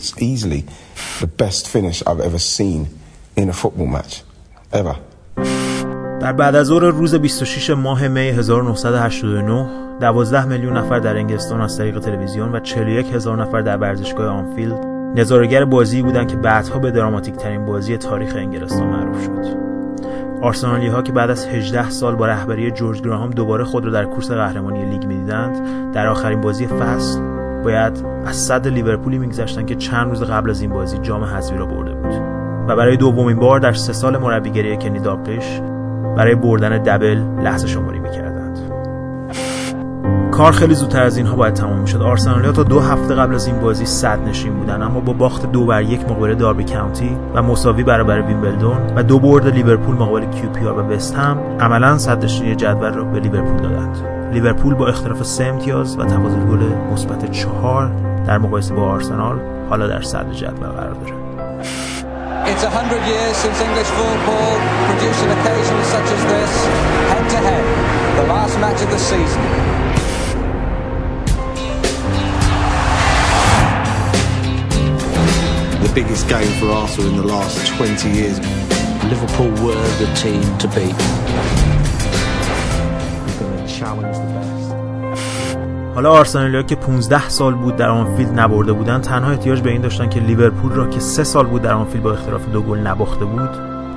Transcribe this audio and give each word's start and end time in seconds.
It's 0.00 0.14
easily 0.30 0.64
the 1.20 1.26
best 1.26 1.68
finish 1.68 1.98
I've 2.06 2.22
ever 2.28 2.38
seen 2.38 2.80
in 3.36 3.46
a 3.50 3.52
football 3.52 3.86
match. 3.86 4.22
Ever. 4.72 4.96
در 6.20 6.32
بعد 6.32 6.54
از 6.54 6.66
ظهر 6.66 6.82
روز 6.82 7.14
26 7.14 7.70
ماه 7.70 8.08
می 8.08 8.20
1989 8.20 9.68
12 10.00 10.44
میلیون 10.44 10.76
نفر 10.76 10.98
در 10.98 11.16
انگلستان 11.16 11.60
از 11.60 11.78
طریق 11.78 11.98
تلویزیون 11.98 12.54
و 12.54 12.60
41 12.60 13.06
هزار 13.06 13.42
نفر 13.42 13.60
در 13.60 13.76
ورزشگاه 13.76 14.26
آنفیلد 14.26 14.84
نظارگر 15.16 15.64
بازی 15.64 16.02
بودند 16.02 16.28
که 16.28 16.36
بعدها 16.36 16.78
به 16.78 16.90
دراماتیک 16.90 17.34
ترین 17.34 17.66
بازی 17.66 17.96
تاریخ 17.96 18.36
انگلستان 18.36 18.86
معروف 18.86 19.24
شد. 19.24 19.56
آرسنالی 20.42 20.86
ها 20.86 21.02
که 21.02 21.12
بعد 21.12 21.30
از 21.30 21.46
18 21.46 21.90
سال 21.90 22.14
با 22.14 22.26
رهبری 22.26 22.70
جورج 22.70 23.00
گراهام 23.00 23.30
دوباره 23.30 23.64
خود 23.64 23.84
را 23.84 23.90
در 23.90 24.04
کورس 24.04 24.30
قهرمانی 24.30 24.84
لیگ 24.84 25.04
می‌دیدند 25.04 25.92
در 25.92 26.06
آخرین 26.06 26.40
بازی 26.40 26.66
فصل 26.66 27.39
باید 27.62 28.04
از 28.26 28.36
صد 28.36 28.68
لیورپولی 28.68 29.18
میگذشتند 29.18 29.66
که 29.66 29.74
چند 29.74 30.08
روز 30.08 30.22
قبل 30.22 30.50
از 30.50 30.60
این 30.60 30.70
بازی 30.70 30.98
جام 30.98 31.24
حذفی 31.24 31.56
را 31.56 31.66
برده 31.66 31.94
بود. 31.94 32.14
و 32.68 32.76
برای 32.76 32.96
دومین 32.96 33.36
بار 33.36 33.60
در 33.60 33.72
سه 33.72 33.92
سال 33.92 34.16
مربیگری 34.16 34.76
کنی 34.76 34.98
داپلش 34.98 35.60
برای 36.16 36.34
بردن 36.34 36.82
دبل 36.82 37.18
لحظه 37.42 37.66
شماری 37.66 37.98
می‌کردند 37.98 38.29
کار 40.40 40.52
خیلی 40.52 40.74
زودتر 40.74 41.02
از 41.02 41.16
اینها 41.16 41.36
باید 41.36 41.54
تمام 41.54 41.78
می‌شد. 41.78 42.02
آرسنالیا 42.02 42.52
تا 42.52 42.62
دو 42.62 42.80
هفته 42.80 43.14
قبل 43.14 43.34
از 43.34 43.46
این 43.46 43.60
بازی 43.60 43.86
صد 43.86 44.28
نشین 44.28 44.54
بودن 44.54 44.82
اما 44.82 45.00
با 45.00 45.12
باخت 45.12 45.52
دو 45.52 45.66
بر 45.66 45.82
یک 45.82 46.00
مقابل 46.00 46.34
داربی 46.34 46.64
کاونتی 46.64 47.16
و 47.34 47.42
مساوی 47.42 47.82
برابر 47.82 48.22
ویمبلدون 48.22 48.76
و 48.96 49.02
دو 49.02 49.18
برد 49.18 49.46
لیورپول 49.46 49.94
مقابل 49.94 50.24
کیو 50.24 50.70
و 50.70 50.92
وست 50.92 51.14
هم 51.14 51.38
عملا 51.60 51.98
صد 51.98 52.24
نشینی 52.24 52.54
جدول 52.54 52.92
را 52.92 53.04
به 53.04 53.20
لیورپول 53.20 53.56
دادند. 53.56 53.96
لیورپول 54.32 54.74
با 54.74 54.88
اختلاف 54.88 55.22
سه 55.22 55.44
امتیاز 55.44 55.98
و 55.98 56.04
تفاضل 56.04 56.40
گل 56.40 56.62
مثبت 56.92 57.30
چهار 57.30 57.90
در 58.26 58.38
مقایسه 58.38 58.74
با 58.74 58.82
آرسنال 58.82 59.40
حالا 59.70 59.86
در 59.86 60.02
صدر 60.02 60.32
جدول 60.32 60.68
قرار 60.68 60.94
داره. 60.94 61.14
It's 62.46 62.64
a 62.64 62.70
hundred 62.78 63.02
years 63.12 63.36
since 63.44 63.58
English 63.68 63.90
football 63.98 64.52
produced 64.88 65.22
an 65.26 65.30
occasion 65.38 65.78
such 65.94 66.08
as 66.16 66.22
this, 66.32 66.52
head 67.10 67.24
to 67.32 67.38
head, 67.46 67.64
the 68.16 68.26
last 68.32 68.54
match 68.62 68.80
of 68.84 68.90
the 68.90 68.98
season. 69.10 69.69
The 75.90 76.02
biggest 76.02 76.28
game 76.28 76.52
for 76.60 76.68
Arsenal 76.70 77.10
in 77.10 77.16
the 77.16 77.26
last 77.26 77.66
20 77.76 78.10
years. 78.10 78.38
Liverpool 79.10 79.50
were 79.64 79.88
the 79.98 80.08
team 80.22 80.46
to 80.58 80.68
beat. 80.68 80.94
حالا 85.94 86.10
آرسنالیا 86.10 86.62
که 86.62 86.74
15 86.74 87.28
سال 87.28 87.54
بود 87.54 87.76
در 87.76 87.88
آنفیلد 87.88 88.40
نبرده 88.40 88.72
بودند 88.72 89.02
تنها 89.02 89.30
احتیاج 89.30 89.60
به 89.60 89.70
این 89.70 89.80
داشتن 89.80 90.08
که 90.08 90.20
لیورپول 90.20 90.72
را 90.72 90.86
که 90.86 91.00
3 91.00 91.24
سال 91.24 91.46
بود 91.46 91.62
در 91.62 91.72
آنفیلد 91.72 92.02
با 92.02 92.12
اختلاف 92.12 92.48
دو 92.48 92.62
گل 92.62 92.78
نباخته 92.78 93.24
بود 93.24 93.50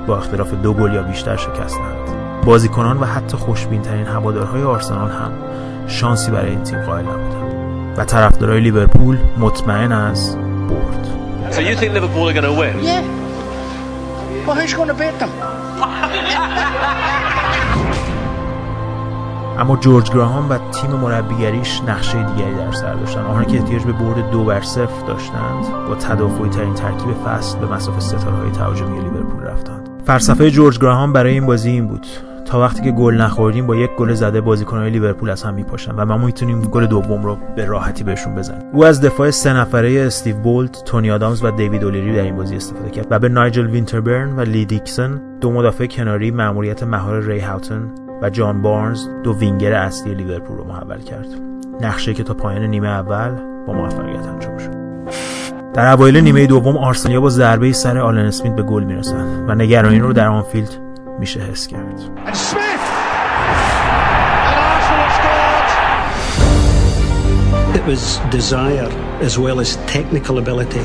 با 0.06 0.16
اختلاف 0.16 0.54
دو 0.54 0.74
گل 0.74 0.92
یا 0.92 1.02
بیشتر 1.02 1.36
شکستند 1.36 1.96
بازیکنان 2.44 2.98
و 2.98 3.04
حتی 3.04 3.36
خوشبین 3.36 3.82
ترین 3.82 4.06
هوادارهای 4.06 4.62
آرسنال 4.62 5.10
هم 5.10 5.32
شانسی 5.86 6.30
برای 6.30 6.50
این 6.50 6.62
تیم 6.62 6.80
قائل 6.80 7.04
نبودند 7.04 7.98
و 7.98 8.04
طرفدارای 8.04 8.60
لیورپول 8.60 9.18
مطمئن 9.38 9.92
از 9.92 10.36
برد 10.36 11.23
So 11.54 11.60
you 11.60 11.76
think 11.76 11.92
Liverpool 11.92 12.28
are 12.28 12.32
going 12.32 12.44
to 12.44 12.52
win? 12.52 12.82
Yeah. 12.82 13.02
Well, 14.44 14.56
who's 14.56 14.74
going 14.74 14.88
to 14.88 14.94
beat 14.94 15.16
them? 15.20 15.30
اما 19.58 19.76
جورج 19.76 20.10
گراهام 20.10 20.50
و 20.50 20.58
تیم 20.58 20.90
مربیگریش 20.90 21.80
نقشه 21.88 22.22
دیگری 22.22 22.54
در 22.54 22.72
سر 22.72 22.94
داشتن 22.94 23.20
آنها 23.20 23.44
که 23.44 23.58
احتیاج 23.58 23.82
به 23.82 23.92
برد 23.92 24.30
دو 24.30 24.44
بر 24.44 24.60
صفر 24.60 25.06
داشتند 25.06 25.86
با 25.88 25.94
تدافعی 25.94 26.48
ترین 26.48 26.74
ترکیب 26.74 27.14
فصل 27.26 27.58
به 27.58 27.66
مصاف 27.66 28.00
ستاره 28.00 28.36
های 28.36 28.50
تهاجمی 28.50 29.00
لیورپول 29.00 29.42
رفتند 29.42 29.88
فلسفه 30.06 30.50
جورج 30.50 30.78
گراهام 30.78 31.12
برای 31.12 31.32
این 31.32 31.46
بازی 31.46 31.70
این 31.70 31.86
بود 31.86 32.06
تا 32.44 32.60
وقتی 32.60 32.82
که 32.82 32.90
گل 32.90 33.14
نخوردیم 33.14 33.66
با 33.66 33.76
یک 33.76 33.90
گل 33.98 34.14
زده 34.14 34.40
بازیکنهای 34.40 34.90
لیورپول 34.90 35.30
از 35.30 35.42
هم 35.42 35.54
میپاشن 35.54 35.94
و 35.94 36.04
ما 36.04 36.18
می‌تونیم 36.18 36.60
گل 36.60 36.86
دوم 36.86 37.22
رو 37.22 37.38
به 37.56 37.64
راحتی 37.64 38.04
بهشون 38.04 38.34
بزنیم. 38.34 38.62
او 38.72 38.84
از 38.84 39.00
دفاع 39.00 39.30
سه 39.30 39.52
نفره 39.52 40.00
استیو 40.00 40.36
بولت، 40.36 40.84
تونی 40.84 41.10
آدامز 41.10 41.44
و 41.44 41.50
دیوید 41.50 41.84
اولیری 41.84 42.16
در 42.16 42.22
این 42.22 42.36
بازی 42.36 42.56
استفاده 42.56 42.90
کرد 42.90 43.06
و 43.10 43.18
به 43.18 43.28
نایجل 43.28 43.66
وینتربرن 43.66 44.36
و 44.36 44.40
لی 44.40 44.64
دیکسن 44.64 45.20
دو 45.40 45.52
مدافع 45.52 45.86
کناری 45.86 46.30
مأموریت 46.30 46.82
مهار 46.82 47.20
ری 47.20 47.40
هاوتن 47.40 47.90
و 48.22 48.30
جان 48.30 48.62
بارنز 48.62 49.08
دو 49.24 49.38
وینگر 49.38 49.72
اصلی 49.72 50.14
لیورپول 50.14 50.56
رو 50.56 50.64
محول 50.64 50.98
کرد. 50.98 51.26
نقشه 51.80 52.14
که 52.14 52.22
تا 52.22 52.34
پایان 52.34 52.62
نیمه 52.62 52.88
اول 52.88 53.30
با 53.66 53.72
موفقیت 53.72 54.26
انجام 54.26 54.58
شد. 54.58 54.84
در 55.74 55.92
اوایل 55.92 56.16
نیمه 56.16 56.46
دوم 56.46 56.76
آرسنالیا 56.76 57.20
با 57.20 57.28
ضربه 57.28 57.72
سر 57.72 57.98
آلن 57.98 58.26
اسمیت 58.26 58.54
به 58.54 58.62
گل 58.62 58.84
می‌رسند 58.84 59.44
و 59.48 59.54
نگرانی 59.54 59.98
رو 59.98 60.12
در 60.12 60.28
آنفیلد 60.28 60.68
میشه 61.19 61.41
حس 61.51 61.67
کرد 61.67 62.01
It 67.75 67.85
was 67.85 68.17
desire 68.31 68.89
as 69.27 69.37
well 69.37 69.59
as 69.59 69.77
technical 69.95 70.35
ability. 70.43 70.83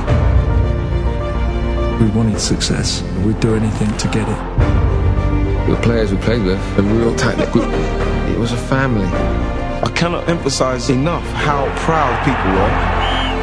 We 2.02 2.08
wanted 2.18 2.38
success. 2.38 2.88
We'd 3.24 3.40
do 3.40 3.54
anything 3.54 3.90
to 4.02 4.06
get 4.08 4.26
it. 4.34 4.40
The 5.72 5.80
players 5.86 6.12
we 6.12 6.18
played 6.18 6.44
with, 6.44 6.60
a 6.78 6.82
real 6.82 7.14
tight 7.16 7.36
knit 7.38 7.50
group. 7.50 7.72
It 8.34 8.38
was 8.38 8.52
a 8.52 8.62
family. 8.74 9.08
I 9.88 9.90
cannot 9.94 10.28
emphasize 10.28 10.90
enough 10.90 11.26
how 11.48 11.62
proud 11.86 12.14
people 12.28 12.50
were. 12.58 13.37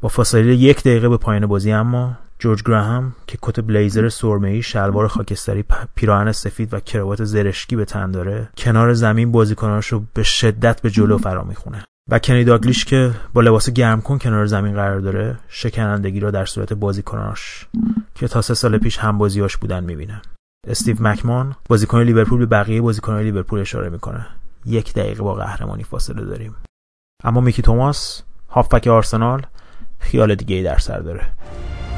با 0.00 0.08
فاصله 0.08 0.54
یک 0.54 0.80
دقیقه 0.80 1.08
به 1.08 1.16
پایان 1.16 1.46
بازی 1.46 1.72
اما 1.72 2.18
جورج 2.38 2.62
گراهام 2.62 3.12
که 3.26 3.38
کت 3.42 3.60
بلیزر 3.60 4.08
سرمه‌ای، 4.08 4.62
شلوار 4.62 5.08
خاکستری، 5.08 5.64
پیراهن 5.94 6.32
سفید 6.32 6.74
و 6.74 6.80
کراوات 6.80 7.24
زرشکی 7.24 7.76
به 7.76 7.84
تن 7.84 8.10
داره، 8.10 8.48
کنار 8.56 8.92
زمین 8.92 9.32
بازیکناش 9.32 9.86
رو 9.86 10.02
به 10.14 10.22
شدت 10.22 10.82
به 10.82 10.90
جلو 10.90 11.18
فرا 11.18 11.44
می‌خونه. 11.44 11.84
و 12.10 12.18
کنی 12.18 12.44
داگلیش 12.44 12.84
که 12.84 13.10
با 13.34 13.40
لباس 13.40 13.70
گرم 13.70 14.00
کن 14.00 14.18
کنار 14.18 14.46
زمین 14.46 14.74
قرار 14.74 15.00
داره 15.00 15.38
شکنندگی 15.48 16.20
را 16.20 16.30
در 16.30 16.44
صورت 16.44 16.72
بازیکناش 16.72 17.66
که 18.14 18.28
تا 18.28 18.42
سه 18.42 18.54
سال 18.54 18.78
پیش 18.78 18.98
هم 18.98 19.18
بازیاش 19.18 19.56
بودن 19.56 19.84
می‌بینه. 19.84 20.22
استیو 20.68 20.96
مکمان 21.00 21.56
بازیکن 21.68 22.02
لیورپول 22.02 22.38
به 22.38 22.46
بقیه 22.46 22.80
بازیکنان 22.80 23.22
لیورپول 23.22 23.60
اشاره 23.60 23.88
می‌کنه. 23.88 24.26
یک 24.66 24.94
دقیقه 24.94 25.22
با 25.22 25.34
قهرمانی 25.34 25.84
فاصله 25.84 26.24
داریم. 26.24 26.54
اما 27.24 27.40
میکی 27.40 27.62
توماس 27.62 28.22
هافبک 28.48 28.86
آرسنال 28.86 29.42
خیال 29.99 30.35
دیگه 30.35 30.55
ای 30.55 30.63
در 30.63 30.77
سر 30.77 30.99
داره 30.99 31.21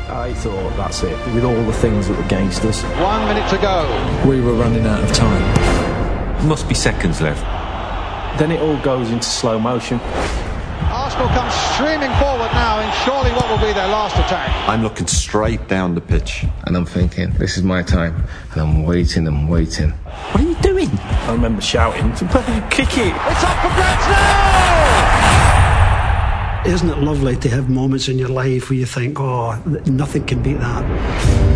I 0.09 0.33
thought 0.33 0.77
that's 0.77 1.03
it. 1.03 1.17
With 1.35 1.43
all 1.43 1.63
the 1.63 1.73
things 1.73 2.07
that 2.07 2.17
were 2.17 2.23
against 2.23 2.63
us. 2.63 2.81
One 2.83 3.27
minute 3.27 3.49
to 3.49 3.57
go. 3.57 3.77
We 4.25 4.39
were 4.39 4.53
running 4.53 4.85
out 4.87 5.03
of 5.03 5.11
time. 5.11 6.47
Must 6.47 6.65
be 6.69 6.75
seconds 6.75 7.19
left. 7.19 7.43
Then 8.39 8.51
it 8.51 8.61
all 8.61 8.77
goes 8.77 9.11
into 9.11 9.25
slow 9.25 9.59
motion. 9.59 9.99
Arsenal 10.89 11.27
come 11.29 11.49
streaming 11.73 12.13
forward 12.21 12.51
now 12.53 12.79
in 12.79 12.89
surely 13.03 13.31
what 13.31 13.49
will 13.49 13.57
be 13.57 13.73
their 13.73 13.89
last 13.89 14.15
attack. 14.15 14.49
I'm 14.69 14.81
looking 14.81 15.07
straight 15.07 15.67
down 15.67 15.95
the 15.95 16.01
pitch 16.01 16.45
and 16.65 16.77
I'm 16.77 16.85
thinking, 16.85 17.31
this 17.31 17.57
is 17.57 17.63
my 17.63 17.83
time. 17.83 18.23
And 18.53 18.61
I'm 18.61 18.83
waiting 18.83 19.27
and 19.27 19.49
waiting. 19.49 19.89
What 19.91 20.41
are 20.41 20.47
you 20.47 20.55
doing? 20.55 20.89
I 21.27 21.33
remember 21.33 21.61
shouting, 21.61 22.11
kick 22.69 22.97
it. 22.97 23.13
It's 23.31 23.43
up 23.43 23.57
for 23.61 23.73
grabs 23.75 24.07
now! 24.07 25.10
Isn't 26.64 26.90
it 26.90 26.98
lovely 26.98 27.34
to 27.36 27.48
have 27.48 27.68
moments 27.68 28.08
in 28.08 28.20
your 28.20 28.28
life 28.28 28.70
where 28.70 28.78
you 28.78 28.86
think, 28.86 29.18
oh, 29.18 29.60
nothing 29.86 30.24
can 30.24 30.42
beat 30.44 30.60
that? 30.60 31.51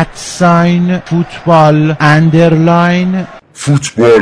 At 0.00 0.16
sign 0.16 1.02
football 1.02 1.94
underline 2.00 3.28
football 3.52 4.20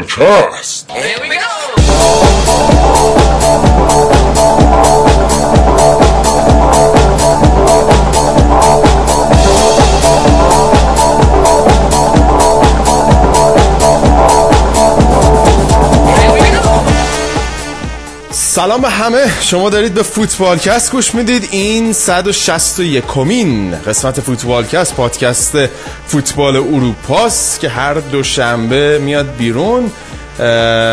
سلام 18.60 18.80
به 18.80 18.90
همه. 18.90 19.32
شما 19.40 19.70
دارید 19.70 19.94
به 19.94 20.02
فوتبالکست 20.02 20.92
گوش 20.92 21.14
می‌دید. 21.14 21.48
این 21.50 21.92
161 21.92 23.06
کمین 23.06 23.74
قسمت 23.86 24.20
فوتبالکست 24.20 24.94
پادکست 24.94 25.66
فوتبال 26.06 26.56
اروپاست 26.56 27.60
که 27.60 27.68
هر 27.68 27.94
دوشنبه 27.94 28.98
میاد 28.98 29.36
بیرون. 29.36 29.90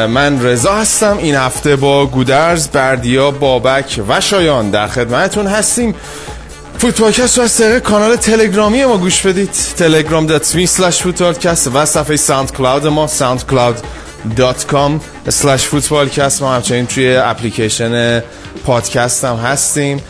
من 0.07 0.43
رضا 0.43 0.73
هستم. 0.75 1.17
این 1.17 1.35
هفته 1.35 1.75
با 1.75 2.05
گودرز 2.05 2.67
بردیا 2.67 3.31
بابک 3.31 4.01
و 4.09 4.21
شایان 4.21 4.69
در 4.69 4.87
خدمتتون 4.87 5.47
هستیم. 5.47 5.95
فوتبالکست 6.77 7.37
رو 7.37 7.43
از 7.43 7.57
طریق 7.57 7.79
کانال 7.79 8.15
تلگرامی 8.15 8.85
ما 8.85 8.97
گوش 8.97 9.21
بدید. 9.21 9.49
telegram.me 9.77 10.67
slash 10.77 11.01
فوتبالکست 11.01 11.69
و 11.73 11.85
صفحه 11.85 12.15
ساوند 12.15 12.51
کلاود 12.51 12.87
ما 12.87 13.07
soundcloud.com 13.07 14.06
slash 15.29 15.61
فوتبالکست 15.61 16.41
ما 16.41 16.53
همچنین 16.53 16.85
توی 16.85 17.15
اپلیکیشن 17.15 18.23
پادکست 18.65 19.25
هم 19.25 19.35
هستیم 19.35 20.01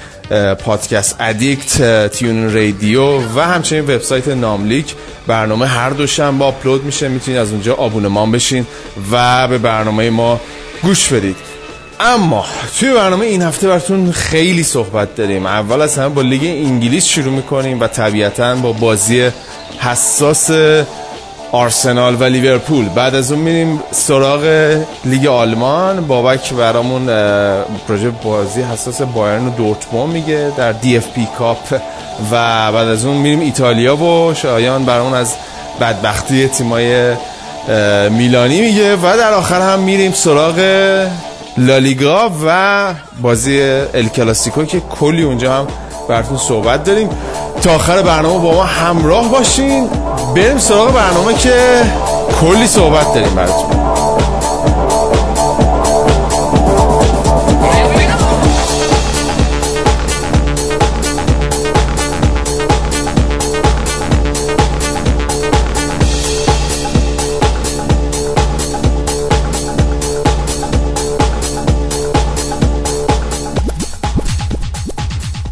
Podcast 0.60 1.16
Addict 1.20 2.08
TuneIn 2.08 2.54
Radio 2.54 3.18
و 3.20 3.40
همچنین 3.40 3.84
وبسایت 3.84 4.28
ناملیک. 4.28 4.96
برنامه 5.28 5.68
هر 5.68 5.90
دوشنبه 5.90 6.46
آپلود 6.46 6.84
میشه 6.84 7.08
می‌تونید 7.08 7.40
از 7.40 7.52
اونجا 7.52 7.76
آبونمان 7.76 8.32
بشین 8.32 8.68
و 9.12 9.48
به 9.48 9.58
برنامه 9.58 10.10
ما 10.10 10.42
گوش 10.84 11.08
بدید. 11.08 11.36
اما 12.00 12.46
توی 12.80 12.94
برنامه 12.94 13.26
این 13.26 13.42
هفته 13.42 13.68
براتون 13.68 14.12
خیلی 14.12 14.64
صحبت 14.64 15.16
داریم. 15.16 15.46
اول 15.46 15.82
از 15.82 15.98
همه 15.98 16.10
با 16.10 16.22
لیگ 16.22 16.44
انگلیس 16.44 17.06
شروع 17.06 17.34
می‌کنیم 17.34 17.80
و 17.80 17.88
طبیعتا 17.88 18.56
با 18.56 18.72
بازی 18.72 19.30
حساس 19.80 20.52
آرسنال 21.52 22.16
و 22.16 22.24
لیورپول. 22.24 22.90
بعد 22.90 23.16
از 23.16 23.32
اون 23.32 23.42
میریم 23.42 23.84
سراغ 23.92 24.76
لیگ 25.06 25.28
آلمان. 25.28 26.08
بابک 26.08 26.54
برامون 26.54 27.06
راجع 27.88 28.01
به 28.01 28.10
بازی 28.24 28.62
حساس 28.62 29.02
بایرن 29.02 29.48
و 29.48 29.50
دورتموند 29.50 30.14
میگه 30.14 30.52
در 30.58 30.72
DFB 30.72 31.28
Cup. 31.38 31.74
و 32.32 32.72
بعد 32.72 32.88
از 32.88 33.06
اون 33.06 33.18
میریم 33.18 33.40
ایتالیا 33.40 33.98
و 33.98 34.34
شایان 34.34 34.86
برامون 34.86 35.14
از 35.14 35.34
بدبختی 35.82 36.48
تیمای 36.48 37.14
میلانی 38.10 38.62
میگه. 38.62 38.96
و 38.96 39.18
در 39.18 39.34
آخر 39.34 39.62
هم 39.62 39.80
میریم 39.80 40.12
سراغ 40.12 40.60
لالیگا 41.58 42.32
و 42.46 42.94
بازی 43.22 43.62
ال 43.94 44.08
کلاسیکو 44.08 44.66
که 44.66 44.80
کلی 44.80 45.24
اونجا 45.24 45.54
هم 45.54 45.68
براتون 46.10 46.38
صحبت 46.38 46.84
داریم. 46.84 47.10
تا 47.62 47.76
آخر 47.76 48.02
برنامه 48.02 48.44
با 48.44 48.54
ما 48.54 48.64
همراه 48.64 49.32
باشین. 49.32 49.90
بریم 50.38 50.58
سراغ 50.58 50.94
برنامه 50.94 51.34
که 51.34 51.82
کلی 52.42 52.68
صحبت 52.68 53.14
داریم 53.14 53.36
براتون. 53.36 53.78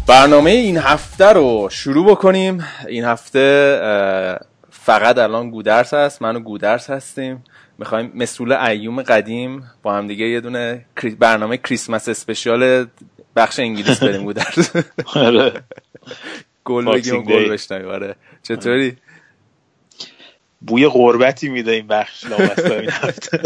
برنامه 0.06 0.50
این 0.50 0.78
هفته 0.78 1.26
رو 1.26 1.68
شروع 1.70 2.10
بکنیم. 2.10 2.64
این 2.88 3.04
هفته 3.04 3.78
فقط 4.86 5.18
الان 5.18 5.50
گودرس 5.50 5.94
هست 5.94 6.22
من 6.22 6.36
و 6.36 6.40
گودرس 6.40 6.90
هستیم. 6.90 7.44
می‌خوایم 7.78 8.12
مسئول 8.14 8.52
ایوم 8.52 9.02
قدیم 9.02 9.70
با 9.82 9.94
هم 9.94 10.06
دیگه 10.06 10.28
یه 10.28 10.40
دونه 10.40 10.84
برنامه 11.18 11.56
کریسمس 11.56 12.08
اسپشیال 12.08 12.86
بخش 13.36 13.58
انگلیس 13.58 14.02
بریم 14.02 14.24
گودرس. 14.24 14.76
گل 16.64 16.92
بگیم 16.94 17.22
گل 17.22 17.48
بشنویم 17.48 17.88
آره. 17.88 18.16
چطوری؟ 18.42 18.96
بوی 20.60 20.88
غربتی 20.88 21.48
میده 21.48 21.72
این 21.72 21.86
بخش 21.86 22.24
لامصب 22.24 22.72
این 22.72 22.90
هفته. 22.90 23.42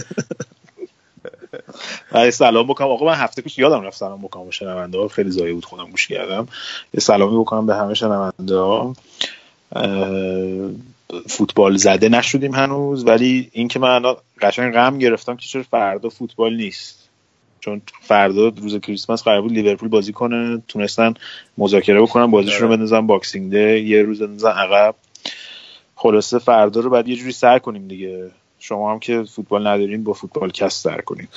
ولی 2.13 2.31
سلام 2.31 2.67
بکنم. 2.67 2.89
آقا 2.89 3.07
من 3.07 3.15
هفته 3.15 3.43
پیش 3.43 3.59
یادم 3.59 3.83
رفت 3.83 3.97
سلام 3.97 4.23
بکنم 4.23 4.45
به 4.45 4.51
شنونده 4.51 4.99
ها 4.99 5.09
خیلی 5.09 5.31
ضایع 5.31 5.53
بود 5.53 5.65
خودم 5.65 5.91
گوش 5.91 6.07
کردم. 6.07 6.49
یه 6.95 7.01
سلامی 7.01 7.41
بکنم 7.41 7.67
به 7.67 7.75
همه 7.75 7.95
شنونده 7.95 8.57
ها 8.57 8.95
فوتبال 11.29 11.77
زده 11.77 12.09
نشدیم 12.09 12.55
هنوز 12.55 13.07
ولی 13.07 13.51
اینکه 13.53 13.79
من 13.79 14.03
قشنگ 14.41 14.75
غم 14.75 14.99
گرفتم 14.99 15.37
که 15.37 15.47
چرا 15.47 15.63
فردا 15.63 16.09
فوتبال 16.09 16.57
نیست. 16.57 17.09
چون 17.61 17.83
فردا 18.01 18.49
روز 18.49 18.81
کریسمس 18.81 19.23
قرار 19.23 19.43
بود 19.43 19.53
لیورپول 19.53 19.89
بازی 19.89 20.13
کنه 20.13 20.63
تونستن 20.69 21.15
مذاکره 21.59 22.03
بکنن 22.03 22.27
بازیشون 22.27 22.61
رو 22.61 22.69
بندازن 22.69 23.07
Boxing 23.07 23.53
Day 23.53 23.81
یه 23.81 24.03
روز 24.03 24.23
بندازن 24.23 24.51
عقب. 24.51 24.95
خلاصه 25.95 26.39
فردا 26.39 26.81
رو 26.81 26.91
بعد 26.91 27.09
یه 27.09 27.17
جوری 27.17 27.33
سر 27.33 27.59
کنیم 27.59 27.89
دیگه. 27.89 28.31
شما 28.59 28.93
هم 28.93 28.99
که 28.99 29.23
فوتبال 29.23 29.67
ندارین 29.67 30.05
با 30.05 30.13
فوتبال 30.13 30.51
کست 30.51 30.85
سر 30.85 31.01
کنید 31.01 31.29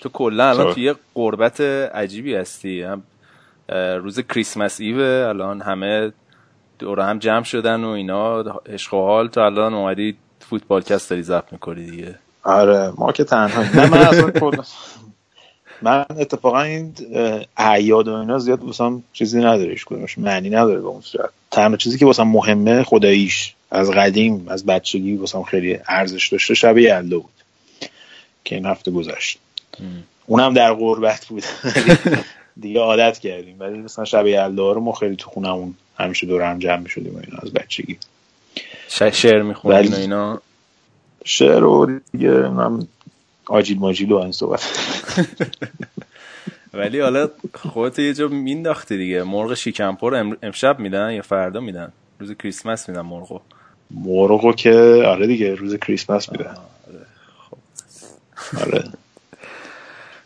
تو 0.00 0.08
کلا 0.08 0.50
الان 0.50 0.74
توی 0.74 0.94
غربت 1.14 1.60
عجیبی 1.60 2.34
هستی. 2.34 2.82
هم 2.82 3.02
روز 4.02 4.20
Christmas 4.20 4.80
Eve 4.80 5.00
الان 5.00 5.60
همه 5.60 6.12
دور 6.80 7.00
هم 7.00 7.18
جمع 7.18 7.44
شدن 7.44 7.84
و 7.84 7.88
اینا. 7.88 8.40
عشق 8.66 8.94
و 8.94 8.96
حال 8.96 9.28
تو 9.28 9.40
الان 9.40 9.74
اومدی 9.74 10.16
فوتبال 10.40 10.82
کست 10.82 11.10
داری 11.10 11.22
ضبط 11.22 11.52
می‌کنی 11.52 11.90
دیگه. 11.90 12.14
آره 12.42 12.92
ما 12.98 13.12
که 13.12 13.24
تنها 13.24 13.62
نه 13.62 13.86
من 13.90 13.98
اصلا 13.98 14.64
من 15.82 16.04
اتفاقا 16.10 16.62
این 16.62 16.94
اعیاد 17.56 18.08
و 18.08 18.14
اینا 18.14 18.38
زیاد 18.38 18.64
واسم 18.64 19.02
چیزی 19.12 19.38
نداره 19.38 19.74
کدومش 19.86 20.18
معنی 20.18 20.50
نداره 20.50 20.80
به 20.80 20.86
اون 20.86 21.00
صورت. 21.00 21.30
تنها 21.50 21.76
چیزی 21.76 21.98
که 21.98 22.06
واسم 22.06 22.22
مهمه 22.22 22.82
خداییش. 22.82 23.54
از 23.70 23.90
قدیم 23.90 24.46
از 24.48 24.66
بچگی 24.66 25.16
واسم 25.16 25.42
خیلی 25.42 25.78
ارزش 25.88 26.28
داشته 26.28 26.54
شب 26.54 26.78
یلدا 26.78 27.18
بود 27.18 27.30
که 28.44 28.54
این 28.54 28.66
هفته 28.66 28.90
گذشت. 28.90 29.38
اونم 30.26 30.54
در 30.54 30.74
غربت 30.74 31.26
بود. 31.26 31.44
دیگه 32.60 32.80
عادت 32.80 33.18
کردیم. 33.18 33.56
ولی 33.58 33.78
مثلا 33.78 34.04
شب 34.04 34.26
یلدا 34.26 34.72
رو 34.72 34.80
ما 34.80 34.92
خیلی 34.92 35.16
تو 35.16 35.30
خونمون 35.30 35.74
همیشه 36.00 36.26
دور 36.26 36.42
هم 36.42 36.58
جمع 36.58 36.76
می‌شدیم 36.76 37.16
اینا 37.16 37.38
از 37.42 37.52
بچگی. 37.52 37.98
شعر 38.88 39.42
می‌خونیم 39.42 39.92
اینا؟ 39.92 40.42
شعر 41.24 41.64
و 41.64 42.00
دیگه 42.12 42.30
من 42.30 42.86
آجیل 43.46 43.78
ماجیل 43.78 44.12
و 44.12 44.16
این 44.16 44.32
صحبت. 44.32 44.64
ولی 46.74 47.00
حالا 47.00 47.28
خودت 47.54 47.98
یه 47.98 48.14
جا 48.14 48.28
مینداختی 48.28 48.96
دیگه. 48.96 49.22
مرغ 49.22 49.54
شیکمپور 49.54 50.36
امشب 50.42 50.78
میدن 50.78 51.12
یا 51.12 51.22
فردا 51.22 51.60
میدن؟ 51.60 51.92
روز 52.18 52.32
کریسمس 52.32 52.88
میدن 52.88 53.00
مرغو. 53.00 53.40
مرغو 53.90 54.52
که 54.52 55.02
آره 55.06 55.26
دیگه 55.26 55.54
روز 55.54 55.76
کریسمس 55.76 56.32
میدن 56.32 56.56
آره 56.88 57.06
خب. 57.50 57.58
آره. 58.60 58.84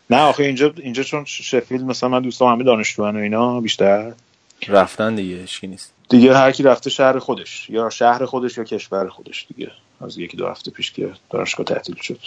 نه 0.09 0.17
آخه 0.17 0.43
اینجا 0.43 0.73
اینجا 0.77 1.03
چون 1.03 1.25
شفیلد 1.25 1.83
مثلا 1.83 2.09
من 2.09 2.21
دوستان 2.21 2.53
همه 2.53 2.63
دانشجوان 2.63 3.15
و 3.15 3.19
اینا 3.19 3.61
بیشتر. 3.61 4.13
رفتن 4.69 5.15
دیگه 5.15 5.35
هیچکی 5.35 5.67
نیست. 5.67 5.93
دیگه 6.09 6.37
هر 6.37 6.51
کی 6.51 6.63
رفته 6.63 6.89
شهر 6.89 7.19
خودش 7.19 7.69
یا 7.69 7.89
شهر 7.89 8.25
خودش 8.25 8.57
یا 8.57 8.63
کشور 8.63 9.09
خودش 9.09 9.45
دیگه. 9.55 9.71
از 10.01 10.17
یکی 10.17 10.37
دو 10.37 10.47
هفته 10.47 10.71
پیش 10.71 10.91
که 10.91 11.13
دانشگاه 11.29 11.65
تعطیل 11.65 11.95
شد. 11.95 12.19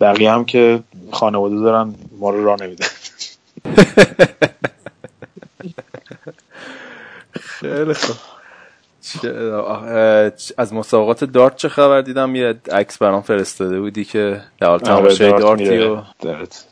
بقیه 0.00 0.30
هم 0.30 0.44
که 0.44 0.80
خانواده 1.12 1.56
دارن 1.56 1.94
ما 2.18 2.30
رو 2.30 2.44
راه 2.44 2.62
نمیدن. 2.62 2.86
خیلی 7.40 7.94
خوب. 7.94 8.16
از 10.58 10.74
مسابقات 10.74 11.24
دارت 11.24 11.56
چه 11.56 11.68
خبر 11.68 12.00
دیدم؟ 12.00 12.34
یه 12.34 12.54
عکس 12.72 12.98
برام 12.98 13.22
فرستاده 13.22 13.80
بودی 13.80 14.04
که 14.04 14.42
در 14.60 14.66
حال 14.66 14.78
تماشای 14.78 15.30
دارتی 15.30 15.78
و 15.78 16.02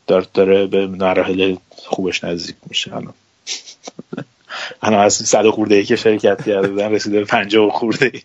دارت 0.07 0.33
داره 0.33 0.66
به 0.66 0.87
مراحل 0.87 1.57
خوبش 1.76 2.25
نزدیک 2.25 2.57
میشه 2.69 2.97
الان. 2.97 3.14
الان 4.82 5.00
از 5.00 5.14
صد 5.14 5.46
خورده 5.46 5.75
ای 5.75 5.85
که 5.85 5.96
شرکت 5.96 6.44
کردن 6.46 6.92
رسیده 6.92 7.18
به 7.18 7.25
پنجاه 7.25 7.70
خورده 7.70 8.11
ای 8.14 8.20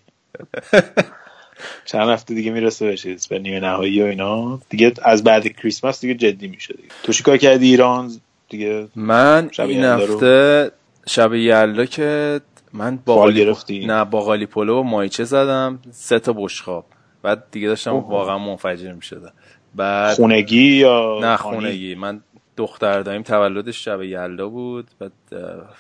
چند 1.86 2.10
هفته 2.10 2.34
دیگه 2.34 2.52
می‌رسه 2.52 2.86
به 2.86 3.18
به 3.30 3.40
نیمه 3.40 3.60
نهایی 3.60 4.02
و 4.02 4.06
اینا. 4.06 4.60
دیگه 4.70 4.94
از 5.04 5.24
بعد 5.24 5.48
کریسمس 5.48 6.02
دیگه 6.02 6.16
جدی 6.16 6.48
میشه 6.48 6.74
دیگه. 6.74 6.90
تو 7.04 7.14
چیکار 7.14 7.38
کردی 7.38 7.68
ایران؟ 7.68 8.12
دیگه 8.50 8.88
من 8.96 9.50
این 9.60 9.84
هفته 9.84 10.72
شب 11.08 11.34
یلدا 11.34 11.86
که 11.86 12.42
من 12.74 13.00
با 13.06 13.32
گرفتی؟ 13.32 13.86
نه 13.86 14.06
باقالی 14.06 14.46
پلو 14.46 14.80
و 14.80 14.84
مایچه 14.84 15.24
زدم 15.24 15.80
سه 15.92 16.20
تا 16.20 16.34
بشخاب 16.34 16.86
بعد 17.24 17.44
دیگه 17.52 17.68
داشتم 17.68 17.92
واقعا 17.92 18.38
منفجر 18.38 18.92
می‌شدم. 18.92 19.32
بعد 19.76 20.16
خونگی 20.16 20.76
یا 20.76 21.20
نه 21.22 21.38
خونگی. 21.38 21.96
من 21.96 22.22
دختر 22.62 23.02
داییم 23.02 23.22
تولدش 23.24 23.86
شب 23.86 24.02
یلدا 24.02 24.50
بود 24.50 24.88
بعد 25.00 25.12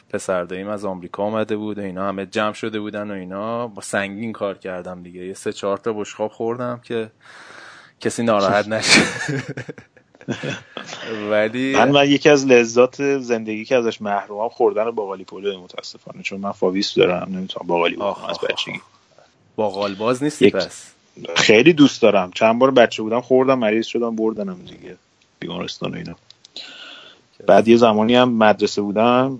پسر 0.09 0.43
داییم 0.43 0.67
از 0.67 0.85
آمریکا 0.85 1.23
آمده 1.23 1.55
بود 1.57 1.77
و 1.77 1.81
اینا 1.81 2.07
همه 2.07 2.25
جمع 2.25 2.53
شده 2.53 2.79
بودن 2.79 3.11
و 3.11 3.13
اینا. 3.13 3.67
با 3.67 3.81
سنگین 3.81 4.33
کار 4.33 4.57
کردم 4.57 5.03
دیگه. 5.03 5.25
یه 5.25 5.33
سه 5.33 5.53
چهار 5.53 5.77
تا 5.77 5.93
بشقاب 5.93 6.31
خوردم 6.31 6.79
که 6.83 7.11
کسی 7.99 8.23
ناراحت 8.23 8.67
نشه. 8.73 9.01
ولی 11.31 11.75
من, 11.75 11.91
من 11.91 12.09
یکی 12.09 12.29
از 12.29 12.45
لذات 12.45 13.17
زندگی 13.19 13.65
که 13.65 13.75
ازش 13.75 14.01
محرومم 14.01 14.49
خوردن 14.49 14.91
باقالی 14.91 15.23
پلو 15.23 15.61
متاسفانه 15.61 16.23
چون 16.23 16.39
من 16.39 16.51
فاویس 16.51 16.95
دارم 16.95 17.27
نمی‌تونم 17.35 17.67
باقالی 17.67 17.95
بخورم 17.95 18.29
از 18.29 18.37
بچگی. 18.49 18.81
باقال 19.55 19.95
باز 19.95 20.23
نیستی 20.23 20.47
یک... 20.47 20.55
پس؟ 20.55 20.91
خیلی 21.35 21.73
دوست 21.73 22.01
دارم. 22.01 22.31
چند 22.31 22.59
بار 22.59 22.71
بچه 22.71 23.03
بودم 23.03 23.21
خوردم 23.21 23.59
مریض 23.59 23.85
شدم 23.85 24.15
بردنم 24.15 24.59
دیگه. 24.65 24.95
بیمارستان 25.39 25.91
و 25.91 25.95
اینا. 25.95 26.15
بعد 27.47 27.67
یه 27.67 27.77
زمانی 27.77 28.15
هم 28.15 28.29
مدرسه 28.33 28.81
بودم 28.81 29.39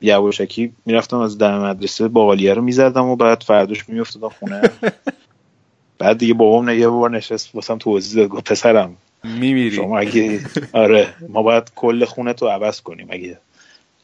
یواشکی 0.00 0.72
می‌رفتم 0.86 1.18
از 1.18 1.38
دم 1.38 1.58
مدرسه 1.58 2.08
باقالیه 2.08 2.54
رو 2.54 2.62
می‌زدم 2.62 3.04
و 3.04 3.16
بعد 3.16 3.42
فرداش 3.42 3.88
میافتادم 3.88 4.28
خونه. 4.28 4.62
بعد 5.98 6.18
دیگه 6.18 6.34
بابام 6.34 6.68
یه 6.68 6.88
بار 6.88 7.10
نشست 7.10 7.54
واسم 7.54 7.78
توضیح 7.78 8.22
داد 8.22 8.28
گفت 8.28 8.52
پسرم 8.52 8.96
میمیری؟ 9.24 9.76
شما 9.76 9.98
اگه 9.98 10.40
آره 10.72 11.14
ما 11.28 11.42
باید 11.42 11.72
کل 11.74 12.04
خونه 12.04 12.32
تو 12.32 12.48
عوض 12.48 12.80
کنیم 12.80 13.06
اگه 13.10 13.38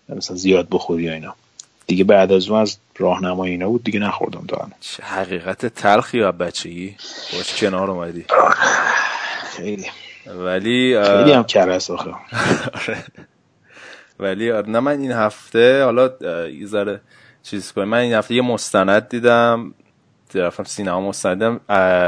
مثلا 0.09 0.37
زیاد 0.37 0.69
بخوری 0.71 1.03
یا 1.03 1.13
اینا. 1.13 1.35
دیگه 1.87 2.05
بعد 2.05 2.33
از 2.33 2.49
اون 2.49 2.61
از 2.61 2.77
راهنمای 2.99 3.51
اینا 3.51 3.69
بود 3.69 3.85
دیگه 3.85 4.01
نخوردم 4.01 4.45
تا 4.49 4.69
چه 4.81 5.03
حقیقت 5.03 5.67
تلخی 5.67 6.21
و 6.21 6.33
بچگی. 6.33 6.97
باش 7.33 7.61
کنار 7.61 7.91
اومدی. 7.91 8.25
خیلی. 9.57 9.87
ولی 10.27 11.03
خیلی 11.03 11.33
هم 11.33 11.45
کرس 11.45 11.91
آخه. 11.91 12.11
آره. 12.75 13.05
ولی 14.21 14.51
آره 14.51 14.71
نه 14.71 14.81
من 14.81 15.01
این 15.01 15.13
هفته 15.13 15.85
حالا 15.85 16.11
یه 16.49 17.01
چیز 17.43 17.73
کنم. 17.73 17.85
من 17.85 17.99
این 17.99 18.15
هفته 18.15 18.35
یه 18.35 18.43
مستند 18.43 19.09
دیدم 19.09 19.75
رفتم 20.35 20.65
سینما 20.65 21.01
مستندم 21.01 21.61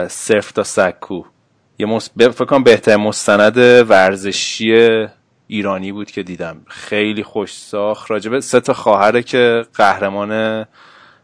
صرف 0.09 0.53
تا 0.53 0.63
سکو. 0.63 1.25
یه 1.79 1.87
مست... 1.87 2.13
فکر 2.17 2.45
کنم 2.45 2.63
بهتر 2.63 2.97
مستند 2.97 3.57
ورزشی 3.91 5.07
ایرانی 5.47 5.93
بود 5.93 6.11
که 6.11 6.23
دیدم. 6.23 6.61
خیلی 6.69 7.23
خوش 7.23 7.59
ساخت. 7.59 8.11
راجبه 8.11 8.41
سه 8.41 8.61
تا 8.61 8.73
خواهره 8.73 9.23
که 9.23 9.65
قهرمان 9.75 10.65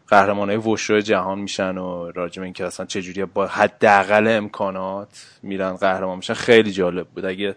قهرمانای 0.07 0.57
وشو 0.57 0.99
جهان 0.99 1.39
میشن 1.39 1.77
و 1.77 2.11
راجب 2.11 2.43
اینکه 2.43 2.65
اصلا 2.65 2.85
چجوری 2.85 3.25
با 3.25 3.47
حداقل 3.47 4.27
امکانات 4.27 5.25
میرن 5.43 5.75
قهرمان 5.75 6.17
میشن. 6.17 6.33
خیلی 6.33 6.71
جالب 6.71 7.07
بود. 7.07 7.25
اگه 7.25 7.55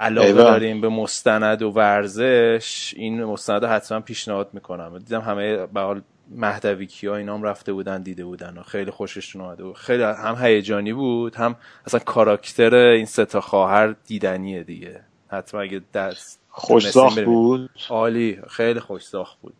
علاقه 0.00 0.32
داریم 0.32 0.80
به 0.80 0.88
مستند 0.88 1.62
و 1.62 1.70
ورزش 1.70 2.94
این 2.96 3.24
مستند 3.24 3.64
حتما 3.64 4.00
پیشنهاد 4.00 4.48
می‌کنم. 4.52 4.98
دیدم 4.98 5.20
همه 5.20 5.66
به 5.66 5.80
حال 5.80 6.02
مهدویکی 6.30 7.06
ها 7.06 7.16
اینا 7.16 7.34
هم 7.34 7.42
رفته 7.42 7.72
بودن 7.72 8.02
دیده 8.02 8.24
بودن 8.24 8.58
و 8.58 8.62
خیلی 8.62 8.90
خوششون 8.90 9.42
اومده 9.42 9.64
بود 9.64 9.76
خیلی 9.76 10.02
هم 10.02 10.36
هیجانی 10.40 10.92
بود 10.92 11.34
هم 11.34 11.56
اصلا 11.86 12.00
کاراکتر 12.00 12.74
این 12.74 13.06
سه 13.06 13.24
تا 13.24 13.40
خواهر 13.40 13.94
دیدنیه 14.06 14.62
دیگه. 14.62 15.00
حتما 15.28 15.60
اگه 15.60 15.82
دست 15.94 16.40
خوش 16.48 16.96
بود؟ 17.24 17.70
عالی 17.90 18.38
خیلی 18.50 18.80
خوش 18.80 19.04
بود. 19.42 19.54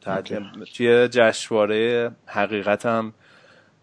توی 0.76 1.08
جشنواره 1.08 2.10
حقیقت 2.26 2.86
هم 2.86 3.12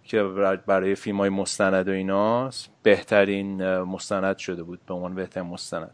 که 0.10 0.24
برای 0.68 0.96
فیلم 0.96 1.18
های 1.18 1.30
مستند 1.30 1.88
و 1.88 1.92
ایناست 1.92 2.70
بهترین 2.84 3.78
مستند 3.82 4.38
شده 4.38 4.64
بود 4.64 4.80
به 4.88 4.94
عنوان 4.94 5.16
بهترین 5.16 5.48
مستند. 5.48 5.92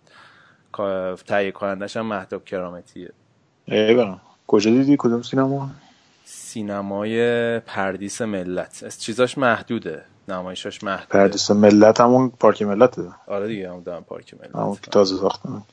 تهیه 1.28 1.52
کنندش 1.52 1.98
هم 1.98 2.06
مهداب 2.06 2.46
کرامتیه. 2.46 3.10
ایوان 3.66 4.22
کجا 4.48 4.72
دیدی؟ 4.72 4.96
کدوم 5.00 5.22
سینما؟ 5.22 5.70
سینمای 6.26 7.60
پردیس 7.60 8.22
ملت. 8.22 8.84
از 8.86 9.02
چیزاش 9.02 9.38
محدوده 9.38 10.02
نمایشاش 10.28 10.84
محدوده. 10.84 11.10
پردیس 11.10 11.52
ملت 11.52 12.02
همون 12.02 12.30
پارک 12.30 12.62
ملته؟ 12.62 13.04
آره 13.28 13.48
دیگه 13.48 13.70
همون 13.70 13.84
دارم 13.84 14.04
پارک 14.04 14.34
ملت. 14.34 14.56
همون 14.56 14.78
که 14.82 14.92
تازه 14.92 15.18
ساختن. 15.18 15.64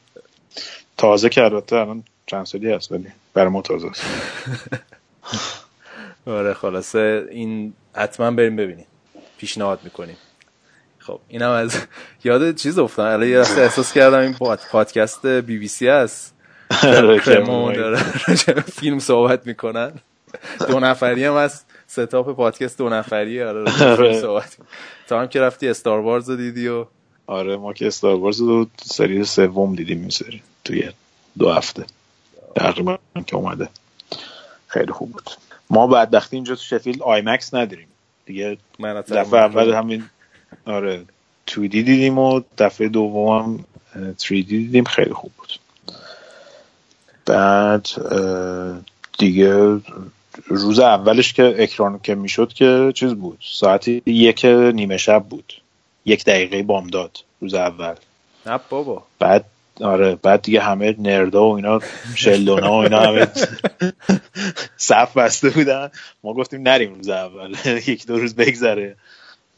تازه 0.96 1.28
که 1.28 1.44
البته 1.44 1.76
الان 1.76 2.02
چند 2.26 2.46
سالی 2.46 2.72
هست 2.72 2.92
ولی 2.92 3.06
برای 3.34 3.48
ما 3.48 3.62
تازه 3.62 3.86
است. 3.86 4.02
آره 6.26 6.54
خلاصه 6.54 7.26
این 7.30 7.72
حتما 7.94 8.30
بریم 8.30 8.56
ببینیم. 8.56 8.86
پیشنهاد 9.38 9.80
می‌کنیم. 9.84 10.16
خب 10.98 11.20
اینم 11.28 11.50
از 11.50 11.76
یاد 12.24 12.54
چیز 12.54 12.78
افتادم 12.78 13.12
الان 13.12 13.28
یه 13.28 13.38
احساس 13.38 13.92
کردم 13.92 14.18
این 14.18 14.34
پادکست 14.70 15.26
بی 15.26 15.58
بی 15.58 15.68
سی 15.68 15.88
هست 15.88 16.34
آره، 16.82 17.18
فیلم 18.80 18.98
صحبت 18.98 19.46
می‌کنن. 19.46 19.92
دو 20.68 20.80
نفری 20.80 21.24
هم 21.24 21.34
از 21.34 21.62
setup 21.86 22.36
پادکست 22.36 22.78
دو 22.78 22.88
نفری. 22.88 23.42
آره, 23.42 23.84
آره. 23.84 24.20
صحبت. 24.20 24.56
تا 25.08 25.20
هم 25.20 25.28
که 25.28 25.40
رفتی 25.40 25.68
استار 25.68 25.98
وارز 26.00 26.30
رو 26.30 26.36
دیدی 26.36 26.68
و 26.68 26.86
آره 27.26 27.56
ما 27.56 27.72
که 27.72 27.86
استار 27.86 28.14
وارز 28.16 28.40
رو 28.40 28.66
سری 28.84 29.24
سوم 29.24 29.74
دیدیم 29.74 30.00
این 30.00 30.10
سری. 30.10 30.42
توی 30.64 30.90
دو 31.38 31.52
هفته. 31.52 31.84
تقریبا 32.56 32.98
که 33.26 33.36
اومده. 33.36 33.68
خیلی 34.68 34.92
خوب 34.92 35.12
بود. 35.12 35.30
ما 35.70 35.86
بعد 35.86 36.14
وقتی 36.14 36.36
اینجا 36.36 36.54
تو 36.54 36.62
شفیلد 36.62 37.02
IMAX 37.02 37.54
نداریم. 37.54 37.88
دیگه 38.26 38.58
دفعه 38.80 39.40
اول 39.40 39.74
همین 39.74 40.04
آره 40.66 41.04
2 41.46 41.60
دی 41.60 41.82
دیدیم 41.82 42.18
و 42.18 42.40
دفعه 42.58 42.88
دوم 42.88 43.38
هم 43.38 43.64
3 44.16 44.28
دی 44.28 44.42
دیدیم. 44.42 44.84
خیلی 44.84 45.12
خوب 45.14 45.32
بود. 45.38 45.58
بعد 47.26 47.88
دیگه 49.18 49.80
روز 50.46 50.78
اولش 50.78 51.32
که 51.32 51.54
اکران 51.58 52.00
که 52.02 52.14
می‌شد 52.14 52.52
که 52.52 52.92
چیز 52.94 53.14
بود. 53.14 53.38
ساعتی 53.40 54.02
یک 54.06 54.44
نیمه 54.44 54.96
شب 54.96 55.24
بود. 55.24 55.52
یک 56.04 56.24
دقیقه 56.24 56.62
بامداد 56.62 57.18
روز 57.40 57.54
اول. 57.54 57.94
نه 58.46 58.60
بابا. 58.70 59.02
بعد 59.18 59.44
آره 59.80 60.14
بعد 60.14 60.42
دیگه 60.42 60.60
همه 60.60 60.96
نردا 60.98 61.48
و 61.48 61.56
اینا 61.56 61.80
شلدونا 62.14 62.72
و 62.72 62.74
اینا 62.74 63.00
همه 63.00 63.28
صف 64.76 65.16
بسته 65.16 65.50
بودن. 65.50 65.90
ما 66.24 66.34
گفتیم 66.34 66.62
نریم 66.62 66.94
روز 66.94 67.08
اول 67.08 67.56
یک 67.86 68.06
دو 68.06 68.18
روز 68.18 68.34
بگذره 68.34 68.96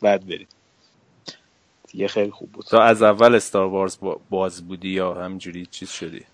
بعد 0.02 0.26
بریم. 0.26 0.48
دیگه 1.88 2.08
خیلی 2.08 2.30
خوب 2.30 2.52
بود. 2.52 2.64
تو 2.64 2.76
از 2.76 3.02
اول 3.02 3.34
استار 3.34 3.66
وارز 3.66 3.98
باز 4.30 4.68
بودی 4.68 4.88
یا 4.88 5.14
همجوری 5.14 5.66
چیز 5.66 5.90
شدی؟ 5.90 6.24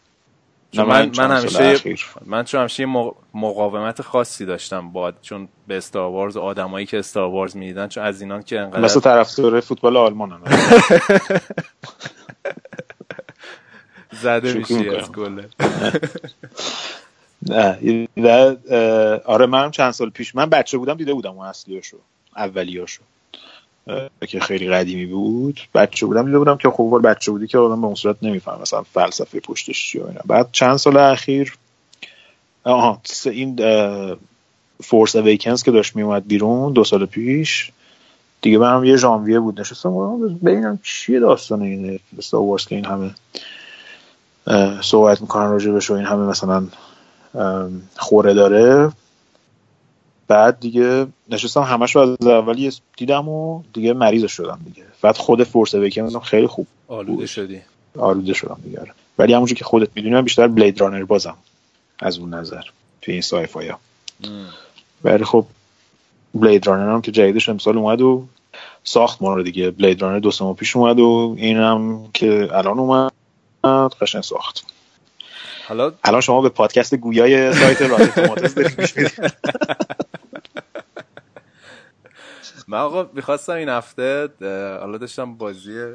من 0.75 0.85
من, 0.85 1.11
من 1.19 1.37
همیشه 1.37 1.95
من 2.27 2.45
چون 2.45 2.61
همیشه 2.61 2.87
مقاومت 3.35 4.03
خاصی 4.03 4.47
داشتم 4.47 4.93
با 4.93 5.13
چون 5.23 5.49
به 5.67 5.77
استار 5.77 6.11
وارز 6.11 6.37
آدمایی 6.37 6.87
که 6.87 6.99
استار 6.99 7.31
وارز 7.31 7.57
می‌دیدن 7.57 7.89
چون 7.89 8.05
از 8.05 8.21
اینان 8.21 8.43
که 8.43 8.61
انقدر 8.61 8.81
مثل 8.81 9.01
طرفدار 9.01 9.61
فوتبال 9.61 9.97
آلمان 9.97 10.33
هم 10.33 10.43
زده 14.23 14.53
میشی 14.53 14.89
از 14.89 15.13
کله 15.13 15.49
نه 18.17 18.57
آره 19.25 19.47
منم 19.47 19.71
چند 19.71 19.91
سال 19.91 20.11
پیش 20.11 20.35
من 20.35 20.51
بچه 20.51 20.79
بودم 20.79 20.95
دیده 20.95 21.15
بودم 21.15 21.31
اون 21.31 21.47
اصلیاشو 21.47 21.97
اولیاشو 22.37 23.03
که 24.29 24.41
خیلی 24.41 24.69
قدیمی 24.69 25.07
بود. 25.07 25.61
بچه 25.75 26.07
بودم 26.07 26.27
دیده 26.27 26.39
بودم 26.39 26.57
که 26.57 26.71
خوب 26.71 27.07
بچه 27.07 27.31
بودی 27.33 27.47
که 27.47 27.59
آدم 27.59 27.81
به 27.81 27.87
اون 27.87 27.95
صورت 27.95 28.17
نمیفهم 28.23 28.61
مثلا 28.63 28.83
فلسفه 28.83 29.41
پشتش 29.41 29.87
چیه 29.87 30.07
اینا. 30.07 30.21
بعد 30.27 30.49
چند 30.53 30.77
سال 30.77 30.97
اخیر 30.97 31.55
آها 32.65 33.01
این 33.25 33.57
فورس 34.85 35.17
اویکنز 35.17 35.63
که 35.63 35.71
داشت 35.71 35.97
میومد 35.97 36.27
بیرون 36.27 36.73
دو 36.73 36.85
سال 36.85 37.07
پیش 37.07 37.73
دیگه 38.43 38.59
من 38.59 38.85
یه 38.85 38.97
ژانویه 38.97 39.41
بود 39.41 39.61
نشستم 39.61 40.19
ببینم 40.39 40.79
چیه 40.83 41.21
داستان 41.21 41.63
این 41.63 42.01
استار 42.19 42.41
وارز 42.41 42.67
که 42.67 42.75
این 42.75 42.85
همه. 42.85 43.11
صحبت 44.83 45.21
می‌کنن 45.21 45.51
راجع 45.51 45.71
بهش 45.71 45.91
و 45.91 45.95
این 45.95 46.05
همه 46.05 46.23
مثلا 46.23 46.67
خوره 47.97 48.35
داره. 48.35 48.93
بعد 50.29 50.61
دیگه 50.61 51.07
نشستم 51.29 51.61
همش 51.61 51.97
رو 51.97 52.03
از 52.03 52.27
اولی 52.27 52.73
دیدم 52.97 53.29
و 53.29 53.63
دیگه 53.73 53.93
مریض 53.93 54.27
شدم 54.27 54.61
دیگه. 54.65 54.83
بعد 55.03 55.17
خود 55.17 55.45
فورس 55.45 55.75
اویکن 55.75 56.19
خیلی 56.19 56.47
خوب 56.47 56.67
آلوده 56.89 57.27
شدی. 57.27 57.61
آلوده 57.99 58.33
شدم 58.33 58.59
دیگه 58.65 58.81
آره. 58.81 58.91
ولی 59.19 59.35
همونجور 59.35 59.59
که 59.59 59.65
خودت 59.65 59.89
می‌دونی 59.95 60.15
من 60.15 60.23
بیشتر 60.23 60.49
بلید 60.49 60.81
رانر 60.81 61.05
بازم 61.05 61.37
از 61.99 62.19
اون 62.19 62.35
نظر 62.35 62.63
توی 63.03 63.13
این 63.13 63.23
سایفایا 63.23 63.79
ولی 65.05 65.25
خب 65.25 65.47
بلید 66.35 66.67
رانر 66.67 66.93
هم 66.93 67.03
که 67.03 67.13
جدیدش 67.13 67.49
امسال 67.49 67.79
اومد 67.79 68.01
و 68.01 68.25
ساخت 68.85 69.23
ما 69.23 69.35
رو 69.35 69.43
دیگه. 69.43 69.71
بلید 69.71 70.03
رانر 70.03 70.19
دو 70.19 70.31
سه 70.31 70.53
پیش 70.53 70.77
اومد 70.77 71.01
و 71.01 71.35
اینم 71.39 72.05
که 72.15 72.49
الان 72.53 72.79
اومد. 72.79 73.13
قشن 74.01 74.21
ساخت. 74.21 74.67
حالا 75.69 75.93
الان 76.05 76.21
شما 76.21 76.41
به 76.41 76.49
پادکست 76.49 76.95
گویای 76.95 77.53
سایت 77.53 77.83
رادیو 77.83 78.07
توماتوس 78.07 78.55
دارید 78.55 79.13
من 82.69 82.79
آقا 82.79 83.11
می‌خواستم 83.15 83.53
این 83.53 83.69
هفته 83.69 84.29
حالا 84.81 84.99
داشتم 84.99 85.35
بازی 85.35 85.95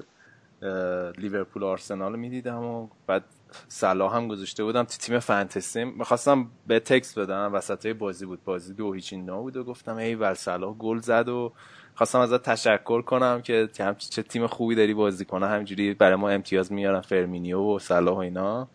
لیورپول 1.18 1.64
آرسنال 1.64 2.12
رو 2.12 2.18
می‌دیدم 2.18 2.64
و 2.64 2.88
بعد 3.08 3.24
صلاح 3.68 4.16
هم 4.16 4.28
گذاشته 4.28 4.64
بودم 4.64 4.84
تو 4.84 4.98
تیم 4.98 5.20
فانتزی. 5.20 5.84
می‌خواستم 5.84 6.52
به 6.68 6.80
تکس 6.80 7.18
بدم 7.18 7.54
وسط 7.54 7.88
بازی 7.88 8.26
بود. 8.26 8.44
بازی 8.44 8.74
دو 8.74 8.94
هیچ 8.94 9.14
این 9.14 9.26
بود 9.26 9.58
و 9.58 9.64
گفتم 9.64 9.96
ای 9.96 10.16
ول 10.16 10.34
صلاح 10.34 10.74
گل 10.74 11.00
زد 11.00 11.30
و 11.30 11.54
خواستم 11.96 12.20
ازت 12.20 12.44
تشکر 12.44 13.02
کنم 13.02 13.42
که 13.42 13.70
چه 14.10 14.24
تیم 14.24 14.48
خوبی 14.48 14.76
داری 14.76 14.94
بازی 14.94 15.26
کنه 15.26 15.48
همجوری 15.48 15.94
برای 15.94 16.16
ما 16.16 16.30
امتیاز 16.30 16.72
میارن 16.72 17.02
فرمینیو 17.02 17.60
و 17.60 17.80
صلاح 17.80 18.16
و 18.16 18.20
اینا. 18.20 18.68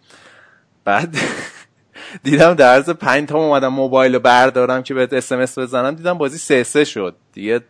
بعد 0.85 1.17
دیدم 2.23 2.55
در 2.55 2.75
عرض 2.75 2.91
پنج 2.91 3.29
تا 3.29 3.39
اومدم 3.39 3.69
موبایل 3.69 4.15
رو 4.15 4.21
بردارم 4.21 4.83
که 4.83 4.95
بهت 4.95 5.13
اسمس 5.13 5.59
بزنم. 5.59 5.95
دیدم 5.95 6.19
بازی 6.19 6.39
سه 6.39 6.63
سه 6.63 6.85
شد. 6.85 7.17
دیگه 7.33 7.61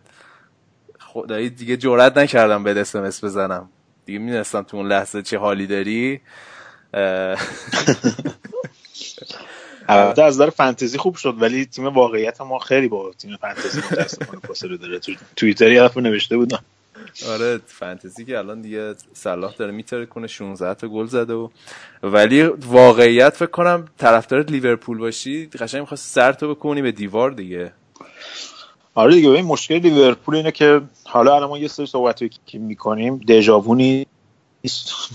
خدایی 0.99 1.51
دیگه 1.51 1.77
جرئت 1.77 2.19
نکردم 2.19 2.65
بهت 2.65 2.77
اسمس 2.77 3.25
بزنم. 3.25 3.69
دیگه 4.05 4.19
می‌دونستم 4.19 4.63
تو 4.63 4.77
اون 4.77 4.87
لحظه 4.87 5.23
چه 5.23 5.39
حالی 5.39 5.67
داری. 5.67 6.21
البته 9.91 10.23
از 10.23 10.35
نظر 10.35 10.51
فانتزی 10.51 10.99
خوب 10.99 11.17
شد 11.17 11.43
ولی 11.43 11.65
تیم 11.65 11.87
واقعیت 11.87 12.41
ما 12.41 12.59
خیلی 12.59 12.89
با 12.89 13.13
تیم 13.19 13.37
فانتزی 13.37 13.79
متاسفانه 13.79 14.41
فاصله 14.41 14.77
داره. 14.77 14.99
تو 14.99 15.13
توییتر 15.37 15.73
یه 15.73 15.91
نوشته 15.97 16.37
بودم. 16.37 16.65
آره 17.29 17.61
فانتزی 17.67 18.25
که 18.25 18.39
الان 18.39 18.61
دیگه 18.61 18.95
صلاح 19.13 19.55
داره 19.59 19.73
میتره 19.73 20.07
کنه 20.07 20.27
16 20.27 20.75
تا 20.75 20.89
گل 20.89 21.07
زده 21.07 21.35
و 21.35 21.49
ولی 22.03 22.43
واقعیت 22.43 23.37
فکر 23.37 23.51
کنم 23.51 23.89
طرفدار 23.99 24.43
لیورپول 24.43 24.99
باشی 24.99 25.47
قشنگ 25.47 25.81
می‌خواد 25.81 25.99
سر 26.01 26.33
تو 26.33 26.55
بکنی 26.55 26.83
به 26.83 26.93
دیوار 26.93 27.31
دیگه. 27.31 27.73
آره 28.95 29.15
دیگه 29.15 29.29
این 29.29 29.45
مشکل 29.45 29.75
لیورپول 29.75 30.37
اینه 30.37 30.53
که 30.53 30.81
حالا 31.05 31.37
الان 31.37 31.49
ما 31.49 31.59
یه 31.59 31.69
سری 31.69 31.87
صحبتی 31.87 32.31
که 32.47 32.59
می‌کنیم 32.59 33.19
دژاوو 33.19 33.75
نیست 33.75 34.07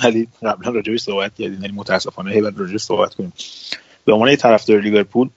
ولی 0.04 0.28
قبلا 0.44 0.72
راجعش 0.72 1.02
صحبت 1.02 1.36
کردیم 1.36 1.62
یعنی 1.62 1.74
متاسفانه 1.76 2.32
هی 2.32 2.42
راجعش 2.42 2.82
صحبت 2.82 3.16
کنیم. 3.16 3.34
به 4.06 4.14
عنوان 4.14 4.30
یه 4.30 4.36
طرفدار 4.36 4.82
لیورپول 4.82 5.30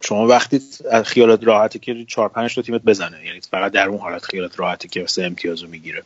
شما 0.00 0.26
وقتی 0.26 0.60
خیالات 1.04 1.44
راحته 1.44 1.78
که 1.78 2.04
4 2.04 2.28
5 2.28 2.54
تا 2.54 2.62
تیمت 2.62 2.82
بزنه 2.82 3.26
یعنی 3.26 3.40
فقط 3.40 3.72
در 3.72 3.88
اون 3.88 4.00
حالت 4.00 4.24
خیالات 4.24 4.60
راحته 4.60 4.88
که 4.88 5.06
سه 5.06 5.24
امتیازو 5.24 5.66
می‌گیره. 5.66 6.02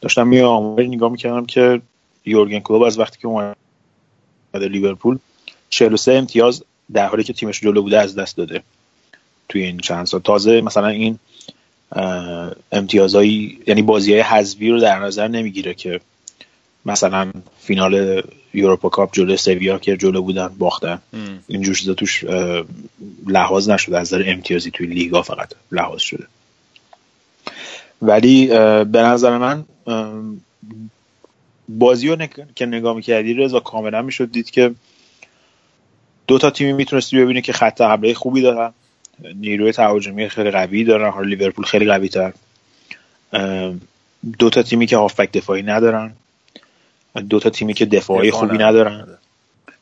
داشتم 0.00 0.26
می 0.26 0.40
آمار 0.40 0.82
نگاه 0.82 1.10
می‌کردم 1.10 1.46
که 1.46 1.80
یورگن 2.24 2.60
کلوب 2.60 2.82
از 2.82 2.98
وقتی 2.98 3.18
که 3.18 3.28
اومده 3.28 3.56
لیورپول 4.68 5.18
43 5.70 6.12
امتیاز 6.12 6.64
در 6.92 7.06
حالی 7.06 7.24
که 7.24 7.32
تیمش 7.32 7.60
جلو 7.60 7.82
بوده 7.82 8.00
از 8.00 8.14
دست 8.14 8.36
داده 8.36 8.62
توی 9.48 9.62
این 9.62 9.78
چند 9.78 10.06
سال. 10.06 10.20
تازه 10.20 10.60
مثلا 10.60 10.88
این 10.88 11.18
امتیازهایی 12.72 13.58
یعنی 13.66 13.82
بازی 13.82 14.12
های 14.12 14.20
حذفی 14.20 14.70
رو 14.70 14.80
در 14.80 14.98
نظر 14.98 15.28
نمی‌گیره 15.28 15.74
که 15.74 16.00
مثلا 16.86 17.32
فینال 17.60 18.22
یوروپا 18.54 18.88
کاپ 18.88 19.14
جلو 19.14 19.36
سویا 19.36 19.78
که 19.78 19.96
جلو 19.96 20.22
بودن 20.22 20.48
باختن. 20.58 20.98
اینجور 21.48 21.74
چیزا 21.74 21.94
توش 21.94 22.24
لحاظ 23.26 23.70
نشده 23.70 23.98
از 23.98 24.14
نظر 24.14 24.24
امتیازی 24.26 24.70
توی 24.70 24.86
لیگا 24.86 25.22
فقط 25.22 25.48
لحاظ 25.72 26.00
شده. 26.00 26.26
ولی 28.02 28.46
به 28.84 29.02
نظر 29.02 29.38
من 29.38 29.64
بازی 31.68 32.08
رو 32.08 32.26
که 32.54 32.66
نگاه 32.66 32.96
می‌کردی 32.96 33.34
رضا 33.34 33.60
کاملا 33.60 34.02
می‌شد 34.02 34.32
دید 34.32 34.50
که 34.50 34.74
دو 36.26 36.38
تا 36.38 36.50
تیمی 36.50 36.72
می‌تونستی 36.72 37.16
ببینی 37.16 37.42
که 37.42 37.52
خط 37.52 37.80
حمله 37.80 38.14
خوبی 38.14 38.42
دارن. 38.42 38.72
نیروی 39.34 39.72
تهاجمی 39.72 40.28
خیلی 40.28 40.50
قوی 40.50 40.84
دارن 40.84 41.10
حالا 41.10 41.28
لیورپول 41.28 41.64
خیلی 41.64 41.86
قوی 41.86 42.08
تر 42.08 42.32
دو 44.38 44.50
تا 44.50 44.62
تیمی 44.62 44.86
که 44.86 44.96
هافبک 44.96 45.32
دفاعی 45.32 45.62
ندارن. 45.62 46.12
دو 47.20 47.40
تا 47.40 47.50
تیمی 47.50 47.74
که 47.74 47.86
دفاعی 47.86 48.30
خوبی 48.30 48.58
ندارن. 48.58 49.18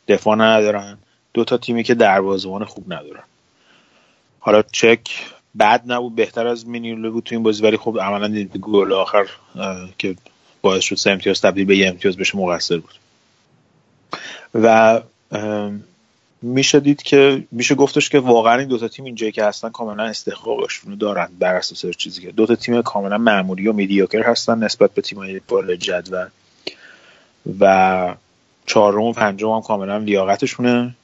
دفاع 0.09 0.37
ندارن. 0.37 0.99
دو 1.35 1.45
تا 1.45 1.57
تیمی 1.59 1.83
که 1.83 1.95
دروازه‌بان 1.95 2.65
خوب 2.65 2.93
ندارن. 2.93 3.23
حالا 4.41 4.63
چک 4.73 5.01
بد 5.59 5.83
نبود 5.87 6.15
بهتر 6.15 6.47
از 6.47 6.67
مینیولو 6.67 7.13
بود 7.13 7.25
تو 7.25 7.35
این 7.35 7.43
بازی 7.43 7.63
ولی 7.63 7.77
خب 7.77 7.99
عملا 8.01 8.45
گل 8.45 8.93
آخر 8.93 9.27
که 9.99 10.17
باعث 10.63 10.83
شد 10.83 10.97
سه 10.97 11.11
امتیاز 11.11 11.41
تبدیل 11.41 11.65
به 11.65 11.77
یه 11.77 11.89
امتیاز 11.89 12.17
بشه 12.17 12.39
مقصر 12.39 12.79
بود. 12.79 12.95
و 14.55 15.01
میشه 16.43 16.81
دید 16.81 17.03
که 17.03 17.43
میشه 17.53 17.75
گفتش 17.75 18.09
که 18.09 18.19
واقعا 18.19 18.59
این 18.59 18.69
دوتا 18.69 18.89
تیم 18.89 19.05
اینجایی 19.05 19.33
که 19.33 19.45
هستن 19.45 19.71
کاملا 19.71 20.03
استحقاقشون 20.03 20.95
دارن 20.95 21.29
بر 21.39 21.55
اساس 21.55 21.97
چیزی 21.97 22.23
که. 22.23 22.33
دوتا 22.33 22.55
تیم 22.55 22.83
کاملا 22.83 23.19
معمولی 23.19 23.69
و 23.69 23.73
میدیوکر 23.73 24.23
هستن 24.23 24.59
نسبت 24.59 24.95
به 24.95 25.03
تیم‌های 25.03 25.41
بالا 25.49 25.75
جدول. 25.75 26.27
و 27.61 28.15
چهارم 28.67 29.03
و 29.03 29.13
پنجم 29.13 29.51
هم 29.51 29.63
کاملا 29.63 29.99
لیاقتشونه. 29.99 30.95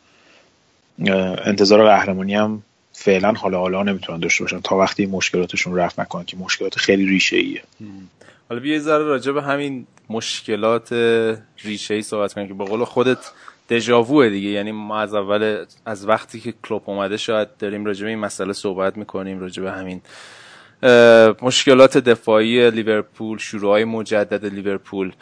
انتظار 1.45 1.85
قهرمانی 1.85 2.35
هم 2.35 2.63
فعلا 2.93 3.33
حالا 3.33 3.59
حالا 3.59 3.83
نمی‌تونن 3.83 4.21
داشته 4.21 4.45
باشن. 4.45 4.61
تا 4.61 4.77
وقتی 4.77 5.07
مشکلاتشون 5.07 5.77
رفت 5.77 6.01
نکنن 6.01 6.25
که 6.25 6.37
مشکلات 6.37 6.79
خیلی 6.79 7.07
ریشه 7.07 7.37
ایه 7.37 7.63
حالا 8.49 8.61
بیا 8.61 8.79
ذره 8.79 9.05
راجع 9.05 9.33
به 9.33 9.43
همین 9.43 9.87
مشکلات 10.11 10.93
ریشه 11.65 11.95
ای 11.95 12.03
صحبت 12.03 12.33
کنیم 12.33 12.49
که 12.49 12.55
به 12.55 12.65
قول 12.65 12.85
خودت 12.85 13.19
دژاوو 13.71 14.29
دیگه. 14.29 14.49
یعنی 14.49 14.73
ما 14.73 15.01
از 15.01 15.15
اول 15.15 15.65
از 15.87 16.09
وقتی 16.09 16.41
که 16.41 16.55
کلوب 16.65 16.83
اومده 16.87 17.17
شاید 17.17 17.49
داریم 17.59 17.85
راجع 17.85 18.03
به 18.03 18.09
این 18.09 18.19
مسئله 18.19 18.53
صحبت 18.53 18.97
می‌کنیم 18.97 19.41
راجع 19.41 19.63
به 19.63 19.73
همین 19.73 20.01
مشکلات 21.43 21.99
دفاعی 21.99 22.71
لیورپول 22.71 23.39
شروع 23.39 23.85
مجدد 23.85 24.45
لیورپول. 24.45 25.13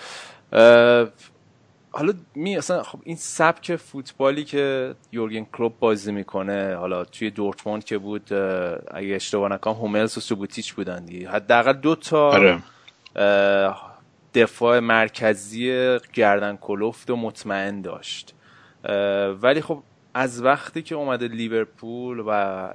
حالا 1.91 2.13
می 2.35 2.57
اصلا 2.57 2.83
خب 2.83 2.99
این 3.05 3.17
سبک 3.17 3.77
فوتبالی 3.77 4.45
که 4.45 4.95
یورگن 5.13 5.47
کلوب 5.53 5.79
بازی 5.79 6.13
می‌کنه 6.13 6.77
حالا 6.77 7.05
توی 7.05 7.31
دورتموند 7.31 7.85
که 7.85 7.99
بود 7.99 8.33
اگه 8.33 9.15
اشتباه 9.15 9.53
نکنم 9.53 9.75
هوملز 9.75 10.19
و 10.19 10.21
سوبوتیچ 10.21 10.75
بودن 10.75 11.05
دیگه 11.05 11.31
حداقل 11.31 11.73
دو 11.73 11.97
تا 11.97 12.31
آره. 12.31 12.59
دفاع 14.35 14.79
مرکزی 14.79 15.99
گردن 16.13 16.57
کلفت 16.57 17.11
و 17.11 17.17
مطمئن 17.17 17.81
داشت 17.81 18.35
ولی 19.43 19.61
خب 19.61 19.83
از 20.15 20.43
وقتی 20.43 20.83
که 20.83 20.95
اومده 20.95 21.29
لیورپول 21.29 22.23
و 22.27 22.71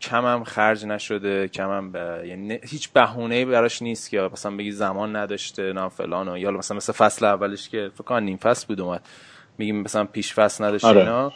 کمم 0.00 0.44
خرج 0.44 0.86
نشده 0.86 1.48
کمم 1.48 1.92
ب... 1.92 1.96
یعنی 2.24 2.58
هیچ 2.62 2.92
بهونه 2.92 3.44
براش 3.44 3.82
نیست 3.82 4.10
که 4.10 4.30
مثلا 4.32 4.56
بگی 4.56 4.72
زمان 4.72 5.16
نداشته 5.16 5.72
نه 5.72 5.88
فلان 5.88 6.28
و 6.28 6.38
یا 6.38 6.50
مثلا 6.50 6.76
مثل 6.76 6.92
فصل 6.92 7.24
اولش 7.24 7.68
که 7.68 7.90
فکر 7.94 8.04
کنم 8.04 8.24
نیم 8.24 8.36
فصل 8.36 8.66
بود 8.66 8.80
اومد. 8.80 9.08
میگیم 9.58 9.82
مثلا 9.82 10.04
پیش 10.04 10.34
فصل 10.34 10.64
نداشته 10.64 10.88
آره. 10.88 11.00
اینا. 11.00 11.32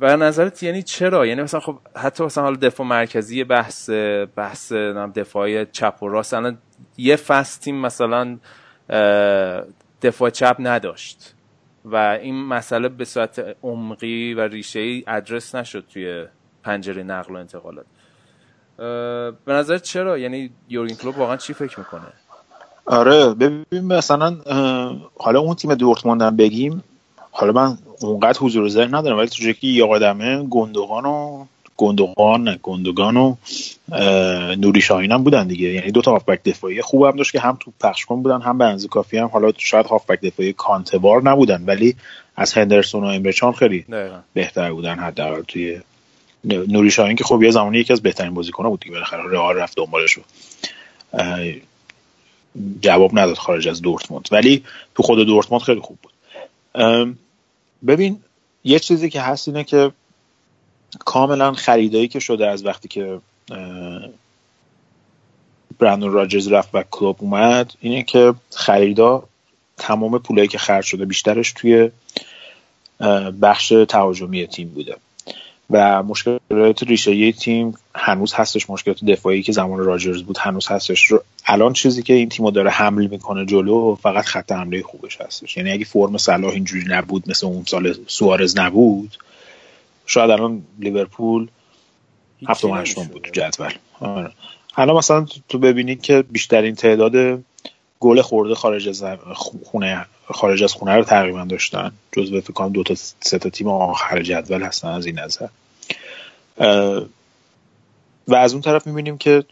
و 0.00 0.16
نظرت 0.16 0.62
یعنی 0.62 0.82
چرا؟ 0.82 1.26
یعنی 1.26 1.42
مثلا 1.42 1.60
خب 1.60 1.78
حتی 1.96 2.24
مثلا 2.24 2.44
حالا 2.44 2.56
دفاع 2.56 2.86
مرکزی 2.86 3.44
بحث 3.44 3.90
بحث 4.36 4.72
دفاعی 5.14 5.66
چپ 5.66 6.02
و 6.02 6.08
راست. 6.08 6.34
الان 6.34 6.58
یه 6.96 7.16
فصل 7.16 7.60
تیم 7.60 7.76
مثلا 7.80 8.38
دفاع 10.02 10.30
چپ 10.30 10.56
نداشت. 10.58 11.34
و 11.84 11.96
این 11.96 12.44
مسئله 12.44 12.88
به 12.88 13.04
صورت 13.04 13.56
عمقی 13.62 14.34
و 14.34 14.40
ریشه 14.40 14.80
ای 14.80 15.04
ادرس 15.06 15.54
نشد 15.54 15.84
توی 15.92 16.26
پنجره 16.64 17.02
نقل 17.02 17.34
و 17.34 17.38
انتقالات. 17.38 17.86
به 19.44 19.52
نظر 19.52 19.78
چرا؟ 19.78 20.18
یعنی 20.18 20.50
یورگن 20.68 20.94
کلوب 20.94 21.18
واقعا 21.18 21.36
چی 21.36 21.52
فکر 21.52 21.78
می‌کنه؟ 21.78 22.02
آره 22.86 23.34
ببین 23.34 23.64
مثلا 23.72 24.36
حالا 25.18 25.40
اون 25.40 25.54
تیم 25.54 25.74
دورتموند 25.74 26.36
بگیم 26.36 26.82
حالا 27.30 27.52
من 27.52 27.78
اونقدر 28.00 28.38
حضور 28.38 28.68
ذهن 28.68 28.94
ندارم 28.94 29.18
ولی 29.18 29.28
تو 29.28 29.52
که 29.52 29.66
یه 29.66 29.86
آدمه 29.86 30.42
گندگان 30.42 31.06
و 31.06 31.44
گندگان 31.76 32.42
نه 32.42 32.58
گندگان 32.62 33.16
و 33.16 33.34
نوری 34.56 34.80
شاهین 34.80 35.12
هم 35.12 35.24
بودن 35.24 35.46
دیگه. 35.46 35.68
یعنی 35.68 35.90
دو 35.90 36.02
تا 36.02 36.10
هافبک 36.10 36.42
دفاعی 36.42 36.82
خوب 36.82 37.04
هم 37.04 37.16
داشت 37.16 37.32
که 37.32 37.40
هم 37.40 37.56
تو 37.60 37.72
پخش 37.80 38.04
کن 38.04 38.22
بودن 38.22 38.40
هم 38.40 38.58
به 38.58 38.76
کافی 38.90 39.18
هم. 39.18 39.26
حالا 39.26 39.52
شاید 39.58 39.86
هافبک 39.86 40.20
دفاعی 40.20 40.52
کانتبار 40.52 41.22
نبودن 41.22 41.64
ولی 41.66 41.96
از 42.36 42.52
هندرسون 42.52 43.04
و 43.04 43.06
امبرچان 43.06 43.52
خیلی 43.52 43.86
بهتر 44.34 44.72
بودن 44.72 44.98
حداقل 44.98 45.42
توی 45.42 45.80
نوری 46.44 46.90
شاهین 46.90 47.16
که 47.16 47.24
خب 47.24 47.42
یه 47.42 47.50
زمانی 47.50 47.78
یکی 47.78 47.92
از 47.92 48.02
بهترین 48.02 48.34
بازیکن‌ها 48.34 48.70
بود 48.70 48.80
دیگه 48.80 48.92
بالاخره 48.92 49.30
رئال 49.30 49.56
رفت 49.56 49.76
دنبالش 49.76 50.18
جواب 52.80 53.18
نداد 53.18 53.36
خارج 53.36 53.68
از 53.68 53.82
دورتموند. 53.82 54.28
ولی 54.32 54.64
تو 54.94 55.02
خود 55.02 55.26
دورتموند 55.26 55.62
خیلی 55.62 55.80
خوب 55.80 55.98
بود. 56.02 56.12
ببین 57.86 58.20
یه 58.64 58.78
چیزی 58.78 59.10
که 59.10 59.20
هست 59.20 59.48
اینه 59.48 59.64
که 59.64 59.92
کاملا 61.04 61.52
خریدایی 61.52 62.08
که 62.08 62.20
شده 62.20 62.46
از 62.46 62.66
وقتی 62.66 62.88
که 62.88 63.20
برندون 65.78 66.12
راجرز 66.12 66.48
رفت 66.48 66.68
و 66.72 66.84
کلوب 66.90 67.16
اومد 67.20 67.72
اینه 67.80 68.02
که 68.02 68.34
خریدا 68.56 69.22
تمام 69.76 70.18
پولایی 70.18 70.48
که 70.48 70.58
خرج 70.58 70.84
شده 70.84 71.04
بیشترش 71.04 71.52
توی 71.52 71.90
بخش 73.42 73.72
تهاجمی 73.88 74.46
تیم 74.46 74.68
بوده. 74.68 74.96
و 75.70 76.02
مشکلات 76.02 76.82
ریشه 76.82 77.32
تیم 77.32 77.74
هنوز 77.94 78.34
هستش. 78.34 78.70
مشکلات 78.70 79.04
دفاعی 79.04 79.42
که 79.42 79.52
زمان 79.52 79.78
راجرز 79.78 80.22
بود 80.22 80.38
هنوز 80.40 80.68
هستش. 80.68 81.12
الان 81.46 81.72
چیزی 81.72 82.02
که 82.02 82.14
این 82.14 82.28
تیم 82.28 82.50
داره 82.50 82.70
حمل 82.70 83.06
می‌کنه 83.06 83.46
جلو 83.46 83.94
فقط 83.94 84.24
خط 84.24 84.52
حمله 84.52 84.82
خوبش 84.82 85.20
هستش. 85.20 85.56
یعنی 85.56 85.70
اگه 85.70 85.84
فرم 85.84 86.16
صلاح 86.16 86.52
اینجوری 86.52 86.84
نبود 86.88 87.30
مثل 87.30 87.46
اون 87.46 87.64
سال 87.66 87.94
سوارز 88.06 88.58
نبود 88.58 89.16
شاید 90.06 90.30
الان 90.30 90.62
لیورپول 90.78 91.48
هفتم 92.48 92.74
هشتم 92.74 93.04
بود 93.04 93.22
تو 93.22 93.30
جدول. 93.30 93.72
آره. 94.00 94.32
الان 94.76 94.96
مثلا 94.96 95.26
تو 95.48 95.58
ببینید 95.58 96.02
که 96.02 96.24
بیشترین 96.30 96.74
تعداد 96.74 97.44
گل 98.02 98.20
خورده 98.20 98.54
خارج 98.54 98.88
از 98.88 99.04
خونه 99.64 100.06
خارج 100.24 100.62
از 100.62 100.72
خونه 100.72 100.96
رو 100.96 101.04
تقریبا 101.04 101.44
داشتن. 101.44 101.92
جزو 102.12 102.40
فکر 102.40 102.52
کنم 102.52 102.72
دو 102.72 102.82
تا 102.82 102.94
سه 103.20 103.38
تا 103.38 103.50
تیم 103.50 103.68
آخر 103.68 104.22
جدول 104.22 104.62
هستن 104.62 104.88
از 104.88 105.06
این 105.06 105.18
نظر. 105.18 105.48
و 108.28 108.34
از 108.34 108.52
اون 108.52 108.62
طرف 108.62 108.86
می‌بینیم 108.86 109.18
که 109.18 109.44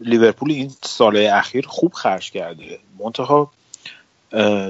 لیورپول 0.00 0.52
این 0.52 0.70
سال 0.82 1.16
اخیر 1.16 1.66
خوب 1.66 1.92
خرج 1.92 2.30
کرده. 2.30 2.78
منتها 2.98 3.50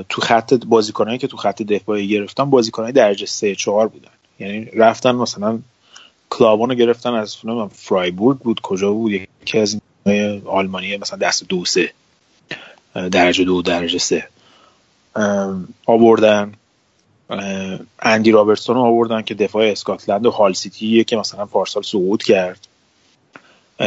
تو 0.08 0.20
خط 0.20 0.54
بازیکنایی 0.54 1.18
که 1.18 1.26
تو 1.26 1.36
خط 1.36 1.62
دفاعی 1.62 2.08
گرفتن 2.08 2.50
بازیکنای 2.50 2.92
درجه 2.92 3.26
سه 3.26 3.54
چهار 3.54 3.88
بودن. 3.88 4.10
یعنی 4.38 4.64
رفتن 4.64 5.12
مثلا 5.12 5.58
کلاوانو 6.30 6.74
گرفتن 6.74 7.14
از 7.14 7.36
فرایبورگ 7.72 8.38
بود 8.38 8.60
کجا 8.60 8.92
بود؟ 8.92 9.12
یکی 9.12 9.58
از 9.58 9.80
این 10.06 10.42
آلمانی 10.46 10.96
مثلا 10.96 11.18
دست 11.18 11.48
دو 11.48 11.64
سه. 11.64 11.92
درجه 12.94 13.44
دو 13.44 13.62
درجه 13.62 13.98
سه. 13.98 14.28
آوردن 15.86 16.52
اندی 18.02 18.30
رابرتسون 18.30 18.76
رو 18.76 18.82
آوردن 18.82 19.22
که 19.22 19.34
دفاع 19.34 19.66
اسکاتلند 19.66 20.26
و 20.26 20.30
هال 20.30 20.52
سیتی 20.52 21.04
که 21.04 21.16
مثلا 21.16 21.46
پارسال 21.46 21.82
سقوط 21.82 22.22
کرد. 22.22 22.66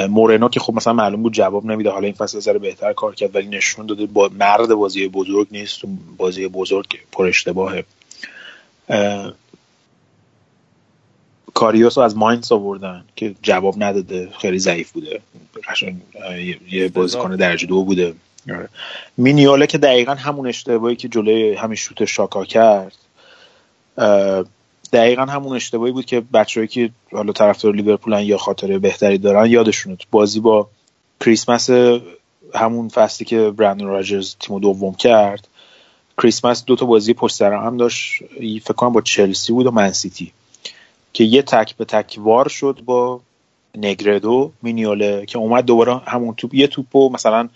مورنو 0.10 0.50
که 0.50 0.60
خب 0.60 0.74
مثلا 0.74 0.94
معلوم 0.94 1.24
بود 1.24 1.34
جواب 1.34 1.66
نمیده 1.66 1.90
حالا 1.90 2.06
این 2.06 2.14
فصل 2.14 2.40
ذره 2.40 2.60
بهتر 2.60 2.94
کار 2.94 3.16
کرد 3.16 3.36
ولی 3.36 3.48
نشون 3.48 3.86
داده 3.86 4.06
با 4.06 4.30
مرد 4.40 4.74
بازی 4.74 5.08
بزرگ 5.08 5.48
نیست 5.52 5.82
بازی 6.18 6.48
بزرگ 6.48 7.00
پر 7.12 7.26
اشتباهه. 7.26 7.86
کاریوس 11.54 11.98
رو 11.98 12.04
از 12.04 12.18
ماینز 12.18 12.52
آوردن 12.52 13.06
که 13.16 13.36
جواب 13.42 13.84
نداده 13.84 14.30
خیلی 14.40 14.60
ضعیف 14.60 14.92
بوده. 14.92 15.22
یه 16.72 16.90
بازیکن 16.90 17.36
درجه 17.36 17.68
دو 17.68 17.84
بوده. 17.84 18.14
مینیوله 19.18 19.68
که 19.68 19.78
دقیقا 19.78 20.14
همون 20.14 20.48
اشتباهی 20.48 20.96
که 20.96 21.08
جلوی 21.08 21.54
همین 21.54 21.76
شوت 21.76 22.06
شاکا 22.06 22.46
کرد 22.46 22.96
دقیقا 24.94 25.26
همون 25.26 25.56
اشتباهی 25.56 25.92
بود 25.92 26.06
که 26.06 26.22
بچه‌ای 26.34 26.68
که 26.68 26.90
حالا 27.12 27.34
طرفدار 27.34 27.74
لیورپولن 27.76 28.22
یا 28.22 28.38
خاطره 28.38 28.80
بهتری 28.80 29.18
دارن 29.18 29.46
یادشونه 29.46 29.98
بازی 30.12 30.40
با 30.40 30.70
کریسمس 31.20 31.70
همون 32.56 32.90
فصلی 32.90 33.26
که 33.26 33.52
برندن 33.52 33.86
راجرز 33.86 34.36
تیم 34.40 34.60
دوم 34.60 34.96
کرد 34.96 35.48
کریسمس 36.18 36.66
دو 36.66 36.76
تا 36.76 36.86
بازی 36.86 37.14
پشت 37.14 37.36
سر 37.36 37.54
هم 37.54 37.78
داشت. 37.78 38.24
فکر 38.40 38.74
کنم 38.74 38.94
با 38.94 39.02
چلسی 39.02 39.54
بود 39.54 39.66
و 39.66 39.72
منسیتی 39.72 40.32
که 41.14 41.24
یه 41.24 41.42
تک 41.42 41.76
به 41.76 41.86
تک 41.86 42.16
وار 42.18 42.48
شد 42.48 42.80
با 42.86 43.22
نگردو 43.78 44.52
مینیوله 44.62 45.26
که 45.26 45.38
اومد 45.38 45.66
دوباره 45.66 45.98
همون 45.98 46.36
توپ 46.36 46.54
یه 46.54 46.68
توپو 46.68 47.10
مثلا 47.10 47.50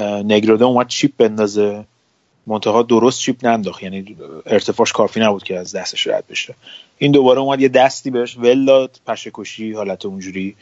نگرده 0.00 0.64
اومد 0.64 0.88
چیپ 0.88 1.12
بندازه. 1.16 1.84
منتها 2.46 2.82
درست 2.82 3.20
چیپ 3.20 3.46
ننداخت. 3.46 3.82
یعنی 3.82 4.16
ارتفاعش 4.46 4.92
کافی 4.92 5.20
نبود 5.20 5.42
که 5.42 5.58
از 5.58 5.76
دستش 5.76 6.06
رد 6.06 6.24
بشه. 6.30 6.54
این 6.98 7.12
دوباره 7.12 7.40
اومد 7.40 7.60
یه 7.60 7.68
دستی 7.68 8.10
بهش 8.10 8.36
ول 8.36 8.64
داد. 8.64 9.00
پشکشی 9.06 9.72
حالت 9.72 10.06
اونجوری. 10.06 10.56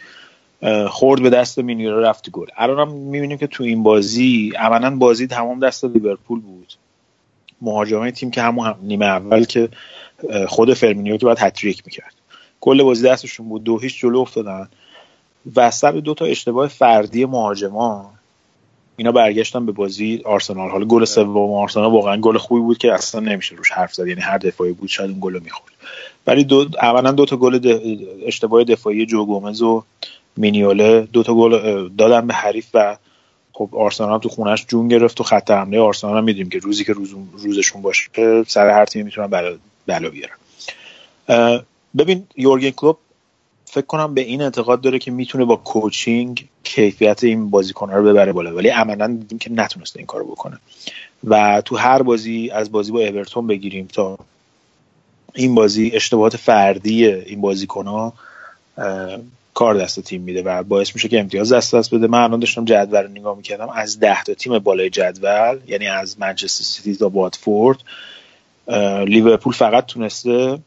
خورد 0.88 1.22
به 1.22 1.30
دست 1.30 1.58
مینیوله 1.58 2.00
رفت 2.00 2.30
گل. 2.30 2.46
الان 2.56 2.88
هم 2.88 2.94
می‌بینیم 2.94 3.38
که 3.38 3.46
تو 3.46 3.64
این 3.64 3.82
بازی 3.82 4.52
عملا 4.58 4.96
بازی 4.96 5.26
تمام 5.26 5.60
دست 5.60 5.84
لیورپول 5.84 6.40
بود. 6.40 6.72
مهاجمه 7.62 8.10
تیم 8.10 8.30
که 8.30 8.42
همون 8.42 8.66
هم 8.66 8.78
نیمه 8.82 9.06
اول 9.06 9.44
که 9.44 9.68
خود 10.48 10.74
فرمینیو 10.74 11.16
که 11.16 11.26
باید 11.26 11.38
هتریک 11.40 11.82
می‌کرد. 11.86 12.14
کل 12.60 12.82
بازی 12.82 13.08
دستشون 13.08 13.48
بود. 13.48 13.64
دو 13.64 13.78
هیچ 13.78 14.00
جلو 14.00 14.18
افتادن. 14.18 14.68
وسط 15.56 15.94
دو 15.94 16.14
تا 16.14 16.24
اشتباه 16.24 16.68
فردی 16.68 17.24
مهاجما 17.24 18.12
اینا 18.96 19.12
برگشتن 19.12 19.66
به 19.66 19.72
بازی 19.72 20.22
آرسنال. 20.24 20.70
حالا 20.70 20.84
گل 20.84 21.04
سوم 21.04 21.52
آرسنال 21.52 21.90
واقعا 21.90 22.16
گل 22.16 22.38
خوبی 22.38 22.60
بود 22.60 22.78
که 22.78 22.92
اصلا 22.92 23.20
نمیشه 23.20 23.56
روش 23.56 23.72
حرف 23.72 23.94
زد. 23.94 24.06
یعنی 24.06 24.20
هر 24.20 24.38
دفاعی 24.38 24.72
بود 24.72 24.88
شاید 24.88 25.10
اون 25.10 25.18
گل 25.20 25.40
می‌خورد. 25.44 25.72
ولی 26.26 26.44
دو 26.44 26.66
اولا 26.82 27.12
دو 27.12 27.26
تا 27.26 27.36
گل 27.36 27.80
اشتباه 28.26 28.64
دفاعی 28.64 29.06
جو 29.06 29.26
گومز 29.26 29.62
و 29.62 29.84
مینیوله 30.36 31.08
دو 31.12 31.22
تا 31.22 31.34
گل 31.34 31.88
دادن 31.88 32.26
به 32.26 32.34
حریف 32.34 32.66
و 32.74 32.96
خب 33.52 33.68
آرسنال 33.72 34.18
تو 34.18 34.28
خونش 34.28 34.66
جون 34.68 34.88
گرفت 34.88 35.20
و 35.20 35.24
خط 35.24 35.50
حمله 35.50 35.80
آرسنال 35.80 36.16
هم 36.16 36.24
می‌دونیم 36.24 36.50
که 36.50 36.58
روزی 36.58 36.84
که 36.84 36.92
روز 36.92 37.14
روزشون 37.38 37.82
باشه 37.82 38.10
سر 38.46 38.70
هر 38.70 38.84
تیمی 38.84 39.04
می‌تونن 39.04 39.26
بلا, 39.26 39.56
بلا 39.86 40.10
بیارن. 40.10 40.36
ببین 41.98 42.26
یورگن 42.36 42.70
کلوب 42.70 42.98
فکر 43.74 43.86
کنم 43.86 44.14
به 44.14 44.20
این 44.20 44.42
اعتقاد 44.42 44.80
داره 44.80 44.98
که 44.98 45.10
می‌تونه 45.10 45.44
با 45.44 45.56
کوچینگ 45.56 46.48
کیفیت 46.64 47.24
این 47.24 47.50
بازیکن‌ها 47.50 47.96
رو 47.96 48.04
ببره 48.04 48.32
بالا. 48.32 48.54
ولی 48.54 48.68
عملا 48.68 49.06
دیدیم 49.06 49.38
که 49.38 49.52
نتونسته 49.52 49.98
این 49.98 50.06
کارو 50.06 50.24
بکنه. 50.24 50.58
و 51.24 51.62
تو 51.64 51.76
هر 51.76 52.02
بازی 52.02 52.50
از 52.50 52.72
بازی 52.72 52.92
با 52.92 53.00
اورتون 53.00 53.46
بگیریم 53.46 53.88
تا 53.92 54.18
این 55.34 55.54
بازی 55.54 55.90
اشتباهات 55.94 56.36
فردی 56.36 57.06
این 57.06 57.40
بازیکن‌ها 57.40 58.12
کار 59.54 59.74
دست 59.74 60.00
تیم 60.00 60.20
میده 60.22 60.42
و 60.42 60.62
باعث 60.62 60.94
میشه 60.94 61.08
که 61.08 61.20
امتیاز 61.20 61.52
دست 61.52 61.74
دست 61.74 61.94
بده. 61.94 62.06
من 62.06 62.22
الان 62.22 62.40
داشتم 62.40 62.64
جدول 62.64 63.02
رو 63.02 63.08
نگاه 63.08 63.36
می‌کردم. 63.36 63.68
از 63.68 64.00
ده 64.00 64.22
تا 64.22 64.34
تیم 64.34 64.58
بالای 64.58 64.90
جدول 64.90 65.58
یعنی 65.66 65.86
از 65.86 66.20
منچستر 66.20 66.64
سیتی 66.64 66.96
تا 66.96 67.08
واتفورد 67.08 67.78
لیورپول 69.06 69.52
فقط 69.52 69.86
تونسته 69.86 70.58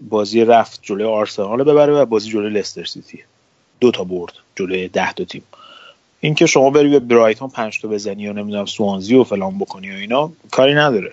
بازی 0.00 0.44
رفت 0.44 0.80
جلوی 0.82 1.04
آرسنال 1.04 1.64
ببره 1.64 1.92
و 1.92 2.06
بازی 2.06 2.30
جلوی 2.30 2.50
لستر 2.50 2.84
سیتی. 2.84 3.18
دو 3.80 3.90
تا 3.90 4.04
برد 4.04 4.32
جلوی 4.56 4.88
ده 4.88 5.12
تا 5.12 5.24
تیم. 5.24 5.42
اینکه 6.20 6.46
شما 6.46 6.70
بری 6.70 6.88
به 6.88 6.98
برایتون 6.98 7.48
پنج 7.48 7.80
تا 7.80 7.88
بزنی 7.88 8.28
و 8.28 8.32
نمی‌دونم 8.32 8.66
سوانزی 8.66 9.14
و 9.14 9.24
فلان 9.24 9.58
بکنی 9.58 9.90
و 9.90 9.94
اینا 9.94 10.32
کاری 10.50 10.74
نداره. 10.74 11.12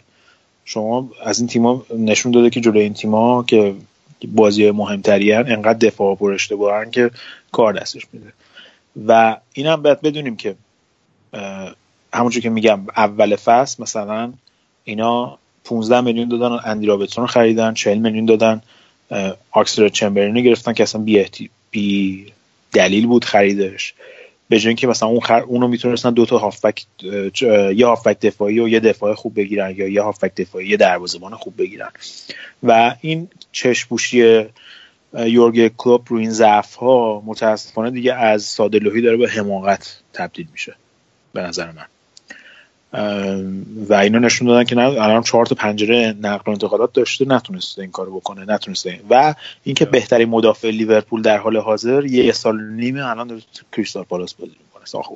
شما 0.65 1.10
از 1.24 1.39
این 1.39 1.48
تیما 1.48 1.86
نشون 1.98 2.32
داده 2.32 2.50
که 2.50 2.62
جلوی 2.62 2.82
این 2.82 2.93
تیما 2.93 3.43
که 3.43 3.76
بازی 4.28 4.71
مهمتری 4.71 5.32
هن 5.32 5.52
انقدر 5.52 5.88
دفاع 5.88 6.15
پر 6.15 6.34
اشتباهن 6.34 6.91
که 6.91 7.12
کار 7.52 7.74
دستش 7.74 8.08
میده. 8.13 8.34
و 9.08 9.38
این 9.54 9.67
هم 9.67 9.82
باید 9.82 10.02
بدونیم 10.02 10.36
که 10.36 10.56
همونجور 12.13 12.43
که 12.43 12.50
میگم 12.50 12.80
اول 12.98 13.36
فصل 13.36 13.84
مثلا 13.84 14.34
اینا 14.84 15.38
15 15.63 16.02
میلیون 16.02 16.30
دادن 16.30 16.60
اندی 16.65 16.86
رابرتسون 16.86 17.28
خریدن 17.28 17.74
40 17.74 17.98
میلیون 17.98 18.26
دادن. 18.26 18.62
آکسلر 19.52 19.89
چمبرلین 19.89 20.44
گرفتن 20.44 20.74
که 20.74 20.84
اصلا 20.84 21.02
بی, 21.02 21.26
بی 21.72 22.26
دلیل 22.74 23.08
بود 23.08 23.26
خریدش. 23.26 23.94
به 24.50 24.60
جای 24.60 24.70
اینکه 24.70 24.88
مثلا 24.88 25.10
اون 25.10 25.20
خر... 25.20 25.41
اونو 25.41 25.68
می‌تونستن 25.68 26.12
دو 26.13 26.26
تا 26.26 26.38
هافبک 26.38 26.86
یه 27.76 27.86
هافبک 27.86 28.20
دفاعی 28.20 28.60
و 28.60 28.68
یه 28.68 28.80
دفاع 28.80 29.13
خوب 29.13 29.36
بگیرن 29.36 29.76
یا 29.78 29.88
یه 29.88 30.02
هافبک 30.02 30.36
دفاعی 30.36 30.68
یه 30.68 30.78
دروازه‌بان 30.78 31.36
خوب 31.36 31.58
بگیرن. 31.58 31.89
و 32.63 32.96
این 33.02 33.28
چشپوشی 33.52 34.46
یورگ 35.13 35.76
کلوب 35.78 36.06
رو 36.08 36.18
این 36.18 36.32
ضعف 36.32 36.76
ها 36.76 37.24
متاسفانه 37.26 37.91
دیگه 37.91 38.13
از 38.13 38.44
ساده 38.44 38.80
داره 38.80 39.18
به 39.18 39.30
حماقت 39.30 40.00
تبدیل 40.13 40.48
میشه. 40.52 40.76
به 41.34 41.41
نظر 41.41 41.72
من. 41.72 41.86
و 43.90 43.94
اینا 43.94 44.20
نشون 44.20 44.48
دادن 44.48 44.64
که 44.64 44.76
نه 44.76 44.82
الان 44.82 45.24
چهار 45.24 45.46
تا 45.46 45.56
پنجره 45.56 46.16
نقل 46.22 46.44
و 46.46 46.50
انتقالات 46.50 46.94
داشته 46.94 47.26
نتونسته 47.26 47.82
این 47.82 47.92
کارو 47.92 48.16
بکنه 48.16 48.46
نتونسته. 48.54 49.00
و 49.10 49.36
اینکه 49.64 49.86
بهترین 49.86 50.30
مدافع 50.30 50.70
لیورپول 50.70 51.22
در 51.22 51.38
حال 51.38 51.58
حاضر 51.58 52.06
یه 52.06 52.32
سال 52.32 52.64
نیمه 52.64 53.10
الان 53.10 53.28
داره 53.28 53.42
کریستال 53.72 54.04
پالاس 54.04 54.34
بازی 54.34 54.56
می‌کنه 54.66 54.86
ساخو. 54.86 55.16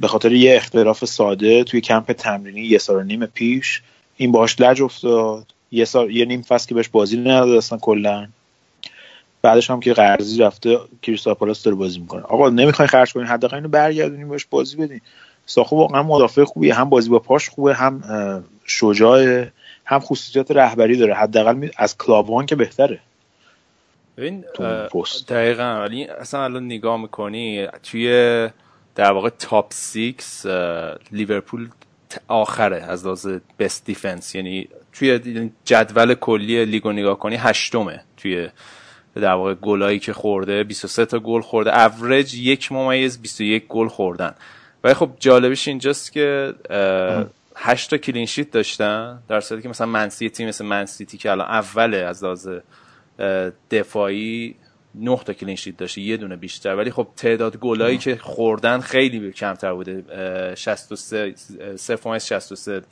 به 0.00 0.08
خاطر 0.08 0.32
یه 0.32 0.56
اختلاف 0.56 1.04
ساده 1.04 1.64
توی 1.64 1.80
کمپ 1.80 2.12
تمرینی 2.12 2.60
یه 2.60 2.78
سال 2.78 2.96
و 2.96 3.02
نیم 3.02 3.26
پیش 3.26 3.82
این 4.16 4.32
باهاش 4.32 4.60
لج 4.60 4.82
افتاد. 4.82 5.46
یه 5.70 5.84
سال 5.84 6.10
یه 6.10 6.24
نیم 6.24 6.42
فصل 6.42 6.68
که 6.68 6.74
بهش 6.74 6.88
بازی 6.88 7.16
نداد 7.16 7.56
اصلا 7.56 7.78
کلا. 7.78 8.28
بعدش 9.42 9.70
هم 9.70 9.80
که 9.80 9.92
قرضی 9.92 10.38
رفته 10.38 10.78
کریستال 11.02 11.34
پالاس 11.34 11.62
داره 11.62 11.76
بازی 11.76 12.00
می‌کنه. 12.00 12.22
آقا 12.22 12.50
نمی‌خوای 12.50 12.88
خرج 12.88 13.12
کنین 13.12 13.26
حداقل 13.26 13.56
اینو 13.56 13.68
برگردونیم 13.68 14.28
بهش 14.28 14.46
بازی 14.50 14.76
بدین. 14.76 15.00
ساخو 15.46 15.76
واقعا 15.76 16.02
مدافع 16.02 16.44
خوبیه. 16.44 16.74
هم 16.74 16.90
بازی 16.90 17.10
با 17.10 17.18
پاش 17.18 17.48
خوبه 17.48 17.74
هم 17.74 18.44
شجاع 18.64 19.44
هم 19.84 20.00
خصوصیات 20.00 20.50
رهبری 20.50 20.96
داره. 20.96 21.14
حداقل 21.14 21.68
از 21.76 21.98
کلابوان 21.98 22.46
که 22.46 22.56
بهتره. 22.56 23.00
ببین 24.16 24.44
دقیقا. 25.28 25.80
ولی 25.80 26.04
اصلا 26.04 26.44
الان 26.44 26.64
نگاه 26.64 27.00
می‌کنی 27.00 27.68
توی 27.82 28.08
در 28.94 29.12
واقع 29.12 29.28
top 29.28 29.72
six 29.72 30.46
لیورپول 31.12 31.68
آخره 32.28 32.76
از 32.76 33.04
لحاظ 33.04 33.26
best 33.58 33.84
defence 33.84 34.34
یعنی 34.34 34.68
توی 34.92 35.50
جدول 35.64 36.14
کلی 36.14 36.64
لیگو 36.64 36.92
نگاه 36.92 37.18
کنی 37.18 37.36
هشتمه. 37.36 38.00
توی 38.16 38.48
در 39.14 39.32
واقع 39.32 39.54
گلایی 39.54 39.98
که 39.98 40.12
خورده 40.12 40.64
23 40.64 41.06
تا 41.06 41.18
گل 41.18 41.40
خورده. 41.40 41.80
اوریج 41.80 42.34
یک 42.34 42.72
ممیز 42.72 43.22
21 43.22 43.66
گل 43.68 43.88
خوردن. 43.88 44.34
ولی 44.84 44.94
خب 44.94 45.10
جالبش 45.18 45.68
اینجاست 45.68 46.12
که 46.12 46.54
8 47.56 47.90
تا 47.90 47.96
clean 47.96 48.26
sheet 48.26 48.50
داشتن 48.50 49.22
در 49.28 49.40
صورتی 49.40 49.62
که 49.62 49.68
مثلا 49.68 49.86
من 49.86 50.00
سیتی 50.00 50.28
تیم 50.28 50.48
مثل 50.48 50.64
من 50.64 50.82
سیتی 50.82 51.18
که 51.18 51.30
الان 51.30 51.48
اوله 51.48 51.96
از 51.96 52.24
لحاظ 52.24 52.48
دفاعی 53.70 54.54
9 54.94 55.16
تا 55.16 55.32
clean 55.32 55.56
sheet 55.56 55.76
داشته 55.76 56.00
یه 56.00 56.16
دونه 56.16 56.36
بیشتر. 56.36 56.76
ولی 56.76 56.90
خب 56.90 57.08
تعداد 57.16 57.56
گلایی 57.56 57.98
که 57.98 58.16
خوردن 58.16 58.80
خیلی 58.80 59.32
کمتر 59.32 59.72
بوده 59.72 60.04
63 60.54 61.34
63 62.18 62.82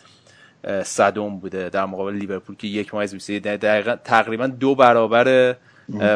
صدم 0.85 1.38
بوده 1.38 1.68
در 1.68 1.87
مقابل 1.87 2.14
لیورپول 2.14 2.57
که 2.57 2.66
یک 2.66 2.94
ممیز 2.94 3.14
21 3.14 3.42
دقیقا 3.42 3.96
تقریبا 4.05 4.46
دو 4.46 4.74
برابر 4.74 5.57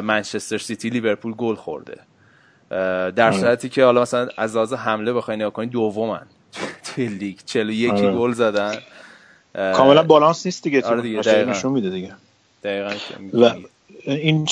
منچستر 0.00 0.58
سیتی 0.58 0.90
لیورپول 0.90 1.32
گل 1.32 1.54
خورده. 1.54 2.00
در 2.70 3.33
صورتی 3.33 3.68
که 3.68 3.85
حالا 3.85 4.02
مثلا 4.02 4.29
از 4.37 4.57
لحاظ 4.57 4.72
حمله 4.72 5.12
بخواین 5.12 5.40
نگاه 5.40 5.52
کنید 5.52 5.70
دومن. 5.70 6.26
توی 6.85 7.07
لیگ 7.07 7.37
41 7.46 7.92
گل 7.92 8.33
زدن. 8.33 8.74
کاملا 9.55 10.02
بالانس 10.02 10.46
نیست 10.46 10.62
دیگه 10.62 10.83
آره 10.83 11.02
دیگه 11.02 11.44
نشون 11.44 11.72
میده 11.72 11.90
دیگه. 11.90 12.12
دقیقاً 12.64 12.94
و 13.35 13.50
این 14.05 14.46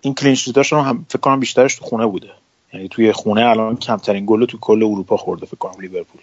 این 0.00 0.14
کلین 0.14 0.36
هم 0.72 1.06
فکر 1.08 1.18
کنم 1.20 1.40
بیشترش 1.40 1.74
تو 1.74 1.84
خونه 1.84 2.06
بوده. 2.06 2.30
یعنی 2.72 2.88
توی 2.88 3.12
خونه 3.12 3.44
الان 3.44 3.76
کمترین 3.76 4.24
گل 4.26 4.46
تو 4.46 4.58
کل 4.60 4.82
اروپا 4.82 5.16
خورده 5.16 5.46
فکر 5.46 5.56
کنم 5.56 5.80
لیورپول. 5.80 6.20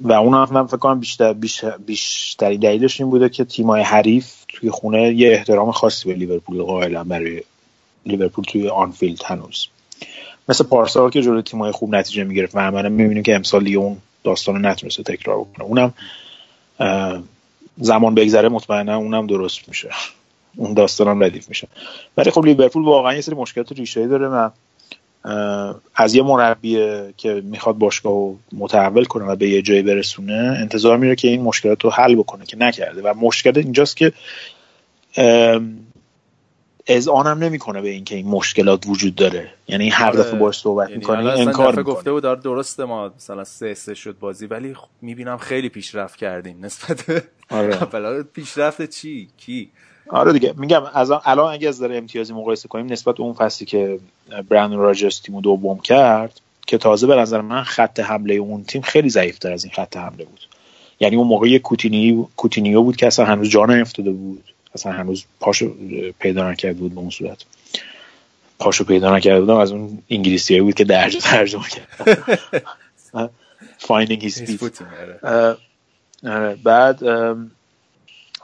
و 0.00 0.12
اون 0.12 0.34
هم 0.34 0.66
فکر 0.66 0.76
کنم 0.76 1.00
بیشتر 1.00 1.32
بیشتری 1.86 2.58
دلیلش 2.58 3.00
این 3.00 3.10
بوده 3.10 3.28
که 3.28 3.44
تیمای 3.44 3.82
حریف 3.82 4.44
توی 4.48 4.70
خونه 4.70 5.12
یه 5.14 5.32
احترام 5.32 5.72
خاصی 5.72 6.08
به 6.08 6.14
لیورپول 6.14 6.62
قائلن 6.62 7.02
برای 7.02 7.42
لیورپول 8.06 8.44
توی 8.44 8.68
آنفیلد 8.68 9.22
هنوز. 9.24 9.66
مثل 10.48 10.64
پارسال 10.64 11.10
که 11.10 11.22
جلوی 11.22 11.42
تیمای 11.42 11.72
خوب 11.72 11.94
نتیجه 11.94 12.24
می‌گرفت 12.24 12.54
و 12.54 12.58
عملا 12.58 12.88
می‌بینیم 12.88 13.22
که 13.22 13.34
امسال 13.34 13.62
لیون 13.62 13.84
اون 13.84 13.96
داستان 14.24 14.54
رو 14.54 14.60
نتونسته 14.60 15.02
تکرار 15.02 15.38
بکنه. 15.38 15.64
اونم 15.64 15.94
زمان 17.78 18.14
بگذره 18.14 18.48
مطمئنا 18.48 18.96
اونم 18.96 19.26
درست 19.26 19.68
میشه. 19.68 19.90
اون 20.56 20.74
داستان 20.74 21.08
هم 21.08 21.22
ردیف 21.22 21.48
میشه. 21.48 21.68
ولی 22.16 22.30
خب 22.30 22.44
لیورپول 22.44 22.84
واقعا 22.84 23.14
یه 23.14 23.20
سری 23.20 23.34
مشکلات 23.34 23.72
ریشه 23.72 24.06
داره 24.06 24.28
و 24.28 24.50
از 25.94 26.14
یه 26.14 26.22
مربی 26.22 26.78
که 27.16 27.42
می‌خواد 27.44 27.78
باشگاه 27.78 28.12
رو 28.12 28.38
متحول 28.52 29.04
کنه 29.04 29.24
و 29.24 29.36
به 29.36 29.48
یه 29.48 29.62
جایی 29.62 29.82
برسونه 29.82 30.56
انتظار 30.60 30.96
میره 30.96 31.16
که 31.16 31.28
این 31.28 31.42
مشکلات 31.42 31.84
رو 31.84 31.90
حل 31.90 32.14
بکنه 32.14 32.46
که 32.46 32.56
نکرده. 32.56 33.02
و 33.02 33.14
مشکل 33.20 33.52
اینجاست 33.58 33.96
که 33.96 34.12
از 36.86 37.08
آنم 37.08 37.38
نمی‌کنه 37.38 37.80
به 37.80 37.88
اینکه 37.88 38.14
این 38.14 38.28
مشکلات 38.28 38.86
وجود 38.86 39.14
داره. 39.14 39.50
یعنی 39.68 39.88
هر 39.88 40.10
دفعه 40.10 40.30
آره. 40.30 40.38
باش 40.38 40.58
صحبت 40.58 40.88
یعنی 40.88 40.98
می‌کنه 40.98 41.18
انکار 41.18 41.76
می‌کنه 41.76 41.82
گفته 41.82 42.12
بود 42.12 42.42
درسته 42.42 42.84
ما 42.84 43.12
مثلا 43.16 43.44
سه 43.44 43.74
سه 43.74 43.94
شد 43.94 44.18
بازی 44.18 44.46
ولی 44.46 44.74
خب 44.74 44.88
می‌بینم 45.02 45.36
خیلی 45.36 45.68
پیشرفت 45.68 46.16
کردیم 46.16 46.64
نسبت 46.64 47.24
آره. 47.50 48.22
پیشرفت 48.34 48.90
چی؟ 48.90 49.28
کی؟ 49.38 49.70
آره 50.08 50.32
دیگه 50.32 50.54
میگم 50.56 50.82
از 50.94 51.10
الان 51.24 51.52
اگه 51.52 51.68
از 51.68 51.78
داره 51.78 51.96
امتیازی 51.96 52.32
مقایسه 52.32 52.68
کنیم 52.68 52.92
نسبت 52.92 53.20
اون 53.20 53.32
فصلی 53.32 53.66
که 53.66 53.98
برندن 54.48 54.76
راجرز 54.76 55.20
تیمو 55.20 55.40
دوم 55.40 55.78
کرد 55.78 56.40
که 56.66 56.78
تازه 56.78 57.06
به 57.06 57.16
نظر 57.16 57.40
من 57.40 57.62
خط 57.62 58.00
حمله 58.00 58.34
اون 58.34 58.64
تیم 58.64 58.82
خیلی 58.82 59.10
ضعیفتر 59.10 59.52
از 59.52 59.64
این 59.64 59.72
خط 59.72 59.96
حمله 59.96 60.24
بود. 60.24 60.40
یعنی 61.00 61.16
اون 61.16 61.26
موقع 61.26 61.58
کوتینی 61.58 62.26
کوتینیو 62.36 62.82
بود 62.82 62.96
که 62.96 63.06
اصلا 63.06 63.24
هنوز 63.24 63.48
جان 63.48 63.80
افتاده 63.80 64.10
بود. 64.10 64.51
اصلا 64.74 64.92
هنوز 64.92 65.24
پاشو 65.40 65.74
پیدا 66.18 66.50
نکرده 66.50 66.78
بود 66.78 66.94
به 66.94 67.00
اون 67.00 67.10
صورت. 67.10 67.44
پاشو 68.58 68.84
پیدا 68.84 69.16
نکرده 69.16 69.40
بودم 69.40 69.56
از 69.56 69.72
اون 69.72 70.02
انگلیسی 70.10 70.60
بود 70.60 70.74
که 70.74 70.84
direct 70.84 71.20
ترجمه 71.20 71.64
کرد 71.74 73.30
finding 73.78 74.20
his 74.22 74.40
آره. 76.24 76.54
بعد 76.54 77.04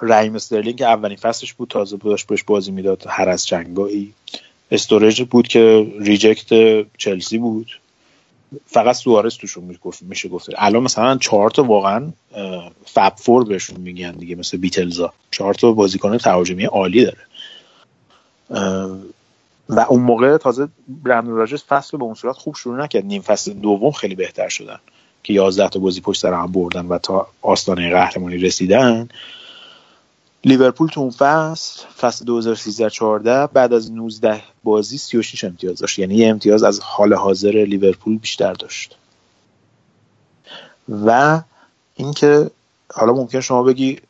رحیم 0.00 0.34
استرلینگ 0.34 0.78
که 0.78 0.86
اولین 0.86 1.16
فصلش 1.16 1.52
بود 1.54 1.68
تازه 1.68 1.96
بودش 1.96 2.24
بهش 2.24 2.42
بازی 2.42 2.70
می‌داد 2.70 3.04
هر 3.08 3.28
از 3.28 3.46
چندگاهی. 3.46 4.12
استورج 4.70 5.22
بود 5.22 5.48
که 5.48 5.92
reject 6.00 6.84
چلسی 6.98 7.38
بود. 7.38 7.66
فقط 8.66 8.96
سوارز 8.96 9.36
توشون 9.36 9.76
میشه 10.00 10.28
گفت 10.28 10.48
الان 10.56 10.82
مثلا 10.82 11.18
چهار 11.18 11.50
تا 11.50 11.64
واقعا 11.64 12.12
Fab 12.86 13.12
Four 13.16 13.44
بهشون 13.44 13.80
میگن 13.80 14.12
دیگه 14.12 14.34
مثل 14.34 14.56
بیتلزا. 14.56 15.12
چهار 15.30 15.54
تا 15.54 15.72
بازیکن 15.72 16.18
تهاجمی 16.18 16.64
عالی 16.64 17.04
داره. 17.04 17.18
و 19.68 19.80
اون 19.80 20.02
موقع 20.02 20.36
تازه 20.36 20.68
برندن 20.88 21.30
راجرز 21.30 21.62
فصل 21.62 21.96
به 21.96 22.04
اون 22.04 22.14
صورت 22.14 22.36
خوب 22.36 22.54
شروع 22.54 22.84
نکرد. 22.84 23.04
نیم 23.04 23.22
فصل 23.22 23.52
دوم 23.52 23.90
خیلی 23.90 24.14
بهتر 24.14 24.48
شدن 24.48 24.78
که 25.22 25.32
11 25.32 25.68
تا 25.68 25.78
بازی 25.78 26.00
پشت 26.00 26.22
سر 26.22 26.34
هم 26.34 26.52
بردن 26.52 26.86
و 26.86 26.98
تا 26.98 27.26
آستانه 27.42 27.90
قهرمانی 27.90 28.36
رسیدن. 28.36 29.08
لیورپول 30.44 30.88
تو 30.88 31.00
اون 31.00 31.10
فصل 31.10 31.86
فصل 32.00 32.24
2013 32.24 32.90
14 32.90 33.46
بعد 33.46 33.72
از 33.72 33.92
19 33.92 34.42
بازی 34.64 34.98
36 34.98 35.44
امتیاز 35.44 35.78
داشت. 35.78 35.98
یعنی 35.98 36.14
یه 36.14 36.28
امتیاز 36.28 36.62
از 36.62 36.80
حال 36.80 37.14
حاضر 37.14 37.64
لیورپول 37.68 38.18
بیشتر 38.18 38.52
داشت. 38.52 38.96
و 41.06 41.40
اینکه 41.94 42.50
حالا 42.94 43.12
ممکن 43.12 43.40
شما 43.40 43.62
بگی 43.62 44.00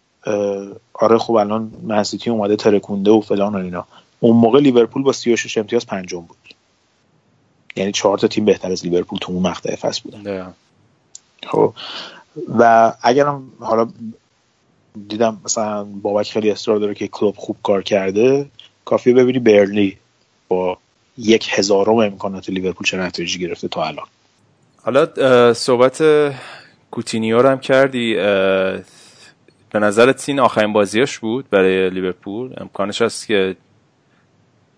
آره 0.92 1.18
خب 1.18 1.32
الان 1.34 1.72
منسیتی 1.82 2.30
اومده 2.30 2.56
ترکونده 2.56 3.10
و 3.10 3.20
فلان 3.20 3.54
و 3.54 3.58
اینا. 3.58 3.86
اون 4.20 4.36
موقع 4.36 4.60
لیورپول 4.60 5.02
با 5.02 5.12
36 5.12 5.58
امتیاز 5.58 5.86
پنجم 5.86 6.20
بود. 6.20 6.36
یعنی 7.76 7.92
چهار 7.92 8.18
تا 8.18 8.28
تیم 8.28 8.44
بهتر 8.44 8.72
از 8.72 8.84
لیورپول 8.84 9.18
تو 9.18 9.32
اون 9.32 9.42
مقطع 9.42 9.76
فصل 9.76 10.00
بودن. 10.04 10.22
خب. 11.46 11.74
و 12.58 12.92
اگرم 13.02 13.52
حالا 13.60 13.88
دیدم 15.08 15.40
مثلا 15.44 15.84
بابک 15.84 16.30
خیلی 16.30 16.50
اصرار 16.50 16.78
داره 16.78 16.94
که 16.94 17.08
کلوب 17.08 17.34
خوب 17.36 17.56
کار 17.62 17.82
کرده. 17.82 18.46
کافیه 18.84 19.14
ببینی 19.14 19.38
برلی 19.38 19.96
با 20.48 20.78
یک 21.18 21.48
هزارم 21.52 21.96
امکانات 21.96 22.50
لیورپول 22.50 22.86
چه 22.86 22.96
نتیجه 22.96 23.38
گرفته 23.38 23.68
تا 23.68 23.84
الان. 23.84 24.06
حالا 24.82 25.54
صحبت 25.54 26.02
کوتینیو 26.90 27.48
هم 27.48 27.58
کردی. 27.58 28.14
به 29.70 29.78
نظر 29.78 30.12
تین 30.12 30.40
آخرین 30.40 30.72
بازیش 30.72 31.18
بود 31.18 31.50
برای 31.50 31.90
لیورپول؟ 31.90 32.54
امکانش 32.56 33.02
هست 33.02 33.26
که 33.26 33.56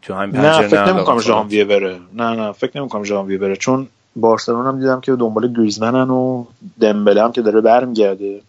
تو 0.03 0.15
همین 0.15 0.37
نه 0.37 0.69
فکر 0.69 0.93
نمی‌کنم 0.93 1.21
ژانویه 1.21 1.65
بره. 1.65 2.01
نه 2.13 2.37
نه 2.37 2.53
فکر 2.53 2.81
نمی‌کنم 2.81 3.05
ژانویه 3.05 3.39
بره. 3.39 3.57
چون 3.57 3.89
بارسلون 4.17 4.67
هم 4.67 4.81
دیدم 4.81 5.01
که 5.01 5.13
دنبال 5.13 5.53
گریزمنن 5.53 6.11
و 6.11 6.45
دمبله 6.81 7.23
هم 7.23 7.33
که 7.33 7.43
داره 7.43 7.61
برمیگرده. 7.61 8.41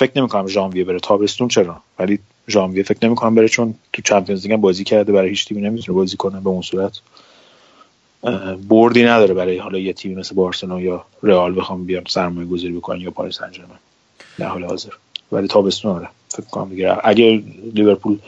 فکر 0.00 0.12
نمی‌کنم 0.16 0.46
ژانویه 0.46 0.84
بره. 0.84 1.00
تابستون 1.00 1.48
چرا؟ 1.48 1.76
ولی 1.98 2.18
ژانویه 2.48 2.82
فکر 2.82 3.06
نمی‌کنم 3.06 3.34
بره 3.34 3.48
چون 3.48 3.74
تو 3.92 4.02
چمپیونز 4.02 4.46
لیگ 4.46 4.60
بازی 4.60 4.84
کرده 4.84 5.12
برای 5.12 5.28
هیچ 5.28 5.48
تیمی 5.48 5.60
نمی‌تونه 5.60 5.96
بازی 5.96 6.16
کنه 6.16 6.40
به 6.40 6.48
اون 6.48 6.62
صورت. 6.62 7.00
بردی 8.68 9.04
نداره 9.04 9.34
برای 9.34 9.58
حالا 9.58 9.78
یه 9.78 9.92
تیمی 9.92 10.14
مثل 10.14 10.34
بارسلون 10.34 10.82
یا 10.82 11.04
رئال 11.22 11.58
بخوام 11.58 11.84
بیان 11.84 12.04
سرمایه 12.08 12.48
گذاری 12.48 12.72
بکنن 12.72 13.00
یا 13.00 13.10
پاریس 13.10 13.38
سن 13.38 13.50
در 14.38 14.46
حال 14.46 14.64
حاضر. 14.64 14.90
ولی 15.32 15.48
تابستون 15.48 15.92
آره 15.92 16.08
فکر 16.28 16.46
کنم 16.46 16.68
دیگه. 16.68 16.96
اگر 17.04 17.42
لیورپول 17.74 18.18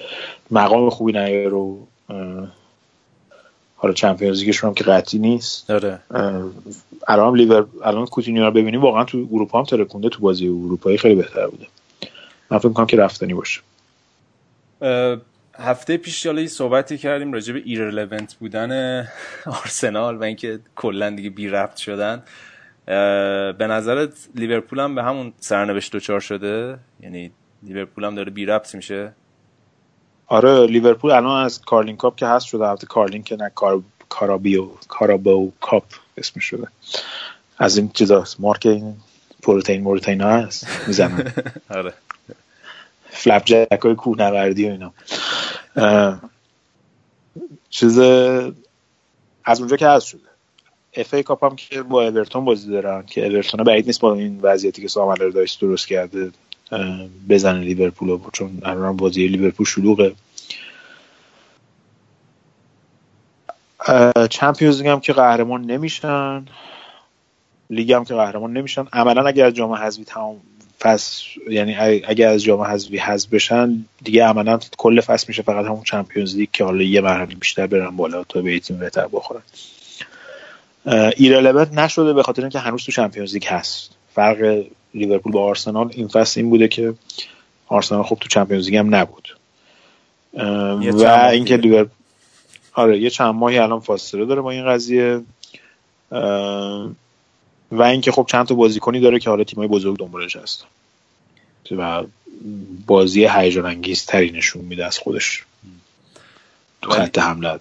مقام 0.50 0.90
خوبی 0.90 1.12
نیاره 1.12 1.48
رو 1.48 1.86
حالا 3.82 3.94
چمپیونز 3.94 4.40
لیگشون 4.40 4.68
هم 4.68 4.74
که 4.74 4.84
قطعی 4.84 5.20
نیست. 5.20 5.70
آره. 5.70 5.98
الان 7.08 7.36
لیور 7.36 7.66
الان 7.84 8.06
کوتینیو 8.06 8.44
رو 8.44 8.50
ببینیم 8.50 8.80
واقعا 8.80 9.04
تو 9.04 9.28
اروپا 9.32 9.58
هم 9.58 9.64
ترکونده 9.64 10.08
تو 10.08 10.20
بازی 10.20 10.48
اروپایی 10.48 10.98
خیلی 10.98 11.14
بهتر 11.14 11.46
بوده. 11.46 11.66
من 12.50 12.58
فکر 12.58 12.68
می‌کنم 12.68 12.86
که 12.86 12.96
رفتنی 12.96 13.34
باشه. 13.34 13.60
هفته 15.58 15.96
پیش 15.96 16.26
حالا 16.26 16.46
صحبتی 16.46 16.98
کردیم 16.98 17.32
راجع 17.32 17.54
به 17.54 17.62
ایرلونت 17.64 18.34
بودن 18.34 19.00
آرسنال 19.46 20.16
و 20.16 20.22
اینکه 20.22 20.58
کلا 20.76 21.10
دیگه 21.10 21.30
بی 21.30 21.48
رفت 21.48 21.76
شدن. 21.76 22.22
به 23.58 23.66
نظرت 23.66 24.28
لیورپول 24.34 24.80
هم 24.80 24.94
به 24.94 25.02
همون 25.02 25.32
سرنوشت 25.40 25.96
دچار 25.96 26.20
شده؟ 26.20 26.78
یعنی 27.00 27.30
لیورپول 27.62 28.04
هم 28.04 28.14
داره 28.14 28.30
بی 28.30 28.46
رفت 28.46 28.74
میشه؟ 28.74 29.12
آره 30.26 30.66
لیورپول 30.66 31.10
الان 31.10 31.44
از 31.44 31.60
کارلین 31.60 31.96
کاپ 31.96 32.16
که 32.16 32.26
هست 32.26 32.46
شده 32.46 32.68
البته 32.68 32.86
کارلین 32.86 33.22
که 33.22 33.36
نه 33.36 33.50
کار 33.54 33.82
کارابیو 34.08 34.66
کارابو 34.88 35.52
کاپ 35.60 35.84
اسم 36.16 36.40
شده. 36.40 36.68
از 37.58 37.76
این 37.76 37.90
چیزاست 37.94 38.40
مارک 38.40 38.66
این 38.66 38.96
پروتئین 39.42 39.82
مورتین 39.82 40.20
ها 40.20 40.30
هست 40.30 40.66
می‌زنن. 40.86 41.32
آره. 41.70 41.94
flapjack 43.10 43.80
های 43.82 43.94
کوهنوردی 43.94 44.68
و 44.68 44.70
اینا. 44.70 44.92
چیز 47.70 47.98
از 49.44 49.60
اونجا 49.60 49.76
که 49.76 49.88
هست 49.88 50.06
شده. 50.06 50.20
FA 50.94 51.14
Cup 51.14 51.44
هم 51.44 51.56
که 51.56 51.82
با 51.82 52.02
اورتون 52.02 52.44
بازی 52.44 52.70
دارن 52.70 53.06
که 53.06 53.26
اورتون 53.26 53.64
بعید 53.64 53.86
نیست 53.86 54.00
با 54.00 54.14
این 54.14 54.40
وضعیتی 54.42 54.82
که 54.82 54.88
سامال 54.88 55.32
درست 55.60 55.88
کرده. 55.88 56.30
بزنه 57.28 57.60
لیورپول 57.60 58.08
رو 58.08 58.30
چون 58.32 58.58
الان 58.62 58.96
بازی 58.96 59.28
لیورپول 59.28 59.66
شلوغه. 59.66 60.14
Champions 64.30 64.78
League 64.78 64.88
هم 64.88 65.00
که 65.00 65.12
قهرمان 65.12 65.62
نمیشن. 65.64 66.46
لیگ 67.70 67.92
هم 67.92 68.04
که 68.04 68.14
قهرمان 68.14 68.52
نمیشن. 68.52 68.86
عملا 68.92 69.26
اگر 69.26 69.46
از 69.46 69.54
جام 69.54 69.72
حذفی 69.72 70.04
تمام 70.04 70.40
فصل 70.80 71.24
یعنی 71.50 71.76
اگر 71.76 72.28
از 72.28 72.42
جام 72.42 72.60
حذفی 72.60 72.98
حذف 72.98 73.28
بشن 73.28 73.84
دیگه 74.04 74.24
عملا 74.24 74.58
کل 74.76 75.00
فصل 75.00 75.24
میشه 75.28 75.42
فقط 75.42 75.64
همون 75.66 75.82
Champions 75.82 76.36
League 76.36 76.48
که 76.52 76.64
حالا 76.64 76.82
یه 76.82 77.00
مرحله 77.00 77.34
بیشتر 77.34 77.66
برن 77.66 77.96
بالا 77.96 78.24
تا 78.24 78.42
به 78.42 78.60
تیم 78.60 78.78
بهتر 78.78 79.08
بخورن. 79.12 79.42
irrelevant 81.16 81.72
نشده 81.72 82.12
به 82.12 82.22
خاطر 82.22 82.42
اینکه 82.42 82.58
هنوز 82.58 82.84
تو 82.84 82.92
Champions 82.92 83.34
League 83.34 83.46
هست. 83.46 83.96
فرق 84.14 84.64
لیورپول 84.94 85.32
با 85.32 85.44
آرسنال 85.44 85.90
این 85.92 86.08
فصل 86.08 86.40
این 86.40 86.50
بوده 86.50 86.68
که 86.68 86.94
آرسنال 87.66 88.02
خب 88.02 88.18
تو 88.20 88.28
Champions 88.28 88.64
League 88.64 88.76
هم 88.76 88.94
نبود. 88.94 89.36
و 90.92 91.28
اینکه 91.32 91.56
لیورپول 91.56 91.96
آره 92.74 92.98
یه 92.98 93.10
چند 93.10 93.34
ماهی 93.34 93.58
الان 93.58 93.80
فاصله 93.80 94.24
داره 94.24 94.40
با 94.40 94.50
این 94.50 94.66
قضیه. 94.66 95.20
و 97.72 97.82
اینکه 97.82 98.12
خب 98.12 98.26
چند 98.28 98.46
تا 98.46 98.54
بازیکنی 98.54 99.00
داره 99.00 99.18
که 99.18 99.30
حالا 99.30 99.44
تیمای 99.44 99.68
بزرگ 99.68 99.98
دنبالش 99.98 100.36
هست. 100.36 100.64
و 101.70 102.04
بازی 102.86 103.26
هیجان 103.26 103.66
انگیز 103.66 104.06
تری 104.06 104.30
نشون 104.30 104.64
میده 104.64 104.86
از 104.86 104.98
خودش. 104.98 105.44
تو 106.82 106.90
خط 106.90 107.18
حمله 107.18 107.60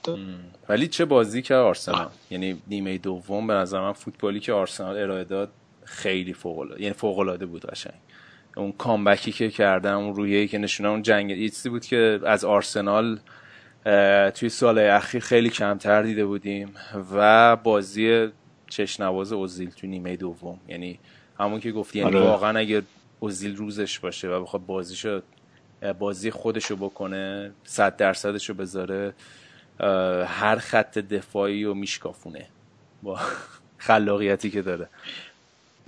ولی 0.70 0.88
چه 0.88 1.06
بازی 1.06 1.42
که 1.42 1.56
آرسنال؟ 1.56 2.08
یعنی 2.32 2.62
نیمه 2.68 2.98
دوم 2.98 3.48
به 3.48 3.54
نظر 3.54 3.82
من 3.82 3.94
فوتبالی 3.94 4.40
که 4.40 4.54
آرسنال 4.54 4.98
ارائه 4.98 5.24
داد 5.24 5.50
خیلی 5.84 6.34
فوق 6.34 6.60
العاده 6.60 6.82
یعنی 6.82 6.94
فوق 6.94 7.20
العاده 7.20 7.46
بود 7.46 7.66
قشنگ. 7.66 8.00
اون 8.58 8.72
کامبکی 8.72 9.32
که 9.32 9.50
کردن 9.50 9.94
اون 9.94 10.16
رویه‌ای 10.16 10.48
که 10.48 10.58
نشونه 10.58 10.90
اون 10.90 11.02
جنگ 11.02 11.36
چیزی 11.36 11.70
بود 11.70 11.86
که 11.86 12.20
از 12.26 12.46
آرسنال 12.46 13.20
توی 14.34 14.50
سال 14.50 14.80
اخیر 14.80 15.22
خیلی 15.22 15.50
کمتر 15.50 16.04
دیده 16.04 16.26
بودیم 16.26 16.74
و 17.14 17.56
بازی 17.56 18.30
چشنواز 18.70 19.34
اوزیل 19.34 19.70
تو 19.70 19.88
نیمه 19.88 20.16
دوم. 20.16 20.60
یعنی 20.68 21.00
همون 21.40 21.60
که 21.60 21.72
گفتی 21.72 22.00
یعنی 22.00 22.16
آره. 22.16 22.26
واقعا 22.26 22.60
اگه 22.60 22.82
اوزیل 23.20 23.56
روزش 23.56 24.00
باشه 24.00 24.28
و 24.28 24.42
بخواد 24.42 24.66
بازیشو 24.66 25.22
بازی 26.00 26.32
خودشو 26.32 26.76
بکنه 26.76 27.52
صد 27.64 27.96
درصدشو 27.96 28.54
بذاره 28.54 29.14
هر 30.26 30.56
خط 30.56 30.98
دفاعی 30.98 31.64
و 31.64 31.74
میشکافونه 31.74 32.48
با 33.04 33.20
خلاقیتی 33.78 34.50
که 34.50 34.62
داره. 34.62 34.90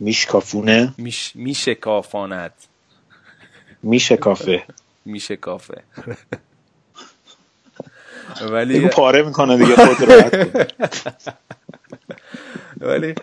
میشکافونه؟ 0.04 0.94
میش 0.98 1.32
میشکافاند. 1.36 2.54
میشکافه 3.84 4.64
میشکافه 5.06 5.84
ولی 8.54 8.88
پاره 8.88 9.24
می‌کنه 9.24 9.58
دیگه 9.58 9.76
خود 9.76 10.10
راحت 10.10 10.74
ولی 12.88 13.16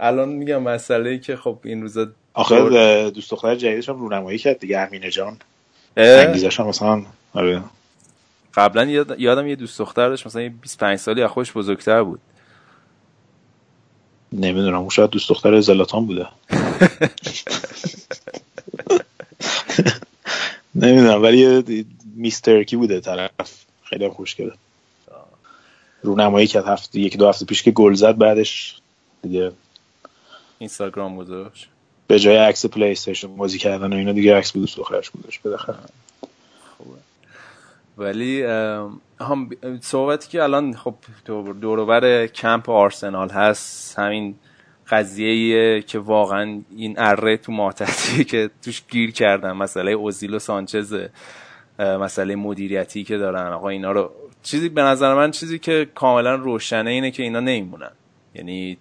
الان 0.00 0.28
میگم 0.28 0.62
مسئله 0.62 1.10
ای 1.10 1.18
که 1.18 1.36
خب 1.36 1.58
این 1.64 1.82
روزا 1.82 2.06
آخه 2.34 3.10
دوست 3.10 3.30
دختر 3.30 3.54
جدیدش 3.54 3.88
هم 3.88 3.98
رونمایی 3.98 4.38
کرد 4.38 4.58
دیگه 4.58 4.78
امینه 4.78 5.10
جان. 5.10 5.36
انگیزش 5.96 6.60
هم 6.60 6.66
مثلا 6.66 7.02
آره. 7.34 7.62
قبلا 8.54 8.84
یادم 9.18 9.46
یه 9.46 9.56
دوست 9.56 9.78
دختر 9.78 10.08
داشت 10.08 10.26
مثلا 10.26 10.52
25 10.62 10.98
سالی 10.98 11.22
از 11.22 11.30
خودش 11.30 11.52
بزرگتر 11.52 12.02
بود. 12.02 12.20
نمی‌دونم 14.32 14.78
اون 14.78 14.88
شاید 14.88 15.10
دوست 15.10 15.28
دختر 15.28 15.60
زلاتان 15.60 16.06
بوده. 16.06 16.26
نمی‌دونم 20.74 21.22
ولی 21.22 21.64
میستر 22.16 22.62
کی 22.62 22.76
بوده 22.76 23.00
طرف. 23.00 23.64
خیلی 23.84 24.08
خوش 24.08 24.34
کرد 24.34 24.58
رونمایی 26.02 26.46
کرد 26.46 26.66
هفته 26.66 27.00
یکی 27.00 27.18
دو 27.18 27.28
هفته 27.28 27.44
پیش 27.44 27.62
که 27.62 27.70
گل 27.70 27.94
زد 27.94 28.18
بعدش 28.18 28.76
دیگه 29.22 29.52
اینستاگرام 30.58 31.16
گذاشت. 31.16 31.68
به 32.06 32.18
جای 32.18 32.36
عکس 32.36 32.66
پلی 32.66 32.92
استیشن 32.92 33.36
بازی 33.36 33.58
کردن 33.58 33.92
و 33.92 33.96
اینا 33.96 34.12
دیگه 34.12 34.36
عکس 34.36 34.52
بود 34.52 34.70
دخترش 34.76 35.10
گذاشت. 35.10 35.42
بالاخره. 35.42 35.76
ولی 37.98 38.42
هم 39.20 39.50
صحبتی 39.80 40.28
که 40.28 40.42
الان 40.42 40.72
خب 40.72 40.94
دوروبر 41.60 42.26
کمپ 42.26 42.70
آرسنال 42.70 43.30
هست 43.30 43.98
همین 43.98 44.34
قضیه 44.88 45.82
که 45.82 45.98
واقعا 45.98 46.62
این 46.76 46.94
اره 46.98 47.36
تو 47.36 47.52
ماتحتی 47.52 48.24
که 48.24 48.50
توش 48.64 48.82
گیر 48.90 49.12
کردن 49.12 49.52
مسئله 49.52 49.92
اوزیل 49.92 50.34
و 50.34 50.38
سانچز 50.38 50.96
مسئله 51.78 52.36
مدیریتی 52.36 53.04
که 53.04 53.18
دارن. 53.18 53.52
آقا 53.52 53.68
اینا 53.68 53.92
رو 53.92 54.12
چیزی 54.42 54.68
به 54.68 54.82
نظر 54.82 55.14
من 55.14 55.30
چیزی 55.30 55.58
که 55.58 55.88
کاملا 55.94 56.34
روشنه 56.34 56.90
اینه 56.90 57.10
که 57.10 57.22
اینا 57.22 57.40
نمیمونن. 57.40 57.90
یعنی 58.34 58.78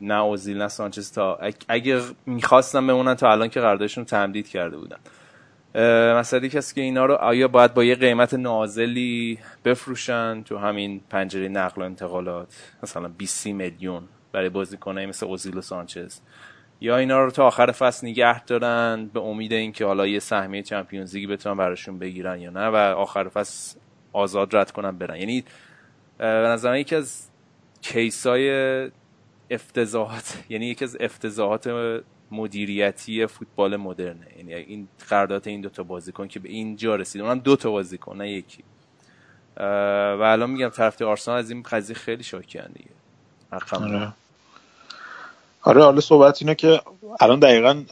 نه 0.00 0.14
اوزیل 0.14 0.58
نه 0.58 0.68
سانچز 0.68 1.12
تا 1.12 1.38
اگه 1.68 2.00
می‌خواستن 2.26 2.86
بمونن 2.86 3.14
تا 3.14 3.30
الان 3.30 3.48
که 3.48 3.60
قراردادشون 3.60 4.04
تمدید 4.04 4.48
کرده 4.48 4.76
بودن. 4.76 4.98
مسئله 6.16 6.48
کسی 6.48 6.74
که 6.74 6.80
اینا 6.80 7.06
رو 7.06 7.14
آیا 7.14 7.48
باید 7.48 7.74
با 7.74 7.84
یه 7.84 7.94
قیمت 7.94 8.34
نازلی 8.34 9.38
بفروشن 9.64 10.42
تو 10.42 10.58
همین 10.58 11.00
پنجره 11.10 11.48
نقل 11.48 11.82
و 11.82 11.84
انتقالات؟ 11.84 12.74
مثلا 12.82 13.08
20 13.08 13.46
میلیون 13.46 14.02
برای 14.32 14.48
بازیکنایی 14.48 15.06
مثل 15.06 15.26
اوزیل 15.26 15.56
و 15.56 15.60
سانچز. 15.60 16.20
یا 16.80 16.96
اینا 16.96 17.24
رو 17.24 17.30
تا 17.30 17.46
آخر 17.46 17.72
فصل 17.72 18.06
نگه 18.06 18.44
دارن 18.44 19.10
به 19.14 19.20
امید 19.20 19.52
اینکه 19.52 19.84
حالا 19.84 20.06
یه 20.06 20.18
سهمیه 20.18 20.62
چمپیونز 20.62 21.14
لیگ 21.14 21.30
بتونن 21.30 21.56
براشون 21.56 21.98
بگیرن 21.98 22.40
یا 22.40 22.50
نه 22.50 22.66
و 22.66 22.76
آخر 22.76 23.28
فصل 23.28 23.78
آزاد 24.12 24.56
رد 24.56 24.70
کنن 24.70 24.98
برن. 24.98 25.16
یعنی 25.16 25.44
به 26.18 26.24
نظر 26.24 26.76
یکی 26.76 26.96
از 26.96 27.28
کیسای 27.82 28.50
افتضاحات 29.50 30.44
یعنی 30.48 30.66
یکی 30.66 30.84
از 30.84 30.96
افتضاحات 31.00 31.66
مدیریتی 32.30 33.26
فوتبال 33.26 33.76
مدرنه. 33.76 34.26
یعنی 34.38 34.54
این 34.54 34.88
قرارداد 35.08 35.48
این 35.48 35.60
دوتا 35.60 35.82
بازیکن 35.82 36.28
که 36.28 36.40
به 36.40 36.48
اینجا 36.48 36.96
رسید 36.96 37.22
اونم 37.22 37.38
دو 37.38 37.56
تا 37.56 37.70
بازیکن 37.70 38.16
نه 38.16 38.30
یکی. 38.30 38.64
و 39.56 40.22
الان 40.22 40.50
میگم 40.50 40.68
طرفدار 40.68 41.08
آرسنال 41.08 41.38
از 41.38 41.50
این 41.50 41.62
قضیه 41.62 41.96
خیلی 41.96 42.22
شاکیان 42.22 42.68
دیگه. 42.74 42.90
آره. 43.70 44.12
آره 45.62 45.84
حالا 45.84 46.00
صحبت 46.00 46.42
اینه 46.42 46.54
که 46.54 46.80
الان 47.20 47.38
دقیقا 47.38 47.84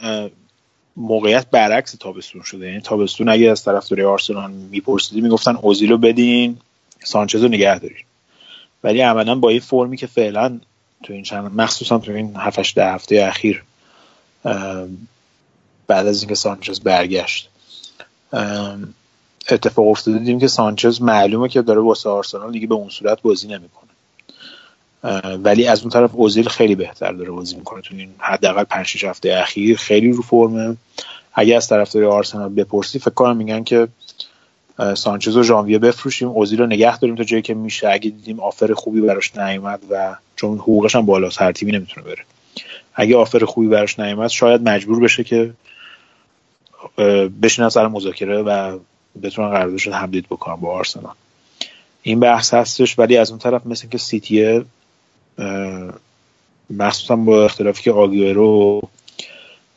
موقعیت 0.97 1.49
برعکس 1.49 1.91
تابستون 1.91 2.41
شده. 2.41 2.67
یعنی 2.67 2.81
تابستون 2.81 3.29
اگه 3.29 3.51
از 3.51 3.63
طرفدار 3.63 4.01
آرسنال 4.01 4.51
میپرسیدی 4.51 5.21
می‌گفتن 5.21 5.55
اوزیلو 5.55 5.97
بدین 5.97 6.57
سانچز 7.03 7.43
رو 7.43 7.47
نگه 7.47 7.79
دارین. 7.79 8.05
ولی 8.83 9.01
عملا 9.01 9.35
با 9.35 9.49
این 9.49 9.59
فرمی 9.59 9.97
که 9.97 10.07
فعلا 10.07 10.59
تو 11.03 11.13
این 11.13 11.23
چند 11.23 11.55
مخصوصا 11.55 11.97
تو 11.99 12.11
این 12.11 12.35
7 12.35 12.75
ده 12.75 12.93
هفته 12.93 13.25
اخیر 13.27 13.63
بعد 15.87 16.07
از 16.07 16.21
اینکه 16.21 16.35
سانچز 16.35 16.79
برگشت. 16.79 17.49
اتفاق 19.49 19.87
افتاده 19.87 20.17
دیدیم 20.17 20.39
که 20.39 20.47
سانچز 20.47 21.01
معلومه 21.01 21.49
که 21.49 21.61
داره 21.61 21.81
واسه 21.81 22.09
آرسنال 22.09 22.51
دیگه 22.51 22.67
به 22.67 22.75
اون 22.75 22.89
صورت 22.89 23.21
بازی 23.21 23.47
نمی‌کنه. 23.47 23.87
ولی 25.37 25.67
از 25.67 25.81
اون 25.81 25.89
طرف 25.89 26.11
اوزیل 26.13 26.49
خیلی 26.49 26.75
بهتر 26.75 27.11
داره 27.11 27.31
بازی 27.31 27.55
می‌کنه. 27.55 27.81
تو 27.81 27.95
این 27.95 28.09
حداقل 28.17 28.63
5 28.63 28.85
6 28.85 29.03
هفته 29.03 29.37
اخیر 29.37 29.77
خیلی 29.77 30.11
رو 30.11 30.21
فرمه. 30.21 30.77
اگه 31.33 31.55
از 31.55 31.67
طرفدار 31.67 32.03
آرسنال 32.03 32.49
بپرسی 32.49 32.99
فکر 32.99 33.09
کنم 33.09 33.37
میگن 33.37 33.63
که 33.63 33.87
سانچز 34.95 35.37
و 35.37 35.43
ژانویه 35.43 35.79
بفروشیم 35.79 36.27
اوزیل 36.27 36.59
رو 36.59 36.65
نگه 36.65 36.97
داریم 36.97 37.15
تا 37.15 37.23
جایی 37.23 37.41
که 37.41 37.53
میشه. 37.53 37.89
اگه 37.89 38.09
دیدیم 38.09 38.39
آفر 38.39 38.73
خوبی 38.73 39.01
براش 39.01 39.35
نیومد 39.35 39.79
و 39.89 40.15
چون 40.35 40.57
حقوقش 40.57 40.95
هم 40.95 41.05
بالا 41.05 41.29
تیمی 41.29 41.71
نمی‌تونه 41.71 42.07
بره. 42.07 42.23
اگه 42.99 43.17
آفر 43.17 43.45
خوبی 43.45 43.67
براش 43.67 43.99
نیومد 43.99 44.29
شاید 44.29 44.69
مجبور 44.69 44.99
بشه 44.99 45.23
که 45.23 45.53
بشینن 47.41 47.69
سر 47.69 47.87
مذاکره 47.87 48.41
و 48.41 48.79
بتونن 49.23 49.49
قراردادش 49.49 49.87
رو 49.87 49.93
تمدید 49.93 50.25
بکنن 50.25 50.55
با 50.55 50.73
آرسنال. 50.73 51.13
این 52.01 52.19
بحث 52.19 52.53
هستش 52.53 52.99
ولی 52.99 53.17
از 53.17 53.29
اون 53.29 53.39
طرف 53.39 53.65
مثل 53.65 53.87
که 53.87 53.97
سیتیه 53.97 54.65
مخصوصا 56.69 57.15
با 57.15 57.45
اختلافی 57.45 57.83
که 57.83 57.91
آگیرو 57.91 58.81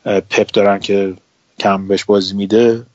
پپ 0.05 0.47
دارن 0.53 0.79
که 0.79 1.13
کم 1.59 1.87
بهش 1.87 2.03
بازی 2.05 2.35
میده 2.35 2.85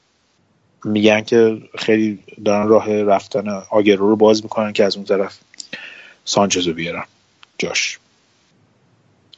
میگن 0.85 1.21
که 1.21 1.62
خیلی 1.79 2.19
دارن 2.45 2.69
راه 2.69 3.03
رفتن 3.03 3.49
آگرو 3.71 4.09
رو 4.09 4.17
باز 4.17 4.43
می‌کنن 4.43 4.73
که 4.73 4.85
از 4.85 4.97
اون 4.97 5.05
طرف 5.05 5.39
سانچز 6.25 6.67
رو 6.67 6.73
بیارن. 6.73 7.05
جاش. 7.59 7.99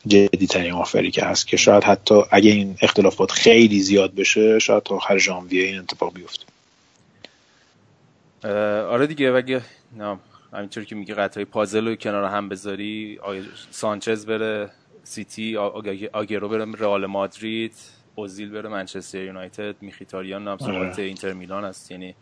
جدی 0.08 0.46
ترین 0.46 0.72
آفری 0.72 1.10
که 1.10 1.24
هست 1.24 1.46
که 1.46 1.56
شاید 1.56 1.84
حتی 1.84 2.22
اگه 2.30 2.50
این 2.50 2.76
اختلافات 2.82 3.30
خیلی 3.30 3.80
زیاد 3.80 4.14
بشه 4.14 4.58
شاید 4.58 4.82
تا 4.82 4.94
آخر 4.94 5.18
ژانویه 5.18 5.64
این 5.64 5.78
اتفاق 5.78 6.14
بیفته. 6.14 6.44
آره 8.82 9.06
دیگه 9.06 9.32
اگه 9.32 9.62
همینطور 10.52 10.84
که 10.84 10.94
میگه 10.94 11.14
قطعه 11.14 11.44
پازل 11.44 11.88
رو 11.88 11.96
کنار 11.96 12.24
هم 12.24 12.48
بذاری 12.48 13.18
سانچز 13.70 14.26
بره 14.26 14.70
سیتی 15.04 15.56
آگرو 16.12 16.48
بره 16.48 16.66
رئال 16.78 17.06
مادرید 17.06 17.74
اوزیل 18.14 18.50
بره 18.50 18.68
منچستر 18.68 19.22
یونایتد 19.22 19.74
میخیتاریان 19.80 20.48
هم 20.48 20.58
صحبت 20.58 20.98
اینتر 20.98 21.32
میلان 21.32 21.64
است 21.64 21.90
یعنی 21.90 22.14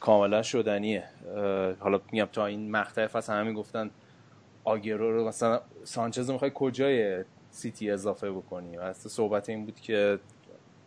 کاملا 0.00 0.42
شدنیه. 0.42 1.04
حالا 1.80 2.00
میگم 2.12 2.28
تا 2.32 2.46
این 2.46 2.70
مقطع 2.70 3.06
فصل 3.06 3.32
همه 3.32 3.42
می‌گفتن 3.42 3.90
آگرو 4.64 5.12
رو 5.12 5.28
مثلا 5.28 5.60
سانچز 5.84 6.30
می‌خوای 6.30 6.50
کجای 6.54 7.24
سیتی 7.50 7.90
اضافه 7.90 8.30
بکنی؟ 8.30 8.76
اصلا 8.76 9.10
صحبت 9.10 9.48
این 9.48 9.64
بود 9.64 9.80
که 9.80 10.18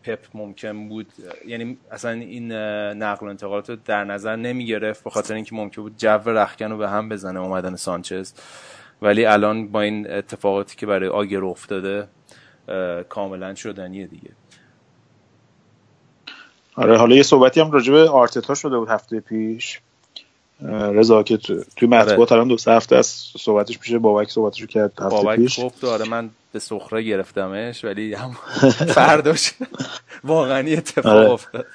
پپ 0.04 0.20
ممکن 0.34 0.90
بود 0.90 1.14
یعنی 1.46 1.78
اصلا 1.92 2.12
این 2.12 2.52
نقل 2.52 3.26
و 3.26 3.30
انتقالات 3.30 3.70
رو 3.70 3.76
در 3.86 4.04
نظر 4.04 4.36
نمی 4.36 4.66
گرفت 4.66 5.04
به 5.04 5.10
خاطر 5.10 5.34
اینکه 5.34 5.56
ممکن 5.56 5.82
بود 5.82 5.98
جو 5.98 6.10
رختکن 6.26 6.72
رو 6.72 6.78
به 6.78 6.90
هم 6.90 7.10
بزنه 7.10 7.40
اومدن 7.40 7.76
سانچز. 7.76 8.34
ولی 9.02 9.26
الان 9.26 9.68
با 9.68 9.82
این 9.82 10.12
اتفاقاتی 10.12 10.76
که 10.76 10.86
برای 10.86 11.10
آگر 11.10 11.44
افتاده 11.44 12.08
کاملا 13.10 13.56
شدنیه 13.56 14.08
دیگه. 14.08 14.30
آره 16.76 16.98
حالا 16.98 17.16
یه 17.16 17.24
صحبتی 17.24 17.62
هم 17.62 17.72
راجع 17.72 17.94
به 17.94 18.10
آرتتا 18.10 18.56
شده 18.56 18.78
بود 18.78 18.90
هفته 18.90 19.20
پیش. 19.20 19.82
رضا 20.66 21.24
که 21.24 21.38
تو 21.38 21.64
توی 21.76 21.88
مطبوعات 21.88 22.32
الان 22.32 22.48
دو 22.48 22.58
سه 22.58 22.72
هفته 22.72 22.96
از 22.96 23.08
صحبتش 23.40 23.80
پیش 23.80 23.94
بابک 23.94 24.30
صحبتش 24.30 24.62
رو 24.62 24.68
کرد 24.68 24.92
هفته 24.92 25.10
بابک 25.10 25.40
پیش. 25.40 25.60
گفت 25.60 25.84
آره 25.84 26.10
من 26.10 26.30
به 26.52 26.60
سخره 26.60 27.04
گرفتمش 27.04 27.84
ولی 27.86 28.14
هم 28.14 28.38
فرداش 28.96 29.54
واقعا 30.24 30.68
اتفاق 30.68 31.06
آره. 31.06 31.32
افتاد. 31.32 31.66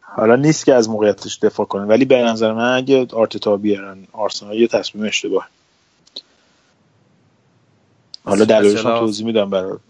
حالا 0.00 0.36
نیست 0.36 0.64
که 0.64 0.74
از 0.74 0.88
موقعیتش 0.88 1.38
دفاع 1.38 1.66
کنه 1.66 1.84
ولی 1.84 2.04
به 2.04 2.22
نظر 2.22 2.52
من 2.52 2.76
اگه 2.76 3.06
آرتتا 3.12 3.56
بیارن 3.56 4.06
آرسنال 4.12 4.54
یه 4.54 4.68
تصمیم 4.68 5.04
اشتباه. 5.04 5.48
حالا 8.24 8.44
دلایلش 8.44 8.84
رو 8.84 8.98
توضیح 8.98 9.26
میدم 9.26 9.50
برات 9.50 9.80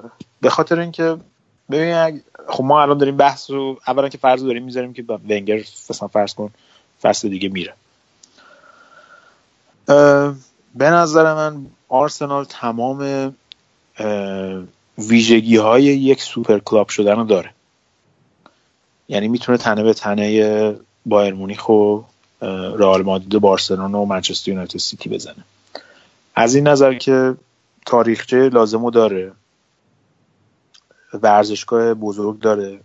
به 0.40 0.50
خاطر 0.50 0.80
اینکه 0.80 1.16
ببین 1.70 2.22
خب 2.48 2.64
ما 2.64 2.82
الان 2.82 2.98
داریم 2.98 3.16
بحث 3.16 3.50
رو 3.50 3.78
اولا 3.86 4.08
که 4.08 4.18
فرض 4.18 4.44
داریم 4.44 4.64
می‌ذاریم 4.64 4.92
که 4.92 5.04
ونگر 5.08 5.56
مثلا 5.90 6.08
فرض 6.08 6.34
کن 6.34 6.50
فصل 7.02 7.28
دیگه 7.28 7.48
میره. 7.48 7.74
به 10.74 10.90
نظر 10.90 11.34
من 11.34 11.66
آرسنال 11.88 12.44
تمام 12.44 13.34
ویژگی 14.98 15.56
های 15.56 15.82
یک 15.82 16.22
super 16.22 16.58
club 16.58 16.88
شدن 16.88 17.16
رو 17.16 17.24
داره. 17.24 17.50
یعنی 19.08 19.28
می‌تونه 19.28 19.58
تنه 19.58 19.82
به 19.82 19.94
تنه 19.94 20.76
بایر 21.06 21.34
مونیخ 21.34 21.68
و 21.68 22.00
رئال 22.78 23.02
مادرید 23.02 23.34
و 23.34 23.40
بارسلونا 23.40 24.00
و 24.00 24.06
منچستر 24.06 24.50
یونایتد 24.50 24.78
سیتی 24.78 25.08
بزنه. 25.08 25.44
از 26.34 26.54
این 26.54 26.68
نظر 26.68 26.94
که 26.94 27.34
تاریخچه 27.86 28.48
لازمو 28.48 28.90
داره. 28.90 29.32
ورزشگاه 31.22 31.94
بزرگ 31.94 32.40
داره 32.40 32.80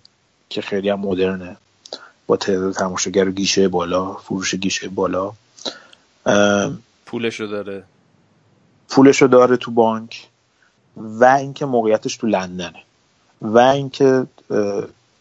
که 0.49 0.61
خیلی 0.61 0.89
هم 0.89 0.99
مدرنه. 0.99 1.57
با 2.27 2.37
تعداد 2.37 2.73
تماشاگر 2.73 3.29
گیشه 3.29 3.67
بالا 3.67 4.13
فروش 4.13 4.55
گیشه 4.55 4.89
بالا. 4.89 5.31
پولش 7.13 7.39
رو 7.39 7.47
داره. 7.47 7.83
پولش 8.89 9.21
رو 9.21 9.27
داره 9.27 9.57
تو 9.57 9.71
بانک 9.71 10.27
و 10.97 11.25
اینکه 11.25 11.65
موقعیتش 11.65 12.17
تو 12.17 12.27
لندنه. 12.27 12.83
و 13.41 13.57
اینکه 13.57 14.25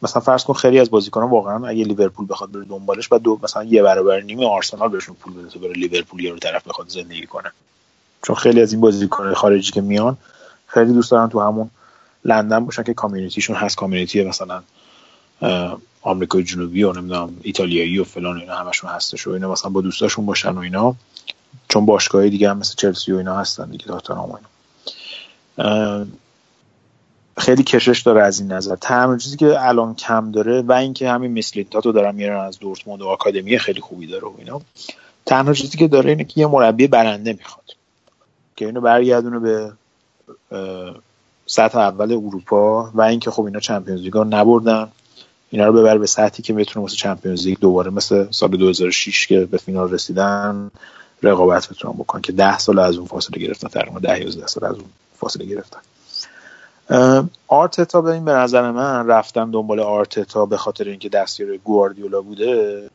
مثلا 0.03 0.22
فرض 0.22 0.45
کن 0.45 0.55
خیلی 0.55 0.80
از 0.80 0.90
بازیکنان 0.90 1.30
واقعا 1.30 1.66
اگه 1.66 1.84
لیورپول 1.84 2.26
بخواد 2.28 2.53
بره 2.53 2.64
دنبالش 2.64 3.09
بعد 3.09 3.22
دو 3.22 3.40
مثلا 3.43 3.64
یه 3.64 3.82
برابر 3.82 4.20
نیم 4.20 4.45
آرسنال 4.45 4.88
بهشون 4.88 5.14
پول 5.14 5.32
بده 5.32 5.59
بره 5.59 5.72
لیورپول 5.72 6.20
یه 6.20 6.32
رو 6.32 6.38
طرف 6.38 6.68
بخواد 6.68 6.88
زندگی 6.88 7.26
کنه. 7.26 7.53
چون 8.22 8.36
خیلی 8.36 8.61
از 8.62 8.72
این 8.72 8.80
بازیکنان 8.80 9.34
خارجی 9.34 9.72
که 9.72 9.80
میان 9.80 10.16
خیلی 10.66 10.93
دوست 10.93 11.11
دارن 11.11 11.28
تو 11.28 11.40
همون 11.40 11.70
لندن 12.24 12.64
باشن 12.64 12.82
که 12.82 12.95
کامیونیتیشون 12.95 13.57
هست. 13.57 13.76
کامیونیتی 13.76 14.24
مثلا 14.24 14.62
آمریکای 16.03 16.43
جنوبی 16.43 16.82
و 16.82 16.93
نمی‌دونم 16.93 17.36
ایتالیایی 17.43 17.99
و 17.99 18.05
فلان 18.05 18.36
و 18.36 18.40
اینا 18.40 18.57
همشون 18.57 18.90
هستش 18.90 19.26
و 19.26 19.30
اینا 19.30 19.53
مثلا 19.53 19.70
با 19.70 19.80
دوستاشون 19.80 20.26
باشن 20.26 20.51
و 20.51 20.59
اینا. 20.59 20.97
چون 21.68 21.86
باشگاهی 21.86 22.30
دیگه 22.30 22.50
هم 22.50 22.59
مثل 22.59 22.74
چلسی 22.74 23.12
و 23.12 23.16
اینا 23.16 23.36
هستن 23.36 23.70
دیگه 23.70 23.84
تاتنهام 23.84 24.30
و 24.30 24.36
خیلی 27.38 27.62
کشش 27.62 28.03
داره 28.03 28.22
از 28.22 28.40
این 28.40 28.53
نظر. 28.53 28.76
تنها 28.76 29.16
چیزی 29.16 29.36
که 29.36 29.66
الان 29.68 29.94
کم 29.94 30.30
داره 30.30 30.62
و 30.62 30.72
اینکه 30.72 31.11
همین 31.11 31.38
مسلینتات 31.38 31.86
رو 31.86 31.92
دارن 31.92 32.14
میرن 32.14 32.40
از 32.40 32.59
دورتموند 32.59 33.03
و 33.03 33.09
آکادمی 33.09 33.59
خیلی 33.59 33.80
خوبی 33.80 34.07
داره 34.07 34.24
و 34.24 34.32
اینا. 34.38 34.61
تنها 35.26 35.55
چیزی 35.55 35.78
که 35.78 35.88
داره 35.88 36.11
اینه 36.11 36.24
که 36.24 36.40
یه 36.40 36.46
مربی 36.46 36.86
برنده 36.86 37.32
می‌خواد 37.32 37.64
که 38.57 38.66
اینو 38.66 38.80
برگردونه 38.80 39.38
به 39.38 39.72
سطح 41.46 41.78
اول 41.78 42.12
اروپا 42.12 42.90
و 42.94 43.03
اینکه 43.03 43.30
خب 43.30 43.44
اینا 43.44 43.61
چمپیونز 43.61 44.00
لیگ 44.00 44.18
نبردن. 44.18 44.88
اینا 45.50 45.66
رو 45.66 45.72
ببر 45.72 45.98
به 45.98 46.07
سطحی 46.07 46.42
که 46.42 46.53
بتونه 46.53 46.82
واسه 46.82 46.96
چمپیونز 46.96 47.46
لیگ 47.46 47.59
دوباره 47.59 47.90
مثل 47.90 48.30
سال 48.30 48.50
2006 48.50 49.26
که 49.26 49.40
به 49.44 49.59
فینال 49.59 49.90
رسیدن. 49.90 50.70
رقابت 51.22 51.68
بتونن 51.68 51.94
بکنن 51.94 52.22
که 52.22 52.32
10 52.32 52.58
سال 52.58 52.78
از 52.78 52.96
اون 52.96 53.06
فاصله 53.06 53.38
گرفتن 53.38 53.68
تقریبا 53.68 53.98
10 53.98 54.20
11 54.20 54.46
سال 54.46 54.64
از 54.64 54.76
اون 54.76 54.88
فاصله 55.20 55.46
گرفتن. 55.46 55.80
آرتتا 57.48 58.00
به 58.00 58.10
این 58.10 58.24
به 58.24 58.32
نظر 58.32 58.70
من 58.70 59.06
رفتن 59.06 59.50
دنبال 59.50 59.80
آرتتا 59.80 60.46
به 60.46 60.56
خاطر 60.56 60.84
اینکه 60.84 61.08
دستیار 61.08 61.56
گواردیولا 61.56 62.20
بوده 62.20 62.90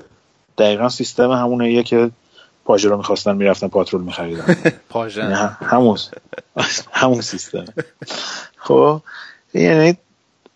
دقیقا 0.57 0.89
سیستم 0.89 1.32
همونیه 1.32 1.84
که 1.84 2.11
پاژه 2.65 2.89
رو 2.89 2.97
می‌خواستن 2.97 3.36
می‌رفتن 3.36 3.67
پاترول 3.67 4.01
میخریدن. 4.01 4.55
پاژن. 4.89 5.28
نه 5.28 5.57
همون 5.61 5.97
همون 6.91 7.21
سیستم 7.21 7.65
خب 8.57 9.01
یعنی 9.53 9.97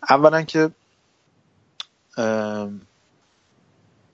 اولا 0.09 0.41
که 0.41 0.69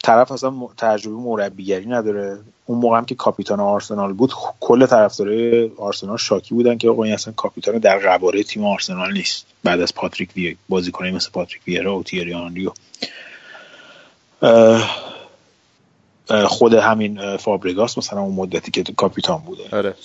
طرف 0.07 0.31
اصلا 0.31 0.67
تجربه 0.77 1.17
مربیگری 1.17 1.85
نداره. 1.85 2.37
اون 2.65 2.79
موقع 2.79 2.97
هم 2.97 3.05
که 3.05 3.15
کاپیتان 3.15 3.59
آرسنال 3.59 4.13
بود 4.13 4.33
کل 4.59 4.85
طرفدارای 4.85 5.71
آرسنال 5.77 6.17
شاکی 6.17 6.55
بودن 6.55 6.77
که 6.77 6.89
آقا 6.89 7.03
این 7.03 7.13
اصلا 7.13 7.33
کاپیتان 7.33 7.77
در 7.77 7.99
قواره 7.99 8.43
تیم 8.43 8.65
آرسنال 8.65 9.13
نیست. 9.13 9.45
بعد 9.63 9.81
از 9.81 9.95
پاتریک 9.95 10.29
وی 10.35 10.57
بازیکنایی 10.69 11.15
مثل 11.15 11.29
پاتریک 11.31 11.61
ویرا 11.67 11.97
و 11.97 12.03
تیری 12.03 12.33
آنری 12.33 12.67
و 12.67 12.71
خود 16.47 16.73
همین 16.73 17.37
فابرگاس 17.37 17.97
مثلا 17.97 18.21
اون 18.21 18.35
مدتی 18.35 18.71
که 18.71 18.83
کاپیتان 18.93 19.37
بوده. 19.37 19.63
آره. 19.71 19.95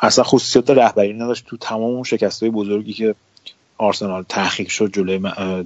اصلا 0.00 0.24
خصوصیت 0.24 0.70
رهبری 0.70 1.12
نداشت. 1.12 1.44
تو 1.46 1.56
تمام 1.56 1.82
اون 1.82 2.04
شکست 2.04 2.44
بزرگی 2.44 2.92
که 2.92 3.14
آرسنال 3.78 4.24
تحقیق 4.28 4.68
شد 4.68 4.92
جلوی 4.92 5.20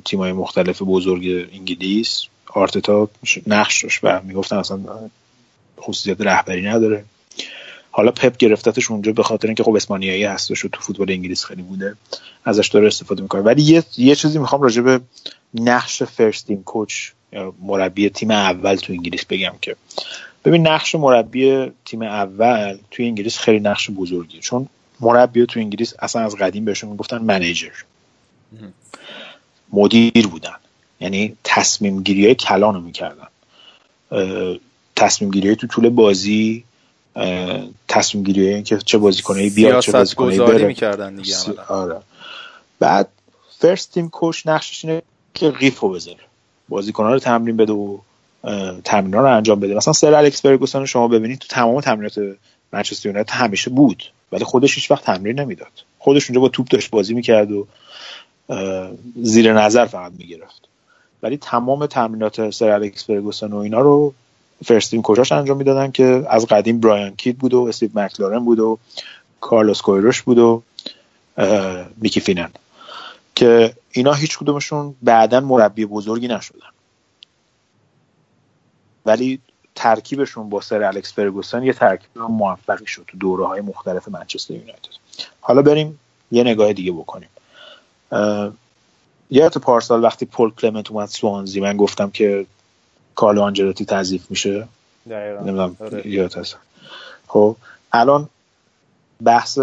تیمای 0.05 0.33
مختلف 0.33 0.83
بزرگ 0.83 1.49
انگلیس 1.53 2.23
آرتتا 2.57 3.09
نقش 3.47 3.83
داشت 3.83 4.01
و 4.03 4.21
می‌گفتن 4.25 4.57
اصلا 4.57 4.81
خصوصیت 5.81 6.21
رهبری 6.21 6.63
نداره. 6.63 7.05
حالا 7.91 8.11
پپ 8.11 8.37
گرفتتش 8.37 8.91
اونجا 8.91 9.13
به 9.13 9.23
خاطر 9.23 9.49
اینکه 9.49 9.63
خب 9.63 9.75
اسپانیایی 9.75 10.25
هستش 10.25 10.65
و 10.65 10.69
تو 10.69 10.81
فوتبال 10.81 11.11
انگلیس 11.11 11.45
خیلی 11.45 11.63
بوده 11.63 11.97
ازش 12.45 12.69
داره 12.69 12.87
استفاده 12.87 13.23
می‌کنه. 13.23 13.41
ولی 13.41 13.63
یه 13.63 13.85
یه 13.97 14.15
چیزی 14.15 14.39
می‌خوام 14.39 14.63
راجع 14.63 14.83
به 14.83 15.01
نقش 15.55 16.03
فرست 16.03 16.47
تیم 16.47 16.63
کوچ 16.63 17.11
مربی 17.63 18.09
تیم 18.09 18.31
اول 18.31 18.77
تو 18.77 18.93
انگلیس 18.93 19.25
بگم 19.25 19.55
که 19.63 19.77
ببین 20.45 20.67
نقش 20.67 20.95
مربی 20.95 21.73
تیم 21.85 22.03
اول 22.03 22.79
توی 22.91 23.07
انگلیس 23.07 23.39
خیلی 23.39 23.61
نقش 23.61 23.91
بزرگیه. 23.91 24.41
چون 24.41 24.69
مربی 25.01 25.47
تو 25.47 25.61
انگلیس 25.61 25.95
اصلا 25.99 26.23
از 26.23 26.37
قدیم 26.37 26.65
بهشون 26.65 26.91
می‌گفتن 26.91 27.19
منیجر 27.19 27.73
مدیر 29.73 30.27
بودن. 30.27 30.57
یعنی 31.01 31.37
تصمیم 31.45 32.03
گیری 32.03 32.25
های 32.25 32.35
کلان 32.35 32.75
رو 32.75 32.81
می‌کردن 32.81 33.27
تصمیم 34.97 35.31
گیری 35.31 35.57
تو 35.57 35.67
طول 35.67 35.89
بازی 35.89 36.65
تصمیم 37.89 38.25
گیری 38.25 38.63
که 38.63 38.79
چه 38.79 38.99
بازیکنایی 38.99 39.51
بیاد 39.51 39.83
چه 39.83 39.93
بازیکنایی 39.93 40.39
بره. 40.39 40.67
می‌کردن 40.67 41.15
دیگه. 41.15 41.37
آره. 41.69 41.97
بعد 42.79 43.09
first 43.59 43.93
team 43.93 44.09
coach 44.09 44.47
نقشش 44.47 44.85
اینه 44.85 45.03
که 45.35 45.51
قیفو 45.51 45.89
بذاره. 45.89 46.19
بازیکن‌ها 46.69 47.13
رو 47.13 47.19
تمرین 47.19 47.57
بده 47.57 47.73
و 47.73 47.99
تمرین‌ها 48.85 49.21
رو 49.21 49.37
انجام 49.37 49.61
بده. 49.61 49.75
مثلا 49.75 49.93
سر 49.93 50.15
الکس 50.15 50.43
فرگوسن 50.43 50.79
رو 50.79 50.87
شما 50.87 51.09
ببینید 51.09 51.39
تو 51.39 51.49
تمام 51.49 51.81
تمرینات 51.81 52.21
منچستر 52.73 53.09
یونایتد 53.09 53.31
همیشه 53.31 53.71
بود 53.71 54.03
ولی 54.33 54.45
خودش 54.45 54.75
هیچ 54.75 54.91
وقت 54.91 55.05
تمرین 55.05 55.41
نمی‌داد. 55.41 55.73
خودش 55.99 56.31
اونجا 56.31 56.41
با 56.41 56.49
توپ 56.49 56.69
داشت 56.69 56.91
بازی 56.91 57.15
می‌کرد 57.15 57.53
و 57.53 57.67
زیر 59.23 59.53
نظر 59.53 59.87
فقط 59.87 60.13
می‌گرفت. 60.19 60.69
ولی 61.27 61.37
تمام 61.37 61.87
تمرینات 61.87 62.51
سر 62.51 62.71
الکس 62.71 63.05
فرگوسن 63.05 63.53
و 63.53 63.57
اینا 63.57 63.81
رو 63.81 64.15
first 64.65 64.91
team 64.91 65.03
coach 65.03 65.24
اش 65.24 65.33
انجام 65.33 65.57
می‌دادن 65.57 65.91
که 65.91 66.27
از 66.29 66.47
قدیم 66.47 66.81
برایان 66.81 67.17
کید 67.17 67.39
بود 67.39 67.55
و 67.55 67.65
استیو 67.69 67.91
مکلارن 67.95 68.45
بود 68.45 68.61
و 68.61 68.79
کارلوس 69.41 69.83
کویروش 69.83 70.23
بود 70.23 70.39
و 70.39 70.63
میکی 71.97 72.21
فینن 72.21 72.51
که 73.35 73.75
اینا 73.91 74.13
هیچ 74.13 74.39
کدومشون 74.39 74.95
بعدا 75.03 75.41
مربی 75.41 75.87
بزرگی 75.87 76.29
نشدن. 76.29 76.59
ولی 79.07 79.41
ترکیبشون 79.75 80.49
با 80.49 80.61
سر 80.61 80.83
الکس 80.83 81.13
فرگوسن 81.13 81.63
یه 81.63 81.73
ترکیب 81.73 82.19
موفقی 82.19 82.87
شد 82.87 83.05
تو 83.09 83.19
دوره 83.19 83.47
های 83.47 83.61
مختلف 83.61 84.09
منچستر 84.09 84.55
یونایتد. 84.55 84.89
حالا 85.41 85.63
بریم 85.63 86.01
یه 86.31 86.43
نگاه 86.43 86.73
دیگه 86.73 86.93
بکنیم. 86.93 87.29
یادت 89.31 89.59
پارسال 89.59 90.05
وقتی 90.05 90.27
پول 90.27 90.51
کلمنت 90.51 90.91
اومد 90.91 91.09
سوانزی 91.09 91.61
من 91.61 91.77
گفتم 91.77 92.11
که 92.11 92.47
کارلو 93.15 93.43
آنجلوتی 93.43 93.85
تضیف 93.85 94.31
میشه. 94.31 94.69
نمی‌دونم 95.07 95.77
یادت 96.05 96.39
هست. 96.39 96.57
خب 97.27 97.57
الان 97.93 98.29
بحث 99.25 99.59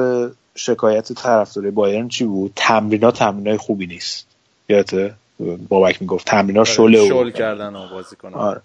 شکایت 0.56 1.14
طرفدارای 1.14 1.72
بایرن 1.72 2.08
چی 2.08 2.26
بود؟ 2.26 2.54
تمرینا 2.56 3.12
تمرینای 3.12 3.58
خوبی 3.58 3.88
نیست. 3.88 4.28
یادته؟ 4.70 5.14
بابک 5.70 6.02
می‌گفت 6.02 6.28
تمرینا 6.28 6.64
شله 6.64 7.08
شل 7.08 7.32
کردن 7.32 7.76
و 7.76 7.90
بازی 7.90 8.16
کنن. 8.16 8.34
آره. 8.34 8.62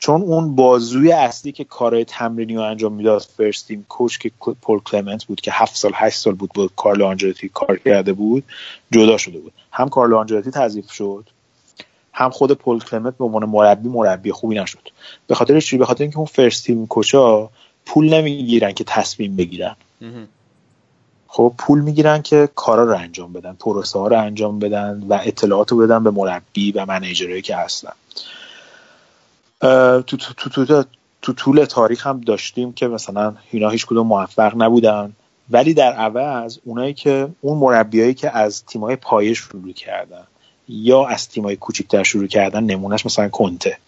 چون 0.00 0.22
اون 0.22 0.56
بازوی 0.56 1.12
اصلی 1.12 1.52
که 1.52 1.64
کارهای 1.64 2.04
تمرینی 2.04 2.54
رو 2.54 2.62
انجام 2.62 2.92
می‌داد 2.92 3.20
فرست 3.20 3.68
تیم 3.68 3.86
کوچ 3.88 4.18
که 4.18 4.30
پول 4.62 4.80
کلمنت 4.80 5.24
بود 5.24 5.40
که 5.40 5.50
هفت 5.52 5.76
سال 5.76 5.92
هشت 5.94 6.18
سال 6.18 6.34
بود 6.34 6.50
با 6.54 6.70
کارلو 6.76 7.06
آنجلوتی 7.06 7.48
کار 7.48 7.78
کرده 7.78 8.12
بود 8.12 8.44
جدا 8.90 9.16
شده 9.16 9.38
بود. 9.38 9.52
هم 9.72 9.88
کارلو 9.88 10.16
آنجلوتی 10.16 10.50
تضیف 10.50 10.90
شد 10.90 11.24
هم 12.12 12.30
خود 12.30 12.52
پول 12.52 12.78
کلمنت 12.78 13.16
به 13.18 13.24
عنوان 13.24 13.44
مربی 13.44 13.88
مربی 13.88 14.32
خوبی 14.32 14.58
نشد. 14.58 14.88
به 15.26 15.34
خاطر 15.34 15.60
چی؟ 15.60 15.78
به 15.78 15.84
خاطر 15.84 16.04
اینکه 16.04 16.16
اون 16.16 16.26
فرست 16.26 16.64
تیم 16.64 16.86
کوچا 16.86 17.50
پول 17.86 18.14
نمی‌گیرن 18.14 18.72
که 18.72 18.84
تصمیم 18.84 19.36
بگیرن. 19.36 19.76
خب 21.28 21.54
پول 21.58 21.80
می‌گیرن 21.80 22.22
که 22.22 22.48
کارا 22.54 22.84
رو 22.84 22.96
انجام 22.96 23.32
بدن 23.32 23.52
پروسه 23.52 23.98
ها 23.98 24.08
رو 24.08 24.18
انجام 24.18 24.58
بدن 24.58 25.02
و 25.08 25.20
اطلاعات 25.24 25.72
رو 25.72 25.78
بدن 25.78 26.04
به 26.04 26.10
مربی 26.10 26.72
و 26.72 26.86
منیجرهایی 26.86 27.42
که 27.42 27.56
هستن. 27.56 27.92
تو, 29.60 30.02
تو, 30.02 30.50
تو, 30.50 30.84
تو, 31.22 31.32
طول 31.32 31.64
تاریخ 31.64 32.06
هم 32.06 32.20
داشتیم 32.20 32.72
که 32.72 32.88
مثلا 32.88 33.34
اینا 33.50 33.68
هیچ 33.68 33.86
کدوم 33.86 34.06
موفق 34.06 34.52
نبودن. 34.56 35.12
ولی 35.50 35.74
در 35.74 35.92
عوض 35.92 36.58
اونایی 36.64 36.94
که 36.94 37.28
اون 37.40 37.58
مربیایی 37.58 38.14
که 38.14 38.36
از 38.36 38.64
تیمای 38.66 38.96
پایه 38.96 39.34
شروع 39.34 39.72
کردن 39.72 40.24
یا 40.68 41.06
از 41.06 41.28
تیمای 41.28 41.56
کوچیکتر 41.56 42.02
شروع 42.02 42.26
کردن 42.26 42.64
نمونهش 42.64 43.06
مثلا 43.06 43.28
کنته 43.28 43.78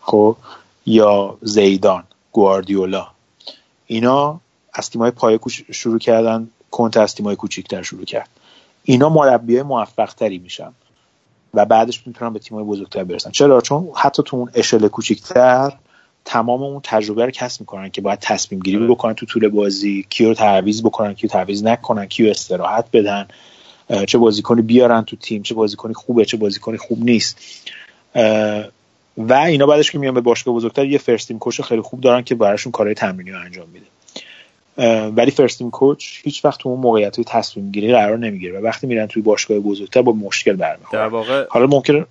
خب 0.00 0.36
یا 0.86 1.38
زیدان 1.42 2.04
گواردیولا. 2.32 3.06
اینا 3.86 4.40
از 4.72 4.90
تیمای 4.90 5.10
پایه 5.10 5.40
شروع 5.72 5.98
کردن 5.98 6.50
کنته 6.70 7.00
از 7.00 7.14
تیمای 7.14 7.36
کوچیکتر 7.36 7.82
شروع 7.82 8.04
کرد. 8.04 8.28
اینا 8.84 9.08
مربیای 9.08 9.62
موفق 9.62 10.14
تری 10.14 10.38
میشن. 10.38 10.72
و 11.54 11.64
بعدش 11.64 12.06
می‌تونن 12.06 12.32
به 12.32 12.38
تیمای 12.38 12.64
بزرگتر 12.64 13.04
برسن 13.04 13.30
چرا؟ 13.30 13.60
چون 13.60 13.88
حتی 13.96 14.22
تو 14.26 14.36
اون 14.36 14.50
اشل 14.54 14.88
کوچیکتر 14.88 15.72
تمام 16.24 16.62
اون 16.62 16.80
تجربه 16.84 17.24
رو 17.24 17.30
کسب 17.30 17.60
می‌کنن 17.60 17.90
که 17.90 18.00
باید 18.00 18.18
تصمیم 18.18 18.60
گیری 18.60 18.86
بکنن 18.86 19.14
تو 19.14 19.26
طول 19.26 19.48
بازی 19.48 20.06
کیو 20.10 20.34
تعویض 20.34 20.82
بکنن 20.82 21.14
کیو 21.14 21.30
تعویض 21.30 21.64
نکنن 21.64 22.06
کیو 22.06 22.30
استراحت 22.30 22.84
بدن 22.92 23.26
چه 24.06 24.18
بازیکنی 24.18 24.62
بیارن 24.62 25.02
تو 25.02 25.16
تیم 25.16 25.42
چه 25.42 25.54
بازیکنی 25.54 25.94
خوبه 25.94 26.24
چه 26.24 26.36
بازیکنی 26.36 26.76
خوب 26.76 27.04
نیست. 27.04 27.38
و 29.16 29.32
اینا 29.32 29.66
بعدش 29.66 29.90
که 29.90 29.98
میان 29.98 30.14
به 30.14 30.20
باشگاه 30.20 30.54
بزرگتر 30.54 30.84
یه 30.84 30.98
first 30.98 31.28
team 31.28 31.38
coach 31.38 31.60
خیلی 31.60 31.80
خوب 31.80 32.00
دارن 32.00 32.22
که 32.22 32.34
براشون 32.34 32.72
کارهای 32.72 32.94
تمرینی 32.94 33.30
رو 33.30 33.40
انجام 33.40 33.68
میده. 33.68 33.86
ولی 35.16 35.30
first 35.30 35.58
team 35.58 35.70
coach 35.70 36.20
هیچ 36.22 36.44
وقت 36.44 36.60
تو 36.60 36.68
اون 36.68 36.80
موقعیت 36.80 37.16
های 37.16 37.24
تصمیم 37.28 37.70
گیری 37.70 37.92
قرار 37.92 38.18
نمی‌گیره 38.18 38.60
و 38.60 38.64
وقتی 38.64 38.86
میرن 38.86 39.06
توی 39.06 39.22
باشگاه 39.22 39.58
بزرگتر 39.58 40.02
با 40.02 40.12
مشکل 40.12 40.56
برمیخورن. 40.56 41.02
در 41.02 41.08
واقع 41.08 41.46
حالا 41.50 41.66
ممکنه 41.66 42.06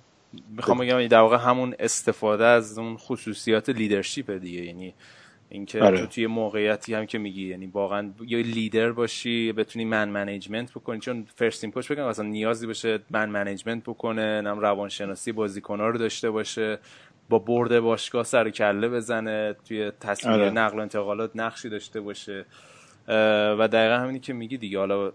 می‌خوام 0.56 0.78
بگم 0.78 1.06
در 1.06 1.20
واقع 1.20 1.36
همون 1.36 1.74
استفاده 1.78 2.44
از 2.44 2.78
اون 2.78 2.96
خصوصیات 2.96 3.68
leadership 3.68 4.38
دیگه. 4.38 4.64
یعنی 4.64 4.94
اینکه 5.52 5.82
آره. 5.82 6.00
تو 6.00 6.06
توی 6.06 6.26
موقعیتی 6.26 6.94
هم 6.94 7.06
که 7.06 7.18
میگی 7.18 7.48
یعنی 7.48 7.66
واقعا 7.66 8.10
یه 8.26 8.38
لیدر 8.38 8.92
باشی 8.92 9.52
بتونی 9.52 9.84
man 9.84 10.08
management 10.08 10.70
بکنی. 10.70 11.00
چون 11.00 11.26
first 11.36 11.60
team 11.60 11.70
coach 11.70 11.92
بگم 11.92 12.04
اصلا 12.04 12.24
نیازی 12.24 12.66
بشه 12.66 12.98
man 13.10 13.28
management 13.28 13.82
بکنه 13.82 14.40
نم 14.40 14.58
روانشناسی 14.58 15.32
بازیکن‌ها 15.32 15.88
رو 15.88 15.98
داشته 15.98 16.30
باشه. 16.30 16.78
با 17.30 17.38
برد 17.38 17.80
باشگاه 17.80 18.24
سر 18.24 18.50
کله 18.50 18.88
بزنه 18.88 19.56
توی 19.68 19.92
تصمیم 20.00 20.34
آره. 20.34 20.50
نقل 20.50 20.78
و 20.78 20.80
انتقالات 20.80 21.30
نقشی 21.34 21.68
داشته 21.68 22.00
باشه. 22.00 22.44
و 23.58 23.68
دقیقا 23.72 23.94
همینی 23.94 24.20
که 24.20 24.32
میگی 24.32 24.56
دیگه. 24.56 24.78
حالا 24.78 25.12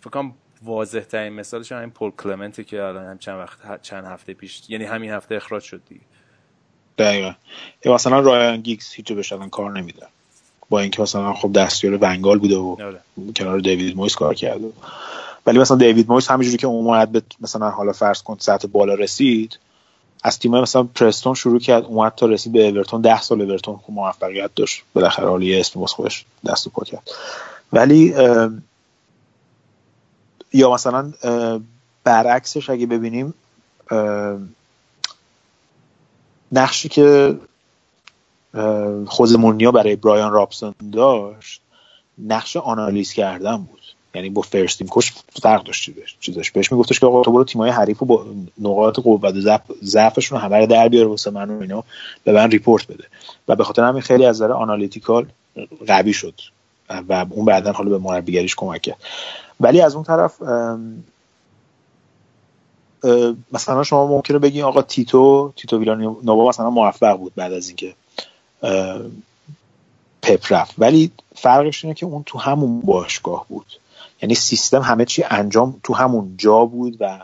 فکر 0.00 0.30
واضح 0.62 1.00
ترین 1.00 1.32
مثالش 1.32 1.72
همین 1.72 1.90
پول 1.90 2.10
کلمنته 2.10 2.64
که 2.64 2.82
الان 2.82 3.04
هم 3.04 3.18
چند 3.18 3.38
وقت 3.38 3.82
چند 3.82 4.04
هفته 4.04 4.34
پیش 4.34 4.62
یعنی 4.68 4.84
همین 4.84 5.10
هفته 5.10 5.34
اخراج 5.34 5.62
شد 5.62 5.80
دیگه. 5.88 6.00
دقیقا. 6.98 7.34
مثلا 7.86 8.20
رایان 8.20 8.60
گیگز 8.60 8.92
هیچ 8.92 9.12
بهش 9.12 9.32
کار 9.50 9.72
نمیدن 9.72 10.06
با 10.70 10.80
اینکه 10.80 11.02
مثلا 11.02 11.32
خب 11.32 11.52
دستیار 11.52 11.98
ونگال 12.00 12.38
بوده 12.38 12.56
و 12.56 12.76
آره. 12.80 13.00
کنار 13.36 13.58
دیوید 13.58 13.96
مویس 13.96 14.14
کار 14.14 14.34
کرده. 14.34 14.72
ولی 15.46 15.58
مثلا 15.58 15.76
دیوید 15.76 16.08
مویس 16.08 16.30
همینجوری 16.30 16.56
که 16.56 16.66
اومد 16.66 17.12
به 17.12 17.22
مثلا 17.40 17.70
حالا 17.70 17.92
فرض 17.92 18.22
کن 18.22 18.36
سطح 18.40 18.68
بالا 18.68 18.94
رسید 18.94 19.58
از 20.26 20.38
تیم 20.38 20.50
مثلا 20.50 20.82
پرستون 20.82 21.34
شروع 21.34 21.60
کرد 21.60 21.84
اومد 21.84 22.12
تا 22.16 22.26
رسید 22.26 22.52
به 22.52 22.68
اورتون. 22.68 23.00
ده 23.00 23.20
سال 23.20 23.42
اورتون 23.42 23.80
موفقیت 23.88 24.50
داشت. 24.54 24.82
بالاخره 24.94 25.28
حالا 25.28 25.44
یه 25.44 25.60
اسم 25.60 25.86
خودش 25.86 26.24
دست 26.46 26.68
پا 26.68 26.84
کرد. 26.84 27.10
ولی 27.72 28.14
یا 30.52 30.70
مثلا 30.74 31.12
برعکسش 32.04 32.70
اگه 32.70 32.86
ببینیم 32.86 33.34
نقشی 36.52 36.88
که 36.88 37.38
خوز 39.06 39.36
مورنیا 39.36 39.72
برای 39.72 39.96
برایان 39.96 40.32
رابسون 40.32 40.74
داشت 40.92 41.60
نقش 42.18 42.56
آنالیز 42.56 43.12
کردن 43.12 43.56
بود. 43.56 43.80
یعنی 44.14 44.30
با 44.30 44.42
فرست 44.42 44.78
تیم 44.78 44.86
کوچ 44.86 45.10
فرق 45.42 45.62
داشت 45.62 45.90
چیزش 46.20 46.50
بهش 46.50 46.72
میگفتش 46.72 47.00
که 47.00 47.06
آقا 47.06 47.22
تو 47.22 47.32
برو 47.32 47.44
تیمای 47.44 47.70
حریف 47.70 48.02
و 48.02 48.06
با 48.06 48.26
نقاط 48.60 49.00
قوت 49.00 49.24
و 49.24 49.58
ضعفشون 49.82 50.40
همه 50.40 50.58
رو 50.58 50.66
در 50.66 50.88
بیار 50.88 51.06
واسه 51.06 51.30
من 51.30 51.50
و 51.50 51.60
اینا 51.60 51.84
به 52.24 52.32
من 52.32 52.50
report 52.50 52.86
بده. 52.86 53.04
و 53.48 53.56
به 53.56 53.64
خاطر 53.64 53.82
همین 53.82 54.02
خیلی 54.02 54.26
از 54.26 54.36
نظر 54.36 54.52
analytical 54.52 55.26
قوی 55.86 56.12
شد 56.12 56.34
و 57.08 57.26
اون 57.30 57.44
بعدا 57.44 57.72
حالا 57.72 57.90
به 57.90 57.98
مربیگریش 57.98 58.54
کمک 58.54 58.82
کرد. 58.82 58.98
ولی 59.60 59.80
از 59.80 59.94
اون 59.94 60.04
طرف 60.04 60.42
مثلا 63.52 63.82
شما 63.82 64.06
ممکنه 64.06 64.38
بگین 64.38 64.62
آقا 64.62 64.82
تیتو 64.82 65.52
تیتو 65.56 65.78
ویلانووا 65.78 66.48
مثلا 66.48 66.70
موفق 66.70 67.16
بود 67.16 67.32
بعد 67.36 67.52
از 67.52 67.68
اینکه 67.68 67.94
پپ 70.22 70.44
رفت. 70.50 70.74
ولی 70.78 71.10
فرقش 71.34 71.84
اینه 71.84 71.94
که 71.94 72.06
اون 72.06 72.22
تو 72.26 72.38
همون 72.38 72.80
باشگاه 72.80 73.46
بود. 73.48 73.66
یعنی 74.24 74.34
سیستم 74.34 74.82
همه 74.82 75.04
چی 75.04 75.24
انجام 75.30 75.80
تو 75.82 75.94
همون 75.94 76.34
جا 76.38 76.64
بود 76.64 76.96
و 77.00 77.18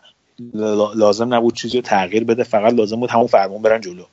لازم 0.95 1.35
نبود 1.35 1.55
چیزی 1.55 1.77
رو 1.77 1.83
تغییر 1.83 2.25
بده 2.25 2.43
فقط 2.43 2.75
لازم 2.75 3.01
بود 3.01 3.11
همون 3.11 3.27
فرمون 3.27 3.63
برن 3.63 3.81
جلو. 3.81 4.05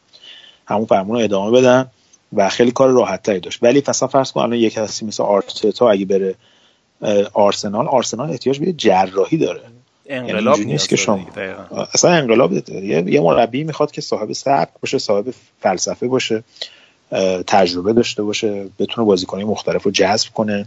همون 0.65 0.85
فرمون 0.85 1.17
رو 1.17 1.23
ادامه 1.23 1.51
بدن 1.51 1.85
و 2.33 2.49
خیلی 2.49 2.71
کار 2.71 2.89
راحت 2.89 3.23
تری 3.23 3.39
داشت. 3.39 3.59
ولی 3.63 3.83
مثلا 3.87 4.07
فرض 4.07 4.31
کن 4.31 4.41
الان 4.41 4.53
یک 4.53 4.73
کسی 4.73 5.05
مثل 5.05 5.23
آرتتا 5.23 5.89
اگه 5.89 6.05
بره 6.05 6.35
آرسنال 7.33 7.87
آرسنال 7.87 8.29
احتیاج 8.29 8.59
به 8.59 8.73
جراحی 8.73 9.37
داره. 9.37 9.61
انقلاب 10.05 10.59
یعنی 10.59 10.71
نیست 10.71 10.89
که 10.89 10.95
شما 10.95 11.27
اصلا 11.93 12.11
انقلاب 12.11 12.59
داره 12.59 12.85
یه 12.85 13.21
مربی 13.21 13.63
می‌خواد 13.63 13.91
که 13.91 14.01
صاحب 14.01 14.33
سبک 14.33 14.69
باشه 14.81 14.97
صاحب 14.97 15.33
فلسفه 15.59 16.07
باشه 16.07 16.43
تجربه 17.47 17.93
داشته 17.93 18.23
باشه 18.23 18.69
بتونه 18.79 19.07
بازیکنای 19.07 19.45
مختلف 19.45 19.83
رو 19.83 19.91
جذب 19.91 20.29
کنه. 20.33 20.65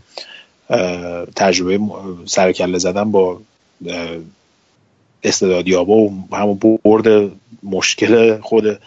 تجربه 1.37 1.81
سرکله 2.25 2.79
زدن 2.79 3.11
با 3.11 3.41
استعدادیابا 5.23 5.95
و 5.97 6.13
همون 6.33 6.79
برد 6.85 7.33
مشکل 7.63 8.41
خود 8.41 8.81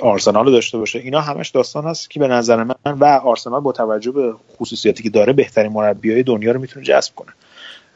آرسنال 0.00 0.44
رو 0.44 0.50
داشته 0.50 0.78
باشه. 0.78 0.98
اینا 0.98 1.20
همش 1.20 1.48
داستان 1.48 1.84
هست 1.84 2.10
که 2.10 2.20
به 2.20 2.28
نظر 2.28 2.64
من 2.64 2.74
و 2.84 3.04
آرسنال 3.04 3.60
با 3.60 3.72
توجه 3.72 4.10
به 4.10 4.34
خصوصیاتی 4.56 5.02
که 5.02 5.10
داره 5.10 5.32
بهترین 5.32 5.72
مربی 5.72 6.12
های 6.12 6.22
دنیا 6.22 6.52
رو 6.52 6.60
می‌تونه 6.60 6.86
جذب 6.86 7.14
کنه. 7.14 7.32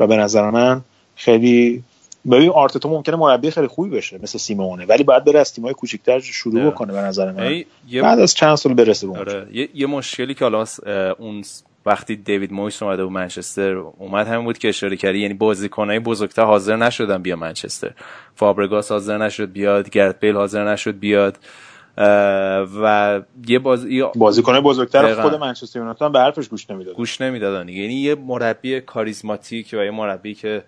و 0.01 0.07
به 0.07 0.17
نظر 0.17 0.51
من 0.51 0.81
خیلی 1.17 1.83
ببین 2.31 2.51
آرتتا 2.51 2.89
ممکنه 2.89 3.17
مربی 3.17 3.51
خیلی 3.51 3.67
خوبی 3.67 3.91
بشه 3.91 4.19
مثل 4.23 4.39
سیمونه 4.39 4.87
ولی 4.87 5.05
باید 5.05 5.25
بره 5.25 5.41
از 5.41 5.55
تیم‌های 5.55 5.75
کوچیک‌تر 5.75 6.21
شروع 6.21 6.71
بکنه 6.71 6.93
به 6.93 6.99
نظر 6.99 7.33
من. 7.33 7.65
بعد 8.03 8.21
از 8.21 8.35
چند 8.35 8.55
سال 8.55 8.75
برسه 8.75 9.07
به 9.07 9.19
آره. 9.19 9.47
یه،, 9.53 9.69
یه 9.75 9.87
مشکلی 9.87 10.35
که 10.35 10.45
حالا 10.45 10.65
اون 11.19 11.43
وقتی 11.87 12.17
دیوید 12.17 12.53
مویس 12.53 12.83
اومده 12.83 13.05
و 13.05 13.09
منچستر 13.09 13.73
اومد 13.73 14.27
همین 14.27 14.45
بود 14.45 14.59
که 14.59 14.69
اشاره 14.69 14.97
کردی 14.97 15.19
یعنی 15.19 15.35
بازیکنای 15.35 15.99
بزرگتر 15.99 16.45
حاضر 16.45 16.77
نشدن 16.77 17.23
بیا 17.23 17.37
منچستر. 17.37 17.91
فابرگاس 18.35 18.93
حاضر 18.93 19.19
نشد 19.19 19.53
بیاد 19.53 19.91
گرت 19.91 20.21
بیل 20.21 20.37
حاضر 20.37 20.73
نشد 20.73 20.99
بیاد 20.99 21.39
و 22.83 23.21
یه 23.47 23.59
باز 23.59 23.87
بازیکن 24.17 24.61
بزرگتر 24.61 25.15
خود 25.15 25.35
منچستر 25.35 25.79
یونایتد 25.79 26.13
به 26.13 26.21
حرفش 26.21 26.49
گوش 26.49 26.71
نمی‌داد 26.71 26.95
گوش 26.95 27.21
نمی‌دادن 27.21 27.69
یعنی 27.69 27.95
یه 27.95 28.15
مربی 28.15 28.81
کاریزماتیک 28.81 29.71
و 29.79 29.85
یه 29.85 29.91
مربی 29.91 30.35
که 30.35 30.65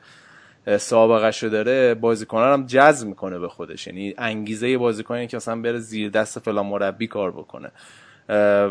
سابقه 0.79 1.49
داره 1.49 1.95
بازیکن 1.95 2.43
هم 2.43 2.67
جذب 2.67 3.09
می‌کنه 3.09 3.39
به 3.39 3.49
خودش. 3.49 3.87
یعنی 3.87 4.15
انگیزه 4.19 4.79
بازیکنی 4.79 5.27
که 5.27 5.37
مثلا 5.37 5.61
بره 5.61 5.79
زیر 5.79 6.11
دست 6.11 6.39
فلان 6.39 6.67
مربی 6.67 7.07
کار 7.07 7.31
بکنه. 7.31 7.71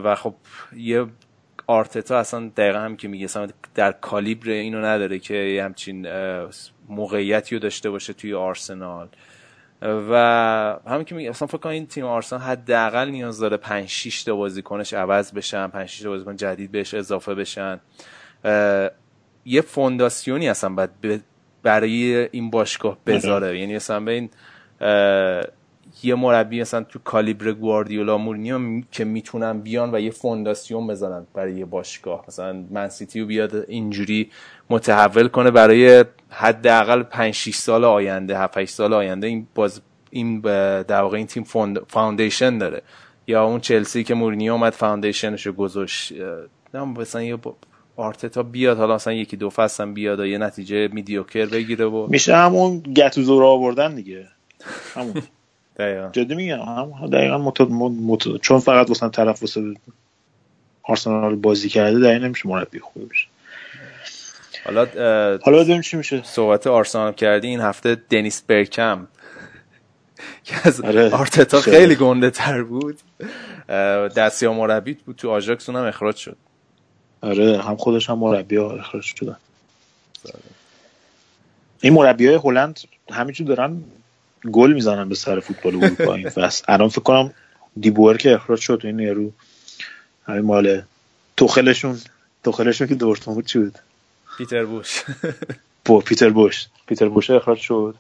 و 0.04 0.16
خب 0.16 0.34
یه 0.78 1.06
آرتتا 1.68 2.18
اصلا 2.18 2.52
دقیقا 2.58 2.80
هم 2.80 2.96
که 2.96 3.08
میگه 3.08 3.28
در 3.76 3.92
کالیبر 3.92 4.50
اینو 4.50 4.86
نداره 4.86 5.20
که 5.20 5.62
همچین 5.66 6.08
موقعیتی 6.90 7.56
رو 7.56 7.62
داشته 7.62 7.90
باشه 7.90 8.14
توی 8.14 8.34
آرسنال. 8.34 9.08
و 9.82 10.16
همین 10.88 11.06
که 11.06 11.16
میگم 11.16 11.30
اصلا 11.30 11.48
فکر 11.48 11.58
کنم 11.58 11.72
این 11.72 11.88
تیم 11.88 12.06
آرسنال 12.06 12.42
حداقل 12.42 13.10
نیاز 13.10 13.40
داره 13.40 13.58
5 13.58 13.90
6 13.90 14.24
تا 14.24 14.36
بازیکنش 14.36 14.94
عوض 14.94 15.34
بشن 15.34 15.68
5 15.68 15.90
6 15.90 16.00
تا 16.00 16.10
بازیکن 16.10 16.36
جدید 16.36 16.72
بهش 16.72 16.94
اضافه 16.94 17.36
بشن. 17.36 17.80
یه 19.46 19.62
فونداسیونی 19.62 20.50
اصلا 20.50 20.70
باید 20.70 21.24
برای 21.64 22.30
این 22.32 22.50
باشگاه 22.50 22.98
بذاره. 23.06 23.60
یعنی 23.60 23.76
مثلا 23.76 24.00
به 24.00 24.12
این 24.12 24.30
یه 26.04 26.16
مربی 26.16 26.62
مثلا 26.62 26.84
تو 26.84 27.00
کالیبر 27.00 27.52
گواردیولا 27.52 28.18
مورینیو 28.18 28.82
که 28.92 29.06
می‌تونن 29.06 29.60
بیان 29.60 29.96
و 29.96 30.00
یه 30.00 30.12
فونداسیون 30.12 30.88
بزنن 30.88 31.28
برای 31.34 31.54
یه 31.54 31.66
باشگاه. 31.66 32.26
مثلا 32.28 32.66
منسیتی 32.72 33.20
رو 33.20 33.26
بیاد 33.26 33.56
اینجوری 33.68 34.30
متحول 34.70 35.28
کنه 35.28 35.52
برای 35.52 36.06
حداقل 36.30 37.04
5 37.04 37.34
6 37.34 37.56
سال 37.56 37.86
آینده 37.86 38.38
7 38.38 38.58
8 38.58 38.74
سال 38.74 38.94
آینده 38.94 39.28
این 39.28 39.48
باز 39.56 39.82
این 40.10 40.40
در 40.82 41.02
واقع 41.02 41.18
این 41.18 41.28
تیم 41.28 41.44
foundation 41.88 42.58
داره. 42.58 42.82
یا 43.28 43.46
اون 43.46 43.60
چلسی 43.60 44.04
که 44.04 44.14
مورینیو 44.14 44.54
اومد 44.54 44.74
foundation 44.74 45.34
ش 45.34 45.46
رو 45.46 45.54
گذاشت 45.54 46.14
نه 46.74 46.84
مثلا 46.84 47.24
یه 47.24 47.38
آرتتا 47.96 48.44
بیاد 48.44 48.78
حالا 48.78 48.96
مثلا 48.96 49.14
یکی 49.14 49.38
دو 49.38 49.50
فصل 49.50 49.84
هم 49.84 49.94
بیاد 49.94 50.20
و 50.20 50.26
یه 50.26 50.38
نتیجه 50.38 50.88
mediocre 50.88 51.46
بگیره 51.46 51.86
و 51.86 52.08
میشه 52.10 52.36
همون 52.36 52.80
گتوسو 52.80 53.40
رو 53.40 53.46
آوردن 53.46 53.96
دیگه. 53.96 54.28
همون. 54.94 55.14
دقیقا. 55.82 56.10
جدی 56.12 56.36
میگم 56.36 56.60
هم 56.60 57.08
دقیقا 57.08 57.38
مت... 57.38 57.62
مت... 57.62 58.38
چون 58.38 58.60
فقط 58.60 58.90
واسه 58.90 59.10
طرف 59.10 59.42
واسه 59.42 59.74
آرسنال 60.84 61.36
بازی 61.36 61.70
کرده 61.70 62.00
دقیقا 62.00 62.26
نمیشه 62.26 62.50
مربی 62.50 62.80
خوبی 62.80 63.06
بشه. 63.06 63.28
حالا 64.66 64.88
حالا 65.44 65.60
ببینیم 65.60 65.82
چی 65.82 65.98
میشه. 65.98 66.22
صحبت 66.24 66.68
آرسنال 66.68 67.14
کردی 67.14 67.48
این 67.48 67.60
هفته 67.60 67.98
دنیس 68.10 68.42
برکم 68.42 69.08
که 70.44 70.56
از 70.64 70.82
آره. 70.82 71.10
آرتتا 71.10 71.62
خیلی 71.62 71.96
گنده 71.96 72.30
تر 72.30 72.64
بود. 72.64 73.00
دستیا 74.16 74.54
مربی 74.54 74.94
بود 74.94 75.16
تو 75.16 75.30
آژاکس 75.30 75.70
اونم 75.70 75.86
اخراج 75.86 76.16
شد. 76.16 76.38
آره 77.22 77.62
هم 77.62 77.76
خودش 77.76 78.10
هم 78.10 78.18
مربی 78.18 78.56
ها 78.56 78.72
اخراج 78.72 79.04
شدن. 79.04 79.38
این 81.82 81.94
مربی 81.94 82.28
های 82.28 82.36
هلند 82.36 82.80
همینجور 83.12 83.48
دارن 83.48 83.84
گل 84.52 84.74
می‌زنن 84.74 85.10
به 85.10 85.16
سر 85.16 85.40
فوتبال 85.40 85.84
اروپا 85.84 86.14
این 86.16 86.30
فصل. 86.30 86.64
الان 86.68 86.90
فکر 86.90 87.02
کنم 87.02 87.34
دیبور 87.80 88.18
که 88.18 88.34
اخراج 88.34 88.60
شد 88.60 88.82
این 88.84 88.96
نیرو 88.96 89.32
همین 90.26 90.42
مال 90.42 90.82
توخلشون. 91.38 91.98
توخلشون 92.44 92.88
که 92.88 92.96
دورتون 92.96 93.34
بود 93.34 93.46
چی 93.46 93.60
بود؟ 93.60 93.80
پیتر 94.38 94.66
بوش. 94.66 95.04
با 95.86 96.00
پیتر 96.00 96.30
بوش. 96.30 96.68
پیتر 96.88 97.10
بوش 97.10 97.30
اخراج 97.30 97.58
شد. 97.58 97.96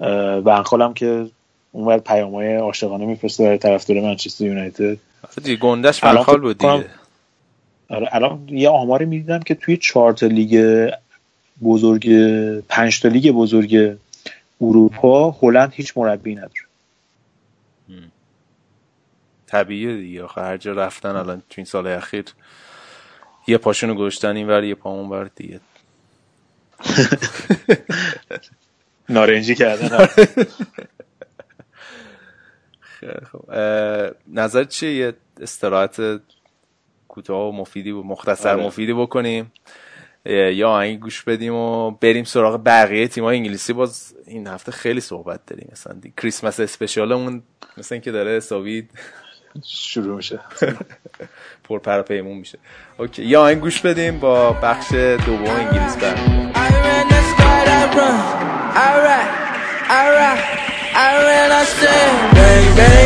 و 0.00 0.48
انخالم 0.48 0.94
که 0.94 1.26
اون 1.72 1.98
پیامای 1.98 2.56
عاشقانه 2.56 3.06
میفرسته 3.06 3.44
برای 3.44 3.58
طرفدار 3.58 4.00
منچستر 4.00 4.44
یونایتد. 4.44 4.98
دیگه 5.44 5.56
گندش 5.56 6.00
فعال 6.00 6.40
بود 6.40 6.58
دیگه. 6.58 6.86
آره 7.88 8.08
الان 8.12 8.48
یه 8.48 8.68
آماری 8.68 9.04
می‌دیدم 9.04 9.40
که 9.40 9.54
توی 9.54 9.76
چهار 9.76 10.14
لیگ 10.22 10.90
بزرگ 11.64 12.08
پنج 12.68 13.00
تا 13.00 13.08
لیگ 13.08 13.30
بزرگ 13.30 13.96
اروپا 14.60 15.30
هلند 15.30 15.72
هیچ 15.72 15.98
مربی 15.98 16.34
نداره. 16.34 16.52
طبیعیه 19.46 19.96
دیگه. 19.96 20.24
آخه 20.24 20.40
هر 20.40 20.56
جا 20.56 20.72
رفتن 20.72 21.16
الان 21.16 21.40
تو 21.40 21.54
این 21.56 21.64
سال 21.64 21.86
اخیر 21.86 22.24
یه 23.46 23.58
پاشونو 23.58 23.94
گشتن 23.94 24.36
این 24.36 24.48
ور 24.48 24.64
یه 24.64 24.74
پامون 24.74 25.08
ور 25.08 25.30
دیگه. 25.34 25.60
نارنجی 29.08 29.54
کردن. 29.54 30.06
خب 33.32 33.50
نظر 34.28 34.64
چیه؟ 34.64 34.94
یه 34.94 35.14
استراحت 35.40 36.20
کوتاه 37.08 37.48
و 37.48 37.52
مفیدی 37.52 37.90
و 37.90 38.02
مختصر 38.02 38.52
آره. 38.54 38.66
مفیدی 38.66 38.92
بکنیم. 38.92 39.52
یا 40.32 40.70
آهنگ 40.70 41.00
گوش 41.00 41.22
بدیم 41.22 41.54
و 41.54 41.90
بریم 41.90 42.24
سراغ 42.24 42.60
بقیه 42.64 43.08
تیم‌های 43.08 43.36
انگلیسی. 43.36 43.72
باز 43.72 44.14
این 44.26 44.46
هفته 44.46 44.72
خیلی 44.72 45.00
صحبت 45.00 45.46
داریم. 45.46 45.68
مثلا 45.72 45.96
کریسمس 46.16 46.60
اسپشیالمون 46.60 47.42
مثل 47.76 47.94
اینکه 47.94 48.10
داره 48.10 48.36
حسابی 48.36 48.88
شروع 49.64 50.16
میشه. 50.16 50.40
پر 51.68 51.78
پر 51.78 52.02
پیمون 52.02 52.38
میشه. 52.38 52.58
اوکی. 52.98 53.24
یا 53.24 53.42
آهنگ 53.42 53.60
گوش 53.60 53.80
بدیم 53.80 54.18
با 54.18 54.52
بخش 54.52 54.92
دوم 55.26 55.44
انگلیس 55.44 55.96
برمیم 55.96 56.52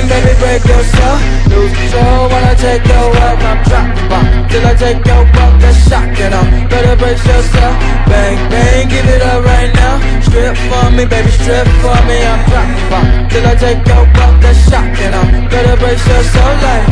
Bang, 0.01 0.09
baby, 0.09 0.33
break 0.41 0.65
your 0.65 0.85
soul. 0.97 1.17
Lose 1.53 1.73
control 1.77 2.29
when 2.33 2.45
I 2.45 2.55
take 2.55 2.85
your 2.89 3.07
wealth. 3.13 3.45
I'm 3.45 3.61
dropping 3.69 4.09
bomb 4.09 4.49
till 4.49 4.67
I 4.67 4.75
take 4.75 5.05
your 5.05 5.25
wealth. 5.29 5.61
That's 5.61 5.77
shocking. 5.89 6.33
I'm 6.33 6.69
better 6.69 6.97
brace 6.97 7.25
yourself. 7.27 7.75
Bang, 8.09 8.37
bang, 8.49 8.89
give 8.89 9.05
it 9.05 9.21
up 9.21 9.45
right 9.45 9.73
now. 9.75 10.01
Strip 10.23 10.57
for 10.57 10.91
me, 10.97 11.05
baby, 11.05 11.31
strip 11.31 11.69
for 11.85 11.99
me. 12.09 12.17
I'm 12.17 12.41
dropping 12.49 12.89
bomb 12.89 13.29
till 13.29 13.47
I 13.47 13.55
take 13.57 13.85
your 13.85 14.05
wealth. 14.17 14.41
That's 14.41 14.71
shocking. 14.71 15.13
I'm 15.13 15.49
better 15.51 15.77
brace 15.77 16.07
yourself. 16.09 16.63
Like, 16.65 16.87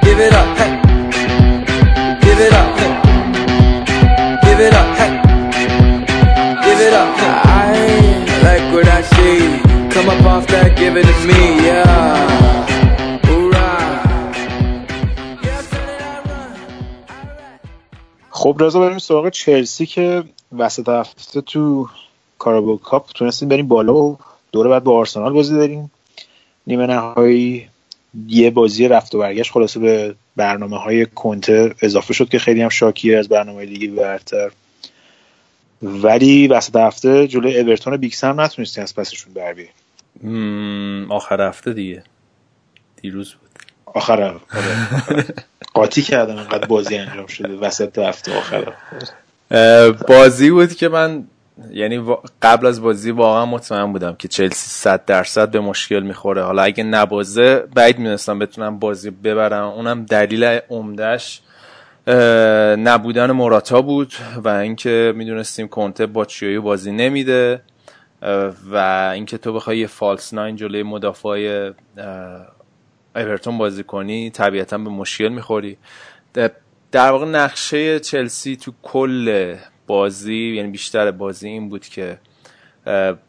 give 0.00 0.18
it 0.18 0.32
up, 0.32 0.48
hey. 0.56 0.72
Give 2.24 2.40
it 2.40 2.52
up, 2.52 2.78
hey. 2.78 3.05
Come 10.06 10.20
up 10.20 10.26
off 10.34 10.46
that, 10.46 10.78
give 10.78 10.96
it 10.96 11.02
to 11.02 11.26
me, 11.26 11.40
yeah. 11.66 12.46
خب 18.30 18.56
رضا 18.60 18.80
بریم 18.80 18.98
سراغ 18.98 19.28
چلسی 19.28 19.86
که 19.86 20.24
وسط 20.58 20.88
هفته 20.88 21.40
تو 21.40 21.88
کارابو 22.38 22.76
کاپ 22.76 23.12
تونستیم 23.12 23.48
بریم 23.48 23.68
بالا 23.68 23.94
و 23.94 24.18
دوره 24.52 24.70
بعد 24.70 24.84
با 24.84 24.98
آرسنال 24.98 25.32
بازی 25.32 25.56
داریم. 25.56 25.90
نیمه 26.66 26.86
نهایی 26.86 27.68
یه 28.28 28.50
بازی 28.50 28.88
رفت 28.88 29.14
و 29.14 29.18
برگشت 29.18 29.52
خلاصه 29.52 29.80
به 29.80 30.14
برنامه 30.36 30.78
های 30.78 31.06
کنته 31.06 31.74
اضافه 31.82 32.14
شد 32.14 32.28
که 32.28 32.38
خیلی 32.38 32.62
هم 32.62 32.68
شاکیه 32.68 33.18
از 33.18 33.28
برنامه 33.28 33.64
لیگی 33.64 33.86
برتر. 33.86 34.50
ولی 35.82 36.48
وسط 36.48 36.76
هفته 36.76 37.28
جلوی 37.28 37.60
اورتون 37.60 37.96
بیکس 37.96 38.24
هم 38.24 38.40
نتونستی 38.40 38.80
از 38.80 38.94
پسشون 38.94 39.34
بر 39.34 39.52
آخر 41.08 41.48
هفته 41.48 41.72
دیگه. 41.72 42.02
دیروز 43.02 43.34
بود. 43.34 43.50
آخر 43.86 44.22
آره. 44.22 44.40
قاطی 45.74 46.02
کردم 46.02 46.36
انقدر 46.36 46.66
بازی 46.66 46.96
انجام 46.96 47.26
شده. 47.26 47.56
وسط 47.56 47.98
هفته 47.98 48.38
آخر 48.38 48.72
بازی 50.08 50.50
بود 50.50 50.74
که 50.74 50.88
من 50.88 51.24
یعنی 51.70 52.04
قبل 52.42 52.66
از 52.66 52.82
بازی 52.82 53.10
واقعا 53.10 53.46
مطمئن 53.46 53.92
بودم 53.92 54.14
که 54.14 54.28
چلسی 54.28 54.70
100 54.70 55.04
درصد 55.04 55.50
به 55.50 55.60
مشکل 55.60 56.00
می‌خوره. 56.00 56.42
حالا 56.42 56.62
اگه 56.62 56.84
نبازه 56.84 57.64
بعید 57.74 57.98
می‌دونستم 57.98 58.38
بتونم 58.38 58.78
بازی 58.78 59.10
ببرم. 59.10 59.64
اونم 59.64 60.04
دلیل 60.04 60.44
عمدهش 60.70 61.40
نبودن 62.78 63.30
موراتا 63.30 63.82
بود 63.82 64.12
و 64.44 64.48
اینکه 64.48 65.12
می‌دونستیم 65.16 65.68
کنته 65.68 66.06
با 66.06 66.24
چیایی 66.24 66.58
بازی 66.58 66.92
نمیده. 66.92 67.60
و 68.70 68.76
اینکه 69.14 69.38
تو 69.38 69.52
بخوای 69.52 69.78
یه 69.78 69.86
فالس 69.86 70.34
ناین 70.34 70.56
جلوی 70.56 70.82
مدافع 70.82 71.70
اورتون 73.16 73.58
بازی 73.58 73.84
کنی 73.84 74.30
طبیعتا 74.30 74.78
به 74.78 74.90
مشکل 74.90 75.28
می‌خوری. 75.28 75.78
در 76.92 77.10
واقع 77.10 77.26
نقشه 77.26 78.00
چلسی 78.00 78.56
تو 78.56 78.72
کل 78.82 79.56
بازی 79.86 80.54
یعنی 80.56 80.68
بیشتر 80.68 81.10
بازی 81.10 81.48
این 81.48 81.68
بود 81.68 81.86
که 81.86 82.18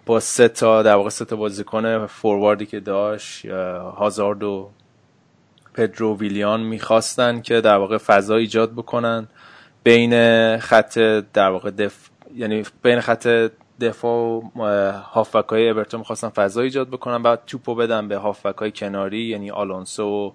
با 0.06 0.20
سه 0.20 0.48
تا 0.48 0.84
در 0.84 0.96
واقع 0.96 1.10
سه 1.10 1.26
تا 1.26 1.36
بازیکن 1.36 2.06
فورواردی 2.06 2.66
که 2.66 2.80
داشت 2.80 3.46
هازارد 3.46 4.44
و 4.44 4.70
پدرو 5.74 6.18
ویلیان 6.18 6.62
می‌خواستن 6.62 7.42
که 7.42 7.62
در 7.62 7.78
واقع 7.78 7.98
فضا 7.98 8.36
ایجاد 8.36 8.74
بکنن. 8.74 9.28
بین 9.84 10.14
خط 10.58 10.98
در 11.34 11.50
واقع 11.50 11.72
دف 11.72 12.10
یعنی 12.36 12.64
بین 12.84 13.00
خط 13.00 13.52
دفاع 13.82 14.44
و 14.56 14.92
هافبک 14.92 15.50
های 15.50 15.70
اورتون 15.70 16.00
می‌خواستن 16.00 16.30
فضا 16.30 16.62
ایجاد 16.62 16.90
بکنن 16.90 17.24
بعد 17.24 17.42
توپو 17.48 17.76
بدن 17.76 18.08
به 18.08 18.18
هافبک 18.18 18.58
های 18.58 18.72
کناری 18.72 19.22
یعنی 19.22 19.52
آلونسو 19.52 20.34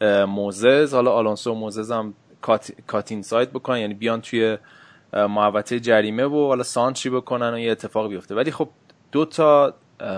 و 0.00 0.26
موزز. 0.26 0.94
حالا 0.94 1.12
آلونسو 1.12 1.52
و 1.52 1.54
موزز 1.54 1.92
هم 1.92 2.14
کات, 2.40 2.72
کاتین 2.86 3.22
سایت 3.22 3.50
بکنن 3.50 3.78
یعنی 3.78 3.94
بیان 3.94 4.20
توی 4.20 4.58
محوطه 5.12 5.80
جریمه 5.80 6.24
و 6.24 6.46
حالا 6.46 6.62
سانچی 6.62 7.10
بکنن 7.10 7.54
و 7.54 7.58
یه 7.58 7.70
اتفاق 7.70 8.08
بیفته. 8.08 8.34
ولی 8.34 8.50
خب 8.50 8.68
دو 9.12 9.24
تا 9.24 9.74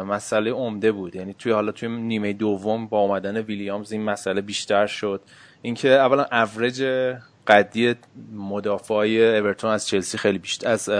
مسئله 0.06 0.50
عمده 0.50 0.92
بود. 0.92 1.16
یعنی 1.16 1.34
توی 1.34 1.52
حالا 1.52 1.72
توی 1.72 1.88
نیمه 1.88 2.32
دوم 2.32 2.86
با 2.86 2.98
اومدن 2.98 3.36
ویلیامز 3.36 3.92
این 3.92 4.02
مسئله 4.02 4.40
بیشتر 4.40 4.86
شد. 4.86 5.20
اینکه 5.62 5.88
اولا 5.88 6.26
اوریج 6.32 6.84
قدی 7.48 7.94
مدافعای 8.32 9.38
اورتون 9.38 9.70
از 9.70 9.88
چلسی 9.88 10.18
خیلی 10.18 10.38
بیشتر 10.38 10.68
از 10.68 10.90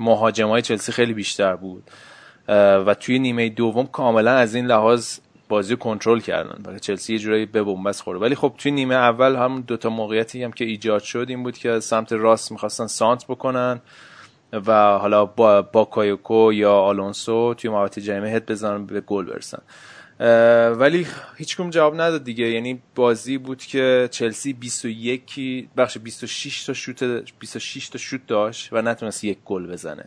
مهاجمای 0.00 0.62
چلسی 0.62 0.92
خیلی 0.92 1.12
بیشتر 1.14 1.56
بود. 1.56 1.90
و 2.86 2.94
توی 2.94 3.18
نیمه 3.18 3.48
دوم 3.48 3.86
کاملا 3.86 4.32
از 4.32 4.54
این 4.54 4.66
لحاظ 4.66 5.18
بازی 5.48 5.76
کنترل 5.76 6.20
کردن. 6.20 6.62
برای 6.62 6.80
چلسی 6.80 7.12
یه 7.12 7.18
جورایی 7.18 7.46
به 7.46 7.62
بنبست 7.62 8.02
خورده 8.02 8.20
ولی 8.20 8.34
خب 8.34 8.54
توی 8.58 8.72
نیمه 8.72 8.94
اول 8.94 9.36
هم 9.36 9.60
دوتا 9.60 9.90
موقعیتی 9.90 10.44
هم 10.44 10.52
که 10.52 10.64
ایجاد 10.64 11.02
شد 11.02 11.26
این 11.28 11.42
بود 11.42 11.58
که 11.58 11.80
سمت 11.80 12.12
راست 12.12 12.52
می‌خواستن 12.52 12.86
سانت 12.86 13.24
بکنن 13.26 13.80
و 14.52 14.98
حالا 14.98 15.24
با, 15.24 15.62
باکایوکو 15.62 16.52
یا 16.52 16.72
آلونسو 16.72 17.54
توی 17.54 17.70
محوطه 17.70 18.00
جریمه 18.00 18.28
هد 18.28 18.50
بزنن 18.50 18.86
به 18.86 19.00
گل 19.00 19.24
برسن. 19.24 19.62
ولی 20.78 21.06
هیچ 21.36 21.56
جواب 21.70 21.94
نداد 21.94 22.24
دیگه. 22.24 22.50
یعنی 22.50 22.82
بازی 22.94 23.38
بود 23.38 23.58
که 23.58 24.08
چلسی 24.10 24.52
21 24.52 25.68
بخش 25.76 25.98
26 25.98 26.64
تا 26.64 26.72
شوت 26.72 27.04
26 27.38 27.88
تا 27.88 27.98
شوت 27.98 28.26
داشت 28.26 28.72
و 28.72 28.82
نتونست 28.82 29.24
یک 29.24 29.38
گل 29.44 29.66
بزنه. 29.66 30.04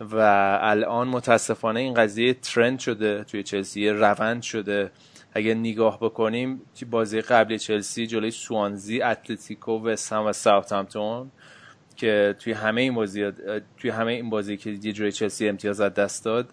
و 0.00 0.16
الان 0.60 1.08
متاسفانه 1.08 1.80
این 1.80 1.94
قضیه 1.94 2.34
trend 2.34 2.78
شده 2.78 3.24
توی 3.24 3.42
چلسی 3.42 3.88
روند 3.88 4.42
شده. 4.42 4.90
اگه 5.32 5.54
نگاه 5.54 5.98
بکنیم 6.00 6.62
توی 6.78 6.88
بازی 6.88 7.20
قبل 7.20 7.56
چلسی 7.56 8.06
جلوی 8.06 8.30
سوانزی 8.30 9.02
اتلتیکو 9.02 9.72
و 9.72 9.96
سم 9.96 10.24
و 10.26 10.32
ساوثهامپتون 10.32 11.30
که 11.96 12.36
توی 12.38 12.52
همه 12.52 12.80
این 12.80 12.94
بازی 12.94 13.32
توی 13.76 13.90
همه 13.90 14.12
این 14.12 14.30
بازی 14.30 14.56
که 14.56 14.70
یه 14.70 14.92
جوری 14.92 15.12
چلسی 15.12 15.48
امتیاز 15.48 15.80
از 15.80 15.94
دست 15.94 16.24
داد 16.24 16.48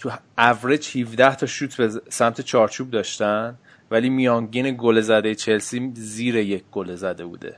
تو 0.00 0.10
اوریج 0.38 0.96
17 0.96 1.34
تا 1.34 1.46
شوت 1.46 1.76
به 1.76 1.88
سمت 2.08 2.40
چارچوب 2.40 2.90
داشتن 2.90 3.54
ولی 3.90 4.10
میانگین 4.10 4.76
گل 4.78 5.00
زده 5.00 5.34
چلسی 5.34 5.90
زیر 5.94 6.36
یک 6.36 6.62
گل 6.72 6.94
زده 6.94 7.24
بوده. 7.24 7.56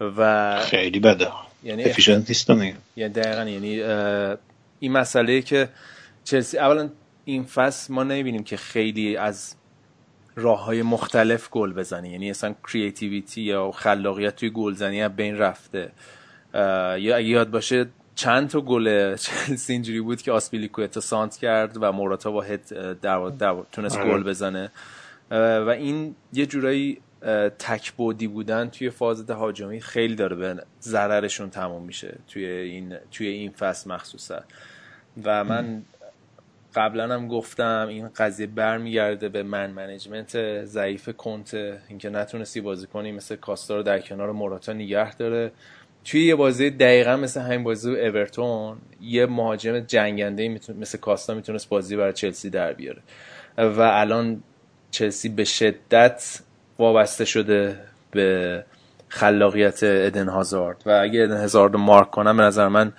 و 0.00 0.60
خیلی 0.60 1.00
بده. 1.00 1.28
یعنی 1.62 1.84
efficient 1.84 2.50
یعنی 2.96 3.12
دقیقا 3.12 3.44
یعنی 3.50 3.82
این 4.80 4.92
مسئله 4.92 5.42
که 5.42 5.68
چلسی 6.24 6.58
اولا 6.58 6.90
این 7.24 7.44
فصل 7.44 7.94
ما 7.94 8.02
نمی‌بینیم 8.02 8.44
که 8.44 8.56
خیلی 8.56 9.16
از 9.16 9.54
راه 10.36 10.64
های 10.64 10.82
مختلف 10.82 11.50
گل 11.50 11.72
بزنه. 11.72 12.10
یعنی 12.10 12.30
اصلا 12.30 12.54
creativity 12.72 13.42
یا 13.42 13.70
خلاقیت 13.70 14.36
توی 14.36 14.50
گلزنی 14.50 15.02
از 15.02 15.16
بین 15.16 15.38
رفته. 15.38 15.92
یا 16.54 17.16
اگه 17.16 17.22
یاد 17.22 17.50
باشه 17.50 17.86
چند 18.14 18.48
تا 18.48 18.60
گل 18.60 19.16
چلسی 19.16 19.72
اینجوری 19.72 20.00
بود 20.00 20.22
که 20.22 20.32
آسپیلیکویتا 20.32 21.00
سانتر 21.00 21.36
کرد 21.36 21.78
و 21.80 21.92
موراتا 21.92 22.30
با 22.30 22.42
هد 22.42 22.68
در, 23.00 23.28
در 23.28 23.62
تونست 23.72 23.98
آره. 23.98 24.10
گل 24.10 24.22
بزنه. 24.22 24.70
و 25.30 25.68
این 25.68 26.14
یه 26.32 26.46
جورایی 26.46 27.00
تک 27.58 27.92
بعدی 27.92 28.26
بودن 28.26 28.68
توی 28.68 28.90
فاز 28.90 29.26
تهاجمی 29.26 29.80
خیلی 29.80 30.14
داره 30.14 30.36
به 30.36 30.64
ضررشون 30.82 31.50
تموم 31.50 31.82
میشه 31.82 32.18
توی 32.28 32.46
این 32.46 32.96
توی 33.10 33.26
این 33.26 33.50
فصل 33.50 33.90
مخصوصا. 33.90 34.40
و 35.24 35.44
من 35.44 35.82
قبلا 36.74 37.14
هم 37.14 37.28
گفتم 37.28 37.86
این 37.88 38.08
قضیه 38.08 38.46
برمیگرده 38.46 39.28
به 39.28 39.42
من 39.42 39.70
management 39.70 40.64
ضعیف 40.64 41.08
کنته 41.08 41.54
اینکه 41.88 42.10
نتونستی 42.10 42.60
بازی 42.60 42.86
کنی 42.86 43.12
مثل 43.12 43.36
کاستا 43.36 43.76
رو 43.76 43.82
در 43.82 44.00
کنار 44.00 44.32
موراتا 44.32 44.72
نگه 44.72 45.14
داره. 45.14 45.52
توی 46.04 46.26
یه 46.26 46.34
بازی 46.34 46.70
دقیقا 46.70 47.16
مثل 47.16 47.40
همین 47.40 47.64
بازی 47.64 48.00
اورتون 48.00 48.76
یه 49.00 49.26
مهاجم 49.26 49.80
جنگنده 49.80 50.60
مثل 50.78 50.98
کاستا 50.98 51.34
می‌تونست 51.34 51.68
بازی 51.68 51.96
برای 51.96 52.12
چلسی 52.12 52.50
در 52.50 52.72
بیاره. 52.72 53.02
و 53.58 53.80
الان 53.80 54.42
چلسی 54.90 55.28
به 55.28 55.44
شدت 55.44 56.40
وابسته 56.78 57.24
شده 57.24 57.78
به 58.10 58.64
خلاقیت 59.08 59.78
ادن 59.82 60.28
هازارد. 60.28 60.82
و 60.86 60.90
اگه 61.02 61.22
ادن 61.22 61.36
هازارد 61.40 61.76
مارک 61.76 62.10
کنم 62.10 62.36
به 62.36 62.42
نظر 62.42 62.68
من 62.68 62.92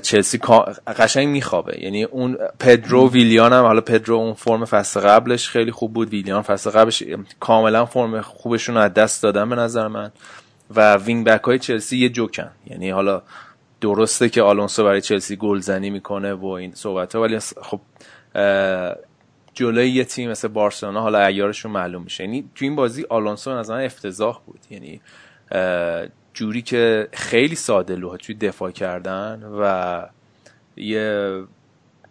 چلسی 0.00 0.38
قشنگ 0.86 1.28
میخوابه. 1.28 1.82
یعنی 1.82 2.04
اون 2.04 2.38
پدرو 2.58 3.10
ویلیان 3.10 3.52
هم 3.52 3.64
حالا 3.64 3.80
پدرو 3.80 4.16
اون 4.16 4.34
فرم 4.34 4.64
فصل 4.64 5.00
قبلش 5.00 5.48
خیلی 5.48 5.70
خوب 5.70 5.92
بود. 5.92 6.08
ویلیان 6.08 6.42
فصل 6.42 6.70
قبلش 6.70 7.02
کاملا 7.40 7.84
فرم 7.84 8.20
خوبشون 8.20 8.76
از 8.76 8.94
دست 8.94 9.22
دادن 9.22 9.48
به 9.48 9.56
نظر 9.56 9.88
من. 9.88 10.12
و 10.76 10.96
وینگ 10.96 11.26
بک 11.26 11.42
های 11.42 11.58
چلسی 11.58 11.98
یه 11.98 12.08
جوکن. 12.08 12.50
یعنی 12.66 12.90
حالا 12.90 13.22
درسته 13.80 14.28
که 14.28 14.42
آلونسو 14.42 14.84
برای 14.84 15.00
چلسی 15.00 15.36
گلزنی 15.36 15.90
می‌کنه 15.90 16.32
و 16.34 16.46
این 16.46 16.74
صحبت 16.74 17.14
ها 17.14 17.22
ولی 17.22 17.38
خب 17.38 17.80
جلوی 19.54 19.88
یه 19.90 20.04
تیم 20.04 20.30
مثل 20.30 20.48
بارسلونا 20.48 21.00
حالا 21.00 21.18
عیارشون 21.18 21.72
معلوم 21.72 22.02
میشه. 22.02 22.24
یعنی 22.24 22.50
تو 22.54 22.64
این 22.64 22.76
بازی 22.76 23.04
آلونسو 23.08 23.50
از 23.50 23.70
افتضاح 23.70 24.40
بود. 24.46 24.60
یعنی 24.70 25.00
جوری 26.34 26.62
که 26.62 27.08
خیلی 27.12 27.54
ساده 27.54 27.96
لوها 27.96 28.16
توی 28.16 28.34
دفاع 28.34 28.70
کردن 28.70 29.42
و 29.42 30.02
یه 30.76 31.40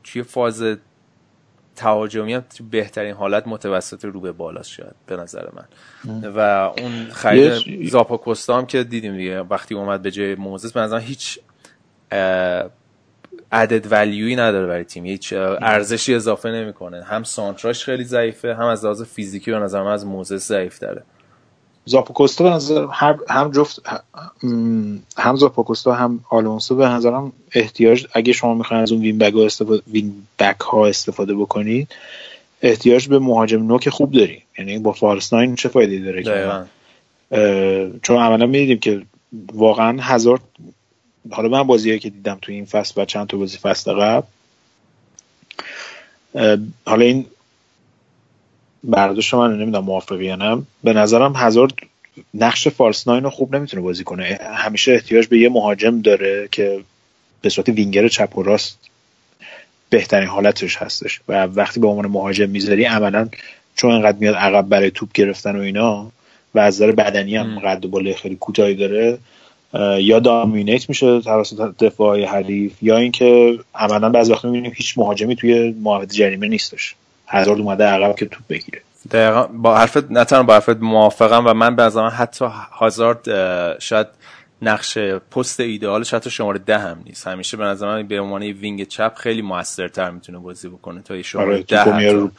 توی 0.03 0.23
فاز 0.23 0.77
تهاجمی 1.75 2.33
هم 2.33 2.43
تو 2.57 2.63
بهترین 2.63 3.13
حالت 3.13 3.47
متوسط 3.47 4.05
رو 4.05 4.19
به 4.19 4.31
بالا 4.31 4.63
شد 4.63 4.95
به 5.05 5.15
نظر 5.15 5.45
من. 5.53 5.65
و 6.35 6.39
اون 6.77 7.07
خرید 7.11 7.89
زاپا 7.89 8.17
کوستا 8.17 8.57
هم 8.57 8.65
که 8.65 8.83
دیدیم 8.83 9.17
دیگه 9.17 9.39
وقتی 9.39 9.75
اومد 9.75 10.01
به 10.01 10.11
جای 10.11 10.35
موزس 10.35 10.73
به 10.73 11.01
هیچ 11.01 11.39
عدد 13.51 13.91
ولیوی 13.91 14.35
نداره 14.35 14.67
برای 14.67 14.83
تیم. 14.83 15.05
هیچ 15.05 15.33
ارزشی 15.33 16.15
اضافه 16.15 16.49
نمی‌کنه. 16.49 17.03
هم 17.03 17.23
سانتراش 17.23 17.85
خیلی 17.85 18.03
ضعیفه 18.03 18.55
هم 18.55 18.65
از 18.65 18.83
لحاظ 18.85 19.01
فیزیکی 19.01 19.51
به 19.51 19.59
نظر 19.59 19.83
من 19.83 19.91
از 19.91 20.05
موزس 20.05 20.47
ضعیف 20.47 20.79
داره 20.79 21.03
زاپاکوستا 21.85 22.43
به 22.43 22.49
نظر 22.49 22.87
هم 23.29 23.51
جفت 23.51 23.81
هم 25.17 25.35
زاپاکوستا 25.35 25.93
هم 25.93 26.19
آلونسو 26.29 26.75
به 26.75 26.87
نظرم 26.87 27.33
احتیاج 27.55 28.07
اگه 28.13 28.33
شما 28.33 28.53
می‌خواین 28.53 28.83
از 28.83 28.91
اون 28.91 29.01
وین 29.01 29.17
بک 29.17 29.33
ها 29.33 29.45
استفاده 29.45 29.81
وین 29.87 30.13
بک 30.39 30.59
ها 30.59 30.87
استفاده 30.87 31.35
بکنید 31.35 31.87
احتیاج 32.61 33.07
به 33.07 33.19
مهاجم 33.19 33.63
نوک 33.63 33.89
خوب 33.89 34.11
داری. 34.11 34.41
یعنی 34.59 34.79
با 34.79 34.91
فالس 34.91 35.33
ناین 35.33 35.55
چه 35.55 35.69
فایده 35.69 35.99
داره 35.99 36.23
که 36.23 36.65
چون 38.03 38.17
عملا 38.17 38.45
می‌دیدیم 38.45 38.79
که 38.79 39.01
واقعا 39.53 39.97
هزار 40.01 40.39
حالا 41.31 41.49
من 41.49 41.63
بازیایی 41.63 41.99
که 41.99 42.09
دیدم 42.09 42.37
تو 42.41 42.51
این 42.51 42.65
فصل 42.65 43.01
و 43.01 43.05
چند 43.05 43.27
تا 43.27 43.37
بازی 43.37 43.57
فصل 43.57 43.93
قبل 43.93 44.27
حالا 46.85 47.05
این 47.05 47.25
برداشت 48.83 49.33
من 49.33 49.57
نمی‌دونم 49.57 49.85
موافقی 49.85 50.25
یا 50.25 50.35
نه. 50.35 50.63
به 50.83 50.93
نظرم 50.93 51.33
هزار 51.35 51.71
نقش 52.33 52.67
فالس 52.67 53.07
ناین 53.07 53.23
رو 53.23 53.29
خوب 53.29 53.55
نمی‌تونه 53.55 53.83
بازی 53.83 54.03
کنه. 54.03 54.39
همیشه 54.55 54.91
احتیاج 54.91 55.27
به 55.27 55.39
یه 55.39 55.49
مهاجم 55.49 56.01
داره 56.01 56.47
که 56.51 56.79
به 57.41 57.49
صورت 57.49 57.69
وینگر 57.69 58.07
چپ 58.07 58.37
و 58.37 58.43
راست 58.43 58.79
بهترین 59.89 60.27
حالتش 60.27 60.77
هستش. 60.77 61.21
و 61.27 61.45
وقتی 61.45 61.79
به 61.79 61.87
عنوان 61.87 62.05
مهاجم 62.05 62.49
می‌ذاری 62.49 62.85
عملا 62.85 63.29
چون 63.75 63.91
انقدر 63.91 64.17
میاد 64.17 64.35
عقب 64.35 64.69
برای 64.69 64.91
توپ 64.91 65.11
گرفتن 65.13 65.55
و 65.55 65.61
اینا 65.61 66.11
و 66.55 66.59
از 66.59 66.75
نظر 66.75 66.91
بدنی 66.91 67.35
هم 67.35 67.59
قد 67.59 67.85
و 67.85 67.87
بالای 67.87 68.13
خیلی 68.13 68.35
کوتاهی 68.35 68.75
داره 68.75 69.17
یا 69.99 70.19
دامینیت 70.19 70.89
میشه 70.89 71.21
توسط 71.21 71.77
دفاع 71.79 72.25
حریف 72.25 72.83
یا 72.83 72.97
اینکه 72.97 73.59
عملا 73.75 74.09
بعضی 74.09 74.31
وقت 74.31 74.45
می‌بینیم 74.45 74.71
هیچ 74.75 74.97
مهاجمی 74.97 75.35
توی 75.35 75.71
محوطه 75.71 76.15
جریمه 76.15 76.47
نیستش. 76.47 76.95
هزار 77.31 77.57
اومده 77.57 77.83
عقب 77.83 78.15
که 78.15 78.25
توپ 78.25 78.47
بگیره. 78.49 78.81
دقیقا 79.11 79.47
با 79.47 79.77
حرفت 79.77 80.11
نه 80.11 80.23
تنها 80.23 80.43
با 80.43 80.53
حرفت 80.53 80.77
موافقم 80.77 81.47
و 81.47 81.53
من 81.53 81.75
به 81.75 81.83
نظرم 81.83 82.13
حتی 82.17 82.45
هازارد 82.71 83.29
شاید 83.79 84.07
نقش 84.61 84.97
پست 84.97 85.59
ایدئالش 85.59 86.13
حتی 86.13 86.29
شماره 86.29 86.59
ده 86.59 86.77
هم 86.77 87.01
نیست. 87.05 87.27
همیشه 87.27 87.57
به 87.57 87.63
نظر 87.63 88.03
به 88.03 88.19
عنوان 88.19 88.43
وینگ 88.43 88.87
چپ 88.87 89.13
خیلی 89.15 89.41
موثرتر 89.41 90.11
می‌تونه 90.11 90.37
بازی 90.37 90.69
بکنه 90.69 91.01
تا 91.01 91.21
شماره 91.21 91.53
آره، 91.53 91.63
ده 91.63 92.29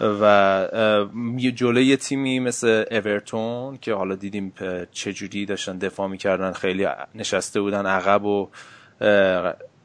و 0.00 1.06
جلوی 1.54 1.84
یه 1.84 1.96
تیمی 1.96 2.40
مثل 2.40 2.84
اورتون 2.90 3.76
که 3.76 3.94
حالا 3.94 4.14
دیدیم 4.14 4.52
چجوری 4.92 5.46
داشتن 5.46 5.78
دفاع 5.78 6.08
می‌کردن 6.08 6.52
خیلی 6.52 6.86
نشسته 7.14 7.60
بودن 7.60 7.86
عقب 7.86 8.24
و 8.24 8.48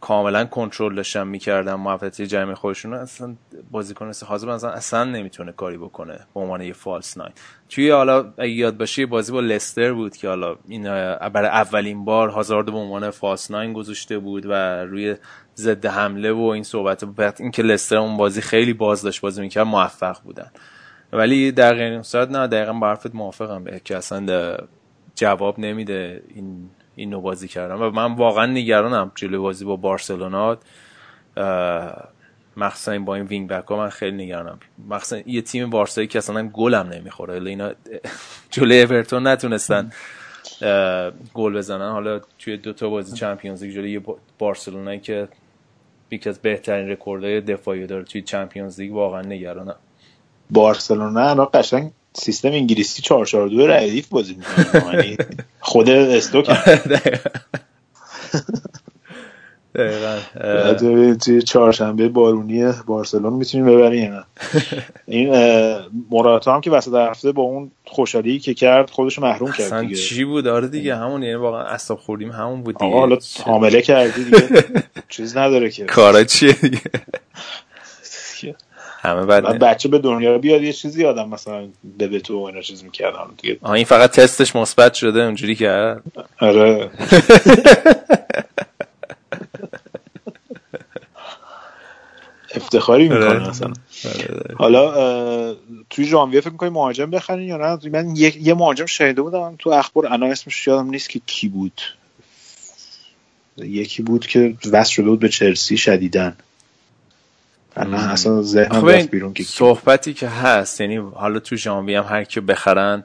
کاملا 0.01 0.45
کنترل 0.45 0.95
داشتن 0.95 1.27
می‌کردن 1.27 1.73
محوطه 1.73 2.27
جمعی 2.27 2.55
خودشون 2.55 2.93
اصلا 2.93 3.35
بازیکن 3.71 4.07
مثل 4.07 4.25
حاضر 4.25 4.49
اصلا 4.49 4.69
اصلا 4.69 5.03
نمی‌تونه 5.03 5.51
کاری 5.51 5.77
بکنه 5.77 6.19
به 6.33 6.39
عنوان 6.39 6.61
یه 6.61 6.73
فالس 6.73 7.17
ناین. 7.17 7.33
توی 7.69 7.89
حالا 7.89 8.33
اگه 8.37 8.51
یاد 8.51 8.77
باشه 8.77 9.05
بازی 9.05 9.31
با 9.31 9.39
لستر 9.39 9.93
بود 9.93 10.17
که 10.17 10.27
حالا 10.27 10.55
این 10.67 10.83
برای 11.29 11.49
اولین 11.49 12.05
بار 12.05 12.29
هازارد 12.29 12.65
به 12.65 12.77
عنوان 12.77 13.09
فالس 13.09 13.51
ناین 13.51 13.73
گذاشته 13.73 14.19
بود 14.19 14.45
و 14.45 14.51
روی 14.85 15.15
ضد 15.55 15.85
حمله 15.85 16.31
و 16.31 16.41
این 16.41 16.63
صحبت 16.63 17.05
بعد 17.05 17.37
اینکه 17.39 17.63
لستر 17.63 17.97
اون 17.97 18.17
بازی 18.17 18.41
خیلی 18.41 18.73
باز 18.73 19.01
داشت 19.01 19.21
بازی 19.21 19.41
می‌کرد 19.41 19.67
موفق 19.67 20.21
بودن. 20.23 20.51
ولی 21.13 21.51
در 21.51 21.73
غیر 21.73 22.01
صورت 22.01 22.31
نه 22.31 22.47
دقیقا 22.47 22.73
با 22.73 22.87
حرفت 22.87 23.15
موافقم 23.15 23.63
به 23.63 23.81
که 23.83 23.97
اصلا 23.97 24.57
جواب 25.15 25.59
نمیده. 25.59 26.23
این 26.35 26.69
این 26.97 27.09
نوع 27.09 27.21
بازی 27.21 27.47
کردن 27.47 27.75
و 27.75 27.91
من 27.91 28.15
واقعا 28.15 28.45
نگرانم 28.45 29.11
جلوی 29.15 29.37
بازی 29.37 29.65
با 29.65 29.75
بارسلونا. 29.75 30.57
مخصوصا 32.57 32.99
با 32.99 33.15
این 33.15 33.25
وینگ 33.25 33.49
بک 33.49 33.67
ها 33.67 33.77
من 33.77 33.89
خیلی 33.89 34.25
نگرانم. 34.25 34.59
مخصوصا 34.89 35.21
یه 35.25 35.41
تیم 35.41 35.69
بارسایی 35.69 36.07
که 36.07 36.17
اصلا 36.17 36.47
گلم 36.47 36.89
نمی‌خوره. 36.89 37.43
اینا 37.43 37.71
جلوی 38.51 38.81
اورتون 38.81 39.27
نتونستن 39.27 39.91
گل 41.33 41.57
بزنن. 41.57 41.91
حالا 41.91 42.21
توی 42.39 42.57
دو 42.57 42.73
تا 42.73 42.89
بازی 42.89 43.15
چمپیونز 43.15 43.63
لیگ 43.63 43.73
جلوی 43.75 44.01
بارسلونایی 44.39 44.99
که 44.99 45.27
یکی 46.11 46.29
از 46.29 46.39
بهترین 46.39 46.89
رکوردهای 46.89 47.41
دفاعی 47.41 47.87
داره 47.87 48.03
توی 48.03 48.21
چمپیونز 48.21 48.79
لیگ 48.79 48.93
واقعا 48.93 49.21
نگرانم. 49.21 49.75
بارسلونا 50.49 51.29
الان 51.29 51.47
قشنگ 51.53 51.91
سیستم 52.19 52.51
انگلیسی 52.51 53.01
442 53.01 53.67
ردیف 53.67 54.07
بازی 54.07 54.33
می‌کنه. 54.35 54.95
یعنی 54.95 55.17
خود 55.59 55.89
stoke 55.89 56.49
دقیقا. 59.75 60.17
توی 61.13 61.41
چهارشنبه 61.41 62.09
بارونی 62.09 62.71
بارسلون 62.87 63.33
می‌تونیم 63.33 63.65
ببریم. 63.65 64.13
نه 64.13 64.23
این 65.07 65.35
موراتا 66.09 66.55
هم 66.55 66.61
که 66.61 66.71
وسط 66.71 66.93
هفته 66.93 67.31
با 67.31 67.43
اون 67.43 67.71
خوشحالی 67.85 68.39
که 68.39 68.53
کرد 68.53 68.89
خودش 68.89 69.19
محروم 69.19 69.51
کرد 69.51 69.79
دیگه. 69.81 69.95
چی 69.95 70.23
بود؟ 70.23 70.47
آره 70.47 70.67
دیگه 70.67 70.95
همون 70.95 71.23
یعنی 71.23 71.35
واقعا 71.35 71.63
اصاب 71.63 71.99
خوردیم 71.99 72.31
همون 72.31 72.61
بود 72.63 72.77
دیگه. 72.77 72.93
حالا 72.93 73.17
حامله 73.43 73.81
کردی 73.81 74.23
دیگه. 74.23 74.63
چیز 75.09 75.37
نداره 75.37 75.69
که. 75.69 75.85
کارا 75.85 76.23
چیه 76.23 76.53
دیگه؟ 76.53 76.81
همه 79.07 79.25
بعد 79.25 79.59
بچه 79.59 79.89
به 79.89 79.99
دنیا 79.99 80.37
بیاد 80.37 80.61
یه 80.61 80.73
چیزی 80.73 81.05
آدم 81.05 81.29
مثلا 81.29 81.67
به 81.97 82.19
تو 82.19 82.33
اینا 82.37 82.61
چیز 82.61 82.83
می‌کردم 82.83 83.33
دیگه. 83.41 83.57
آه 83.61 83.71
این 83.71 83.85
فقط 83.85 84.11
تستش 84.11 84.55
مثبت 84.55 84.93
شده 84.93 85.23
اونجوری 85.23 85.55
کرد. 85.55 86.03
آره. 86.39 86.89
افتخاری 92.55 93.09
می‌کنه 93.09 93.49
مثلا. 93.49 93.73
حالا 94.57 95.55
توی 95.89 96.05
ژانویه 96.05 96.41
فکر 96.41 96.49
می‌کنی 96.49 96.69
مهاجم 96.69 97.09
بخرین 97.09 97.47
یا 97.47 97.57
نه؟ 97.57 97.89
من 97.89 98.15
یه 98.15 98.53
مهاجم 98.53 98.85
شنیده 98.85 99.21
بودم 99.21 99.55
تو 99.59 99.69
اخبار 99.69 100.07
الان 100.07 100.31
اسمش 100.31 100.67
یادم 100.67 100.89
نیست 100.89 101.09
که 101.09 101.21
کی 101.25 101.47
بود. 101.47 101.81
یکی 103.57 104.03
بود 104.03 104.27
که 104.27 104.53
وصل 104.71 104.91
شده 104.91 105.05
بود 105.05 105.19
به 105.19 105.29
چلسی 105.29 105.77
شدیدن 105.77 106.37
الان 107.77 107.93
اصلا 107.93 108.41
ذهنم 108.41 108.85
رفت 108.85 109.11
بیرون 109.11 109.33
که 109.33 109.43
صحبتی 109.43 110.13
که 110.13 110.27
هست 110.27 110.81
یعنی 110.81 110.95
حالا 110.95 111.39
تو 111.39 111.55
ژانویه 111.55 112.01
هم 112.01 112.15
هر 112.17 112.23
کی 112.23 112.39
بخرن 112.39 113.03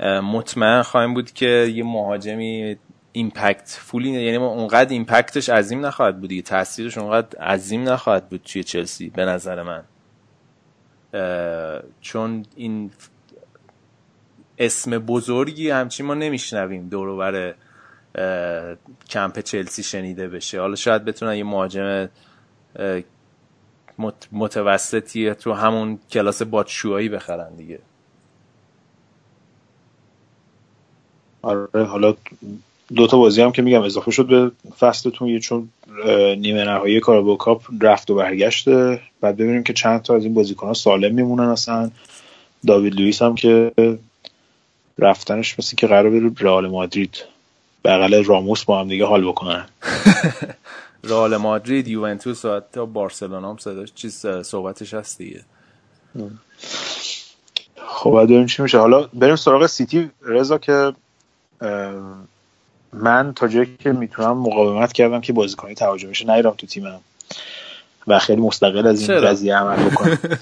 مطمئن 0.00 0.82
خواهیم 0.82 1.14
بود 1.14 1.32
که 1.32 1.72
یه 1.74 1.84
مهاجمی 1.84 2.76
ایمپکت 3.12 3.78
فولی 3.80 4.10
یعنی 4.10 4.36
اونقدر 4.36 4.90
ایمپکتش 4.90 5.48
عظیم 5.48 5.86
نخواهد 5.86 6.20
بود 6.20 6.28
دیگه 6.28 6.42
تاثیرش 6.42 6.98
اونقدر 6.98 7.38
عظیم 7.38 7.88
نخواهد 7.88 8.28
بود 8.28 8.40
توی 8.44 8.64
چلسی 8.64 9.10
به 9.10 9.24
نظر 9.24 9.62
من. 9.62 9.82
چون 12.00 12.46
این 12.56 12.90
اسم 14.58 14.98
بزرگی 14.98 15.70
همچین 15.70 16.06
ما 16.06 16.14
نمیشنویم 16.14 16.88
دور 16.88 17.54
کمپ 19.10 19.40
چلسی 19.40 19.82
شنیده 19.82 20.28
بشه. 20.28 20.60
حالا 20.60 20.74
شاید 20.74 21.04
بتونن 21.04 21.34
یه 21.34 21.44
مهاجم 21.44 22.08
متوسطی 24.32 25.34
تو 25.34 25.52
همون 25.52 25.98
کلاس 26.10 26.42
باتشوهایی 26.42 27.08
بخرن 27.08 27.54
دیگه. 27.54 27.78
آره 31.42 31.84
حالا 31.84 32.14
دو 32.94 33.06
تا 33.06 33.18
بازی 33.18 33.42
هم 33.42 33.52
که 33.52 33.62
میگم 33.62 33.82
اضافه 33.82 34.10
شد 34.10 34.26
به 34.26 34.50
فصلتون 34.78 35.28
یه 35.28 35.40
چون 35.40 35.68
نیمه 36.38 36.64
نهایی 36.64 37.00
کارابو 37.00 37.36
کاپ 37.36 37.62
رفت 37.80 38.10
و 38.10 38.14
برگشته 38.14 39.00
بعد 39.20 39.36
ببینیم 39.36 39.62
که 39.62 39.72
چند 39.72 40.02
تا 40.02 40.16
از 40.16 40.24
این 40.24 40.34
بازیکن 40.34 40.66
ها 40.66 40.74
سالم 40.74 41.14
میمونن 41.14 41.48
اصلا. 41.48 41.90
داوید 42.66 42.94
لوئیس 43.00 43.22
هم 43.22 43.34
که 43.34 43.72
رفتنش 44.98 45.58
مثل 45.58 45.76
که 45.76 45.86
قرار 45.86 46.10
بره 46.10 46.30
رئال 46.40 46.68
مادرید. 46.68 47.24
بغل 47.84 48.24
راموس 48.24 48.64
با 48.64 48.80
هم 48.80 48.88
دیگه 48.88 49.06
حال 49.06 49.28
بکنن. 49.28 49.64
رئال 51.04 51.36
مادرید 51.36 51.88
یوونتوس 51.88 52.44
و 52.44 52.56
حتی 52.56 52.86
بارسلونا 52.86 53.50
هم 53.50 53.56
صداش 53.56 53.92
چیز 53.94 54.26
صحبتش 54.26 54.94
هست 54.94 55.18
دیگه. 55.18 55.44
خب 57.76 58.10
بعد 58.10 58.46
چی 58.46 58.62
میشه. 58.62 58.78
حالا 58.78 59.08
بریم 59.14 59.36
سراغ 59.36 59.66
سیتی. 59.66 60.10
رضا 60.22 60.58
که 60.58 60.92
من 62.92 63.32
تا 63.36 63.48
جایی 63.48 63.76
که 63.80 63.92
می‌تونم 63.92 64.38
مقاومت 64.38 64.92
کردم 64.92 65.20
که 65.20 65.32
بازیکنی 65.32 65.74
توجه 65.74 66.08
بشه 66.08 66.34
نره 66.34 66.54
تو 66.58 66.66
تیمم. 66.66 67.00
و 68.06 68.18
خیلی 68.18 68.40
مستقل 68.40 68.86
از 68.86 69.10
این 69.10 69.20
قضیه 69.20 69.56
عمل 69.56 69.88
بکنم. 69.90 70.18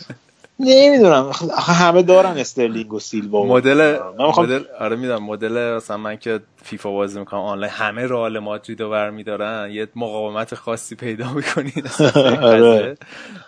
نمی‌دونم. 0.62 1.30
همه 1.58 2.02
دارن 2.02 2.38
استرلینگ 2.38 2.92
و 2.92 3.00
سیلوا 3.00 3.46
مدل 3.46 3.98
مدل 4.18 4.64
آره 4.80 4.96
می‌دونم. 4.96 5.22
مدل 5.24 5.76
مثلا 5.76 5.96
من 5.96 6.16
که 6.16 6.40
فیفا 6.64 6.90
بازی 6.90 7.18
می‌کنم 7.18 7.40
آنلاین 7.40 7.72
همه 7.72 8.06
رئال 8.06 8.38
مادرید 8.38 8.82
رو 8.82 8.90
برمیدارن. 8.90 9.70
یه 9.70 9.88
مقاومت 9.96 10.54
خاصی 10.54 10.94
پیدا 10.94 11.32
می‌کنین 11.32 11.72
آره. 12.42 12.96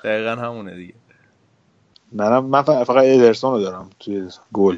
دقیقا 0.05 0.31
همونه 0.31 0.75
دیگه. 0.75 0.95
منم 2.12 2.45
من 2.45 2.62
فقط 2.62 3.05
ادرسون 3.05 3.53
رو 3.53 3.61
دارم 3.61 3.91
توی 4.01 4.29
گل. 4.53 4.77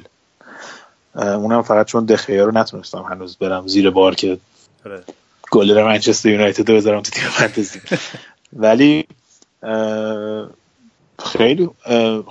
اونم 1.15 1.63
فقط 1.63 1.87
چون 1.87 2.05
دخیا 2.05 2.45
رو 2.45 2.53
نتونستم 2.59 3.03
هنوز 3.03 3.37
برم 3.37 3.67
زیر 3.67 3.91
بار 3.91 4.15
که 4.15 4.39
گلر 5.51 5.85
منچستر 5.85 6.29
یونایتد 6.29 6.71
رو 6.71 6.77
بذارم 6.77 7.01
تو 7.01 7.11
تیم 7.11 7.25
فانتزی. 7.29 7.81
ولی 8.53 9.07
خیلی 11.19 11.71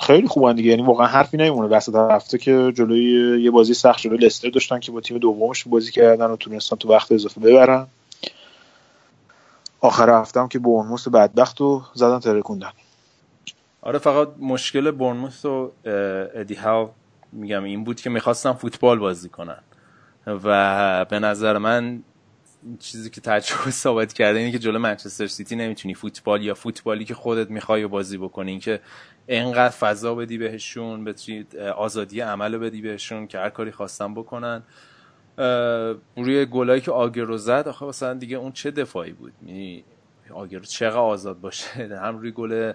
خیلی 0.01 0.27
خوبن 0.27 0.55
دیگه. 0.55 0.69
یعنی 0.69 0.81
واقعا 0.81 1.07
حرفی 1.07 1.37
نمیمونه. 1.37 1.67
وسط 1.67 1.95
هفته 1.95 2.37
که 2.37 2.71
جلوی 2.75 3.41
یه 3.43 3.51
بازی 3.51 3.73
سخت 3.73 4.01
جلوی 4.01 4.17
لستر 4.17 4.49
داشتن 4.49 4.79
که 4.79 4.91
با 4.91 5.01
تیم 5.01 5.17
دومش 5.17 5.63
بازی 5.67 5.91
کردن 5.91 6.25
و 6.25 6.35
تونستن 6.35 6.75
تو 6.75 6.89
وقت 6.89 7.11
اضافه 7.11 7.41
ببرن. 7.41 7.87
آخر 9.81 10.21
هفته 10.21 10.47
که 10.49 10.59
برنموس 10.59 11.07
بدبخت 11.07 11.61
رو 11.61 11.81
زدن 11.93 12.19
ترکوندن 12.19 12.71
آره 13.81 13.99
فقط 13.99 14.27
مشکل 14.39 14.91
برنموس 14.91 15.45
و 15.45 15.71
ادی 16.35 16.55
هاو 16.55 16.89
میگم 17.31 17.63
این 17.63 17.83
بود 17.83 18.01
که 18.01 18.09
می‌خواستم 18.09 18.53
فوتبال 18.53 18.99
بازی 18.99 19.29
کنن. 19.29 19.59
و 20.27 21.05
به 21.05 21.19
نظر 21.19 21.57
من 21.57 22.03
چیزی 22.79 23.09
که 23.09 23.21
تجربه 23.21 23.71
ثابت 23.83 24.13
کرده 24.13 24.39
اینه 24.39 24.51
که 24.51 24.59
جلو 24.59 24.79
منچستر 24.79 25.27
سیتی 25.27 25.55
نمی‌تونی 25.55 25.93
فوتبال 25.93 26.43
یا 26.43 26.53
فوتبالی 26.53 27.05
که 27.05 27.13
خودت 27.13 27.49
می‌خوای 27.49 27.83
و 27.83 27.87
بازی 27.87 28.17
بکنی. 28.17 28.51
این 28.51 28.59
که 28.59 28.79
انقدر 29.27 29.69
فضا 29.69 30.15
بدی 30.15 30.37
بهشون 30.37 31.03
بتونید 31.03 31.57
آزادی 31.57 32.19
عمل 32.19 32.57
بدی 32.57 32.81
بهشون 32.81 33.27
که 33.27 33.39
هر 33.39 33.49
کاری 33.49 33.71
خواستن 33.71 34.13
بکنن. 34.13 34.63
روی 36.17 36.45
گلایی 36.45 36.81
که 36.81 36.91
آگرو 36.91 37.37
زد 37.37 37.67
آخه 37.67 37.85
مثلا 37.85 38.13
دیگه 38.13 38.37
اون 38.37 38.51
چه 38.51 38.71
دفاعی 38.71 39.11
بود؟ 39.11 39.33
یعنی 39.45 39.83
آگرو 40.33 40.61
چقدر 40.61 40.97
آزاد 40.97 41.39
باشه؟ 41.41 41.69
هم 42.03 42.17
روی 42.17 42.31
گل 42.31 42.73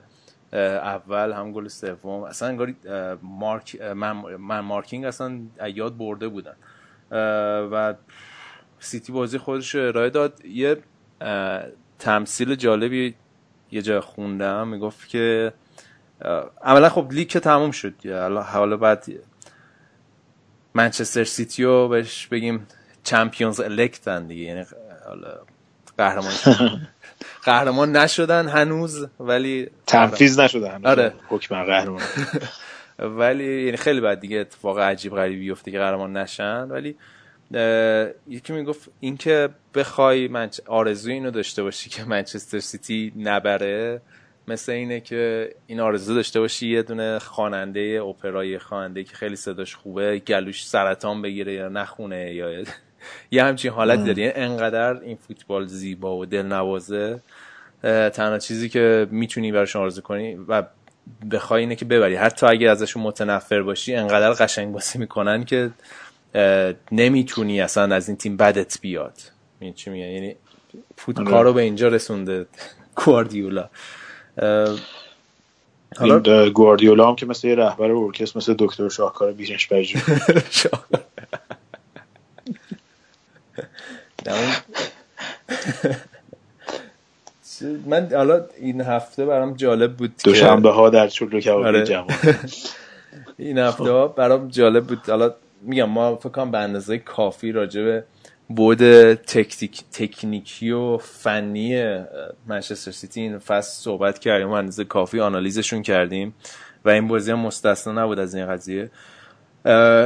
اول 0.53 1.33
هم 1.33 1.53
گل 1.53 1.69
سوم. 1.69 2.23
اصلا 2.23 2.49
انگاری 2.49 2.77
مارک 3.23 3.81
من 3.83 4.61
مارکینگ 4.61 5.05
اصلا 5.05 5.41
یاد 5.75 5.97
برده 5.97 6.29
بودن. 6.29 6.57
و 7.73 7.95
سیتی 8.81 9.13
بازی 9.13 9.39
خودش 9.39 9.75
ارائه 9.75 10.11
داد. 10.11 10.45
یه 10.45 10.77
تمثیل 11.99 12.55
جالبی 12.55 13.15
یه 13.71 13.83
جا 13.83 14.01
خوندم. 14.01 14.69
می‌گفت 14.69 15.09
که 15.09 15.53
عملا 16.63 16.89
خب 16.89 17.07
لیگ 17.11 17.29
که 17.29 17.41
تموم 17.41 17.71
شد. 17.71 17.95
حالا 18.53 18.77
بعد 18.77 19.07
منچستر 20.75 21.25
سیتی 21.25 21.65
رو 21.65 21.89
بهش 21.89 22.27
بگیم 22.27 22.67
چمپیونز 23.05 23.61
الکتن 23.61 24.27
دیگه. 24.27 24.43
یعنی 24.43 24.65
حالا 25.07 25.39
قهرمان 25.99 26.33
قهرمان 27.45 27.97
نشدن 27.97 28.49
هنوز 28.49 29.07
ولی 29.21 29.71
تنفیز 29.87 30.41
نشدن 30.41 30.71
هنوز. 30.71 30.87
آره. 30.87 31.15
حکم 31.29 31.65
قهرمان. 31.65 32.03
ولی 32.99 33.65
یعنی 33.65 33.77
خیلی 33.77 34.01
بعد 34.01 34.21
دیگه 34.21 34.37
اتفاق 34.39 34.79
عجیب 34.79 35.15
غریبی 35.15 35.41
بیفته 35.41 35.71
که 35.71 35.79
قهرمان 35.79 36.17
نشن. 36.17 36.69
ولی 36.69 36.97
یکی 38.29 38.53
می‌گفت 38.53 38.91
اینکه 39.01 39.49
بخوای 39.75 40.29
من 40.29 40.51
آرزوی 40.67 41.13
اینو 41.13 41.31
داشته 41.31 41.63
باشی 41.63 41.91
که 41.91 42.05
منچستر 42.05 42.59
سیتی 42.59 43.13
نبره 43.17 44.01
مثل 44.49 44.73
اینه 44.73 45.01
که 45.01 45.55
این 45.67 45.81
آرزو 45.81 46.15
داشته 46.15 46.41
باشی 46.41 46.69
یه 46.69 46.83
دونه 46.83 47.19
خواننده 47.19 48.03
اپرای 48.09 48.59
خواننده 48.59 49.05
که 49.05 49.17
خیلی 49.17 49.37
صداش 49.37 49.75
خوبه 49.75 50.19
گلوش 50.19 50.67
سرطان 50.67 51.23
بگیره 51.23 51.53
یا 51.53 51.69
نخونه 51.69 52.35
یا 52.35 52.65
یه 53.31 53.45
همچین 53.45 53.71
حالت 53.71 54.05
داری. 54.05 54.23
یعنی 54.23 54.33
انقدر 54.35 55.01
این 55.01 55.17
فوتبال 55.17 55.67
زیبا 55.67 56.17
و 56.17 56.27
دل 56.27 56.43
نوازه 56.43 57.21
تنها 57.83 58.39
چیزی 58.39 58.69
که 58.69 59.07
می‌تونی 59.11 59.53
براش 59.53 59.77
آرزو 59.77 60.01
کنی 60.03 60.35
و 60.49 60.63
بخوای 61.31 61.61
اینه 61.61 61.77
که 61.77 61.85
ببری. 61.85 62.17
حتی 62.17 62.47
اگه 62.47 62.71
ازشون 62.71 63.03
متنفر 63.03 63.63
باشی 63.63 63.95
انقدر 63.95 64.33
قشنگ 64.33 64.73
بازی 64.73 64.99
می‌کنن 64.99 65.45
که 65.45 65.71
نمی‌تونی 66.93 67.61
اصلا 67.61 67.95
از 67.95 68.09
این 68.09 68.17
تیم 68.17 68.37
بدت 68.37 68.81
بیاد. 68.81 69.15
این 69.61 69.75
چی 69.75 69.91
میگه 69.91 70.07
یعنی 70.07 70.37
فوت 70.97 71.25
کارو 71.25 71.53
به 71.53 71.63
اینجا 71.63 71.89
رسونده. 71.89 72.47
گواردیولا. 73.05 73.69
حالا 75.97 76.51
گواردیولا 76.51 77.09
هم 77.09 77.17
که 77.17 77.27
مثل 77.27 77.49
یه 77.49 77.55
رهبر 77.55 77.91
ارکستر 77.91 78.39
مثل 78.39 78.55
دکتر 78.59 78.89
شاهکار 78.89 79.33
بیرنش 79.33 79.67
برجو 79.67 79.99
من 87.87 88.09
حالا 88.15 88.45
این 88.61 88.81
هفته 88.81 89.27
برام 89.27 89.55
جالب 89.55 89.97
بود 89.97 90.15
دوشنبه 90.25 90.71
ها 90.71 90.91
در 90.91 91.09
چلو 91.09 91.41
کبابی 91.41 91.65
آره. 91.65 91.85
جوان 91.85 92.15
این 93.39 93.59
هفته 93.59 94.07
برام 94.07 94.49
جالب 94.49 94.87
بود. 94.87 94.99
حالا 95.09 95.35
میگم 95.61 95.85
ما 95.85 96.17
فکر 96.17 96.29
کنم 96.29 96.51
به 96.51 96.59
اندازه 96.59 96.99
کافی 96.99 97.53
راجع 97.53 97.83
به 97.83 98.05
بعد 98.49 99.15
تکنیک، 99.15 99.85
تکنیکی 99.93 100.71
و 100.71 100.99
فنی 100.99 101.97
منچستر 102.47 102.91
سیتی 102.91 103.21
این 103.21 103.39
فصل 103.39 103.83
صحبت 103.83 104.19
کردیم 104.19 104.49
و 104.49 104.53
اندازه 104.53 104.85
کافی 104.85 105.21
آنالیزشون 105.21 105.83
کردیم 105.83 106.35
و 106.85 106.91
این 106.91 107.09
بازی 107.09 107.33
هم 107.33 107.39
مستثنا 107.39 108.03
نبود 108.03 108.19
از 108.19 108.35
این 108.35 108.47
قضیه. 108.47 108.91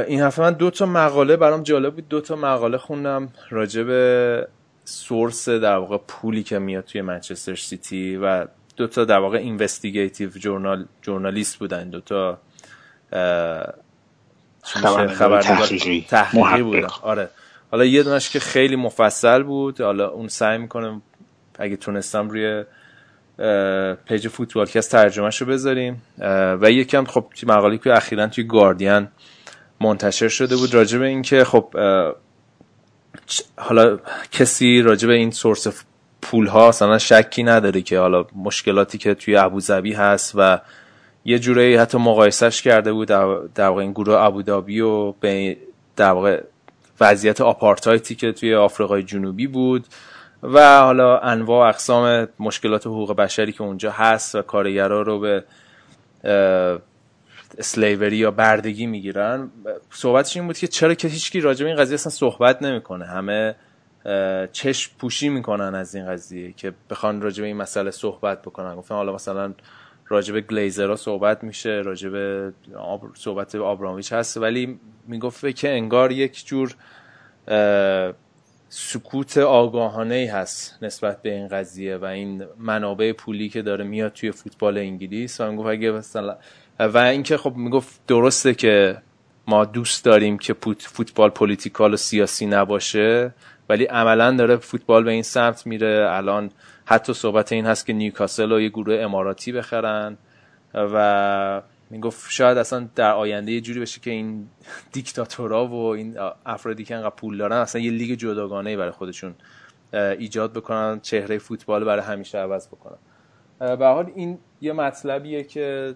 این 0.07 0.21
هفته 0.21 0.41
من 0.41 0.53
دو 0.53 0.71
تا 0.71 0.85
مقاله 0.85 1.37
برام 1.37 1.63
جالب 1.63 1.95
بود. 1.95 2.07
دو 2.07 2.21
تا 2.21 2.35
مقاله 2.35 2.77
خوندم 2.77 3.29
راجع 3.49 3.83
به 3.83 4.47
source 4.83 5.49
در 5.49 5.75
واقع 5.75 5.97
پولی 6.07 6.43
که 6.43 6.59
میاد 6.59 6.83
توی 6.83 7.01
منچستر 7.01 7.55
سیتی 7.55 8.17
و 8.17 8.47
دو 8.77 8.87
تا 8.87 9.05
در 9.05 9.19
واقع 9.19 9.37
investigative 9.37 10.29
journal 10.29 10.85
journalist 11.01 11.57
بودن. 11.57 11.89
دو 11.89 12.01
تا 12.01 12.39
خبرنگار 14.65 15.41
تحقیقی. 15.41 16.05
تحقیقی 16.09 16.63
بودن 16.63 16.87
آره. 17.01 17.29
حالا 17.71 17.85
یه 17.85 18.03
دونش 18.03 18.29
که 18.29 18.39
خیلی 18.39 18.75
مفصل 18.75 19.43
بود. 19.43 19.81
حالا 19.81 20.09
اون 20.09 20.27
سعی 20.27 20.57
می‌کنم 20.57 21.01
اگه 21.59 21.75
تونستم 21.75 22.29
روی 22.29 22.63
پیج 24.05 24.27
فوتبال 24.27 24.65
که 24.65 24.79
از 24.79 24.89
ترجمهش 24.89 25.41
رو 25.41 25.47
بذاریم 25.47 26.01
و 26.61 26.71
یکم 26.71 27.05
خب 27.05 27.25
مقاله 27.43 27.77
که 27.77 27.93
اخیرا 27.93 28.27
توی 28.27 28.43
گاردین 28.43 29.07
منتشر 29.81 30.27
شده 30.27 30.55
بود 30.55 30.73
راجع 30.73 30.99
به 30.99 31.05
اینکه 31.05 31.43
خب 31.43 31.69
حالا 33.57 33.99
کسی 34.31 34.81
راجع 34.81 35.07
به 35.07 35.13
این 35.13 35.31
سورس 35.31 35.67
پول 36.21 36.47
ها 36.47 36.69
اصلا 36.69 36.97
شکی 36.97 37.43
نداره 37.43 37.81
که 37.81 37.99
حالا 37.99 38.25
مشکلاتی 38.35 38.97
که 38.97 39.13
توی 39.13 39.35
ابوظبی 39.35 39.93
هست 39.93 40.31
و 40.35 40.59
یه 41.25 41.39
جورایی 41.39 41.75
حتی 41.75 41.97
مقایسش 41.97 42.61
کرده 42.61 42.93
بود 42.93 43.07
در 43.55 43.67
واقع 43.67 43.81
این 43.81 43.91
گروه 43.91 44.15
ابودابی 44.15 44.81
و 44.81 45.11
به 45.11 45.57
در 45.95 46.11
واقع 46.11 46.43
وضعیت 46.99 47.41
آپارتایتی 47.41 48.15
که 48.15 48.31
توی 48.31 48.55
آفریقای 48.55 49.03
جنوبی 49.03 49.47
بود 49.47 49.85
و 50.43 50.79
حالا 50.79 51.19
انواع 51.19 51.69
اقسام 51.69 52.27
مشکلات 52.39 52.87
حقوق 52.87 53.15
بشری 53.15 53.51
که 53.51 53.61
اونجا 53.61 53.91
هست 53.91 54.35
و 54.35 54.41
کارگرا 54.41 55.01
رو 55.01 55.19
به 55.19 55.43
اسلیوری 57.57 58.17
یا 58.17 58.31
بردگی 58.31 58.85
می‌گیرن. 58.85 59.49
صحبتش 59.91 60.37
این 60.37 60.47
بود 60.47 60.57
که 60.57 60.67
چرا 60.67 60.93
که 60.93 61.07
هیچکی 61.07 61.41
راجع 61.41 61.63
به 61.63 61.69
این 61.69 61.79
قضیه 61.79 61.93
اصلا 61.93 62.11
صحبت 62.11 62.61
نمی‌کنه. 62.61 63.05
همه 63.05 63.55
چشم 64.51 64.91
پوشی 64.99 65.29
می‌کنن 65.29 65.75
از 65.75 65.95
این 65.95 66.07
قضیه 66.07 66.51
که 66.51 66.73
بخوان 66.89 67.21
راجع 67.21 67.41
به 67.41 67.47
این 67.47 67.57
مسئله 67.57 67.91
صحبت 67.91 68.41
بکنن. 68.41 68.75
گفتن 68.75 68.95
حالا 68.95 69.13
مثلا 69.13 69.53
راجع 70.07 70.33
به 70.33 70.41
گلیزرها 70.41 70.95
صحبت 70.95 71.43
میشه 71.43 71.69
راجع 71.69 72.09
به 72.09 72.53
صحبت 73.13 73.55
آبرامویچ 73.55 74.13
هست 74.13 74.37
ولی 74.37 74.79
می‌گفته 75.07 75.53
که 75.53 75.69
انگار 75.69 76.11
یک 76.11 76.45
جور 76.45 76.75
سکوت 78.69 79.37
آگاهانه 79.37 80.15
ای 80.15 80.25
هست 80.25 80.77
نسبت 80.81 81.21
به 81.21 81.33
این 81.33 81.47
قضیه 81.47 81.97
و 81.97 82.05
این 82.05 82.45
منابع 82.59 83.11
پولی 83.11 83.49
که 83.49 83.61
داره 83.61 83.83
میاد 83.83 84.13
توی 84.13 84.31
فوتبال 84.31 84.77
انگلیس. 84.77 85.41
و 85.41 85.51
می‌گفت 85.51 85.67
اگه 85.67 85.91
مثلا 85.91 86.37
و 86.79 86.97
اینکه 86.97 87.37
خب 87.37 87.55
می‌گفت 87.55 87.99
درسته 88.07 88.53
که 88.53 88.97
ما 89.47 89.65
دوست 89.65 90.05
داریم 90.05 90.37
که 90.37 90.55
فوتبال 90.79 91.29
political 91.29 91.93
و 91.93 91.97
سیاسی 91.97 92.45
نباشه 92.45 93.33
ولی 93.69 93.85
عملا 93.85 94.31
داره 94.31 94.55
فوتبال 94.55 95.03
به 95.03 95.11
این 95.11 95.23
سمت 95.23 95.67
میره. 95.67 96.07
الان 96.09 96.51
حتی 96.85 97.13
صحبت 97.13 97.51
این 97.51 97.65
هست 97.65 97.85
که 97.85 97.93
نیوکاسل 97.93 98.49
رو 98.49 98.61
یه 98.61 98.69
گروه 98.69 98.95
اماراتی 98.95 99.51
بخرن 99.51 100.17
و 100.73 101.61
می‌گفت 101.89 102.31
شاید 102.31 102.57
اصلا 102.57 102.87
در 102.95 103.11
آینده 103.11 103.51
یه 103.51 103.61
جوری 103.61 103.79
بشه 103.79 104.01
که 104.01 104.11
این 104.11 104.47
دیکتاتورا 104.91 105.67
و 105.67 105.75
این 105.75 106.17
افرادی 106.45 106.83
که 106.83 106.95
انقدر 106.95 107.15
پول 107.15 107.37
دارن 107.37 107.57
اصلا 107.57 107.81
یه 107.81 107.91
لیگ 107.91 108.19
جداگانه 108.19 108.77
برای 108.77 108.91
خودشون 108.91 109.35
ایجاد 109.93 110.53
بکنن 110.53 110.99
چهره 110.99 111.37
فوتبال 111.37 111.83
برای 111.83 112.03
همیشه 112.03 112.37
عوض 112.37 112.67
بکنن. 112.67 112.97
به 113.59 113.85
حال 113.85 114.11
این 114.15 114.37
یه 114.61 114.73
مطلبیه 114.73 115.43
که 115.43 115.95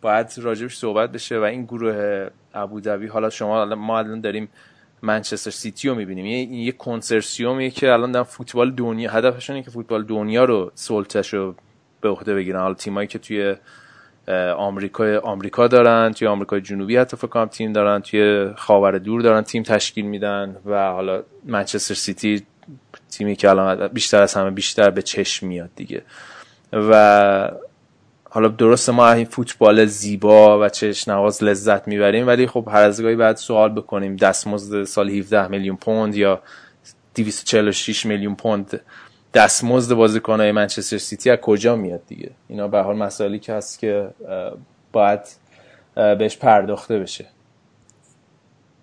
باید 0.00 0.34
راجبش 0.38 0.76
صحبت 0.76 1.12
بشه 1.12 1.38
و 1.38 1.42
این 1.42 1.64
گروه 1.64 2.28
ابودبی 2.54 3.06
حالا 3.06 3.30
شما 3.30 3.64
ما 3.64 3.98
الان 3.98 4.20
داریم 4.20 4.48
منچستر 5.02 5.50
سیتی 5.50 5.88
رو 5.88 5.94
می‌بینیم. 5.94 6.26
یه 6.26 6.38
یه 6.38 6.72
کنسرسیومیه 6.72 7.70
که 7.70 7.92
الان 7.92 8.12
در 8.12 8.22
فوتبال 8.22 8.70
دنیا 8.70 9.10
هدفشون 9.10 9.56
اینه 9.56 9.64
که 9.64 9.70
فوتبال 9.70 10.04
دنیا 10.04 10.44
رو 10.44 10.72
سلطش 10.74 11.34
رو 11.34 11.54
به 12.00 12.08
عهده 12.08 12.34
بگیرن. 12.34 12.60
حالا 12.60 12.74
تیمایی 12.74 13.08
که 13.08 13.18
توی 13.18 13.54
آمریکا 14.56 15.18
آمریکا 15.18 15.68
دارن 15.68 16.12
توی 16.12 16.28
آمریکای 16.28 16.60
جنوبی 16.60 16.96
حتی 16.96 17.16
فکر 17.16 17.26
کنم 17.26 17.46
تیم 17.46 17.72
دارن 17.72 18.00
توی 18.00 18.50
خاور 18.56 18.98
دور 18.98 19.22
دارن 19.22 19.42
تیم 19.42 19.62
تشکیل 19.62 20.04
میدن 20.06 20.56
و 20.66 20.92
حالا 20.92 21.22
منچستر 21.44 21.94
سیتی 21.94 22.42
تیمی 23.10 23.36
که 23.36 23.50
الان 23.50 23.88
بیشتر 23.88 24.22
از 24.22 24.34
همه 24.34 24.50
بیشتر 24.50 24.90
به 24.90 25.02
چشم 25.02 25.46
میاد 25.46 25.70
دیگه. 25.76 26.02
و 26.72 27.50
حالا 28.32 28.48
درست 28.48 28.90
ما 28.90 29.12
این 29.12 29.24
فوتبال 29.24 29.86
زیبا 29.86 30.60
و 30.60 30.68
چش 30.68 31.08
نواز 31.08 31.44
لذت 31.44 31.88
می‌بریم 31.88 32.26
ولی 32.26 32.46
خب 32.46 32.68
هر 32.72 32.82
از 32.82 33.02
گاهی 33.02 33.16
بعد 33.16 33.36
سوال 33.36 33.72
بکنیم. 33.72 34.16
دستمزد 34.16 34.84
سال 34.84 35.10
17 35.10 35.48
میلیون 35.48 35.76
پوند 35.76 36.16
یا 36.16 36.42
246 37.14 38.06
میلیون 38.06 38.34
پوند 38.34 38.80
دستمزد 39.34 39.94
بازیکنهای 39.94 40.52
منچستر 40.52 40.98
سیتی 40.98 41.30
از 41.30 41.38
کجا 41.38 41.76
میاد 41.76 42.00
دیگه؟ 42.06 42.30
اینا 42.48 42.68
به 42.68 42.80
حال 42.80 42.96
مسائلی 42.96 43.38
که 43.38 43.52
هست 43.52 43.78
که 43.78 44.08
باید 44.92 45.20
بهش 45.94 46.36
پرداخته 46.36 46.98
بشه. 46.98 47.26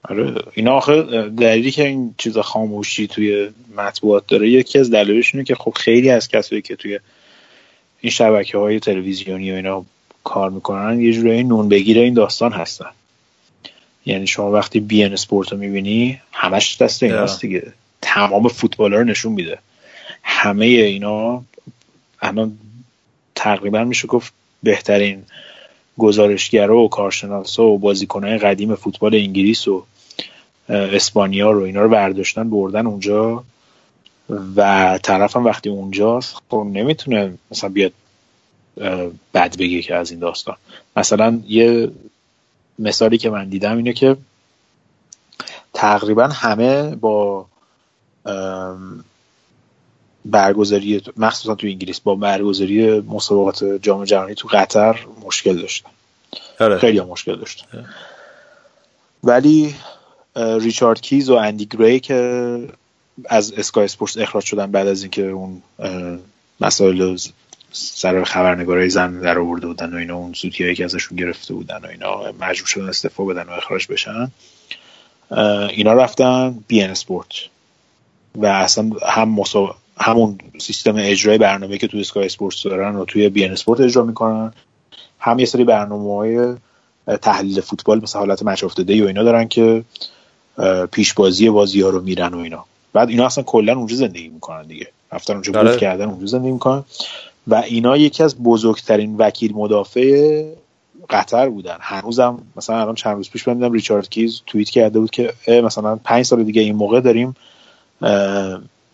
آره 0.04 0.36
اینا 0.54 0.72
آخه 0.72 1.02
دلیلی 1.30 1.72
که 1.72 1.84
این 1.88 2.16
چیزا 2.18 2.42
خاموشی 2.42 3.08
توی 3.08 3.50
مطبوعات 3.78 4.24
داره 4.28 4.50
یکی 4.50 4.80
از 4.80 4.92
دلایلش 4.92 5.36
که 5.36 5.56
خب 5.56 5.74
خیلی 5.76 6.10
از 6.10 6.28
کسایی 6.28 6.62
که 6.62 6.76
توی 6.76 7.00
این 8.08 8.12
شبکه 8.12 8.58
های 8.58 8.80
تلویزیونی 8.80 9.52
و 9.52 9.56
اینا 9.56 9.86
کار 10.24 10.50
می‌کنن 10.50 11.02
یه 11.02 11.14
جورایی 11.14 11.44
نون 11.44 11.70
بگیره 11.70 12.02
این 12.02 12.14
داستان 12.14 12.52
هستن. 12.52 12.90
یعنی 14.06 14.28
شما 14.28 14.52
وقتی 14.52 14.80
بی 14.80 15.04
ان 15.04 15.14
اسپورت 15.14 15.52
رو 15.52 15.58
می‌بینی 15.58 16.22
همش 16.32 16.82
دست 16.82 17.04
ایناست 17.04 17.42
دیگه. 17.42 17.74
تمام 18.02 18.48
فوتبال 18.48 18.94
رو 18.94 19.04
نشون 19.04 19.32
میده. 19.34 19.60
همه 20.24 20.66
اینا 20.66 21.44
الان 22.22 22.58
تقریبا 23.36 23.84
میشه 23.84 24.08
گفت 24.08 24.34
بهترین 24.64 25.24
گزارشگرا 25.98 26.78
و 26.78 26.90
کارشناسا 26.90 27.64
و 27.64 27.80
بازیکنهای 27.80 28.38
قدیم 28.38 28.76
فوتبال 28.76 29.16
انگلیس 29.16 29.68
و 29.68 29.86
اسپانیا 30.70 31.52
رو 31.52 31.62
اینا 31.62 31.82
رو 31.82 31.90
برداشتن 31.90 32.50
بردن 32.50 32.88
اونجا. 32.88 33.44
و 34.56 35.00
طرفم 35.04 35.46
وقتی 35.46 35.70
اونجاست 35.70 36.36
خب 36.50 36.68
نمی‌تونه 36.74 37.38
مثلا 37.52 37.70
بیاد 37.70 37.92
بد 39.34 39.58
بگه 39.58 39.82
که 39.82 39.96
از 39.96 40.12
این 40.12 40.20
داستان. 40.20 40.56
مثلا 40.98 41.42
یه 41.48 41.92
مثالی 42.80 43.18
که 43.18 43.30
من 43.30 43.50
دیدم 43.50 43.78
اینه 43.78 43.94
که 43.94 44.18
تقریبا 45.74 46.28
همه 46.28 46.96
با 46.96 47.46
برگزاری 50.26 51.02
مخصوصا 51.18 51.56
تو 51.56 51.68
انگلیس 51.68 52.00
با 52.00 52.16
برگزاری 52.16 53.00
مسابقات 53.00 53.64
جام 53.64 54.06
جهانی 54.06 54.36
تو 54.36 54.48
قطر 54.52 55.06
مشکل 55.26 55.58
داشتن. 55.62 55.90
آره. 56.60 56.78
خیلی 56.78 57.02
مشکل 57.02 57.36
داشتن. 57.36 57.86
ولی 59.24 59.76
ریچارد 60.36 61.02
کیز 61.02 61.30
و 61.30 61.34
اندی 61.34 61.66
گری 61.66 62.00
که 62.00 62.70
از 63.26 63.54
اسکای 63.54 63.86
اسپورتس 63.86 64.18
اخراج 64.18 64.44
شدن 64.44 64.72
بعد 64.72 64.88
از 64.88 65.02
اینکه 65.02 65.30
اون 65.30 65.62
مسائل 66.62 67.18
سر 67.72 68.24
خبرنگارای 68.24 68.90
زن 68.90 69.20
در 69.20 69.40
آورده 69.40 69.68
بودن 69.68 69.94
و 69.94 69.98
اینا 69.98 70.16
اون 70.16 70.34
هایی 70.60 70.76
که 70.76 70.86
ازشون 70.86 71.18
گرفته 71.18 71.54
بودن 71.54 71.78
و 71.78 71.88
اینا 71.88 72.32
مجبور 72.40 72.68
شدن 72.68 72.90
استعفا 72.90 73.26
بدن 73.26 73.44
و 73.44 73.52
اخراج 73.52 73.88
بشن 73.88 74.32
اینا 75.70 75.94
رفتن 75.94 76.64
beIN 76.68 76.90
Sports 76.90 77.28
و 78.36 78.46
اصلا 78.46 78.90
هم 79.08 79.38
همون 80.00 80.38
سیستم 80.58 80.96
اجرای 80.98 81.38
برنامه 81.38 81.78
که 81.78 81.88
توی 81.88 82.02
اسکای 82.02 82.26
اسپورتس 82.26 82.64
دارن 82.64 82.96
و 82.96 83.06
توی 83.06 83.30
beIN 83.30 83.52
Sports 83.52 83.80
اجرا 83.82 84.04
می‌کنن 84.04 84.54
هم 85.20 85.40
یه 85.40 85.46
سری 85.46 85.64
برنامه 85.64 86.16
های 86.16 86.56
تحلیل 87.22 87.62
فوتبال 87.62 88.02
مثل 88.02 88.20
حالت 88.20 88.44
Match 88.44 88.64
of 88.64 88.74
the 88.74 88.89
Day 88.89 89.04
و 89.04 89.08
اینا 89.08 89.24
دارن 89.24 89.48
که 89.48 89.84
پیش 90.92 91.14
بازی 91.14 91.50
بازی 91.50 91.82
ها 91.82 91.90
رو 91.90 92.02
میرن 92.02 92.34
و 92.34 92.38
اینا. 92.38 92.66
بعد 92.98 93.10
اینا 93.10 93.26
اصلا 93.26 93.44
کلا 93.44 93.76
اونجا 93.76 93.96
زندگی 93.96 94.28
می‌کنن 94.28 94.64
دیگه. 94.64 94.88
رفتن 95.12 95.34
اونجا 95.34 95.52
بود 95.52 95.62
بله. 95.62 95.78
کردن 95.78 96.06
اونجا 96.06 96.26
زندگی 96.26 96.52
می‌کنن. 96.52 96.84
و 97.48 97.56
اینا 97.56 97.98
یکی 97.98 98.24
از 98.24 98.44
بزرگترین 98.44 99.16
وکیل 99.18 99.54
مدافع 99.54 100.44
قطر 101.10 101.50
بودن. 101.50 101.78
هنوزم 101.80 102.40
مثلا 102.56 102.82
الان 102.82 102.96
چند 102.96 103.16
روز 103.16 103.30
پیش 103.30 103.44
ببینم 103.44 103.72
ریچارد 103.72 104.10
کیز 104.10 104.42
توییت 104.46 104.70
کرده 104.70 105.00
بود 105.00 105.12
که 105.12 105.34
مثلا 105.48 105.96
پنج 105.96 106.26
سال 106.26 106.44
دیگه 106.44 106.62
این 106.62 106.76
موقع 106.76 107.02
داریم 107.02 107.36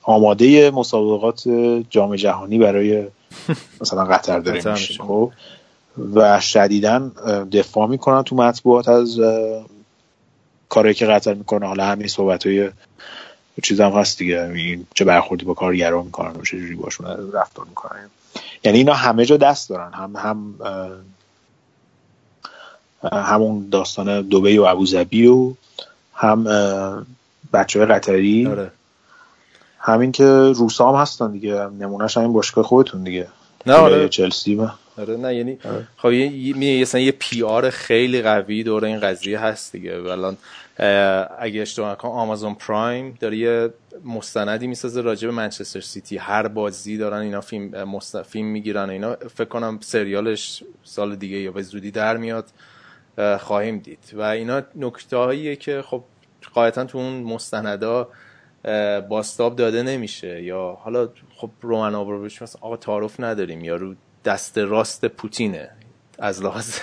آماده 0.03 0.71
مسابقات 0.71 1.47
جام 1.89 2.15
جهانی 2.15 2.57
برای 2.57 3.03
مثلا 3.81 4.05
قطر 4.05 4.39
داره 4.39 4.71
میشه 4.71 5.03
خب. 5.03 5.31
و 6.13 6.39
شدیدا 6.39 7.11
دفاع 7.51 7.87
می‌کنن 7.87 8.23
تو 8.23 8.35
مطبوعات 8.35 8.89
از 8.89 9.19
کاری 10.69 10.93
که 10.93 11.05
قطر 11.05 11.33
می‌کنه. 11.33 11.67
حالا 11.67 11.85
همین 11.85 12.07
صحبت 12.07 12.47
های 12.47 12.69
چیز 13.61 13.81
هم 13.81 13.91
هست 13.91 14.17
دیگه 14.17 14.43
این 14.43 14.87
چه 14.93 15.05
برخوردی 15.05 15.45
با 15.45 15.53
کارگرا 15.53 16.03
می‌کنن 16.03 16.35
و 16.39 16.41
چه 16.41 16.59
جوری 16.59 16.75
باشون 16.75 17.31
رفتار 17.33 17.65
می‌کنن 17.65 18.09
یعنی 18.63 18.77
اینا 18.77 18.93
همه 18.93 19.25
جا 19.25 19.37
دست 19.37 19.69
دارن 19.69 19.93
هم 19.93 20.15
هم 20.15 20.55
همون 23.11 23.69
داستان 23.69 24.21
دوبی 24.21 24.57
و 24.57 24.63
ابوظبی 24.63 25.27
و 25.27 25.53
هم 26.15 26.43
بچه 27.53 27.79
های 27.79 27.87
قطری 27.87 28.47
آره. 28.47 28.71
همین 29.79 30.11
که 30.11 30.25
روسا 30.55 30.91
هم 30.91 31.01
هستن 31.01 31.31
دیگه 31.31 31.53
نمونهش 31.53 32.17
همین 32.17 32.33
باشگاه 32.33 32.63
خودتون 32.63 33.03
دیگه 33.03 33.27
نه 33.65 33.73
آره. 33.73 34.09
چلسی 34.09 34.55
با. 34.55 34.71
آره 34.97 35.17
نه 35.17 35.35
یعنی 35.35 35.57
آره. 35.65 35.87
خب 35.97 36.11
یه 36.11 36.85
یه 36.93 37.11
پی 37.11 37.43
آر 37.43 37.69
خیلی 37.69 38.21
قوی 38.21 38.63
دور 38.63 38.85
این 38.85 38.99
قضیه 38.99 39.39
هست 39.39 39.71
دیگه 39.71 39.95
الان 39.95 40.37
اگه 40.77 41.61
اشتباه 41.61 41.91
نکنم 41.91 42.11
آمازون 42.11 42.55
پرایم 42.55 43.17
داره 43.19 43.37
یه 43.37 43.73
مستندی 44.05 44.67
می‌سازه 44.67 45.01
راجع 45.01 45.27
به 45.27 45.33
منچستر 45.33 45.79
سیتی 45.79 46.17
هر 46.17 46.47
بازی 46.47 46.97
دارن 46.97 47.17
اینا 47.17 47.41
فیلم 47.41 47.83
مست... 47.83 48.21
فیلم 48.21 48.47
می‌گیرن 48.47 48.89
اینا. 48.89 49.15
فکر 49.15 49.49
کنم 49.49 49.79
سریالش 49.81 50.63
سال 50.83 51.15
دیگه 51.15 51.37
یا 51.37 51.51
به 51.51 51.61
زودی 51.61 51.91
در 51.91 52.17
میاد. 52.17 52.45
خواهیم 53.39 53.79
دید. 53.79 54.13
و 54.13 54.21
اینا 54.21 54.61
نکته 54.75 55.55
که 55.55 55.81
خب 55.81 56.03
قاعدتا 56.53 56.85
تو 56.85 56.97
اون 56.97 57.23
مستندا 57.23 58.09
باستاب 59.09 59.55
داده 59.55 59.83
نمیشه. 59.83 60.43
یا 60.43 60.77
حالا 60.81 61.09
خب 61.35 61.49
رومن 61.61 61.95
آبروش 61.95 62.41
مثلا 62.41 62.61
آقا 62.61 62.77
تعارف 62.77 63.19
نداریم. 63.19 63.63
یا 63.63 63.75
رو 63.75 63.95
دست 64.25 64.57
راست 64.57 65.05
پوتینه. 65.05 65.69
از 66.19 66.43
لحاظ 66.43 66.79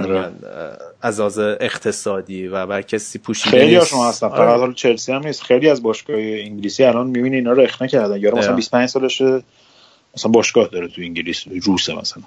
آره. 0.00 0.32
از 1.02 1.20
لحاظ 1.20 1.38
اقتصادی 1.38 2.48
و 2.48 2.66
بر 2.66 2.82
کسی 2.82 3.18
پوشیده 3.18 3.50
خیلی 3.50 3.74
هاشون 3.74 4.08
هستن. 4.08 4.28
فقط 4.28 4.38
آره. 4.38 4.58
حالا 4.58 4.72
چلسی 4.72 5.12
هم 5.12 5.26
نیست. 5.26 5.42
خیلی 5.42 5.68
از 5.68 5.82
باشگاه 5.82 6.16
انگلیسی 6.16 6.84
الان 6.84 7.06
می‌بینی 7.06 7.36
اینا 7.36 7.52
رو 7.52 7.62
اخنه 7.62 7.88
کردن. 7.88 8.20
یارو 8.20 8.38
مثلا 8.38 8.56
25 8.56 8.88
سالشه 8.88 9.42
مثلا 10.16 10.30
باشگاه 10.30 10.68
داره 10.68 10.88
تو 10.88 11.02
انگلیس 11.02 11.44
روسه 11.62 11.94
مثلا. 11.94 12.22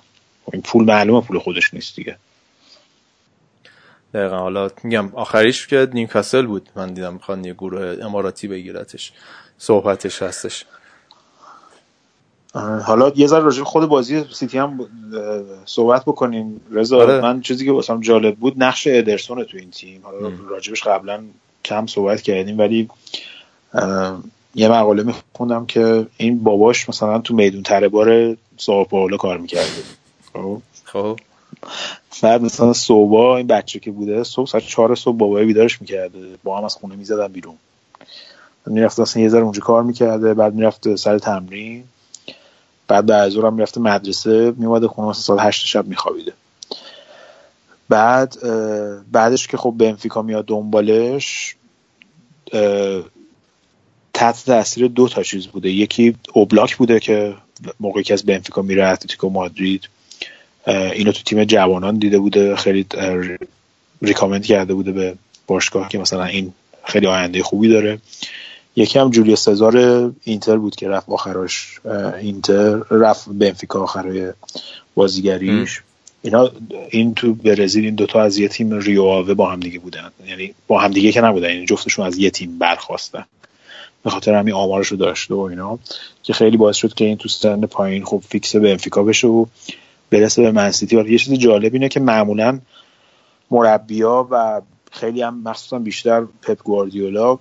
این 0.53 0.61
پول 0.61 0.85
معلومه 0.85 1.21
پول 1.21 1.39
خودش 1.39 1.73
نیست 1.73 1.95
دیگه. 1.95 2.17
دقیقا. 4.13 4.37
حالا 4.37 4.69
میگم 4.83 5.15
آخریش 5.15 5.67
که 5.67 5.87
نیوکاسل 5.93 6.45
بود. 6.45 6.69
من 6.75 6.93
دیدم 6.93 7.13
می‌خوان 7.13 7.45
یه 7.45 7.53
گروه 7.53 7.97
اماراتی 8.01 8.47
بگیرتش. 8.47 9.11
صحبتش 9.57 10.21
هستش. 10.21 10.65
حالا 12.53 13.11
یه 13.15 13.27
ذره 13.27 13.43
راجع 13.43 13.63
خود 13.63 13.85
بازی 13.85 14.23
سیتی 14.33 14.57
هم 14.57 14.79
صحبت 15.65 16.01
بکنیم. 16.01 16.61
رضا 16.71 16.97
آره. 16.97 17.21
من 17.21 17.41
چیزی 17.41 17.65
که 17.65 17.71
واسم 17.71 18.01
جالب 18.01 18.35
بود 18.35 18.53
نقش 18.57 18.87
ادرسون 18.87 19.43
تو 19.43 19.57
این 19.57 19.71
تیم. 19.71 20.01
حالا 20.03 20.31
راجبش 20.49 20.83
قبلا 20.83 21.23
کم 21.65 21.85
صحبت 21.85 22.21
کردیم 22.21 22.59
ولی 22.59 22.89
یه 24.55 24.69
مقاله 24.69 25.03
میخوندم 25.03 25.65
که 25.65 26.07
این 26.17 26.43
باباش 26.43 26.89
مثلا 26.89 27.19
تو 27.19 27.35
میدون 27.35 27.63
تره 27.63 27.87
بار 27.87 28.37
ساو 28.57 29.17
کار 29.17 29.37
می‌کرده 29.37 29.83
خب؟ 30.33 30.61
خب. 30.83 31.19
بعد 32.21 32.41
مثلا 32.41 32.73
صبح 32.73 33.15
این 33.15 33.47
بچه 33.47 33.79
که 33.79 33.91
بوده 33.91 34.23
صبح 34.23 34.47
ساعت 34.47 34.63
چهار 34.63 34.95
صبح 34.95 35.17
بابای 35.17 35.45
بیدارش 35.45 35.81
می‌کرده 35.81 36.19
با 36.43 36.57
هم 36.57 36.63
از 36.63 36.75
خونه 36.75 36.95
می‌زدن 36.95 37.27
بیرون. 37.27 37.55
می‌رفت 38.65 38.99
اصلا 38.99 39.23
یه 39.23 39.29
ذره 39.29 39.43
اونجا 39.43 39.61
کار 39.61 39.83
می‌کرده 39.83 40.33
بعد 40.33 40.53
می‌رفت 40.53 40.95
سر 40.95 41.19
تمرین. 41.19 41.83
بعد 42.89 43.05
بعد 43.05 43.37
هم 43.37 43.53
می‌رفته 43.53 43.81
مدرسه 43.81 44.53
میومده 44.57 44.87
خونه 44.87 45.09
مثلا 45.09 45.21
ساعت 45.21 45.39
هشت 45.47 45.65
شب 45.65 45.87
میخوابیده. 45.87 46.33
بعد 47.89 48.37
بعدش 49.11 49.47
که 49.47 49.57
خب 49.57 49.75
بنفیکا 49.77 50.21
میاد 50.21 50.45
دنبالش 50.45 51.55
تحت 54.13 54.45
تاثیر 54.45 54.87
دو 54.87 55.07
تا 55.07 55.23
چیز 55.23 55.47
بوده. 55.47 55.69
یکی 55.69 56.15
اوبلاک 56.33 56.77
بوده 56.77 56.99
که 56.99 57.35
موقعی 57.79 58.03
که 58.03 58.13
از 58.13 58.25
بنفیکا 58.25 58.61
میره 58.61 58.87
اتلتیکو 58.87 59.29
مادرید 59.29 59.89
اینو 60.67 61.11
تو 61.11 61.23
تیم 61.23 61.43
جوانان 61.43 61.97
دیده 61.97 62.19
بوده 62.19 62.55
خیلی 62.55 62.85
ریکامند 64.01 64.45
کرده 64.45 64.73
بوده 64.73 64.91
به 64.91 65.15
باشگاه 65.47 65.89
که 65.89 65.97
مثلا 65.97 66.23
این 66.23 66.53
خیلی 66.85 67.07
آینده 67.07 67.43
خوبی 67.43 67.69
داره. 67.69 67.99
یکی 68.79 68.99
هم 68.99 69.09
جولی 69.09 69.35
سزار 69.35 69.77
اینتر 70.23 70.57
بود 70.57 70.75
که 70.75 70.89
رفت 70.89 71.09
آخراش 71.09 71.79
اینتر 72.21 72.81
رفت 72.91 73.29
بنفیکا 73.29 73.83
آخرای 73.83 74.33
بازیگریش. 74.95 75.81
اینا 76.21 76.49
این 76.89 77.13
تو 77.13 77.33
برزیل 77.33 77.85
این 77.85 77.95
دوتا 77.95 78.21
از 78.21 78.37
یه 78.37 78.47
تیم 78.47 78.73
ریو 78.73 79.03
آوه 79.03 79.33
با 79.33 79.51
هم 79.51 79.59
دیگه 79.59 79.79
بودن. 79.79 80.11
یعنی 80.27 80.53
با 80.67 80.79
هم 80.79 80.91
دیگه 80.91 81.11
که 81.11 81.21
نبودن 81.21 81.49
یعنی 81.49 81.65
جفتشون 81.65 82.05
از 82.05 82.17
یه 82.17 82.29
تیم 82.29 82.57
برخواستن. 82.57 83.25
به 84.03 84.09
خاطر 84.09 84.33
همین 84.33 84.53
آمارشو 84.53 84.95
داشته 84.95 85.33
و 85.33 85.39
اینا. 85.39 85.79
که 86.23 86.33
خیلی 86.33 86.57
باعث 86.57 86.75
شد 86.75 86.93
که 86.93 87.05
این 87.05 87.17
تو 87.17 87.29
سن 87.29 87.61
پایین 87.61 88.05
خب 88.05 88.23
فیکس 88.29 88.55
بنفیکا 88.55 89.03
بشه 89.03 89.27
و 89.27 89.45
برسه 90.09 90.41
به 90.41 90.51
منسیتی 90.51 91.11
یه 91.11 91.17
چیز 91.17 91.33
جالب 91.33 91.73
اینه 91.73 91.89
که 91.89 91.99
معمولا 91.99 92.59
مربیا 93.51 94.27
و 94.31 94.61
خیلی 94.91 95.21
هم 95.21 95.41
مخصوصا 95.41 95.79
بیشتر 95.79 96.25
پپ 96.41 96.63
گواردیولا 96.63 97.39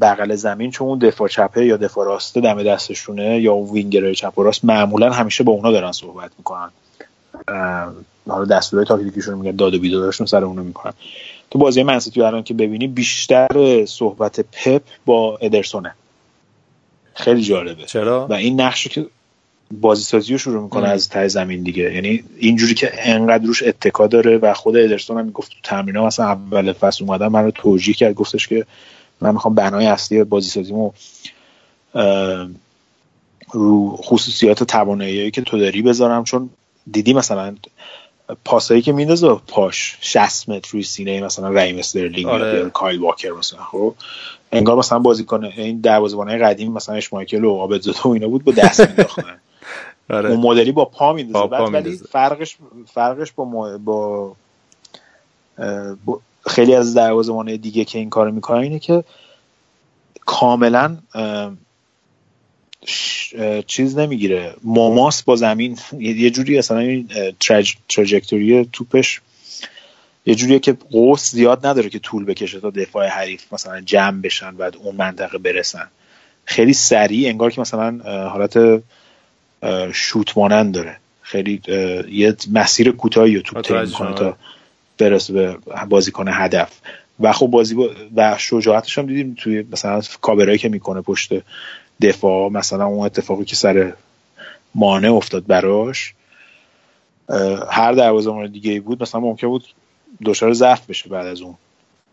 بغل 0.00 0.34
زمین 0.34 0.70
چون 0.70 0.88
اون 0.88 0.98
دفاع 0.98 1.28
چپه 1.28 1.66
یا 1.66 1.76
دفاع 1.76 2.06
راسته 2.06 2.40
دم 2.40 2.62
دستشونه 2.62 3.40
یا 3.40 3.52
اون 3.52 3.70
وینگرای 3.70 4.14
چپ 4.14 4.38
و 4.38 4.42
راست 4.42 4.64
معمولا 4.64 5.12
همیشه 5.12 5.44
با 5.44 5.52
اونا 5.52 5.72
دارن 5.72 5.92
صحبت 5.92 6.30
می‌کنن. 6.38 6.70
حالا 8.28 8.44
دستورهای 8.44 8.86
تاکتیکیشون 8.86 9.38
میگن 9.38 9.56
داد 9.56 9.74
و 9.74 9.78
بیدادشون 9.78 10.26
سر 10.26 10.44
اونو 10.44 10.62
می‌کنن. 10.62 10.92
تو 11.50 11.58
بازی 11.58 11.82
منسیتی 11.82 12.22
الان 12.22 12.42
که 12.42 12.54
ببینی 12.54 12.86
بیشتر 12.86 13.84
صحبت 13.84 14.40
پپ 14.40 14.82
با 15.06 15.38
ادرسونه. 15.40 15.94
خیلی 17.14 17.42
جالبه. 17.42 17.84
چرا؟ 17.84 18.26
و 18.26 18.32
این 18.32 18.60
نقش 18.60 18.88
که 18.88 19.06
بازی 19.80 20.02
سازی 20.02 20.32
رو 20.32 20.38
شروع 20.38 20.62
می‌کنه 20.62 20.88
از 20.88 21.08
ته 21.08 21.28
زمین 21.28 21.62
دیگه. 21.62 21.94
یعنی 21.94 22.24
اینجوری 22.38 22.74
که 22.74 22.90
انقدر 22.94 23.44
روش 23.44 23.62
اتکا 23.62 24.06
داره 24.06 24.38
و 24.38 24.54
خود 24.54 24.76
ادرسون 24.76 25.18
هم 25.18 25.24
می‌گفت 25.24 25.50
تو 25.50 25.56
تمرین 25.62 25.98
مثلا 25.98 26.26
اول 26.26 26.72
فصل 26.72 27.04
اومدن 27.04 27.26
من 27.26 27.44
رو 27.44 27.50
توجیه 27.50 27.94
کرد 27.94 28.14
گفتش 28.14 28.48
که 28.48 28.66
من 29.20 29.32
می‌خوام 29.32 29.54
بنای 29.54 29.86
اصلی 29.86 30.24
بازی 30.24 30.50
سازیمو 30.50 30.92
رو 33.52 33.96
خصوصیات 33.96 34.64
توانایی 34.64 35.30
که 35.30 35.42
تو 35.42 35.58
داری 35.58 35.82
بذارم 35.82 36.24
چون 36.24 36.50
دیدی 36.90 37.14
مثلا 37.14 37.54
پاسایی 38.44 38.82
که 38.82 38.92
میندازه 38.92 39.34
پاش 39.34 39.98
60 40.00 40.48
متر 40.48 40.70
روی 40.72 40.82
سینه 40.82 41.20
مثلا 41.20 41.48
رایم 41.48 41.78
استرلینگ 41.78 42.26
آره. 42.26 42.58
یا 42.58 42.68
کایل 42.68 43.00
واکر 43.00 43.30
مثلا 43.30 43.60
خب 43.60 43.94
انگار 44.52 44.76
مثلا 44.76 45.02
کنه 45.26 45.52
این 45.56 45.80
دروازه‌بانای 45.80 46.38
قدیم 46.38 46.72
مثلا 46.72 46.94
اشمایکل 46.94 47.44
و 47.44 47.50
عابدزاده 47.50 48.00
و 48.04 48.08
اینا 48.08 48.28
بود 48.28 48.44
با 48.44 48.52
دست 48.52 48.80
مینداختن 48.80 49.40
آره. 50.10 50.30
اون 50.30 50.40
مدلی 50.40 50.72
با 50.72 50.84
پا 50.84 51.12
میندازه 51.12 51.56
ولی 51.56 51.96
فرقش 52.12 52.56
فرقش 52.94 53.32
با, 53.32 53.78
با, 53.78 54.36
با 56.04 56.20
خیلی 56.46 56.74
از 56.74 56.94
دروازه‌بانای 56.94 57.58
دیگه 57.58 57.84
که 57.84 57.98
این 57.98 58.10
کارو 58.10 58.32
می‌کنن 58.32 58.58
اینه 58.58 58.78
که 58.78 59.04
کاملا 60.26 60.96
چیز 63.66 63.98
نمی‌گیره. 63.98 64.54
ماماس 64.64 65.22
با 65.22 65.36
زمین 65.36 65.78
یه 65.98 66.30
جوری 66.30 66.58
اصلا 66.58 66.78
این 66.78 67.08
تراجکتوری 67.88 68.68
توپش 68.72 69.20
یه 70.26 70.34
جوریه 70.34 70.58
که 70.58 70.72
قوس 70.90 71.30
زیاد 71.30 71.66
نداره 71.66 71.88
که 71.88 71.98
طول 71.98 72.24
بکشه 72.24 72.60
تا 72.60 72.70
دفاع 72.70 73.06
حریف 73.06 73.52
مثلا 73.52 73.80
جمع 73.80 74.20
بشن 74.20 74.56
بعد 74.56 74.76
اون 74.76 74.96
منطقه 74.96 75.38
برسن. 75.38 75.88
خیلی 76.44 76.72
سریع 76.72 77.28
انگار 77.28 77.50
که 77.50 77.60
مثلا 77.60 78.00
حالت 78.28 78.82
شوت 79.92 80.38
مانند 80.38 80.74
داره. 80.74 80.96
خیلی 81.22 81.60
یه 82.10 82.36
مسیر 82.52 82.90
کوتاهی 82.92 83.36
رو 83.36 83.42
توپ 83.42 83.60
طی 83.60 83.74
می‌کنه 83.74 84.14
تا 84.14 84.36
برسه 84.98 85.32
به 85.32 85.56
بازیکن 85.88 86.28
هدف. 86.28 86.80
و 87.20 87.32
خب 87.32 87.46
بازی 87.46 87.76
و 88.16 88.38
شجاعتش 88.38 88.98
هم 88.98 89.06
دیدیم 89.06 89.36
توی 89.38 89.64
مثلا 89.72 90.02
کابرایی 90.20 90.58
که 90.58 90.68
می‌کنه 90.68 91.00
پشت 91.00 91.32
دفاع 92.00 92.50
مثلا 92.50 92.86
اون 92.86 93.06
اتفاقی 93.06 93.44
که 93.44 93.56
سر 93.56 93.92
مانع 94.74 95.12
افتاد 95.12 95.46
براش 95.46 96.14
هر 97.70 97.92
دروازه‌بان 97.92 98.46
دیگه 98.46 98.72
ای 98.72 98.80
بود 98.80 99.02
مثلا 99.02 99.20
ممکن 99.20 99.46
بود 99.46 99.64
دچار 100.24 100.52
ضعف 100.52 100.86
بشه 100.86 101.08
بعد 101.08 101.26
از 101.26 101.40
اون. 101.40 101.54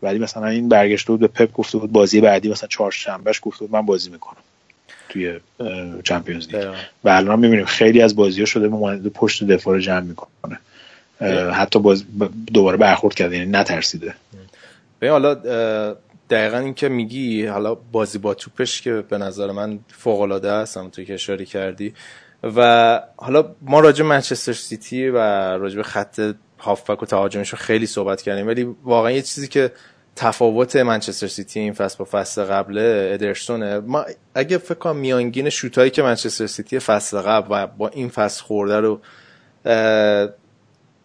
ولی 0.02 0.18
مثلا 0.18 0.46
این 0.46 0.68
برگشته 0.68 1.12
بود 1.12 1.20
به 1.20 1.26
پپ 1.26 1.52
گفته 1.52 1.78
بود 1.78 1.92
بازی 1.92 2.20
بعدی 2.20 2.50
مثلا 2.50 2.68
چهارشنبهش 2.68 3.40
گفته 3.42 3.64
بود 3.64 3.72
من 3.72 3.86
بازی 3.86 4.10
می‌کنم 4.10 4.40
توی 5.08 5.40
چمپیونز 6.04 6.54
لیگ. 6.54 6.74
و 7.04 7.08
الان 7.08 7.38
می‌بینیم 7.38 7.64
خیلی 7.64 8.02
از 8.02 8.16
بازی 8.16 8.40
ها 8.40 8.46
شده 8.46 8.68
به 8.68 9.10
پشت 9.10 9.44
دفاع 9.44 9.74
رو 9.74 9.80
جمع 9.80 10.00
می‌کنه. 10.00 10.58
حتی 11.52 11.78
باز 11.78 12.04
دوباره 12.52 12.76
برخورد 12.76 13.14
کرده 13.14 13.36
یعنی 13.36 13.50
نترسیده. 13.50 14.14
به 14.98 15.10
حالا 15.10 15.34
دقیقا 16.30 16.58
این 16.58 16.74
که 16.74 16.88
میگی 16.88 17.46
حالا 17.46 17.74
بازی 17.74 18.18
با 18.18 18.34
توپش 18.34 18.82
که 18.82 19.04
به 19.08 19.18
نظر 19.18 19.50
من 19.50 19.78
فوق 19.88 20.20
العاده 20.20 20.50
است 20.50 20.76
همونطور 20.76 21.04
که 21.04 21.14
اشاره 21.14 21.44
کردی. 21.44 21.94
و 22.56 23.00
حالا 23.16 23.54
ما 23.62 23.80
راجع 23.80 24.04
منچستر 24.04 24.52
سیتی 24.52 25.08
و 25.08 25.18
راجع 25.56 25.76
به 25.76 25.82
خط 25.82 26.34
هافبک 26.58 27.02
و 27.02 27.06
تهاجمش 27.06 27.48
رو 27.48 27.58
خیلی 27.58 27.86
صحبت 27.86 28.22
کردیم 28.22 28.46
ولی 28.46 28.74
واقعا 28.84 29.10
یه 29.10 29.22
چیزی 29.22 29.48
که 29.48 29.72
تفاوت 30.16 30.76
منچستر 30.76 31.26
سیتی 31.26 31.60
این 31.60 31.72
فصل 31.72 31.98
با 31.98 32.04
فصل 32.04 32.44
قبل 32.44 32.78
ادرسونه. 33.12 33.78
ما 33.78 34.04
اگه 34.34 34.58
فکر 34.58 34.74
کنم 34.74 34.96
میانگین 34.96 35.48
شوتایی 35.48 35.90
که 35.90 36.02
منچستر 36.02 36.46
سیتی 36.46 36.78
فصل 36.78 37.20
قبل 37.20 37.46
و 37.50 37.66
با 37.66 37.88
این 37.88 38.08
فصل 38.08 38.42
خورده 38.42 38.80
رو 38.80 39.00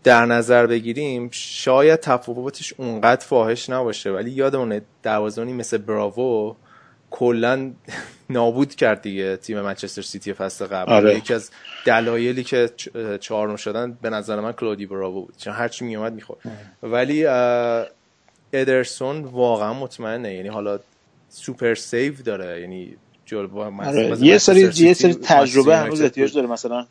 در 0.03 0.25
نظر 0.25 0.67
بگیریم 0.67 1.29
شاید 1.31 1.99
تفاوتش 1.99 2.73
اونقدر 2.77 3.25
فاحش 3.25 3.69
نباشه 3.69 4.11
ولی 4.11 4.31
یادمونه 4.31 4.81
دروازه‌بانی 5.03 5.53
مثل 5.53 5.77
براوو 5.77 6.55
کلا 7.11 7.71
نابود 8.29 8.75
کرد 8.75 9.01
دیگه 9.01 9.37
تیم 9.37 9.61
منچستر 9.61 10.01
سیتی 10.01 10.33
فصل 10.33 10.65
قبل 10.65 10.91
آره. 10.91 11.17
یکی 11.17 11.33
از 11.33 11.51
دلایلی 11.85 12.43
که 12.43 12.69
چهارم 13.19 13.55
شدن 13.55 13.97
به 14.01 14.09
نظر 14.09 14.39
من 14.39 14.51
کلودی 14.51 14.85
براوو 14.85 15.25
بود 15.25 15.37
چون 15.37 15.53
هرچی 15.53 15.85
میومد 15.85 16.13
می‌خورد 16.13 16.39
ولی 16.83 17.25
ادرسون 18.53 19.23
واقعا 19.23 19.73
مطمئنه 19.73 20.33
یعنی 20.33 20.47
حالا 20.47 20.79
super 21.29 21.75
save 21.75 22.13
داره 22.25 22.61
یعنی 22.61 22.95
جلو 23.25 23.59
آره. 23.59 24.17
یه 24.21 24.37
سری 24.37 24.71
یه 24.75 24.93
سری 24.93 25.13
تجربه 25.13 25.77
هنوز 25.77 26.01
احتیاج 26.01 26.33
داره 26.33 26.47
مثلا 26.47 26.87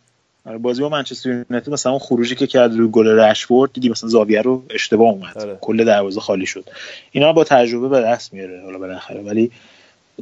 بازی 0.62 0.82
با 0.82 0.88
منچستر 0.88 1.28
یونایتد 1.28 1.70
مثلا 1.70 1.92
اون 1.92 1.98
خروجی 1.98 2.34
که 2.34 2.46
کرد 2.46 2.76
رو 2.76 2.88
گل 2.88 3.06
رشفورد 3.06 3.72
دیدی 3.72 3.88
مثلا 3.88 4.08
زاویه 4.08 4.42
رو 4.42 4.62
اشتباه 4.70 5.08
اومد. 5.08 5.38
آره. 5.38 5.58
کل 5.60 5.84
دروازه 5.84 6.20
خالی 6.20 6.46
شد. 6.46 6.64
اینا 7.10 7.32
با 7.32 7.44
تجربه 7.44 7.88
به 7.88 8.00
دست 8.00 8.34
میاره 8.34 8.62
حالا 8.64 8.78
بالاخره 8.78 9.22
ولی 9.22 9.50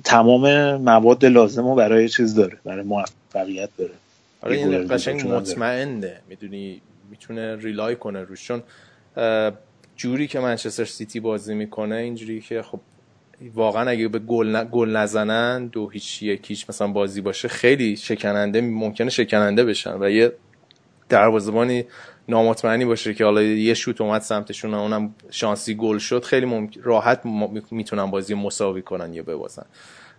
تمام 0.04 0.74
مواد 0.76 1.24
لازم 1.24 1.68
رو 1.68 1.74
برای 1.74 2.08
چیز 2.08 2.34
داره 2.34 2.58
برای 2.64 2.84
موفقیت 2.84 3.68
داره. 3.78 3.92
آره 4.42 4.56
این 4.56 4.88
قشنگ 4.88 5.28
مطمئنه. 5.28 6.20
می‌دونی 6.28 6.80
می‌تونه 7.10 7.56
ریلای 7.56 7.96
کنه 7.96 8.22
روش. 8.22 8.44
چون 8.46 8.62
جوری 9.96 10.26
که 10.26 10.40
منچستر 10.40 10.84
سیتی 10.84 11.20
بازی 11.20 11.54
می‌کنه 11.54 11.96
اینجوری 11.96 12.40
که 12.40 12.62
خب 12.62 12.80
واقعا 13.54 13.90
اگه 13.90 14.08
به 14.08 14.18
گل 14.18 14.64
گل 14.64 14.96
نزنن 14.96 15.66
دو 15.66 15.88
هیچ 15.88 16.22
یک 16.22 16.50
هیچ 16.50 16.66
مثلا 16.68 16.88
بازی 16.88 17.20
باشه 17.20 17.48
خیلی 17.48 17.96
شکننده 17.96 18.60
ممکنه 18.60 19.10
شکننده 19.10 19.64
بشن 19.64 19.96
و 20.00 20.10
یه 20.10 20.32
دروازه‌بانی 21.08 21.84
نامطمئنی 22.28 22.84
باشه 22.84 23.14
که 23.14 23.24
حالا 23.24 23.42
یه 23.42 23.74
شوت 23.74 24.00
اومد 24.00 24.22
سمتشون 24.22 24.74
اونم 24.74 25.14
شانسی 25.30 25.74
گل 25.74 25.98
شد 25.98 26.24
خیلی 26.24 26.46
ممکن 26.46 26.80
راحت 26.82 27.20
می‌تونن 27.70 28.10
بازی 28.10 28.34
مساوی 28.34 28.82
کنن 28.82 29.14
یا 29.14 29.22
ببازن. 29.22 29.66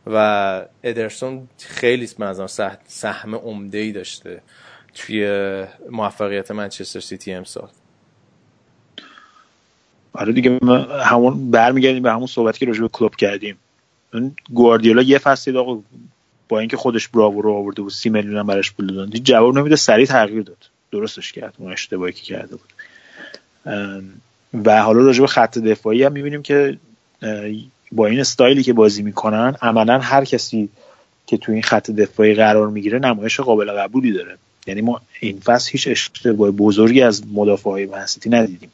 و 0.08 0.66
ادرسون 0.84 1.48
خیلی 1.58 2.10
نظر 2.20 2.48
سهم 2.88 3.36
عمده 3.36 3.78
ای 3.78 3.92
داشته 3.92 4.42
توی 4.94 5.66
موفقیت 5.90 6.52
منچستر 6.52 7.00
سیتی 7.00 7.34
امسال. 7.34 7.70
آره 10.18 10.34
دیگه 10.34 10.60
همون 11.04 11.52
برمیگردیم 11.52 12.04
به 12.04 12.12
همون 12.12 12.28
صحبتی 12.28 12.60
که 12.60 12.66
راجع 12.66 12.82
به 12.82 12.88
کلوب 12.88 13.16
کردیم. 13.16 13.58
اون 14.14 14.36
گواردیولا 14.54 15.02
یه 15.02 15.18
فصلی 15.18 15.58
آقا 15.58 15.80
با 16.50 16.60
اینکه 16.60 16.78
خودش 16.78 17.08
براو 17.08 17.42
رو 17.42 17.54
آورده 17.54 17.82
بود 17.82 17.92
سی 17.92 18.10
میلیون 18.10 18.38
هم 18.38 18.48
براش 18.48 18.72
پول 18.72 18.88
دادن 18.88 19.10
جواب 19.20 19.58
نمیده 19.58 19.76
سریع 19.76 20.06
تغییر 20.06 20.44
داد. 20.44 20.58
درستش 20.92 21.32
کرد 21.32 21.54
اون 21.58 21.72
اشتباهی 21.72 22.12
که 22.12 22.24
کرده 22.24 22.56
بود. 22.56 22.74
و 24.66 24.82
حالا 24.82 25.00
راجع 25.00 25.22
به 25.22 25.28
خط 25.28 25.58
دفاعی 25.58 26.04
هم 26.04 26.12
می‌بینیم 26.12 26.42
که 26.42 26.78
با 27.92 28.06
این 28.06 28.20
استایلی 28.20 28.64
که 28.64 28.74
بازی 28.74 29.04
می‌کنن 29.04 29.56
عملا 29.62 30.00
هر 30.00 30.26
کسی 30.26 30.70
که 31.28 31.38
تو 31.38 31.52
این 31.52 31.62
خط 31.62 31.92
دفاعی 31.92 32.34
قرار 32.36 32.68
می‌گیره 32.68 33.00
نمایش 33.00 33.40
قابل 33.40 33.72
قبولی 33.72 34.12
داره. 34.12 34.38
یعنی 34.68 34.82
ما 34.82 35.02
این 35.20 35.40
فصل 35.40 35.72
هیچ 35.72 35.88
اشتباه 35.88 36.52
بزرگی 36.52 37.02
از 37.02 37.24
مدافع 37.34 37.70
های 37.70 37.86
منسیتی 37.86 38.30
ندیدیم. 38.30 38.72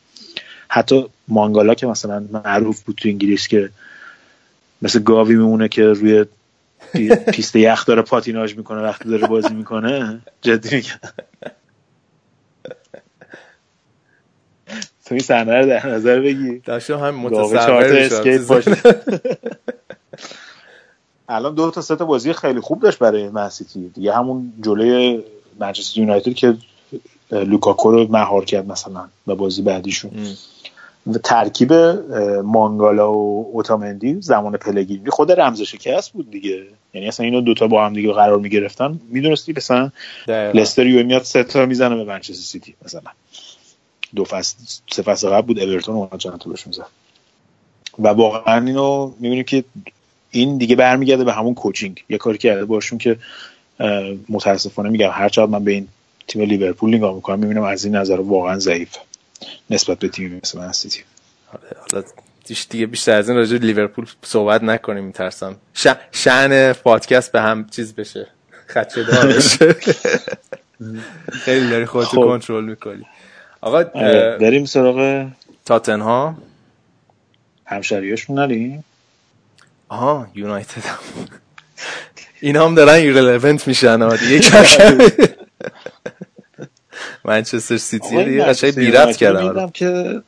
حتی 0.74 1.06
مانگالا 1.28 1.74
که 1.74 1.88
مثلا 1.88 2.26
معروف 2.46 2.82
بود 2.82 2.96
تو 2.96 3.10
انگلیس 3.10 3.48
که 3.48 3.70
مثل 4.82 5.00
گاوی 5.00 5.36
میمونه 5.36 5.68
که 5.68 5.84
روی 5.84 6.26
پیست 7.34 7.56
یخ 7.56 7.86
داره 7.86 8.02
پاتیناژ 8.02 8.56
می‌کنه 8.58 8.82
وقتی 8.82 9.10
داره 9.10 9.28
بازی 9.28 9.54
می‌کنه. 9.54 10.22
جدی 10.42 10.76
میگم. 10.76 11.00
تو 15.06 15.16
این 15.16 15.20
صحنه 15.20 15.60
رو 15.60 15.66
در 15.66 15.88
نظر 15.88 16.20
بگی. 16.20 16.60
داشتم 16.60 17.00
هم 17.00 17.16
متصور 17.16 17.58
الان 21.30 21.56
دو 21.56 21.72
تا 21.72 21.82
سه 21.82 21.96
تا 21.96 22.06
بازی 22.06 22.34
خیلی 22.34 22.60
خوب 22.60 22.82
داشت 22.82 23.00
برای 23.00 23.30
منسیتی 23.30 23.90
دیگه 23.90 24.14
همون 24.14 24.54
جلوی 24.62 25.24
منچستر 25.60 26.00
یونایتد 26.00 26.34
که 26.34 26.58
لوکاکو 27.32 27.92
رو 27.92 28.12
مهار 28.12 28.46
کرد 28.46 28.68
مثلا 28.68 29.08
و 29.28 29.36
بازی 29.36 29.62
بعدیشون. 29.62 30.12
و 31.08 31.18
ترکیب 31.18 31.74
مانگالا 32.44 33.14
و 33.14 33.50
اوتامندی 33.54 34.18
زمان 34.22 34.58
پلگرینی 34.58 35.10
خود 35.10 35.32
رمز 35.32 35.62
شکست 35.62 36.14
بود 36.14 36.32
دیگه. 36.32 36.64
یعنی 36.94 37.08
اصلا 37.08 37.26
اینو 37.26 37.42
دوتا 37.42 37.68
با 37.68 37.86
هم 37.86 37.94
دیگه 37.94 38.14
قرار 38.14 38.40
می‌گرفتن. 38.40 39.00
می‌دونستی 39.10 39.54
مثلا 39.58 39.92
لستر 40.28 40.88
یهو 40.88 41.06
میاد 41.06 41.24
سه 41.24 41.44
تا 41.44 41.66
می‌زنه 41.66 41.96
به 41.96 42.04
منچستر 42.04 42.34
سیتی 42.34 42.76
مثلا. 42.86 43.12
دو 44.16 44.24
فصل 44.26 44.56
سه 44.92 45.02
فصل 45.02 45.30
قبل 45.30 45.48
بود 45.48 45.60
اورتون 45.60 45.96
اومد 45.96 46.18
چند 46.18 46.38
تا 46.38 46.50
بهش 46.50 46.68
می‌زد. 46.68 46.88
و 48.00 48.08
واقعا 48.08 48.66
اینو 48.66 49.12
می‌بینیم 49.20 49.44
که 49.44 49.64
این 50.32 50.58
دیگه 50.58 50.76
برمیگرده 50.76 51.24
به 51.24 51.34
همون 51.34 51.54
coaching. 51.54 52.04
یه 52.10 52.18
کاری 52.18 52.38
کرده 52.38 52.66
باشون 52.66 52.98
که 52.98 53.18
متاسفانه 54.30 54.90
میگم 54.90 55.10
هر 55.14 55.30
چقدر 55.30 55.52
من 55.52 55.64
به 55.64 55.72
این 55.72 55.88
تیم 56.28 56.42
لیورپول 56.42 56.96
نگاه 56.96 57.16
می‌کنم 57.16 57.40
می‌بینم 57.40 57.64
از 57.64 57.86
این 57.86 57.96
نظر 57.96 58.20
واقعا 58.20 58.60
ضعیف 58.60 58.98
نسبت 59.70 60.00
به 60.00 60.08
تیمی 60.08 60.40
مثل 60.44 60.60
Man 60.60 60.72
City. 60.72 61.04
حالا 61.92 62.04
دیگه 62.70 62.86
بیشتر 62.86 63.12
از 63.12 63.30
این 63.30 63.38
راجع 63.38 63.58
لیورپول 63.58 64.06
صحبت 64.24 64.64
نکنیم 64.64 65.04
میترسم. 65.04 65.56
ش... 65.74 65.88
شأن 66.12 66.74
پادکست 66.74 67.32
به 67.32 67.42
هم 67.42 67.68
چیز 67.70 67.96
بشه. 67.96 68.28
خدشه 68.68 69.04
دار 69.04 69.28
بشه. 69.28 69.76
خیلی 71.46 71.70
داری 71.70 71.86
خودتو 71.86 72.10
خب. 72.10 72.28
کنترل 72.28 72.64
می‌کنی. 72.64 73.06
آقا 73.62 73.84
بریم 73.84 74.66
سراغ 74.66 75.28
تاتنها 75.66 76.38
همشریاشون 77.66 78.40
نریم. 78.40 78.84
آها 79.90 80.28
یونایتد 80.36 80.84
اینا 82.42 82.66
هم 82.66 82.76
دارن 82.76 82.94
ایرلونت 82.94 83.68
میشن 83.68 84.10
دیگه 84.16 84.40
منچستر 87.26 87.78
سیتی 87.78 88.24
دیگه 88.24 88.44
قشنگ 88.44 88.76
بیرفت 88.76 89.18
کردن 89.18 89.70
که 89.70 90.22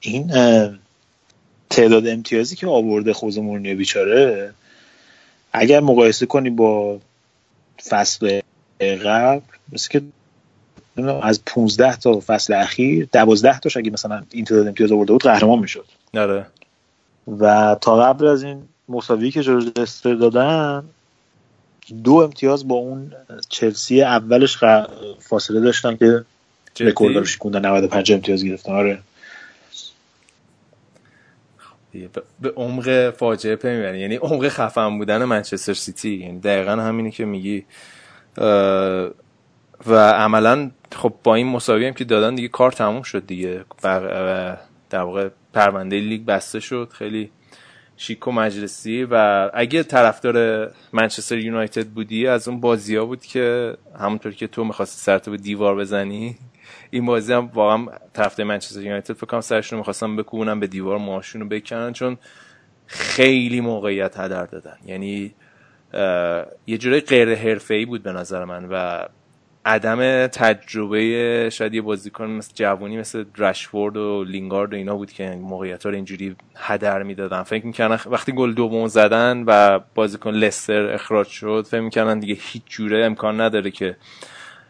این 0.00 0.32
تعداد 1.70 2.08
امتیازی 2.08 2.56
که 2.56 2.66
آورده 2.66 3.12
خوز 3.12 3.38
مورنیو 3.38 3.76
بیچاره 3.76 4.54
اگر 5.52 5.80
مقایسه 5.80 6.26
کنی 6.26 6.50
با 6.50 6.98
فصل 7.88 8.40
قبل 8.80 9.40
مثل 9.72 9.88
که 9.88 10.02
از 11.22 11.40
15 11.46 11.96
تا 11.96 12.22
فصل 12.26 12.52
اخیر 12.52 13.08
12 13.12 13.58
تاش 13.58 13.76
اگه 13.76 13.90
مثلا 13.90 14.22
این 14.30 14.44
تعداد 14.44 14.66
امتیاز 14.66 14.92
آورده 14.92 15.12
بود 15.12 15.22
قهرمان 15.22 15.58
می‌شد. 15.58 15.84
آره. 16.14 16.46
و 17.38 17.76
تا 17.80 17.96
قبل 17.96 18.26
از 18.26 18.42
این 18.42 18.62
مساوی 18.88 19.30
که 19.30 19.42
جورج 19.42 19.78
لستر 19.78 20.14
دادن 20.14 20.84
دو 22.04 22.14
امتیاز 22.14 22.68
با 22.68 22.74
اون 22.74 23.12
چلسی 23.48 24.02
اولش 24.02 24.58
فاصله 25.18 25.60
داشتن 25.60 25.96
که 25.96 26.24
رکورد 26.80 27.16
رو 27.16 27.24
شکوندن 27.24 27.66
95 27.66 28.12
امتیاز 28.12 28.44
گرفتن. 28.44 28.72
آره. 28.72 28.98
به 32.40 32.50
عمق 32.56 33.10
فاجعه 33.10 33.56
پی 33.56 33.68
می‌برین 33.68 34.00
یعنی 34.00 34.16
عمق 34.16 34.48
خفن 34.48 34.98
بودن 34.98 35.24
منچستر 35.24 35.74
سیتی. 35.74 36.16
یعنی 36.16 36.40
دقیقا 36.40 36.72
همینی 36.72 37.10
که 37.10 37.24
میگی. 37.24 37.64
و 39.86 39.94
عملا 39.96 40.70
خب 40.92 41.14
با 41.24 41.34
این 41.34 41.46
مساوی 41.46 41.86
هم 41.86 41.94
که 41.94 42.04
دادن 42.04 42.34
دیگه 42.34 42.48
کار 42.48 42.72
تموم 42.72 43.02
شد 43.02 43.26
دیگه. 43.26 43.64
و 43.84 44.56
در 44.90 45.00
واقع 45.00 45.28
پرونده 45.52 46.00
لیگ 46.00 46.24
بسته 46.24 46.60
شد. 46.60 46.90
خیلی 46.92 47.30
شیک 48.00 48.28
و 48.28 48.32
مجلسی 48.32 49.04
و 49.10 49.50
اگه 49.54 49.82
طرفدار 49.82 50.70
منچستر 50.92 51.38
یونایتد 51.38 51.86
بودی 51.86 52.26
از 52.26 52.48
اون 52.48 52.60
بازی 52.60 52.96
ها 52.96 53.04
بود 53.04 53.24
که 53.24 53.76
همونطور 54.00 54.32
که 54.32 54.46
تو 54.46 54.64
می‌خواستی 54.64 54.96
سرتو 54.98 55.30
به 55.30 55.36
دیوار 55.36 55.76
بزنی 55.76 56.36
این 56.90 57.06
بازی 57.06 57.32
هم 57.32 57.50
واقعا 57.54 57.86
طرفدار 58.12 58.46
منچستر 58.46 58.82
یونایتد 58.82 59.14
فکر 59.14 59.26
کنم 59.26 59.40
سرشون 59.40 59.78
می‌خواستم 59.78 60.16
بکوبونن 60.16 60.60
به 60.60 60.66
دیوار 60.66 60.98
ماشون 60.98 61.40
رو 61.40 61.48
بکنن 61.48 61.92
چون 61.92 62.16
خیلی 62.86 63.60
موقعیت 63.60 64.18
هدر 64.18 64.46
دادن. 64.46 64.76
یعنی 64.86 65.34
یه 66.66 66.78
جوری 66.78 67.00
غیر 67.00 67.60
ای 67.70 67.84
بود 67.84 68.02
به 68.02 68.12
نظر 68.12 68.44
من 68.44 68.68
و 68.70 69.04
عدم 69.66 70.26
تجربه 70.26 71.50
شاید 71.52 71.74
یه 71.74 71.82
بازیکن 71.82 72.26
مثل 72.26 72.52
جوانی 72.54 72.98
مثل 72.98 73.24
رشفورد 73.38 73.96
و 73.96 74.24
لینگارد 74.24 74.72
و 74.72 74.76
اینا 74.76 74.96
بود 74.96 75.12
که 75.12 75.30
موقعیت 75.30 75.86
رو 75.86 75.94
اینجوری 75.94 76.36
هدر 76.56 77.02
می‌دادن. 77.02 77.42
فکر 77.42 77.66
می‌کردن 77.66 77.98
وقتی 78.06 78.32
گل 78.32 78.52
دوم 78.52 78.86
زدن 78.86 79.44
و 79.46 79.80
بازیکن 79.94 80.30
لستر 80.30 80.94
اخراج 80.94 81.26
شد 81.26 81.66
فکر 81.70 81.80
می‌کردن 81.80 82.18
دیگه 82.18 82.36
هیچ 82.40 82.62
جوره 82.66 83.04
امکان 83.04 83.40
نداره 83.40 83.70
که 83.70 83.96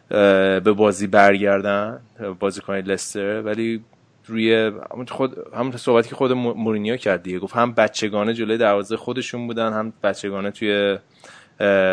به 0.09 0.71
بازی 0.71 1.07
برگردن 1.07 1.99
بازیکن 2.39 2.73
لستر. 2.73 3.41
ولی 3.41 3.83
روی 4.25 4.71
خود 5.07 5.37
همون 5.53 5.77
صحبتی 5.77 6.09
که 6.09 6.15
خود 6.15 6.31
مورینیو 6.31 6.97
کرد 6.97 7.23
دیگه. 7.23 7.39
گفت 7.39 7.55
هم 7.55 7.71
بچگانه 7.71 8.33
جلوی 8.33 8.57
دروازه 8.57 8.97
خودشون 8.97 9.47
بودن 9.47 9.73
هم 9.73 9.93
بچگانه 10.03 10.51
توی 10.51 10.97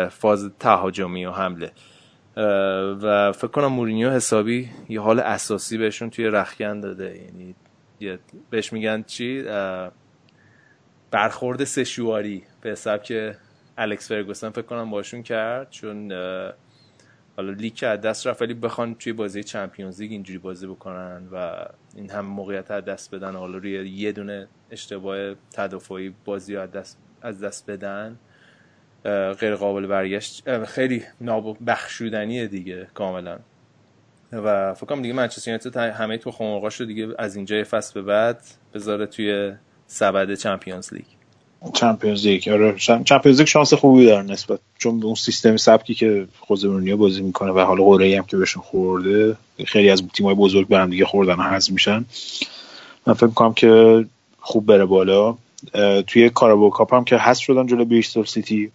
فاز 0.09 0.51
تهاجمی 0.59 1.25
و 1.25 1.31
حمله. 1.31 1.71
و 3.01 3.31
فکر 3.31 3.47
کنم 3.47 3.67
مورینیو 3.67 4.09
حسابی 4.09 4.69
یه 4.89 5.01
حال 5.01 5.19
اساسی 5.19 5.77
بهشون 5.77 6.09
توی 6.09 6.25
رخکن 6.25 6.79
داده. 6.79 7.17
یعنی 7.17 7.55
بهش 8.49 8.73
میگن 8.73 9.03
چی؟ 9.03 9.45
برخورد 11.11 11.63
سشواری 11.63 12.43
به 12.61 12.69
حساب 12.69 13.03
که 13.03 13.37
الکس 13.77 14.07
فرگوسن 14.07 14.49
فکر 14.49 14.61
کنم 14.61 14.89
باشون 14.89 15.23
کرد 15.23 15.69
چون 15.69 16.11
حالا 17.37 17.51
لیگ 17.51 17.79
از 17.81 18.01
دست 18.01 18.27
رفت 18.27 18.41
ولی 18.41 18.53
بخوان 18.53 18.95
توی 18.95 19.13
بازی 19.13 19.43
چمپیونز 19.43 20.01
لیگ 20.01 20.11
اینجوری 20.11 20.39
بازی 20.39 20.67
بکنن 20.67 21.27
و 21.31 21.65
این 21.95 22.09
هم 22.09 22.25
موقعیت 22.25 22.71
از 22.71 22.85
دست 22.85 23.15
بدن 23.15 23.35
حالا 23.35 23.57
روی 23.57 23.89
یه 23.89 24.11
دونه 24.11 24.47
اشتباه 24.71 25.33
تدافعی 25.53 26.13
بازی 26.25 26.57
از 26.57 26.71
دست 26.71 26.97
از 27.21 27.43
دست 27.43 27.71
بدن. 27.71 28.19
غیر 29.39 29.55
قابل 29.55 29.87
برگشت 29.87 30.63
خیلی 30.65 31.03
بخشودنیه 31.67 32.47
دیگه 32.47 32.87
کاملا. 32.93 33.37
و 34.31 34.73
فکر 34.73 34.85
کنم 34.85 35.01
دیگه 35.01 35.13
منچستر 35.13 35.51
یونایتد 35.51 35.77
همه 35.77 36.17
تو 36.17 36.31
خمرقاش 36.31 36.75
رو 36.75 36.85
دیگه 36.85 37.07
از 37.19 37.35
اینجای 37.35 37.63
فصل 37.63 37.93
به 37.93 38.01
بعد 38.01 38.41
بذاره 38.73 39.05
توی 39.05 39.53
سبد 39.87 40.33
چمپیونز 40.33 40.93
لیگ. 40.93 41.05
چمپیونز 41.73 42.27
لیگ 42.27 42.49
آره 42.49 42.75
چمپیونز 43.05 43.39
لیگ 43.39 43.47
شانس 43.47 43.73
خوبی 43.73 44.05
داره 44.05 44.23
نسبت 44.23 44.59
چون 44.77 45.03
اون 45.03 45.15
سیستم 45.15 45.57
سبکی 45.57 45.93
که 45.93 46.27
خوزه 46.39 46.95
بازی 46.95 47.21
می‌کنه 47.21 47.51
و 47.51 47.59
حالا 47.59 47.83
قرعه 47.83 48.17
هم 48.17 48.25
که 48.25 48.37
بهشون 48.37 48.63
خورده 48.63 49.37
خیلی 49.65 49.89
از 49.89 50.03
تیم‌های 50.13 50.35
بزرگ 50.35 50.67
به 50.67 50.77
هم 50.77 50.89
دیگه 50.89 51.05
خوردن 51.05 51.35
حذف 51.35 51.71
میشن. 51.71 52.05
من 53.05 53.13
فکر 53.13 53.25
می‌کنم 53.25 53.53
که 53.53 54.05
خوب 54.39 54.65
بره 54.65 54.85
بالا. 54.85 55.37
توی 56.07 56.29
Carabao 56.29 56.69
Cup 56.69 56.93
هم 56.93 57.03
که 57.03 57.17
حذف 57.17 57.41
شدن 57.41 57.67
جلو 57.67 57.85
بریستول 57.85 58.25
سیتی 58.25 58.71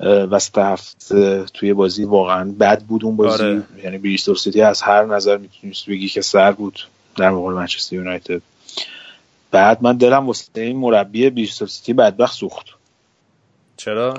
وسط 0.00 0.58
هفته 0.58 1.44
توی 1.54 1.72
بازی 1.72 2.04
واقعا 2.04 2.54
بد 2.60 2.82
بود 2.82 3.04
اون 3.04 3.16
بازی. 3.16 3.44
آره. 3.44 3.62
یعنی 3.84 3.98
بریستول 3.98 4.36
سیتی 4.36 4.62
از 4.62 4.82
هر 4.82 5.04
نظر 5.04 5.36
می‌تونست 5.36 5.90
بگی 5.90 6.08
که 6.08 6.20
سر 6.20 6.52
بود 6.52 6.88
در 7.16 7.30
مقابل 7.30 7.54
منچستر 7.54 7.96
یونایتد. 7.96 8.42
بعد 9.50 9.82
من 9.82 9.96
دلم 9.96 10.26
واسه 10.26 10.48
این 10.54 10.76
مربی 10.76 11.30
بریستول 11.30 11.68
سیتی 11.68 11.92
بدبخت 11.92 12.34
سوخت. 12.34 12.66
چرا؟ 13.76 14.14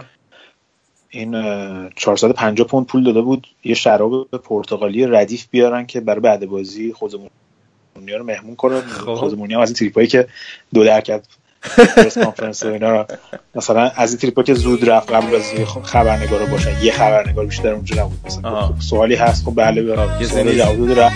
این 1.10 1.32
450 1.96 2.68
پوند 2.68 2.86
پول 2.86 3.04
داده 3.04 3.22
بود. 3.22 3.48
یه 3.64 3.76
شراب 3.76 4.32
پرتغالی 4.32 5.06
ردیف 5.06 5.48
بیارن 5.48 5.86
که 5.86 6.00
برای 6.00 6.20
بعد 6.20 6.46
بازی 6.46 6.94
خودمون 6.94 7.30
رو 7.96 8.24
مهمون 8.24 8.56
کنن 8.56 8.82
خب. 8.82 9.16
خودمونی 9.16 9.54
هم 9.54 9.60
از 9.60 9.70
این 9.70 9.76
تریپایی 9.76 10.08
که 10.08 10.28
دو 10.74 10.84
درکت 10.84 11.26
press 11.96 12.18
conference 12.18 12.64
و 12.64 12.68
اینا 12.68 13.06
مثلا 13.56 13.92
از 13.96 14.12
این 14.12 14.20
تریپا 14.20 14.44
که 14.44 14.54
زود 14.54 14.90
رفت 14.90 15.12
قبل 15.12 15.36
از 15.36 15.54
خبرنگار 15.84 16.46
باشن. 16.46 16.82
یه 16.82 16.92
خبرنگار 16.92 17.46
بیشتر 17.46 17.74
اونجا 17.74 18.04
نبود. 18.04 18.20
مثلا 18.26 18.62
خب 18.62 18.74
سوالی 18.80 19.16
هست 19.16 19.46
خب 19.46 19.54
بله 19.56 19.82
به 19.82 20.26
سوال 20.26 20.56
جواب 20.56 21.00
رفت 21.00 21.16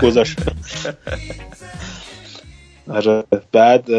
گذاشت. 0.06 0.38
آره 2.88 3.24
بعد 3.52 3.90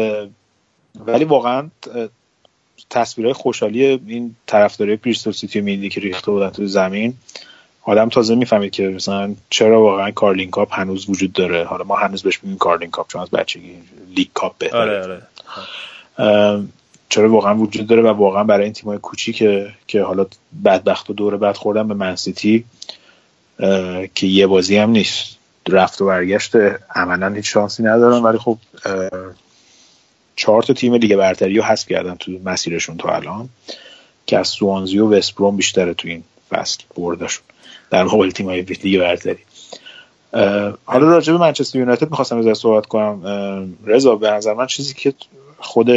ولی 1.06 1.24
واقعا 1.24 1.68
تصویرهای 2.90 3.32
خوشحالی 3.32 3.84
این 3.84 4.36
طرفدارای 4.46 4.96
بریستول 4.96 5.32
سیتی 5.32 5.60
میدی 5.60 5.88
که 5.88 6.00
ریخته 6.00 6.30
بودن 6.30 6.50
تو 6.50 6.66
زمین 6.66 7.14
آدم 7.82 8.08
تازه 8.08 8.34
می‌فهمید 8.34 8.72
که 8.72 8.88
مثلا 8.88 9.34
چرا 9.50 9.82
واقعا 9.82 10.10
کارلینگ 10.10 10.50
کاپ 10.50 10.74
هنوز 10.74 11.10
وجود 11.10 11.32
داره. 11.32 11.64
حالا 11.64 11.84
ما 11.84 11.96
هنوز 11.96 12.22
بهش 12.22 12.40
میگیم 12.42 12.58
کارلینگ 12.58 12.90
کاپ 12.90 13.08
چون 13.08 13.22
از 13.22 13.30
بچگی 13.30 13.74
لیگ 14.16 14.28
کاپ 14.34 14.58
بهتره. 14.58 14.80
آره 14.80 15.22
آره. 16.16 16.62
چرا 17.08 17.30
واقعا 17.30 17.56
وجود 17.56 17.86
داره 17.86 18.02
و 18.02 18.06
واقعا 18.06 18.44
برای 18.44 18.64
این 18.64 18.72
تیمای 18.72 18.98
کوچیک 18.98 19.44
که 19.86 20.02
حالا 20.02 20.26
بدبخت 20.64 21.10
و 21.10 21.12
دور 21.12 21.36
بعد 21.36 21.56
خوردن 21.56 21.88
به 21.88 21.94
من 21.94 22.17
سیتی 22.17 22.64
که 24.14 24.26
یه 24.26 24.46
بازی 24.46 24.76
هم 24.76 24.90
نیست. 24.90 25.36
رفت 25.68 26.02
و 26.02 26.06
برگشت 26.06 26.52
عملا 26.94 27.28
هیچ 27.28 27.52
شانسی 27.52 27.82
ندارن 27.82 28.22
ولی 28.22 28.38
خب 28.38 28.58
چهار 30.36 30.62
تا 30.62 30.74
تیم 30.74 30.94
لیگ 30.94 31.16
برتری 31.16 31.56
رو 31.56 31.62
حذف 31.62 31.86
کردن 31.86 32.14
تو 32.14 32.32
مسیرشون 32.44 32.96
تا 32.96 33.08
الان 33.08 33.48
که 34.26 34.38
از 34.38 34.48
سوانزی 34.48 34.98
و 34.98 35.08
وستبروم 35.08 35.56
بیشتره 35.56 35.94
تو 35.94 36.08
این 36.08 36.24
فصل 36.50 36.82
بردشون. 36.96 37.44
در 37.90 38.04
مقابل 38.04 38.30
تیم 38.30 38.46
های 38.46 38.62
لیگ 38.62 39.00
برتری. 39.00 39.38
حالا 40.84 41.08
راجع 41.08 41.32
به 41.32 41.38
منچستر 41.38 41.78
یونایتد 41.78 42.10
می‌خواستم 42.10 42.48
از 42.48 42.58
صحبت 42.58 42.86
کنم. 42.86 43.74
رضا 43.84 44.16
به 44.16 44.30
نظر 44.30 44.54
من 44.54 44.66
چیزی 44.66 44.94
که 44.94 45.14
خود 45.58 45.88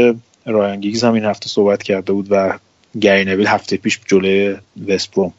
رایان 0.46 0.80
گیگز 0.80 1.04
هم 1.04 1.14
این 1.14 1.26
هفته 1.26 1.50
صحبت 1.50 1.84
کرده 1.84 2.14
بود 2.14 2.28
و 2.30 2.60
گری 3.02 3.46
هفته 3.46 3.78
پیش 3.78 4.00
جلوی 4.08 4.58
وستبروم 4.88 5.34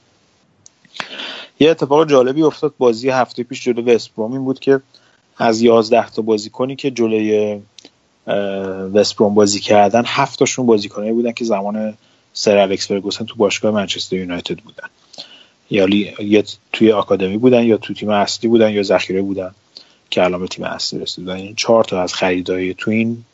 یه 1.60 1.70
اتفاق 1.70 2.09
جالبی 2.09 2.43
افتاد 2.43 2.74
بازی 2.78 3.10
هفته 3.10 3.43
پیش 3.43 3.64
جلوی 3.64 3.94
وستبروم 3.94 4.32
این 4.32 4.44
بود 4.44 4.59
که 4.59 4.80
از 5.39 5.62
11 5.62 6.10
تا 6.10 6.22
بازیکنی 6.22 6.76
که 6.76 6.90
جلوی 6.90 7.60
وستبروم 8.94 9.35
بازی 9.35 9.60
کردن 9.60 10.02
هفتاشون 10.06 10.66
بازیکنایی 10.66 11.12
بودن 11.12 11.32
که 11.32 11.44
زمان 11.44 11.94
سر 12.32 12.59
الکس 12.59 12.89
فرگوسن 12.89 13.24
تو 13.24 13.35
باشگاه 13.35 13.74
منچستر 13.74 14.16
یونایتد 14.16 14.59
بودن. 14.59 14.89
یا 15.70 15.89
یا 16.20 16.43
توی 16.72 16.93
آکادمی 16.93 17.36
بودن 17.36 17.62
یا 17.62 17.76
تو 17.76 17.94
تیم 17.94 18.09
اصلی 18.09 18.48
بودن 18.48 18.70
یا 18.70 18.82
ذخیره 18.82 19.22
بودن 19.22 19.55
که 20.10 20.24
الان 20.24 20.47
تیم 20.47 20.64
اصلی 20.64 21.01
رسیدن. 21.01 21.36
این 21.36 21.55
چهار 21.55 21.85
تا 21.85 22.02
از 22.02 22.14
خریدای 22.14 22.74
تو 22.74 22.90
این 22.90 23.24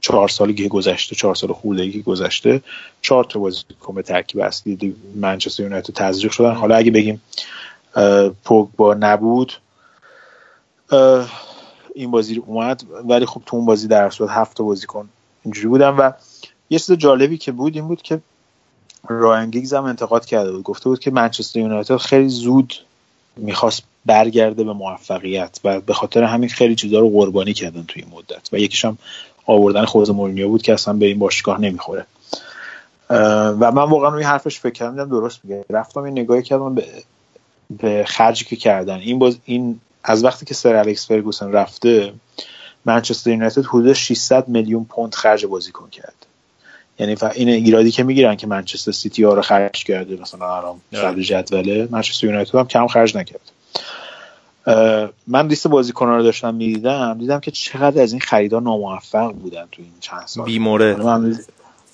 چهار 0.00 0.28
سالی 0.28 0.54
که 0.54 0.68
گذشته 0.68 1.16
چهار 1.16 1.34
سال 1.34 1.52
خورده 1.52 1.90
که 1.90 1.98
گذشته 1.98 2.62
چهار 3.02 3.24
تا 3.24 3.38
بازیکن 3.38 3.94
به 3.94 4.02
ترکیب 4.02 4.40
اصلی 4.40 4.96
منچستر 5.14 5.62
یونایتد 5.62 5.94
تزریق 5.94 6.32
شدن. 6.32 6.54
حالا 6.54 6.76
اگه 6.76 6.90
بگیم 6.90 7.22
با 8.76 8.94
نبود 9.00 9.52
این 11.94 12.10
بازی 12.10 12.36
اومد. 12.46 12.82
ولی 13.04 13.26
خب 13.26 13.42
تو 13.46 13.56
اون 13.56 13.66
بازی 13.66 13.88
در 13.88 14.10
صورت 14.10 14.30
هفت 14.30 14.56
تا 14.56 14.64
بازیکن 14.64 15.08
اینجوری 15.44 15.68
بودن 15.68 15.88
و 15.88 16.12
یه 16.70 16.78
چیز 16.78 16.92
جالبی 16.92 17.38
که 17.38 17.52
بود 17.52 17.76
این 17.76 17.88
بود 17.88 18.02
که 18.02 18.20
رایان 19.08 19.50
گیگز 19.50 19.74
هم 19.74 19.84
انتقاد 19.84 20.24
کرده 20.24 20.52
بود. 20.52 20.62
گفته 20.62 20.88
بود 20.88 21.00
که 21.00 21.10
منچستر 21.10 21.60
یونایتد 21.60 21.96
خیلی 21.96 22.28
زود 22.28 22.74
می‌خواست 23.36 23.82
برگرده 24.06 24.64
به 24.64 24.72
موفقیت 24.72 25.60
و 25.64 25.80
به 25.80 25.94
خاطر 25.94 26.22
همین 26.22 26.48
خیلی 26.48 26.74
چیزا 26.74 26.98
رو 26.98 27.10
قربانی 27.10 27.52
کردن 27.52 27.84
توی 27.88 28.02
این 28.02 28.12
مدت. 28.12 28.48
و 28.52 28.58
یکیش 28.58 28.84
هم 28.84 28.98
آوردن 29.46 29.84
خوز 29.84 30.10
مورینیو 30.10 30.48
بود 30.48 30.62
که 30.62 30.72
اصلا 30.72 30.94
به 30.94 31.06
این 31.06 31.18
باشگاه 31.18 31.60
نمی‌خوره. 31.60 32.06
و 33.10 33.72
من 33.72 33.82
واقعا 33.82 34.08
روی 34.10 34.22
حرفش 34.22 34.60
فکر 34.60 34.72
کردم 34.72 35.08
درست 35.08 35.40
میگه. 35.44 35.64
رفتم 35.70 36.00
این 36.00 36.18
نگاهی 36.18 36.42
کردم 36.42 36.74
به 36.74 36.84
به 37.82 38.04
خرجی 38.08 38.44
که 38.44 38.56
کردن. 38.56 38.98
این 38.98 39.18
باز 39.18 39.38
این 39.44 39.80
از 40.04 40.24
وقتی 40.24 40.46
که 40.46 40.54
سر 40.54 40.74
الکس 40.76 41.08
فرگوسن 41.08 41.52
رفته 41.52 42.12
منچستر 42.84 43.30
یونایتد 43.30 43.64
حدود 43.64 43.92
600 43.92 44.48
میلیون 44.48 44.84
پوند 44.84 45.14
خرج 45.14 45.46
بازیکن 45.46 45.88
کرد. 45.90 46.14
یعنی 46.98 47.16
این 47.34 47.48
ایرادی 47.48 47.90
که 47.90 48.02
می‌گیرن 48.02 48.36
که 48.36 48.46
منچستر 48.46 48.92
سیتی 48.92 49.24
ها 49.24 49.34
رو 49.34 49.42
خرج 49.42 49.84
کرده 49.84 50.16
مثلا 50.22 50.46
آرام 50.46 50.80
صدر 50.92 51.22
جدوله 51.22 51.88
منچستر 51.90 52.26
یونایتد 52.26 52.54
هم 52.54 52.66
کم 52.66 52.86
خرج 52.86 53.16
نکرد. 53.16 53.52
من 55.26 55.46
لیست 55.46 55.68
بازیکنان 55.68 56.16
رو 56.16 56.22
داشتم 56.22 56.54
می‌دیدم 56.54 57.18
دیدم 57.18 57.40
که 57.40 57.50
چقدر 57.50 58.02
از 58.02 58.12
این 58.12 58.20
خریدار 58.20 58.62
ناموفق 58.62 59.32
بودن 59.32 59.66
تو 59.72 59.82
این 59.82 59.92
چند 60.00 60.26
سال. 60.26 60.44
بیمورد. 60.44 61.40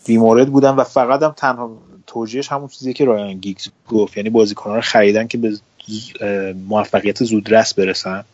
بیمورد 0.07 0.51
بودن 0.51 0.71
و 0.71 0.85
فقط 0.85 1.23
هم 1.23 1.35
تنها 1.37 1.71
توجیهش 2.07 2.53
همون 2.53 2.69
چیزی 2.69 2.93
که 2.93 3.05
رایان 3.05 3.35
گیگز 3.35 3.69
گفت 3.89 4.17
یعنی 4.17 4.31
بازیکنان 4.31 4.77
رو 4.77 4.83
خریدن 4.83 5.27
که 5.27 5.39
به 5.39 5.59
موفقیت 6.69 7.25
زودرس 7.25 7.75
برسن. 7.75 8.25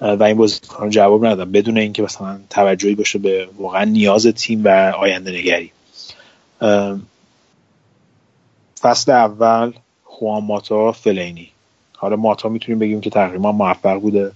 و 0.00 0.22
این 0.22 0.36
بازیکنان 0.36 0.90
جواب 0.90 1.26
ندادن 1.26 1.52
بدون 1.52 1.78
اینکه 1.78 2.02
مثلا 2.02 2.40
توجهی 2.50 2.94
باشه 2.94 3.18
به 3.18 3.48
واقعا 3.58 3.84
نیاز 3.84 4.26
تیم 4.26 4.64
و 4.64 4.68
آینده 4.98 5.30
نگری. 5.30 5.72
فصل 8.80 9.12
اول 9.12 9.72
خوان 10.04 10.44
ماتا 10.44 10.92
فلینی. 10.92 11.50
حالا 12.00 12.16
ماتا 12.16 12.48
می‌تونیم 12.48 12.78
بگیم 12.78 13.00
که 13.00 13.10
تقریبا 13.10 13.52
موفق 13.52 14.00
بوده. 14.00 14.32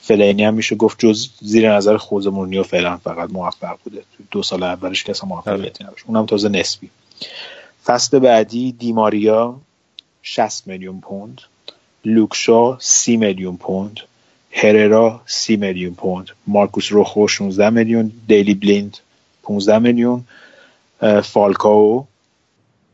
فلینی 0.00 0.44
هم 0.44 0.54
میشه 0.54 0.76
گفت 0.76 0.98
جز 0.98 1.28
زیر 1.40 1.72
نظر 1.72 1.96
خوز 1.96 2.26
مورنیو 2.26 2.62
فعلا 2.62 2.96
فقط 2.96 3.30
موفق 3.30 3.78
بوده. 3.84 3.98
تو 3.98 4.24
دو 4.30 4.42
سال 4.42 4.62
اولش 4.62 5.04
که 5.04 5.10
اصلا 5.10 5.28
موفقیتی 5.28 5.84
نداشت. 5.84 6.04
اونم 6.06 6.26
تازه 6.26 6.48
نسبی. 6.48 6.90
فصل 7.84 8.18
بعدی 8.18 8.72
دیماریا 8.72 9.56
60 10.22 10.66
میلیون 10.66 11.00
پوند. 11.00 11.40
لوکشا 12.04 12.78
30 12.78 13.16
میلیون 13.16 13.56
پوند. 13.56 14.00
هررا 14.50 15.20
30 15.26 15.56
میلیون 15.56 15.94
پوند. 15.94 16.30
مارکوس 16.46 16.92
روخو 16.92 17.28
16 17.28 17.70
میلیون. 17.70 18.12
دیلی 18.28 18.54
بلیند 18.54 18.98
15 19.42 19.78
میلیون. 19.78 20.24
فالکاو. 21.22 22.06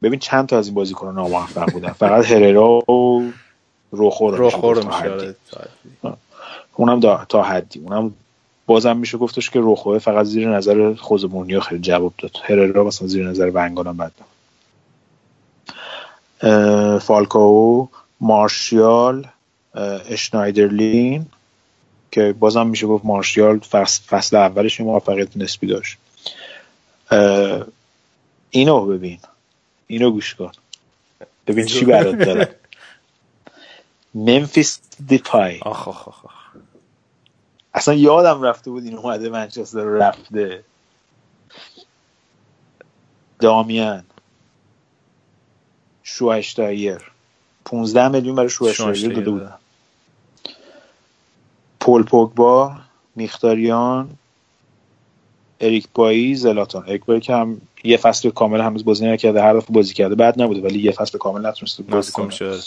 ببین 0.03 0.19
چند 0.19 0.49
تا 0.49 0.59
از 0.59 0.67
این 0.67 0.75
بازیکنان 0.75 1.15
ناموفق 1.15 1.73
بودن. 1.73 1.93
فقط 1.93 2.25
هررا 2.25 2.91
و 2.91 3.33
روخو 3.93 4.31
رو 4.31 4.87
میشه 4.87 5.35
اونم 6.75 7.01
دا 7.01 7.27
تا 7.29 7.43
حدی. 7.43 7.81
اونم 7.81 8.15
بازم 8.67 8.97
میشه 8.97 9.19
گفتش 9.19 9.51
که 9.51 9.61
روخوه 9.61 9.99
فقط 9.99 10.27
زیر 10.27 10.49
نظر 10.49 10.95
خوز 10.95 11.25
مورنیو 11.25 11.61
خیلی 11.61 11.81
جواب 11.81 12.13
داد. 12.19 12.31
هررا 12.45 12.85
مثلا 12.85 13.09
زیر 13.09 13.29
نظر 13.29 13.51
ونگان 13.55 13.87
هم 13.87 13.97
بد 13.97 14.13
فالکاو 16.99 17.89
مارشیال 18.21 19.27
اشنایدرلین 20.09 21.27
که 22.13 22.35
بازم 22.39 22.67
میشه 22.67 22.87
گفت 22.87 23.05
مارشیال 23.05 23.59
فصل, 23.59 24.03
فصل 24.03 24.37
اولش 24.37 24.81
موفقیت 24.81 25.37
نسبی 25.37 25.67
داشت. 25.67 25.99
اینو 28.51 28.87
ببین. 28.87 29.19
اینو 29.87 30.11
گوش 30.11 30.35
کن. 30.35 30.53
ببین 31.47 31.67
چی 31.67 31.85
برات 31.85 32.15
دارم. 32.15 32.49
ممفیس 34.15 34.81
دیپای 35.07 35.61
آخ 35.61 35.89
آخ 35.89 36.09
آخ 36.09 36.27
اصلا 37.75 37.95
یادم 37.95 38.43
رفته 38.43 38.71
بود 38.71 38.85
این 38.85 38.99
اومده 38.99 39.29
منچستر 39.29 39.85
رفته. 39.85 40.65
دامیان. 43.41 44.05
شوهشتایر 46.03 47.13
15 47.65 48.09
میلیون 48.09 48.37
برای 48.37 48.51
شوهشتایر 48.51 49.13
داده 49.15 49.31
بودن 49.31 49.59
پول 51.81 52.03
پوگبا 52.05 52.77
میختاریان 53.17 54.19
اریک 55.63 55.87
بایی 55.95 56.35
زلاتان 56.35 56.83
اریک 56.89 57.05
بایی 57.05 57.21
که 57.21 57.35
هم 57.35 57.61
یه 57.85 57.97
فصل 57.97 58.31
کامل 58.31 58.61
هنوز 58.61 58.85
بازی 58.85 59.07
نکرده 59.07 59.43
هر 59.43 59.55
دفعه 59.55 59.75
بازی 59.75 59.95
کرده. 59.95 60.15
بعد 60.15 60.43
نبوده 60.43 60.61
ولی 60.61 60.79
یه 60.79 60.93
فصل 60.93 61.19
کامل 61.19 61.47
نتونسته 61.47 61.83
بازی 61.83 62.13
کنه. 62.13 62.59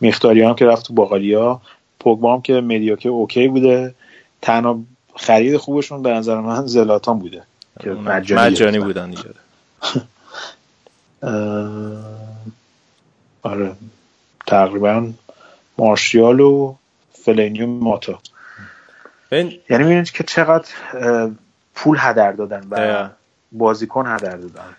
میختاریان 0.00 0.54
که 0.54 0.64
رفت 0.66 0.86
تو 0.86 0.94
باقالیا 0.94 1.60
پوگبا 2.00 2.34
هم 2.34 2.42
که 2.42 2.52
مدیاکر 2.52 3.08
اوکی 3.08 3.48
بوده. 3.48 3.94
تنها 4.42 4.80
خرید 5.16 5.56
خوبشون 5.56 6.02
به 6.02 6.10
نظر 6.10 6.40
من 6.40 6.66
زلاتان 6.66 7.18
بوده. 7.18 7.42
که 7.80 7.90
مجانی, 7.90 8.50
مجانی 8.50 8.78
بودن 8.78 9.10
دیگه. 9.10 9.24
آره. 13.42 13.72
تقریبا 14.46 15.10
مارشیال 15.78 16.40
و 16.40 16.74
فلینی 17.12 17.57
و 17.57 17.66
ماتا. 17.66 18.18
یعنی 19.32 19.60
می‌بینید 19.68 20.10
که 20.10 20.24
چقدر 20.24 20.68
پول 21.80 21.96
هدر 22.00 22.32
دادن 22.32 22.66
و 22.70 23.08
بازیکن 23.52 24.06
هدر 24.06 24.36
دادن. 24.36 24.76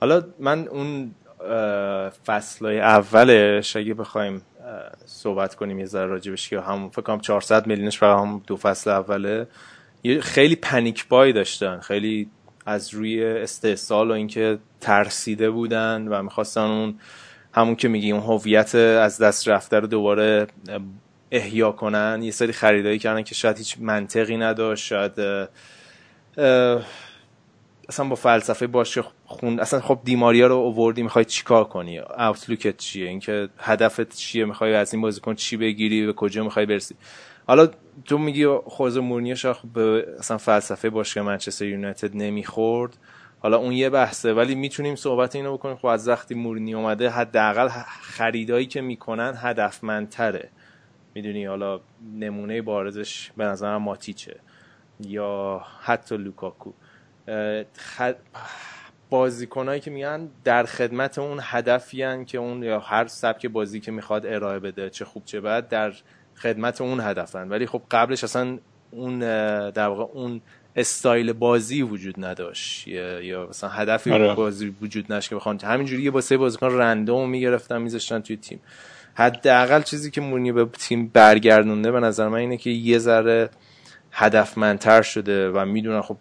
حالا 0.00 0.22
من 0.38 0.68
اون 0.68 1.14
فصلهای 2.26 2.80
اولش 2.80 3.76
اگه 3.76 3.94
بخوایم 3.94 4.42
صحبت 5.06 5.54
کنیم 5.54 5.78
یه 5.78 5.86
ذره 5.86 6.06
راجبش 6.06 6.48
که 6.48 6.60
هم 6.60 6.90
فکر 6.90 7.02
کنم 7.02 7.20
400 7.20 7.66
میلیونش 7.66 7.98
فقط 7.98 8.18
هم 8.18 8.42
دو 8.46 8.56
فصل 8.56 8.90
اوله. 8.90 9.46
یه 10.02 10.20
خیلی 10.20 10.56
پنیک 10.56 11.08
بای 11.08 11.32
داشتن 11.32 11.80
خیلی 11.80 12.30
از 12.66 12.94
روی 12.94 13.24
استحصال 13.24 14.10
و 14.10 14.14
اینکه 14.14 14.58
ترسیده 14.80 15.50
بودن 15.50 16.08
و 16.08 16.22
می‌خواستن 16.22 16.60
اون 16.60 16.94
همون 17.54 17.76
که 17.76 17.88
میگی 17.88 18.12
اون 18.12 18.22
هویت 18.22 18.74
از 18.74 19.18
دست 19.18 19.48
رفته 19.48 19.80
رو 19.80 19.86
دوباره 19.86 20.46
احیا 21.30 21.72
کنن. 21.72 22.20
یه 22.22 22.30
سری 22.30 22.52
خریدایی 22.52 22.98
کردن 22.98 23.22
که 23.22 23.34
شاید 23.34 23.58
هیچ 23.58 23.76
منطقی 23.80 24.36
نداشت 24.36 24.86
شاید 24.86 25.12
اصلا 27.88 28.08
با 28.08 28.14
فلسفه 28.14 28.66
باشه 28.66 29.04
خون 29.24 29.60
اصلا 29.60 29.80
خب 29.80 30.00
دیماریا 30.04 30.46
رو 30.46 30.54
اووردی 30.54 31.02
می‌خوای 31.02 31.24
چیکار 31.24 31.64
کنی؟ 31.64 31.98
اوتلوکت 31.98 32.76
چیه؟ 32.76 33.08
اینکه 33.08 33.48
هدفت 33.58 34.16
چیه؟ 34.16 34.44
می‌خوای 34.44 34.74
از 34.74 34.94
این 34.94 35.02
بازیکن 35.02 35.34
چی 35.34 35.56
بگیری؟ 35.56 36.06
به 36.06 36.12
کجا 36.12 36.44
می‌خوای 36.44 36.66
برسی؟ 36.66 36.94
حالا 37.46 37.68
تو 38.04 38.18
میگی 38.18 38.46
خوز 38.46 38.98
مورینیو 38.98 39.34
شاید 39.34 39.56
به 39.74 40.06
اصلا 40.18 40.38
فلسفه 40.38 40.90
باشه 40.90 41.22
منچستر 41.22 41.64
یونایتد 41.64 42.16
نمی‌خورد. 42.16 42.96
حالا 43.40 43.56
اون 43.56 43.72
یه 43.72 43.90
بحثه 43.90 44.32
ولی 44.32 44.54
می‌تونیم 44.54 44.96
صحبت 44.96 45.36
اینو 45.36 45.52
بکنیم. 45.52 45.76
خب 45.76 45.86
از 45.86 46.08
وقتی 46.08 46.34
مورینی 46.34 46.74
اومده 46.74 47.10
حداقل 47.10 47.68
خریدایی 48.02 48.66
که 48.66 48.80
می‌کنن 48.80 49.34
هدفمندتره. 49.36 50.48
می‌دونی 51.14 51.44
حالا 51.44 51.80
نمونه 52.14 52.62
بارزش 52.62 53.30
به 53.36 53.44
نظر 53.44 53.76
ماتیچه. 53.76 54.36
یا 55.06 55.62
حتی 55.80 56.16
لوکاکو. 56.16 56.72
خد... 57.76 58.16
بازیکنایی 59.10 59.80
که 59.80 59.90
میگن 59.90 60.28
در 60.44 60.64
خدمت 60.64 61.18
اون 61.18 61.38
هدفی 61.42 62.24
که 62.24 62.38
اون 62.38 62.62
یا 62.62 62.80
هر 62.80 63.06
سبک 63.06 63.46
بازی 63.46 63.80
که 63.80 63.92
می‌خواد 63.92 64.26
ارائه 64.26 64.58
بده 64.58 64.90
چه 64.90 65.04
خوب 65.04 65.24
چه 65.24 65.40
بد 65.40 65.68
در 65.68 65.92
خدمت 66.36 66.80
اون 66.80 67.00
هدفن 67.00 67.48
ولی 67.48 67.66
خب 67.66 67.82
قبلش 67.90 68.24
اصلا 68.24 68.58
اون 68.90 69.18
در 69.70 69.88
واقع 69.88 70.04
اون 70.12 70.40
استایل 70.76 71.32
بازی 71.32 71.82
وجود 71.82 72.24
نداشت. 72.24 72.88
یا, 72.88 73.46
مثلا 73.48 73.70
هدفی 73.70 74.10
آره. 74.10 74.34
بازی 74.34 74.74
وجود 74.82 75.04
نداشت 75.04 75.28
که 75.28 75.36
بخوان. 75.36 75.58
همینجوری 75.64 76.10
با 76.10 76.20
سه 76.20 76.36
بازیکن 76.36 76.78
رندوم 76.78 77.30
می‌گرفتن 77.30 77.82
میذاشتن 77.82 78.20
توی 78.20 78.36
تیم. 78.36 78.60
حداقل 79.14 79.82
چیزی 79.82 80.10
که 80.10 80.20
مورینیو 80.20 80.52
به 80.52 80.64
تیم 80.64 81.06
برگردونده 81.06 81.92
به 81.92 82.00
نظر 82.00 82.28
من 82.28 82.38
اینه 82.38 82.56
که 82.56 82.70
یه 82.70 82.98
ذره 82.98 83.50
هدفمندتر 84.12 85.02
شده 85.02 85.50
و 85.50 85.64
می‌دونن 85.64 86.02
خب 86.02 86.16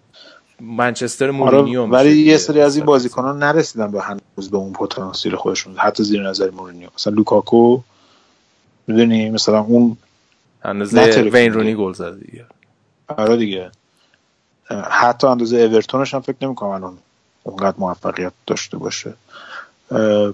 منچستر 0.61 1.25
آره، 1.25 1.31
مورینیو 1.31 1.85
ولی 1.85 2.17
یه 2.17 2.37
سری 2.37 2.61
از 2.61 2.75
این 2.75 2.85
بازیکنان 2.85 3.43
نرسیدن 3.43 3.91
به 3.91 4.01
هنوز 4.01 4.51
به 4.51 4.57
اون 4.57 4.73
پتانسیل 4.73 5.35
خودشون. 5.35 5.77
حتی 5.77 6.03
زیر 6.03 6.29
نظر 6.29 6.49
مورینیو. 6.49 6.89
مثلا 6.95 7.13
لوکاکو 7.13 7.81
می‌دونی 8.87 9.29
مثلا 9.29 9.59
اون 9.59 9.97
اندازه 10.63 11.21
وین 11.21 11.53
رونی 11.53 11.75
گل 11.75 11.93
زده 11.93 12.17
دیگه. 12.17 12.45
آره 13.07 13.37
دیگه. 13.37 13.71
حتی 14.89 15.27
اندازه 15.27 15.57
اورتونش 15.57 16.13
هم 16.13 16.21
فکر 16.21 16.35
نمی‌کنم 16.41 16.69
الان 16.69 16.97
اونقدر 17.43 17.75
موفقیت 17.77 18.33
داشته 18.47 18.77
باشه. 18.77 19.13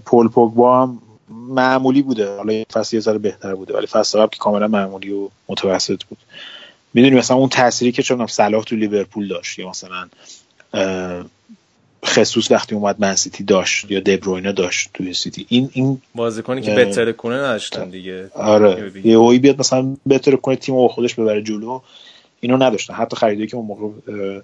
پول 0.06 0.28
پوگبا 0.28 0.84
هم 0.84 1.02
معمولی 1.30 2.02
بوده. 2.02 2.38
حالا 2.38 2.64
فصل 2.74 2.96
یه 2.96 3.00
ذره 3.00 3.18
بهتر 3.18 3.56
بوده 3.56 3.74
ولی 3.74 3.88
فصل 3.88 4.20
قبل 4.20 4.30
که 4.30 4.40
کاملا 4.40 4.68
معمولی 4.68 5.12
و 5.12 5.30
متوسط 5.50 6.04
بود. 6.04 6.18
می‌دونی 6.98 7.16
مثلا 7.16 7.38
اون 7.38 7.50
تأثیری 7.50 7.92
که 7.92 8.04
چون 8.04 8.28
صلاح 8.28 8.64
تو 8.64 8.76
لیورپول 8.76 9.28
داشت 9.28 9.60
یا 9.60 9.70
مثلا 9.70 10.08
خصوص 12.06 12.52
وقتی 12.52 12.76
اومد 12.76 12.96
من 13.00 13.16
سیتی 13.16 13.44
داشت 13.44 13.92
یا 13.92 14.00
دبروینه 14.00 14.52
داشت 14.52 14.90
توی 14.94 15.14
سیتی 15.14 15.46
این 15.50 15.70
این 15.74 16.02
بازیکنی 16.16 16.62
که 16.62 16.76
بهتر 16.76 17.12
کنه 17.12 17.36
نداشتن 17.36 17.90
دیگه. 17.90 18.30
آره 18.34 18.92
یه 19.04 19.16
اوی 19.16 19.40
بیاد 19.40 19.60
مثلا 19.60 19.96
بهتر 20.06 20.36
کنه 20.36 20.56
تیم 20.56 20.76
و 20.76 20.88
خودش 20.88 21.16
ببره 21.16 21.42
جلو 21.42 21.82
اینو 22.40 22.58
نداشتن. 22.58 22.94
حتی 22.94 23.16
خریدی 23.16 23.48
که 23.48 23.58
اون 23.58 23.66
موقع 23.66 24.42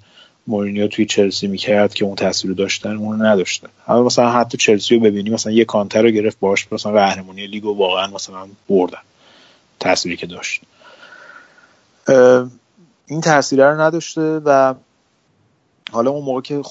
مورینیو 0.48 0.88
توی 0.88 1.06
چلسی 1.06 1.48
می‌کرد 1.48 1.94
که 1.94 2.06
اون 2.06 2.16
تاثیر 2.16 2.50
رو 2.50 2.56
داشتن 2.56 2.96
اون 2.96 3.26
نداشتن. 3.26 3.70
حالا 3.86 4.04
مثلا 4.04 4.32
حتی 4.32 4.58
چلسی 4.58 4.96
رو 4.96 5.02
ببینی 5.02 5.30
مثلا 5.30 5.54
یه 5.54 5.66
کانتر 5.66 6.02
رو 6.02 6.10
گرفت 6.10 6.40
باش 6.40 6.68
مثلا 6.72 6.92
قهرمانی 6.92 7.48
لیگو 7.48 7.78
واقعا 7.78 8.08
مثلا 8.08 8.48
بردن. 8.70 9.02
تأثیری 9.80 10.18
که 10.18 10.28
داشت. 10.28 10.62
این 13.08 13.22
تاثیر 13.24 13.72
رو 13.72 13.82
نداشته 13.82 14.22
و 14.22 14.74
حالا 15.92 16.12
اون 16.12 16.26
موقع 16.26 16.42
که 16.42 16.62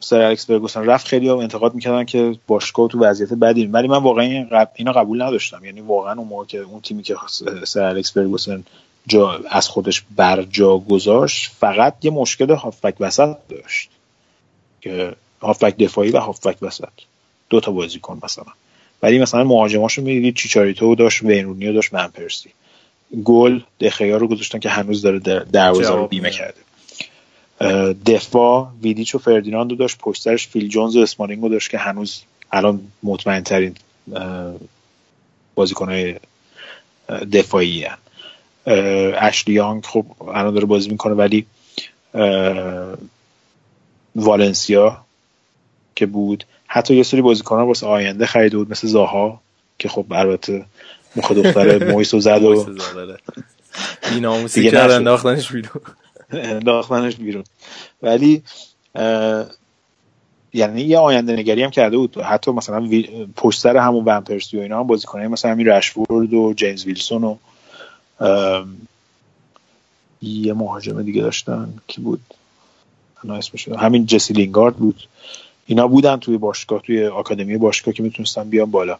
سر 0.00 0.20
الکس 0.20 0.46
فرگوسن 0.46 0.84
رفت 0.84 1.06
خیلی 1.06 1.28
هم 1.28 1.38
انتقاد 1.38 1.74
می‌کردن 1.74 2.04
که 2.04 2.36
باشگاه 2.46 2.88
تو 2.88 3.00
وضعیت 3.04 3.32
بدی 3.32 3.66
ولی 3.66 3.88
من 3.88 4.02
واقعا 4.02 4.46
اینو 4.74 4.92
قبول 4.92 5.22
نداشتم. 5.22 5.64
یعنی 5.64 5.80
واقعا 5.80 6.12
اون 6.12 6.28
موقع 6.28 6.44
که 6.44 6.58
اون 6.58 6.80
تیمی 6.80 7.02
که 7.02 7.16
سر 7.64 7.82
الکس 7.82 8.12
فرگوسن 8.12 8.64
جا 9.06 9.40
از 9.50 9.68
خودش 9.68 10.04
بر 10.16 10.42
جا 10.42 10.78
گذاشت 10.78 11.50
فقط 11.58 11.94
یه 12.02 12.10
مشکل 12.10 12.50
هافبک 12.50 12.94
وسط 13.00 13.36
داشت. 13.48 13.90
که 14.80 15.12
هافبک 15.42 15.76
دفاعی 15.76 16.10
و 16.10 16.18
هافبک 16.18 16.56
وسط. 16.62 16.88
دو 17.50 17.60
تا 17.60 17.72
بازیکن 17.72 18.20
مثلا. 18.22 18.44
ولی 19.02 19.18
مثلا 19.18 19.44
مهاجماشو 19.44 20.02
می‌دیدید 20.02 20.36
چیچاریتو 20.36 20.94
داشت 20.94 21.22
وین 21.22 21.41
رونیو 21.41 21.72
داشت 21.72 21.94
ون 21.94 22.13
پرسی 22.13 22.50
گل 23.24 23.60
دخئا 23.80 24.16
رو 24.16 24.28
گذاشتن 24.28 24.58
که 24.58 24.68
هنوز 24.68 25.02
داره 25.02 25.18
دروازه 25.52 25.94
رو 25.94 26.06
بیمه 26.06 26.30
کرده 26.30 26.64
دفاع 28.06 28.68
ویدیچ 28.82 29.14
و 29.14 29.18
فردیناند 29.18 29.70
رو 29.70 29.76
داشت 29.76 29.98
پشت 29.98 30.22
سرش 30.22 30.48
فیل 30.48 30.68
جونز 30.68 30.96
و 30.96 31.00
اسمالینگ 31.00 31.42
رو 31.42 31.48
داشت 31.48 31.70
که 31.70 31.78
هنوز 31.78 32.22
الان 32.52 32.80
مطمئن 33.02 33.40
ترین 33.40 33.74
بازیکنهای 35.54 36.14
دفاعی 37.32 37.84
هن. 37.84 37.98
اشلی 39.16 39.54
یانگ 39.54 39.84
خب 39.84 40.06
الان 40.20 40.54
داره 40.54 40.66
بازی 40.66 40.90
می‌کنه 40.90 41.14
ولی 41.14 41.46
والنسیا 44.16 45.04
که 45.96 46.06
بود 46.06 46.44
حتی 46.66 46.96
یه 46.96 47.02
سری 47.02 47.22
بازیکن 47.22 47.56
ها 47.56 47.66
واسه 47.66 47.86
آینده 47.86 48.26
خریده 48.26 48.56
بود 48.56 48.70
مثل 48.70 48.88
زاها 48.88 49.40
که 49.78 49.88
خب 49.88 50.06
البته 50.10 50.64
مخ 51.16 51.32
دختر 51.32 51.84
مویس 51.92 52.14
زد 52.14 52.42
و 52.42 52.66
بیناموسی 54.10 54.70
کرد 54.70 54.90
انداختنش 54.90 55.52
بیرون. 55.52 55.80
انداختنش 56.30 57.16
بیرون. 57.16 57.44
ولی 58.02 58.42
یعنی 60.52 60.82
یه 60.82 60.98
آینده 60.98 61.32
نگری 61.32 61.62
هم 61.62 61.70
کرده 61.70 61.96
بود. 61.96 62.18
حتی 62.18 62.50
مثلا 62.50 62.90
پشت 63.36 63.60
سر 63.60 63.76
همون 63.76 64.04
ومپرسی 64.04 64.56
و 64.58 64.60
اینا 64.60 64.80
هم 64.80 64.86
بازیکنای 64.86 65.26
مثلا 65.26 65.50
همین 65.50 65.66
رشفورد 65.66 66.34
و 66.34 66.54
جیمز 66.56 66.84
ویلسون 66.84 67.24
و 67.24 67.36
یه 70.22 70.52
مهاجم 70.52 71.02
دیگه 71.02 71.22
داشتن. 71.22 71.74
کی 71.86 72.00
بود؟ 72.00 72.20
اسمش 73.30 73.68
همین 73.68 74.06
جسی 74.06 74.34
لینگارد 74.34 74.76
بود. 74.76 75.08
اینا 75.66 75.88
بودن 75.88 76.16
توی 76.16 76.38
باشگاه 76.38 76.82
توی 76.82 77.06
آکادمی 77.06 77.56
باشگاه 77.56 77.94
که 77.94 78.02
می‌تونستن 78.02 78.50
بیان 78.50 78.70
بالا. 78.70 78.98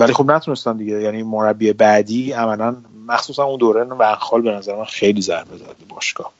ولی 0.00 0.12
خب 0.12 0.30
نتونستن 0.30 0.76
دیگه. 0.76 1.02
یعنی 1.02 1.22
مربی 1.22 1.72
بعدی 1.72 2.32
عملا 2.32 2.76
مخصوصا 3.06 3.44
اون 3.44 3.58
دوره 3.58 3.84
ونخال 3.84 4.42
به 4.42 4.50
نظر 4.50 4.76
من 4.76 4.84
خیلی 4.84 5.22
ضربه 5.22 5.56
زد 5.56 5.76
باشگاه. 5.88 6.32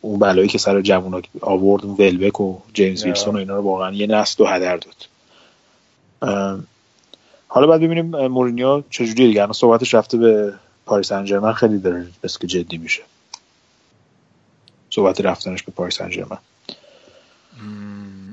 اون 0.00 0.18
بلایی 0.18 0.48
که 0.48 0.58
سر 0.58 0.80
جوونا 0.80 1.22
آورد 1.40 1.84
ولبک 1.84 2.40
و 2.40 2.58
جیمز 2.72 3.04
ویلسون 3.04 3.34
و 3.34 3.38
اینا 3.38 3.56
رو 3.56 3.62
واقعا 3.62 3.92
یه 3.92 4.06
نسل 4.06 4.44
و 4.44 4.46
هدر 4.46 4.76
داد. 4.76 5.08
حالا 7.48 7.66
بعد 7.66 7.80
ببینیم 7.80 8.26
مورینیو 8.26 8.82
چجوری 8.90 9.26
دیگه. 9.26 9.42
الان 9.42 9.52
صحبتش 9.52 9.94
رفته 9.94 10.18
به 10.18 10.54
پاریس 10.86 11.12
ژرمن 11.12 11.52
خیلی 11.52 11.78
داره 11.78 12.06
که 12.40 12.46
جدی 12.46 12.78
میشه. 12.78 13.02
صحبت 14.90 15.20
رفتنش 15.20 15.62
به 15.62 15.72
پاریس 15.72 16.00
انجرمن 16.00 16.38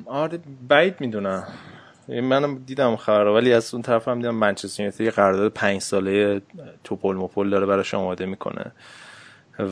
آره 0.05 0.39
بعید 0.67 0.95
می‌دونم. 0.99 1.47
منم 2.07 2.57
دیدم 2.65 2.95
خبر 2.95 3.27
ولی 3.27 3.53
از 3.53 3.73
اون 3.73 3.83
طرف 3.83 4.07
هم 4.07 4.17
دیدم 4.17 4.35
منچستر 4.35 4.83
یونایتد 4.83 5.01
یه 5.01 5.11
قرارداد 5.11 5.51
پنج 5.51 5.81
ساله 5.81 6.41
توپل 6.83 7.15
مپل 7.15 7.49
داره 7.49 7.65
براش 7.65 7.93
آماده 7.93 8.25
می‌کنه. 8.25 8.71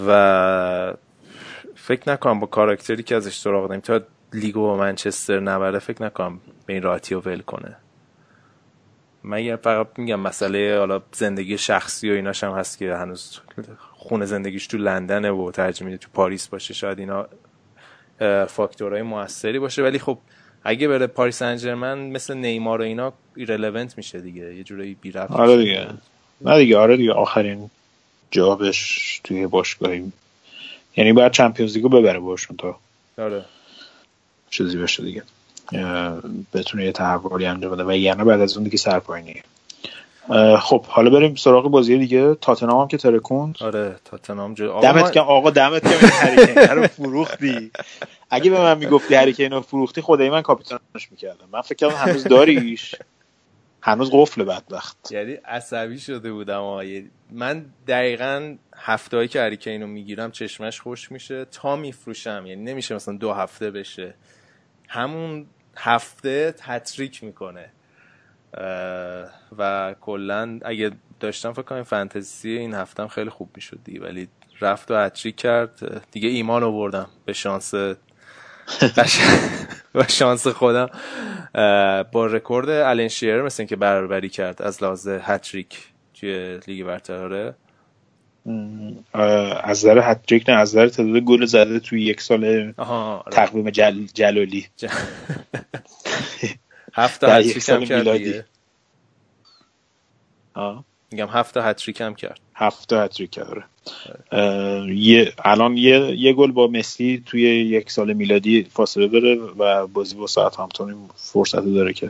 و 0.08 0.94
فکر 1.76 2.12
نکنم 2.12 2.40
با 2.40 2.48
کاراکتری 2.48 3.04
که 3.04 3.16
ازش 3.16 3.38
سراغ 3.38 3.68
داریم 3.68 3.82
تا 3.82 4.02
لیگو 4.34 4.62
با 4.62 4.78
منچستر 4.78 5.40
نبره 5.40 5.80
فکر 5.80 6.04
نکنم 6.04 6.40
به 6.66 6.74
این 6.74 6.84
راحتی 6.84 7.16
رو 7.16 7.22
ول 7.22 7.42
کنه. 7.42 7.78
من 9.24 9.56
فقط 9.56 9.88
میگم 9.98 10.20
مسئله 10.20 10.78
حالا 10.80 11.02
زندگی 11.12 11.58
شخصی 11.58 12.12
و 12.12 12.14
ایناش 12.14 12.44
هم 12.44 12.52
هست 12.52 12.78
که 12.78 12.96
هنوز 12.96 13.40
خونه 13.92 14.26
زندگیش 14.26 14.68
تو 14.68 14.78
لندنه 14.78 15.32
و 15.32 15.52
ترجیح 15.52 15.86
میده 15.88 15.98
تو 15.98 16.10
پاریس 16.14 16.48
باشه 16.48 16.74
شاید 16.74 17.00
اینا 17.00 17.28
فاکتورهای 18.46 19.02
موثری 19.02 19.60
باشه. 19.60 19.84
ولی 19.84 20.00
خب 20.00 20.18
اگه 20.68 20.88
بره 20.88 21.08
پاریس 21.08 21.42
انجرمن 21.42 21.98
مثل 21.98 22.34
نیمار 22.34 22.82
و 22.82 22.84
اینا 22.84 23.14
ایرلونت 23.36 23.98
میشه 23.98 24.22
دیگه 24.22 24.56
یه 24.56 24.64
جورایی 24.64 24.98
بی 25.02 25.18
آره 25.18 25.58
دیگه. 25.58 25.88
نه 26.42 26.58
دیگه 26.58 26.78
آره 26.78 26.98
دیگه 26.98 27.12
آخرین 27.12 27.70
جابش 28.32 29.22
توی 29.24 29.48
باشگاهی. 29.48 30.12
یعنی 30.96 31.14
باید 31.14 31.32
چمپیونز 31.32 31.76
لیگو 31.76 31.90
ببره 31.90 32.20
باشون 32.20 32.58
تا 32.58 32.80
آره. 33.18 33.46
چیزی 34.50 34.78
بشه 34.78 35.04
دیگه. 35.04 35.24
بتونه 36.54 36.86
یه 36.86 36.92
تحولی 36.92 37.46
انجام 37.46 37.72
بده. 37.72 37.84
و 37.84 37.96
یعنی 37.96 38.24
بعد 38.24 38.42
از 38.42 38.58
اون 38.58 38.64
دیگه 38.64 38.78
سرپاینیه 38.78 39.44
خب 40.60 40.86
حالا 40.86 41.10
بریم 41.10 41.36
سراغ 41.36 41.68
بازی 41.68 41.98
دیگه. 41.98 42.36
تاتنهام 42.36 42.82
هم 42.82 42.88
که 42.88 42.98
ترکوند. 42.98 43.58
آره 43.62 43.96
تاتنهام 44.06 44.54
جو... 44.54 44.80
دمت 44.82 45.12
که 45.12 45.20
آقا 45.20 45.50
دمت 45.50 45.84
که 45.84 46.08
هریکین 46.08 46.58
رو 46.58 46.88
فروختی؟ 46.88 47.72
اگه 48.30 48.52
به 48.52 48.62
من 48.62 48.78
می‌گفتی 48.78 49.16
هریکین 49.16 49.52
رو 49.52 49.62
فروختی 49.62 50.02
خدای 50.02 50.30
من 50.30 50.42
کاپیتانش 50.42 51.12
می‌کردم. 51.12 51.46
من 51.52 51.62
فکر 51.62 51.76
کردم 51.76 51.96
هنوز 51.96 52.24
داریش. 52.24 52.96
هنوز 53.82 54.10
قفل 54.14 54.44
بدبخت. 54.44 55.12
یعنی 55.12 55.34
عصبی 55.34 56.00
شده 56.00 56.32
بودم 56.32 56.82
من 57.32 57.66
دقیقا 57.88 58.56
هفته 58.76 59.28
که 59.28 59.42
هریکین 59.42 59.82
رو 59.82 59.88
می‌گیرم 59.88 60.32
چشمش 60.32 60.82
خوش 60.82 61.12
میشه. 61.12 61.46
تا 61.46 61.76
میفروشم 61.76 62.44
یعنی 62.46 62.64
نمیشه 62.64 62.96
مثلا 62.96 63.18
دو 63.18 63.34
هفته 63.34 63.72
بشه. 63.72 64.14
همون 64.88 65.46
هفته 65.78 66.52
هتریک 66.58 67.24
می‌کنه. 67.24 67.72
و 69.58 69.96
کلا 70.02 70.60
اگه 70.66 70.92
داشتم 71.20 71.54
فکر 71.54 71.62
کنم 71.62 71.84
فانتزی 71.84 72.58
این 72.58 72.74
هفتم 72.74 73.08
خیلی 73.08 73.30
خوب 73.30 73.50
می‌شد 73.56 73.80
ولی 74.02 74.28
رفت 74.62 74.92
و 74.92 74.96
هتریک 74.96 75.36
کرد 75.36 76.04
دیگه 76.12 76.30
ایمان 76.30 76.64
آوردم 76.64 77.08
به 77.26 77.34
شانس 77.34 77.74
و 79.96 80.04
شانس 80.08 80.48
خودم. 80.48 80.90
با 82.12 82.26
رکورد 82.26 82.70
الن 82.70 83.08
شیرر 83.08 83.42
مثل 83.42 83.64
اینکه 83.64 83.76
برابری 83.76 84.30
کرد 84.30 84.62
از 84.62 84.84
لحاظ 84.84 85.08
هتریک 85.08 85.78
توی 86.14 86.60
لیگ 86.68 86.86
برتره. 86.86 87.56
از 89.64 89.86
نظر 89.86 90.12
هتریک 90.12 90.50
نه 90.50 90.56
از 90.56 90.76
نظر 90.76 90.88
تعداد 90.88 91.18
گل 91.18 91.46
زده 91.46 91.80
توی 91.80 92.04
یک 92.04 92.22
سال 92.22 92.74
آره. 92.78 93.32
تقویم 93.32 93.70
جل... 93.70 94.06
جلالی. 94.14 94.68
هفت 96.96 97.24
هتریک 97.24 97.70
هم 97.70 97.86
کرد 97.86 98.12
دیگه. 98.12 98.46
میگم 101.12 101.28
هفت 101.28 101.58
هتریک 101.58 102.02
هم 102.02 102.16
کرد. 102.16 102.40
هفت 102.56 102.94
هتریک 102.94 103.30
کرد 103.30 103.64
یه 104.90 105.34
الان 105.46 105.78
یه 105.78 106.16
یه 106.18 106.34
گل 106.34 106.52
با 106.52 106.68
مسی 106.68 107.24
توی 107.26 107.42
یک 107.42 107.92
سال 107.92 108.14
میلادی 108.14 108.68
فاصله 108.74 109.08
داره 109.08 109.36
و 109.36 109.88
بازی 109.88 110.16
با 110.16 110.28
ساوت 110.28 110.60
همتون 110.60 111.10
فرصت 111.16 111.66
داره 111.66 111.94
که 111.94 112.10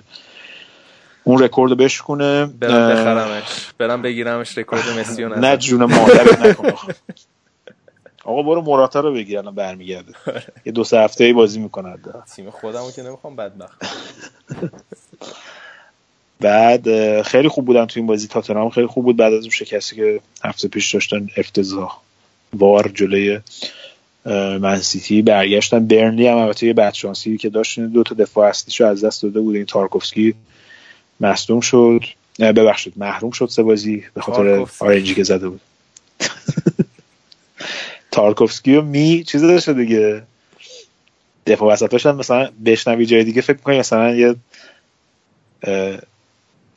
اون 1.24 1.44
رکورد 1.44 1.78
بشکونه. 1.78 2.46
برم 2.46 2.90
بخرمش. 2.90 3.44
برم 3.78 4.02
بگیرمش 4.02 4.58
رکورد 4.58 4.90
مسی 4.90 5.26
نه 5.26 5.58
جون 5.58 5.84
مادر 5.86 6.48
نکن 6.50 6.78
آقا 8.26 8.44
برو 8.44 8.62
موراتا 8.62 9.00
رو 9.00 9.14
بگیر 9.14 9.38
الان 9.38 9.56
برمیگرده. 9.56 10.14
یه 10.66 10.72
دو 10.72 10.84
سه 10.84 11.00
هفته 11.00 11.24
ای 11.24 11.34
بازی 11.34 11.60
می‌کنه 11.60 11.96
تیم 12.36 12.50
خودمو 12.50 12.92
که 12.92 13.04
نمی‌خوام 13.04 13.36
بدبخت 13.36 13.82
بعد 16.40 17.22
خیلی 17.22 17.48
خوب 17.48 17.66
بودن 17.66 17.86
تو 17.86 18.00
این 18.00 18.08
بازی. 18.08 18.28
تاتنهام 18.28 18.70
خیلی 18.70 18.88
خوب 18.88 19.06
بود 19.06 19.18
بعد 19.18 19.34
از 19.34 19.42
اون 19.42 19.50
شکستی 19.50 19.96
که 19.96 20.20
هفته 20.44 20.68
پیش 20.68 20.94
داشتن 20.94 21.28
افتضاح. 21.38 21.98
وار 22.54 22.92
جلوی 22.96 23.40
منسیتی 24.60 25.22
برگشتن 25.22 25.88
برنلی 25.88 26.28
هم 26.28 26.38
البته 26.38 26.68
یه 26.68 26.74
بدشانسی 26.74 27.38
که 27.38 27.50
داشت. 27.50 27.80
دو 27.80 28.04
تا 28.04 28.16
دفاع 28.16 28.50
اصلیشو 28.50 28.86
از 28.86 29.04
دست 29.04 29.24
داده 29.24 29.40
بود. 29.40 29.56
این 29.56 29.66
تارکوفسکی 29.66 30.36
مصدوم 31.20 31.60
شد. 31.60 32.02
ببخشید 32.40 32.94
محروم 32.98 33.32
شد 33.32 33.50
سه 33.50 33.64
بازی 33.64 34.04
به 34.14 34.22
خاطر 34.22 34.66
آرنجی 34.80 35.16
که 35.16 35.24
زده 35.24 35.50
بود. 35.50 35.62
تارکوفسکی 38.16 38.76
و 38.76 38.82
می 38.82 39.24
چیز 39.24 39.42
داشته 39.42 39.74
دیگه. 39.74 40.24
دفاع 41.48 41.78
هم 42.06 42.16
مثلا 42.16 42.50
بشنوی 42.66 43.06
جای 43.06 43.24
دیگه 43.24 43.42
فکر 43.42 43.58
می‌کنی 43.58 43.80
مثلا 43.80 44.16
یه 44.16 44.36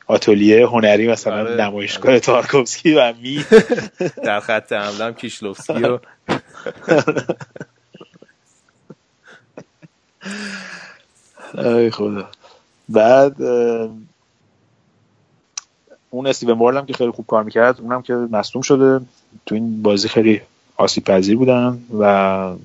آتولیه 0.07 0.67
هنری 0.67 1.07
مثلا 1.07 1.39
آره. 1.39 1.55
نمایشگاه 1.55 2.19
تارکوفسکی 2.19 2.93
و 2.93 3.13
می. 3.21 3.45
در 4.25 4.39
خط 4.39 4.71
حمله 4.73 5.05
هم 5.05 5.13
کیشلوفسکی 5.13 5.83
و 5.83 5.99
ای 11.63 11.89
خدا. 11.89 12.29
بعد 12.89 13.41
اون 16.09 16.27
استیون 16.27 16.57
وارد 16.57 16.77
هم 16.77 16.85
که 16.85 16.93
خیلی 16.93 17.11
خوب 17.11 17.25
کار 17.25 17.43
می‌کرد 17.43 17.81
اونم 17.81 18.01
که 18.01 18.13
مصدوم 18.13 18.61
شده. 18.61 19.05
تو 19.45 19.55
این 19.55 19.81
بازی 19.81 20.07
خیلی 20.07 20.41
آسیب 20.79 21.03
پذیر 21.03 21.37
بودن 21.37 21.83
و 21.99 22.55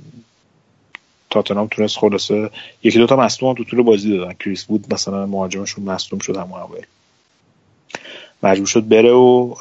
تاتنام 1.31 1.69
تونست 1.71 1.99
خلاصه 1.99 2.51
یکی 2.83 2.99
دوتا 2.99 3.17
مصدوم 3.17 3.49
هم 3.49 3.55
تو 3.55 3.65
طول 3.65 3.83
بازی 3.83 4.19
دادن. 4.19 4.33
کریس 4.33 4.65
بود 4.65 4.95
مثلا 4.95 5.27
مهاجمشون 5.27 5.85
مصدوم 5.85 6.19
شد 6.19 6.37
همون 6.37 6.61
اول 6.61 6.81
مجبور 8.43 8.67
شد 8.67 8.89
بره 8.89 9.13
و 9.13 9.55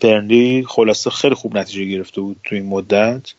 برنلی 0.00 0.64
خلاصه 0.68 1.10
خیلی 1.10 1.34
خوب 1.34 1.58
نتیجه 1.58 1.84
گرفته 1.84 2.20
بود 2.20 2.36
تو 2.44 2.54
این 2.54 2.66
مدت. 2.66 3.32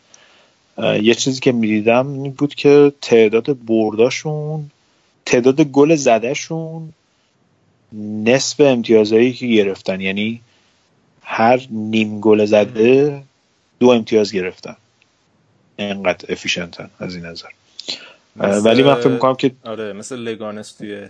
یه 1.02 1.14
چیزی 1.14 1.40
که 1.40 1.52
می‌دیدم 1.52 2.22
این 2.22 2.32
بود 2.32 2.54
که 2.54 2.92
تعداد 3.02 3.66
برداشون 3.66 4.70
تعداد 5.26 5.60
گل 5.60 5.94
زدهشون 5.94 6.92
نصف 8.24 8.60
امتیازهایی 8.60 9.32
که 9.32 9.46
گرفتن. 9.46 10.00
یعنی 10.00 10.40
هر 11.22 11.66
نیم 11.70 12.20
گل 12.20 12.44
زده 12.44 13.22
دو 13.80 13.88
امتیاز 13.88 14.32
گرفتن. 14.32 14.76
انقدر 15.78 16.32
افیشنتن 16.32 16.90
از 17.00 17.14
این 17.14 17.26
نظر. 17.26 17.48
ولی 18.36 18.82
من 18.82 18.94
فکر 18.94 19.08
می‌کنم 19.08 19.34
که 19.34 19.52
آره 19.64 19.92
مثل 19.92 20.16
لگانس 20.16 20.72
توی 20.72 21.08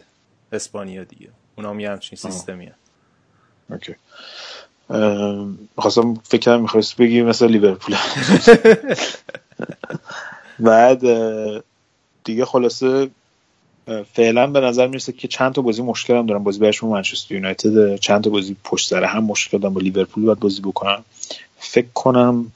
اسپانیا 0.52 1.04
دیگه. 1.04 1.28
اونا 1.56 1.70
هم 1.70 1.80
یه 1.80 1.90
همچین 1.90 2.18
سیستمی 2.18 2.70
اوکی. 3.70 3.94
خواستم 5.78 6.14
فکر 6.14 6.42
کنم 6.42 6.62
می‌خواست 6.62 6.96
بگی 6.96 7.22
مثل 7.22 7.46
لیورپول. 7.46 7.96
بعد 10.58 11.02
دیگه 12.24 12.44
خلاصه 12.44 13.10
فعلا 14.12 14.46
به 14.46 14.60
نظر 14.60 14.86
می‌رسه 14.86 15.12
که 15.12 15.28
چند 15.28 15.52
تا 15.52 15.62
بازی 15.62 15.82
مشکل 15.82 16.16
هم 16.16 16.26
دارم 16.26 16.44
بازی 16.44 16.58
برشون 16.58 16.90
منچستر 16.90 17.34
یونایتد 17.34 17.96
چند 17.96 18.24
تا 18.24 18.30
بازی 18.30 18.56
پشت 18.64 18.88
سر 18.88 19.04
هم 19.04 19.24
مشکل 19.24 19.58
دارم 19.58 19.74
با 19.74 19.80
لیورپول 19.80 20.24
باید 20.24 20.40
بازی 20.40 20.60
بکنم 20.60 21.04
فکر 21.58 21.88
کنم 21.94 22.52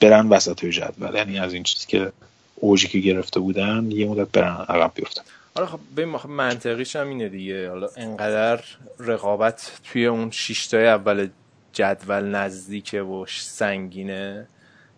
برن 0.00 0.28
وسط 0.28 0.64
جدول. 0.64 1.14
یعنی 1.14 1.38
از 1.38 1.54
این 1.54 1.62
چیزی 1.62 1.86
که 1.86 2.12
اوجی 2.56 2.88
که 2.88 2.98
گرفته 2.98 3.40
بودن 3.40 3.90
یه 3.90 4.08
مدت 4.08 4.28
برن 4.32 4.64
عقب 4.68 4.92
بیفتن. 4.94 5.22
آره 5.54 5.66
خب 5.66 5.80
ببین 5.96 6.16
منطقیش 6.28 6.96
هم 6.96 7.08
اینه 7.08 7.28
دیگه. 7.28 7.68
حالا 7.68 7.88
انقدر 7.96 8.64
رقابت 8.98 9.72
توی 9.92 10.06
اون 10.06 10.30
شیشتای 10.30 10.86
اول 10.86 11.28
جدول 11.72 12.24
نزدیکه 12.24 13.02
و 13.02 13.24
سنگینه 13.28 14.46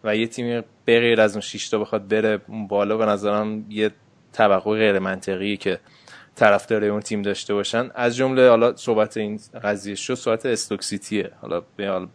و 0.05 0.17
یه 0.17 0.27
تیمی 0.27 0.63
بغیر 0.87 1.21
از 1.21 1.33
اون 1.33 1.41
شیشتا 1.41 1.79
بخواد 1.79 2.09
بره 2.09 2.41
بالا 2.69 2.97
به 2.97 3.07
نظرم 3.07 3.67
یه 3.71 3.91
توقع 4.33 4.79
غیر 4.79 4.99
منطقی 4.99 5.57
که 5.57 5.79
طرفدار 6.37 6.85
اون 6.85 7.01
تیم 7.01 7.23
داشته 7.23 7.55
باشن. 7.55 7.91
از 7.95 8.17
جمله 8.17 8.49
حالا 8.49 8.77
صحبت 8.77 9.17
این 9.17 9.41
قضیه 9.65 9.95
شد 9.95 10.15
صحبت 10.15 10.47
استوک 10.47 10.83
سیتیه. 10.83 11.31
حالا 11.41 11.61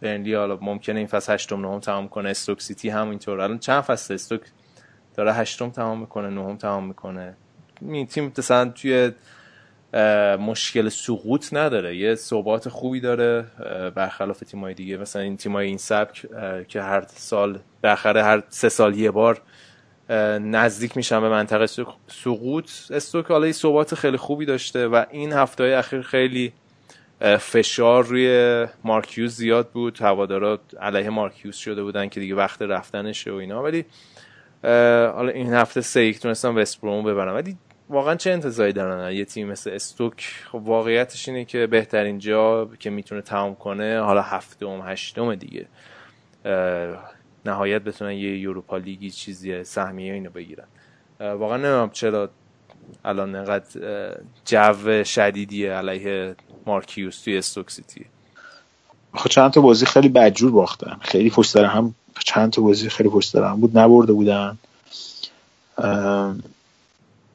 برنلی 0.02 0.34
حالا 0.34 0.58
ممکنه 0.60 0.98
این 0.98 1.06
فصل 1.06 1.34
هشتم 1.34 1.60
نهم 1.60 1.80
تمام 1.80 2.08
کنه. 2.08 2.30
استوک 2.30 2.62
سیتی 2.62 2.88
هم 2.88 3.08
اینطور 3.08 3.40
الان 3.40 3.58
چند 3.58 3.80
فصل 3.80 4.14
استوک؟ 4.14 4.40
داره 5.16 5.32
هشتم 5.32 5.70
تمام 5.70 6.00
می‌کنه 6.00 6.28
نهم 6.30 6.56
تمام 6.56 6.86
می‌کنه. 6.86 7.36
این 7.82 8.06
تیم 8.06 8.32
مثلا 8.38 8.68
توی 8.68 9.12
مشکل 10.38 10.88
سقوط 10.88 11.48
نداره. 11.52 11.96
یه 11.96 12.14
ثبات 12.14 12.68
خوبی 12.68 13.00
داره 13.00 13.44
برخلاف 13.94 14.40
تیمای 14.40 14.74
دیگه. 14.74 14.96
مثلا 14.96 15.22
این 15.22 15.36
تیمای 15.36 15.66
این 15.66 15.78
سبک 15.78 16.26
که 16.68 16.82
هر 16.82 17.04
سال 17.08 17.58
بالاخره 17.82 18.22
هر 18.22 18.42
سه 18.48 18.68
سال 18.68 18.94
یه 18.94 19.10
بار 19.10 19.42
نزدیک 20.40 20.96
میشن 20.96 21.20
به 21.20 21.28
منطقه 21.28 21.66
سقوط. 22.06 22.70
استوک 22.90 23.26
حالا 23.26 23.52
ثبات 23.52 23.94
خیلی 23.94 24.16
خوبی 24.16 24.46
داشته 24.46 24.86
و 24.86 25.04
این 25.10 25.32
هفته 25.32 25.64
های 25.64 25.72
اخیر 25.72 26.02
خیلی 26.02 26.52
فشار 27.38 28.04
روی 28.04 28.66
مارکیوز 28.84 29.34
زیاد 29.36 29.68
بود. 29.68 29.98
هوادارا 30.00 30.58
علیه 30.80 31.10
مارکیوز 31.10 31.56
شده 31.56 31.82
بودن 31.82 32.08
که 32.08 32.20
دیگه 32.20 32.34
وقت 32.34 32.62
رفتنشه 32.62 33.32
و 33.32 33.34
اینا. 33.34 33.62
ولی 33.62 33.84
حالا 35.14 35.28
این 35.28 35.54
هفته 35.54 35.80
سه 35.80 36.04
یک 36.04 36.20
تونستن 36.20 36.48
وست 36.48 36.80
برومو 36.80 37.02
ببرن 37.02 37.32
ولی 37.32 37.56
واقعا 37.90 38.14
چه 38.14 38.30
انتظاری 38.30 38.72
دارن؟ 38.72 39.12
یه 39.12 39.24
تیم 39.24 39.48
مثل 39.48 39.70
استوک 39.70 40.44
خب 40.52 40.54
واقعیتش 40.54 41.28
اینه 41.28 41.44
که 41.44 41.66
بهترین 41.66 42.18
جا 42.18 42.70
که 42.78 42.90
می‌تونه 42.90 43.22
تمام 43.22 43.54
کنه 43.54 44.00
حالا 44.00 44.22
هفتم 44.22 44.80
هشتم 44.84 45.34
دیگه. 45.34 45.66
نهایت 47.46 47.82
بتونن 47.82 48.12
یه 48.12 48.38
یوروپا 48.38 48.76
لیگی 48.76 49.10
چیزی 49.10 49.64
سهمیه 49.64 50.12
اینو 50.12 50.30
بگیرن. 50.30 50.66
واقعا 51.20 51.56
نمی‌دونم 51.56 51.90
چرا 51.90 52.30
الان 53.04 53.34
انقدر 53.34 53.80
جو 54.44 55.04
شدیدیه 55.04 55.72
علیه 55.72 56.36
مارکیوس 56.66 57.20
توی 57.20 57.38
استوک 57.38 57.70
سیتی. 57.70 58.04
خب 59.14 59.28
چند 59.28 59.50
تا 59.50 59.60
بازی 59.60 59.86
خیلی 59.86 60.08
بدجور 60.08 60.50
باختن. 60.50 60.96
خیلی 61.00 61.30
پشت 61.30 61.56
هم 61.56 61.94
چند 62.24 62.52
تا 62.52 62.62
بازی 62.62 62.88
خیلی 62.88 63.08
پشت 63.08 63.36
هم 63.36 63.60
بود 63.60 63.78
نبرده 63.78 64.12
بودن. 64.12 64.58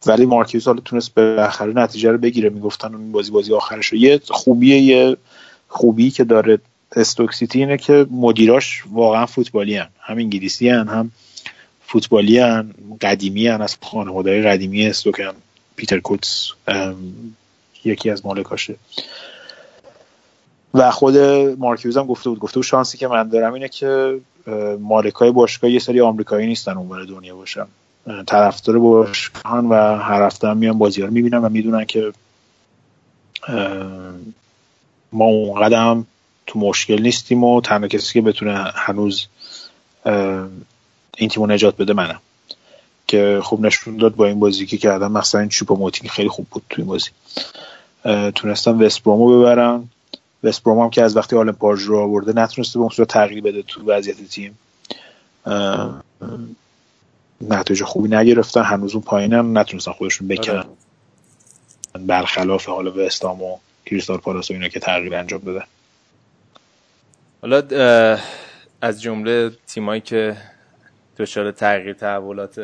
ولی 0.06 0.26
مارکیوس 0.26 0.66
حالا 0.66 0.80
تونست 0.80 1.16
بالاخره 1.16 1.74
نتیجه 1.74 2.12
رو 2.12 2.18
بگیره 2.18 2.50
می‌گفتن 2.50 2.96
اون 2.96 3.12
بازی 3.12 3.32
بازی 3.32 3.54
آخرش 3.54 3.94
یه 3.94 4.22
خوبیه 4.30 4.78
یه 4.78 5.18
خوبی 5.68 6.12
که 6.12 6.24
داره 6.24 6.60
استوک 6.96 7.34
سیتی 7.34 7.60
اینه 7.60 7.78
که 7.78 8.06
مدیراش 8.12 8.84
واقعا 8.92 9.26
فوتبالی 9.26 9.76
هن. 9.76 9.88
هم 10.00 10.18
انگلیسی 10.18 10.70
هن 10.70 10.88
هم 10.88 11.12
فوتبالی 11.86 12.40
هن. 12.40 12.74
قدیمی 13.02 13.48
هن. 13.48 13.62
از 13.62 13.78
خانواده 13.82 14.42
قدیمی 14.42 14.88
استوک 14.88 15.20
هن. 15.20 15.34
پیتر 15.76 16.00
کوتس 16.00 16.50
یکی 17.86 18.10
از 18.10 18.26
مالکاشه 18.26 18.76
و 20.74 20.92
خود 20.92 21.18
مارکیوز 21.58 21.98
هم 21.98 22.06
گفته 22.06 22.30
بود 22.30 22.40
گفته 22.40 22.56
بود 22.56 22.66
شانسی 22.66 22.98
که 22.98 23.08
من 23.08 23.30
دارم 23.30 23.54
اینه 23.54 23.70
که 23.70 24.20
مالکای 24.80 25.32
باشگاه 25.32 25.72
یه 25.72 25.80
سری 25.80 26.02
آمریکایی 26.02 26.48
نیستن 26.48 26.78
اونور 26.78 27.04
دنیا 27.04 27.36
باشن 27.36 27.66
طرفدار 28.28 28.80
باشگاهان 28.80 29.66
و 29.66 29.74
هر 29.98 30.22
هفته 30.22 30.48
هم 30.48 30.58
میان 30.58 30.78
بازی 30.78 31.02
می‌بینن 31.02 31.38
و 31.38 31.50
می‌دونن 31.50 31.86
که 31.86 32.14
ما 35.12 35.26
اونقدر 35.26 35.78
هم 35.78 36.08
تو 36.48 36.60
مشکل 36.60 37.02
نیستیم 37.02 37.44
و 37.44 37.62
تنها 37.62 37.88
کسی 37.88 38.14
که 38.14 38.22
بتونه 38.22 38.54
هنوز 38.76 39.28
این 41.18 41.30
تیمو 41.30 41.48
نجات 41.48 41.78
بده 41.78 41.94
منم. 41.94 42.20
که 43.08 43.40
خوب 43.44 43.66
نشون 43.66 43.98
داد 43.98 44.16
با 44.16 44.26
این 44.26 44.40
بازی 44.40 44.66
که 44.66 44.78
کردم 44.78 45.12
مثلا 45.12 45.42
این 45.42 45.50
چوپا 45.50 45.76
موتینگ 45.76 46.10
خیلی 46.10 46.30
خوب 46.30 46.48
بود 46.52 46.64
تو 46.70 46.82
این 46.82 46.88
بازی. 46.88 47.10
تونستم 48.32 48.80
وست 48.82 49.04
برومو 49.04 49.40
ببرن 49.40 49.90
وست 50.44 50.64
بروم 50.64 50.80
هم 50.80 50.90
که 50.90 51.04
از 51.04 51.18
وقتی 51.18 51.36
آلن 51.36 51.52
پارژ 51.52 51.84
رو 51.84 52.00
آورده 52.00 52.34
نتونسته 52.42 52.80
به 52.80 52.82
اون 52.82 52.90
صورت 52.90 53.08
تغییر 53.08 53.44
بده 53.44 53.62
تو 53.62 53.82
وضعیت 53.86 54.18
تیم. 54.30 54.58
نتایج 57.42 57.84
خوبی 57.84 58.10
نگرفتن. 58.10 58.64
هنوز 58.64 58.94
اون 58.94 59.04
پایینن 59.04 59.58
نتونستن 59.58 59.92
خودشون 59.92 60.28
بکنن. 60.28 60.66
برخلاف 62.00 62.66
حالا 62.66 63.06
وستهام 63.06 63.42
و 63.42 63.58
کریستال 63.86 64.18
پالاس 64.18 64.52
و 64.52 64.54
اینا 64.54 64.68
که 64.68 64.80
تغییر 64.80 65.16
انجام 65.16 65.42
دادن. 65.42 65.66
حالا 67.44 67.62
از 68.82 69.02
جمله 69.02 69.52
تیمایی 69.68 70.02
که 70.02 70.38
دچار 71.18 71.52
تغییر 71.52 71.94
تحولات 71.94 72.62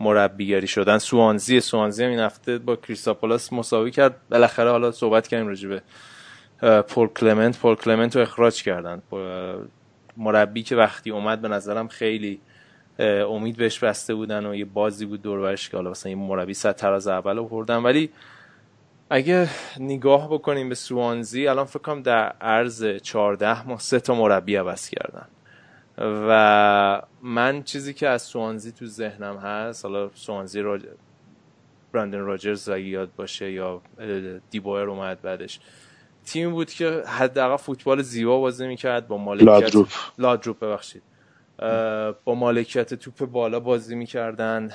مربیگری 0.00 0.66
شدن 0.66 0.98
سوانزی 0.98 1.60
سوانزی 1.60 2.04
هم 2.04 2.10
این 2.10 2.20
هفته 2.20 2.58
با 2.58 2.76
کریستال 2.76 3.29
پالاس 3.29 3.52
مساوی 3.52 3.90
کرد. 3.90 4.16
بالاخره 4.30 4.70
حالا 4.70 4.90
صحبت 4.92 5.28
کردیم 5.28 5.48
راجع 5.48 5.68
به 5.68 5.82
پول 6.82 7.08
کلمنت. 7.08 7.58
پول 7.58 7.74
کلمنت 7.74 8.16
رو 8.16 8.22
اخراج 8.22 8.62
کردن. 8.62 9.02
مربی 10.16 10.62
که 10.62 10.76
وقتی 10.76 11.10
اومد 11.10 11.40
به 11.40 11.48
نظرم 11.48 11.88
خیلی 11.88 12.40
امید 12.98 13.56
بهش 13.56 13.78
بسته 13.78 14.14
بودن 14.14 14.46
و 14.46 14.54
یه 14.54 14.64
بازی 14.64 15.06
بود 15.06 15.22
دور 15.22 15.56
که 15.56 15.76
حالا 15.76 15.90
مثلا 15.90 16.10
یه 16.10 16.18
مربی 16.18 16.54
سطح 16.54 16.76
تراز 16.76 17.08
اول 17.08 17.38
آوردن 17.38 17.76
ولی 17.76 18.10
اگه 19.10 19.48
نگاه 19.80 20.28
بکنیم 20.30 20.68
به 20.68 20.74
سوانزی 20.74 21.46
الان 21.46 21.64
فکر 21.64 21.78
کنم 21.78 22.02
در 22.02 22.28
عرض 22.40 22.84
14 22.84 23.68
ماه 23.68 23.80
سه 23.80 24.00
تا 24.00 24.14
مربی 24.14 24.56
عوض 24.56 24.88
کردن. 24.88 25.28
و 25.98 27.02
من 27.22 27.62
چیزی 27.62 27.94
که 27.94 28.08
از 28.08 28.22
سوانزی 28.22 28.72
تو 28.72 28.86
ذهنم 28.86 29.36
هست 29.36 29.84
حالا 29.84 30.10
سوانزی 30.14 30.60
راج... 30.60 30.82
براندن 31.92 32.18
راجرز 32.18 32.68
اگه 32.68 32.84
یاد 32.84 33.10
باشه 33.16 33.52
یا 33.52 33.82
دیبایر 34.50 34.88
اومد 34.88 35.22
بعدش. 35.22 35.60
تیم 36.24 36.50
بود 36.50 36.70
که 36.70 37.02
حداقل 37.06 37.56
فوتبال 37.56 38.02
زیبا 38.02 38.40
بازی 38.40 38.66
می‌کرد 38.66 39.08
با 39.08 39.16
مالکیت 39.16 39.48
لادروپ. 39.48 39.88
لادروپ 40.18 40.58
ببخشید. 40.58 41.02
با 42.24 42.34
مالکیت 42.34 42.94
توپ 42.94 43.30
بالا 43.30 43.60
بازی 43.60 43.94
می‌کردن. 43.94 44.70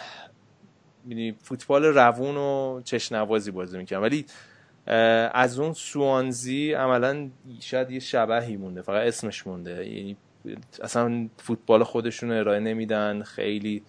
می‌دونی 1.06 1.36
فوتبال 1.44 1.86
روون 1.86 2.38
و 2.38 2.82
چشنوازی 2.86 3.52
بازی 3.52 3.78
می‌کردن 3.78 4.04
ولی 4.04 4.26
از 5.34 5.60
اون 5.60 5.74
سوانزی 5.74 6.74
عملا 6.74 7.30
شاید 7.60 7.92
یه 7.92 8.00
شبهی 8.00 8.58
مونده 8.58 8.82
فقط 8.82 9.08
اسمش 9.08 9.48
مونده. 9.48 9.90
یعنی 9.90 10.18
اصلا 10.84 11.30
فوتبال 11.38 11.84
خودشون 11.84 12.32
ارائه 12.32 12.60
نمیدن 12.60 13.24
خیلی 13.24 13.84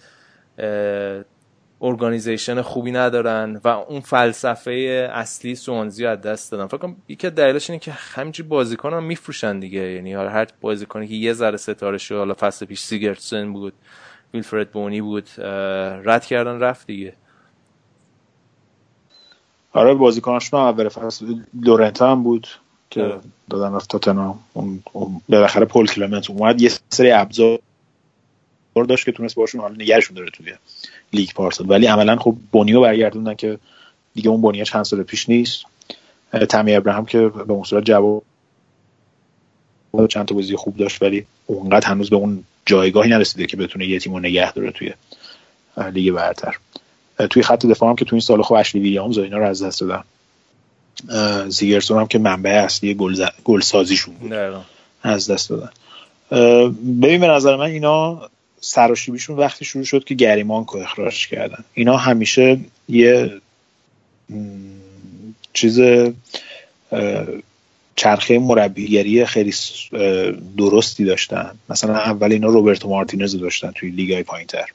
ارگانیزیشن 1.80 2.62
خوبی 2.62 2.92
ندارن 2.92 3.60
و 3.64 3.68
اون 3.68 4.00
فلسفه 4.00 4.70
اصلی 5.12 5.54
سوانزی 5.54 6.06
از 6.06 6.20
دست 6.20 6.52
دادن. 6.52 6.66
فکر 6.66 6.94
یکی 7.08 7.26
از 7.26 7.34
دلایلش 7.34 7.70
اینه 7.70 7.80
که 7.80 7.92
همینجوری 7.92 8.48
بازیکن 8.48 8.92
هم 8.92 9.04
میفروشن 9.04 9.58
دیگه. 9.60 9.80
یعنی 9.80 10.14
هر 10.14 10.46
بازیکنی 10.60 11.08
که 11.08 11.14
یه 11.14 11.32
ذره 11.32 11.56
ستاره 11.56 11.98
شد 11.98 12.14
حالا 12.14 12.34
فصل 12.34 12.66
پیش 12.66 12.80
سیگرتسن 12.80 13.52
بود. 13.52 13.74
ویلفرد 14.34 14.72
بونی 14.72 15.00
بود 15.00 15.28
رد 16.04 16.24
کردن 16.24 16.60
رفت 16.60 16.86
دیگه. 16.86 17.12
آره 19.72 19.94
بازیکناشون 19.94 20.60
اول 20.60 20.88
فصل 20.88 21.34
یورنته 21.54 22.12
هم 22.12 22.22
بود 22.22 22.48
که 22.90 23.20
دادن 23.50 23.74
رفت 23.74 23.90
تاتنهام 23.90 24.38
اون 24.52 24.82
بالاخره 25.28 25.64
پول 25.64 25.86
کلمنت 25.86 26.30
اومد. 26.30 26.60
یه 26.62 26.70
سری 26.90 27.10
ابزار 27.10 27.58
داشت 28.88 29.04
که 29.04 29.12
تونست 29.12 29.34
باشون 29.34 29.60
حالا 29.60 29.74
نگرشون 29.74 30.16
داره 30.16 30.30
توی 30.30 30.52
لیگ 31.12 31.30
پارسال. 31.34 31.70
ولی 31.70 31.86
عملا 31.86 32.16
خب 32.16 32.36
بونیو 32.52 32.80
برگردوندن 32.80 33.34
که 33.34 33.58
دیگه 34.14 34.30
اون 34.30 34.40
بونیو 34.40 34.64
چند 34.64 34.84
سال 34.84 35.02
پیش 35.02 35.28
نیست. 35.28 35.64
تمی 36.48 36.74
ابراهام 36.74 37.06
که 37.06 37.28
به 37.28 37.52
اون 37.52 37.64
صورت 37.64 37.84
جواب 37.84 38.24
چند 40.08 40.26
تا 40.26 40.34
بازی 40.34 40.56
خوب 40.56 40.76
داشت 40.76 41.02
ولی 41.02 41.26
اونقدر 41.46 41.88
هنوز 41.88 42.10
به 42.10 42.16
اون 42.16 42.44
جایگاهی 42.66 43.10
نرسیده 43.10 43.46
که 43.46 43.56
بتونه 43.56 43.86
یه 43.86 43.98
تیمو 43.98 44.18
نگه 44.18 44.52
داره 44.52 44.70
توی 44.70 44.92
لیگ 45.92 46.14
برتر. 46.14 46.56
توی 47.30 47.42
خط 47.42 47.66
دفاع 47.66 47.90
هم 47.90 47.96
که 47.96 48.04
توی 48.04 48.16
این 48.16 48.20
سال 48.20 48.42
خوب 48.42 48.56
اشلی 48.56 48.80
ویلیامز 48.80 49.18
و 49.18 49.22
اینا 49.22 49.38
رو 49.38 49.46
از 49.46 49.62
دست 49.62 49.80
دادن. 49.80 50.04
زیگرسون 51.48 52.00
هم 52.00 52.06
که 52.06 52.18
منبع 52.18 52.50
اصلی 52.50 52.94
گل 53.44 53.60
سازیشون 53.60 54.14
بود. 54.14 54.32
از 55.02 55.30
دست 55.30 55.50
دادن. 55.50 55.70
ببین 57.02 57.20
به 57.20 57.26
نظر 57.26 57.56
من 57.56 57.64
اینا 57.64 58.30
سراشیبیشون 58.60 59.36
وقتی 59.36 59.64
شروع 59.64 59.84
شد 59.84 60.04
که 60.04 60.14
گریمان 60.14 60.66
رو 60.72 60.80
اخراج 60.80 61.28
کردن. 61.28 61.64
اینا 61.74 61.96
همیشه 61.96 62.60
یه 62.88 63.40
چیز 65.52 65.80
چرخه 67.96 68.38
مربیگری 68.38 69.24
خیلی 69.24 69.54
درستی 70.56 71.04
داشتن. 71.04 71.50
مثلا 71.68 71.96
اول 71.96 72.32
اینا 72.32 72.48
روبرتو 72.48 72.88
مارتینز 72.88 73.40
داشتن 73.40 73.72
توی 73.74 73.90
لیگای 73.90 74.22
پایینتر 74.22 74.66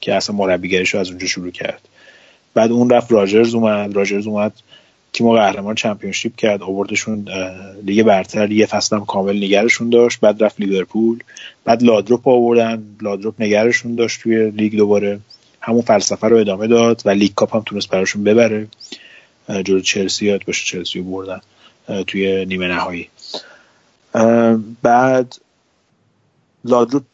که 0.00 0.14
اصلا 0.14 0.36
مربیگریش 0.36 0.94
رو 0.94 1.00
از 1.00 1.08
اونجا 1.08 1.26
شروع 1.26 1.50
کرد. 1.50 1.88
بعد 2.54 2.72
اون 2.72 2.90
رفت 2.90 3.12
راجرز 3.12 3.54
اومد 3.54 3.96
راجرز 3.96 4.26
اومد 4.26 4.52
تیم 5.12 5.32
قهرمان 5.32 5.74
چمپیونشیپ 5.74 6.36
کرد 6.36 6.62
آوردشون 6.62 7.28
لیگ 7.84 8.02
برتر 8.02 8.52
یه 8.52 8.66
فصل 8.66 8.96
هم 8.96 9.04
کامل 9.04 9.36
نگرشون 9.36 9.90
داشت 9.90 10.20
بعد 10.20 10.44
رفت 10.44 10.60
لیورپول 10.60 11.18
بعد 11.64 11.82
لادروپ 11.82 12.28
آوردن 12.28 12.82
لادروپ 13.02 13.42
نگرشون 13.42 13.94
داشت 13.94 14.20
توی 14.20 14.50
لیگ 14.50 14.76
دوباره. 14.76 15.18
همون 15.60 15.82
فلسفه 15.82 16.28
رو 16.28 16.36
ادامه 16.36 16.66
داد 16.66 17.02
و 17.04 17.10
لیگ 17.10 17.34
کاپ 17.34 17.56
هم 17.56 17.62
تونست 17.66 17.88
براشون 17.88 18.24
ببره. 18.24 18.66
جلو 19.48 19.80
چلسی 19.80 20.26
یاد 20.26 20.44
باشه 20.46 20.64
چلسی 20.66 21.00
بردن. 21.00 21.40
توی 22.06 22.44
نیمه 22.44 22.68
نهایی. 22.68 23.08
بعد 24.82 25.36
لادروپ 26.64 27.04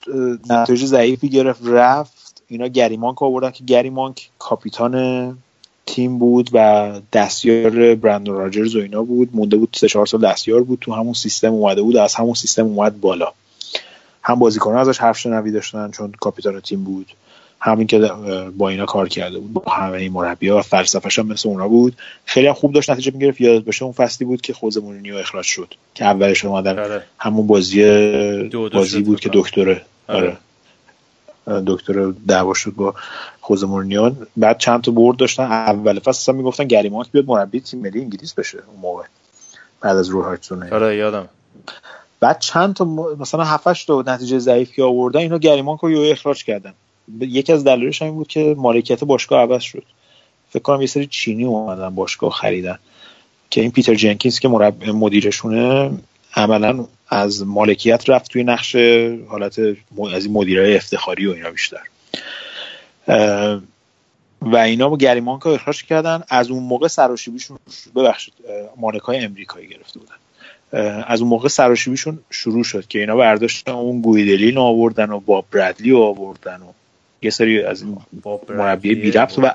نتایج 0.51 0.85
ضعیفی 0.85 1.29
گرفت 1.29 1.61
رفت. 1.65 2.43
اینا 2.49 2.67
گریمانک 2.67 3.23
آوردن 3.23 3.51
که 3.51 3.65
گریمانک 3.65 4.31
کاپیتان 4.39 5.39
تیم 5.87 6.19
بود 6.19 6.51
و 6.53 6.93
دستیار 7.13 7.95
برندون 7.95 8.35
راجرز 8.37 8.77
و 8.77 8.79
اینا 8.79 9.03
بود. 9.03 9.31
مونده 9.33 9.57
بود 9.57 9.77
سه 9.81 9.89
چهار 9.89 10.07
سال 10.07 10.21
دستیار 10.21 10.63
بود 10.63 10.79
تو 10.81 10.93
همون 10.93 11.13
سیستم 11.13 11.53
اومده 11.53 11.83
بود 11.83 11.97
از 11.97 12.15
همون 12.15 12.35
سیستم 12.35 12.67
اومد 12.67 13.01
بالا. 13.01 13.33
هم 14.23 14.39
بازیکنان 14.39 14.79
ازش 14.79 14.99
حرف 14.99 15.19
شنوی 15.19 15.51
داشتن 15.51 15.91
چون 15.91 16.13
کاپیتان 16.21 16.61
تیم 16.61 16.85
بود. 16.85 17.07
همین 17.61 17.87
که 17.87 17.99
با 18.57 18.69
اینا 18.69 18.87
کار 18.87 19.09
کرده 19.09 19.39
بود 19.39 19.53
با 19.53 19.73
همه 19.73 19.99
این 19.99 20.13
مربی 20.13 20.49
و 20.49 20.63
فلسفه‌ش 20.63 21.19
هم 21.19 21.27
مثل 21.27 21.49
اونا 21.49 21.69
بود. 21.69 21.97
خیلی 22.25 22.47
هم 22.47 22.53
خوب 22.53 22.73
داشت 22.73 22.91
نتیجه 22.91 23.13
می‌گرفت 23.13 23.41
یاد 23.41 23.65
باشه 23.65 23.85
اون 23.85 23.93
فصلی 23.93 24.27
بود 24.27 24.41
که 24.41 24.53
خوزه 24.53 24.81
مورینیو 24.81 25.17
اخراج 25.17 25.45
شد 25.45 25.75
که 25.95 26.05
اولش 26.05 26.45
اومدن 26.45 26.79
آره. 26.79 27.03
همون 27.19 27.47
بازی 27.47 27.85
بازی 28.73 29.03
بود 29.03 29.21
که 29.21 29.31
دکتره 29.33 29.83
آره. 30.09 30.37
آره. 31.47 31.63
دکتر 31.67 32.13
دعوا 32.29 32.55
شد 32.55 32.73
با 32.77 32.95
خوزه 33.41 33.67
مورینیو. 33.67 34.13
بعد 34.37 34.59
چند 34.59 34.83
تا 34.83 34.93
برد 34.93 35.17
داشتن. 35.17 35.43
اول 35.43 35.99
فصل 35.99 36.11
اصلا 36.11 36.35
می‌گفتن 36.35 36.65
گریمانک 36.65 37.13
بیاد 37.13 37.27
مربی 37.27 37.61
تیم 37.61 37.81
ملی 37.81 38.01
انگلیس 38.01 38.35
بشه 38.35 38.59
اون 38.73 38.81
موقع 38.81 39.05
بعد 39.81 39.97
از 39.97 40.09
روی 40.09 40.23
هایتسون 40.23 40.73
آره 40.73 40.97
یادم. 40.97 41.29
بعد 42.21 42.39
چند 42.39 42.75
تا 42.75 42.85
مثلا 43.19 43.45
7 43.45 43.87
تا 43.87 44.05
نتیجه 44.07 44.39
ضعیف 44.39 44.73
که 44.73 44.83
آوردن 44.83 45.21
اینا 45.21 45.39
گریمانک 45.39 45.81
رو 45.81 46.01
اخراج 46.01 46.45
کردن. 46.45 46.75
یکی 47.21 47.53
از 47.53 47.65
دلایلش 47.65 48.03
همین 48.03 48.15
بود 48.15 48.29
که 48.29 48.55
مالکیت 48.59 49.05
باشگاه 49.05 49.41
عوض 49.41 49.63
شد. 49.63 49.83
فکر 50.51 50.63
کنم 50.63 50.81
یه 50.81 50.87
سری 50.87 51.07
چینی 51.07 51.45
اومدن 51.45 51.95
باشگاه 51.95 52.33
خریدن. 52.33 52.79
که 53.51 53.61
این 53.61 53.71
پیتر 53.71 53.95
جنکینز 53.95 54.39
که 54.39 54.49
مرب... 54.49 54.85
مدیرشونه 54.85 55.91
عملا 56.35 56.87
از 57.09 57.47
مالکیت 57.47 58.11
رفت 58.11 58.31
توی 58.31 58.45
نقش 58.45 58.77
حالت 59.29 59.59
از 60.15 60.25
این 60.25 60.35
مدیرای 60.35 60.77
افتخاری 60.77 61.27
و 61.27 61.31
اینا 61.31 61.51
بیشتر. 61.51 61.81
و 64.43 64.57
اینا 64.57 64.89
با 64.89 64.97
گریمان 64.97 65.39
که 65.39 65.49
اخراج 65.49 65.85
کردن. 65.85 66.23
از 66.29 66.51
اون 66.51 66.63
موقع 66.63 66.89
سراشیبیشون 66.89 67.59
ببخشید 67.97 68.35
مالکای 68.77 69.19
امریکایی 69.19 69.69
گرفته 69.69 70.01
بودن. 70.01 70.15
از 71.07 71.21
اون 71.21 71.31
موقع 71.31 71.49
سراشیبیشون 71.49 72.19
شروع 72.31 72.65
شد 72.65 72.87
که 72.87 72.99
اینا 72.99 73.17
برداشتن 73.17 73.73
اون 73.73 74.01
گویدلین 74.01 74.59
آوردن 74.59 75.11
و 75.11 75.21
با 75.21 75.45
برادلی 75.53 75.93
آوردن 75.93 76.61
و 76.61 76.73
یه 77.23 77.31
سری 77.31 77.63
از 77.63 77.83
این 77.83 77.99
مربی 78.49 78.95
بی 78.95 79.11
ربط 79.11 79.39
و 79.39 79.55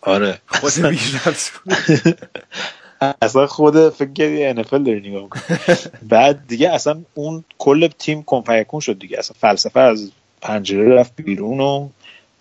آره. 0.00 0.38
خود 0.46 0.72
بی 0.86 0.98
اصلا 3.22 3.46
خود 3.46 3.88
فکر 3.88 4.12
کردی 4.12 4.62
NFL 4.62 4.86
داری 4.86 5.10
نگاه 5.10 5.28
بعد 6.12 6.46
دیگه 6.48 6.70
اصلا 6.70 7.02
اون 7.14 7.44
کل 7.58 7.86
تیم 7.86 8.22
کنفیکون 8.22 8.80
شد 8.80 8.98
دیگه. 8.98 9.18
اصلا 9.18 9.36
فلسفه 9.40 9.80
از 9.80 10.10
پنجره 10.40 10.94
رفت 10.94 11.12
بیرون 11.16 11.60
و 11.60 11.88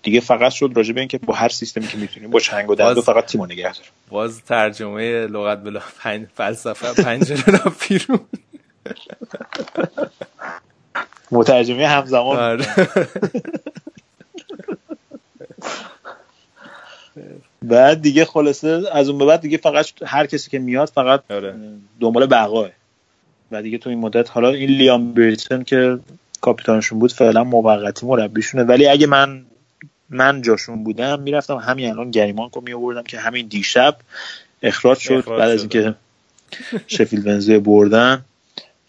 دیگه 0.04 0.20
فقط 0.20 0.52
شد 0.52 0.72
راجع 0.76 0.94
به 0.94 1.02
اینکه 1.02 1.18
با 1.18 1.34
هر 1.34 1.50
سیستمی 1.50 1.88
که 1.88 1.98
می‌تونیم 1.98 2.30
با 2.30 2.40
چنگ 2.40 2.70
و 2.70 2.76
دندو 2.76 3.02
فقط 3.02 3.26
تیمو 3.26 3.46
نگه 3.46 3.64
داریم. 3.64 3.92
باز 4.10 4.42
ترجمه 4.42 5.28
لغت 5.28 5.64
بلا 5.64 5.82
پنج 6.00 6.28
فلسفه 6.36 7.04
پنجره 7.04 7.54
رفت 7.54 7.88
بیرون. 7.88 8.20
مترجمه 11.32 11.88
همزمان. 11.88 12.66
بعد 17.68 18.02
دیگه 18.02 18.26
خلاصه 18.26 18.82
از 18.92 19.10
اون 19.10 19.18
به 19.18 19.26
بعد 19.26 19.42
دیگه 19.42 19.58
فقط 19.58 19.86
هر 20.06 20.26
کسی 20.26 20.50
که 20.50 20.60
میاد 20.60 20.88
فقط 20.88 21.32
آره. 21.32 21.56
دنبال 22.00 22.26
بقاه. 22.26 22.70
و 23.52 23.62
دیگه 23.62 23.78
تو 23.78 23.90
این 23.90 24.00
مدت 24.00 24.32
حالا 24.32 24.50
این 24.50 24.70
لیام 24.70 25.14
بریتن 25.14 25.64
که 25.64 26.00
کاپیتانشون 26.42 27.00
بود 27.00 27.12
فعلا 27.12 27.44
موقتی 27.44 28.06
مربیشونه. 28.06 28.64
ولی 28.64 28.88
اگه 28.88 29.08
من 29.08 29.46
من 30.10 30.42
جاشون 30.42 30.84
بودم 30.84 31.20
می‌رفتم 31.20 31.56
همین 31.56 31.90
الان 31.90 32.12
گریمان 32.12 32.50
رو 32.54 32.62
میآوردم 32.62 33.04
که 33.04 33.20
همین 33.20 33.48
دیشب 33.48 33.98
اخراج 34.64 34.98
شد 34.98 35.14
اخراج 35.14 35.40
بعد 35.40 35.50
از 35.50 35.60
اینکه 35.60 35.96
شفیل 36.88 37.28
ونزوی 37.28 37.60
بردن 37.60 38.26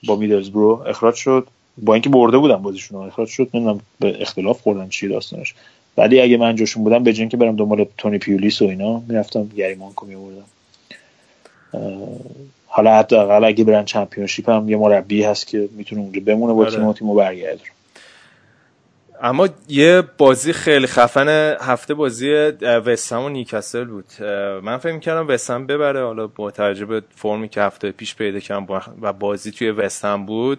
با 0.06 0.16
میدلزبرو 0.16 0.84
اخراج 0.86 1.14
شد. 1.14 1.46
با 1.78 1.94
اینکه 1.94 2.08
برده 2.08 2.38
بودم 2.38 2.56
بازیشون 2.56 3.06
اخراج 3.06 3.28
شد 3.28 3.50
نمی‌دونم 3.54 3.80
به 4.00 4.22
اختلاف 4.22 4.60
خوردن 4.60 4.88
چی 4.88 5.08
داستانش. 5.08 5.54
ولی 5.96 6.20
اگه 6.20 6.36
من 6.36 6.56
جاشون 6.56 6.84
بودم 6.84 7.04
به 7.04 7.12
که 7.12 7.36
برم 7.36 7.56
دنبال 7.56 7.86
تونی 7.98 8.18
پیولیس 8.18 8.62
و 8.62 8.64
اینا 8.64 9.02
می‌رفتم 9.08 9.48
گریمانکو 9.56 10.06
میوردم 10.06 10.44
حالا 12.66 12.98
حتی 12.98 13.16
اقل 13.16 13.44
اگه 13.44 13.64
برن 13.64 13.84
چمپیونشیپ 13.84 14.50
هم 14.50 14.68
یه 14.68 14.76
مربی 14.76 15.22
هست 15.22 15.46
که 15.46 15.68
می‌تونه 15.72 16.00
اونجا 16.00 16.20
بمونه 16.26 16.52
با 16.52 16.70
تیم 16.70 16.86
و 16.86 16.92
تیمو 16.92 17.14
برگرده. 17.14 17.60
اما 19.22 19.48
یه 19.68 20.02
بازی 20.18 20.52
خیلی 20.52 20.86
خفن 20.86 21.56
هفته 21.60 21.94
بازی 21.94 22.32
وستهم 22.62 23.22
و 23.22 23.28
نیکاسل 23.28 23.84
بود. 23.84 24.04
من 24.62 24.76
فکر 24.76 24.92
می‌کردم 24.92 25.28
وستهم 25.28 25.66
ببره. 25.66 26.04
حالا 26.04 26.26
با 26.26 26.50
توجه 26.50 26.84
به 26.84 27.02
فرمی 27.14 27.48
که 27.48 27.60
هفته 27.60 27.90
پیش 27.90 28.14
پیدا 28.14 28.40
کردم 28.40 28.66
و 29.02 29.12
بازی 29.12 29.50
توی 29.50 29.70
وستهم 29.70 30.26
بود 30.26 30.58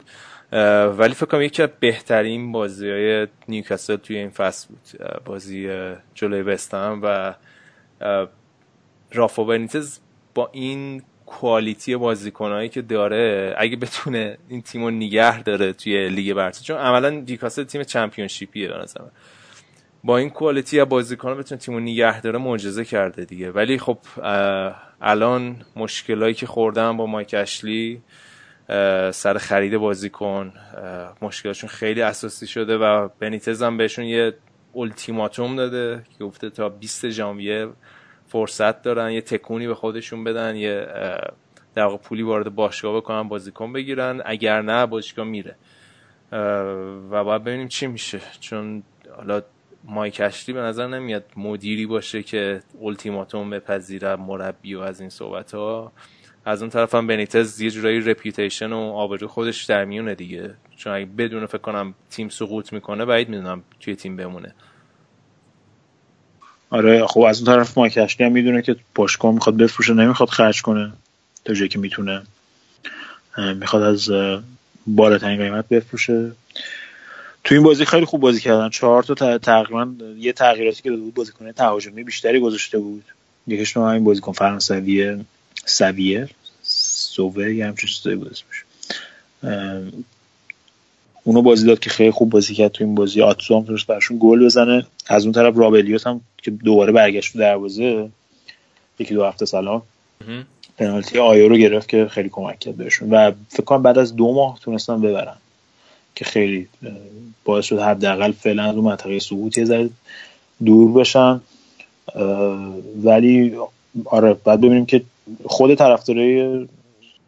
ولی 0.98 1.14
فکر 1.14 1.26
کنم 1.26 1.41
یکی 1.41 1.64
از 1.64 1.69
بهترین 1.80 2.52
بازی 2.52 2.90
های 2.90 3.28
نیوکاسل 3.48 3.95
توی 3.95 4.18
این 4.18 4.30
فصل 4.30 4.68
بود. 4.68 5.02
بازی 5.26 5.69
جلوی 6.14 6.41
وستهم 6.41 6.99
و 7.03 7.36
رافا 9.11 9.44
بنیتز 9.44 9.99
با 10.34 10.49
این 10.53 11.03
کوالیتی 11.26 11.95
بازیکنهایی 11.95 12.69
که 12.69 12.82
داره 12.82 13.56
اگه 13.57 13.76
بتونه 13.76 14.38
این 14.49 14.61
تیم 14.61 14.84
رو 14.84 14.91
نگه 14.91 15.44
داره 15.44 15.74
توی 15.74 16.10
لیگ 16.10 16.34
برتر 16.34 16.64
چون 16.64 16.78
عملا 16.78 17.10
نیوکاسل 17.10 17.64
تیم 17.64 17.84
چمپیونشیپیه 17.84 18.68
به 18.68 18.86
با 20.03 20.18
این 20.18 20.30
کوالیتی 20.30 20.84
بازیکن 20.84 21.38
بتونه 21.38 21.61
تیم 21.61 21.74
رو 21.74 21.80
نگه 21.80 22.22
داره 22.22 22.40
معجزه 22.40 22.86
کرده 22.86 23.26
دیگه. 23.26 23.52
ولی 23.52 23.78
خب 23.78 23.98
الان 25.02 25.56
مشکلایی 25.76 26.34
که 26.34 26.45
خوردن 26.45 26.98
با 26.98 27.06
مایک 27.06 27.36
اشلی 27.38 28.02
سر 29.11 29.38
خرید 29.38 29.77
بازیکن 29.77 30.53
مشکلشون 31.22 31.69
خیلی 31.69 32.02
اساسی 32.02 32.48
شده 32.48 32.77
و 32.77 33.10
بنیتز 33.19 33.64
هم 33.64 33.77
بهشون 33.77 34.06
یه 34.06 34.34
التیماتوم 34.76 35.56
داده 35.56 36.03
که 36.18 36.23
گفته 36.23 36.49
تا 36.49 36.69
20 36.69 37.10
ژانویه 37.10 37.68
فرصت 38.27 38.81
دارن. 38.81 39.11
یه 39.11 39.22
تکونی 39.22 39.68
به 39.68 39.76
خودشون 39.76 40.23
بدن 40.23 40.56
یه 40.56 40.88
در 41.76 41.84
واقع 41.84 41.98
پولی 41.98 42.23
وارد 42.23 42.56
باشگاه 42.56 42.95
بکنن 42.95 43.23
بازیکن 43.23 43.73
بگیرن. 43.73 44.22
اگر 44.26 44.61
نه 44.61 44.85
باشگاه 44.85 45.26
میره. 45.26 45.56
و 47.11 47.23
باید 47.23 47.44
ببینیم 47.44 47.68
چی 47.68 47.88
میشه. 47.88 48.22
چون 48.39 48.84
حالا 49.15 49.41
مایک 49.84 50.22
اشلی 50.22 50.53
به 50.53 50.61
نظر 50.61 50.88
نمیاد 50.88 51.23
مدیری 51.38 51.85
باشه 51.85 52.23
که 52.23 52.61
التیماتوم 52.81 53.49
بپذیره 53.49 54.15
مربی 54.15 54.76
و 54.76 54.80
از 54.80 54.99
این 54.99 55.10
صحبت 55.10 55.53
ها 55.53 55.91
از 56.48 56.61
اون 56.61 56.69
طرف 56.69 56.95
هم 56.95 57.07
بنیتز 57.07 57.61
یه 57.61 57.72
جورایی 57.72 57.99
رپیوتیشن 57.99 58.74
و 58.74 58.78
آبرو 58.78 59.28
خودش 59.28 59.64
در 59.64 59.86
میونه 59.86 60.15
دیگه. 60.15 60.53
چون 60.78 60.94
اگه 60.94 61.06
بدون 61.06 61.45
فکر 61.45 61.57
کنم 61.57 61.94
تیم 62.11 62.30
سقوط 62.30 62.74
می‌کنه 62.74 63.06
بعید 63.06 63.30
می‌دونم 63.30 63.64
توی 63.80 63.95
تیم 63.95 64.15
بمونه. 64.15 64.53
آره 66.69 67.07
خب 67.07 67.22
از 67.22 67.41
اون 67.41 67.56
طرف 67.56 67.78
مایک 67.78 67.98
اشلی 67.98 68.26
هم 68.26 68.32
می‌دونه 68.32 68.61
که 68.61 68.76
باشگاه 68.95 69.34
می‌خواد 69.34 69.57
بفروشه 69.57 69.94
نمی‌خواد 69.94 70.30
خرج 70.30 70.61
کنه. 70.61 70.94
تا 71.45 71.53
جایی 71.53 71.69
که 71.69 71.80
می‌تونه. 71.80 72.24
می‌خواد 73.38 73.84
از 73.84 74.10
بالاترین 74.88 75.38
قیمت 75.38 75.69
بفروشه. 75.69 76.32
تو 77.44 77.56
این 77.56 77.64
بازی 77.64 77.86
خیلی 77.86 78.06
خوب 78.06 78.22
بازی 78.22 78.40
کردن. 78.40 78.69
چهار 78.69 79.03
تا 79.03 79.38
تقریبا 79.38 79.88
یه 80.18 80.34
تغییراتی 80.34 80.82
که 80.82 80.90
داده 80.90 81.02
بود 81.02 81.14
بازیکن 81.14 81.52
تهاجمی 81.52 82.03
بیشتری 82.03 82.40
گذاشته 82.40 82.78
بود. 82.78 83.03
یکیش 83.48 83.78
همین 83.78 84.03
بازیکن 84.03 84.32
فرانسوی 84.32 85.24
سویر 85.65 86.28
سووه 87.18 87.53
یه 87.53 87.68
همچین 87.68 87.89
چیزایی 87.89 88.15
بود 88.15 88.30
اسمش. 88.31 88.64
اونو 91.23 91.41
بازی 91.41 91.68
داد 91.68 91.80
که 91.80 91.89
خیلی 91.89 92.11
خوب 92.11 92.30
بازی 92.30 92.53
کرد 92.53 92.72
تو 92.72 92.84
این 92.84 92.95
بازی. 92.95 93.22
آتسو 93.22 93.57
هم 93.57 93.65
تونست 93.65 93.88
برشون 93.88 94.18
گل 94.22 94.45
بزنه. 94.45 94.85
از 95.07 95.23
اون 95.23 95.31
طرف 95.31 95.57
رابلیوت 95.57 96.07
هم 96.07 96.22
که 96.38 96.52
دوباره 96.52 96.91
برگشت 96.91 97.34
تو 97.34 97.39
دروازه 97.39 98.10
یکی 98.99 99.14
دو 99.14 99.26
هفته 99.26 99.45
سلام 99.45 99.81
پنالتی 100.77 101.19
آیو 101.19 101.49
رو 101.49 101.57
گرفت 101.57 101.89
که 101.89 102.07
خیلی 102.07 102.30
کمک 102.30 102.60
کرد 102.60 102.76
بهشون. 102.76 103.10
و 103.10 103.31
فکر 103.49 103.64
کنم 103.64 103.81
بعد 103.81 103.98
از 103.98 104.15
دو 104.15 104.34
ماه 104.34 104.60
تونستن 104.60 105.02
ببرن. 105.02 105.38
که 106.15 106.26
خیلی 106.26 106.68
باعث 107.45 107.65
شد 107.65 107.80
حداقل 107.80 108.31
فعلا 108.31 108.64
از 108.64 108.76
اون 108.76 108.85
منطقه 108.85 109.19
سقوط 109.19 109.57
یه 109.57 109.89
دور 110.65 110.91
بشن. 110.91 111.41
ولی 113.03 113.56
آره 114.06 114.34
بعد 114.34 114.60
ببینیم 114.60 114.85
که 114.85 115.02
خود 115.45 115.76
طرفدارای 115.76 116.68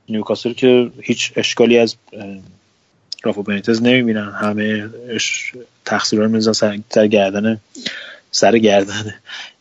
نیوکاسل 0.10 0.54
که 0.54 0.92
هیچ 1.02 1.32
اشکالی 1.36 1.78
از 1.78 1.96
رافو 3.24 3.44
بنیتز 3.44 3.82
نمی‌بینن. 3.82 4.32
همه 4.32 4.90
تقصیر 5.86 6.20
رو 6.20 6.28
میزن 6.28 6.82
سر, 6.90 7.08
گردن 7.08 7.60
سر 8.32 8.58
گردن 8.58 9.14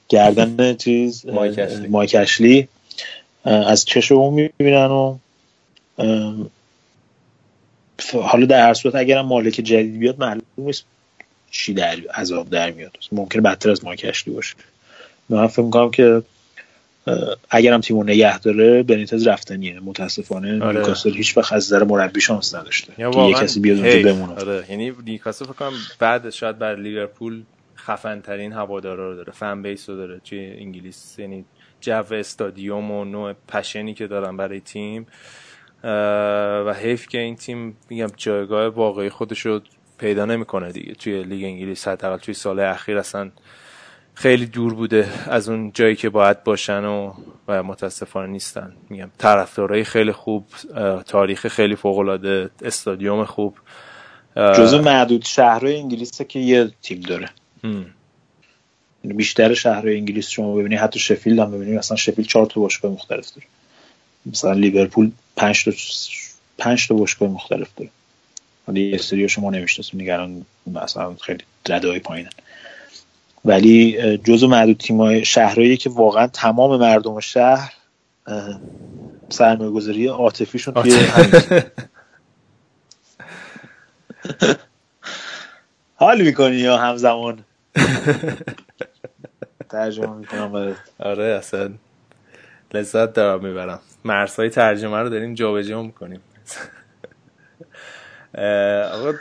گردن 0.09 0.75
چیز 0.77 1.27
مایکشلی 1.89 2.69
از 3.45 3.85
چش 3.85 4.13
اون 4.13 4.35
می‌بینن 4.35 4.87
و 4.87 5.19
حالا 8.13 8.47
در 8.47 8.67
هر 8.67 8.75
صورت 8.75 8.95
اگرم 8.95 9.27
مالک 9.27 9.53
جدید 9.53 9.99
بیاد 9.99 10.21
معلوم 10.21 10.43
نیست 10.57 10.85
چی 11.51 11.75
در 11.75 11.97
عذاب 12.15 12.51
در 12.51 12.71
میاد. 12.71 12.97
ممکنه 13.13 13.43
بدتر 13.43 13.71
از 13.71 13.85
مایکشلی 13.85 14.35
باشه. 14.35 14.55
من 15.29 15.47
فکر 15.47 15.63
می‌کنم 15.63 15.91
که 15.91 16.23
اگرم 17.51 17.81
تیمو 17.81 18.03
نگه 18.03 18.39
داره 18.39 18.83
بنیتز 18.83 19.27
رفتنیه 19.27 19.81
متاسفانه 19.81 20.65
آره. 20.65 20.79
نیوکاسل 20.79 21.13
هیچ 21.13 21.37
وقت 21.37 21.53
از 21.53 21.67
نظر 21.67 21.85
مربی 21.85 22.21
شانس 22.21 22.55
نداشته. 22.55 22.93
که 22.97 23.19
یه 23.19 23.35
کسی 23.35 23.61
بیاد 23.61 23.79
اونجا 23.79 24.13
بمونه. 24.13 24.33
آره. 24.33 24.65
یعنی 24.71 24.93
نیوکاسل 25.07 25.45
فکر 25.45 25.55
کنم 25.55 25.73
بعد 25.99 26.31
شاید 26.31 26.59
بر 26.59 26.77
لیورپول 26.77 27.43
خفن 27.77 28.21
ترین 28.21 28.53
هوادارا 28.53 29.11
رو 29.11 29.17
داره. 29.17 29.33
فن 29.33 29.63
بیس 29.63 29.89
رو 29.89 29.97
داره. 29.97 30.21
توی 30.25 30.39
انگلیس 30.59 31.19
یعنی 31.19 31.45
جو 31.81 32.15
استادیوم 32.15 32.91
و 32.91 33.05
نوع 33.05 33.33
پشنی 33.49 33.95
که 33.95 34.07
دارن 34.07 34.37
برای 34.37 34.61
تیم. 34.61 35.07
و 36.67 36.75
حیف 36.83 37.09
که 37.09 37.19
این 37.19 37.37
تیم 37.37 37.77
میگم 37.91 38.09
جایگاه 38.17 38.67
واقعی 38.67 39.09
خودش 39.09 39.47
رو 39.47 39.61
پیدا 39.99 40.25
نمی‌کنه 40.25 40.73
دیگه. 40.73 40.95
توی 40.95 41.23
لیگ 41.23 41.45
انگلیس 41.45 41.89
حداقل 41.89 42.17
توی 42.17 42.35
سال 42.35 42.61
اخیر 42.61 42.99
اصلا 42.99 43.31
خیلی 44.19 44.47
دور 44.47 44.75
بوده 44.75 45.09
از 45.27 45.49
اون 45.49 45.73
جایی 45.75 45.97
که 45.97 46.09
باید 46.09 46.45
باشن 46.45 46.85
و, 46.85 47.13
و 47.49 47.63
متاسفانه 47.63 48.27
نیستن. 48.27 48.73
میگم 48.91 49.11
طرفدارای 49.19 49.85
خیلی 49.85 50.13
خوب 50.13 50.47
تاریخ 51.07 51.49
خیلی 51.49 51.77
فوق 51.77 51.99
العاده 51.99 52.51
استادیوم 52.63 53.25
خوب. 53.25 53.57
جزو 54.37 54.83
معدود 54.83 55.25
شهرهای 55.25 55.77
انگلیس 55.77 56.23
که 56.23 56.39
یه 56.39 56.71
تیم 56.83 57.01
داره. 57.01 57.31
یعنی 59.05 59.17
بیشتر 59.17 59.55
شهرهای 59.55 59.97
انگلیس 59.97 60.29
شما 60.29 60.55
ببینی 60.55 60.75
حتی 60.75 60.99
شفیلد 60.99 61.39
هم 61.39 61.51
ببینید 61.51 61.79
مثلا 61.79 61.97
شفیلد 61.97 62.29
چهار 62.29 62.47
تا 62.47 62.61
باشگاه 62.61 62.93
مختلف 62.93 63.31
داره. 63.35 63.47
مثلا 64.27 64.53
لیورپول 64.53 65.11
پنج 65.37 65.65
تا 65.65 65.73
پنج 66.59 66.89
تا 66.89 66.95
باشگاه 66.95 67.29
مختلف 67.29 67.69
داره. 67.77 67.91
حالا 68.67 68.81
یه 68.81 68.99
سری 68.99 69.29
شما 69.29 69.51
نمی‌شناسید 69.51 70.03
نگران 70.03 70.47
مثلا 70.67 71.15
خیلی 71.15 71.45
ردای 71.69 71.99
پایینن. 71.99 72.31
ولی 73.45 74.19
جزو 74.19 74.49
معدود 74.49 74.77
تیمای 74.77 75.25
شهرهایی 75.25 75.77
که 75.77 75.91
واقعا 75.91 76.27
تمام 76.27 76.81
مردم 76.81 77.21
شهر 77.21 77.73
سرمایه 79.29 79.71
گذاری 79.71 80.07
عاطفیشون 80.07 80.75
توی 80.75 81.07
حال 85.95 86.21
می‌کنی 86.21 86.57
یا 86.57 86.77
همزمان؟ 86.79 87.45
ترجمه 89.69 90.17
می‌کنم 90.17 90.53
برات. 90.53 90.77
آره 90.99 91.25
اصلا 91.25 91.71
لذت 92.75 93.13
دارم 93.13 93.45
می‌برم. 93.45 93.81
مرزهای 94.05 94.51
ترجمه 94.51 94.99
رو 94.99 95.09
داریم 95.09 95.35
جابجا 95.35 95.83
می‌کنیم. 95.83 96.21
آقا 98.93 99.13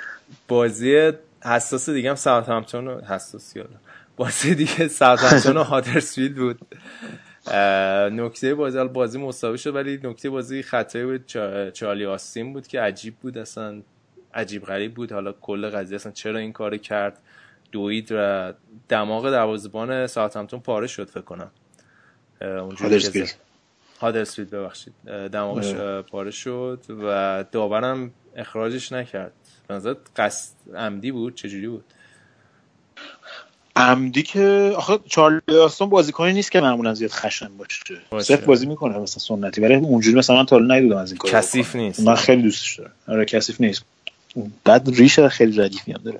بازی 0.47 1.11
حساس 1.43 1.89
دیگه 1.89 2.09
هم 2.09 2.15
ساوت 2.15 2.49
همتون 2.49 3.01
حساس 3.03 3.55
یادم 3.55 3.79
بازی 4.17 4.55
دیگه 4.55 4.87
ساوثهمپتون 4.87 5.57
و 5.57 5.63
هادرسفیلد 5.63 6.35
بود. 6.35 6.59
نکته 8.11 8.55
بازی 8.55 8.83
بازی 8.83 9.19
مساوی 9.19 9.57
شد 9.57 9.75
ولی 9.75 9.99
نکته 10.03 10.29
بازی 10.29 10.63
خطایی 10.63 11.05
بود. 11.05 11.25
چارلی 11.71 12.05
آستین 12.05 12.53
بود 12.53 12.67
که 12.67 12.81
عجیب 12.81 13.15
بود 13.15 13.37
اصلا. 13.37 13.81
عجیب 14.33 14.63
غریب 14.63 14.93
بود. 14.93 15.11
حالا 15.11 15.31
کل 15.31 15.69
قضیه 15.69 15.95
اصلا 15.95 16.11
چرا 16.11 16.39
این 16.39 16.53
کار 16.53 16.77
کرد؟ 16.77 17.19
دوید 17.71 18.11
و 18.11 18.53
دماغ 18.89 19.31
دروازه‌بان 19.31 20.07
ساوثهمپتون 20.07 20.59
پاره 20.59 20.87
شد 20.87 21.09
فکر 21.09 21.21
کنم. 21.21 21.51
هادرسفیلد. 22.41 23.33
هادرسفیلد 24.01 24.49
ببخشید. 24.49 24.93
دماغش 25.31 25.73
پاره 26.01 26.31
شد 26.31 26.85
و 26.89 27.45
داورم 27.51 28.11
اخراجش 28.35 28.91
نکرد. 28.91 29.31
به 29.67 29.97
قصد 30.15 30.75
عمدی 30.75 31.11
بود؟ 31.11 31.35
چجوری 31.35 31.67
بود؟ 31.67 31.85
عمدی 33.77 34.23
که 34.23 34.73
آخه 34.75 34.99
چارلی 35.07 35.57
آستون 35.63 35.89
بازیکنی 35.89 36.33
نیست 36.33 36.51
که 36.51 36.61
معمولا 36.61 36.93
زیاد 36.93 37.11
خشن 37.11 37.49
باشه. 37.57 38.23
صرف 38.23 38.43
بازی 38.43 38.65
می‌کنه 38.65 38.97
مثلا 38.97 39.19
سنتی 39.19 39.61
ولی 39.61 39.75
اونجوری 39.75 40.17
مثلا 40.17 40.35
من 40.35 40.45
تا 40.45 40.57
ندیدم 40.57 40.97
از 40.97 41.11
این 41.11 41.17
کار 41.17 41.31
کثیف 41.31 41.75
نیست. 41.75 41.99
من 41.99 42.15
خیلی 42.15 42.41
دوستش 42.41 42.79
دارم. 42.79 42.91
آره 43.07 43.25
کثیف 43.25 43.61
نیست. 43.61 43.83
بعد 44.63 44.89
ریشه 44.89 45.29
خیلی 45.29 45.61
ردیفی 45.61 45.91
هم 45.91 46.01
داره. 46.03 46.19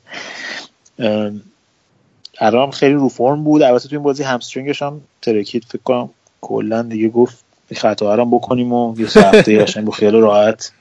ارام 2.40 2.72
خیلی 2.72 2.94
رو 2.94 3.10
فرم 3.10 3.44
بود. 3.44 3.62
البته 3.62 3.90
تو 3.90 3.96
این 3.96 4.04
بازی 4.04 4.24
همسترینگش 4.24 4.82
هم 4.82 5.02
ترکید 5.22 5.66
فکر 5.70 5.82
کنم 5.84 6.10
کلا 6.42 6.82
دیگه 6.82 7.10
گفت 7.10 7.44
خطا 7.76 8.14
هم 8.14 8.32
بکنیم 8.32 8.74
و 8.74 9.00
یه 9.00 9.06
هفته 9.06 9.64
قشنگ 9.64 9.86
با 9.86 9.92
خیال 9.92 10.16
راحت. 10.16 10.72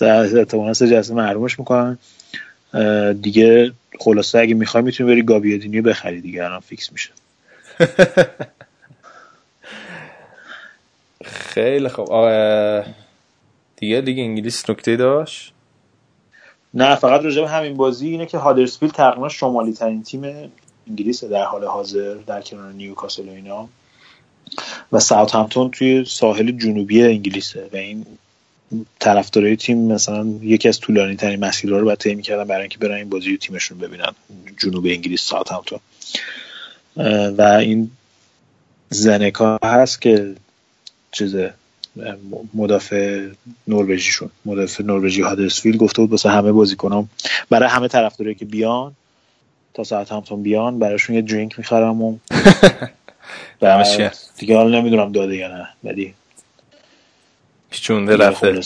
احتمالاً 0.00 0.74
سه 0.74 0.88
جلسه 0.88 1.14
محرومش 1.14 1.58
می‌کنن. 1.58 1.98
دیگه 3.20 3.72
خلاصه 4.00 4.38
اگه 4.38 4.54
می‌خوای 4.54 4.84
می‌تونی 4.84 5.10
بری 5.10 5.22
گابیادینی 5.22 5.80
بخری 5.80 6.20
دیگه 6.20 6.44
الان 6.44 6.60
فیکس 6.60 6.92
میشه. 6.92 7.10
خیلی 11.24 11.88
خوب. 11.88 12.08
دیگه 13.76 14.00
دیگه 14.00 14.22
انگلیس 14.22 14.70
نکته 14.70 14.96
داشت؟ 14.96 15.52
نه 16.74 16.96
فقط 16.96 17.20
راجع 17.20 17.44
همین 17.44 17.74
بازی 17.74 18.08
اینه 18.08 18.26
که 18.26 18.38
هادرسفیلد 18.38 18.92
تقریبا 18.92 19.28
شمالی 19.28 19.72
ترین 19.72 20.02
تیم 20.02 20.52
انگلیس 20.88 21.24
در 21.24 21.44
حال 21.44 21.64
حاضر 21.64 22.14
در 22.26 22.40
کنار 22.40 22.72
نیوکاسل 22.72 23.28
و 23.28 23.32
اینا. 23.32 23.68
و 24.92 24.98
ساوت 24.98 25.34
همتون 25.34 25.70
توی 25.70 26.04
ساحل 26.04 26.50
جنوبی 26.50 27.02
انگلیسه. 27.02 27.68
و 27.72 27.76
این 27.76 28.06
طرفدارای 28.98 29.56
تیم 29.56 29.78
مثلا 29.78 30.26
یکی 30.42 30.68
از 30.68 30.80
طولانی 30.80 31.16
ترین 31.16 31.44
مسیرها 31.44 31.78
رو 31.78 31.84
باید 31.84 31.98
طی 31.98 32.14
می‌کردن 32.14 32.44
برای 32.44 32.60
اینکه 32.60 32.78
برن 32.78 32.94
این 32.94 33.08
بازی 33.08 33.38
تیمشون 33.38 33.78
ببینن. 33.78 34.12
جنوب 34.62 34.86
انگلیس 34.86 35.22
ساعت 35.22 35.52
همتون 35.52 35.80
و 37.38 37.42
این 37.42 37.90
زنکا 38.90 39.58
هست 39.64 40.02
که 40.02 40.34
چیز 41.12 41.36
مدافع 42.54 43.28
نروژیشون 43.68 44.30
مدافع 44.44 44.84
نروژی 44.84 45.22
هادرسفیلد 45.22 45.76
گفته 45.76 46.02
بود 46.02 46.10
واسه 46.10 46.30
همه 46.30 46.52
بازیکنام. 46.52 47.08
برای 47.50 47.68
همه 47.68 47.88
طرفدارایی 47.88 48.34
که 48.34 48.44
بیان 48.44 48.94
تا 49.74 49.84
ساعت 49.84 50.12
همتون 50.12 50.42
بیان 50.42 50.78
براشون 50.78 51.16
یه 51.16 51.22
درینک 51.22 51.58
می‌خرم 51.58 52.02
و 52.02 52.18
دیگه 54.38 54.56
حالا 54.56 54.80
نمی‌دونم 54.80 55.12
داده 55.12 55.36
یا 55.36 55.48
نه 55.48 55.68
ولی 55.84 56.14
چونده 57.70 58.16
رفته. 58.16 58.60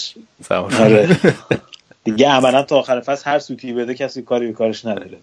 آره. 0.51 1.17
دیگه 2.05 2.29
عملا 2.29 2.63
تا 2.63 2.79
آخر 2.79 3.01
فصل 3.01 3.31
هر 3.31 3.39
سوتی 3.39 3.73
بده 3.73 3.95
کسی 3.95 4.23
کاری 4.23 4.47
به 4.47 4.53
کارش 4.53 4.85
نداره. 4.85 5.19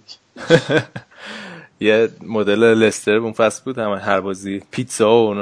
یه 1.79 2.09
مدل 2.21 2.63
لستر 2.63 3.15
اون 3.15 3.31
فصل 3.31 3.63
بود 3.63 3.77
همه 3.77 3.99
هر 3.99 4.19
بازی 4.19 4.61
پیتزا 4.71 5.11
و 5.13 5.35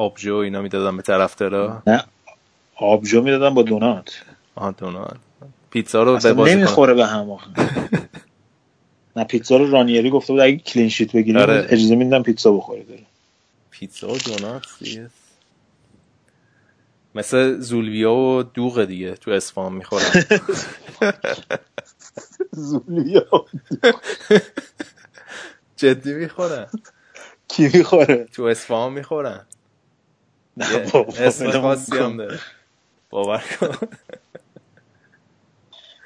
آبجو 0.00 0.36
اینا 0.36 0.62
می‌دادن 0.62 0.96
به 0.96 1.02
طرفدارا. 1.02 1.82
نه 1.86 2.04
آبجو 2.76 3.22
می‌دادن 3.22 3.54
با 3.54 3.62
دونات. 3.62 4.22
آها 4.54 4.70
دونات. 4.70 5.16
پیتزا 5.70 6.02
رو 6.02 6.18
به 6.18 6.32
بازی 6.32 6.54
نمی‌خوره 6.54 6.94
به 6.94 7.06
هم 7.06 7.38
نه 9.16 9.24
پیتزا 9.24 9.56
رو 9.56 9.70
رانیری 9.70 10.10
گفته 10.10 10.32
بود 10.32 10.42
اگه 10.42 10.56
کلین 10.56 10.88
شیت 10.88 11.12
بگیریم 11.12 11.40
آره. 11.40 11.66
اجازه 11.68 11.94
میدن 11.94 12.22
پیتزا 12.22 12.52
بخوره 12.52 12.82
داره. 12.82 13.02
پیتزا 13.70 14.08
و 14.08 14.18
دونات 14.18 14.62
مثل 17.14 17.60
زولویا 17.60 18.14
و 18.14 18.42
دوغ 18.42 18.84
دیگه 18.84 19.14
تو 19.14 19.30
اسفان 19.30 19.72
می‌خورن 19.72 20.04
زولیا 22.52 23.46
جدی 25.76 26.14
می‌خورن 26.14 26.70
کی 27.48 27.70
می‌خوره؟ 27.74 28.24
تو 28.24 28.42
اصفهان 28.42 28.92
می‌خورن 28.92 29.46
اسم 31.16 31.50
خاصی 31.52 31.98
هم 31.98 32.16
داره. 32.16 32.40
باور 33.10 33.44
کن. 33.60 33.88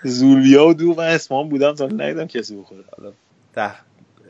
زولیا 0.04 0.66
و 0.68 0.74
دو 0.74 0.94
من 0.94 1.04
اصفهان 1.06 1.48
بودم 1.48 1.74
تا 1.74 1.86
ندیدم 1.86 2.26
کسی 2.26 2.56
بخوره. 2.56 2.84
ده 3.54 3.74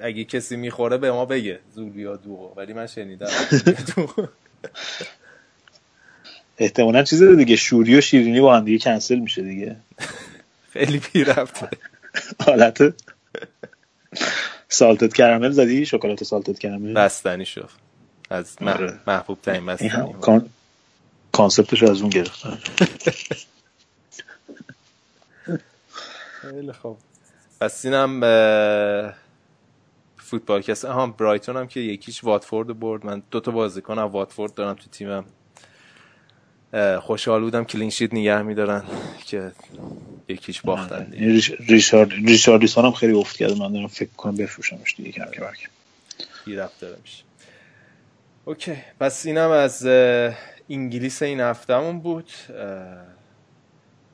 اگه 0.01 0.25
کسی 0.25 0.57
می‌خوره 0.57 0.99
به 0.99 1.13
ما 1.13 1.25
بگه 1.27 1.61
زولیا 1.75 2.17
دوغو 2.17 2.55
ولی 2.57 2.73
من 2.73 2.87
شنیدم. 2.87 3.29
احتمالا 6.59 7.03
چیز 7.03 7.23
دیگه 7.23 7.57
شوری 7.57 7.99
و 7.99 8.01
شیرینی 8.01 8.41
با 8.41 8.57
هم 8.57 8.65
دیگه 8.65 8.79
کنسل 8.79 9.19
میشه 9.19 9.43
دیگه. 9.43 9.77
خیلی 10.73 11.01
بی 11.13 11.25
رفته 11.25 11.69
حالت 12.47 12.95
سالتت 14.69 15.15
کرامل 15.15 15.51
زدی؟ 15.51 15.87
شکلات 15.87 16.25
سالتت 16.25 16.59
کرامل 16.59 16.95
بستنی 16.95 17.47
شد. 17.47 17.71
از 18.31 18.57
محبوب 19.07 19.39
ترین 19.43 19.67
بستنی 19.67 20.13
کان... 20.21 20.51
کانسپتش 21.33 21.83
از 21.83 22.01
اون 22.01 22.11
گرفتن 22.11 22.59
خیلی 26.43 26.73
خوب. 26.73 26.99
پس 27.61 27.85
اینم 27.85 28.21
فوتبال 30.17 30.63
کسی 30.63 30.87
هم 30.87 31.13
برایتون 31.13 31.57
هم 31.57 31.67
که 31.67 31.81
یک 31.81 32.00
هیچ 32.00 32.25
واتفورد 32.25 32.81
برد. 32.81 33.07
من 33.07 33.23
دو 33.31 33.41
تا 33.41 33.51
بازیکن 33.51 33.99
هم 33.99 34.05
واتفورد 34.05 34.55
دارم 34.55 34.75
تو 34.75 34.91
تیمم. 34.91 35.25
خوشحال 37.03 37.41
بودم 37.41 37.65
clean 37.65 37.90
sheet 37.90 38.15
نگه 38.15 38.43
میدارن 38.43 38.83
که 39.27 39.53
یک 40.29 40.43
هیچ 40.43 40.61
باختن 40.61 41.13
ریشارد 41.69 42.13
ریشارلیسون 42.13 42.85
هم 42.85 42.93
خیلی 42.93 43.13
افت 43.13 43.37
کرد. 43.37 43.53
من 43.53 43.73
دارم 43.73 43.87
فکر 43.87 44.09
کنم 44.17 44.37
بفروشمش 44.37 44.95
دیگه 44.97 45.13
کم 45.13 45.25
که 45.25 45.41
برکم 45.41 45.71
رفت 46.47 46.81
داره 46.81 46.97
میشه. 47.03 47.23
okay. 48.45 48.77
پس 49.01 49.27
اینم 49.27 49.51
از 49.51 49.87
انگلیس 50.71 51.23
این 51.23 51.41
هفتهمون 51.41 52.01
بود. 52.01 52.31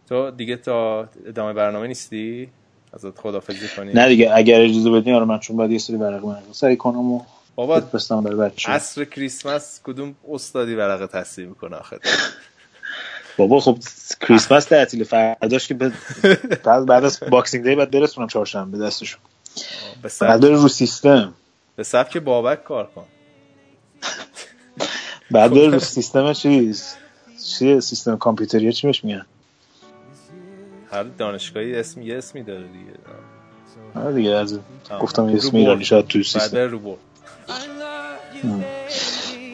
تو 0.09 0.31
دیگه 0.31 0.57
تا 0.57 1.09
ادامه 1.27 1.53
برنامه 1.53 1.87
نیستی؟ 1.87 2.49
ازت 2.93 3.19
خدافظی 3.19 3.69
کنی 3.77 3.93
نه 3.93 4.09
دیگه 4.09 4.31
اگر 4.35 4.61
اجازه 4.61 4.91
بدین 4.91 5.15
آره 5.15 5.25
من 5.25 5.39
چون 5.39 5.57
بعد 5.57 5.71
یه 5.71 5.79
سری 5.79 5.97
ورقه 5.97 6.27
من 6.27 6.43
تصحیح 6.53 6.77
کنم 6.77 7.13
و 7.13 7.21
بابا 7.55 7.83
عصر 8.67 9.05
کریسمس 9.05 9.81
کدوم 9.85 10.15
استادی 10.31 10.75
ورقه 10.75 11.07
تصحیح 11.07 11.49
می‌کنه 11.49 11.77
آخه؟ 11.77 11.99
بابا 13.37 13.61
خب 13.61 13.79
کریسمس 14.21 14.65
تعطیل 14.65 15.05
فرداش 15.05 15.69
که 15.69 15.75
بعد 16.65 16.87
بعد 16.87 17.05
از 17.05 17.21
Boxing 17.31 17.65
Day 17.65 17.75
بعد 17.75 17.91
برسونم 17.91 18.27
چهارشنبه 18.27 18.79
دستشون 18.79 19.21
بعد 20.21 20.45
رو 20.45 20.69
سیستم. 20.69 21.35
به 21.77 21.83
سبک 21.83 22.17
بابک 22.17 22.65
کار 22.65 22.91
کن. 22.95 23.05
بعد 25.31 25.59
رو 25.59 25.79
سیستم 25.97 26.33
چیز 26.33 26.95
چیه 27.45 27.81
سیستم 27.81 28.17
کامپیوتری 28.17 28.73
چی 28.73 28.87
بهش 28.87 29.05
میگن؟ 29.05 29.27
هر 30.93 31.03
دانشگاهی 31.03 31.75
اسم 31.75 32.03
یه 32.03 32.19
اسمی 32.19 32.43
داره 32.43 32.63
دیگه. 32.63 32.93
آره 33.95 34.15
دیگه 34.15 34.31
از 34.31 34.59
گفتم 35.01 35.29
یه 35.29 35.37
اسمی 35.37 35.61
ایرانی 35.61 35.85
شاید 35.85 36.07
تو 36.07 36.23
سیستم. 36.23 36.57
بعد 36.57 36.71
رو 36.71 36.97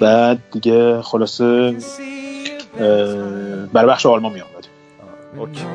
بعد 0.00 0.38
دیگه 0.52 1.02
خلاصه 1.02 1.76
برای 3.72 3.88
بخش 3.88 4.06
آلمان 4.06 4.32
میام 4.32 4.46
اوکی. 5.36 5.66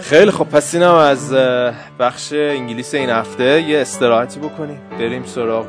خیلی 0.00 0.30
خب 0.30 0.44
پس 0.44 0.74
اینم 0.74 0.94
از 0.94 1.32
بخش 1.98 2.32
انگلیس 2.32 2.94
این 2.94 3.10
هفته 3.10 3.62
یه 3.62 3.80
استراحتی 3.80 4.40
بکنیم. 4.40 4.80
بریم 4.98 5.24
سراغ 5.24 5.66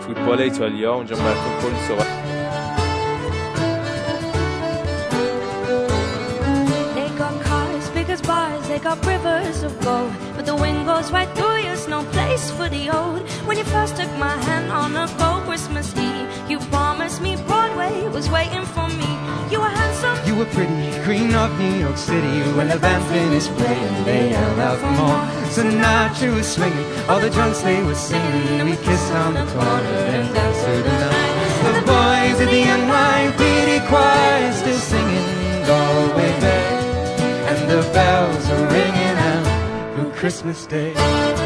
فوتبال 0.00 0.40
ایتالیا. 0.40 0.94
اونجا 0.94 1.16
براتون 1.16 1.52
کلی 1.62 1.86
صحبت. 1.88 2.06
They 8.72 8.80
got 8.90 8.98
rivers 9.06 9.58
of 9.68 9.74
gold, 9.86 10.10
but 10.36 10.44
the 10.50 10.56
wind 10.62 10.80
goes 10.90 11.08
right 11.16 11.30
through. 11.36 11.55
No 11.88 12.02
place 12.10 12.50
for 12.50 12.68
the 12.68 12.90
old. 12.90 13.20
When 13.46 13.56
you 13.56 13.64
first 13.64 13.96
took 13.96 14.10
my 14.18 14.36
hand 14.48 14.72
on 14.72 14.96
a 14.96 15.06
cold 15.18 15.44
Christmas 15.44 15.96
Eve, 15.96 16.28
you 16.50 16.58
promised 16.74 17.22
me 17.22 17.36
Broadway 17.46 18.08
was 18.08 18.28
waiting 18.28 18.64
for 18.74 18.88
me. 18.88 19.10
You 19.52 19.60
were 19.60 19.74
handsome. 19.80 20.18
You 20.26 20.34
were 20.34 20.46
pretty, 20.46 20.74
queen 21.04 21.32
of 21.34 21.56
New 21.60 21.74
York 21.78 21.96
City. 21.96 22.42
When 22.58 22.68
the 22.68 22.78
band 22.78 23.04
finished 23.06 23.54
playing, 23.54 24.04
they 24.04 24.30
yelled 24.30 24.58
out 24.58 24.78
for 24.78 24.90
more. 24.98 25.22
Sinatra 25.54 26.34
was 26.34 26.48
swinging, 26.48 26.86
all 27.08 27.20
the 27.20 27.30
drunks 27.30 27.60
they 27.62 27.80
were 27.84 27.94
singing. 27.94 28.64
We 28.64 28.76
kissed 28.78 29.12
on 29.12 29.34
the 29.34 29.46
corner 29.54 29.98
and 30.14 30.34
danced 30.34 30.64
through 30.64 30.82
the 30.82 30.96
night. 31.04 31.36
The 31.78 31.86
boys 31.86 32.40
of 32.40 32.50
the 32.50 32.62
NYPD 32.62 33.86
choir 33.86 34.52
still 34.52 34.78
singing 34.78 35.26
Galway 35.66 36.32
and 37.50 37.70
the 37.70 37.82
bells 37.92 38.50
are 38.50 38.66
ringing 38.72 39.18
out 39.30 39.46
Christmas 40.16 40.66
Day. 40.66 41.45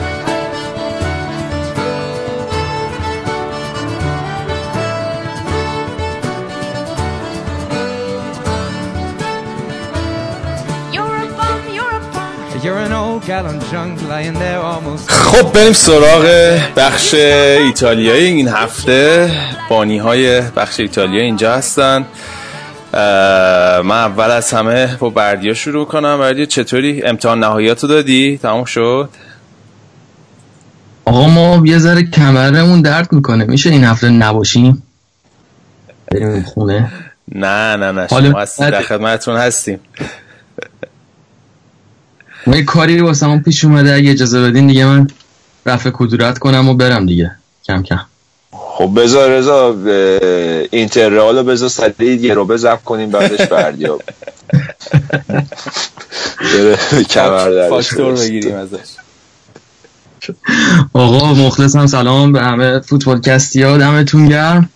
خب 15.07 15.53
بریم 15.53 15.73
سراغ 15.73 16.59
بخش 16.77 17.15
ایتالیایی. 17.15 18.27
این 18.27 18.49
هفته 18.49 19.31
بانی 19.71 19.99
های 19.99 20.41
بخش 20.41 20.81
ایتالیا 20.81 21.23
اینجا 21.23 21.55
هستن. 21.55 22.05
من 23.83 23.91
اول 23.91 24.31
از 24.31 24.53
همه 24.53 24.97
با 24.97 25.11
بردیا 25.11 25.55
شروع 25.55 25.87
کنم. 25.87 26.19
بردیا 26.19 26.45
چطوری؟ 26.45 27.03
امتحان 27.03 27.41
نهاییاتو 27.41 27.87
دادی؟ 27.87 28.39
تموم 28.43 28.65
شد؟ 28.65 29.09
آقا 31.05 31.29
ما 31.29 31.63
یه 31.65 31.79
ذره 31.79 32.03
کمرمون 32.03 32.83
درد 32.83 33.13
می‌کنه. 33.13 33.45
میشه 33.45 33.71
این 33.71 33.85
هفته 33.85 34.09
نباشیم؟ 34.09 34.83
بریم 36.13 36.43
خونه. 36.43 36.93
نه 37.35 37.77
نه 37.77 37.93
نه. 37.93 38.07
شما 38.09 38.41
هستی 38.41 38.71
در 38.71 38.83
خدمتتون 38.83 39.37
هستیم. 39.37 39.81
ما 42.47 42.57
یه 42.57 42.65
کاری 42.65 43.01
واسه 43.01 43.27
همون 43.27 43.41
پیش 43.41 43.65
اومده 43.65 43.95
اگه 43.95 44.11
اجازه 44.11 44.43
بدین 44.43 44.67
دیگه 44.67 44.87
من 44.87 45.07
رفع 45.67 45.91
کدورت 45.93 46.39
کنم 46.39 46.69
و 46.69 46.75
برم 46.75 47.07
دیگه 47.07 47.31
کم 47.65 47.83
کم. 47.83 48.01
خب 48.53 48.91
بذار 48.97 49.31
رضا 49.31 49.77
اینتر 50.71 51.09
رو 51.09 51.43
بذار 51.43 51.69
سریع 51.69 52.21
یه 52.21 52.35
رو 52.35 52.45
بزب 52.45 52.79
کنیم 52.85 53.11
بعدش 53.11 53.47
بردیاب 53.47 54.03
فاکتور 57.71 58.15
بگیریم 58.15 58.55
ازش. 58.55 58.79
آقا 60.93 61.35
مخلصم 61.35 61.87
سلام 61.87 62.33
به 62.33 62.41
همه 62.41 62.81
فوتبال 62.81 63.21
کستی 63.21 63.63
ها 63.63 63.79
دمتون 63.79 64.29
گرم. 64.29 64.71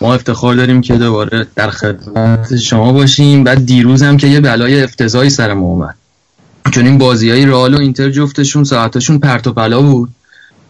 ما 0.00 0.14
افتخار 0.14 0.54
داریم 0.54 0.80
که 0.80 0.94
دوباره 0.94 1.46
در 1.56 1.70
خدمت 1.70 2.56
شما 2.56 2.92
باشیم. 2.92 3.44
بعد 3.44 3.66
دیروز 3.66 4.02
هم 4.02 4.16
که 4.16 4.26
یه 4.26 4.40
بلای 4.40 4.82
افتضاحی 4.82 5.30
سر 5.30 5.52
ما 5.52 5.66
اومد. 5.66 5.94
چون 6.70 6.86
این 6.86 6.98
بازی 6.98 7.30
های 7.30 7.46
رئال 7.46 7.74
و 7.74 7.78
اینتر 7.78 8.10
جفتشون 8.10 8.64
ساعتشون 8.64 9.18
پرت 9.18 9.46
و 9.46 9.52
پلا 9.52 9.82
بود. 9.82 10.08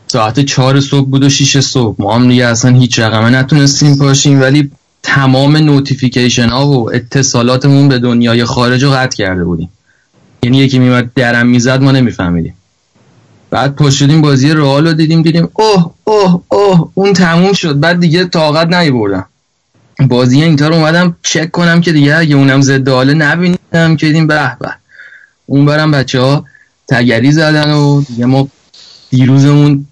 ساعت 0.07 0.41
چهار 0.41 0.81
صبح 0.81 1.09
بود 1.09 1.25
و 1.25 1.29
شیش 1.29 1.59
صبح. 1.59 1.97
ما 1.99 2.15
هم 2.15 2.29
دیگه 2.29 2.47
اصلا 2.47 2.77
هیچ 2.77 2.99
رقمه 2.99 3.31
نتونستیم 3.31 3.99
پاشیم 3.99 4.41
ولی 4.41 4.70
تمام 5.03 5.57
notification 5.57 6.49
ها 6.49 6.66
و 6.66 6.95
اتصالاتمون 6.95 7.89
به 7.89 7.99
دنیای 7.99 8.45
خارج 8.45 8.85
رو 8.85 8.91
قطع 8.91 9.16
کرده 9.16 9.45
بودیم. 9.45 9.69
یعنی 10.43 10.59
یکی 10.59 10.79
میمد 10.79 11.11
درم 11.15 11.47
می‌زد 11.47 11.83
ما 11.83 11.93
نمیفهمیدیم. 11.93 12.55
بعد 13.51 13.75
پاشدیم 13.75 14.23
بازی 14.23 14.51
رئال 14.55 14.87
رو 14.87 14.93
دیدیم 14.93 15.23
دیدیم 15.23 15.49
اوه 15.53 15.91
اوه 16.05 16.41
اوه 16.49 16.91
اون 16.95 17.12
تموم 17.12 17.53
شد. 17.53 17.81
بعد 17.81 18.01
دیگه 18.01 18.25
طاقت 18.25 18.69
نمیبردم 18.69 19.27
بازی 20.09 20.43
اینتر 20.43 20.73
اومدم 20.73 21.16
چک 21.23 21.51
کنم 21.51 21.81
که 21.81 21.93
دیگه 21.93 22.16
اگه 22.16 22.37
اونم 22.37 22.61
ضد 22.61 22.89
حاله 22.89 23.15
نبینم 23.15 23.97
که 23.97 24.07
دیدیم 24.07 24.27
به 24.27 24.57
به. 24.61 24.75
اون 25.49 25.65
برم 25.65 25.91
بچه 25.91 26.20
ها 26.20 26.45
تگری 26.89 27.33
زدن 27.33 27.73
و 27.73 28.03
دیگه 28.03 28.27
ما 28.27 28.49
دیروزمون 29.11 29.87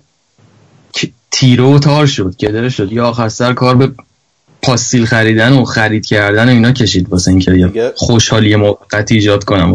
تیره 1.30 1.64
و 1.64 1.78
تار 1.78 2.06
شد 2.06 2.36
گدره 2.36 2.68
شد. 2.68 2.92
یا 2.92 3.08
آخر 3.08 3.28
سر 3.28 3.52
کار 3.52 3.74
به 3.74 3.92
پاستیل 4.62 5.06
خریدن 5.06 5.52
و 5.52 5.64
خرید 5.64 6.06
کردن 6.06 6.48
و 6.48 6.50
اینا 6.50 6.72
کشید 6.72 7.08
واسه 7.08 7.30
اینکه 7.30 7.92
خوشحالی 7.96 8.56
موقتی 8.56 9.14
ایجاد 9.14 9.44
کنم. 9.44 9.74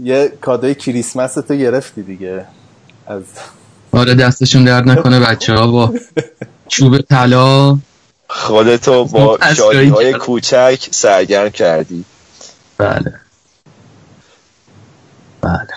یه 0.00 0.32
کادوی 0.40 0.74
کریسمس 0.74 1.34
تو 1.34 1.54
گرفتی 1.54 2.02
دیگه. 2.02 2.44
از 3.06 3.22
آره 3.92 4.14
دستشون 4.14 4.64
درد 4.64 4.88
نکنه 4.88 5.20
بچه 5.20 5.54
ها 5.54 5.66
با 5.66 5.94
چوب 6.68 6.98
طلا. 6.98 7.78
خودتو 8.28 9.04
با 9.04 9.38
شادی 9.56 9.88
های 9.88 10.12
کوچک 10.12 10.88
سرگرم 10.90 11.50
کردی. 11.50 12.04
بله. 12.78 13.14
بله. 15.42 15.68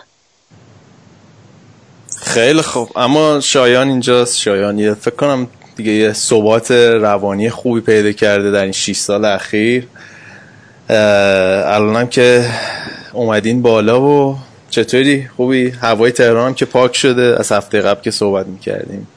خیلی 2.21 2.61
خوب. 2.61 2.89
اما 2.95 3.39
شایان 3.39 3.87
اینجاست. 3.87 4.37
شایان 4.37 4.79
یه 4.79 4.93
فکر 4.93 5.15
کنم 5.15 5.47
دیگه 5.75 5.91
یه 5.91 6.13
ثبات 6.13 6.71
روانی 6.71 7.49
خوبی 7.49 7.81
پیدا 7.81 8.11
کرده 8.11 8.51
در 8.51 8.63
این 8.63 8.71
6 8.71 8.97
سال 8.97 9.25
اخیر. 9.25 9.87
الانم 10.89 12.07
که 12.07 12.49
اومدین 13.13 13.61
بالا 13.61 14.01
و 14.01 14.37
چطوری؟ 14.69 15.29
خوبی؟ 15.37 15.69
هوای 15.69 16.11
تهران 16.11 16.53
که 16.53 16.65
پاک 16.65 16.95
شده. 16.95 17.35
از 17.39 17.51
هفته 17.51 17.81
قبل 17.81 18.01
که 18.01 18.11
صحبت 18.11 18.45
می‌کردیم. 18.45 19.07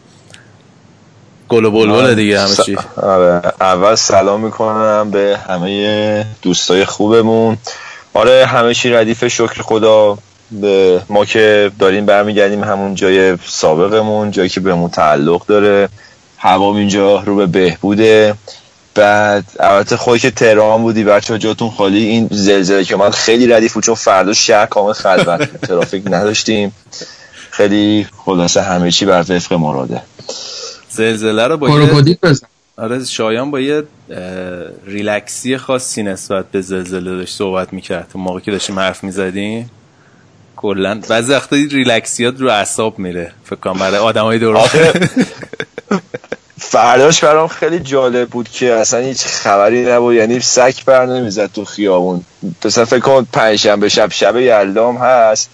گل 1.48 1.64
و 1.64 1.70
بلبل 1.70 2.14
دیگه 2.14 2.40
همه 2.40 2.54
چی. 2.66 2.78
آره. 2.96 3.42
اول 3.60 3.94
سلام 3.94 4.44
می‌کنم 4.44 5.10
به 5.10 5.38
همه 5.48 6.26
دوستای 6.42 6.84
خوبمون. 6.84 7.58
آره 8.14 8.46
همه 8.46 8.74
چی 8.74 8.90
ردیف 8.90 9.26
شکر 9.28 9.62
خدا. 9.62 10.18
ما 11.08 11.24
که 11.24 11.70
داریم 11.78 12.06
برمیگردیم 12.06 12.64
همون 12.64 12.94
جای 12.94 13.38
سابقمون 13.46 14.30
جایی 14.30 14.48
که 14.48 14.60
بهمون 14.60 14.90
تعلق 14.90 15.46
داره. 15.46 15.88
هوا 16.38 16.76
اینجا 16.76 17.20
رو 17.20 17.36
به 17.36 17.46
بهبوده. 17.46 18.34
بعد 18.94 19.44
البته 19.60 19.96
خودی 19.96 20.18
که 20.18 20.30
تهران 20.30 20.82
بودی 20.82 21.04
بچه 21.04 21.38
جاتون 21.38 21.70
خالی. 21.70 22.04
این 22.04 22.28
زلزله 22.30 22.84
که 22.84 22.96
من 22.96 23.10
خیلی 23.10 23.46
ردیف 23.46 23.72
بود 23.74 23.84
چون 23.84 23.94
فردا 23.94 24.32
شهر 24.32 24.66
کامل 24.66 24.92
خلوت 24.92 25.48
ترافیک 25.68 26.02
نداشتیم. 26.06 26.72
خیلی 27.50 28.06
خلاصه 28.24 28.62
همه 28.62 28.90
چی 28.90 29.06
بر 29.06 29.24
وفق 29.28 29.52
مراده. 29.52 30.02
زلزله 30.88 31.46
رو 31.46 31.56
با 31.56 31.80
یه 31.80 32.18
آره 32.76 33.04
شایان 33.04 33.50
با 33.50 33.60
یه 33.60 33.82
ریلکسی 34.86 35.56
خاصی 35.56 36.02
نسبت 36.02 36.50
به 36.50 36.60
زلزله 36.60 37.10
داشت 37.10 37.36
صحبت 37.36 37.72
می‌کرد. 37.72 38.08
تو 38.12 38.18
موقع 38.18 38.40
که 38.40 38.50
داشتیم 38.50 38.78
حرف 38.78 39.04
می‌زدیم. 39.04 39.70
کلا. 40.62 41.00
بعضی 41.08 41.32
وقتا 41.32 41.56
ریلکسیات 41.56 42.34
رو 42.40 42.48
اعصاب 42.50 42.98
میره. 42.98 43.32
فکر 43.44 43.56
کنم 43.56 43.78
برای 43.78 43.98
آدمای 43.98 44.38
دور 44.38 44.68
فرداش 46.58 47.24
برام 47.24 47.48
خیلی 47.48 47.80
جالب 47.80 48.28
بود 48.28 48.48
که 48.48 48.72
اصلا 48.72 49.00
هیچ 49.00 49.24
خبری 49.24 49.84
نبود. 49.84 50.14
یعنی 50.14 50.40
سک 50.40 50.84
بر 50.84 51.06
نمی‌زد 51.06 51.52
تو 51.52 51.64
خیابون. 51.64 52.24
مثلا 52.64 52.84
فکر 52.84 53.00
کن 53.00 53.26
پنجشنبه 53.32 53.88
شب 53.88 54.12
شب 54.12 54.36
یلدام 54.36 54.96
هست. 54.96 55.50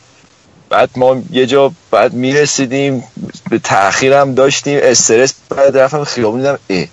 بعد 0.70 0.90
ما 0.96 1.22
یه 1.30 1.46
جا 1.46 1.72
بعد 1.90 2.12
می‌رسیدیم 2.12 3.04
به 3.50 3.58
تاخیرم 3.58 4.34
داشتیم. 4.34 4.78
استرس 4.82 5.34
بعد 5.48 5.76
رفتم 5.76 6.04
خیابون 6.04 6.40
دیدم 6.40 6.58
اه 6.70 6.86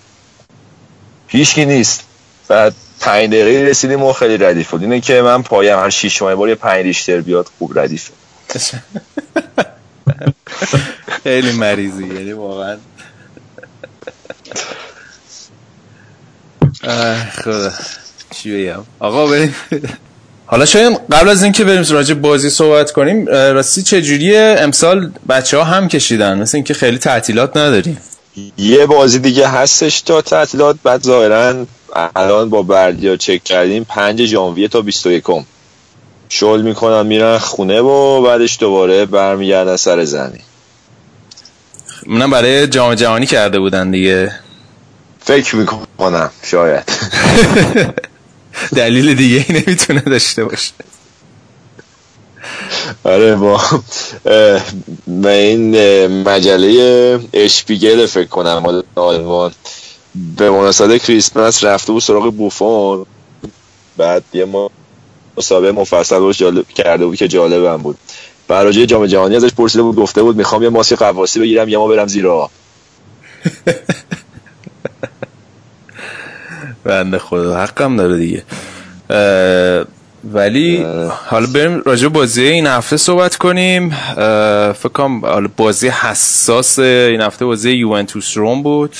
هیچکی 1.27 1.65
نیست. 1.65 2.03
بعد 2.47 2.73
پنج 2.99 3.29
دقیقه 3.29 3.69
رسیدیم 3.69 4.03
و 4.03 4.13
خیلی 4.13 4.37
ردیف 4.37 4.69
بود. 4.69 4.81
اینه 4.81 5.01
که 5.01 5.21
من 5.21 5.43
پایم 5.43 5.79
هر 5.79 5.89
شیش 5.89 6.21
ماه 6.21 6.35
بار 6.35 6.49
یه 6.49 6.55
پنج 6.55 6.85
ریشتر 6.85 7.21
بیاد 7.21 7.49
خوب 7.59 7.79
ردیفه. 7.79 8.11
خیلی 11.23 11.51
مریضی 11.51 12.07
یعنی 12.07 12.33
واقعا. 12.33 12.77
خدا. 17.43 17.71
چی 18.31 18.63
بگم؟ 18.63 18.83
آقا 18.99 19.27
بریم. 19.27 19.55
حالا 20.45 20.65
شاید 20.65 20.97
قبل 21.11 21.29
از 21.29 21.43
اینکه 21.43 21.63
بریم 21.63 21.83
راجع 21.89 22.13
بازی 22.13 22.49
صحبت 22.49 22.91
کنیم 22.91 23.25
راستی 23.27 23.83
چجوریه؟ 23.83 24.55
امسال 24.59 25.11
بچه 25.29 25.57
ها 25.57 25.63
هم 25.63 25.87
کشیدن 25.87 26.39
مثل 26.39 26.57
اینکه 26.57 26.73
خیلی 26.73 26.97
تعطیلات 26.97 27.57
نداریم. 27.57 27.97
یه 28.57 28.85
بازی 28.85 29.19
دیگه 29.19 29.47
هستش 29.47 30.01
تا 30.01 30.21
تعطیلات 30.21 30.77
بعد 30.83 31.03
ظاهرا 31.03 31.65
الان 32.15 32.49
با 32.49 32.61
بردیا 32.61 33.17
چک 33.17 33.43
کردیم 33.43 33.83
پنج 33.83 34.25
ژانویه 34.25 34.67
تا 34.67 34.81
21 34.81 35.23
شل 36.29 36.61
می‌کنن 36.61 37.07
میرن 37.07 37.37
خونه 37.37 37.81
و 37.81 38.21
بعدش 38.21 38.59
دوباره 38.59 39.05
برمیگردن 39.05 39.75
سر 39.75 40.05
زنی 40.05 40.39
منم 42.07 42.29
برای 42.29 42.67
جام 42.67 42.95
جهانی 42.95 43.25
کرده 43.25 43.59
بودن 43.59 43.91
دیگه. 43.91 44.31
فکر 45.19 45.55
می‌کنم 45.55 46.29
شاید. 46.43 46.83
دلیل 48.75 49.15
دیگه 49.15 49.45
ای 49.47 49.63
نمی‌تونه 49.67 49.99
داشته 49.99 50.45
باشه. 50.45 50.71
آره 53.03 53.35
با 53.35 53.61
این 55.29 56.07
مجله 56.07 57.19
اشپیگل 57.33 58.05
فکر 58.05 58.27
کنم 58.27 58.83
آلمان. 58.95 59.51
به 60.37 60.49
مناسبت 60.49 61.03
کریسمس 61.03 61.63
رفته 61.63 61.91
بود 61.91 62.01
سراغ 62.01 62.33
بوفون. 62.33 63.05
بعد 63.97 64.23
یه 64.33 64.45
ما 64.45 64.69
مسابقه 65.37 65.71
مفصل 65.71 66.15
روش 66.15 66.37
جالب 66.37 66.67
کرده 66.67 67.05
بود 67.05 67.15
که 67.15 67.27
جالبم 67.27 67.77
بود. 67.77 67.97
براجه 68.47 68.85
جام 68.85 69.05
جهانی 69.05 69.35
ازش 69.35 69.53
پرسیده 69.53 69.83
بود 69.83 69.95
گفته 69.95 70.23
بود 70.23 70.37
می‌خوام 70.37 70.63
یه 70.63 70.69
ماسک 70.69 70.97
قواسی 70.97 71.39
بگیرم 71.39 71.69
یا 71.69 71.79
ما 71.79 71.87
برم 71.87 72.07
زیرا 72.07 72.49
بنده 76.83 77.19
خدا 77.19 77.57
حقم 77.57 77.95
داره 77.95 78.17
دیگه. 78.17 78.43
ولی 80.33 80.85
حالا 81.25 81.47
بریم 81.53 81.81
راجع 81.85 82.07
بازی 82.07 82.43
این 82.43 82.67
هفته 82.67 82.97
صحبت 82.97 83.35
کنیم. 83.35 83.89
فکر 84.73 84.89
کنم 84.93 85.21
بازی 85.57 85.87
حساس 85.87 86.79
این 86.79 87.21
هفته 87.21 87.45
بازی 87.45 87.71
یوونتوس 87.71 88.37
روم 88.37 88.63
بود 88.63 88.95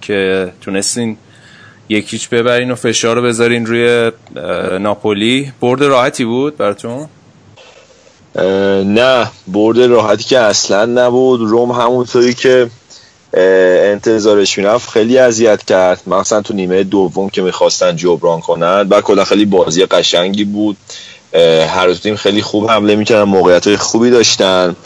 که 0.00 0.52
تونستین 0.60 1.16
یکیچ 1.88 2.28
ببرین 2.28 2.70
و 2.70 2.74
فشار 2.74 3.16
رو 3.16 3.22
بذارین 3.22 3.66
روی 3.66 4.12
ناپولی. 4.80 5.52
برد 5.60 5.82
راحتی 5.82 6.24
بود 6.24 6.56
براتون؟ 6.56 7.08
نه 8.94 9.26
برد 9.46 9.80
راحتی 9.80 10.24
که 10.24 10.38
اصلا 10.38 10.84
نبود. 10.84 11.40
روم 11.40 11.70
همونطوری 11.70 12.34
که 12.34 12.70
انتظارش 13.32 14.58
می‌رفت 14.58 14.90
خیلی 14.90 15.18
اذیت 15.18 15.64
کرد. 15.64 16.00
مثلا 16.06 16.42
تو 16.42 16.54
نیمه 16.54 16.84
دوم 16.84 17.30
که 17.30 17.42
می‌خواستن 17.42 17.96
جبران 17.96 18.40
کنن. 18.40 18.88
و 18.90 19.00
کلا 19.00 19.24
خیلی 19.24 19.44
بازی 19.44 19.84
قشنگی 19.86 20.44
بود. 20.44 20.76
هر 21.68 21.94
تیم 21.94 22.16
خیلی 22.16 22.42
خوب 22.42 22.70
حمله 22.70 22.96
می‌کردن 22.96 23.22
موقعیت 23.22 23.76
خوبی 23.76 24.10
داشتن. 24.10 24.76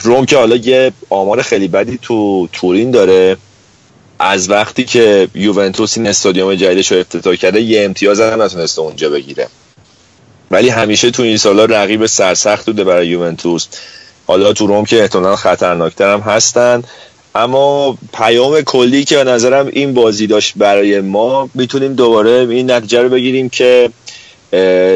روم 0.00 0.26
که 0.26 0.36
حالا 0.36 0.56
یه 0.56 0.92
آمار 1.10 1.42
خیلی 1.42 1.68
بدی 1.68 1.98
تو 2.02 2.48
تورین 2.52 2.90
داره. 2.90 3.36
از 4.18 4.50
وقتی 4.50 4.84
که 4.84 5.28
یوونتوس 5.34 5.98
این 5.98 6.06
استادیوم 6.06 6.54
جدیدش 6.54 6.92
رو 6.92 6.98
افتتاح 6.98 7.34
کرده 7.34 7.60
یه 7.60 7.84
امتیاز 7.84 8.20
هم 8.20 8.42
نتونسته 8.42 8.80
اونجا 8.80 9.10
بگیره. 9.10 9.48
ولی 10.50 10.68
همیشه 10.68 11.10
تو 11.10 11.22
این 11.22 11.36
سالا 11.36 11.64
رقیب 11.64 12.06
سرسخت 12.06 12.66
بوده 12.66 12.84
برای 12.84 13.08
یوونتوس. 13.08 13.66
حالا 14.26 14.52
تو 14.52 14.66
روم 14.66 14.84
که 14.84 15.00
احتمالا 15.00 15.36
خطرناکتر 15.36 16.12
هم 16.12 16.20
هستن. 16.20 16.82
اما 17.34 17.98
پیام 18.12 18.60
کلی 18.60 19.04
که 19.04 19.16
به 19.16 19.24
نظرم 19.24 19.66
این 19.66 19.94
بازی 19.94 20.26
داشت 20.26 20.52
برای 20.56 21.00
ما 21.00 21.50
می‌تونیم 21.54 21.94
دوباره 21.94 22.30
این 22.30 22.70
نتیجه 22.70 23.02
رو 23.02 23.08
بگیریم 23.08 23.48
که 23.48 23.90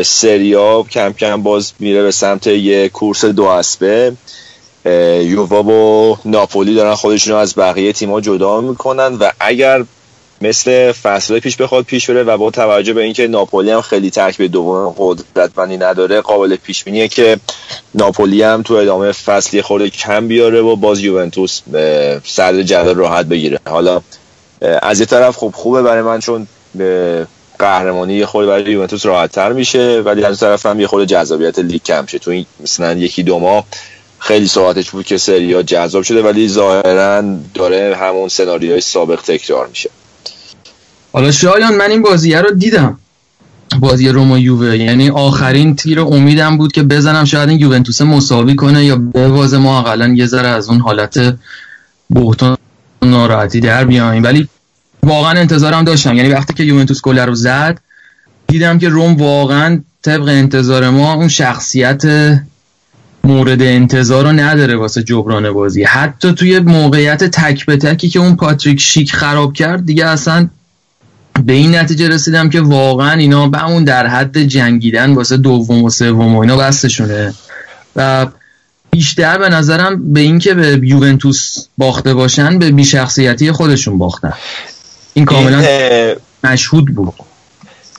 سریا 0.04 0.82
کم 0.82 1.12
کم 1.12 1.42
باز 1.42 1.72
میره 1.78 2.02
به 2.02 2.10
سمت 2.10 2.46
یه 2.46 2.88
کورس 2.88 3.24
دو 3.24 3.44
اسبه. 3.44 4.12
یووا 5.22 5.62
و 5.62 6.18
ناپولی 6.24 6.74
دارن 6.74 6.94
خودشون 6.94 7.32
رو 7.32 7.38
از 7.38 7.54
بقیه 7.56 7.92
تیم‌ها 7.92 8.20
جدا 8.20 8.60
می‌کنن 8.60 9.14
و 9.14 9.30
اگر 9.40 9.84
مثل 10.40 10.92
فصل 10.92 11.38
پیش 11.38 11.56
بخواد 11.56 11.84
پیش 11.84 12.10
بره 12.10 12.22
و 12.22 12.36
با 12.36 12.50
توجه 12.50 12.92
به 12.92 13.02
اینکه 13.02 13.28
ناپولی 13.28 13.70
هم 13.70 13.80
خیلی 13.80 14.10
ترکیب 14.10 14.52
دوم 14.52 14.94
قدرتمندی 14.98 15.76
نداره 15.76 16.20
قابل 16.20 16.56
پیش 16.56 16.84
بینیه 16.84 17.08
که 17.08 17.36
ناپولی 17.94 18.42
هم 18.42 18.62
تو 18.62 18.74
ادامه 18.74 19.12
فصلی 19.12 19.62
خورده 19.62 19.90
کم 19.90 20.28
بیاره 20.28 20.60
و 20.60 20.76
باز 20.76 21.00
یوونتوس 21.00 21.60
صدر 22.24 22.62
جدول 22.62 22.94
راحت 22.94 23.26
بگیره. 23.26 23.58
حالا 23.68 24.00
از 24.82 25.00
یه 25.00 25.06
طرف 25.06 25.36
خب 25.36 25.52
خوبه 25.54 25.82
برای 25.82 26.02
من 26.02 26.20
چون 26.20 26.46
قهرمانی 27.58 28.14
یه 28.14 28.26
خورده 28.26 28.48
برای 28.48 28.72
یوونتوس 28.72 29.06
راحت 29.06 29.32
تر 29.32 29.52
میشه 29.52 30.00
ولی 30.00 30.24
از 30.24 30.40
طرف 30.40 30.66
هم 30.66 30.80
یه 30.80 30.86
خورده 30.86 31.06
جذابیت 31.06 31.58
لیگ 31.58 31.82
کم 31.82 32.06
شه 32.06 32.18
تو 32.18 32.30
این 32.30 32.46
مثلا 32.60 32.92
یکی 32.92 33.22
دو 33.22 33.38
ماه 33.38 33.64
خیلی 34.18 34.46
صحبتش 34.46 34.90
بود 34.90 35.06
که 35.06 35.18
سریا 35.18 35.62
جذاب 35.62 36.02
شده 36.02 36.22
ولی 36.22 36.48
ظاهرا 36.48 37.24
داره 37.54 37.96
همون 37.96 38.28
سناریوهای 38.28 38.80
سابق 38.80 39.20
تکرار 39.22 39.66
میشه. 39.66 39.90
حالا 41.16 41.30
شایان 41.30 41.76
من 41.76 41.90
این 41.90 42.02
بازیه 42.02 42.40
رو 42.40 42.50
دیدم. 42.50 42.98
بازی 43.80 44.08
روما 44.08 44.38
یووه. 44.38 44.76
یعنی 44.76 45.10
آخرین 45.10 45.76
تیر 45.76 46.00
امیدم 46.00 46.56
بود 46.56 46.72
که 46.72 46.82
بزنم 46.82 47.24
شاید 47.24 47.48
این 47.48 47.60
یوونتوس 47.60 48.00
مساوی 48.00 48.54
کنه 48.54 48.84
یا 48.84 48.96
بواز 48.96 49.54
ما 49.54 49.78
اقلا 49.78 50.08
یه 50.08 50.26
ذره 50.26 50.48
از 50.48 50.68
اون 50.68 50.80
حالت 50.80 51.36
بهتان 52.10 52.56
ناراحتی 53.02 53.60
در 53.60 53.84
بیایم 53.84 54.22
ولی 54.22 54.48
واقعا 55.02 55.40
انتظارم 55.40 55.84
داشتم. 55.84 56.14
یعنی 56.14 56.28
وقتی 56.28 56.54
که 56.54 56.62
یوونتوس 56.62 57.00
گل 57.00 57.18
رو 57.18 57.34
زد 57.34 57.80
دیدم 58.46 58.78
که 58.78 58.88
روم 58.88 59.16
واقعا 59.16 59.80
طبق 60.02 60.28
انتظار 60.28 60.90
ما 60.90 61.14
اون 61.14 61.28
شخصیت 61.28 62.02
مورد 63.24 63.62
انتظار 63.62 64.24
رو 64.24 64.32
نداره 64.32 64.76
واسه 64.76 65.02
جبران 65.02 65.52
بازی. 65.52 65.84
حتی 65.84 66.32
توی 66.32 66.58
موقعیت 66.58 67.24
تک 67.24 67.66
به 67.66 67.76
تکی 67.76 68.08
که 68.08 68.18
اون 68.18 68.36
پاتریک 68.36 68.80
شیک 68.80 69.12
خراب 69.12 69.52
کرد 69.52 69.86
دیگه 69.86 70.06
اصلا 70.06 70.48
به 71.44 71.52
این 71.52 71.74
نتیجه 71.74 72.08
رسیدم 72.08 72.50
که 72.50 72.60
واقعا 72.60 73.12
اینا 73.12 73.48
به 73.48 73.64
اون 73.64 73.84
در 73.84 74.06
حد 74.06 74.38
جنگیدن 74.38 75.14
واسه 75.14 75.36
دوم 75.36 75.84
و 75.84 75.90
سوم 75.90 76.36
و 76.36 76.40
اینا 76.40 76.56
بستشونه. 76.56 77.34
و 77.96 78.26
بیشتر 78.90 79.38
به 79.38 79.48
نظرم 79.48 80.12
به 80.12 80.20
اینکه 80.20 80.54
به 80.54 80.80
یوونتوس 80.82 81.66
باخته 81.78 82.14
باشن 82.14 82.58
به 82.58 82.70
بیشخصیتی 82.70 83.52
خودشون 83.52 83.98
باختن. 83.98 84.32
این 85.14 85.24
کاملا 85.24 85.64
مشهود 86.44 86.94
بود. 86.94 87.14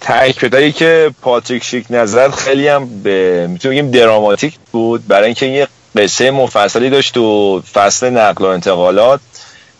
تاکیدایی 0.02 0.72
که 0.72 1.12
پاتریک 1.22 1.64
شیک 1.64 1.86
نظر 1.90 2.32
خیلی 2.32 2.68
هم 2.68 3.02
به 3.04 3.48
می‌تونیم 3.50 3.86
بگیم 3.86 4.02
دراماتیک 4.02 4.54
بود 4.72 5.08
برای 5.08 5.26
اینکه 5.26 5.46
یه 5.46 5.68
قصه 5.96 6.32
مفصلی 6.32 6.90
داشت 6.90 7.14
تو 7.14 7.62
فصل 7.74 8.10
نقل 8.10 8.46
و 8.46 8.48
انتقالات. 8.48 9.20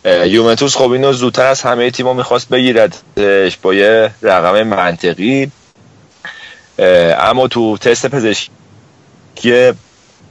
یوونتوس 0.08 0.76
خب 0.76 0.92
اینو 0.92 1.14
زودتر 1.14 1.46
از 1.46 1.62
همه 1.62 1.92
تیم‌ها 1.92 2.14
می‌خواست 2.14 2.50
بگیردش 2.50 3.58
با 3.62 3.74
یه 3.74 4.12
رقم 4.22 4.64
منطقی. 4.64 5.52
اما 7.20 7.48
تو 7.48 7.78
تست 7.78 8.08
پزشکی 8.08 8.52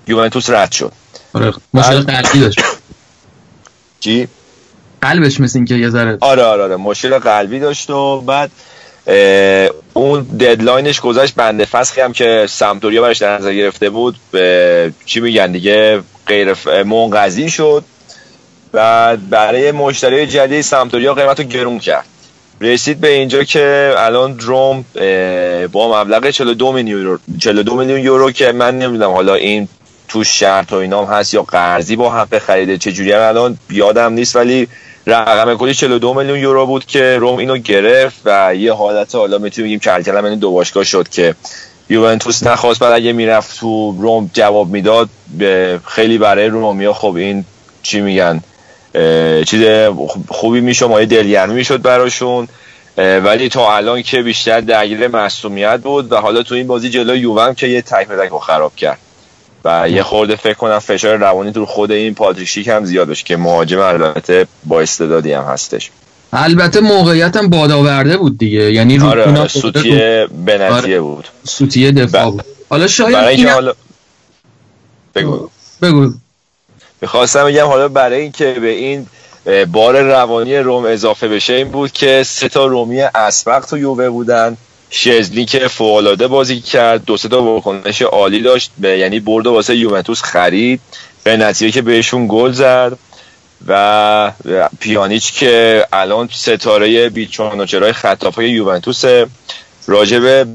یوونتوس 0.07 0.51
رد 0.51 0.73
شد. 0.73 0.93
آره 1.33 1.53
مشکل 1.75 2.01
قلبی 2.01 2.41
داشت. 2.41 2.61
چی؟ 4.01 4.29
قلبش 5.03 5.41
مثل 5.41 5.59
اینکه 5.59 5.75
یه 5.75 5.89
ذره 5.89 6.19
آره 6.21 6.43
آره 6.43 6.63
آره 6.63 6.77
مشکل 6.77 7.19
قلبی 7.19 7.61
داشت 7.61 7.91
و 7.91 8.21
بعد 8.21 8.51
اون 9.93 10.23
ددلاینش 10.23 11.01
گذاشت 11.01 11.35
بنده 11.35 11.65
فسخی 11.65 12.01
هم 12.01 12.13
که 12.13 12.47
سمتوریا 12.49 13.03
برش 13.03 13.19
در 13.19 13.39
نظر 13.39 13.55
گرفته 13.55 13.91
بود. 13.91 14.17
به 14.31 14.93
چی 15.07 15.21
میگن 15.21 15.53
دیگه 15.53 16.03
غیر 16.27 16.55
منقضی 16.83 17.51
شد. 17.51 17.85
و 18.77 19.17
برای 19.17 19.73
مشتری 19.73 20.27
جدید 20.27 20.61
سمتوریا 20.61 21.15
قیمت 21.15 21.41
رو 21.41 21.47
گرون 21.47 21.79
کرد. 21.79 22.05
رسید 22.61 23.01
به 23.01 23.09
اینجا 23.09 23.45
که 23.45 23.95
الان 23.97 24.39
روم 24.39 24.85
با 25.73 26.01
مبلغ 26.01 26.31
42 26.31 26.73
میلیون 26.73 27.01
یورو 27.01 27.19
42 27.39 27.77
میلیون 27.77 28.01
یورو 28.01 28.31
که 28.31 28.53
من 28.53 28.79
نمی‌دونم 28.79 29.11
حالا 29.11 29.35
این 29.35 29.69
تو 30.09 30.25
شرط 30.25 30.73
و 30.73 30.77
اینام 30.77 31.05
هست 31.05 31.35
یا 31.35 31.43
قرضی 31.43 31.97
با 31.97 32.11
حق 32.11 32.39
خریده 32.39 32.79
چه 32.79 32.93
جوری 32.93 33.13
الان 33.13 33.59
بیادم 33.69 34.13
نیست 34.13 34.37
ولی 34.37 34.69
رقم 35.07 35.55
کلی 35.55 35.75
42 35.75 36.15
میلیون 36.15 36.39
یورو 36.39 36.67
بود 36.67 36.85
که 36.87 37.17
روم 37.21 37.37
اینو 37.37 37.57
گرفت 37.57 38.21
و 38.25 38.55
یه 38.55 38.73
حالت 38.73 39.15
حالا 39.15 39.39
می‌تونیم 39.39 39.69
بگیم 39.69 39.81
کلکل 39.81 40.25
این 40.25 40.39
دو 40.39 40.51
باشگاه 40.51 40.85
شد 40.85 41.09
که 41.09 41.35
یوونتوس 41.89 42.43
نخواست 42.43 42.81
بعد 42.81 42.93
اگه 42.93 43.13
می‌رفت 43.13 43.61
تو 43.61 43.97
روم 44.01 44.31
جواب 44.33 44.69
می‌داد 44.69 45.09
خیلی 45.85 46.19
برای 46.19 46.47
رومیا 46.47 46.93
خب 46.93 47.15
این 47.15 47.45
چی 47.83 48.01
میگن؟ 48.01 48.43
چیز 49.47 49.63
خوبی 50.29 50.61
میشه 50.61 50.87
مایه 50.87 51.07
دلگرمی 51.07 51.55
می‌شد 51.55 51.83
براشون. 51.83 52.49
ولی 52.97 53.49
تا 53.49 53.77
الان 53.77 54.03
که 54.03 54.23
بیشتر 54.23 54.61
درگیر 54.61 55.09
مصومیت 55.09 55.81
بود 55.81 56.13
و 56.13 56.17
حالا 56.17 56.43
تو 56.43 56.55
این 56.55 56.67
بازی 56.67 56.91
جلو 56.91 57.17
یووم 57.17 57.55
که 57.55 57.67
یه 57.67 57.83
تک 57.83 58.09
رو 58.31 58.39
خراب 58.39 58.77
کرد. 58.77 58.99
و 59.65 59.89
یه 59.91 60.03
خورده 60.03 60.37
فکر 60.37 60.55
کنم 60.55 60.79
فشار 60.79 61.17
روانی 61.17 61.53
تو 61.53 61.67
خود 61.67 61.93
این 61.93 62.15
پاتریک 62.15 62.69
هم 62.69 62.85
زیاد 62.85 63.09
باشه 63.09 63.25
که 63.25 63.37
مهاجم 63.37 63.79
البته 63.79 64.47
با 64.65 64.81
استعدادی 64.81 65.33
هم 65.33 65.45
هستش. 65.45 65.91
البته 66.33 66.81
موقعیت 66.81 67.37
هم 67.37 67.51
بادآورده 67.51 68.17
بود 68.17 68.39
دیگه. 68.39 68.73
یعنی 68.73 68.99
رو 68.99 69.07
آره 69.07 69.49
سوتیه 69.49 70.29
بنتیه 70.47 70.75
آره. 70.75 71.01
بود. 71.01 71.29
سوتیه 71.45 71.93
دفاع 71.93 72.31
بود. 72.31 72.45
حالا 72.71 72.87
شاید 72.87 73.15
این 73.17 73.49
حالا 73.49 73.73
بگو. 75.15 75.49
بگو. 75.83 76.13
می‌خواستم 77.01 77.45
بگم 77.45 77.67
حالا 77.67 77.89
برای 77.89 78.21
اینکه 78.21 78.53
به 78.53 78.69
این 78.69 79.07
بار 79.73 80.01
روانی 80.01 80.57
روم 80.57 80.85
اضافه 80.85 81.29
بشه 81.29 81.53
این 81.53 81.69
بود 81.69 81.93
که 81.93 82.23
سه 82.27 82.49
تا 82.49 82.67
رومی 82.67 83.01
اسبق 83.01 83.65
تو 83.65 83.79
یووه 83.79 84.09
بودن. 84.09 84.57
شزنی 84.91 85.45
که 85.45 85.69
فوقالعاده 85.69 86.27
بازی 86.27 86.61
کرد 86.61 87.05
دو 87.05 87.17
سه 87.17 87.29
تا 87.29 87.43
واکنش 87.43 88.03
عالی 88.03 88.41
داشت 88.43 88.71
به 88.79 88.99
یعنی 88.99 89.21
برد 89.21 89.47
واسه 89.47 89.77
یوونتوس 89.77 90.23
خرید. 90.23 90.81
به 91.25 91.37
نتیجه 91.37 91.71
که 91.71 91.83
بهشون 91.83 92.27
گل 92.29 92.53
زد 92.53 92.99
و 93.67 94.33
پیانیچ 94.81 95.33
که 95.33 95.87
الان 95.93 96.29
ستاره 96.33 97.09
بیچون 97.09 97.61
و 97.61 97.67
چرای 97.67 97.93
خطافای 97.93 98.51
یوونتوس. 98.51 99.05
راجبه 99.87 100.47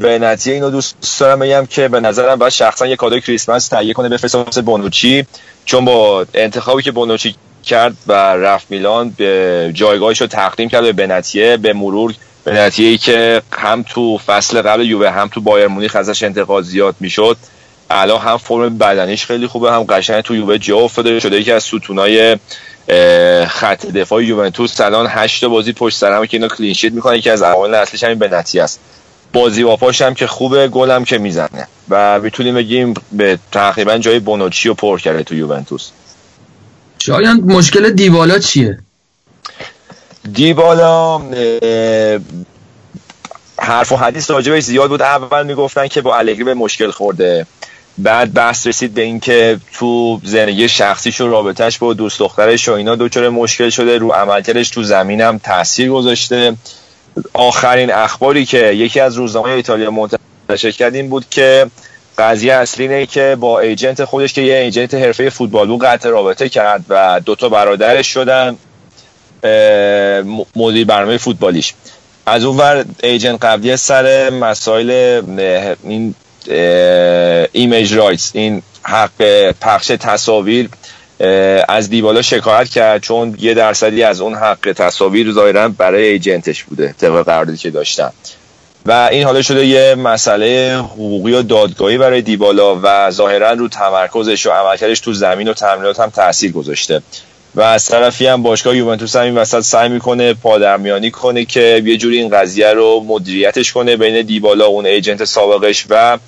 به 0.00 0.18
نتیجه 0.18 0.52
اینو 0.52 0.70
دوست 0.70 1.20
دارم 1.20 1.38
بگم 1.38 1.66
که 1.66 1.88
به 1.88 2.00
نظرم 2.00 2.38
باید 2.38 2.52
شخصا 2.52 2.86
یه 2.86 2.96
کادوی 2.96 3.20
کریسمس 3.20 3.68
تهیه 3.68 3.92
کنه 3.92 4.08
بفرسته 4.08 4.38
واسه 4.38 4.62
بونوچی. 4.62 5.26
چون 5.70 5.84
با 5.84 6.26
انتخابی 6.34 6.82
که 6.82 6.92
بونوچی 6.92 7.34
کرد 7.64 7.96
و 8.06 8.12
رفت 8.12 8.70
میلان 8.70 9.10
به 9.10 9.70
جایگاهش 9.74 10.20
رو 10.20 10.26
تقدیم 10.26 10.68
کرد 10.68 10.82
به 10.82 10.92
بنتیه 10.92 11.56
به 11.56 11.72
مرور 11.72 12.14
به 12.44 12.52
نتیجه 12.52 12.98
که 12.98 13.42
هم 13.52 13.82
تو 13.82 14.18
فصل 14.18 14.62
قبل 14.62 14.86
یووه 14.86 15.10
هم 15.10 15.28
تو 15.28 15.40
بایر 15.40 15.66
مونیخ 15.66 15.96
ازش 15.96 16.22
انتقاد 16.22 16.64
زیاد 16.64 16.94
می‌شد. 17.00 17.36
الان 17.90 18.20
هم 18.20 18.36
فرم 18.36 18.78
بدنیش 18.78 19.26
خیلی 19.26 19.46
خوبه 19.46 19.72
هم 19.72 19.82
قشنگ 19.82 20.20
تو 20.20 20.34
یووه 20.34 20.58
جا 20.58 20.76
افتاده. 20.76 21.20
شده 21.20 21.40
یکی 21.40 21.52
از 21.52 21.62
ستونای 21.62 22.36
خط 23.46 23.86
دفاع 23.86 24.24
یوونتوس. 24.24 24.80
الان 24.80 25.06
هشت 25.10 25.44
بازی 25.44 25.72
پشت 25.72 25.96
سر 25.96 26.26
که 26.26 26.36
اینو 26.36 26.48
کلین 26.48 26.72
شیت 26.72 26.92
می‌کنه 26.92 27.20
که 27.20 27.32
از 27.32 27.42
عوامل 27.42 27.74
اصلیش 27.74 28.04
همین 28.04 28.18
بنتی 28.18 28.60
است. 28.60 28.80
بازی 29.32 29.62
واپاش 29.62 30.02
هم 30.02 30.14
که 30.14 30.26
خوبه 30.26 30.68
گل 30.68 30.90
هم 30.90 31.04
که 31.04 31.18
می‌زنه. 31.18 31.68
و 31.88 32.20
می‌تونیم 32.20 32.54
بگیم 32.54 32.94
به 33.12 33.38
تقریبا 33.52 33.98
جای 33.98 34.18
بونوچی 34.18 34.68
رو 34.68 34.74
پر 34.74 34.98
کرده 34.98 35.22
تو 35.22 35.34
یوونتوس. 35.34 35.90
شاید 36.98 37.44
مشکل 37.44 37.90
دیوالا 37.90 38.38
چیه؟ 38.38 38.78
دیبالا 40.32 41.18
حرف 43.58 43.92
و 43.92 43.96
حدیث 43.96 44.30
راجبش 44.30 44.62
زیاد 44.62 44.90
بود. 44.90 45.02
اول 45.02 45.46
می‌گفتن 45.46 45.88
که 45.88 46.00
با 46.00 46.16
الگری 46.16 46.44
به 46.44 46.54
مشکل 46.54 46.90
خورده. 46.90 47.46
بعد 47.98 48.34
بحث 48.34 48.66
رسید 48.66 48.94
به 48.94 49.02
اینکه 49.02 49.60
تو 49.72 50.20
زندگی 50.24 50.68
شخصیش 50.68 51.20
و 51.20 51.28
رابطهش 51.28 51.78
با 51.78 51.94
دوست 51.94 52.18
دخترش 52.18 52.68
و 52.68 52.72
اینا 52.72 52.96
دچار 52.96 53.28
مشکل 53.28 53.70
شده. 53.70 53.98
رو 53.98 54.12
عملکردش 54.12 54.70
تو 54.70 54.82
زمینم 54.82 55.38
تاثیر 55.38 55.90
گذاشته. 55.90 56.56
آخرین 57.32 57.92
اخباری 57.92 58.44
که 58.46 58.58
یکی 58.58 59.00
از 59.00 59.16
روزنامه 59.16 59.48
ایتالیا 59.50 59.90
منتشر 59.90 60.70
کرد 60.70 60.94
این 60.94 61.08
بود 61.08 61.24
که 61.30 61.66
قضیه 62.18 62.54
اصلی 62.54 62.84
اینه 62.84 63.06
که 63.06 63.36
با 63.40 63.60
agent 63.60 64.04
خودش 64.04 64.32
که 64.32 64.42
یه 64.42 64.54
agent 64.54 64.94
حرفه 64.94 65.30
فوتبال 65.30 65.66
بود 65.66 65.84
قطع 65.84 66.08
رابطه 66.08 66.48
کرد 66.48 66.84
و 66.88 67.20
دوتا 67.24 67.48
برادرش 67.48 68.06
شدن 68.06 68.56
مدیر 70.56 70.86
برنامه 70.86 71.18
فوتبالیش. 71.18 71.74
از 72.26 72.44
اون 72.44 72.56
ور 72.56 72.84
agent 73.02 73.44
قبلی 73.44 73.76
سر 73.76 74.30
مسائل 74.30 75.20
این 75.84 76.14
image 77.52 77.94
rights 77.94 78.30
این 78.34 78.62
حق 78.82 79.50
پخش 79.60 79.86
تصاویر 79.86 80.68
از 81.68 81.90
دیبالا 81.90 82.22
شکایت 82.22 82.68
کرد 82.68 83.02
چون 83.02 83.36
یه 83.40 83.54
درصدی 83.54 84.02
از 84.02 84.20
اون 84.20 84.34
حق 84.34 84.72
تصاویر 84.76 85.32
ظاهرا 85.32 85.68
برای 85.68 86.04
agent 86.04 86.47
ش 86.47 86.64
بوده 86.64 86.94
طبق 87.00 87.22
قراردادی 87.22 87.58
که 87.58 87.70
داشتن. 87.70 88.10
و 88.86 89.08
این 89.12 89.24
حالا 89.24 89.42
شده 89.42 89.66
یه 89.66 89.94
مسئله 89.94 90.78
حقوقی 90.78 91.32
و 91.32 91.42
دادگاهی 91.42 91.98
برای 91.98 92.22
دیبالا 92.22 92.80
و 92.82 93.10
ظاهرا 93.10 93.52
رو 93.52 93.68
تمرکزش 93.68 94.46
و 94.46 94.50
عملکردش 94.50 95.00
تو 95.00 95.12
زمین 95.12 95.48
و 95.48 95.54
تمرینات 95.54 96.00
هم 96.00 96.10
تاثیر 96.10 96.52
گذاشته. 96.52 97.02
و 97.54 97.60
از 97.60 97.86
طرفی 97.86 98.26
هم 98.26 98.42
باشگاه 98.42 98.76
یوونتوس 98.76 99.16
هم 99.16 99.22
این 99.22 99.34
وسط 99.34 99.60
سعی 99.60 99.88
می‌کنه 99.88 100.34
پادرمیانی 100.34 101.10
کنه 101.10 101.44
که 101.44 101.82
یه 101.84 101.96
جوری 101.96 102.18
این 102.18 102.28
قضیه 102.28 102.72
رو 102.72 103.04
مدیریتش 103.08 103.72
کنه 103.72 103.96
بین 103.96 104.22
دیبالا 104.22 104.66
اون 104.66 104.86
ایجنت 104.86 105.24
سابقش 105.24 105.86
و 105.90 106.18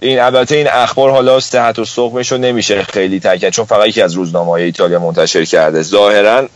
این 0.00 0.20
البته 0.20 0.56
این 0.56 0.68
اخبار 0.68 1.10
حالا 1.10 1.40
صحت 1.40 1.78
و 1.78 1.84
سقمش 1.84 2.32
رو 2.32 2.38
نمیشه 2.38 2.82
خیلی 2.82 3.20
تاکید 3.20 3.50
چون 3.50 3.64
فقط 3.64 3.88
یکی 3.88 4.02
از 4.02 4.14
روزنامه 4.14 4.50
های 4.50 4.62
ایتالیا 4.62 4.98
منتشر 4.98 5.44
کرده. 5.44 5.82
ظاهرا 5.82 6.48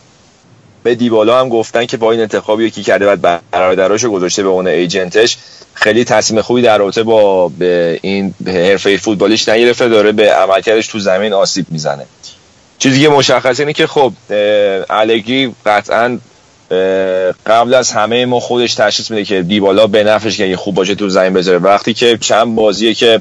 به 0.82 0.94
دیبالا 0.94 1.40
هم 1.40 1.48
گفتن 1.48 1.86
که 1.86 1.96
با 1.96 2.12
این 2.12 2.20
انتخابی 2.20 2.70
که 2.70 2.82
کرده 2.82 3.16
بعد 3.16 3.42
برادراشو 3.50 4.10
گذاشته 4.10 4.42
به 4.42 4.48
اون 4.48 4.66
ایجنتش. 4.66 5.36
خیلی 5.74 6.04
تصمیم 6.04 6.42
خوبی 6.42 6.62
در 6.62 6.78
رابطه 6.78 7.02
با 7.02 7.48
به 7.48 7.98
این 8.02 8.34
حرفه 8.46 8.96
فوتبالیش 8.96 9.48
نگرفته 9.48 9.88
داره 9.88 10.12
به 10.12 10.32
عملکردش 10.32 10.86
تو 10.86 10.98
زمین 10.98 11.32
آسیب 11.32 11.66
می‌زنه. 11.70 12.06
چیزی 12.78 13.02
که 13.02 13.08
مشخص 13.08 13.60
اینه 13.60 13.72
که 13.72 13.86
خب 13.86 14.12
الگری 14.90 15.54
قطعا 15.66 16.18
قبل 17.46 17.74
از 17.74 17.92
همه 17.92 18.26
ما 18.26 18.40
خودش 18.40 18.74
تشخیص 18.74 19.10
میده 19.10 19.24
که 19.24 19.42
دیبالا 19.42 19.86
به 19.86 20.04
نفعش 20.04 20.36
که 20.36 20.56
خوب 20.56 20.74
باشه 20.74 20.94
تو 20.94 21.08
زمین 21.08 21.32
بذاره. 21.32 21.58
وقتی 21.58 21.94
که 21.94 22.18
چند 22.20 22.54
بازیه 22.54 22.94
که 22.94 23.20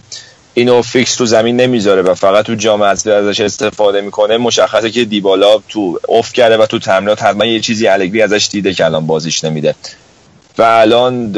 اینو 0.53 0.81
فیکس 0.81 1.15
تو 1.15 1.25
زمین 1.25 1.55
نمی‌ذاره 1.55 2.01
و 2.01 2.13
فقط 2.13 2.45
تو 2.45 2.55
جام 2.55 2.81
ازش 2.81 3.39
استفاده 3.39 4.01
می‌کنه 4.01 4.37
مشخصه 4.37 4.91
که 4.91 5.05
دیبالا 5.05 5.57
تو 5.69 5.99
اوف 6.07 6.33
کرده 6.33 6.57
و 6.57 6.65
تو 6.65 6.79
تمرینات 6.79 7.23
حتما 7.23 7.45
یه 7.45 7.59
چیزی 7.59 7.87
الگری 7.87 8.21
ازش 8.21 8.47
دیده 8.51 8.73
که 8.73 8.85
الان 8.85 9.07
بازیش 9.07 9.43
نمیده. 9.43 9.75
و 10.57 10.61
الان 10.61 11.35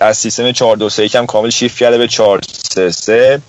از 0.00 0.16
سیستم 0.16 0.52
4 0.52 0.76
2 0.76 0.88
3 0.88 1.08
کم 1.08 1.26
کامل 1.26 1.50
شیفت 1.50 1.78
کرده 1.78 1.98
به 1.98 2.08
4 2.08 2.40
3 2.74 2.90
3 2.90 3.40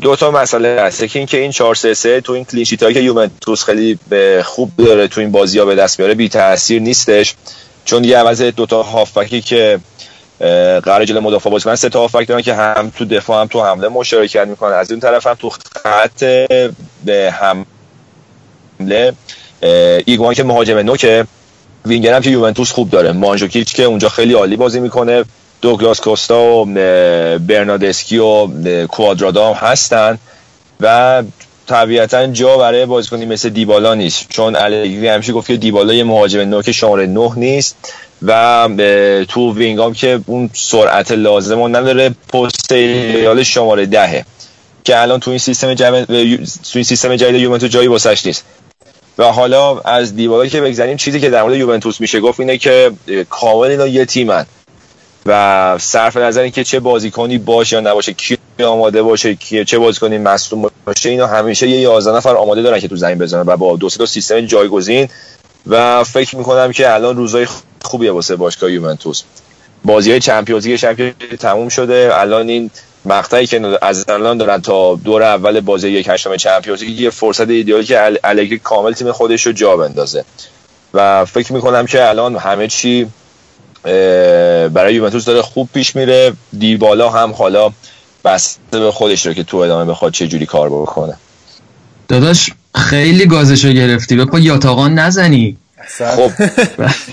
دو 0.00 0.16
تا 0.16 0.30
مسئله 0.30 0.80
هست. 0.80 1.04
که 1.04 1.18
اینکه 1.18 1.38
این 1.38 1.50
4 1.50 1.74
3 1.74 1.94
3 1.94 2.20
تو 2.20 2.32
این 2.32 2.44
کلینشیت 2.44 2.82
هایی 2.82 2.94
که 2.94 3.00
یوونتوس 3.00 3.64
خیلی 3.64 3.98
خوب 4.44 4.72
داره 4.78 5.08
تو 5.08 5.20
این 5.20 5.30
بازی 5.30 5.58
ها 5.58 5.64
به 5.64 5.74
دست 5.74 5.98
میاره 5.98 6.14
بی 6.14 6.28
تاثیر 6.28 6.82
نیستش. 6.82 7.34
چون 7.84 8.02
دیگه 8.02 8.18
عوض 8.18 8.42
دو 8.42 8.66
تا 8.66 8.82
هافبکی 8.82 9.40
که 9.40 9.80
قرار 10.82 11.04
جلوی 11.04 11.20
مدافع 11.20 11.50
بازی 11.50 11.64
کنن 11.64 11.76
سه 11.76 11.88
تا 11.88 12.00
هافک 12.00 12.28
دارن 12.28 12.42
که 12.42 12.54
هم 12.54 12.92
تو 12.96 13.04
دفاع 13.04 13.40
هم 13.40 13.46
تو 13.46 13.64
حمله 13.64 13.88
مشارکت 13.88 14.46
می‌کنن. 14.46 14.72
از 14.72 14.90
اون 14.90 15.00
طرف 15.00 15.26
هم 15.26 15.34
تو 15.34 15.50
خط 15.50 16.24
به 17.04 17.34
حمله 18.80 19.12
ایگوان 20.04 20.34
که 20.34 20.44
مهاجم 20.44 20.78
نوکه 20.78 21.26
وینگر 21.86 22.14
هم 22.14 22.22
که 22.22 22.30
یوونتوس 22.30 22.72
خوب 22.72 22.90
داره. 22.90 23.12
مانجوکیچ 23.12 23.74
که 23.74 23.82
اونجا 23.82 24.08
خیلی 24.08 24.34
عالی 24.34 24.56
بازی 24.56 24.80
می‌کنه. 24.80 25.24
دوگلاس 25.62 26.00
کوستا 26.00 26.42
و 26.42 26.64
برنادسکی 27.38 28.18
و 28.18 28.48
کوادرادا 28.86 29.54
هم 29.54 29.68
هستن 29.68 30.18
و 30.80 31.22
طبیعتا 31.66 32.26
جا 32.26 32.56
برای 32.56 32.86
بازیکنی 32.86 33.26
مثل 33.26 33.48
دیبالا 33.48 33.94
نیست. 33.94 34.26
چون 34.28 34.56
الگری 34.56 35.08
همیشه 35.08 35.32
گفت 35.32 35.46
که 35.46 35.56
دیبالا 35.56 35.94
یه 35.94 36.04
مهاجم 36.04 36.40
نوک 36.40 36.72
شماره 36.72 37.06
نه 37.06 37.32
نیست 37.36 37.76
و 38.22 38.68
تو 39.28 39.54
وینگام 39.54 39.94
که 39.94 40.20
اون 40.26 40.50
سرعت 40.54 41.12
لازم 41.12 41.76
نداره 41.76 42.10
پست 42.32 42.72
ریال 42.72 43.42
شماره 43.42 43.86
دهه. 43.86 44.24
که 44.84 45.00
الان 45.00 45.20
تو 45.20 45.30
این 45.30 45.38
سیستم 45.38 45.74
جدید 45.74 46.04
تو 46.44 46.72
این 46.74 46.84
سیستم 46.84 47.16
جدید 47.16 47.40
یوونتوس 47.40 47.70
جایی 47.70 47.88
واسش 47.88 48.26
نیست. 48.26 48.44
و 49.18 49.24
حالا 49.24 49.78
از 49.78 50.16
دیبالا 50.16 50.46
که 50.46 50.60
بگذاریم 50.60 50.96
چیزی 50.96 51.20
که 51.20 51.30
در 51.30 51.42
مورد 51.42 51.56
یوونتوس 51.56 52.00
میشه 52.00 52.20
گفت 52.20 52.40
اینه 52.40 52.58
که 52.58 52.90
کامل 53.30 53.70
اینا 53.70 53.86
یه 53.86 54.04
تیمن. 54.04 54.46
و 55.28 55.78
صرف 55.78 56.16
نظر 56.16 56.40
اینکه 56.40 56.64
چه 56.64 56.80
بازیکنی 56.80 57.38
باشه 57.38 57.76
یا 57.76 57.80
نباشه 57.80 58.12
کی 58.12 58.38
آماده 58.64 59.02
باشه 59.02 59.34
کی 59.34 59.64
چه 59.64 59.78
بازیکنی 59.78 60.18
مصدوم 60.18 60.70
باشه 60.84 61.10
اینا 61.10 61.26
همیشه 61.26 61.68
یه 61.68 61.80
11 61.80 62.16
نفر 62.16 62.36
آماده 62.36 62.62
دارن 62.62 62.80
که 62.80 62.88
تو 62.88 62.96
زمین 62.96 63.18
بزنن 63.18 63.44
و 63.46 63.56
با 63.56 63.76
دو 63.76 63.88
سه 63.88 64.06
سیستم 64.06 64.40
جایگزین 64.40 65.08
و 65.66 66.04
فکر 66.04 66.36
می‌کنم 66.36 66.72
که 66.72 66.94
الان 66.94 67.16
روزای 67.16 67.46
خوبیه 67.82 68.12
واسه 68.12 68.36
باشگاه 68.36 68.72
یوونتوس. 68.72 69.22
بازی 69.84 70.10
های 70.10 70.20
چمپیونز 70.20 70.66
لیگ 70.66 71.10
تموم 71.40 71.68
شده. 71.68 72.10
الان 72.12 72.48
این 72.48 72.70
مقطعی 73.04 73.46
که 73.46 73.78
از 73.82 74.04
الان 74.08 74.38
دارن 74.38 74.60
تا 74.60 74.94
دور 74.94 75.22
اول 75.22 75.60
بازی 75.60 75.88
یک 75.88 76.08
هشتم 76.08 76.36
چمپیونز 76.36 76.82
لیگ 76.82 77.00
یه 77.00 77.10
فرصت 77.10 77.48
ایدئالی 77.48 77.84
که 77.84 78.18
الگری 78.24 78.58
کامل 78.58 78.92
تیم 78.92 79.12
خودش 79.12 79.46
رو 79.46 79.52
جا 79.52 79.76
بندازه. 79.76 80.24
و 80.94 81.24
فکر 81.24 81.52
می‌کنم 81.52 81.86
که 81.86 82.08
الان 82.08 82.36
همه 82.36 82.66
چی 82.66 83.06
برای 84.74 84.94
یوونتوس 84.94 85.24
داره 85.24 85.42
خوب 85.42 85.68
پیش 85.74 85.96
میره. 85.96 86.32
دیبالا 86.58 87.10
هم 87.10 87.32
حالا 87.32 87.70
بسته 88.24 88.80
به 88.80 88.90
خودش 88.90 89.26
رو 89.26 89.32
که 89.32 89.42
تو 89.42 89.56
ادامه 89.56 89.84
بخواد 89.90 90.12
چه 90.12 90.28
جوری 90.28 90.46
کار 90.46 90.68
بکنه. 90.68 91.16
داداش 92.08 92.50
خیلی 92.74 93.26
گازشو 93.26 93.68
گرفتی. 93.68 94.16
به 94.16 94.24
پا 94.24 94.38
یاتاقان 94.38 94.94
نزنی. 94.94 95.56
خب 96.16 96.30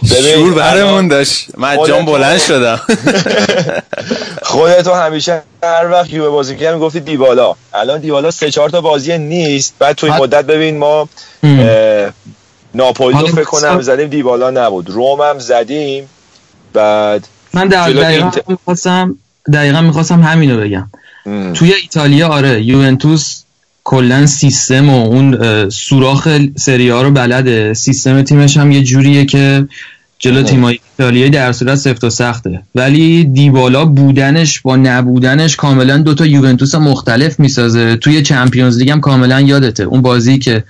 شور 0.06 0.54
برمون 0.54 1.08
داشت. 1.08 1.48
من 1.58 1.78
جان 1.88 2.06
بلند 2.06 2.40
شدم. 2.40 2.82
خودتو 4.44 4.94
همیشه 4.94 5.42
هر 5.64 5.92
وقت 5.92 6.14
یووه 6.14 6.30
بازی 6.30 6.56
کردم 6.56 6.80
گفتی 6.80 7.00
دیبالا 7.00 7.56
الان 7.74 8.00
دیبالا 8.00 8.32
سه 8.32 8.52
چهار 8.52 8.70
تا 8.70 8.82
بازی 8.82 9.18
نیست. 9.18 9.76
بعد 9.80 9.96
توی 9.96 10.10
مدت 10.12 10.46
ببین 10.46 10.78
ما 10.78 11.10
ناپولی 12.74 13.20
رو 13.20 13.28
فکر 13.28 13.44
کنم 13.44 13.82
زدیم 13.82 14.08
دیبالا 14.08 14.52
نبود. 14.52 14.90
روم 14.90 15.22
هم 15.22 15.40
زدیم. 15.40 16.10
بعد 16.76 17.28
من 17.54 17.68
در 17.68 17.90
دقیقا 17.90 18.32
می‌خواستم 18.48 19.16
دقیقا 19.54 19.82
می‌خواستم 19.82 20.22
همینو 20.22 20.58
بگم. 20.58 20.88
ام. 21.26 21.54
توی 21.54 21.74
ایتالیا 21.74 22.28
آره 22.28 22.64
یوونتوس 22.64 23.42
کلا 23.84 24.26
سیستم 24.26 24.90
و 24.90 25.06
اون 25.06 25.70
سوراخ 25.70 26.40
سری 26.56 26.90
ها 26.90 27.02
رو 27.02 27.12
بلده. 27.12 27.74
سیستم 27.74 28.22
تیمش 28.22 28.58
هم 28.58 28.72
یه 28.72 28.84
جوریه 28.84 29.26
که 29.26 29.68
جلو 30.20 30.44
تیمای 30.44 30.80
ایتالیایی 30.98 31.30
در 31.30 31.52
صورت 31.52 31.76
سفت 31.76 32.04
و 32.04 32.10
سخته. 32.10 32.62
ولی 32.76 33.24
دیبالا 33.24 33.86
بودنش 33.86 34.60
با 34.60 34.76
نبودنش 34.76 35.56
کاملا 35.56 35.98
دوتا 35.98 36.26
یوونتوس 36.26 36.76
مختلف 36.76 37.40
می‌سازه. 37.40 37.96
توی 37.96 38.22
چمپیونز 38.22 38.78
لیگ 38.78 38.90
هم 38.90 39.02
کاملا 39.02 39.42
یادته. 39.42 39.84
اون 39.84 40.02
بازی 40.02 40.38
که 40.38 40.64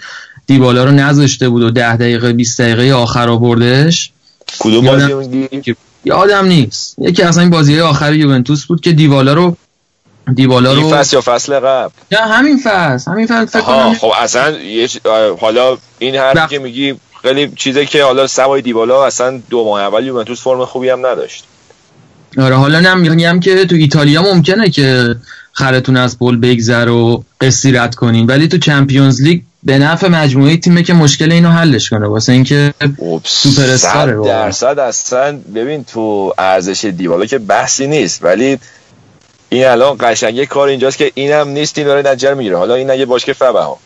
دیبالا 0.47 0.83
رو 0.83 0.91
نذاشته 0.91 1.49
بود 1.49 1.63
و 1.63 1.69
ده 1.69 1.95
دقیقه 1.95 2.33
20 2.33 2.61
دقیقه 2.61 2.93
آخر 2.93 3.29
آوردش 3.29 4.11
کدوم 4.59 4.85
بازی 4.85 5.09
یادم 6.05 6.45
نیست. 6.45 6.95
یکی 6.99 7.23
از 7.23 7.37
این 7.37 7.49
بازی 7.49 7.79
آخر 7.79 8.13
یوونتوس 8.13 8.65
بود 8.65 8.81
که 8.81 8.91
دیبالا 8.91 9.33
رو 9.33 9.57
دیبالا 10.35 10.73
رو 10.73 10.85
این 10.85 10.95
فصل 10.95 11.15
یا 11.15 11.21
فصل 11.21 11.59
قبل؟ 11.59 11.91
نه 12.11 12.17
همین 12.17 12.59
فصل. 12.63 13.11
همین 13.11 13.27
فصل 13.27 13.45
فکر 13.45 13.61
کنم 13.61 13.93
خب 13.93 14.11
اصلا 14.17 14.51
یه 14.59 14.89
حالا 15.41 15.77
این 15.99 16.15
حرفی 16.15 16.39
بخ... 16.39 16.49
که 16.49 16.59
میگی 16.59 16.95
خیلی 17.21 17.51
چیزه 17.55 17.85
که 17.85 18.03
حالا 18.03 18.27
سوای 18.27 18.61
دیبالا 18.61 19.05
اصلا 19.05 19.41
دو 19.49 19.63
ماه 19.63 19.81
اول 19.81 20.05
یوونتوس 20.05 20.41
فرم 20.41 20.65
خوبی 20.65 20.89
هم 20.89 21.05
نداشت. 21.05 21.43
آره 22.37 22.55
حالا 22.55 22.79
نه 22.79 22.93
میگم 22.93 23.39
که 23.39 23.65
تو 23.65 23.75
ایتالیا 23.75 24.21
ممکنه 24.21 24.69
که 24.69 25.15
خرتون 25.51 25.97
از 25.97 26.19
پل 26.19 26.37
بگذر 26.37 26.89
و 26.89 27.23
رد 27.65 27.95
کنین 27.95 28.25
ولی 28.25 28.47
تو 28.47 28.57
چمپیونز 28.57 29.21
لیگ 29.21 29.41
به 29.65 29.77
نفع 29.77 30.07
مجموعه 30.07 30.57
تیمه 30.57 30.83
که 30.83 30.93
مشکل 30.93 31.31
اینو 31.31 31.49
حلش 31.49 31.89
کنه. 31.89 32.07
واسه 32.07 32.31
اینکه 32.31 32.73
سوپر 33.23 33.69
استاره 33.69 34.23
درصد 34.25 34.79
اصلا 34.79 35.39
ببین 35.55 35.83
تو 35.83 36.33
ارزش 36.37 36.85
دیبالا 36.85 37.25
که 37.25 37.37
بحثی 37.37 37.87
نیست 37.87 38.23
ولی 38.23 38.59
این 39.49 39.65
الان 39.65 39.97
قشنگه 39.99 40.45
کار 40.45 40.67
اینجاست 40.67 40.97
که 40.97 41.11
اینم 41.15 41.49
نیست 41.49 41.77
این 41.77 41.87
داره 41.87 42.11
نجر 42.11 42.33
می‌گیره. 42.33 42.57
حالا 42.57 42.75
این 42.75 43.05
باشه 43.05 43.25
که 43.25 43.33
فبه 43.33 43.59
ها 43.59 43.79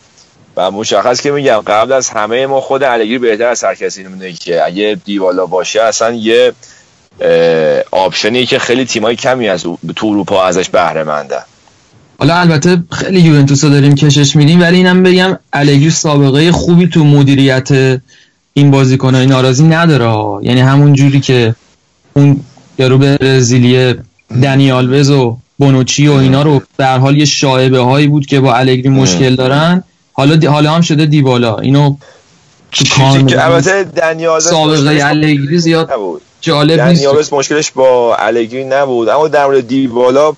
و 0.58 0.72
مشخص 0.72 1.22
که 1.22 1.32
میگم 1.32 1.64
قبل 1.68 1.92
از 1.92 2.10
همه 2.10 2.46
ما 2.46 2.62
خود 2.62 2.84
علیگیر 2.84 3.20
بهتر 3.20 3.46
از 3.46 3.64
هر 3.64 3.76
کسی 3.76 4.04
می‌دونه 4.04 4.34
که 4.34 4.66
اگه 4.66 4.98
دیوالا 5.06 5.46
باشه 5.46 5.82
اصلا 5.82 6.12
یه 6.12 6.54
آپشنی 7.92 8.46
که 8.46 8.60
خیلی 8.60 8.86
تیمای 8.86 9.16
کمی 9.16 9.50
از 9.50 9.64
تو 9.96 10.08
اروپا 10.08 10.46
ازش 10.46 10.70
بهره 10.70 11.04
مندن 11.04 11.44
حالا 12.20 12.40
البته 12.40 12.78
خیلی 12.92 13.20
یوونتوس 13.20 13.64
رو 13.64 13.70
داریم 13.70 13.96
کشش 13.96 14.36
میدیم 14.36 14.62
ولی 14.62 14.78
اینم 14.78 15.04
بگم 15.04 15.40
الگری 15.54 15.90
سابقه 15.90 16.52
خوبی 16.52 16.88
تو 16.88 17.04
مدیریت 17.04 17.70
این 18.54 18.72
بازیکن‌های 18.72 19.26
ناراضی 19.26 19.64
نداره 19.64 20.46
یعنی 20.46 20.62
همون 20.62 20.94
جوری 20.94 21.20
که 21.20 21.56
اون 22.14 22.40
یارو 22.80 22.98
برزیلی 22.98 23.96
دنیالوز 24.42 25.10
و 25.10 25.38
بونوچی 25.58 26.08
و 26.08 26.14
اینا 26.14 26.42
رو 26.42 26.62
هر 26.80 26.98
حال 26.98 27.18
یه 27.18 27.26
شایبه 27.26 27.80
هایی 27.80 28.08
بود 28.08 28.26
که 28.26 28.40
با 28.40 28.54
الگری 28.54 28.90
مشکل 28.90 29.36
دارن. 29.36 29.84
حالا 30.14 30.36
دی 30.36 30.48
حالا 30.48 30.72
هم 30.72 30.82
شده 30.82 31.06
دیبالا. 31.06 31.58
اینو 31.58 31.96
که 32.72 33.46
البته 33.46 33.84
دنیالوز 33.84 34.50
سابقه 34.50 35.00
الگری 35.04 35.60
زیاد 35.60 35.92
نبود. 35.92 36.22
جالب 36.42 36.82
نیست. 36.82 37.34
مشکلش 37.34 37.72
با 37.72 38.16
الگری 38.16 38.64
نبود. 38.64 39.10
اما 39.10 39.28
در 39.28 39.46
مورد 39.46 39.68
دیبالا 39.68 40.34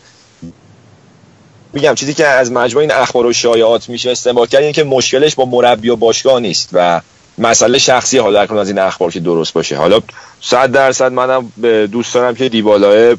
میگم 1.73 1.95
چیزی 1.95 2.13
که 2.13 2.27
از 2.27 2.51
مجموع 2.51 2.81
این 2.81 2.91
اخبار 2.91 3.25
و 3.25 3.33
شایعات 3.33 3.89
میشه 3.89 4.11
استنباط 4.11 4.49
کرد 4.49 4.61
اینه 4.61 4.73
که 4.73 4.83
مشکلش 4.83 5.35
با 5.35 5.45
مربی 5.45 5.89
و 5.89 5.95
باشگاه 5.95 6.39
نیست 6.39 6.69
و 6.73 7.01
مسئله 7.37 7.77
شخصی 7.77 8.17
حالا 8.17 8.45
در 8.45 8.55
از 8.55 8.67
این 8.67 8.79
اخبار 8.79 9.11
که 9.11 9.19
درست 9.19 9.53
باشه. 9.53 9.77
حالا 9.77 9.99
100 10.41 10.71
درصد 10.71 11.11
منم 11.11 11.51
دوست 11.91 12.13
دارم 12.13 12.35
که 12.35 12.49
دیبالا 12.49 13.15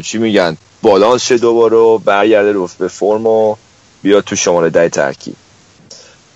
چی 0.00 0.18
میگن 0.18 0.56
بالانس 0.82 1.22
شه 1.22 1.38
دوباره 1.38 1.76
و 1.76 1.98
برگرده 1.98 2.52
رو 2.52 2.68
به 2.78 2.88
فرم 2.88 3.26
و 3.26 3.56
بیاد 4.02 4.24
تو 4.24 4.36
شماره 4.36 4.70
ده 4.70 4.88
ترکیب. 4.88 5.34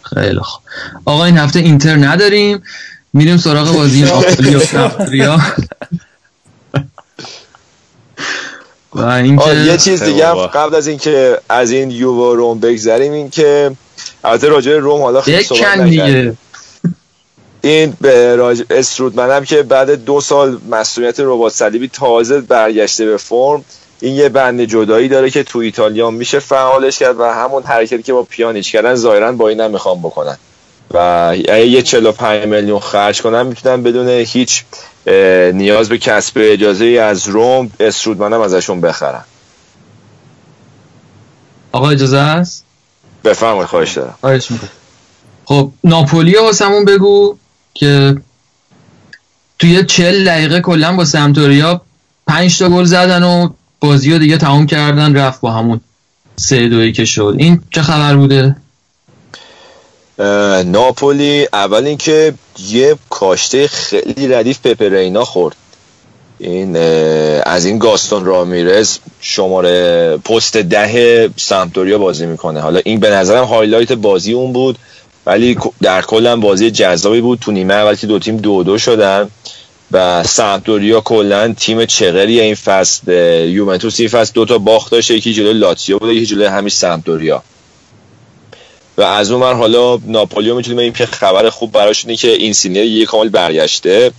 خیلی 0.03 0.41
خوب. 0.41 0.63
آقا 1.05 1.25
این 1.25 1.39
هفته 1.39 1.59
اینتر 1.59 1.97
نداریم. 1.97 2.63
میریم 3.13 3.37
سراغ 3.37 3.73
بازی 3.73 4.03
ناپولی 4.75 5.29
و 8.95 9.05
اینکه 9.05 9.55
یه 9.55 9.77
چیز 9.77 10.03
دیگه 10.03 10.27
هم 10.27 10.47
قبل 10.47 10.75
از 10.75 10.87
اینکه 10.87 11.39
از 11.49 11.71
این 11.71 11.91
یووا 11.91 12.33
روم 12.33 12.61
بگذریم 12.61 13.13
این 13.13 13.31
که 13.31 13.71
البته 14.25 14.49
راجع 14.49 14.73
روم 14.73 15.03
حالا 15.03 15.21
خیلی 15.21 15.43
صحبت 15.43 15.79
نکردیم. 15.79 16.39
این 17.63 17.97
به 18.01 18.37
راج... 18.37 18.63
استرودمن 18.71 19.31
هم 19.31 19.45
که 19.45 19.63
بعد 19.63 20.05
دو 20.05 20.21
سال 20.21 20.59
مسئولیت 20.71 21.21
ربات 21.21 21.53
صلیبی 21.53 21.89
تازه 21.89 22.41
برگشته 22.41 23.07
به 23.07 23.17
فرم 23.17 23.65
این 24.01 24.15
یه 24.15 24.29
بند 24.29 24.61
جدایی 24.65 25.09
داره 25.09 25.31
که 25.31 25.43
تو 25.43 25.59
ایتالیا 25.59 26.11
میشه 26.11 26.39
فعالش 26.39 26.99
کرد 26.99 27.21
و 27.21 27.25
همون 27.25 27.63
حرکتی 27.63 28.03
که 28.03 28.13
با 28.13 28.23
پیانیچ 28.23 28.73
کردن 28.73 28.95
ظاهرا 28.95 29.33
با 29.33 29.49
این 29.49 29.61
هم 29.61 29.71
می‌خوام 29.71 29.99
بکنن. 29.99 30.39
و 30.95 31.33
یه 31.49 31.83
45 31.83 32.47
میلیون 32.47 32.81
خرج 32.81 33.23
کنن 33.23 33.47
می‌تونن 33.47 33.83
بدون 33.83 34.09
هیچ 34.09 34.65
نیاز 35.55 35.89
به 35.89 35.99
کسب 35.99 36.33
اجازه 36.37 36.85
از 36.85 37.29
روم 37.29 37.71
استرودمنم 37.81 38.41
ازشون 38.41 38.81
بخرن 38.81 39.25
آقا 41.73 41.91
اجازه 41.91 42.21
هست؟ 42.21 42.65
بفرمایید 43.25 43.67
خواهش 43.67 43.93
دارم 43.93 44.15
خواهش 44.21 44.51
می‌کنم 44.51 44.71
خب 45.45 45.73
ناپولی 45.85 46.37
واسمون 46.37 46.85
بگو 46.85 47.37
که 47.75 48.17
توی 49.59 49.85
چل 49.85 50.25
دقیقه 50.25 50.61
کلا 50.61 50.97
با 50.97 51.05
سمپدوریا 51.05 51.81
پنج 52.27 52.59
تا 52.59 52.69
گل 52.69 52.85
زدن 52.85 53.23
و 53.23 53.49
بازی 53.81 54.13
رو 54.13 54.19
دیگه 54.19 54.37
تمام 54.37 54.67
کردن 54.67 55.17
رفت 55.17 55.41
با 55.41 55.53
همون 55.53 55.81
سه 56.37 56.69
دوی 56.69 56.93
که 56.93 57.05
شد 57.05 57.35
این 57.39 57.63
چه 57.71 57.83
خبر 57.83 58.17
بوده؟ 58.17 58.57
ناپولی. 60.65 61.49
اول 61.53 61.87
اینکه 61.87 62.35
یه 62.69 62.97
کاشته 63.11 63.69
خیلی 63.69 64.29
ردیف 64.29 64.67
په‌په 64.67 65.00
رینا 65.00 65.25
خورد. 65.25 65.57
این 66.39 66.77
از 67.47 67.65
این 67.65 67.79
گاستون 67.79 68.25
رامیرز 68.25 68.99
شماره 69.21 70.17
پست 70.17 70.57
ده 70.57 71.31
سمپدوریا 71.37 71.99
بازی 71.99 72.27
می‌کنه. 72.27 72.61
حالا 72.61 72.81
این 72.85 73.01
به 73.01 73.11
نظرم 73.11 73.45
highlight 73.45 73.93
بازی 73.93 74.33
اون 74.33 74.53
بود 74.53 74.79
ولی 75.27 75.59
در 75.83 76.03
کل 76.03 76.37
بازی 76.37 76.71
جذابی 76.71 77.21
بود. 77.21 77.39
تو 77.39 77.53
نیمه 77.53 77.75
اول 77.75 77.95
که 77.95 78.07
دو 78.07 78.19
تیم 78.19 78.37
دو 78.37 78.63
دو 78.63 78.79
شدن 78.79 79.31
و 79.93 80.25
سمتوریا 80.25 81.01
کلا 81.01 81.55
تیم 81.59 81.85
چغری 81.85 82.41
این 82.41 82.55
فصل 82.55 83.13
یوونتوس 83.49 84.01
این 84.01 84.09
فصل 84.09 84.33
دو 84.35 84.45
تا 84.45 84.59
باخت 84.59 84.91
داشته. 84.91 85.15
یکی 85.15 85.35
جلوی 85.35 85.53
لاتزیو 85.53 85.99
بود 85.99 86.11
یکی 86.11 86.27
جلوی 86.27 86.47
همین 86.47 86.69
سمتوریا 86.69 87.43
و 88.99 89.03
از 89.03 89.31
اون 89.31 89.41
من 89.41 89.57
حالا 89.57 89.99
ناپولیو 90.07 90.55
می‌تونیم 90.55 90.79
این 90.79 90.93
که 90.93 91.07
خبر 91.07 91.51
خوب 91.51 91.73
براش 91.73 92.05
اینه 92.05 92.17
که 92.17 92.29
این 92.29 92.53
سینیر 92.53 92.85
یک 92.85 93.09
کامل 93.09 93.29
برگشته. 93.29 94.13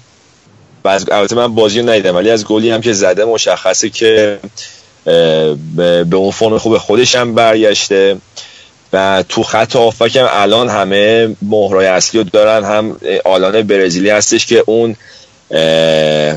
و 0.83 0.87
از 0.87 1.09
البته 1.11 1.35
من 1.35 1.55
بازی 1.55 1.79
رو 1.79 1.89
ندیدم 1.89 2.15
ولی 2.15 2.29
از 2.29 2.45
گلی 2.45 2.69
هم 2.69 2.81
که 2.81 2.93
زده 2.93 3.25
مشخصه 3.25 3.89
که 3.89 4.39
به 5.75 6.15
اون 6.15 6.31
فرم 6.31 6.57
خوب 6.57 6.77
خودش 6.77 7.15
هم 7.15 7.35
برگشته. 7.35 8.17
و 8.93 9.23
تو 9.29 9.43
خط 9.43 9.75
آفک 9.75 10.15
هم 10.15 10.27
الان 10.31 10.69
همه 10.69 11.35
مهرای 11.41 11.85
اصلی 11.85 12.23
رو 12.23 12.29
دارن 12.33 12.63
هم 12.63 12.97
آلان 13.25 13.61
برزیلی 13.61 14.09
هستش 14.09 14.45
که 14.45 14.63
اون 14.65 14.95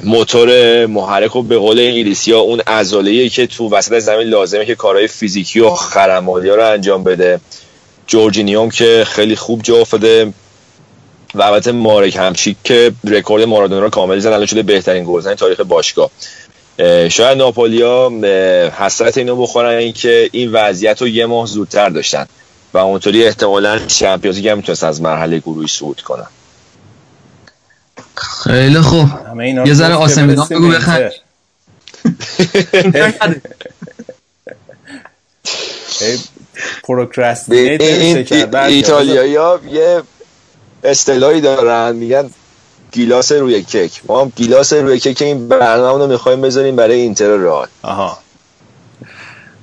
موتور 0.05 0.87
محرک 0.87 1.37
و 1.37 1.43
به 1.43 1.59
قول 1.59 1.81
انگلیسی 1.81 2.33
ها 2.33 2.39
اون 2.39 2.63
ازاله 2.67 3.29
که 3.29 3.47
تو 3.47 3.71
وسط 3.71 3.99
زمین 3.99 4.29
لازمه 4.29 4.67
که 4.67 4.75
کارهای 4.75 5.09
فیزیکی 5.09 5.61
و 5.61 5.71
خرمالی 5.71 6.49
ها 6.49 6.55
رو 6.55 6.67
انجام 6.67 7.05
بده. 7.05 7.41
جورجینیوم 8.09 8.71
که 8.71 9.07
خیلی 9.09 9.37
خوب 9.37 9.63
جا 9.63 9.77
افتاده 9.77 10.33
و 11.35 11.43
البته 11.43 11.73
مارک 11.73 12.17
همچی 12.17 12.57
که 12.65 12.93
رکورد 13.05 13.43
مارادونا 13.43 13.81
رو 13.81 13.91
کامل 13.91 14.19
زن 14.19 14.33
الان 14.33 14.47
شده 14.47 14.63
بهترین 14.63 15.05
گلزن 15.05 15.35
تاریخ 15.35 15.61
باشگاه. 15.61 16.11
شاید 17.09 17.39
ناپولیا 17.39 18.11
حسرت 18.79 19.19
اینو 19.19 19.37
بخورن 19.37 19.77
اینکه 19.77 20.31
این 20.33 20.53
وضعیت 20.53 21.03
رو 21.03 21.09
یه 21.09 21.27
ماه 21.27 21.47
زودتر 21.47 21.89
داشتن 21.89 22.27
و 22.75 22.79
اونطوری 22.79 23.25
احتمالا 23.25 23.79
چمپیونز 23.79 24.37
لیگ 24.37 24.49
هم 24.49 24.57
می‌تونست 24.57 24.85
از 24.85 25.03
مرحله 25.03 25.39
گروهی 25.39 25.67
صعود 25.67 26.01
کنن 26.01 26.27
خیلی 28.15 28.81
خوب. 28.81 29.09
یه 29.67 29.75
ذره 29.75 29.95
آسمیدان 29.95 30.47
بگو 30.51 30.69
بخند 30.69 31.09
ایتالیایی 38.67 39.37
ها 39.37 39.61
یه 39.73 40.03
اصطلاحی 40.85 41.41
دارن 41.41 41.97
میگن 41.97 42.31
گیلاس 42.93 43.33
روی 43.33 43.63
کیک. 43.63 44.01
ما 44.07 44.21
هم 44.21 44.33
گیلاس 44.37 44.73
روی 44.73 44.99
کیک 44.99 45.23
این 45.23 45.49
برنامه 45.49 46.05
رو 46.05 46.11
می‌خوایم 46.11 46.41
بذاریم 46.41 46.77
برای 46.77 47.01
اینتر 47.01 47.37
رئال. 47.37 47.67
آها. 47.83 48.19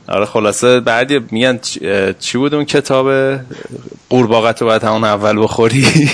آره 0.07 0.25
خلاصه 0.25 0.79
بعدی 0.79 1.19
میگن 1.31 1.59
چی 2.19 2.37
بود 2.37 2.53
اون 2.53 2.65
کتاب؟ 2.65 3.39
قورباغه 4.09 4.51
رو 4.51 4.67
باید 4.67 4.83
همون 4.83 5.03
اول 5.03 5.43
بخوری. 5.43 6.09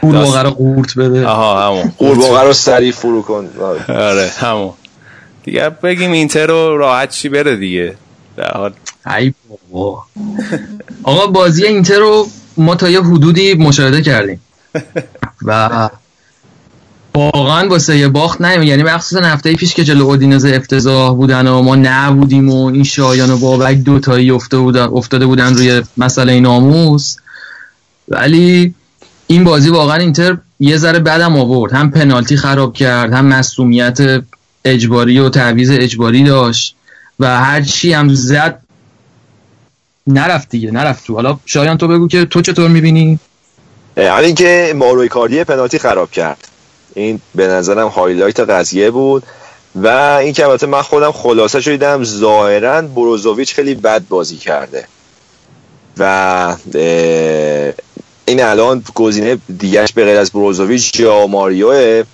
قورباغه 0.00 0.42
رو 0.42 0.50
قورت 0.50 0.94
بده. 0.98 1.26
آها 1.26 1.66
همون. 1.66 1.92
قورباغه 1.98 2.42
رو 2.42 2.52
سریع 2.52 2.92
فرو 2.92 3.22
کن. 3.22 3.50
آره 3.88 4.32
همون. 4.38 4.72
دیگه 5.44 5.68
بگیم 5.68 6.12
اینتر 6.12 6.46
رو 6.46 6.78
راحت 6.78 7.10
چی 7.10 7.28
بره 7.28 7.56
دیگه. 7.56 7.94
در 8.36 8.52
حال. 8.52 8.72
ای 9.18 9.34
بابا. 9.48 10.04
آقا 11.02 11.26
بازی 11.26 11.66
اینتر 11.66 11.98
رو 11.98 12.28
ما 12.56 12.74
تا 12.74 12.90
یه 12.90 13.00
حدودی 13.00 13.54
مشاهده 13.54 14.02
کردیم. 14.02 14.40
و 15.42 15.90
واقعا 17.14 17.68
واسه 17.68 17.98
یه 17.98 18.08
باخت 18.08 18.40
نه 18.40 18.66
یعنی 18.66 18.82
مخصوصا 18.82 19.26
هفته 19.26 19.54
پیش 19.54 19.74
که 19.74 19.84
جلو 19.84 20.04
اودینزه 20.04 20.56
افتضاح 20.56 21.16
بودن 21.16 21.46
و 21.46 21.62
ما 21.62 21.76
نبودیم 21.76 22.50
و 22.50 22.66
این 22.66 22.84
شایان 22.84 23.30
و 23.30 23.38
بابک 23.38 23.76
دوتایی 23.76 24.30
افتاده 24.30 24.62
بودن, 24.62 24.84
افتاده 24.84 25.26
بودن 25.26 25.54
روی 25.54 25.82
مسئله 25.96 26.40
ناموس. 26.40 27.16
ولی 28.08 28.74
این 29.26 29.44
بازی 29.44 29.70
واقعا 29.70 29.96
اینتر 29.96 30.38
یه 30.60 30.76
ذره 30.76 30.98
بدم 30.98 31.36
آورد. 31.36 31.72
هم 31.72 31.90
پنالتی 31.90 32.36
خراب 32.36 32.72
کرد 32.72 33.12
هم 33.12 33.26
مسئولیت 33.26 33.98
اجباری 34.64 35.18
و 35.18 35.28
تعویض 35.28 35.70
اجباری 35.70 36.24
داشت. 36.24 36.75
و 37.20 37.40
هر 37.40 37.62
چی 37.62 37.92
هم 37.92 38.14
زد 38.14 38.60
نرفت 40.06 40.48
دیگه 40.48 40.70
نرفت 40.70 41.06
تو. 41.06 41.14
حالا 41.14 41.38
شایان 41.46 41.78
تو 41.78 41.88
بگو 41.88 42.08
که 42.08 42.24
تو 42.24 42.42
چطور 42.42 42.68
می‌بینی؟ 42.68 43.18
همین 43.96 44.34
که 44.34 44.72
مائورو 44.76 45.08
ایکاردی 45.08 45.44
پنالتی 45.44 45.78
خراب 45.78 46.10
کرد. 46.10 46.48
این 46.94 47.20
به 47.34 47.46
نظرم 47.46 47.88
highlight 47.88 48.40
قضیه 48.40 48.90
بود. 48.90 49.22
و 49.74 49.88
این 50.20 50.32
که 50.32 50.46
البته 50.46 50.66
من 50.66 50.82
خودم 50.82 51.12
خلاصه‌شو 51.12 51.60
دیدم 51.60 52.04
ظاهرا 52.04 52.82
بروزوویچ 52.82 53.54
خیلی 53.54 53.74
بد 53.74 54.02
بازی 54.08 54.36
کرده. 54.36 54.86
و 55.98 56.56
این 58.24 58.42
الان 58.42 58.84
گزینه 58.94 59.38
دیگهش 59.58 59.92
به 59.92 60.04
غیر 60.04 60.18
از 60.18 60.30
بروزوویچ 60.30 61.00
ژائو 61.00 61.26
ماریوه 61.26 62.04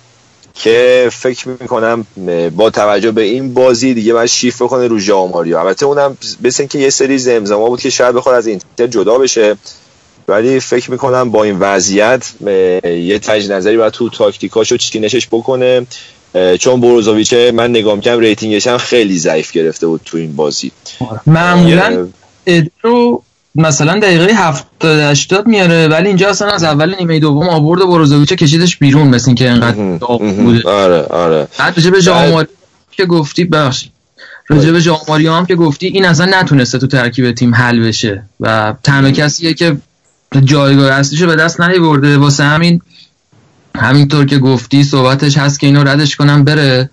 که 0.55 1.09
فکر 1.11 1.47
می‌کنم 1.47 2.05
با 2.55 2.69
توجه 2.69 3.11
به 3.11 3.21
این 3.21 3.53
بازی 3.53 3.93
دیگه 3.93 4.13
باید 4.13 4.29
شیف 4.29 4.61
کنه 4.61 4.87
رو 4.87 4.99
ژائو 4.99 5.27
ماریو. 5.27 5.57
البته 5.57 5.85
اونم 5.85 6.17
بسن 6.43 6.67
که 6.67 6.79
یه 6.79 6.89
سری 6.89 7.17
زمزمه 7.17 7.69
بود 7.69 7.81
که 7.81 7.89
شاید 7.89 8.15
بخواد 8.15 8.35
از 8.35 8.47
اینتر 8.47 8.87
جدا 8.87 9.17
بشه 9.17 9.57
ولی 10.27 10.59
فکر 10.59 10.91
می‌کنم 10.91 11.31
با 11.31 11.43
این 11.43 11.59
وضعیت 11.59 12.31
یه 12.85 13.19
تجدید 13.19 13.51
نظری 13.51 13.77
باید 13.77 13.93
تو 13.93 14.09
تاکتیکاشو 14.09 14.77
چینشش 14.77 15.27
بکنه. 15.27 15.87
چون 16.59 16.81
بروزوویچ 16.81 17.33
من 17.33 17.69
نگاه 17.69 17.95
می‌کنم 17.95 18.19
rating 18.19 18.55
ش 18.55 18.67
هم 18.67 18.77
خیلی 18.77 19.19
ضعیف 19.19 19.51
گرفته 19.51 19.87
بود 19.87 20.01
تو 20.05 20.17
این 20.17 20.35
بازی. 20.35 20.71
معمولا 21.25 22.07
رو 22.81 23.23
مثلا 23.55 23.99
دقیقه 23.99 24.33
70 24.33 24.85
80 24.85 25.47
میاره 25.47 25.87
ولی 25.87 26.07
اینجا 26.07 26.29
اصلا 26.29 26.51
از 26.51 26.63
اول 26.63 26.95
نیمه 26.99 27.19
دوم 27.19 27.49
آورد 27.49 27.81
بروزوویچ 27.81 28.33
کشیدش 28.33 28.77
بیرون 28.77 29.07
مثل 29.07 29.29
اینکه 29.29 29.49
انقدر 29.49 29.97
بوده. 30.17 30.69
آره 30.69 31.01
آره. 31.01 31.47
بعد 31.59 31.91
به 31.91 32.01
ژائو 32.01 32.24
ماریو 32.24 32.47
که 32.91 33.05
گفتی 33.05 33.43
بخش 33.43 33.89
راجع 34.47 34.71
به 34.71 34.81
ژائو 34.81 35.04
ماریو 35.04 35.27
هم 35.27 35.45
که 35.45 35.55
گفتی 35.55 35.87
این 35.87 36.05
اصلا 36.05 36.41
نتونسته 36.41 36.77
تو 36.77 36.87
ترکیب 36.87 37.31
تیم 37.31 37.55
حل 37.55 37.79
بشه 37.79 38.23
و 38.39 38.73
تنها 38.83 39.11
کسیه 39.11 39.53
که 39.53 39.77
جایگاه 40.43 40.91
اصلیشو 40.91 41.27
به 41.27 41.35
دست 41.35 41.61
نیورده. 41.61 42.17
واسه 42.17 42.43
همین 42.43 42.81
همینطور 43.75 44.25
که 44.25 44.37
گفتی 44.37 44.83
صحبتش 44.83 45.37
هست 45.37 45.59
که 45.59 45.67
اینو 45.67 45.83
ردش 45.83 46.15
کنم 46.15 46.43
بره. 46.43 46.89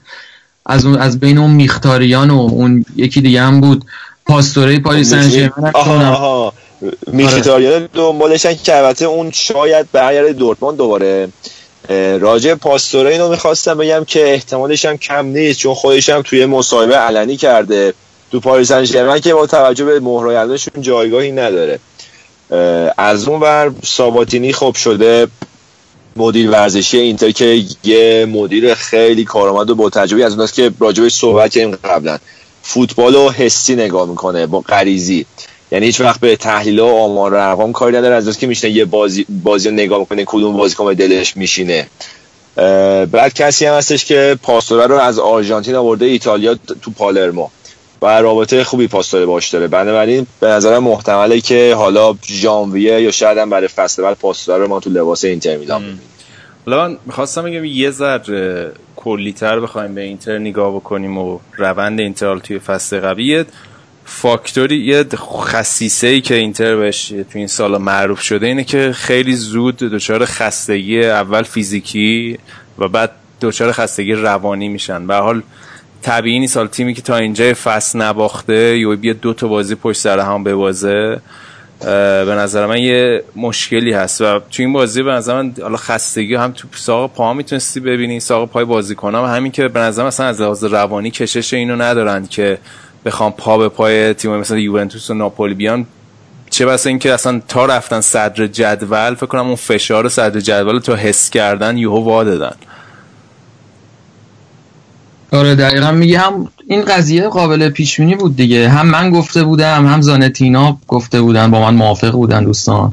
از 0.67 0.85
اون 0.87 0.99
از 0.99 1.21
بین 1.21 1.39
اون 1.39 1.51
میختاریان 1.51 2.31
و 2.31 2.35
اون 2.35 2.85
یکی 2.97 3.21
دیگه 3.21 3.43
هم 3.43 3.61
بود. 3.61 3.85
پاستوره 4.31 4.79
پاریس 4.79 5.11
سن 5.11 5.29
ژرمن 5.29 5.71
آها 5.75 6.53
میختاریان 7.07 7.89
دنبالشن 7.95 8.55
که 8.55 8.77
البته 8.77 9.05
اون 9.05 9.31
شاید 9.31 9.87
برگرده 9.93 10.33
دورتموند 10.33 10.77
دوباره. 10.77 11.29
راجع 12.21 12.55
پاستوره 12.55 13.11
اینو 13.11 13.29
می‌خواستم 13.29 13.79
بگم 13.79 14.05
که 14.05 14.33
احتمالش 14.33 14.85
هم 14.85 14.97
کم 14.97 15.27
نیست 15.27 15.59
چون 15.59 15.75
خودش 15.75 16.09
هم 16.09 16.23
توی 16.23 16.47
مصاحبه 16.47 16.97
علنی 16.97 17.37
کرده. 17.37 17.95
تو 18.33 18.41
پاریس 18.41 18.69
سن 18.69 19.21
که 19.21 19.35
با 19.35 19.47
توجه 19.47 19.85
به 19.85 20.01
مهرای 20.01 20.59
جایگاهی 20.81 21.33
نداره. 21.33 21.79
از 22.99 23.29
اون 23.29 23.41
ور 23.41 23.73
ساباتینی 23.85 24.53
خوب 24.53 24.75
شده 24.75 25.27
مدیر 26.17 26.51
ورزشی 26.51 26.99
اینتر 26.99 27.31
که 27.31 27.65
یه 27.85 28.27
مدیر 28.33 28.75
خیلی 28.75 29.25
کارآمد 29.25 29.71
و 29.71 29.75
با 29.75 29.91
تجربه 29.91 30.25
از 30.25 30.33
اوناست 30.33 30.55
که 30.55 30.71
راجبش 30.81 31.15
صحبت 31.15 31.51
کردیم 31.51 31.79
قبلا. 31.85 32.19
فوتبال 32.63 33.15
رو 33.15 33.31
حسی 33.31 33.75
نگاه 33.75 34.09
می‌کنه 34.09 34.47
با 34.47 34.61
غریزی. 34.61 35.27
یعنی 35.73 35.87
هیچ 35.87 36.01
وقت 36.01 36.21
به 36.21 36.37
تحلیل 36.37 36.79
و 36.79 36.87
آمار 36.87 37.35
و 37.35 37.49
ارقام 37.49 37.73
کاری 37.73 37.97
نداره. 37.97 38.15
از 38.15 38.39
که 38.39 38.47
میشنه 38.47 38.71
یه 38.71 38.85
بازی 38.85 39.27
بازی 39.43 39.69
رو 39.69 39.75
نگاه 39.75 39.99
می‌کنه 39.99 40.25
کدوم 40.27 40.57
بازیکن 40.57 40.87
به 40.87 40.95
دلش 40.95 41.37
میشینه. 41.37 41.87
بعد 43.13 43.35
کسی 43.35 43.67
هم 43.67 43.75
هستش 43.75 44.05
که 44.05 44.39
پاستوره 44.43 44.87
رو 44.87 44.95
از 44.95 45.19
آرژانتین 45.19 45.75
آورده 45.75 46.07
ایتالیا 46.07 46.55
تو 46.83 46.91
پالرمو. 46.91 47.49
و 48.03 48.07
رابطه 48.07 48.65
خوبی 48.65 48.87
پاستوره 48.87 49.27
باش 49.27 49.49
داره. 49.49 49.69
بنابراین 49.69 50.27
به 50.41 50.47
نظرم 50.47 50.85
محتمله 50.85 51.41
که 51.41 51.75
حالا 51.75 52.15
ژانویه 52.27 53.03
یا 53.03 53.11
شاید 53.11 53.39
هم 53.39 53.51
برای 53.51 53.69
فصل 53.69 54.03
بعد 54.03 54.17
پاستوره 54.17 54.59
رو 54.59 54.69
ما 54.69 54.81
تو 54.81 54.91
لباس 54.91 55.25
اینتر 55.25 55.57
میلان 55.57 55.83
ببینیم. 55.83 56.01
حالا 56.67 56.89
من 56.89 56.99
می‌خواستم 57.07 57.43
بگم 57.43 57.65
یه 57.65 57.91
ذره 57.91 58.73
کلیتر 59.05 59.61
بخوایم 59.61 59.95
به 59.95 60.01
اینتر 60.01 60.39
نگاه 60.39 60.75
بکنیم 60.75 61.19
و 61.19 61.39
روند 61.57 62.01
اینتر 62.01 62.39
توی 62.39 62.59
فصل 62.59 63.01
قبلی 63.01 63.45
فاکتوری 64.05 64.77
یه 64.77 65.05
خصیصه 65.15 66.07
ای 66.07 66.21
که 66.21 66.35
اینتر 66.35 66.77
بهش 66.77 67.09
تو 67.09 67.39
این 67.39 67.47
سال 67.47 67.79
معروف 67.79 68.21
شده 68.21 68.47
اینه 68.47 68.65
که 68.65 68.93
خیلی 68.93 69.35
زود 69.35 69.77
دچار 69.77 70.25
خستگی 70.25 71.05
اول 71.05 71.43
فیزیکی 71.43 72.39
و 72.79 72.89
بعد 72.89 73.11
دچار 73.41 73.73
خستگی 73.73 74.13
روانی 74.13 74.69
میشن. 74.69 75.07
به 75.07 75.15
حال 75.15 75.43
طبیعی 76.03 76.39
نیست. 76.39 76.67
تیمی 76.67 76.95
که 76.95 77.03
تا 77.03 77.17
اینجا 77.17 77.55
فصل 77.55 78.03
نباخته 78.03 78.79
یا 78.79 78.97
بیا 78.97 79.13
دو 79.13 79.35
تا 79.35 79.49
بازی 79.49 79.75
پشت 79.75 80.01
سر 80.01 80.19
هم 80.19 80.45
ببازه. 80.45 81.21
به 81.81 82.35
نظر 82.39 82.67
من 82.67 82.79
یه 82.79 83.25
مشکلی 83.37 83.93
هست 83.93 84.21
و 84.21 84.25
تو 84.25 84.63
این 84.63 84.73
بازی 84.73 85.03
به 85.03 85.11
نظر 85.13 85.43
من 85.43 85.55
حالا 85.63 85.77
خستگی 85.77 86.35
هم 86.35 86.53
تو 86.53 86.69
ساق 86.73 87.13
پا 87.13 87.35
می‌تونستی 87.35 87.81
ببینی 87.81 88.21
ساق 88.21 88.49
پای 88.49 88.65
بازی 88.65 88.95
کنم 88.95 89.25
همین 89.25 89.53
که 89.53 89.69
به 89.69 89.81
نظر 89.81 90.07
مثلا 90.07 90.27
از 90.27 90.41
لحاظ 90.41 90.65
روانی 90.65 91.11
کشش 91.11 91.55
اینو 91.55 91.77
ندارن 91.77 92.27
که 92.27 92.59
بخوام 93.05 93.33
پا 93.33 93.59
به 93.59 93.69
پای 93.69 94.15
تیم 94.15 94.37
مثل 94.37 94.59
یوونتوس 94.59 95.11
و 95.11 95.15
ناپولی 95.15 95.55
بیان. 95.55 95.87
چه 96.51 96.67
بسا 96.67 96.89
اینکه 96.91 97.15
اصلا 97.15 97.43
تا 97.49 97.67
رفتن 97.67 98.01
صدر 98.01 98.47
جدول 98.47 99.15
فکر 99.15 99.27
کنم 99.27 99.47
اون 99.47 99.57
فشار 99.57 100.09
صدر 100.09 100.41
جدول 100.41 100.79
تو 100.79 100.95
حس 100.95 101.31
کردن 101.31 101.79
یهو 101.79 102.05
وا 102.05 102.25
دادن. 102.25 102.57
آره 105.33 105.55
دقیقا 105.55 105.93
میگه 105.93 106.19
هم 106.19 106.49
این 106.67 106.85
قضیه 106.85 107.29
قابل 107.29 107.69
پیش 107.69 108.01
بینی 108.01 108.15
بود 108.15 108.37
دیگه. 108.37 108.69
هم 108.69 108.87
من 108.87 109.11
گفته 109.11 109.45
بودم 109.45 109.87
هم 109.87 110.01
زانتینا 110.01 110.79
گفته 110.89 111.21
بودن 111.21 111.51
با 111.51 111.61
من 111.61 111.75
موافق 111.75 112.13
بودن 112.13 112.45
دوستان 112.45 112.93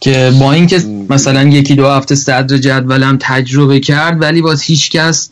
که 0.00 0.32
با 0.40 0.52
اینکه 0.52 0.82
مثلا 1.10 1.42
یکی 1.42 1.74
دو 1.74 1.88
هفته 1.88 2.14
صدر 2.14 2.58
جدولم 2.58 3.18
تجربه 3.20 3.80
کرد 3.80 4.22
ولی 4.22 4.42
باز 4.42 4.62
هیچ 4.62 4.90
کس 4.90 5.30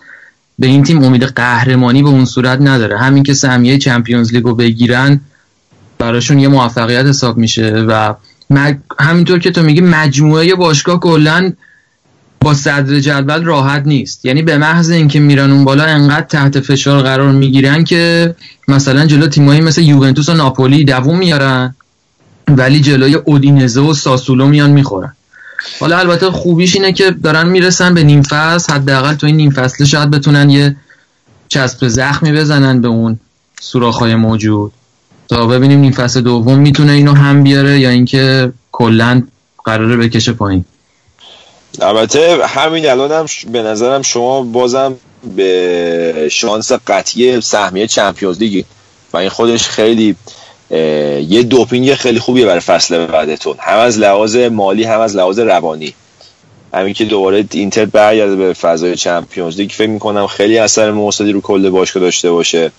به 0.58 0.66
این 0.66 0.82
تیم 0.82 1.02
امید 1.02 1.22
قهرمانی 1.22 2.02
به 2.02 2.08
اون 2.08 2.24
صورت 2.24 2.60
نداره. 2.60 2.98
همین 2.98 3.22
که 3.22 3.34
سهمیه 3.34 3.78
چمپیونز 3.78 4.32
لیگو 4.32 4.54
بگیرن 4.54 5.20
براشون 5.98 6.38
یه 6.38 6.48
موفقیت 6.48 7.06
حساب 7.06 7.36
میشه 7.36 7.70
و 7.70 8.14
همینطور 9.00 9.38
که 9.38 9.50
تو 9.50 9.62
میگی 9.62 9.80
مجموعه 9.80 10.54
باشگاه 10.54 11.00
کلا 11.00 11.52
با 12.44 12.54
صدر 12.54 13.00
جدول 13.00 13.44
راحت 13.44 13.82
نیست. 13.86 14.24
یعنی 14.24 14.42
به 14.42 14.58
محض 14.58 14.90
اینکه 14.90 15.20
میرن 15.20 15.50
اون 15.50 15.64
بالا 15.64 15.84
انقدر 15.84 16.26
تحت 16.26 16.60
فشار 16.60 17.02
قرار 17.02 17.32
می‌گیرن 17.32 17.84
که 17.84 18.34
مثلا 18.68 19.06
جلو 19.06 19.26
تیمایی 19.26 19.60
مثل 19.60 19.82
یوونتوس 19.82 20.28
و 20.28 20.34
ناپولی 20.34 20.84
دووم 20.84 21.18
میارن 21.18 21.74
ولی 22.48 22.80
جلوی 22.80 23.14
اودینزه 23.14 23.80
و 23.80 23.94
ساسولو 23.94 24.46
میان 24.46 24.70
می‌خورن. 24.70 25.12
حالا 25.80 25.98
البته 25.98 26.30
خوبیش 26.30 26.74
اینه 26.74 26.92
که 26.92 27.10
دارن 27.10 27.48
می‌رسن 27.48 27.94
به 27.94 28.02
نیم 28.02 28.22
فصل 28.22 28.72
حداقل 28.72 29.14
تو 29.14 29.26
این 29.26 29.36
نیم 29.36 29.50
فصل 29.50 29.84
شاید 29.84 30.10
بتونن 30.10 30.50
یه 30.50 30.76
چسب 31.48 31.88
زخمی 31.88 32.32
بزنن 32.32 32.80
به 32.80 32.88
اون 32.88 33.18
سوراخ‌های 33.60 34.14
موجود. 34.14 34.72
تا 35.28 35.46
ببینیم 35.46 35.80
نیم 35.80 35.92
فصل 35.92 36.20
دوم 36.20 36.58
می‌تونه 36.58 36.92
اینو 36.92 37.14
هم 37.14 37.42
بیاره 37.42 37.80
یا 37.80 37.88
اینکه 37.88 38.52
کلا 38.72 39.22
قراره 39.64 39.96
بکشه 39.96 40.32
پایین. 40.32 40.64
البته 41.80 42.46
همین 42.46 42.88
الان 42.88 43.12
هم 43.12 43.26
به 43.52 43.62
نظرم 43.62 44.02
شما 44.02 44.42
بازم 44.42 44.96
به 45.36 46.28
شانس 46.30 46.72
قطعی 46.72 47.40
سهمیه 47.40 47.86
چمپیونز 47.86 48.38
لیگی. 48.38 48.64
و 49.12 49.16
این 49.16 49.28
خودش 49.28 49.68
خیلی 49.68 50.16
یه 51.28 51.42
دوپینگ 51.42 51.94
خیلی 51.94 52.18
خوبیه 52.18 52.46
برای 52.46 52.60
فصل 52.60 53.06
بعدتون. 53.06 53.56
هم 53.58 53.78
از 53.78 53.98
لحاظ 53.98 54.36
مالی 54.36 54.84
هم 54.84 55.00
از 55.00 55.16
لحاظ 55.16 55.38
روانی. 55.38 55.94
همین 56.74 56.94
که 56.94 57.04
دوباره 57.04 57.44
اینتر 57.50 57.84
برگرده 57.84 58.36
به 58.36 58.52
فضای 58.52 58.96
چمپیونز 58.96 59.56
لیگ. 59.56 59.70
فکر 59.70 59.90
می‌کنم 59.90 60.26
خیلی 60.26 60.58
اثر 60.58 60.90
موصلی 60.90 61.32
رو 61.32 61.40
کل 61.40 61.70
باشگاه 61.70 62.02
داشته 62.02 62.30
باشه. 62.30 62.72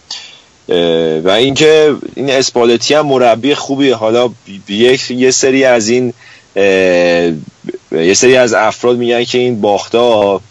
و 1.23 1.29
اینکه 1.29 1.95
این 2.15 2.29
اسپالتی 2.29 2.93
هم 2.93 3.05
مربی 3.05 3.55
خوبیه. 3.55 3.95
حالا 3.95 4.29
یک 4.69 5.11
یه 5.11 5.31
سری 5.31 5.63
از 5.63 5.89
این 5.89 6.13
یه 6.55 8.13
سری 8.13 8.35
از 8.35 8.53
افراد 8.53 8.97
میگن 8.97 9.23
که 9.23 9.37
این 9.37 9.61
باختا 9.61 10.41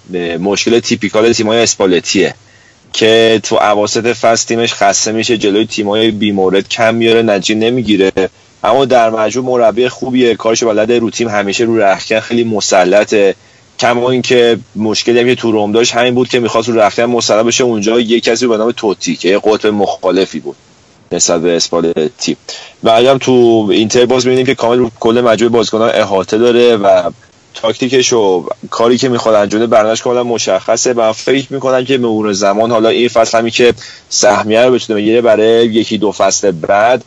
مشکل 0.40 0.80
تیپیکال 0.80 1.32
تیمای 1.32 1.58
اسپالتیه 1.58 2.34
که 2.92 3.40
تو 3.42 3.56
عواسط 3.56 4.06
فصل 4.06 4.46
تیمش 4.46 4.74
خسته 4.74 5.12
میشه 5.12 5.38
جلوی 5.38 5.66
تیمای 5.66 6.10
بیمورد 6.10 6.68
کم 6.68 6.94
میاره 6.94 7.22
نتیجه 7.22 7.54
نمی‌گیره. 7.54 8.12
اما 8.64 8.84
در 8.84 9.10
مجموع 9.10 9.58
مربی 9.58 9.88
خوبیه 9.88 10.34
کارش 10.34 10.64
بلده 10.64 10.98
رو 10.98 11.10
تیم 11.10 11.28
همیشه 11.28 11.64
رو 11.64 11.80
رخکن 11.80 12.20
خیلی 12.20 12.44
مسلطه. 12.44 13.34
کما 13.78 14.10
اینکه 14.10 14.58
مشکلی 14.76 15.20
هم 15.20 15.26
که 15.26 15.34
تو 15.34 15.52
روم 15.52 15.72
داشت 15.72 15.94
همین 15.94 16.14
بود 16.14 16.28
که 16.28 16.40
می‌خواست 16.40 16.68
رو 16.68 16.80
رخکن 16.80 17.04
مسلط 17.04 17.46
بشه 17.46 17.64
اونجا 17.64 18.00
یه 18.00 18.20
کسی 18.20 18.46
به 18.46 18.56
نام 18.56 18.72
توتی 18.72 19.16
که 19.16 19.28
یه 19.28 19.40
قطب 19.44 19.66
مخالفی 19.66 20.40
بود. 20.40 20.56
نسبت 21.14 21.40
به 21.40 21.56
اسپالتی. 21.56 22.36
و 22.84 22.90
هم 22.90 23.18
تو 23.18 23.68
اینتر 23.70 24.06
باز 24.06 24.26
می‌بینیم 24.26 24.46
که 24.46 24.54
کامل 24.54 24.88
کل 25.00 25.20
مجموعه 25.20 25.52
بازیکنان 25.52 25.90
احاطه 25.94 26.38
داره 26.38 26.76
و 26.76 27.10
تاکتیکش 27.54 28.12
و 28.12 28.46
کاری 28.70 28.98
که 28.98 29.08
می‌خواد 29.08 29.34
انجام 29.34 29.66
برنامه‌اش 29.66 30.02
کاملا 30.02 30.24
مشخصه 30.24 30.92
و 30.92 31.12
فکر 31.12 31.52
می‌کنم 31.52 31.84
که 31.84 31.98
مرور 31.98 32.32
زمان 32.32 32.70
حالا 32.70 32.88
این 32.88 33.08
فصل 33.08 33.38
همی 33.38 33.50
که 33.50 33.74
سهمیه 34.08 34.64
رو 34.64 34.72
بتونه 34.72 35.00
بگیره 35.00 35.20
برای 35.20 35.66
یکی 35.66 35.98
دو 35.98 36.12
فصل 36.12 36.50
بعد 36.50 37.04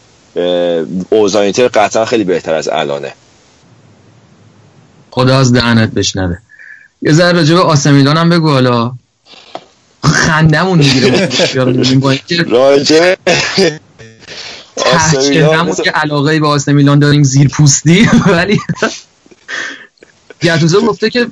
اوضاع 1.09 1.43
اینتر 1.43 1.67
قطعا 1.67 2.05
خیلی 2.05 2.23
بهتر 2.23 2.53
از 2.53 2.69
الانه. 2.69 3.13
خدا 5.11 5.37
از 5.39 5.53
دهنت 5.53 5.91
بشنوه. 5.91 6.37
یه 7.01 7.13
ذره 7.13 7.31
راجع 7.31 7.55
به 7.55 7.61
آسمیلان 7.61 8.17
هم 8.17 8.29
بگو 8.29 8.49
حالا. 8.49 8.91
خندمون 10.03 10.79
می‌گیره. 10.79 11.29
راجع 12.49 13.15
همون 15.55 15.75
که 15.75 15.91
علاقه 15.91 16.39
به 16.39 16.47
آسه 16.47 16.73
میلان 16.73 16.99
داریم 16.99 17.23
زیر 17.23 17.47
پوستی. 17.47 18.09
ولی 18.35 18.59
گتوزو 20.41 20.81
گفته 20.81 21.09
که 21.09 21.27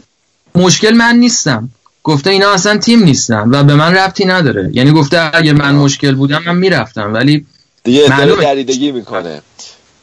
مشکل 0.55 0.93
من 0.93 1.15
نیستم. 1.15 1.69
گفته 2.03 2.29
اینا 2.29 2.51
اصلا 2.51 2.77
تیم 2.77 3.03
نیستن 3.03 3.49
و 3.49 3.63
به 3.63 3.75
من 3.75 3.93
ربطی 3.93 4.25
نداره. 4.25 4.69
یعنی 4.73 4.91
گفته 4.91 5.31
اگه 5.33 5.53
من 5.53 5.75
مشکل 5.75 6.15
بودم 6.15 6.43
من 6.45 6.55
می‌رفتم. 6.55 7.13
ولی 7.13 7.45
دیگه 7.83 8.09
معلومه. 8.09 8.43
دریدگی 8.43 8.91
می‌کنه 8.91 9.41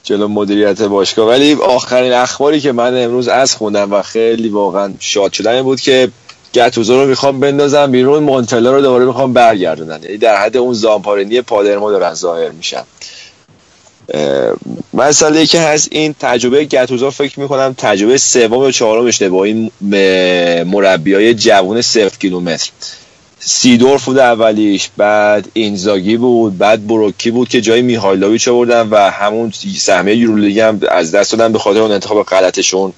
جلو 0.02 0.28
مدیریت 0.28 0.82
باشگاه. 0.82 1.28
ولی 1.28 1.52
آخرین 1.54 2.12
اخباری 2.12 2.60
که 2.60 2.72
من 2.72 3.04
امروز 3.04 3.28
از 3.28 3.54
خوندم 3.54 3.92
و 3.92 4.02
خیلی 4.02 4.48
واقعا 4.48 4.92
شاد 4.98 5.32
شدن 5.32 5.62
بود 5.62 5.80
که 5.80 6.10
گتوزو 6.54 7.00
رو 7.00 7.08
می‌خوام 7.08 7.40
بندازم 7.40 7.90
بیرون 7.90 8.22
مونتلا 8.22 8.72
رو 8.72 8.80
دوباره 8.80 9.04
می‌خوام 9.04 9.32
برگردونن 9.32 10.02
یعنی 10.02 10.16
در 10.16 10.36
حد 10.36 10.56
اون 10.56 10.74
زامپارینی 10.74 11.40
پادرمو 11.40 11.90
دارن 11.90 12.14
ظاهر 12.14 12.50
میشن. 12.50 12.82
مسئله 14.94 15.46
که 15.46 15.60
هست 15.60 15.88
این 15.90 16.14
تجربه 16.20 16.64
گتوزا 16.64 17.10
فکر 17.10 17.40
می‌کنم 17.40 17.74
تجربه 17.78 18.18
سوم 18.18 18.52
و 18.52 18.70
چهارمش 18.70 19.22
با 19.22 19.44
این 19.44 19.70
مربی 20.64 21.14
های 21.14 21.34
جوان 21.34 21.82
صفر 21.82 22.18
کیلومتر. 22.20 22.70
سیدورف 23.44 24.04
بود 24.04 24.18
اولیش 24.18 24.90
بعد 24.96 25.48
اینزاگی 25.52 26.16
بود 26.16 26.58
بعد 26.58 26.86
بروکی 26.86 27.30
بود 27.30 27.48
که 27.48 27.60
جای 27.60 27.82
میهایلوویچ 27.82 28.48
آوردن 28.48 28.88
و 28.88 28.96
همون 28.96 29.52
سهمیه 29.78 30.16
یورولیگ 30.16 30.58
هم 30.58 30.80
از 30.90 31.12
دست 31.12 31.32
دادن 31.32 31.52
به 31.52 31.58
خاطر 31.58 31.80
اون 31.80 31.92
انتخاب 31.92 32.22
غلطشون. 32.22 32.92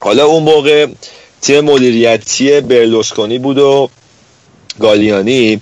حالا 0.00 0.26
اون 0.26 0.42
موقع 0.42 0.86
تیم 1.42 1.60
مدیریتی 1.60 2.60
برلوسکونی 2.60 3.38
بود 3.38 3.58
و 3.58 3.90
گالیانی. 4.80 5.60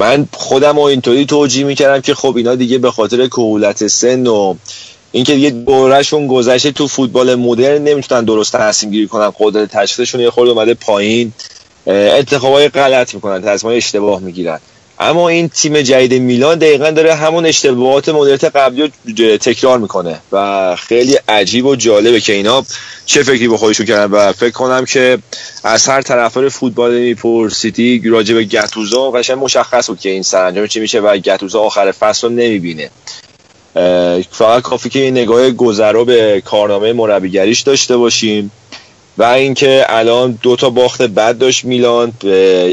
من 0.00 0.28
خودم 0.32 0.76
رو 0.76 0.82
اینطوری 0.82 1.26
توجیه 1.26 1.64
می‌کردم 1.64 2.00
که 2.00 2.14
خب 2.14 2.36
اینا 2.36 2.54
دیگه 2.54 2.78
به 2.78 2.90
خاطر 2.90 3.26
کهولت 3.26 3.86
سن 3.86 4.26
و 4.26 4.54
اینکه 5.12 5.34
دیگه 5.34 5.50
دورشون 5.50 6.26
گذشته 6.26 6.72
تو 6.72 6.88
فوتبال 6.88 7.34
مدرن 7.34 7.84
نمی‌تونن 7.84 8.24
درست 8.24 8.56
تصمیم 8.56 8.92
گیری 8.92 9.08
کنن. 9.08 9.32
قدرت 9.38 9.70
تشخیصشون 9.70 10.20
یه 10.20 10.30
خورده 10.30 10.50
اومده 10.50 10.74
پایین. 10.74 11.32
اتفاقای 11.86 12.68
غلط 12.68 13.14
می‌کنن 13.14 13.42
تصمیم 13.42 13.76
اشتباه 13.76 14.20
می‌گیرن. 14.20 14.60
اما 15.02 15.28
این 15.28 15.48
تیم 15.48 15.80
جدید 15.82 16.22
میلان 16.22 16.58
دقیقا 16.58 16.90
داره 16.90 17.14
همون 17.14 17.46
اشتباهات 17.46 18.08
مدیریت 18.08 18.44
قبلی 18.44 18.82
رو 18.82 19.36
تکرار 19.36 19.78
می‌کنه 19.78 20.20
و 20.32 20.76
خیلی 20.76 21.18
عجیب 21.28 21.66
و 21.66 21.76
جالبه 21.76 22.20
که 22.20 22.32
اینا 22.32 22.64
چه 23.06 23.22
فکری 23.22 23.48
به 23.48 23.56
خودشون 23.56 23.86
کردن 23.86 24.10
و 24.10 24.32
فکر 24.32 24.50
کنم 24.50 24.84
که 24.84 25.18
از 25.64 25.88
هر 25.88 26.02
طرفدار 26.02 26.48
فوتبال 26.48 26.94
میپرسیدی 26.98 28.02
راجع 28.04 28.34
به 28.34 28.44
گتوزا 28.44 29.10
قشنگ 29.10 29.38
مشخص 29.38 29.86
بود 29.90 30.00
که 30.00 30.08
این 30.08 30.22
سرانجام 30.22 30.66
چی 30.66 30.80
میشه 30.80 31.00
و 31.00 31.16
گتوزا 31.16 31.60
آخر 31.60 31.92
فصل 31.92 32.28
رو 32.28 32.32
نمی‌بینه. 32.32 32.90
فقط 34.30 34.62
کافی 34.62 34.88
که 34.88 34.98
این 34.98 35.18
نگاه 35.18 35.50
گذرا 35.50 36.04
به 36.04 36.42
کارنامه 36.44 36.92
مربیگریش 36.92 37.60
داشته 37.60 37.96
باشیم. 37.96 38.50
و 39.20 39.24
اینکه 39.24 39.86
الان 39.88 40.38
دو 40.42 40.56
تا 40.56 40.70
باخت 40.70 41.02
بد 41.02 41.38
داشت 41.38 41.64
میلان 41.64 42.12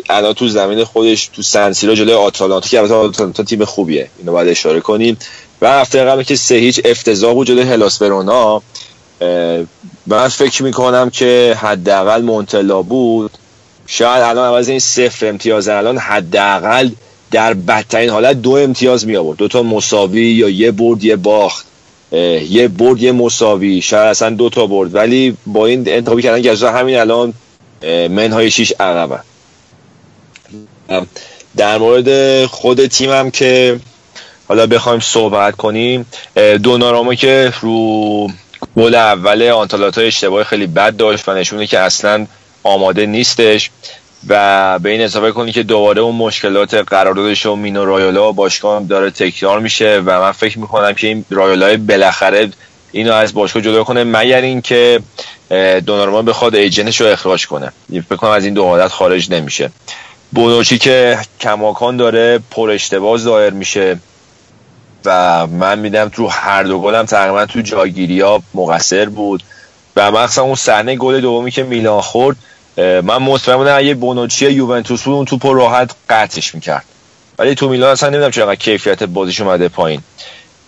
الان 0.10 0.34
تو 0.34 0.48
زمین 0.48 0.84
خودش 0.84 1.30
تو 1.34 1.42
سنسیرو 1.42 1.96
جلوی 1.96 2.14
آتالانتا 2.14 2.68
که 2.68 2.78
البته 2.78 2.94
آتالانتا 2.94 3.44
تیم 3.44 3.66
خوبیه 3.66 4.10
اینو 4.20 4.32
باید 4.32 4.48
اشاره 4.48 4.80
کنیم. 4.80 5.18
و 5.62 5.72
هفته 5.72 6.04
قبل 6.04 6.24
که 6.24 6.36
سه 6.36 6.56
هیچ 6.56 6.82
افتضاح 6.86 7.34
بود 7.34 7.48
جلوی 7.48 7.64
هلاس 7.64 8.02
ورونا. 8.02 8.62
من 10.08 10.28
فکر 10.28 10.64
می‌کنم 10.64 11.10
که 11.10 11.58
حداقل 11.62 12.22
مونتلا 12.22 12.82
بود. 12.82 13.32
شاید 13.88 14.24
الان 14.24 14.54
عوض 14.54 14.70
این 14.70 14.80
صفر 14.80 15.28
امتیاز 15.28 15.68
الان 15.68 15.98
حداقل 15.98 16.90
در 17.32 17.54
بدترین 17.54 18.10
حالت 18.10 18.42
دو 18.42 18.52
امتیاز 18.52 19.08
می 19.08 19.18
آورد 19.18 19.38
دو 19.38 19.48
تا 19.48 19.64
مساوی 19.64 20.22
یا 20.22 20.50
یه 20.50 20.72
برد 20.72 21.04
یه 21.04 21.16
باخت. 21.16 21.66
یه 22.12 22.68
برد 22.68 23.02
یه 23.02 23.12
مساوی 23.12 23.82
شاید 23.82 24.08
اصلا 24.08 24.30
دو 24.30 24.50
تا 24.50 24.68
برد 24.68 24.96
ولی 24.96 25.38
با 25.46 25.66
این 25.66 25.84
انتخابی 25.88 26.22
کردن 26.22 26.42
گزا 26.42 26.72
همین 26.72 26.98
الان 26.98 27.34
منهای 28.10 28.52
شیش 28.52 28.74
عقبه. 28.80 29.20
در 31.58 31.78
مورد 31.78 32.46
خود 32.46 32.86
تیمم 32.86 33.32
که 33.32 33.80
حالا 34.48 34.68
بخوایم 34.68 35.00
صحبت 35.00 35.56
کنیم 35.56 36.06
دوناراما 36.64 37.16
که 37.16 37.54
رو 37.62 38.28
گل 38.78 38.96
اول 38.96 39.44
آنتالاتا 39.44 40.02
اشتباه 40.02 40.44
خیلی 40.44 40.68
بد 40.68 40.98
داشت 40.98 41.30
و 41.30 41.34
نشونه 41.34 41.68
که 41.68 41.80
اصلا 41.80 42.28
آماده 42.64 43.06
نیستش. 43.06 43.70
و 44.28 44.80
به 44.80 44.90
این 44.90 45.02
اضافه 45.02 45.32
کنی 45.32 45.52
که 45.52 45.64
دوباره 45.64 46.02
اون 46.02 46.16
مشکلات 46.16 46.74
قراردادش 46.74 47.46
و 47.46 47.56
مینو 47.56 47.86
رایولا 47.86 48.32
باشگاه 48.32 48.84
داره 48.84 49.12
تکرار 49.12 49.60
میشه 49.60 50.02
و 50.06 50.20
من 50.22 50.32
فکر 50.32 50.60
می‌کنم 50.60 50.94
که 50.94 51.08
این 51.08 51.26
رایولا 51.30 51.78
بالاخره 51.78 52.50
اینو 52.92 53.14
از 53.14 53.34
باشگاه 53.34 53.64
جدا 53.64 53.84
کنه 53.84 54.04
مگر 54.04 54.42
اینکه 54.42 55.00
دونارما 55.86 56.22
بخواد 56.22 56.56
ایجنتش 56.56 57.02
رو 57.02 57.08
اخراج 57.08 57.48
کنه. 57.48 57.72
فکر 57.90 58.16
کنم 58.16 58.30
از 58.30 58.46
این 58.46 58.54
دو 58.54 58.64
حالت 58.64 58.88
خارج 58.88 59.32
نمیشه. 59.32 59.72
بونوچی 60.32 60.78
که 60.78 61.18
کماکان 61.40 61.98
داره 61.98 62.40
پر 62.52 62.70
اشتباه 62.70 63.18
ظاهر 63.18 63.50
میشه 63.50 64.00
و 65.06 65.48
من 65.48 65.80
میدم 65.80 66.10
تو 66.10 66.28
هر 66.28 66.64
دو 66.64 66.80
گلم 66.80 67.06
تقریبا 67.06 67.46
تو 67.46 67.62
جاگیری 67.62 68.22
ها 68.22 68.44
مقصر 68.54 69.10
بود 69.10 69.44
و 69.96 70.12
مخصوصا 70.12 70.42
اون 70.42 70.56
صحنه 70.56 70.96
گل 70.96 71.22
دومی 71.22 71.52
که 71.52 71.64
میلان 71.64 72.02
خورد 72.02 72.38
من 72.78 73.18
مطمئن 73.18 73.58
بودم 73.58 73.78
اگه 73.78 73.94
بونوچی 73.94 74.50
یوونتوس 74.50 75.04
بود 75.04 75.14
اون 75.14 75.26
توپ 75.26 75.46
راحت 75.46 75.92
قطعش 76.10 76.56
می‌کرد. 76.56 76.86
ولی 77.40 77.56
تو 77.56 77.70
میلان 77.70 77.92
اصلا 77.92 78.10
نمی‌دونم 78.10 78.32
چرا 78.32 78.56
کیفیت 78.56 79.04
بازیش 79.04 79.42
اومده 79.42 79.68
پایین. 79.68 80.02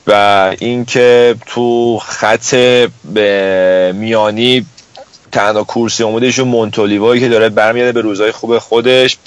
و 0.08 0.56
اینکه 0.60 1.36
تو 1.46 2.00
خط 2.00 2.54
میانی 3.94 4.66
تنها 5.32 5.64
کورسی 5.64 6.04
اومدهشون 6.04 6.48
مونتولیوایی 6.48 7.22
که 7.22 7.30
داره 7.30 7.50
برمیاده 7.50 7.92
به 7.92 8.02
روزهای 8.02 8.32
خوب 8.32 8.58
خودش 8.58 9.18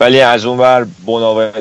ولی 0.00 0.20
از 0.20 0.44
اون 0.44 0.58
ور 0.58 0.86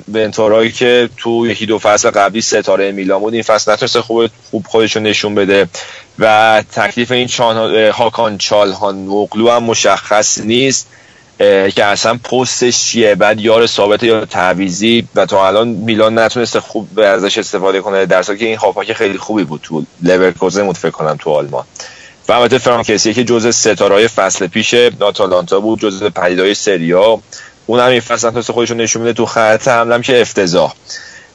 بنتارایی 0.07 0.71
که 0.71 1.09
تو 1.17 1.47
یکی 1.47 1.65
دو 1.65 1.79
فصل 1.79 2.09
قبلی 2.09 2.41
ستاره 2.41 2.91
میلان 2.91 3.19
بود 3.19 3.33
این 3.33 3.43
فصل 3.43 3.71
نتونسته 3.71 4.01
خوب 4.01 4.29
خوب 4.51 4.65
خودش 4.67 4.97
نشون 4.97 5.35
بده. 5.35 5.67
و 6.21 6.63
تکلیف 6.71 7.11
این 7.11 7.27
چان 7.27 7.75
هاکان 7.89 8.37
چالهان 8.37 8.95
مقلو 8.95 9.49
هم 9.49 9.63
مشخص 9.63 10.37
نیست 10.37 10.87
که 11.75 11.85
اصلا 11.85 12.17
پستش 12.17 12.83
چیه؟ 12.83 13.15
بعد 13.15 13.39
یار 13.39 13.67
ثابت 13.67 14.03
یا 14.03 14.25
تعویزی 14.25 15.07
و 15.15 15.25
تا 15.25 15.47
الان 15.47 15.67
میلان 15.67 16.19
نتونسته 16.19 16.59
خوب 16.59 16.89
به 16.89 17.07
ازش 17.07 17.37
استفاده 17.37 17.81
کنه 17.81 18.05
در 18.05 18.23
که 18.23 18.45
این 18.45 18.57
هاپاک 18.57 18.93
خیلی 18.93 19.17
خوبی 19.17 19.43
بود 19.43 19.61
تو 19.63 19.85
لورکوزن 20.01 20.65
بود 20.65 20.77
فکر 20.77 20.91
کنم 20.91 21.15
تو 21.19 21.29
آلمان. 21.29 21.65
و 22.27 22.33
البته 22.33 22.57
فرانکسی 22.57 23.13
که 23.13 23.23
جزء 23.23 23.51
ستارهای 23.51 24.07
فصل 24.07 24.47
پیش 24.47 24.73
آتالانتا 24.99 25.59
بود 25.59 25.79
جزء 25.79 26.09
پدیدهای 26.09 26.53
سریا 26.53 27.21
اون 27.65 27.79
هم 27.79 27.89
این 27.89 27.99
فصل 27.99 28.41
خودشون 28.41 28.77
نشون 28.77 29.01
میده 29.01 29.13
تو 29.13 29.25
خط 29.25 29.67
حملم 29.67 30.01
که 30.01 30.21
افتضاح. 30.21 30.73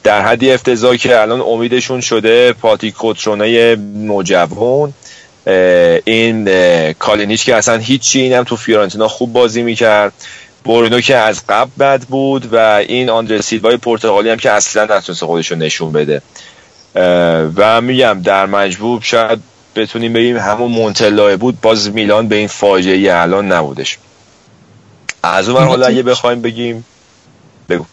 در 0.03 0.21
حدی 0.21 0.51
افتضاح 0.51 0.95
که 0.95 1.21
الان 1.21 1.41
امیدشون 1.41 2.01
شده 2.01 2.53
پاتی 2.53 2.91
کوترونای 2.91 3.75
نوجوان 3.95 4.93
این 6.05 6.49
کالینیچ 6.93 7.45
که 7.45 7.55
اصلا 7.55 7.77
هیچی 7.77 8.21
اینم 8.21 8.43
تو 8.43 8.55
فیورنتینا 8.55 9.07
خوب 9.07 9.33
بازی 9.33 9.61
می‌کرد. 9.61 10.13
برونو 10.65 11.01
که 11.01 11.15
از 11.15 11.41
قبل 11.49 11.69
بد 11.79 12.01
بود 12.01 12.53
و 12.53 12.57
این 12.87 13.09
آندر 13.09 13.41
سیلوای 13.41 13.77
پرتغالی 13.77 14.29
هم 14.29 14.37
که 14.37 14.51
اصلا 14.51 14.97
نتونسته 14.97 15.25
خودش 15.25 15.51
رو 15.51 15.57
نشون 15.57 15.91
بده. 15.91 16.21
و 17.55 17.81
میگم 17.81 18.21
در 18.23 18.45
مجبور 18.45 19.01
شاید 19.01 19.39
بتونیم 19.75 20.13
بگیم 20.13 20.37
همون 20.37 20.71
مونتلای 20.71 21.37
بود 21.37 21.61
باز 21.61 21.91
میلان 21.91 22.27
به 22.27 22.35
این 22.35 22.47
فاجعه 22.47 23.21
الان 23.21 23.51
نبودش. 23.51 23.97
از 25.23 25.49
اون 25.49 25.63
حالا 25.63 25.87
اگه 25.87 26.03
بخوایم 26.03 26.41
بگیم 26.41 26.85
بگو. 27.69 27.85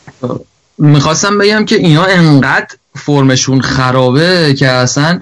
می‌خواستم 0.79 1.39
بگم 1.39 1.65
که 1.65 1.77
اینا 1.77 2.05
انقدر 2.05 2.77
فرمشون 2.97 3.61
خرابه 3.61 4.55
که 4.59 4.69
اصلا 4.69 5.21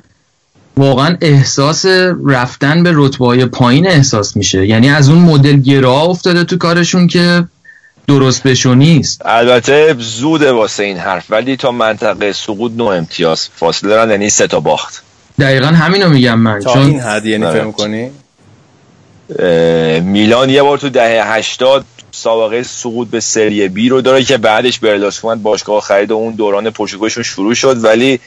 واقعا 0.77 1.17
احساس 1.21 1.87
رفتن 2.27 2.83
به 2.83 2.93
رتبه 2.95 3.47
پایین 3.47 3.87
احساس 3.87 4.37
میشه. 4.37 4.67
یعنی 4.67 4.91
از 4.91 5.09
اون 5.09 5.19
مدل 5.19 5.57
گرا 5.57 6.01
افتاده 6.01 6.45
تو 6.45 6.57
کارشون 6.57 7.07
که 7.07 7.45
درست 8.09 8.43
بشو 8.43 8.75
نیست. 8.75 9.23
البته 9.25 9.97
زوده 9.99 10.53
واسه 10.53 10.83
این 10.83 10.99
حرف 10.99 11.25
ولی 11.31 11.57
تا 11.57 11.71
منطقه 11.71 12.33
سقوط 12.33 12.73
نو 12.77 12.85
امتیاز 12.85 13.49
فاصله 13.57 13.91
دارن 13.91 14.11
یعنی 14.11 14.31
سه 14.31 14.47
تا 14.47 14.61
باخت. 14.61 15.03
دقیقا 15.39 15.67
همینو 15.67 16.09
میگم 16.09 16.39
من. 16.39 16.61
تا 16.61 16.73
چون 16.73 16.83
این 16.83 17.01
حد 17.01 17.27
یعنی 17.27 17.45
آره. 17.45 17.61
فهم 17.61 17.73
کنی 17.73 18.11
میلان 20.01 20.51
یه 20.51 20.63
بار 20.63 20.79
تو 20.79 20.89
دهه 20.89 21.35
80 21.35 21.85
سابقه 22.13 22.63
سقوط 22.63 23.09
به 23.09 23.21
سری 23.21 23.69
بی 23.69 23.89
رو 23.89 24.01
داره 24.01 24.25
که 24.25 24.37
بعدش 24.37 24.79
برلاسکومن 24.79 25.43
باشگاه 25.43 25.81
خرید 25.81 26.11
و 26.11 26.15
اون 26.15 26.35
دوران 26.35 26.71
پرتغالشون 26.71 27.23
شروع 27.23 27.55
شد. 27.55 27.85
ولی 27.85 28.21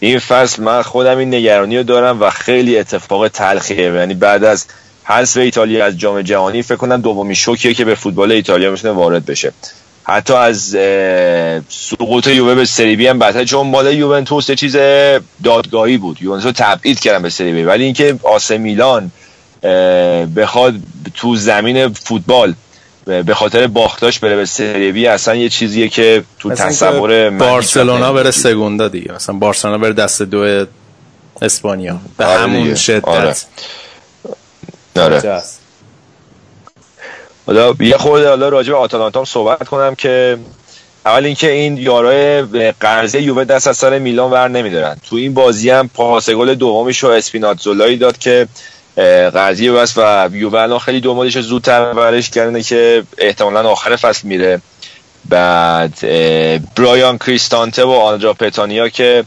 این 0.00 0.18
فصل 0.18 0.62
من 0.62 0.82
خودم 0.82 1.18
این 1.18 1.34
نگرانی 1.34 1.76
رو 1.76 1.82
دارم 1.82 2.22
و 2.22 2.30
خیلی 2.30 2.78
اتفاق 2.78 3.28
تلخیه. 3.28 3.92
یعنی 3.92 4.14
بعد 4.14 4.44
از 4.44 4.66
حذف 5.04 5.36
ایتالیا 5.36 5.84
از 5.84 5.98
جام 5.98 6.22
جهانی 6.22 6.62
فکر 6.62 6.76
کنم 6.76 7.00
دومی 7.00 7.34
شوکیه 7.34 7.74
که 7.74 7.84
به 7.84 7.94
فوتبال 7.94 8.32
ایتالیا 8.32 8.70
می‌تونه 8.70 8.94
وارد 8.94 9.26
بشه. 9.26 9.52
حتی 10.04 10.34
از 10.34 10.76
سقوط 11.68 12.26
یووه 12.26 12.54
به 12.54 12.64
سری 12.64 12.96
بی 12.96 13.06
هم 13.06 13.18
بدتر 13.18 13.44
چون 13.44 13.66
مال 13.66 13.94
یوونتوس 13.94 14.50
چیز 14.50 14.76
دادگاهی 15.44 15.96
بود. 15.96 16.22
یوونتوس 16.22 16.52
تبعید 16.56 17.00
کردن 17.00 17.22
به 17.22 17.30
سری 17.30 17.52
بی. 17.52 17.62
ولی 17.62 17.84
اینکه 17.84 18.18
آسه 18.22 18.58
میلان 18.58 19.10
بخواد 20.36 20.74
تو 21.14 21.36
زمین 21.36 21.88
فوتبال 21.88 22.54
به 23.06 23.34
خاطر 23.34 23.66
باختاش 23.66 24.18
بره 24.18 24.36
به 24.36 24.46
سری 24.46 24.92
بی 24.92 25.06
اصلا 25.06 25.34
یه 25.34 25.48
چیزیه 25.48 25.88
که 25.88 26.24
تو 26.38 26.50
تصور 26.50 27.30
بارسلونا 27.30 28.12
بره 28.12 28.30
سگوندا 28.30 28.88
دیگه. 28.88 29.12
اصلا 29.12 29.34
بارسلونا 29.34 29.78
بره 29.78 29.92
دست 29.92 30.22
دو 30.22 30.66
اسپانیا. 31.42 32.00
به 32.16 32.24
آره 32.24 32.40
همون 32.40 32.74
شدت. 32.74 33.04
آره. 33.04 33.34
آره. 34.96 35.42
حالا 37.46 37.74
یه 37.80 37.96
خورده 37.96 38.28
حالا 38.28 38.48
راجع 38.48 38.72
به 38.72 38.78
آتالانتا 38.78 39.24
صحبت 39.24 39.68
کنم 39.68 39.94
که 39.94 40.38
اول 41.06 41.24
اینکه 41.24 41.50
این 41.50 41.76
یارای 41.76 42.42
قرضی 42.80 43.18
یووه 43.18 43.44
دست 43.44 43.66
از 43.66 43.76
سر 43.76 43.98
میلان 43.98 44.30
ور 44.30 44.48
نمیدارن. 44.48 44.96
تو 45.10 45.16
این 45.16 45.34
بازی 45.34 45.70
هم 45.70 45.88
پاس 45.88 46.30
گل 46.30 46.54
دومیش 46.54 46.98
رو 46.98 47.10
اسپیناتزولایی 47.10 47.96
داد 47.96 48.18
که 48.18 48.48
قضیه 49.34 49.72
بس 49.72 49.94
و 49.96 50.28
یووه 50.32 50.60
الان 50.60 50.78
خیلی 50.78 51.00
دو 51.00 51.30
زودتر 51.30 51.80
ورش 51.80 52.30
کردنه 52.30 52.62
که 52.62 53.02
احتمالا 53.18 53.68
آخر 53.68 53.96
فصل 53.96 54.28
میره. 54.28 54.60
بعد 55.28 55.98
برایان 56.76 57.18
کریستانته 57.18 57.84
و 57.84 57.90
آندرا 57.90 58.34
پتانیا 58.34 58.88
که 58.88 59.24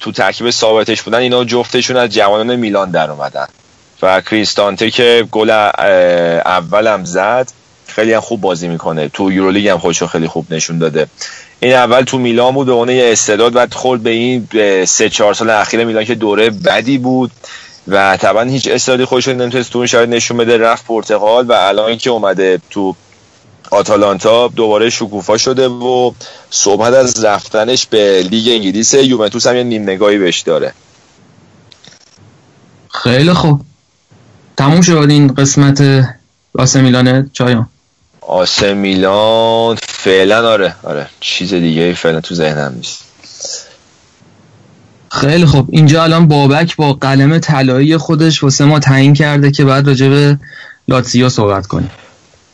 تو 0.00 0.12
ترکیب 0.12 0.50
ثابتش 0.50 1.02
بودن 1.02 1.18
اینا 1.18 1.44
جفتشون 1.44 1.96
از 1.96 2.10
جوانان 2.10 2.56
میلان 2.56 2.90
در 2.90 3.10
اومدن. 3.10 3.46
و 4.02 4.20
کریستانته 4.20 4.90
که 4.90 5.26
گل 5.30 5.50
اولم 5.50 7.04
زد 7.04 7.48
خیلی 7.86 8.12
هم 8.12 8.20
خوب 8.20 8.40
بازی 8.40 8.68
می‌کنه. 8.68 9.08
تو 9.08 9.32
یورولیگ 9.32 9.68
هم 9.68 9.78
خودشو 9.78 10.06
خیلی 10.06 10.28
خوب 10.28 10.52
نشون 10.52 10.78
داده. 10.78 11.06
این 11.60 11.72
اول 11.72 12.02
تو 12.02 12.18
میلان 12.18 12.54
بود 12.54 12.66
به 12.66 12.72
عنوان 12.72 12.90
استعداد 12.90 13.52
بعد 13.52 13.74
خورد 13.74 14.02
به 14.02 14.10
این 14.10 14.48
سه 14.84 15.10
چهار 15.10 15.34
سال 15.34 15.50
اخیر 15.50 15.84
میلان 15.84 16.04
که 16.04 16.14
دوره 16.14 16.50
بدی 16.50 16.98
بود. 16.98 17.30
و 17.88 18.16
طبعا 18.16 18.42
هیچ 18.42 18.68
استعدادی 18.68 19.04
خودش 19.04 19.28
نمی‌تونست 19.28 19.72
تو 19.72 19.86
شاید 19.86 20.08
نشون 20.08 20.36
بده. 20.36 20.58
رفت 20.58 20.86
پرتغال 20.86 21.46
و 21.46 21.52
الان 21.52 21.96
که 21.96 22.10
اومده 22.10 22.60
تو 22.70 22.96
آتالانتا 23.70 24.48
دوباره 24.48 24.90
شکوفا 24.90 25.36
شده 25.36 25.68
و 25.68 26.12
صحبت 26.50 26.94
از 26.94 27.24
رفتنش 27.24 27.86
به 27.86 28.22
لیگ 28.30 28.48
انگلیس 28.48 28.94
یوونتوس 28.94 29.46
هم 29.46 29.56
یه 29.56 29.62
نیم 29.62 29.82
نگاهی 29.82 30.18
بهش 30.18 30.40
داره. 30.40 30.72
خیلی 32.90 33.32
خوب. 33.32 33.60
تموم 34.56 34.80
شد 34.80 35.06
این 35.08 35.34
قسمت 35.34 35.82
آسه 36.58 36.80
میلانه 36.80 37.30
چایان. 37.32 37.68
آسه 38.20 38.74
میلان 38.74 39.76
فعلا 39.82 40.48
آره 40.52 40.74
آره. 40.82 41.08
چیز 41.20 41.54
دیگه 41.54 41.94
فعلا 41.94 42.20
تو 42.20 42.34
ذهنم 42.34 42.72
نیست. 42.76 43.07
خیلی 45.10 45.46
خوب. 45.46 45.68
اینجا 45.70 46.02
الان 46.02 46.28
بابک 46.28 46.76
با 46.76 46.92
قلم 46.92 47.38
طلایی 47.38 47.96
خودش 47.96 48.42
واسه 48.42 48.64
ما 48.64 48.78
تعیین 48.78 49.14
کرده 49.14 49.50
که 49.50 49.64
بعد 49.64 49.88
راجع 49.88 50.08
به 50.08 50.38
لاتسیو 50.88 51.28
صحبت 51.28 51.66
کنیم. 51.66 51.90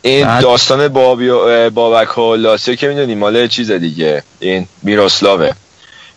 این 0.02 0.26
بعد... 0.26 0.42
داستان 0.42 0.88
بابک 1.68 2.18
و 2.18 2.34
لاتسیو 2.34 2.74
که 2.74 2.88
می‌دونی 2.88 3.14
مال 3.14 3.48
چیز 3.48 3.70
دیگه. 3.70 4.22
این 4.40 4.66
میروسلاوه. 4.82 5.50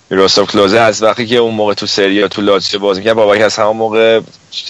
میروسلاو 0.10 0.48
کلوزه 0.48 0.80
از 0.80 1.04
وقتی 1.04 1.28
که 1.28 1.36
اون 1.36 1.54
موقع 1.54 1.74
تو 1.74 1.86
سریا 1.86 2.28
تو 2.28 2.42
لاتسیو 2.42 2.80
بازی 2.80 3.00
می‌کرد 3.00 3.16
بابک 3.16 3.42
از 3.42 3.56
همون 3.56 3.78
موقع 3.78 4.22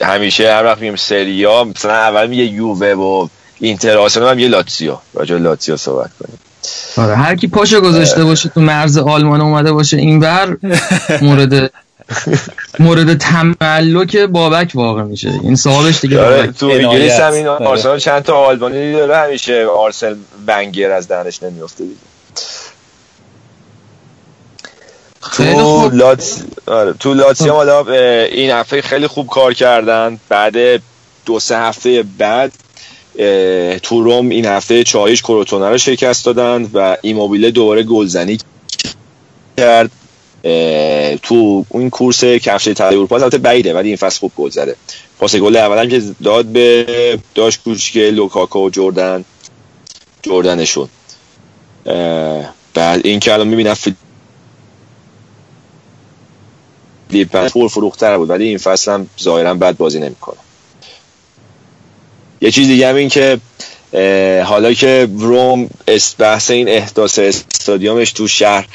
همیشه 0.02 0.54
هر 0.54 0.66
وقت 0.66 0.78
میگیم 0.78 0.96
سریا 0.96 1.64
مثلا 1.64 1.94
اول 1.94 2.28
میگه 2.28 2.44
یووه 2.44 2.88
و 2.88 3.28
اینتر 3.60 3.98
آسنال 3.98 4.32
هم 4.32 4.40
یه 4.40 4.48
لاتسیو 4.48 4.98
راجع 5.14 5.38
لاتسیو 5.38 5.78
صحبت 5.78 6.12
کنیم. 6.20 6.40
آره 6.98 7.16
هر 7.16 7.36
کی 7.36 7.48
پاشو 7.48 7.82
گذاشته 7.82 8.24
باشه 8.24 8.50
تو 8.50 8.62
مرز 8.62 8.98
آلمان 8.98 9.42
اومده 9.42 9.72
باشه 9.72 9.98
اینور 9.98 10.58
مورد 11.22 11.72
مورد 12.80 13.18
تملک 13.18 14.18
بابک 14.18 14.72
واقع 14.76 15.04
میشه. 15.04 15.30
این 15.44 15.56
صاحبش 15.56 16.02
دیگه 16.02 16.26
آره 16.26 16.52
تو 16.52 16.66
انگلیس 16.68 17.20
هم 17.20 17.34
این 17.34 17.48
آره. 17.48 17.66
آرسنال 17.66 18.00
چند 18.00 18.24
تا 18.24 18.36
آلبانی 18.36 18.94
داره 18.94 19.18
همیشه. 19.18 19.66
آرسل 19.66 20.16
بنگر 20.46 20.92
از 20.92 21.08
دهنش 21.08 21.44
نمیفته 21.44 21.84
دیگه. 21.84 21.96
تو 25.38 25.90
لات 25.90 26.44
آره 26.68 26.94
تو 26.94 27.14
لاتسیو 27.14 27.54
حالا 27.54 27.86
این 28.26 28.52
هفته 28.52 28.82
خیلی 28.82 29.08
خوب 29.08 29.28
کار 29.28 29.54
کردن. 29.54 30.20
بعد 30.30 30.56
دو 31.26 31.40
سه 31.40 31.58
هفته 31.58 32.04
بعد 32.18 32.52
تو 33.84 34.04
روم 34.04 34.30
این 34.30 34.46
هفته 34.46 34.84
چایش 34.84 35.22
کروتونه 35.22 35.70
رو 35.70 35.78
شکست 35.78 36.26
دادن 36.26 36.70
و 36.74 36.98
ایموبیله 37.02 37.52
دوباره 37.52 37.84
گلزنی 37.84 38.38
کرد. 39.58 39.92
تو 41.24 41.66
این 41.74 41.90
کورس 41.90 42.24
کفش 42.24 42.68
طلای 42.68 42.96
اروپا 42.96 43.16
البته 43.16 43.38
بعیده 43.38 43.74
ولی 43.74 43.88
این 43.88 43.98
فصل 43.98 44.20
خوب 44.20 44.32
گل 44.36 44.50
زده. 44.50 44.76
پاس 45.20 45.36
گل 45.36 45.56
اول 45.56 45.90
که 45.90 46.02
داد 46.24 46.46
به 46.46 47.20
داش 47.36 47.58
کوچیک 47.58 47.98
لوکاکو 47.98 48.66
و 48.66 48.70
جردن. 48.70 49.26
جردنشون. 50.24 50.90
بعد 52.74 53.02
این 53.04 53.20
که 53.20 53.34
الان 53.34 53.48
می‌بینم 53.48 53.76
فیلیپ 57.10 57.48
فور 57.48 57.70
فروختر 57.70 58.18
بود 58.18 58.30
ولی 58.30 58.48
این 58.48 58.58
فصل 58.58 58.92
هم 58.92 59.10
ظاهرا 59.22 59.54
بد 59.54 59.78
بازی 59.78 60.00
نمی‌کنه. 60.00 60.38
یه 62.42 62.52
چیز 62.52 62.68
دیگه 62.68 62.90
هم 62.90 62.96
این 62.96 63.10
که 63.10 63.40
حالا 64.44 64.74
که 64.74 65.10
روم 65.18 65.70
بحث 66.18 66.52
این 66.52 66.70
احداث 66.70 67.20
استادیومش 67.20 68.12
تو 68.12 68.28
شهر 68.28 68.68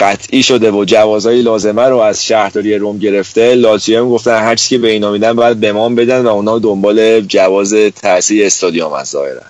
قطعی 0.00 0.42
شده 0.42 0.70
و 0.70 0.84
جوازهای 0.84 1.42
لازمه 1.42 1.82
رو 1.82 1.98
از 1.98 2.26
شهرداری 2.26 2.74
روم 2.74 2.98
گرفته 2.98 3.54
لاتزیو 3.54 3.98
هم 3.98 4.10
گفتن 4.10 4.38
هر 4.38 4.54
چیزی 4.54 4.76
که 4.76 4.82
به 4.82 4.90
اینا 4.90 5.12
میدن 5.12 5.32
باید 5.32 5.60
به 5.60 5.72
ما 5.72 5.88
بدن 5.88 6.20
و 6.20 6.28
اونا 6.28 6.58
دنبال 6.58 7.20
جواز 7.20 7.74
تأثیر 7.74 8.46
استادیوم 8.46 8.92
از 8.92 9.08
ظاهرا. 9.08 9.42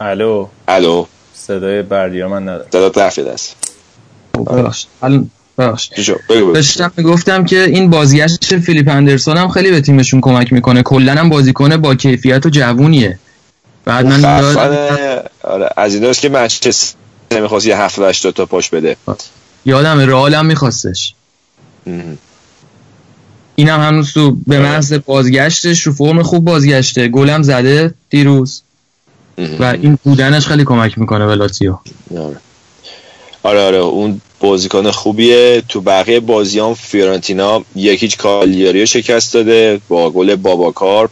الو. 0.00 0.46
الو. 0.68 1.06
صدای 1.34 1.82
بردیا 1.82 2.28
من 2.28 2.42
ندارم. 2.42 2.68
صدا 2.72 2.90
است. 3.32 3.56
ببخشید 5.60 6.16
داشتم 6.54 6.92
می‌گفتم 6.96 7.44
که 7.44 7.64
این 7.64 7.90
بازگشت 7.90 8.58
فیلیپ 8.58 8.88
اندرسون 8.88 9.36
هم 9.36 9.48
خیلی 9.48 9.70
به 9.70 9.80
تیمشون 9.80 10.20
کمک 10.20 10.52
می‌کنه. 10.52 10.82
کلا 10.82 11.14
هم 11.14 11.28
بازیکن 11.28 11.76
با 11.76 11.94
کیفیت 11.94 12.46
و 12.46 12.50
جوونیه. 12.50 13.18
بعد 13.84 14.06
من 14.06 14.24
آره 15.42 15.70
از 15.76 15.94
ایناست 15.94 16.20
که 16.20 16.28
منچستر 16.28 16.96
نمی‌خواست 17.30 17.66
یه 17.66 17.76
هفت 17.76 17.98
هشت 17.98 18.30
تا 18.30 18.46
پاش 18.46 18.70
بده. 18.70 18.96
یادم 19.64 19.98
رئال 19.98 20.34
هم 20.34 20.46
میخواستش. 20.46 21.14
اینم 23.54 23.80
هنوز 23.80 24.12
تو 24.12 24.36
به 24.46 24.58
آره. 24.58 24.68
محض 24.68 24.92
بازگشتش 24.92 25.82
رو 25.82 25.92
فرم 25.92 26.22
خوب 26.22 26.44
بازگشته. 26.44 27.08
گلم 27.08 27.42
زده 27.42 27.94
دیروز. 28.10 28.62
و 29.60 29.64
این 29.64 29.98
بودنش 30.04 30.46
خیلی 30.46 30.64
کمک 30.64 30.98
می‌کنه 30.98 31.26
به 31.26 31.34
لاتیو. 31.34 31.78
آره. 32.18 32.36
آره 33.42 33.60
آره. 33.60 33.76
اون 33.76 34.20
بازیکن 34.40 34.90
خوبیه. 34.90 35.62
تو 35.68 35.80
بقیه 35.80 36.20
بازیان 36.20 36.74
فیورنتینا 36.74 37.62
یک 37.76 37.93
هیچ 37.93 38.16
کالیاری 38.16 38.86
شکست 38.86 39.34
داده 39.34 39.80
با 39.88 40.10
گل 40.10 40.36
باباکار 40.36 41.08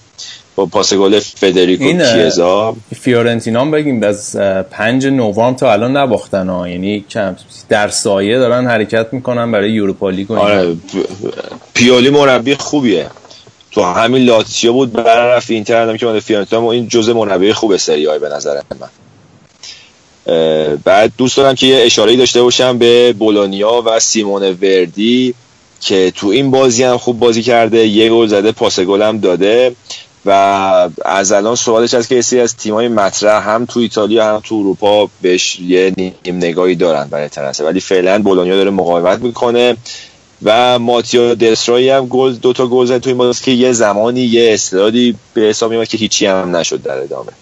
با 0.57 0.67
پاس 0.67 0.95
گل 0.95 1.19
فدریکو 1.19 1.85
این 1.85 2.03
کیزا. 2.05 2.77
فیورنتینا 3.01 3.65
بگیم 3.65 4.03
از 4.03 4.37
پنج 4.71 5.07
نوامبر 5.07 5.59
تا 5.59 5.73
الان 5.73 5.97
نباختن 5.97 6.49
ها. 6.49 6.69
یعنی 6.69 7.05
در 7.69 7.89
سایه 7.89 8.39
دارن 8.39 8.67
حرکت 8.67 9.07
می‌کنن 9.13 9.53
برای 9.53 9.71
یوروپا 9.71 10.11
لیگ 10.11 10.33
آره 10.33 10.77
پیولی 11.75 12.11
مربی 12.11 12.55
خوبیه. 12.55 13.07
تو 13.71 13.83
همین 13.83 14.23
لاتسیو 14.23 14.73
بود 14.73 14.93
برای 14.93 15.37
رفت 15.37 15.51
اینتر 15.51 15.97
که 15.97 16.07
من 16.07 16.21
فیورنتینا 16.21 16.71
این 16.71 16.89
جزء 16.89 17.13
مربی 17.13 17.53
خوب 17.53 17.77
سری 17.77 18.07
به 18.19 18.29
نظر 18.29 18.61
من. 18.81 18.89
بعد 20.85 21.13
دوست 21.19 21.37
دارم 21.37 21.55
که 21.55 21.67
یه 21.67 21.85
اشاره 21.85 22.17
داشته 22.17 22.43
باشم 22.43 22.79
به 22.79 23.13
بولونیا 23.13 23.83
و 23.87 24.01
سیمون 24.01 24.43
وردی 24.43 25.35
که 25.81 26.13
تو 26.17 26.27
این 26.27 26.51
بازی 26.51 26.83
هم 26.83 26.99
خوب 26.99 27.19
بازی 27.19 27.43
کرده 27.43 27.87
یه 27.87 28.11
گل 28.11 28.27
زده 28.27 28.53
پاس 28.53 28.81
گل 28.81 29.03
هم 29.03 29.19
داده 29.19 29.75
و 30.27 30.31
از 31.05 31.33
الان 31.33 31.55
سوالش 31.55 31.95
هست 31.95 32.09
که 32.09 32.43
از 32.43 32.57
تیمای 32.57 32.89
مطرح 32.89 33.49
هم 33.49 33.65
تو 33.65 33.81
ایتالیا 33.81 34.35
هم 34.35 34.41
تو 34.45 34.55
اروپا 34.55 35.09
بهش 35.23 35.61
یه 35.61 35.93
نیم 35.97 36.15
نگاهی 36.27 36.75
دارن 36.75 37.09
برای 37.09 37.29
تنسه 37.29 37.65
ولی 37.65 37.81
فعلا 37.81 38.23
بولونیا 38.23 38.57
داره 38.57 38.71
مقاومت 38.71 39.19
می‌کنه 39.19 39.77
و 40.43 40.79
ماتیو 40.79 41.35
دسترایی 41.35 41.89
هم 41.89 42.07
گل 42.07 42.35
دو 42.35 42.53
تا 42.53 42.67
گل 42.67 42.87
زد 42.87 42.99
تو 42.99 43.11
این 43.11 43.19
بازی 43.19 43.45
که 43.45 43.51
یه 43.51 43.73
زمانی 43.73 44.21
یه 44.21 44.55
استعدادی 44.55 45.15
به 45.35 45.41
حساب 45.41 45.71
میاد 45.71 45.89
که 45.89 45.99
هیچی 45.99 46.27
هم 46.27 46.57
نشد 46.57 46.83
در 46.83 46.99
ادامه. 46.99 47.33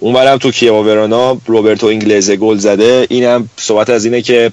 اونورم 0.00 0.38
تو 0.38 0.50
کیوا 0.50 0.82
ورانا 0.82 1.38
روبرتو 1.46 1.86
انگلزه 1.86 2.36
گل 2.36 2.58
زده. 2.58 3.06
اینم 3.10 3.48
صحبت 3.56 3.90
از 3.90 4.04
اینه 4.04 4.22
که 4.22 4.52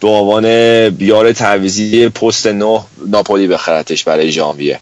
به 0.00 0.08
عنوان 0.08 0.44
بیار 0.90 1.32
تعویزی 1.32 2.08
پست 2.08 2.46
نه 2.46 2.80
ناپولی 3.06 3.46
بخرتش 3.46 4.04
برای 4.04 4.32
ژانویه. 4.32 4.80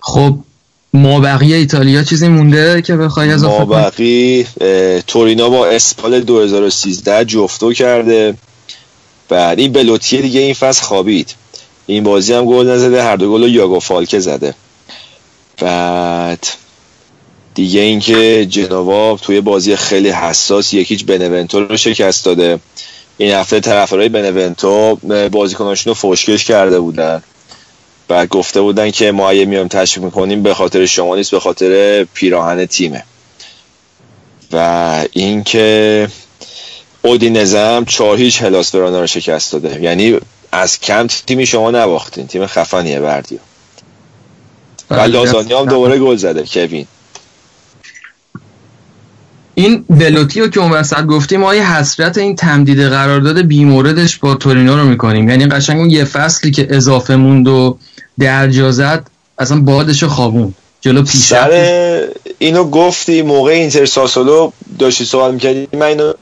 خب 0.00 0.34
ما 0.92 1.20
بقیه 1.20 1.56
ایتالیا 1.56 2.04
چیزی 2.04 2.28
مونده 2.28 2.82
که 2.82 2.96
بخوای 2.96 3.30
از 3.30 3.44
ما 3.44 3.64
بقیه 3.64 4.46
تورینا 5.06 5.48
با 5.48 5.66
اسپال 5.66 6.20
2013 6.20 7.24
جفتو 7.24 7.72
کرده. 7.72 8.34
بعد 9.28 9.58
این 9.58 9.72
بلوتیه 9.72 10.22
دیگه 10.22 10.40
این 10.40 10.54
فصل 10.54 10.82
خوابید. 10.82 11.34
این 11.86 12.04
بازی 12.04 12.32
هم 12.32 12.44
گل 12.44 12.70
نزده 12.70 13.02
هر 13.02 13.16
دو 13.16 13.32
گل 13.32 13.54
یاگو 13.54 13.80
فالکه 13.80 14.20
زده. 14.20 14.54
بعد 15.60 16.46
دیگه 17.54 17.80
اینکه 17.80 18.46
جنوا 18.46 19.16
توی 19.16 19.40
بازی 19.40 19.76
خیلی 19.76 20.10
حساس 20.10 20.74
یکیچ 20.74 21.04
بنونتو 21.04 21.60
رو 21.60 21.76
شکست 21.76 22.24
داده. 22.24 22.58
این 23.18 23.34
هفته 23.34 23.60
طرفدارای 23.60 24.08
بنونتو 24.08 24.96
بازیکناشون 25.32 25.90
رو 25.90 25.94
فوشکش 25.94 26.44
کرده 26.44 26.80
بودن. 26.80 27.22
بعد 28.08 28.28
گفته 28.28 28.60
بودن 28.60 28.90
که 28.90 29.12
ما 29.12 29.30
اگه 29.30 29.44
میایم 29.44 29.68
تشویق 29.68 30.04
می‌کنیم 30.04 30.42
به 30.42 30.54
خاطر 30.54 30.86
شما 30.86 31.16
نیست 31.16 31.30
به 31.30 31.40
خاطر 31.40 32.04
پیراهن 32.14 32.66
تیمه. 32.66 33.04
و 34.52 35.04
اینکه 35.12 36.08
اودینزه 37.02 37.58
هم 37.58 37.84
چهار 37.84 38.16
هیچ 38.16 38.42
هلاس 38.42 38.74
رو 38.74 39.06
شکست 39.06 39.52
داده. 39.52 39.82
یعنی 39.82 40.18
از 40.52 40.80
کم 40.80 41.06
تیمی 41.06 41.46
شما 41.46 41.70
نباختین. 41.70 42.26
تیم 42.26 42.46
خفنیه 42.46 43.00
بردیو. 43.00 43.38
و. 44.90 45.00
لازانی 45.00 45.52
هم 45.52 45.66
دوباره 45.66 45.98
گل 45.98 46.16
زده 46.16 46.44
کوین. 46.46 46.86
این 49.54 49.84
بلوتیو 49.90 50.48
که 50.48 50.60
اون 50.60 50.70
وسط 50.70 51.02
گفتیم 51.02 51.40
ما 51.40 51.54
یه 51.54 51.76
حسرت 51.76 52.18
این 52.18 52.36
تمدید 52.36 52.82
قرارداد 52.82 53.40
بیموردش 53.40 54.16
با 54.16 54.34
تورینو 54.34 54.76
رو 54.76 54.84
می‌کنیم؟ 54.84 55.28
یعنی 55.28 55.46
قشنگ 55.46 55.78
اون 55.78 55.90
یه 55.90 56.04
فصلی 56.04 56.50
که 56.50 56.66
اضافه 56.70 57.16
موند 57.16 57.48
و 57.48 57.78
درجا 58.18 58.70
زد 58.70 59.10
اصلا 59.38 59.60
بادشو 59.60 60.08
خوابون 60.08 60.54
جلو 60.80 61.02
پیش 61.02 61.20
سر 61.20 62.08
اینو 62.38 62.64
گفتی 62.64 63.22
موقع 63.22 63.52
اینتر 63.52 63.84
ساسولو 63.84 64.52
داشتی 64.78 65.04
سوال 65.04 65.34
می‌کردی 65.34 65.68
من 65.72 65.82
اینو 65.82 66.12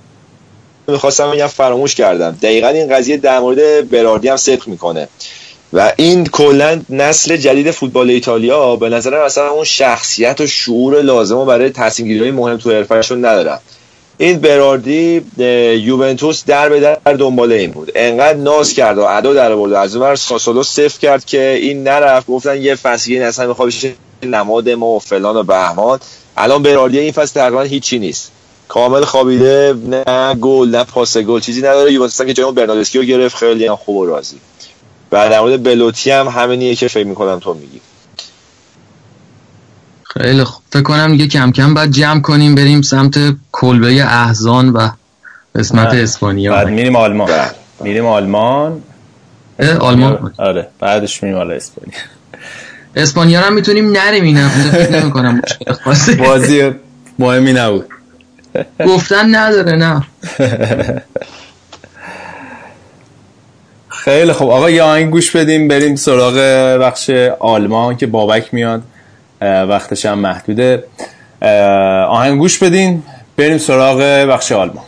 می‌خواستم 0.88 1.30
بگم 1.30 1.47
فراموش 1.47 1.94
کردم. 1.94 2.38
دقیقا 2.42 2.68
این 2.68 2.97
قضیه 2.97 3.16
در 3.16 3.40
مورد 3.40 3.90
براردی 3.90 4.28
هم 4.28 4.36
صدق 4.36 4.68
می‌کنه. 4.68 5.08
و 5.72 5.92
این 5.97 6.26
کلا 6.26 6.80
نسل 6.90 7.36
جدید 7.36 7.70
فوتبال 7.70 8.10
ایتالیا 8.10 8.76
به 8.76 8.88
نظر 8.88 9.24
مثلا 9.24 9.48
اون 9.48 9.64
شخصیت 9.64 10.40
و 10.40 10.47
شعور 10.47 11.02
لازم 11.02 11.44
برای 11.44 11.70
تصمیم 11.70 12.08
گیری 12.08 12.30
مهم 12.30 12.56
تو 12.56 12.70
حرفشون 12.70 13.24
ندارن 13.24 13.58
این 14.20 14.38
براردی 14.38 15.22
یوونتوس 15.84 16.44
در 16.44 16.68
به 16.68 16.80
در 16.80 17.12
دنبال 17.12 17.52
این 17.52 17.70
بود. 17.70 17.92
انقدر 17.94 18.38
ناز 18.38 18.72
کرد 18.72 18.98
و 18.98 19.05
ادا 19.05 19.34
در 19.34 19.52
آورد. 19.52 19.72
از 19.72 19.97
اون 19.97 20.14
ساسولو 20.14 20.62
صفر 20.62 20.98
کرد 20.98 21.24
که 21.24 21.58
این 21.62 21.82
نرفت. 21.82 22.26
گفتن 22.26 22.62
یه 22.62 22.74
فصلی 22.74 23.18
اصلا 23.18 23.47
می‌خواد 23.47 23.68
بشه 23.68 23.92
نماد 24.22 24.70
ما 24.70 24.86
و 24.86 24.98
فلان 24.98 25.36
و 25.36 25.42
بهمان. 25.42 26.00
الان 26.36 26.62
براردی 26.62 26.98
این 26.98 27.12
فصل 27.12 27.40
تقریبا 27.40 27.62
هیچی 27.62 27.98
نیست. 27.98 28.30
کامل 28.68 29.05
خوابیده 29.05 29.74
نه 29.88 30.34
گل 30.34 30.68
نه 30.68 30.84
پاس 30.84 31.16
گل. 31.18 31.40
چیزی 31.40 31.60
نداره. 31.60 31.92
یوونتوس 31.92 32.22
که 32.22 32.32
جای 32.32 32.47
رو 32.94 33.02
گرفت. 33.02 33.36
خیلی 33.36 33.70
خوب 33.70 33.97
و 33.97 34.06
راضی. 34.06 34.36
و 35.12 35.28
در 35.30 35.40
مورد 35.40 35.62
بلوتی 35.62 36.10
هم 36.10 36.28
همینیه 36.28 36.74
که 36.74 36.88
فکر 36.88 37.06
می‌کنم 37.06 37.38
تو 37.38 37.54
میگی. 37.54 37.80
خیلی 40.02 40.44
خوب. 40.44 40.62
فکر 40.70 40.82
کنم 40.82 41.10
دیگه 41.10 41.26
کم 41.26 41.52
کم 41.52 41.74
باید 41.74 41.90
جمع 41.90 42.20
کنیم 42.20 42.54
بریم 42.54 42.82
سمت 42.82 43.18
کلبه 43.52 44.04
احزان 44.04 44.68
و 44.68 44.88
قسمت 45.54 45.94
اسپانیا. 45.94 46.52
بعد 46.52 46.68
میریم 46.68 46.96
آلمان. 46.96 47.30
میریم 47.80 48.06
آلمان. 48.06 48.82
آلمان. 49.80 50.34
آره 50.38 50.68
بعدش 50.80 51.22
میریم 51.22 51.38
آلا 51.38 51.54
اسپانیا. 51.54 51.98
اسپانیا 52.96 53.40
هم 53.40 53.52
می‌تونیم 53.52 53.92
نریم 53.92 54.24
این 54.24 54.36
هفته 54.36 55.00
نمی‌کنم 55.00 55.42
بازی 56.18 56.70
مهمی 57.18 57.52
نبود. 57.52 57.86
گفتن 58.86 59.34
نداره 59.34 59.76
نه. 59.76 60.02
خیلی 64.04 64.32
خب 64.32 64.48
آقا 64.48 64.70
یه 64.70 64.82
آهنگ 64.82 65.10
گوش 65.10 65.36
بدیم 65.36 65.68
بریم 65.68 65.96
سراغ 65.96 66.34
بخش 66.80 67.10
آلمان 67.40 67.96
که 67.96 68.06
بابک 68.06 68.54
میاد. 68.54 68.82
وقتش 69.40 70.06
هم 70.06 70.18
محدوده. 70.18 70.84
آهنگ 72.08 72.38
گوش 72.38 72.58
بدین 72.58 73.02
بریم 73.36 73.58
سراغ 73.58 74.00
بخش 74.00 74.52
آلمان. 74.52 74.84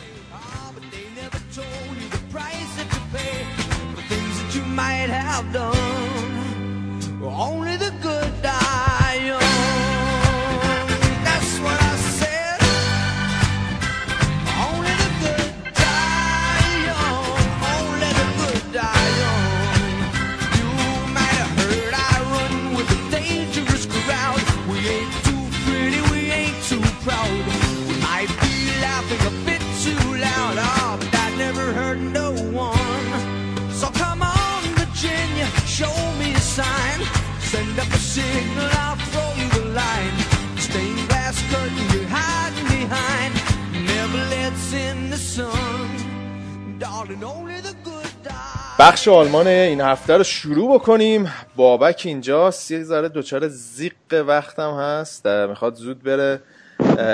بخش 48.81 49.07
آلمان 49.07 49.47
این 49.47 49.81
هفته 49.81 50.17
رو 50.17 50.23
شروع 50.23 50.75
بکنیم. 50.75 51.33
بابک 51.55 52.01
اینجا 52.05 52.51
یه 52.51 52.83
ذره 52.83 53.09
دچار 53.09 53.47
ضیق 53.47 53.93
وقتم 54.11 54.71
هست. 54.73 55.27
می‌خواد 55.27 55.75
زود 55.75 56.03
بره. 56.03 56.41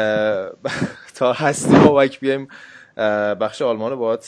تا 1.15 1.33
هستی 1.33 1.75
بابک 1.75 2.19
بیایم. 2.19 2.47
بخش 3.41 3.61
آلمان 3.61 3.91
رو 3.91 3.97
باید 3.97 4.19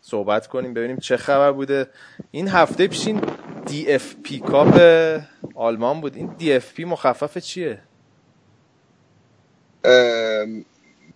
صحبت 0.00 0.46
کنیم 0.46 0.74
ببینیم 0.74 0.96
چه 0.96 1.16
خبر 1.16 1.52
بوده. 1.52 1.86
این 2.30 2.48
هفته 2.48 2.86
پیشین 2.86 3.20
DFB 3.66 4.38
Cup 4.38 4.80
آلمان 5.54 6.00
بود. 6.00 6.16
این 6.16 6.34
DFB 6.38 6.84
مخفف 6.84 7.38
چیه؟ 7.38 7.82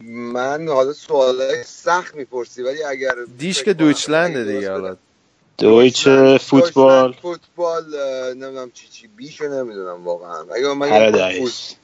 من 0.00 0.68
حالا 0.68 0.92
سوال 0.92 1.62
سخت 1.64 2.14
می‌پرسی 2.14 2.62
ولی 2.62 2.82
اگر 2.82 3.14
دیش 3.38 3.62
که 3.62 3.74
دویچلنده 3.74 4.44
دیگه 4.44 4.70
حالا 4.70 4.96
دویچ 5.58 6.08
فوتبال. 6.40 7.12
فوتبال 7.12 7.84
نمی‌دونم 8.34 8.70
چی 8.70 8.88
چی 8.88 9.06
بیشو 9.06 9.44
نمی‌دونم 9.44 10.04
واقعا. 10.04 10.44
اگه 10.54 10.74
مگه 10.74 11.38
فوت... 11.38 11.76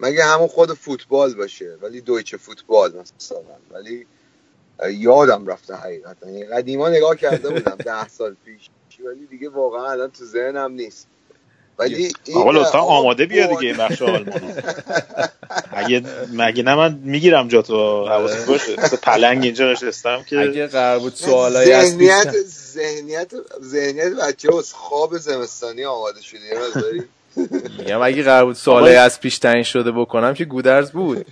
مگه 0.00 0.24
همون 0.24 0.48
خود 0.48 0.72
فوتبال 0.72 1.34
باشه 1.34 1.76
ولی 1.82 2.00
دویچ 2.00 2.34
فوتبال 2.34 2.90
مثلا. 2.90 3.38
ولی 3.70 4.06
یادم 4.90 5.46
رفته 5.46 5.74
حقیقتا. 5.74 6.30
یعنی 6.30 6.44
قدیما 6.44 6.88
نگاه 6.88 7.16
کرده 7.16 7.50
بودم 7.50 7.76
ده 7.86 8.08
سال 8.08 8.36
پیش 8.44 8.70
ولی 9.06 9.26
دیگه 9.26 9.48
واقعا 9.48 9.90
الان 9.90 10.10
تو 10.10 10.24
ذهنم 10.24 10.72
نیست. 10.72 11.06
ولی 11.78 12.12
آقا 12.34 12.50
لطفا 12.50 12.78
آماده 12.78 13.26
بیا 13.26 13.46
دیگه 13.46 13.60
این 13.60 13.76
بخش 13.76 14.02
آلمانی 14.02 14.54
اگه 15.80 16.02
مگه 16.32 16.62
نه 16.62 16.74
من 16.74 17.00
می‌گیرم 17.04 17.48
جا 17.48 17.62
تو 17.62 18.06
حواست 18.08 18.46
باشه. 18.46 18.80
مثل 18.80 18.96
پلنگ 18.96 19.44
اینجا 19.44 19.72
نشستم 19.72 20.22
که 20.22 20.40
اگه 20.40 20.66
قرار 20.66 20.98
بود 20.98 21.14
سوالایی 21.14 21.72
از 21.72 21.88
ذهنیت 21.88 22.34
ذهنیت 22.72 23.32
ذهنیت 23.62 24.12
بچه 24.12 24.56
از 24.56 24.72
خواب 24.72 25.18
زمستانی 25.18 25.84
آماده 25.84 26.22
شده 26.22 26.40
یه 26.40 27.04
میگم 27.78 28.02
اگه 28.02 28.22
قرار 28.22 28.44
بود 28.44 28.56
سوالای 28.56 28.96
از 28.96 29.20
پیش 29.20 29.38
تعیین 29.38 29.62
شده 29.62 29.92
بکنم 29.92 30.34
که 30.34 30.44
گودرز 30.44 30.90
بود. 30.90 31.26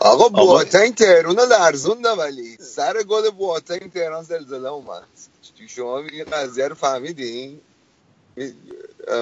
آقا 0.00 0.28
بواتنگ 0.28 0.94
تهرون 0.94 1.36
رو 1.36 1.46
لرزونده 1.46 2.10
ولی 2.10 2.56
سر 2.60 3.02
گل 3.02 3.30
بواتنگ 3.30 3.92
تهران 3.92 4.24
زلزله 4.24 4.68
اومد. 4.68 5.02
شما 5.68 5.98
این 5.98 6.24
قضیه 6.24 6.68
رو 6.68 6.74
فهمیدین؟ 6.74 7.60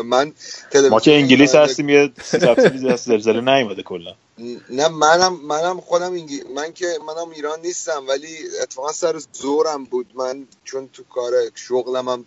من 0.05 0.33
ما 0.91 1.01
که 1.01 1.13
انگلیس 1.13 1.55
هستیم 1.55 1.89
یه 1.89 2.13
زلزله 2.97 3.41
نیومده 3.41 3.83
کلا. 3.83 4.15
نه 4.71 4.89
منم 4.89 5.41
منم 5.43 5.81
خودم 5.81 6.13
انگی... 6.13 6.43
من 6.55 6.73
که 6.73 6.87
منم 7.07 7.31
ایران 7.31 7.61
نیستم 7.61 8.05
ولی 8.09 8.37
اتفاقا 8.63 8.93
سر 8.93 9.23
زورم 9.33 9.85
بود. 9.85 10.07
من 10.15 10.47
چون 10.65 10.89
تو 10.93 11.05
کار 11.05 11.33
شغلم 11.55 12.09
هم 12.09 12.25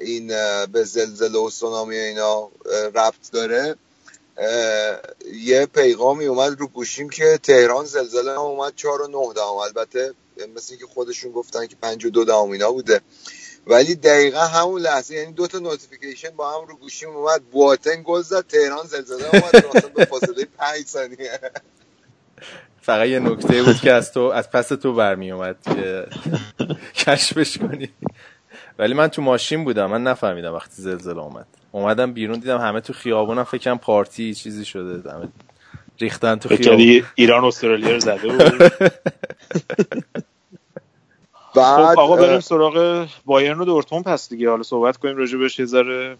این 0.00 0.26
به 0.66 0.84
زلزله 0.84 1.38
و 1.38 1.50
سونامی 1.50 1.96
اینا 1.96 2.50
ربط 2.94 3.30
داره 3.32 3.76
یه 5.32 5.66
پیغامی 5.66 6.26
اومد 6.26 6.60
رو 6.60 6.66
گوشیم 6.66 7.08
که 7.08 7.38
تهران 7.42 7.84
زلزله 7.84 8.38
اومد 8.38 8.72
چهار 8.76 9.02
و 9.02 9.06
نه 9.06 9.34
دهم. 9.34 9.56
البته 9.56 10.14
مثل 10.56 10.76
که 10.76 10.86
خودشون 10.86 11.32
گفتن 11.32 11.66
که 11.66 11.76
پنج 11.82 12.04
و 12.04 12.10
دو 12.10 12.24
دهم 12.24 12.50
اینا 12.50 12.72
بوده. 12.72 13.00
ولی 13.66 13.94
دقیقا 13.94 14.40
همون 14.40 14.80
لحظه 14.82 15.14
یعنی 15.14 15.32
دو 15.32 15.46
تا 15.46 15.58
notification 15.58 16.30
با 16.30 16.52
هم 16.60 16.68
رو 16.68 16.76
گوشیم 16.76 17.10
اومد 17.10 17.44
بواتن 17.44 18.02
گل 18.04 18.22
زد 18.22 18.46
تهران 18.46 18.86
زلزله 18.86 19.28
اومد 19.28 19.56
به 19.94 20.02
فاصله 20.02 20.46
5 20.58 20.86
ثانیه. 20.86 21.40
فقط 22.82 23.06
یه 23.08 23.18
نکته 23.18 23.62
بود 23.62 23.76
که 23.80 23.92
از 23.92 24.12
تو 24.12 24.20
از 24.20 24.50
پس 24.50 24.68
تو 24.68 24.94
برمی 24.94 25.32
اومد 25.32 25.56
که 25.64 26.06
کشفش 26.94 27.58
کنی. 27.58 27.90
ولی 28.78 28.94
من 28.94 29.08
تو 29.08 29.22
ماشین 29.22 29.64
بودم 29.64 29.86
من 29.90 30.02
نفهمیدم 30.02 30.54
وقتی 30.54 30.82
زلزله 30.82 31.18
اومد. 31.22 31.46
اومدم 31.72 32.12
بیرون 32.12 32.38
دیدم 32.40 32.58
همه 32.58 32.80
تو 32.80 32.92
خیابونم 32.92 33.44
فکرم 33.44 33.78
پارتی 33.78 34.34
چیزی 34.34 34.64
شده 34.64 35.10
همه 35.12 35.28
ریختن 36.00 36.36
تو 36.36 36.48
خیابون. 36.48 37.02
ایران 37.14 37.44
استرالیا 37.44 37.92
رو 37.92 38.00
زده 38.00 38.28
بود 38.28 38.72
بعد 41.56 41.94
خب 41.94 42.00
آقا 42.00 42.16
بریم 42.16 42.40
سراغ 42.40 43.06
بایرن 43.24 43.60
و 43.60 43.64
دورتموند 43.64 44.04
پس 44.04 44.28
دیگه. 44.28 44.50
حالا 44.50 44.62
صحبت 44.62 44.96
کنیم 44.96 45.16
راجع 45.16 45.38
بهش 45.38 45.58
یه 45.58 45.66
ذره 45.66 46.16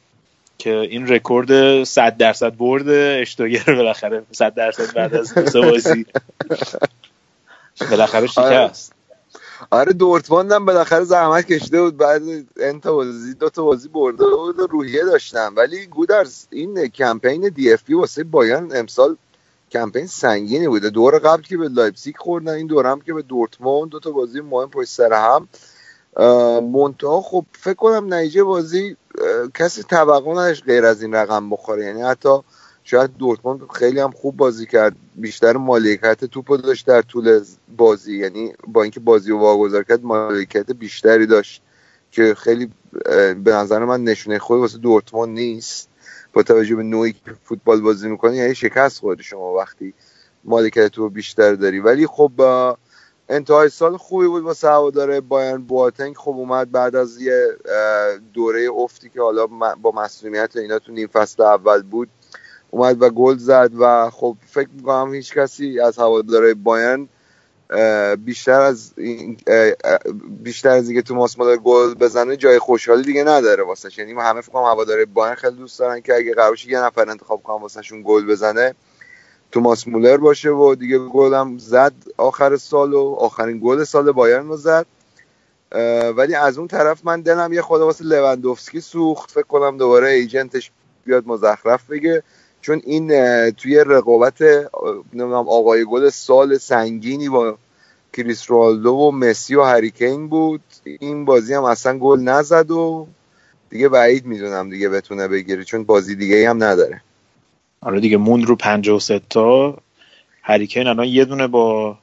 که 0.59 0.71
این 0.71 1.09
رکورد 1.09 1.85
100 1.85 2.17
درصد 2.17 2.57
برد 2.57 2.89
اشتوگر 3.21 3.65
بالاخره. 3.67 4.23
100 4.33 4.55
درصد 4.55 4.95
بعد 4.95 5.15
از 5.15 5.35
دو 5.35 5.63
بازی. 5.63 6.07
بالاخره 7.91 8.27
شکست. 8.27 8.93
آره 9.71 9.93
دورتموند 9.93 10.53
هم 10.53 10.65
بالاخره 10.65 11.05
زحمت 11.05 11.47
کشیده 11.47 11.83
بود. 11.83 11.97
بعد 11.97 12.23
این 12.57 12.81
تا 12.81 12.93
بازی 12.93 13.35
دو 13.35 13.49
تا 13.49 13.65
بازی 13.65 13.89
برده 13.89 14.25
بود 14.25 14.71
روحیه 14.71 15.05
داشتم 15.05 15.53
ولی 15.57 15.87
گودرز 15.87 16.47
این 16.51 16.89
کمپین 16.89 17.49
DFB 17.49 17.95
واسه 17.95 18.25
بایرن 18.25 18.77
امسال 18.77 19.17
کمپین 19.71 20.07
سنگینی 20.07 20.69
بوده. 20.69 20.91
دور 20.91 21.19
قبل 21.19 21.43
که 21.43 21.57
به 21.57 21.69
لایپزیگ 21.69 22.17
خوردن 22.17 22.53
این 22.53 22.67
دور 22.67 22.87
هم 22.87 23.01
که 23.01 23.15
به 23.15 23.23
دورتموند 23.23 23.91
دو 23.91 24.01
تا 24.01 24.11
بازی 24.11 24.41
مهم 24.41 24.71
پشت 24.71 24.89
سر 24.89 25.13
هم. 25.13 25.49
منتها 26.63 27.21
خب 27.21 27.45
فکر 27.53 27.75
کنم 27.75 28.15
نتیجه 28.15 28.43
بازی 28.43 28.97
کسی 29.55 29.83
توقع 29.83 30.33
نداشت 30.33 30.65
غیر 30.65 30.85
از 30.85 31.03
این 31.03 31.15
رقم 31.15 31.51
بخوره. 31.51 31.85
یعنی 31.85 32.03
حتی 32.03 32.39
شاید 32.85 33.17
دورتموند 33.17 33.61
خیلی 33.73 34.01
هم 34.01 34.11
خوب 34.11 34.37
بازی 34.37 34.67
کرد. 34.67 34.97
بیشتر 35.15 35.57
مالکیت 35.57 36.25
توپ 36.25 36.61
داشت 36.61 36.87
در 36.87 37.03
طول 37.03 37.45
بازی. 37.77 38.19
یعنی 38.19 38.53
با 38.67 38.83
اینکه 38.83 39.01
بازی 39.01 39.31
رو 39.31 39.39
واگذار 39.39 39.83
کرد 39.83 40.05
مالکیت 40.05 40.71
بیشتری 40.71 41.27
داشت 41.27 41.63
که 42.11 42.35
خیلی 42.35 42.71
به 43.45 43.53
نظر 43.53 43.85
من 43.85 44.05
نشونه 44.05 44.39
خوب 44.39 44.61
واسه 44.61 44.79
دورتموند 44.79 45.39
نیست. 45.39 45.89
با 46.37 46.43
توجه 46.43 46.77
به 46.77 46.83
نوعی 46.83 47.13
که 47.13 47.33
فوتبال 47.45 47.81
بازی 47.81 48.09
می‌کنی 48.09 48.37
یعنی 48.37 48.55
شکست 48.55 49.01
خورد 49.01 49.21
شما 49.21 49.55
وقتی 49.55 49.95
مالکیت 50.45 50.89
تو 50.89 51.09
بیشتر 51.09 51.55
داری. 51.55 51.81
ولی 51.81 52.07
خب 52.07 52.33
انتهای 53.29 53.69
سال 53.69 53.97
خوبی 53.97 54.27
بود 54.27 54.43
واسه 54.43 54.69
هواداره 54.69 55.21
بایرن 55.21 55.63
بواتنگ. 55.63 56.17
خب 56.17 56.31
اومد 56.31 56.71
بعد 56.71 56.97
از 56.97 57.21
یه 57.21 57.49
دوره 58.35 58.69
افتی 58.75 59.09
که 59.09 59.21
حالا 59.23 59.47
با 59.83 59.91
مسئولیت 59.91 60.57
اینا 60.57 60.79
تو 60.79 60.93
نیم 60.93 61.07
فصل 61.07 61.43
اول 61.43 61.83
بود 61.83 62.09
اومد 62.71 63.03
و 63.03 63.11
گل 63.11 63.37
زد 63.37 63.71
و 63.79 64.11
خب 64.11 64.37
فکر 64.47 64.69
می‌کنم 64.75 65.15
هیچ 65.15 65.35
کسی 65.35 65.81
از 65.81 65.99
هواداره 65.99 66.55
بایرن 66.55 67.09
بیشتر 68.25 68.61
از 68.61 68.95
بیشتر 70.43 70.69
از 70.69 70.89
اینکه 70.89 71.03
توماس 71.03 71.39
مولر 71.39 71.57
گل 71.57 71.95
بزنه 71.95 72.37
جای 72.37 72.59
خوشحالی 72.59 73.03
دیگه 73.03 73.25
نداره 73.25 73.63
واسه 73.63 73.89
یعنی 73.99 74.13
همه 74.13 74.41
فکر 74.41 74.53
کنم 74.53 74.65
هواداره 74.65 75.05
بایرن 75.05 75.35
خیلی 75.35 75.57
دوست 75.57 75.79
دارن 75.79 76.01
که 76.01 76.15
اگه 76.15 76.35
قرار 76.35 76.57
یه 76.67 76.81
نفر 76.81 77.11
انتخاب 77.11 77.43
کنم 77.43 77.63
واسهشون 77.63 78.03
گل 78.07 78.27
بزنه 78.27 78.75
توماس 79.53 79.89
مولر 79.89 80.17
باشه 80.17 80.51
و 80.51 80.75
دیگه 80.75 80.99
گلم 80.99 81.59
زد 81.59 81.93
آخر 82.17 82.57
سال 82.57 82.95
و 82.95 83.17
آخرین 83.19 83.61
گل 83.65 83.85
سال 83.85 84.13
بایرن 84.13 84.49
رو 84.49 84.57
زد. 84.57 84.87
ولی 86.17 86.35
از 86.35 86.59
اون 86.59 86.69
طرف 86.69 87.01
من 87.05 87.21
دلم 87.21 87.53
یه 87.53 87.63
خود 87.63 87.81
واسه 87.81 88.05
لوندوفسکی 88.05 88.81
سوخت. 88.81 89.31
فکر 89.31 89.47
کنم 89.47 89.79
دوباره 89.79 90.09
ایجنتش 90.09 90.71
بیاد 91.05 91.27
مزخرف 91.27 91.91
بگه. 91.91 92.23
چون 92.67 92.83
این 92.85 93.09
توی 93.51 93.85
رقابت 93.87 94.43
نمی‌دونم 95.13 95.49
آقای 95.49 95.85
گل 95.85 96.09
سال 96.11 96.59
سنگینی 96.59 97.29
با 97.29 97.59
کریس 98.13 98.51
رونالدو 98.51 98.91
و 98.91 99.11
مسی 99.11 99.55
و 99.55 99.63
هریکین 99.63 100.29
بود. 100.29 100.61
این 100.85 101.25
بازی 101.25 101.55
هم 101.55 101.65
اصلا 101.65 101.99
گل 101.99 102.21
نزد 102.21 102.71
و 102.71 103.07
دیگه 103.71 103.89
بعید 103.89 104.27
می‌دونم 104.27 104.71
دیگه 104.71 104.89
بتونه 104.89 105.29
بگیره 105.29 105.65
چون 105.65 105.85
بازی 105.85 106.15
دیگه 106.15 106.51
هم 106.51 106.65
نداره. 106.65 107.01
آره 107.81 108.01
دیگه 108.01 108.17
موند 108.17 108.45
رو 108.45 108.57
53 108.57 109.21
تا. 109.31 109.79
هریکین 110.43 110.87
الان 110.87 111.07
یه 111.07 111.25
دونه 111.25 111.47
با 111.47 111.99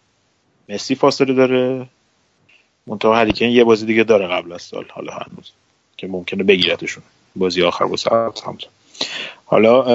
مسی 0.70 0.96
فاصله 0.96 1.34
داره. 1.34 1.90
منتها 2.88 3.16
هریکین 3.16 3.50
یه 3.50 3.64
بازی 3.64 3.86
دیگه 3.86 4.04
داره 4.04 4.28
قبل 4.28 4.54
از 4.54 4.62
سال 4.62 4.86
حالا 4.90 5.14
هنوز 5.14 5.52
که 5.98 6.08
ممکنه 6.08 6.44
بگیرتشون. 6.44 7.04
بازی 7.36 7.64
آخر 7.64 7.86
با 7.86 7.98
همزن 8.46 8.68
حالا 9.46 9.86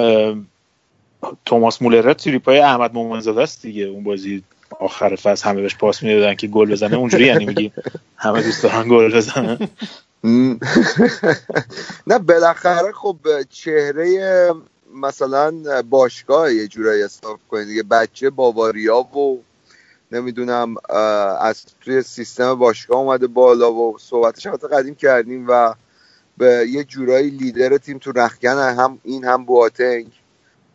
توماس 1.44 1.82
مولر 1.82 2.12
تریپای 2.12 2.58
احمد 2.58 2.94
مومنزاده 2.94 3.42
است 3.42 3.62
دیگه. 3.62 3.84
اون 3.84 4.04
بازی 4.04 4.42
آخر 4.80 5.16
فصل 5.16 5.48
همه 5.48 5.62
بهش 5.62 5.76
پاس 5.76 6.02
می‌دادن 6.02 6.34
که 6.34 6.46
گل 6.46 6.70
بزنه. 6.70 6.96
اونجوری 6.96 7.26
یعنی 7.26 7.46
میگی 7.46 7.72
همه 8.16 8.42
دوست 8.42 8.62
دارن 8.62 8.88
گل 8.88 9.16
بزنن. 9.16 9.58
نه 12.06 12.18
بالاخره 12.18 12.92
خب 12.92 13.16
چهره 13.50 14.08
مثلا 14.94 15.82
باشگاه 15.82 16.54
یه 16.54 16.68
جورایی 16.68 17.02
حساب 17.02 17.38
کنید 17.50 17.66
دیگه. 17.66 17.82
بچه 17.82 18.30
باواریا 18.30 18.96
و 18.96 19.42
نمی‌دونم 20.12 20.74
از 21.40 21.64
توی 21.80 22.02
سیستم 22.02 22.54
باشگاه 22.54 22.98
اومده 22.98 23.26
بالا 23.26 23.72
و 23.72 23.98
صحبتش 23.98 24.46
حتی 24.46 24.68
قدیم 24.68 24.94
کردیم 24.94 25.46
و 25.48 25.74
به 26.38 26.66
یه 26.70 26.84
جورایی 26.84 27.30
لیدر 27.30 27.76
تیم 27.76 27.98
تو 27.98 28.12
رخکن 28.12 28.58
هم 28.58 28.98
این 29.04 29.24
هم 29.24 29.44
بواتنگ. 29.44 30.06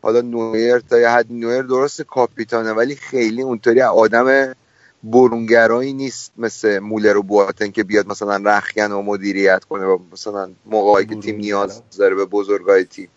حالا 0.03 0.21
نویر 0.21 0.79
تا 0.79 0.99
یه 0.99 1.09
حد 1.09 1.25
نویر 1.29 1.61
درست 1.61 2.01
کاپیتانه 2.01 2.71
ولی 2.71 2.95
خیلی 2.95 3.41
اونطوری 3.41 3.81
آدم 3.81 4.55
برونگرایی 5.03 5.93
نیست 5.93 6.31
مثل 6.37 6.79
مولر 6.79 7.17
و 7.17 7.23
بواتن 7.23 7.71
که 7.71 7.83
بیاد 7.83 8.07
مثلا 8.07 8.37
رخکن 8.45 8.91
و 8.91 9.01
مدیریت 9.01 9.63
کنه 9.63 9.85
و 9.85 9.97
مثلا 10.11 10.49
موقعی 10.65 11.05
که 11.05 11.15
تیم 11.15 11.35
نیاز 11.35 11.81
داره 11.97 12.15
به 12.15 12.25
بزرگای 12.25 12.83
تیم. 12.83 13.09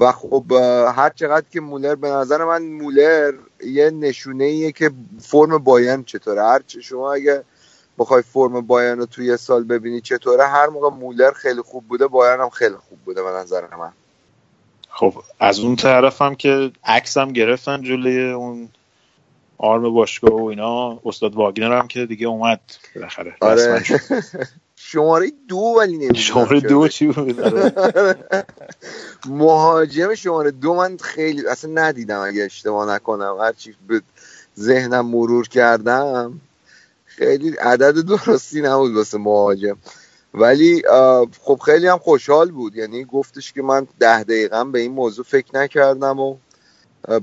و 0.00 0.12
خب 0.12 0.52
هر 0.96 1.10
چقدر 1.10 1.46
که 1.50 1.60
مولر 1.60 1.94
به 1.94 2.08
نظر 2.08 2.44
من 2.44 2.62
مولر 2.62 3.34
یه 3.64 3.90
نشونه 3.90 4.44
ایه 4.44 4.72
که 4.72 4.90
فرم 5.20 5.58
باین 5.58 6.04
چطوره. 6.04 6.42
هر 6.42 6.62
چه 6.66 6.80
شما 6.80 7.12
اگه 7.12 7.44
بخوای 7.98 8.22
فرم 8.22 8.60
باین 8.60 8.98
رو 8.98 9.06
توی 9.06 9.36
سال 9.36 9.64
ببینی 9.64 10.00
چطوره 10.00 10.46
هر 10.46 10.66
موقع 10.66 10.96
مولر 10.96 11.32
خیلی 11.32 11.62
خوب 11.62 11.84
بوده 11.88 12.06
باین 12.06 12.40
هم 12.40 12.50
خیلی 12.50 12.76
خوب 12.76 12.98
بوده 13.04 13.22
به 13.22 13.30
نظر 13.30 13.76
من. 13.76 13.92
خب 14.96 15.14
از 15.40 15.58
اون 15.58 15.76
طرف 15.76 16.22
هم 16.22 16.34
که 16.34 16.72
عکس 16.84 17.16
هم 17.16 17.32
گرفتن 17.32 17.82
جلوی 17.82 18.30
اون 18.30 18.68
آرم 19.58 19.94
باشگاه 19.94 20.32
و 20.32 20.44
اینا 20.44 21.00
استاد 21.04 21.34
واگنر 21.34 21.78
هم 21.78 21.88
که 21.88 22.06
دیگه 22.06 22.26
اومد 22.26 22.60
بالاخره. 22.94 23.36
آره. 23.40 23.84
شماره 24.76 25.32
دو 25.48 25.56
ولی 25.56 25.92
نمی‌دونم 25.92 26.20
شماره 26.20 26.60
دو 26.60 26.88
چی 26.88 27.06
بود؟ 27.06 27.40
مهاجم 29.26 30.14
شماره 30.14 30.50
دو 30.50 30.74
من 30.74 30.96
خیلی 30.96 31.48
اصلا 31.48 31.70
ندیدم 31.74 32.20
اگه 32.20 32.44
اشتباه 32.44 32.94
نکنم. 32.94 33.36
هرچی 33.40 33.74
به 33.88 34.02
ذهنم 34.58 35.06
مرور 35.06 35.48
کردم 35.48 36.40
خیلی 37.04 37.50
عدد 37.50 38.06
درستی 38.06 38.62
نبود 38.62 38.94
واسه 38.94 39.18
مهاجم. 39.18 39.76
ولی 40.34 40.82
خب 41.40 41.60
خیلی 41.64 41.86
هم 41.86 41.98
خوشحال 41.98 42.50
بود. 42.50 42.76
یعنی 42.76 43.04
گفتش 43.04 43.52
که 43.52 43.62
من 43.62 43.86
ده 44.00 44.24
دقیقه 44.24 44.64
به 44.64 44.78
این 44.78 44.92
موضوع 44.92 45.24
فکر 45.24 45.56
نکردم 45.56 46.20
و 46.20 46.36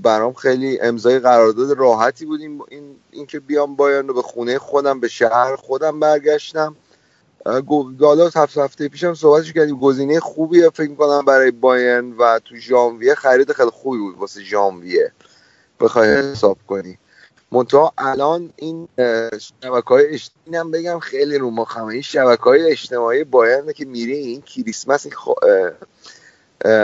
برام 0.01 0.33
خیلی 0.33 0.79
امضای 0.79 1.19
قرارداد 1.19 1.71
راحتی 1.71 2.25
بود. 2.25 2.41
این, 2.41 2.61
این, 2.69 2.95
این 3.11 3.25
که 3.25 3.39
بیام 3.39 3.75
بایرن 3.75 4.07
رو 4.07 4.13
به 4.13 4.21
خونه 4.21 4.57
خودم 4.57 4.99
به 4.99 5.07
شهر 5.07 5.55
خودم 5.55 5.99
برگشتم. 5.99 6.75
حالا 7.99 8.29
هفته 8.35 8.63
هفته 8.63 8.87
پیشم 8.87 9.13
صحبتش 9.13 9.53
کردیم. 9.53 9.79
گزینه 9.79 10.19
خوبیه 10.19 10.69
فکر 10.69 10.89
می‌کنم 10.89 11.25
برای 11.25 11.51
بایرن 11.51 12.11
و 12.11 12.39
تو 12.45 12.55
ژانویه. 12.55 13.15
خرید 13.15 13.51
خیلی 13.51 13.69
خوبی 13.69 13.97
بود 13.97 14.17
واسه 14.17 14.41
ژانویه. 14.41 15.11
بخوای 15.79 16.09
حساب 16.09 16.57
کنی. 16.67 16.97
منتها 17.51 17.93
الان 17.97 18.53
این 18.55 18.87
شبکه 19.63 19.87
های 19.87 20.05
اجتماعی 20.07 20.55
هم 20.55 20.71
بگم 20.71 20.99
خیلی 20.99 21.37
رو 21.37 21.51
مخمه 21.51 21.85
این 21.85 22.01
شبکه 22.01 22.43
های 22.43 22.71
اجتماعی 22.71 23.23
بایرن 23.23 23.73
که 23.73 23.85
میری 23.85 24.13
این 24.13 24.41
کریسمس 24.41 25.05
این. 25.05 25.15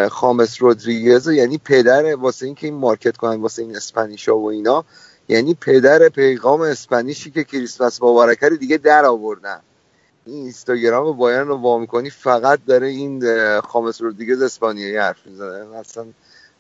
خامس 0.10 0.62
رودریگز 0.62 1.28
یعنی 1.28 1.58
پدر 1.58 2.16
واسه 2.16 2.46
این 2.46 2.56
که 2.56 2.68
این 2.68 2.76
مارکت 2.76 3.18
کنن 3.18 3.42
واسه 3.42 3.62
این 3.62 3.76
اسپانیشا 3.76 4.38
و 4.38 4.50
اینا 4.50 4.86
یعنی 5.30 5.54
پدر 5.54 6.10
پیغام 6.10 6.62
اسپانیشی 6.62 7.32
که 7.32 7.44
کریسمس 7.44 8.02
مبارکه 8.02 8.50
دیگه 8.50 8.78
در 8.78 9.06
آوردن 9.06 9.60
این 10.26 10.36
اینستاگرام 10.36 11.18
بایرن 11.18 11.48
رو 11.48 11.56
وا 11.56 11.78
می‌کنی 11.78 12.10
فقط 12.10 12.60
داره 12.68 12.88
این 12.88 13.22
خامس 13.62 14.02
رودریگز 14.02 14.42
اسپانیایی 14.42 14.98
حرف 14.98 15.26
می‌زنه 15.26 15.78
اصلا 15.78 16.06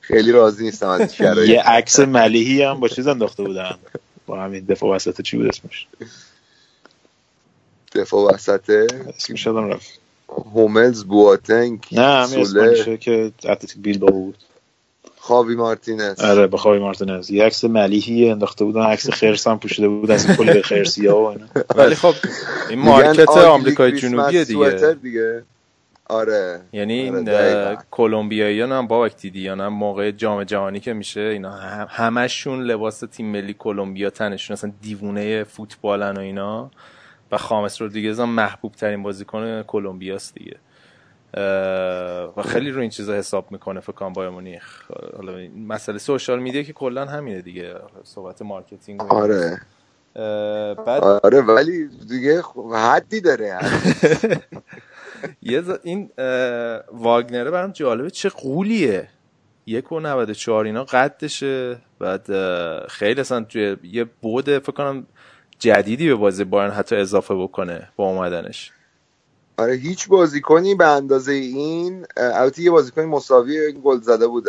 خیلی 0.08 0.32
راضی 0.32 0.64
نیستم 0.64 0.88
از 0.88 1.16
شرایط. 1.16 1.50
یه 1.50 1.62
عکس 1.62 2.00
ملیحی 2.00 2.64
هم 2.64 2.80
با 2.80 2.88
چیز 2.88 3.08
انداخته 3.08 3.44
بودن 3.44 3.76
با 4.26 4.44
همین 4.44 4.66
دفاع 4.66 4.96
وسط 4.96 5.22
چی 5.22 5.38
بود 5.38 5.48
اسمش؟ 5.48 5.88
دفاع 7.96 8.34
وسط؟ 8.34 8.70
اسمش 9.18 9.46
یادم 9.46 9.68
رفت. 9.68 10.00
هوملز 10.30 11.04
بواتنگ 11.04 11.86
نه 11.92 12.02
همین 12.02 12.40
اسپانیشه 12.40 12.98
که 12.98 13.32
اتلتیک 13.44 13.78
بیلبائو 13.78 14.14
بود. 14.14 14.36
خاوی 15.18 15.56
مارتینز. 15.56 16.20
آره 16.20 16.48
با 16.48 16.58
خاوی 16.58 16.80
مارتینز. 16.80 17.32
یه 17.32 17.44
عکس 17.44 17.64
ملیحی 17.64 18.30
انداخته 18.30 18.66
بودن 18.66 18.82
عکس 18.82 19.10
خرس 19.10 19.48
هم 19.48 19.60
پوشیده 19.60 19.88
بود 19.88 20.12
از 20.12 20.28
کل 20.28 20.62
خرسی 20.62 21.08
ها 21.08 21.22
و 21.22 21.26
اینا. 21.26 21.48
ولی 21.76 21.96
خب 21.96 22.14
این 22.70 22.80
مارکت 22.80 23.30
آمریکای 23.30 24.00
جنوبی 24.00 24.46
دیگه. 24.46 24.98
دیگه. 25.04 25.44
آره. 26.10 26.62
یعنی 26.74 27.10
آره 27.10 27.78
کلمبیایی 27.92 28.62
هم 28.62 28.88
باز 28.88 29.08
دیدین 29.08 29.62
هم 29.62 29.74
موقع 29.74 30.12
جام 30.12 30.44
جهانی 30.44 30.80
که 30.80 30.94
میشه 30.94 31.22
اینا 31.22 31.52
همشون 31.90 32.62
لباس 32.64 33.00
تیم 33.00 33.32
ملی 33.32 33.56
کلمبیا 33.60 34.10
تنشون 34.10 34.54
اصلا 34.54 34.72
دیوونه 34.82 35.44
فوتبالن 35.44 36.18
و 36.18 36.20
اینا. 36.20 36.72
و 37.32 37.38
خامس 37.38 37.82
رو 37.82 37.88
دیگه 37.88 38.26
محبوب 38.26 38.72
ترین 38.72 39.04
بازیکن 39.04 39.64
کلمبیاست 39.64 40.36
دیگه. 40.36 40.58
و 42.38 42.42
خیلی 42.46 42.72
رو 42.72 42.82
این 42.82 42.90
چیزا 42.90 43.14
حساب 43.14 43.52
می‌کنه 43.52 43.80
فکر 43.80 43.92
کنم 43.92 44.14
بایرن 44.14 44.30
مونیخ. 44.30 44.92
حالا 45.18 45.48
مسئله 45.68 45.98
social 45.98 46.40
media 46.40 46.64
که 46.64 46.74
کلا 46.74 47.06
همینه 47.06 47.42
دیگه 47.42 47.76
صحبت 48.04 48.42
marketing 48.42 49.02
آره. 49.02 49.62
بعد 50.86 51.04
آره 51.04 51.42
ولی 51.42 51.90
دیگه 52.10 52.44
حدی 52.76 53.22
داره. 53.22 53.60
یه 55.42 55.64
این 55.84 56.10
واگنره 56.92 57.52
برام 57.52 57.72
جالبه 57.72 58.10
چه 58.10 58.30
قولیه. 58.30 59.10
یک 59.66 59.92
و 59.92 60.00
94 60.00 60.66
اینا 60.66 60.84
قدشه. 60.84 61.78
بعد 62.00 62.28
خیلی 62.88 63.22
اصلا 63.22 63.42
توی 63.44 63.78
یه 63.84 64.04
بود 64.22 64.46
فکر 64.46 64.72
کنم 64.72 65.08
جدیدی 65.60 66.08
به 66.08 66.16
بازی 66.16 66.44
بایرن 66.44 66.72
حتی 66.72 66.96
اضافه 66.96 67.36
بکنه 67.36 67.90
با 67.96 68.06
اومدنش. 68.10 68.72
آره 69.58 69.74
هیچ 69.74 70.08
بازیکنی 70.08 70.76
به 70.76 70.88
اندازه 70.88 71.32
این 71.32 72.06
البته 72.18 72.62
یه 72.62 72.72
بازیکنی 72.72 73.06
مساوی 73.06 73.72
گل 73.72 74.02
زده 74.02 74.28
بود 74.28 74.48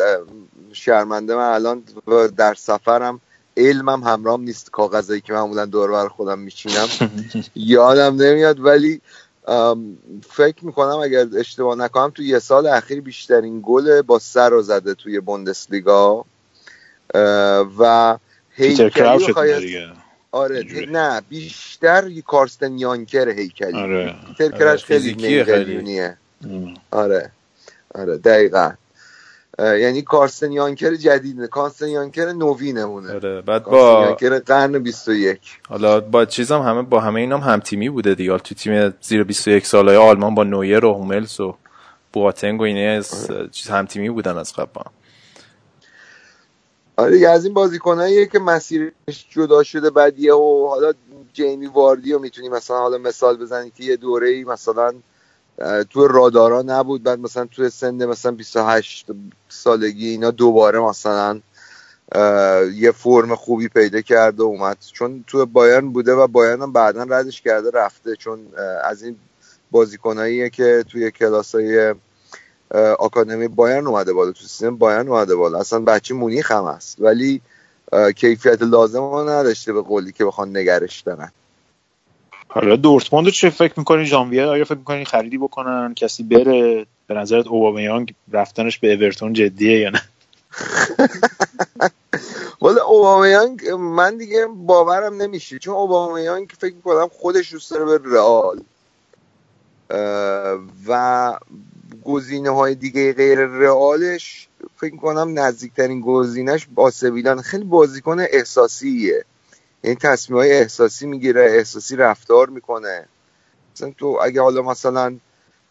شرمنده. 0.72 1.34
من 1.34 1.50
الان 1.50 1.82
در 2.36 2.54
سفرم 2.54 3.20
علمم 3.56 4.04
همرام 4.04 4.42
نیست 4.42 4.70
کاغذایی 4.70 5.20
که 5.20 5.32
معمولا 5.32 5.66
دور 5.66 5.90
بر 5.90 6.08
خودم 6.08 6.38
میچینم. 6.38 6.88
یادم 7.54 8.22
نمیاد 8.22 8.60
ولی 8.60 9.00
فکر 10.30 10.64
می‌کنم 10.66 10.96
اگر 10.96 11.26
اشتباه 11.36 11.78
نکنم 11.78 12.10
تو 12.10 12.22
یه 12.22 12.38
سال 12.38 12.66
اخیر 12.66 13.00
بیشترین 13.00 13.60
گل 13.66 14.02
با 14.02 14.18
سر 14.18 14.50
رو 14.50 14.62
زده 14.62 14.94
توی 14.94 15.20
بوندسلیگا. 15.20 16.24
و 17.78 18.16
هیکلی 18.50 19.86
آره 20.32 20.86
نه 20.88 21.20
بیشتر 21.28 22.10
کارستن 22.26 22.78
یانکر 22.78 23.28
هیکلی. 23.28 23.78
آره. 23.78 24.14
پیتر 24.38 24.58
کرش 24.58 24.84
خیلی 24.84 25.14
میلیونیه 25.14 26.16
آره. 26.90 27.30
آره 27.94 28.18
دقیقا. 28.18 28.72
یعنی 29.58 30.02
کارستن 30.02 30.52
یانکر 30.52 30.94
جدید 30.94 31.46
کارستن 31.46 31.88
یانکر 31.88 32.32
نوینمونه. 32.32 33.14
آره 33.14 33.40
بعد 33.40 33.64
با 33.64 34.04
یانکر 34.06 34.38
قرن 34.38 34.78
21 34.78 35.40
حالا 35.68 36.00
با 36.00 36.24
چیزم 36.24 36.60
همه 36.60 36.82
با 36.82 37.00
همه 37.00 37.20
اینام 37.20 37.40
هم, 37.40 37.60
تیمی 37.60 37.88
بوده 37.88 38.14
دیگه. 38.14 38.38
تو 38.38 38.54
تیم 38.54 38.94
زیر 39.00 39.24
21 39.24 39.66
سالای 39.66 39.96
آلمان 39.96 40.34
با 40.34 40.44
نویر 40.44 40.84
و 40.84 40.92
هوملز 40.92 41.40
و 41.40 41.54
بواتنگ 42.12 42.60
و 42.60 42.64
اینه 42.64 43.02
چیز 43.52 43.68
هم 43.68 43.86
تیمی 43.86 44.10
بودن 44.10 44.38
از 44.38 44.52
قبل 44.52 44.80
آره 46.96 47.28
از 47.28 47.44
این 47.44 47.54
بازیکناییه 47.54 48.26
که 48.26 48.38
مسیرش 48.38 49.26
جدا 49.30 49.62
شده 49.62 49.90
بعدیه 49.90 50.34
و 50.34 50.68
حالا 50.68 50.92
جیمی 51.32 51.66
واردی 51.66 52.12
رو 52.12 52.18
می‌تونی 52.18 52.48
مثلا 52.48 52.78
حالا 52.78 52.98
مثال 52.98 53.36
بزنی 53.36 53.70
که 53.70 53.84
یه 53.84 53.96
دوره 53.96 54.28
ای 54.28 54.44
مثلا 54.44 54.94
تو 55.90 56.08
رادارا 56.08 56.62
نبود. 56.62 57.02
بعد 57.02 57.18
مثلا 57.18 57.44
تو 57.44 57.68
سن 57.68 58.04
مثلا 58.04 58.32
28 58.32 59.06
سالگی 59.48 60.08
اینا 60.08 60.30
دوباره 60.30 60.80
مثلا 60.80 61.40
یه 62.74 62.92
فرم 62.96 63.34
خوبی 63.34 63.68
پیدا 63.68 64.00
کرده 64.00 64.42
اومد. 64.42 64.76
چون 64.92 65.24
تو 65.26 65.46
بایرن 65.46 65.88
بوده 65.88 66.12
و 66.12 66.26
بایرن 66.26 66.62
هم 66.62 66.72
بعدا 66.72 67.02
ردش 67.02 67.42
کرده 67.42 67.70
رفته. 67.70 68.16
چون 68.16 68.46
از 68.84 69.02
این 69.02 69.16
بازیکناییه 69.70 70.50
که 70.50 70.84
توی 70.88 71.10
کلاسای 71.10 71.94
آکادمی 72.98 73.48
بایرن 73.48 73.86
اومده 73.86 74.12
بالا. 74.12 74.32
تو 74.32 74.40
سیستم 74.40 74.76
بایرن 74.76 75.08
اومده 75.08 75.34
بالا. 75.34 75.58
اصلا 75.58 75.80
بچه 75.80 76.14
مونیخ 76.14 76.52
هم 76.52 76.64
هست 76.64 76.96
ولی 77.00 77.40
کیفیت 78.16 78.62
لازم 78.62 79.00
رو 79.00 79.28
نداشته 79.28 79.72
به 79.72 79.82
قولی 79.82 80.12
که 80.12 80.24
بخوان 80.24 80.56
نگرش 80.56 81.00
دارن. 81.00 81.32
حالا 82.48 82.76
دورتموند 82.76 83.28
چه 83.28 83.50
فکر 83.50 83.74
می‌کنی؟ 83.76 84.04
ژانویه 84.04 84.44
آیا 84.44 84.64
فکر 84.64 84.78
می‌کنی 84.78 85.04
خریدی 85.04 85.38
بکنن؟ 85.38 85.94
کسی 85.94 86.22
بره؟ 86.22 86.86
به 87.06 87.14
نظرت 87.14 87.46
اوبامیانگ 87.46 88.14
رفتنش 88.32 88.78
به 88.78 88.94
اورتون 88.94 89.32
جدیه 89.32 89.78
یا 89.78 89.90
نه؟ 89.90 90.02
والا 92.62 92.84
اوبامیانگ 92.84 93.68
من 93.70 94.16
دیگه 94.16 94.46
باورم 94.46 95.22
نمیشه. 95.22 95.58
چون 95.58 95.74
اوبامیانگ 95.74 96.52
فکر 96.58 96.74
می‌کنم 96.74 97.08
خودش 97.12 97.52
دوست 97.52 97.70
داره 97.70 97.84
به 97.98 98.10
رئال. 98.16 98.60
و 100.88 101.34
گزینه 102.04 102.50
های 102.50 102.74
دیگه 102.74 103.12
غیر 103.12 103.38
رئالش 103.38 104.48
فکر 104.76 104.96
کنم 104.96 105.38
نزدیکترین 105.38 106.00
گزینش 106.00 106.66
با 106.74 106.90
سویلان. 106.90 107.42
خیلی 107.42 107.64
بازیکن 107.64 108.20
احساسیه. 108.20 109.24
یعنی 109.84 109.96
تصمیم 109.96 110.38
های 110.38 110.52
احساسی 110.52 111.06
می‌گیره 111.06 111.42
احساسی 111.42 111.96
رفتار 111.96 112.48
می‌کنه. 112.48 113.08
مثلا 113.74 113.92
تو 113.98 114.18
اگه 114.22 114.42
حالا 114.42 114.62
مثلا 114.62 115.16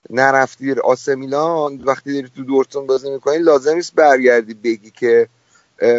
نرفتی 0.09 0.71
آسه 0.71 1.15
میلان 1.15 1.81
وقتی 1.83 2.13
داری 2.13 2.29
تو 2.35 2.43
دورتون 2.43 2.87
بازی 2.87 3.11
می‌کنی 3.11 3.37
لازم 3.37 3.73
نیست 3.73 3.95
برگردی 3.95 4.53
بگی 4.53 4.91
که 4.91 5.27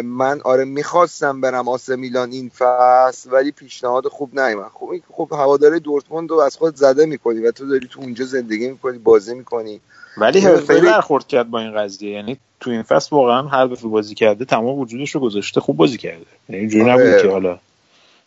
من 0.03 0.41
آره 0.41 0.65
می‌خواستم 0.65 1.41
برم 1.41 1.67
آسه 1.67 1.95
میلان 1.95 2.31
این 2.31 2.51
فصل 2.57 3.31
ولی 3.31 3.51
پیشنهاد 3.51 4.07
خوب 4.07 4.39
نیومد. 4.39 4.71
خب 4.73 4.89
این 4.89 5.01
خب 5.11 5.27
هواداره 5.31 5.79
دورتموند 5.79 6.29
رو 6.29 6.39
از 6.39 6.57
خود 6.57 6.75
زده 6.75 7.05
می‌کنی 7.05 7.39
و 7.39 7.51
تو 7.51 7.67
داری 7.69 7.87
تو 7.87 8.01
اونجا 8.01 8.25
زندگی 8.25 8.69
می‌کنی 8.69 8.97
بازی 8.97 9.35
می‌کنی. 9.35 9.81
ولی 10.17 10.39
حرفه‌ای 10.39 10.81
برخورد 10.81 11.27
کرد 11.27 11.49
با 11.49 11.59
این 11.59 11.75
قضیه. 11.75 12.11
یعنی 12.11 12.37
تو 12.59 12.69
این 12.69 12.83
فصل 12.83 13.15
واقعا 13.15 13.41
هر 13.41 13.67
بازی 13.67 14.15
کرده 14.15 14.45
تمام 14.45 14.79
وجودش 14.79 15.15
رو 15.15 15.21
گذاشته 15.21 15.61
خوب 15.61 15.77
بازی 15.77 15.97
کرده. 15.97 16.25
یعنی 16.49 16.59
اینجوری 16.59 16.91
آره. 16.91 17.07
نبود 17.07 17.21
که 17.21 17.29
حالا 17.29 17.59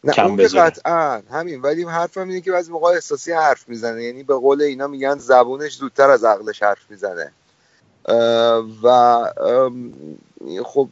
نه 0.04 0.12
کم 0.12 0.26
اون 0.26 0.36
که 0.36 0.42
بذاره. 0.42 0.70
قطعا 0.70 1.22
همین 1.30 1.60
ولی 1.60 1.82
حرفم 1.82 2.28
اینه 2.28 2.40
که 2.40 2.52
بعضی 2.52 2.72
موقع 2.72 2.88
احساسی 2.88 3.32
حرف 3.32 3.68
می‌زنه. 3.68 4.02
یعنی 4.02 4.22
به 4.22 4.34
قول 4.34 4.62
اینا 4.62 4.86
میگن 4.86 5.18
زبونش 5.18 5.76
زودتر 5.76 6.10
از 6.10 6.24
عقلش 6.24 6.62
حرف 6.62 6.90
می‌زنه. 6.90 7.32
و 8.82 9.24
خب 10.64 10.88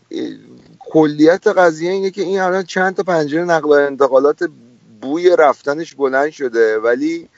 کلیت 0.78 1.47
قضیه 1.47 1.90
اینه 1.90 2.10
که 2.10 2.22
این 2.22 2.40
الان 2.40 2.62
چند 2.62 2.97
تا 2.97 3.02
پنجره 3.02 3.44
نقل 3.44 3.68
و 3.68 3.72
انتقالات 3.72 4.50
بوی 5.00 5.36
رفتنش 5.39 5.94
بلند 5.94 6.30
شده 6.30 6.78
ولی 6.78 7.28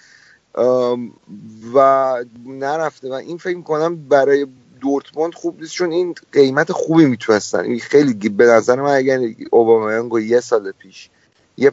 و 1.74 2.16
نرفته. 2.46 3.10
و 3.10 3.12
این 3.12 3.38
فکر 3.38 3.56
می‌کنم 3.56 4.08
برای 4.08 4.46
دورتموند 4.80 5.34
خوب 5.34 5.60
نیست 5.60 5.72
چون 5.72 5.92
این 5.92 6.14
قیمت 6.32 6.72
خوبی 6.72 7.04
می‌تونستن. 7.04 7.60
این 7.60 7.80
خیلی 7.80 8.28
به 8.28 8.46
نظر 8.46 8.80
من 8.80 8.94
اگر 8.94 9.20
اوبامیانگو 9.50 10.20
یه 10.20 10.40
سال 10.40 10.72
پیش 10.72 11.10
یه 11.62 11.70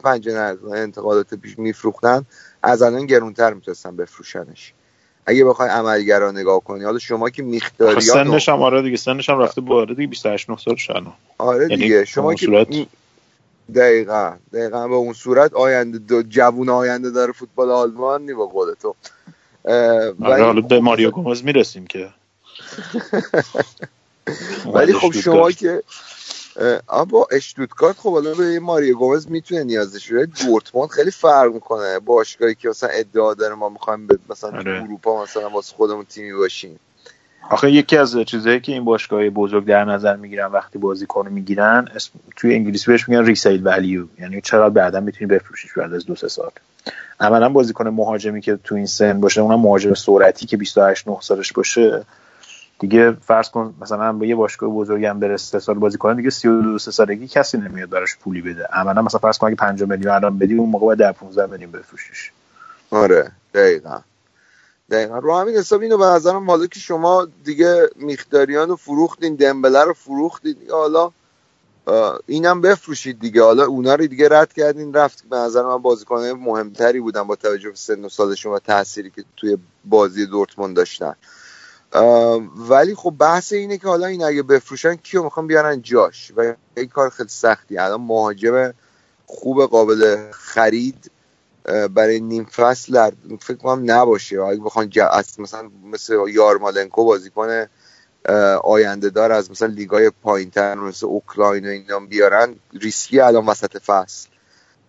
و 0.62 0.68
انتقالات 0.70 1.34
پیش 1.34 1.58
میفروختن 1.58 2.24
از 2.62 2.82
الان 2.82 3.06
گرونتر 3.06 3.54
می‌تونستن 3.54 3.96
بفروشنش. 3.96 4.72
اگه 5.26 5.44
بخوای 5.44 5.68
عملگرا 5.68 6.30
نگاه 6.30 6.60
کنی 6.60 6.84
حالا 6.84 6.98
شما 6.98 7.30
که 7.30 7.42
آخه 7.42 7.50
میختاریان 7.50 8.24
سنش 8.24 8.48
هم 8.48 8.62
آره 8.62 8.82
دیگه 8.82 8.96
سنش 8.96 9.30
هم 9.30 9.38
رفته 9.38 9.60
بالا 9.60 9.94
دیگه 9.94 10.08
28 10.08 10.50
9 10.50 10.56
سالش 10.58 10.90
الان 10.90 11.12
آره 11.38 11.62
یعنی 11.70 11.76
دیگه. 11.76 11.98
به 11.98 12.04
شما 12.04 12.24
اون 12.24 12.34
که 12.34 12.46
صورت- 12.46 12.86
دقیقا. 13.74 14.36
دقیقا 14.52 14.88
به 14.88 14.94
اون 14.94 15.12
صورت 15.12 15.54
آینده 15.54 15.98
دو 15.98 16.22
جوون 16.22 16.68
آینده 16.68 17.10
داره 17.10 17.32
فوتبال 17.32 17.70
آلمان 17.70 18.22
نی 18.22 18.34
با 18.34 18.46
قول 18.46 18.74
تو 18.74 18.94
آره 19.64 20.14
ولی 20.18 20.42
حالا 20.42 20.60
به 20.60 20.80
ماریو 20.80 21.10
گومز 21.10 21.44
می‌رسیم 21.44 21.86
که. 21.86 22.08
ولی 24.74 24.92
اومده 24.92 24.92
خب 24.92 25.12
شما. 25.12 25.50
که 25.50 25.82
با 27.08 27.28
اشتوتگارت 27.32 27.96
خب 27.98 28.12
حالا 28.12 28.34
به 28.34 28.60
ماریو 28.60 28.98
گومز 28.98 29.30
می‌تونه 29.30 29.64
نیازش 29.64 30.06
رو 30.06 30.26
دورتموند 30.26 30.88
خیلی 30.90 31.10
فرق 31.10 31.52
می‌کنه. 31.54 31.98
باشگاهی 31.98 32.54
که 32.54 32.68
مثلا 32.68 32.90
ادعا 32.92 33.34
داره 33.34 33.54
ما 33.54 33.68
می‌خوایم 33.68 34.08
مثلا 34.30 34.58
آره. 34.58 34.82
اروپا 34.82 35.22
مثلا 35.22 35.48
واسه 35.48 35.76
خودمون 35.76 36.04
تیمی 36.04 36.32
باشیم. 36.32 36.80
آخه 37.50 37.70
یکی 37.70 37.96
از 37.96 38.16
چیزایی 38.26 38.60
که 38.60 38.72
این 38.72 38.84
باشگاه 38.84 39.30
بزرگ 39.30 39.66
در 39.66 39.84
نظر 39.84 40.16
می‌گیرن 40.16 40.46
وقتی 40.46 40.78
بازیکن 40.78 41.26
رو 41.26 41.32
می‌گیرن 41.32 41.88
اسم 41.94 42.10
توی 42.36 42.54
انگلیسی 42.54 42.90
بهش 42.90 43.08
میگن 43.08 43.24
ریسیل 43.24 43.66
ولیو. 43.66 44.06
یعنی 44.20 44.40
چقدر 44.40 44.68
بعدا 44.68 45.00
می‌تونی 45.00 45.28
بفروشیش 45.28 45.72
بعد 45.72 45.94
از 45.94 46.06
دو 46.06 46.14
سه 46.14 46.28
سال. 46.28 46.50
عملا 47.20 47.48
بازیکن 47.48 47.88
مهاجمی 47.88 48.40
که 48.40 48.58
تو 48.64 48.74
این 48.74 48.86
سن 48.86 49.20
باشه 49.20 49.40
اونم 49.40 49.60
مهاجم 49.60 49.94
سرعتی 49.94 50.46
که 50.46 50.56
28 50.56 51.08
9 51.08 51.16
سالش 51.20 51.52
باشه 51.52 52.04
دیگه 52.80 53.12
فرض 53.12 53.50
کن 53.50 53.74
مثلا 53.80 54.12
به 54.12 54.28
یه 54.28 54.34
باشگاه 54.36 54.70
بزرگی 54.70 55.04
هم 55.04 55.20
بره 55.20 55.36
سه 55.36 55.58
سال 55.58 55.78
بازی 55.78 55.98
کنه 55.98 56.14
دیگه 56.14 56.30
32 56.30 56.78
سه 56.78 56.90
سالگی 56.90 57.28
کسی 57.28 57.58
نمیاد 57.58 57.90
براش 57.90 58.16
پولی 58.16 58.42
بده. 58.42 58.64
عملا 58.72 59.02
مثلا 59.02 59.20
فرض 59.20 59.38
کن 59.38 59.46
اگه 59.46 59.56
5 59.56 59.82
میلیون 59.82 60.14
الان 60.14 60.38
بدی 60.38 60.54
اون 60.54 60.68
موقع 60.70 60.86
باید 60.86 60.98
10 60.98 61.12
15 61.12 61.46
میلیون 61.52 61.70
بفروشیش. 61.70 62.32
آره 62.90 63.32
دقیقا. 63.54 64.00
دقیقا. 64.90 65.18
رو 65.18 65.36
همین 65.36 65.56
حساب 65.56 65.80
اینو 65.80 65.98
به 65.98 66.04
نظرم 66.04 66.50
حالا 66.50 66.66
که 66.66 66.80
شما 66.80 67.28
دیگه 67.44 67.90
میخداریان 67.96 68.68
رو 68.68 68.76
فروختین 68.76 69.34
دمبله 69.34 69.84
رو 69.84 69.92
فروختین 69.92 70.52
دیگه 70.60 70.72
حالا 70.72 71.10
اینم 72.26 72.60
بفروشید 72.60 73.20
دیگه. 73.20 73.42
حالا 73.42 73.64
اونا 73.64 73.94
رو 73.94 74.06
دیگه 74.06 74.28
رد 74.28 74.52
کردین 74.52 74.94
رفت. 74.94 75.24
به 75.30 75.36
نظر 75.36 75.62
من 75.62 75.78
بازیکنهای 75.78 76.32
مهمتری 76.32 77.00
بودن 77.00 77.22
با 77.22 77.36
توجه 77.36 77.70
به 77.70 77.76
سن 77.76 78.04
و 78.04 78.08
سالشون 78.08 78.52
و 78.52 78.58
تأثیری 78.58 79.10
که 79.10 79.24
توی 79.36 79.58
بازی 79.84 80.26
دورتموند 80.26 80.76
داشتن. 80.76 81.14
ولی 82.68 82.94
خب 82.94 83.14
بحث 83.18 83.52
اینه 83.52 83.78
که 83.78 83.88
حالا 83.88 84.06
این 84.06 84.24
اگه 84.24 84.42
بفروشن 84.42 84.94
کیو 84.96 85.22
می‌خوان 85.22 85.46
بیارن 85.46 85.82
جاش؟ 85.82 86.32
و 86.36 86.54
این 86.76 86.88
کار 86.88 87.10
خیلی 87.10 87.28
سختی. 87.28 87.78
الان 87.78 88.00
مهاجم 88.00 88.74
خوب 89.26 89.66
قابل 89.66 90.30
خرید 90.32 91.10
برای 91.94 92.20
نیم 92.20 92.44
فصل 92.44 92.92
در- 92.92 93.12
فکر 93.40 93.56
کنم 93.56 93.90
نباشه. 93.90 94.42
اگه 94.42 94.60
بخوان 94.60 94.92
مثلا 95.38 95.70
مثل 95.84 96.18
یارمولنکو 96.28 97.04
بازی 97.04 97.30
کنه 97.30 97.68
آینده 98.64 99.10
دار 99.10 99.32
از 99.32 99.50
مثلا 99.50 99.68
لیگای 99.68 100.10
پایینتر 100.22 100.74
مثل 100.74 101.06
اوکراین 101.06 101.66
و 101.66 101.68
اینا 101.68 102.00
بیارن 102.00 102.54
ریسکی 102.72 103.20
الان 103.20 103.46
وسط 103.46 103.78
فصل. 103.78 104.28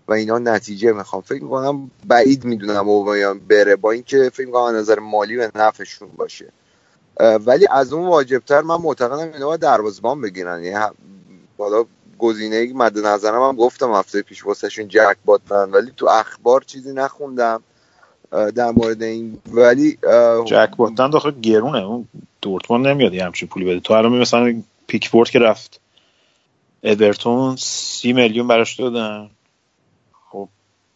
و 0.08 0.14
اینا 0.14 0.40
نتیجه 0.40 0.92
می‌خوام. 0.92 1.22
فکر 1.22 1.44
می‌کنم 1.44 1.92
بعید 2.08 2.46
می‌دونم 2.46 2.90
اوبامیان 2.90 3.40
بره. 3.40 3.76
با 3.76 3.92
اینکه 3.92 4.30
فکر 4.34 4.46
می‌کنم 4.46 4.76
نظر 4.76 5.00
مالی 5.00 5.38
به 5.38 5.52
نفعشون 5.56 6.10
باشه. 6.18 6.52
ولی 7.20 7.68
از 7.72 7.94
اون 7.94 8.08
واجبتر 8.08 8.62
من 8.62 8.76
معتقدم 8.76 9.34
اینا 9.34 9.48
باید 9.48 9.60
دروازه‌بان 9.60 10.22
بگیرن. 10.22 10.64
یعنی 10.64 10.86
حالا 11.58 11.86
گزینه 12.20 12.74
مد 12.74 13.00
نظرم 13.00 13.42
هم 13.42 13.56
گفتم 13.56 13.94
هفته 13.94 14.22
پیش 14.22 14.46
واسهشون 14.46 14.88
جک 14.88 15.18
باتن 15.26 15.70
ولی 15.72 15.92
تو 15.98 16.08
اخبار 16.08 16.62
چیزی 16.62 16.94
نخوندم 16.94 17.64
در 18.32 18.72
مورد 18.72 19.04
این. 19.04 19.38
ولی 19.52 19.98
جک 20.46 20.70
باتن 20.78 21.10
داخل 21.10 21.32
گرونه. 21.32 21.78
اون 21.78 22.08
دورتموند 22.42 22.88
نمیاد 22.88 23.14
یه 23.14 23.26
همچین 23.26 23.48
پولی 23.48 23.66
بده. 23.66 23.80
تو 23.80 23.94
الان 23.94 24.12
مثلا 24.12 24.62
پیکفورد 24.88 25.30
که 25.30 25.40
رفت 25.40 25.80
اورتون 26.84 27.56
سی 27.56 28.14
میلیون 28.14 28.48
براش 28.48 28.80
دادن. 28.80 29.30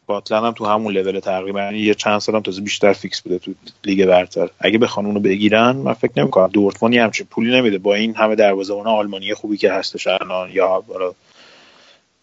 باتلند 0.06 0.46
هم 0.46 0.52
تو 0.52 0.66
همون 0.66 0.94
لول 0.94 1.20
تقریبا 1.20 1.62
یعنی 1.62 1.80
یه 1.80 1.94
چند 1.94 2.20
سال 2.20 2.36
هم 2.36 2.42
تازه 2.42 2.62
بیشتر 2.62 2.94
فیکس 2.94 3.22
بوده 3.22 3.40
تو 3.40 3.54
لیگ 3.86 4.06
برتر. 4.06 4.50
اگه 4.60 4.78
بخوان 4.78 5.06
اونو 5.06 5.20
بگیرن 5.20 5.72
من 5.72 5.94
فکر 5.94 6.12
نمی‌کنم. 6.18 6.48
دورتموند 6.48 6.96
همچین 6.96 7.28
پولی 7.30 7.58
نمیده. 7.58 7.78
با 7.78 7.96
این 7.96 8.16
همه 8.16 8.36
دروازه‌بان 8.36 8.88
آلمانی 8.88 9.34
خوبی 9.34 9.58
که 9.58 9.72
هستش 9.72 10.08
الان 10.08 10.50
یا 10.52 10.68
حالا 10.68 11.14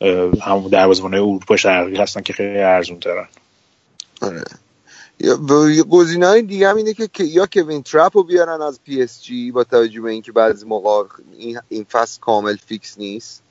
اه، 0.01 0.41
همون 0.41 0.71
دروازه‌بان 0.71 1.15
اروپا 1.15 1.57
شرقی 1.57 1.97
هستن 1.97 2.21
که 2.21 2.33
خیلی 2.33 2.59
ارزون 2.59 3.01
ترن 3.01 3.29
آره. 4.23 4.45
گزینه 5.91 6.27
های 6.27 6.43
دیگه 6.43 6.69
هم 6.69 6.77
اینه 6.77 6.95
که 6.95 7.25
یا 7.25 7.47
کوین 7.53 7.83
تراپ 7.83 8.17
رو 8.17 8.23
بیارن 8.23 8.63
از 8.63 8.81
پی 8.85 9.03
اس 9.03 9.23
جی 9.23 9.51
با 9.51 9.65
توجه 9.65 10.01
به 10.01 10.11
اینکه 10.11 10.33
بعضی 10.33 10.67
موقع 10.67 11.05
این, 11.69 11.85
فصل 11.85 12.21
کامل 12.21 12.57
فیکس 12.57 12.99
نیست. 12.99 13.42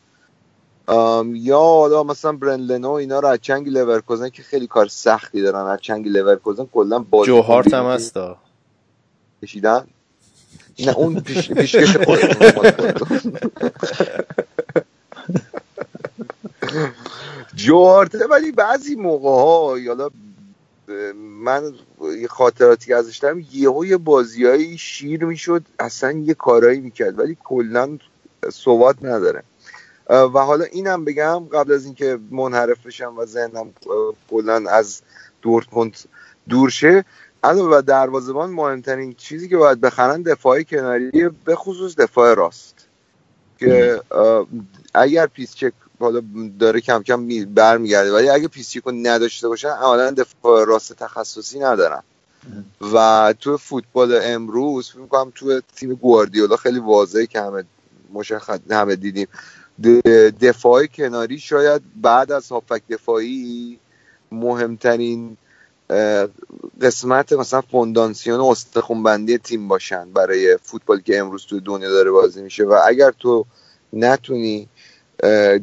یا 1.34 1.60
حالا 1.60 2.04
مثلا 2.04 2.32
برند 2.32 2.66
لنو 2.66 2.92
اینا 2.92 3.20
رو 3.20 3.28
از 3.28 3.40
چنگ 3.42 3.70
لورکوزن 3.70 4.30
که 4.30 4.44
خیلی 4.44 4.68
کار 4.68 4.88
سختی 4.88 5.42
دارن 5.42 5.68
از 5.68 5.80
چنگ 5.82 6.08
لورکوزن 6.08 6.66
کلا 6.66 7.00
بازی 7.00 7.32
جو 7.32 7.42
هارت 7.42 7.74
هم 7.74 7.86
هستا 7.86 8.38
کشیدن؟ 9.44 9.88
نه 10.80 10.98
اون 10.98 11.20
پیش 11.20 11.52
پیشکش 11.54 11.98
جو 17.56 17.80
هارته 17.80 18.28
ولی 18.28 18.52
بعضی 18.52 18.96
موقع 18.96 19.30
ها 19.30 19.78
حالا 19.88 20.10
من 21.16 21.74
یه 22.22 22.28
خاطراتی 22.28 22.88
که 22.88 22.96
ازش 22.96 23.18
دارم 23.18 23.46
یهو 23.52 23.86
یه 23.86 23.98
بازیایی 23.98 24.78
شیر 24.78 25.26
می‌شد 25.26 25.64
اصلا 25.80 26.12
یه 26.12 26.34
کارایی 26.34 26.80
می‌کرد 26.80 27.20
ولی 27.20 27.38
کلا 27.44 27.98
ثبات 28.52 28.96
نداره. 29.02 29.44
و 30.12 30.40
حالا 30.40 30.66
اینم 30.66 31.06
بگم 31.06 31.48
قبل 31.54 31.74
از 31.74 31.86
اینکه 31.86 32.20
منحرف 32.32 32.86
بشم 32.86 33.18
و 33.18 33.26
ذهنم 33.26 33.74
کلا 34.30 34.70
از 34.70 35.02
دورتموند 35.42 35.98
دور 36.50 36.70
شه 36.70 37.06
علاوه 37.44 37.70
بر 37.70 37.82
دروازه‌بان 37.82 38.50
مهمترین 38.52 39.14
چیزی 39.14 39.50
که 39.50 39.58
باید 39.58 39.82
بخرن 39.82 40.22
دفاع 40.22 40.62
کناری 40.62 41.30
به 41.46 41.56
خصوص 41.56 41.96
دفاع 41.96 42.34
راست. 42.34 42.76
که 43.60 44.02
اگر 44.94 45.28
پیسچک 45.28 45.74
حالا 46.00 46.22
داره 46.60 46.82
کم 46.82 47.04
کم 47.04 47.28
برمیگرده 47.46 48.14
ولی 48.14 48.30
اگه 48.30 48.48
پیسچک 48.48 48.82
رو 48.82 48.92
نداشته 48.92 49.48
باشن 49.48 49.70
عملا 49.70 50.12
دفاع 50.12 50.66
راست 50.66 50.94
تخصصی 50.94 51.60
ندارن. 51.60 52.04
و 52.94 53.34
تو 53.40 53.58
فوتبال 53.58 54.20
امروز 54.24 54.90
فکر 54.92 55.00
می‌کنم 55.00 55.32
تو 55.36 55.62
تیم 55.76 55.94
گواردیولا 55.94 56.56
خیلی 56.56 56.80
واضحه 56.80 57.26
که 57.26 57.42
همه 57.42 57.64
مشخص 58.14 58.60
همه 58.72 58.96
دیدیم. 58.96 59.28
دفاع 60.42 60.86
کناری 60.86 61.40
شاید 61.40 61.82
بعد 62.02 62.32
از 62.32 62.50
هافک 62.50 62.82
دفاعی 62.90 63.80
مهمترین 64.32 65.38
قسمت 66.82 67.34
مثلا 67.34 67.62
فوندانسیون 67.62 68.40
و 68.40 68.46
استخونبندی 68.46 69.38
تیم 69.38 69.68
باشن 69.68 70.12
برای 70.12 70.58
فوتبال 70.64 71.02
که 71.02 71.20
امروز 71.20 71.46
تو 71.46 71.60
دنیا 71.60 71.90
داره 71.90 72.12
بازی 72.12 72.42
میشه. 72.42 72.64
و 72.64 72.80
اگر 72.88 73.12
تو 73.12 73.46
نتونی 73.94 74.68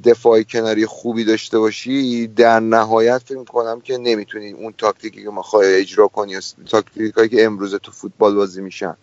دفاع 0.05 0.43
کناری 0.43 0.87
خوبی 0.87 1.25
داشته 1.25 1.59
باشی 1.59 2.27
در 2.27 2.61
نهایت 2.61 3.19
فکر 3.19 3.45
کنم 3.45 3.81
که 3.81 3.99
نمی‌تونی 3.99 4.53
اون 4.53 4.75
تاکتیکی 4.79 5.23
که 5.23 5.31
می‌خوای 5.31 5.75
اجرا 5.75 6.09
کنی 6.09 6.37
تاکتیکایی 6.71 7.29
که 7.29 7.45
امروز 7.45 7.75
تو 7.75 7.93
فوتبال 7.93 8.35
بازی 8.35 8.63
میشن. 8.63 8.97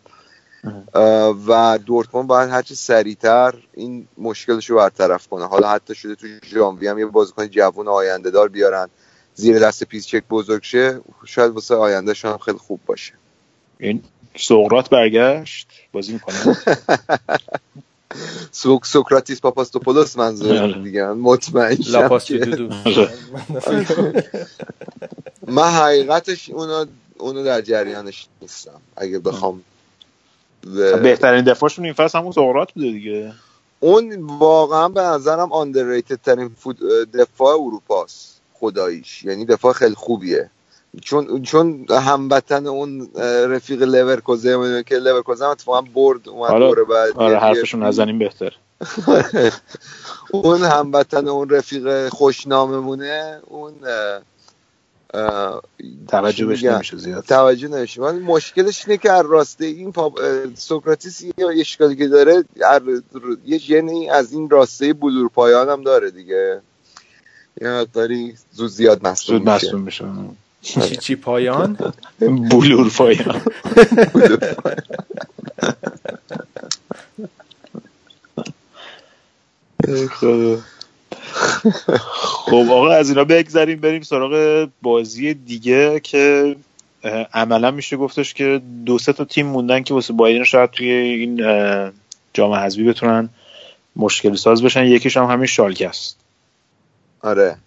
و 1.48 1.80
دورتموند 1.85 2.27
باید 2.27 2.50
هرچی 2.50 2.76
سریعتر 2.76 3.53
این 3.74 4.08
مشکلش 4.18 4.69
رو 4.69 4.76
برطرف 4.76 5.27
کنه. 5.27 5.45
حالا 5.45 5.69
حتی 5.69 5.95
شده 5.95 6.16
تو 6.16 6.27
ژانویه 6.45 6.92
هم 6.92 7.00
یه 7.00 7.06
بازیکن 7.06 7.48
جوون 7.48 7.88
آینده 7.88 8.32
دار 8.32 8.50
بیارن. 8.50 8.90
زیر 9.35 9.60
دست 9.60 9.84
پیشچک 9.84 10.24
بزرگ 10.30 10.64
شه 10.64 11.00
شاید 11.26 11.52
واسه 11.52 11.76
آینده 11.76 12.14
هم 12.24 12.38
خیلی 12.38 12.58
خوب 12.58 12.80
باشه. 12.85 13.14
این 13.80 14.03
سقراط 14.38 14.90
برگشت؟ 14.90 15.68
بازی 15.92 16.14
می‌کنه؟ 16.14 16.35
سوک 18.52 18.85
سوکراتیس 18.85 19.42
پاپاستاتوپولوس 19.42 20.18
منظور 20.18 20.84
دیگه. 20.84 21.08
مطمئن 21.08 21.77
من 25.48 25.69
حقیقتش 25.69 26.50
اونو 26.50 26.85
اونو 27.18 27.44
در 27.44 27.61
جریانش 27.61 28.27
نیستم. 28.42 28.82
اگه 28.95 29.19
بخوام 29.19 29.64
بهترین 31.03 31.44
دفاعشون 31.44 31.85
این 31.85 31.94
فصل 31.94 32.19
همون 32.19 32.32
سقراط 32.32 32.72
بوده 32.74 32.92
دیگه. 32.92 33.34
اون 33.80 34.16
واقعا 34.40 34.90
به 34.90 35.02
نظرم 35.02 35.52
آندرریتد 35.52 36.19
ترین 36.26 36.56
دفاع 37.14 37.53
اروپاست. 37.53 38.42
خداییش. 38.53 39.24
یعنی 39.24 39.45
دفاع 39.45 39.74
خیلی 39.74 39.95
خوبیه. 39.95 40.50
چون 41.02 41.42
چون 41.44 41.85
هموطن 41.90 42.68
اون 42.68 43.10
رفیق 43.50 43.84
لورکوزن 43.84 44.82
که 44.84 44.95
لورکوزن 44.95 45.45
اتفاقا 45.45 45.82
برد 45.82 46.30
اومد 46.30 46.52
آره 46.52 46.84
بعد 46.84 47.18
آره 47.18 47.40
حرفشون 47.40 47.84
نزنیم 47.84 48.19
بهتر. 48.19 48.53
اون 50.32 50.61
هموطن 50.61 51.27
اون 51.27 51.50
رفیق 51.50 52.10
خوشناممونه 52.10 53.40
اون 53.48 53.74
توجه 56.08 56.45
بهش 56.45 56.64
نمیشه 56.64 56.98
زیاد. 56.98 57.24
توجه 57.24 57.68
نمیشه. 57.68 58.02
ولی 58.02 58.19
مشکلش 58.19 58.88
اینه 58.88 58.98
که 58.98 59.10
راسته 59.11 59.66
این 59.66 59.92
پاپ... 59.92 60.19
سوکراتیس 60.56 61.22
یه 61.22 61.34
اشکالی 61.60 61.95
که 61.95 62.08
داره 62.08 62.44
یه 63.45 63.58
ژنی 63.58 64.10
از 64.10 64.34
این 64.34 64.50
راسته 64.50 64.94
بلور 64.94 65.30
پایان 65.30 65.69
هم 65.69 65.84
داره 65.84 66.11
دیگه. 66.11 66.61
یه 67.61 67.85
داری 67.94 68.35
زود 68.52 68.69
زیاد 68.69 69.08
مصدوم 69.08 69.58
زود 69.58 69.80
میشه. 69.80 70.06
چی 70.61 70.95
چی 70.95 71.16
پایان؟ 71.16 71.77
بلور 72.52 72.90
پایان. 72.90 73.42
خب 82.46 82.66
آقا 82.70 82.92
از 82.92 83.10
اینا 83.10 83.24
بگذریم 83.24 83.80
بریم 83.80 84.02
سراغ 84.02 84.68
بازی 84.82 85.34
دیگه 85.34 86.00
که 86.00 86.56
عملا 87.34 87.72
میشه 87.72 87.98
گفتش 87.98 88.34
که 88.34 88.62
دو 88.86 88.98
سه 88.98 89.14
تا 89.14 89.26
تیم 89.26 89.46
موندن 89.46 89.84
که 89.84 89.94
واسه 89.94 90.14
بایرن 90.14 90.44
شاید 90.44 90.70
توی 90.70 90.92
این 90.92 91.38
جام 92.34 92.54
حذفی 92.54 92.84
بتونن 92.84 93.30
مشکل 93.96 94.36
ساز 94.36 94.64
بشن. 94.64 94.86
یکیش 94.86 95.18
هم 95.18 95.26
همین 95.26 95.46
شالکه 95.46 95.90
است. 95.90 96.18
آره. 97.22 97.58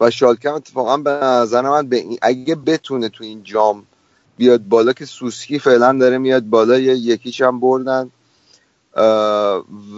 و 0.00 0.10
شالکه 0.10 0.48
هم 0.48 0.54
اتفاقا 0.54 0.96
به 0.96 1.10
نظر 1.10 1.60
من 1.60 1.88
به 1.88 1.96
این 1.96 2.18
اگه 2.22 2.54
بتونه 2.54 3.08
تو 3.08 3.24
این 3.24 3.42
جام 3.44 3.86
بیاد 4.36 4.60
بالا 4.68 4.92
که 4.92 5.04
سوسکی 5.04 5.58
فعلا 5.58 5.92
داره 5.92 6.18
میاد 6.18 6.42
بالا 6.42 6.78
یکیش 6.78 7.40
هم 7.40 7.60
بردن. 7.60 8.10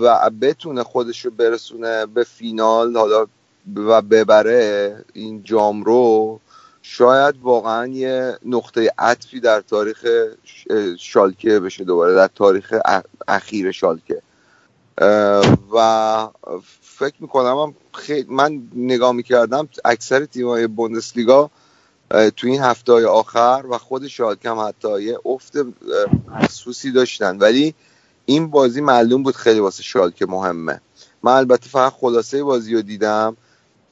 و 0.00 0.31
بتونه 0.41 0.83
خودش 0.83 1.25
رو 1.25 1.31
برسونه 1.31 2.07
به 2.07 2.25
فینال 2.25 2.97
حالا 2.97 3.26
و 3.76 4.02
ببره 4.02 5.05
این 5.12 5.42
جام 5.42 5.83
رو 5.83 6.41
شاید 6.83 7.34
واقعا 7.42 7.86
یه 7.86 8.39
نقطه 8.44 8.92
عطفی 8.99 9.41
در 9.41 9.60
تاریخ 9.60 10.07
شالکه 10.99 11.60
بشه 11.60 11.84
دوباره 11.84 12.15
در 12.15 12.28
تاریخ 12.34 12.75
اخیر 13.28 13.73
شالکه. 13.73 14.23
و 15.73 16.28
فکر 16.83 17.15
می‌کنم 17.20 17.75
خیلی 17.94 18.26
من 18.31 18.62
نگاه 18.75 19.12
می‌کردم 19.12 19.68
اکثر 19.84 20.25
تیمای 20.25 20.66
بوندسلیگا 20.66 21.50
تو 22.36 22.47
این 22.47 22.62
هفته 22.62 23.07
آخر 23.07 23.65
و 23.70 23.78
خود 23.78 24.07
شالکه 24.07 24.50
هم 24.50 24.58
حتی 24.58 25.02
یه 25.02 25.18
افت 25.25 25.52
محسوسی 26.28 26.92
داشتن. 26.92 27.39
ولی 27.39 27.75
این 28.27 28.51
بازی 28.51 28.81
معلوم 28.81 29.23
بود 29.23 29.37
خیلی 29.37 29.61
واسه 29.61 29.83
شالکه 29.83 30.27
مهمه. 30.27 30.81
من 31.23 31.33
البته 31.33 31.69
فقط 31.69 31.93
خلاصه 31.93 32.43
بازی 32.43 32.75
رو 32.75 32.83
دیدم 32.83 33.37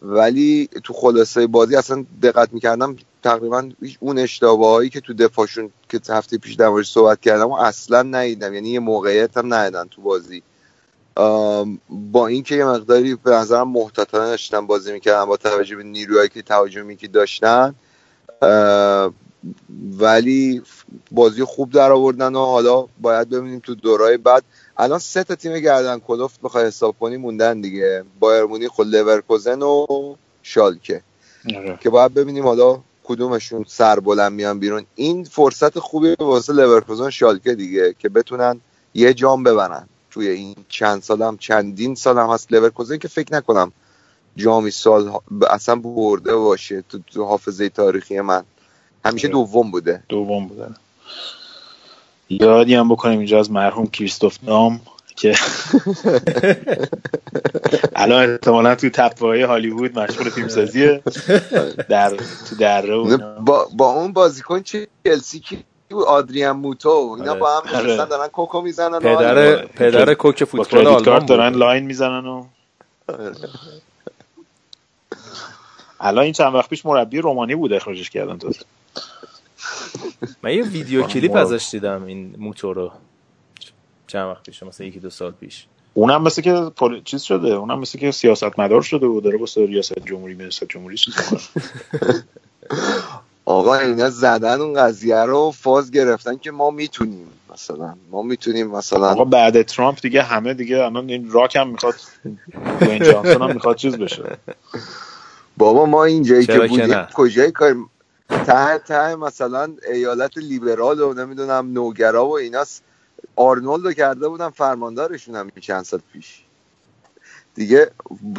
ولی 0.02 0.68
تو 0.84 0.92
خلاصه 0.92 1.46
بازی 1.46 1.76
اصلا 1.76 2.04
دقت 2.22 2.52
می‌کردم 2.52 2.96
تقریبا 3.22 3.70
اون 4.00 4.18
اشتباهایی 4.18 4.90
که 4.90 5.00
تو 5.00 5.14
دفاعشون 5.14 5.70
که 5.88 6.00
هفته 6.08 6.38
پیش 6.38 6.54
در 6.54 6.82
صحبت 6.82 7.20
کردم 7.20 7.48
و 7.48 7.54
اصلا 7.54 8.02
ندیدم. 8.02 8.54
یعنی 8.54 8.68
یه 8.68 8.80
موقعیت 8.80 9.36
هم 9.36 9.54
ندیدن 9.54 9.88
تو 9.88 10.02
بازی. 10.02 10.42
با 11.90 12.26
اینکه 12.26 12.54
یه 12.54 12.64
مقداری 12.64 13.14
به 13.14 13.30
نظرم 13.30 13.68
محتاطانه 13.68 14.26
داشتن 14.26 14.66
بازی 14.66 14.92
می‌کردن 14.92 15.24
با 15.24 15.36
توجه 15.36 15.76
به 15.76 15.82
نیروهایی 15.82 16.28
که 16.28 16.42
تهاجمی 16.42 16.96
که 16.96 17.08
داشتن 17.08 17.74
ولی 19.98 20.62
بازی 21.10 21.44
خوب 21.44 21.70
در 21.70 21.92
آوردن 21.92 22.34
و 22.34 22.44
حالا 22.44 22.86
باید 23.00 23.28
ببینیم 23.28 23.58
تو 23.58 23.74
دورای 23.74 24.16
بعد. 24.16 24.44
الان 24.76 24.98
سه 24.98 25.24
تا 25.24 25.34
تیم 25.34 25.58
گردن 25.58 25.98
کلفت 25.98 26.40
بخوای 26.40 26.66
حساب 26.66 26.96
کنی 27.00 27.16
موندن 27.16 27.60
دیگه. 27.60 28.04
بایرن 28.20 28.44
مونیخ 28.44 28.78
و 28.78 28.82
لورکوزن 28.82 29.62
و 29.62 29.86
شالکه. 30.42 31.02
آره. 31.56 31.78
که 31.80 31.90
باید 31.90 32.14
ببینیم 32.14 32.44
حالا 32.44 32.80
کدومشون 33.04 33.64
سر 33.68 34.00
بلند 34.00 34.32
میان 34.32 34.58
بیرون. 34.58 34.86
این 34.94 35.24
فرصت 35.24 35.78
خوبی 35.78 36.14
واسه 36.18 36.52
لورکوزن 36.52 37.10
شالکه 37.10 37.54
دیگه 37.54 37.94
که 37.98 38.08
بتونن 38.08 38.60
یه 38.94 39.14
جام 39.14 39.42
ببرن. 39.42 39.88
توی 40.10 40.28
این 40.28 40.54
چند 40.68 41.02
سالم 41.02 41.36
چندین 41.36 41.94
سالم 41.94 42.30
هست 42.30 42.52
لورکوزن 42.52 42.96
که 42.96 43.08
فکر 43.08 43.34
نکنم 43.34 43.72
جامی 44.36 44.70
سال 44.70 45.18
اصلا 45.50 45.74
برده 45.74 46.36
باشه 46.36 46.84
تو, 46.88 46.98
تو 47.06 47.24
حافظه 47.24 47.68
تاریخی 47.68 48.20
من. 48.20 48.44
همیشه 49.04 49.28
دوم 49.28 49.70
بوده. 49.70 50.02
دوم 50.08 50.46
بوده. 50.46 50.66
یادی 52.28 52.74
هم 52.74 52.88
بکنیم 52.88 53.18
اینجا 53.18 53.38
از 53.38 53.50
مرحوم 53.50 53.86
کریستوف 53.86 54.38
داوم 54.42 54.80
که 55.16 55.34
الان 57.96 58.30
احتمالا 58.30 58.74
تو 58.74 58.90
تپه 58.90 59.46
هالیوود 59.46 59.98
مشغول 59.98 60.30
فیلمسازیه. 60.30 61.02
در 61.88 62.10
تو 62.48 62.56
دره 62.58 62.96
با, 63.40 63.68
با 63.76 63.92
اون 63.92 64.12
بازیکن 64.12 64.62
چلسی 64.62 65.40
کی 65.40 65.64
آدریان 66.06 66.56
موتو. 66.56 67.16
اینا 67.18 67.34
با 67.34 67.60
هم 67.60 67.74
آره. 67.74 67.86
نشستن 67.86 68.04
دارن 68.04 68.28
کوکو 68.28 68.60
می‌زنن 68.60 68.98
پدر 68.98 69.66
پدر 69.66 70.14
coke 70.14 70.44
فوتبال 70.44 70.86
آلمان 70.86 71.26
دارن 71.26 71.54
line 71.54 71.84
می‌زنن 71.84 72.26
و 72.26 72.44
الان 76.00 76.24
این 76.24 76.32
چند 76.32 76.54
وقت 76.54 76.70
پیش 76.70 76.86
مربی 76.86 77.18
رومانی 77.18 77.54
بود 77.54 77.72
اخراجش 77.72 78.10
کردن 78.10 78.38
تو 78.38 78.52
من 80.42 80.54
یه 80.54 80.62
ویدیو 80.62 81.02
کلیپ 81.02 81.36
ازش 81.36 81.68
دیدم 81.70 82.04
این 82.04 82.34
موتو 82.38 82.72
رو 82.72 82.92
چند 84.06 84.30
وقت 84.30 84.42
پیش 84.42 84.62
مثلا 84.62 84.86
یکی 84.86 85.00
دو 85.00 85.10
سال 85.10 85.32
پیش. 85.32 85.66
اونم 85.94 86.22
مثل 86.22 86.42
که 86.42 86.70
پول... 86.76 87.02
چیز 87.04 87.22
شده 87.22 87.48
اونم 87.48 87.78
مثل 87.78 87.98
که 87.98 88.10
سیاست 88.10 88.58
مدار 88.58 88.82
شده 88.82 89.06
و 89.06 89.20
داره 89.20 89.38
واسه 89.38 89.66
ریاست 89.66 89.98
جمهوری 89.98 90.34
ریاست 90.34 90.64
جمهوری 90.64 90.96
چیز 90.96 91.14
آقا 93.44 93.74
اینا 93.74 94.10
زدن 94.10 94.60
اون 94.60 94.74
قضیه 94.74 95.16
رو 95.16 95.50
فاز 95.50 95.90
گرفتن 95.90 96.36
که 96.36 96.50
ما 96.50 96.70
می‌تونیم 96.70 97.26
مثلا. 97.52 97.94
ما 98.10 98.22
می‌تونیم 98.22 98.66
مثلا. 98.66 99.10
آقا 99.10 99.24
بعد 99.24 99.62
ترامپ 99.62 100.00
دیگه 100.00 100.22
همه 100.22 100.54
دیگه 100.54 100.78
الان 100.78 101.08
این 101.08 101.30
راک 101.30 101.56
هم 101.56 101.68
می‌خواد 101.68 101.94
دوین 102.80 103.02
جانسون 103.02 103.42
هم 103.42 103.54
می‌خواد 103.54 103.76
چیز 103.76 103.96
بشه. 103.96 104.38
بابا 105.56 105.86
ما 105.86 106.04
اینجایی 106.04 106.46
که 106.46 106.58
بودیم؟ 106.58 107.06
کجای 107.14 107.50
کار؟ 107.50 107.76
ته 108.38 108.78
ته 108.78 109.14
مثلا 109.16 109.72
ایالت 109.92 110.38
لیبرال 110.38 111.00
و 111.00 111.14
نمی‌دونم 111.14 111.72
نوگرا 111.72 112.26
و 112.26 112.36
ایناست. 112.38 112.82
آرنولد 113.36 113.84
رو 113.84 113.92
کرده 113.92 114.28
بودن 114.28 114.50
فرماندارشون 114.50 115.36
هم 115.36 115.50
چند 115.60 115.84
سال 115.84 116.00
پیش. 116.12 116.44
دیگه 117.54 117.90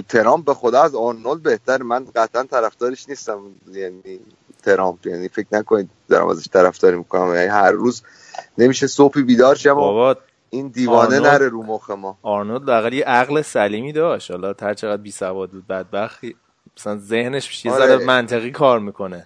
ترامپ 0.10 0.46
به 0.46 0.54
خدا 0.54 0.82
از 0.82 0.96
آرنولد 0.96 1.44
بهتر. 1.44 1.82
من 1.82 2.06
قطعا 2.16 2.44
طرفدارش 2.44 3.10
نیستم. 3.10 3.40
یعنی 3.72 4.20
ترامپ 4.64 5.08
یعنی 5.08 5.30
فکر 5.30 5.48
نکنید 5.52 5.90
دارم 6.10 6.28
ازش 6.28 6.48
طرفداری 6.48 6.98
می‌کنم. 6.98 7.36
یعنی 7.36 7.48
هر 7.48 7.72
روز 7.72 8.04
نمیشه 8.58 8.88
صبحی 8.88 9.24
بیدار 9.24 9.56
شم 9.56 9.72
و 9.72 9.76
بابا 9.76 10.16
این 10.50 10.68
دیوانه 10.68 11.20
آرنولد- 11.20 11.34
نره 11.34 11.50
رو 11.50 11.64
مخ 11.64 11.90
ما. 11.90 12.18
آرنولد 12.22 12.70
لااقل 12.70 12.94
یه 12.94 13.06
عقل 13.06 13.42
سلیمی 13.42 13.94
داشت. 13.94 14.32
حالا 14.32 14.54
هر 14.62 14.74
چقدر 14.74 15.02
بی 15.02 15.12
سواد 15.12 15.50
بود 15.52 15.68
بدبخت 15.68 16.20
مثلا 16.78 16.98
ذهنش 16.98 17.66
یه 17.66 17.72
آره. 17.72 18.06
منطقی 18.06 18.52
کار 18.52 18.80
می‌کنه. 18.80 19.26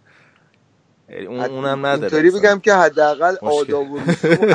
اون 1.28 1.40
اونم 1.40 1.86
نداره 1.86 2.18
اینطوری. 2.18 2.32
بگم 2.32 2.60
که 2.60 2.74
حداقل. 2.74 3.36
آداب 3.42 3.92
و 3.92 4.00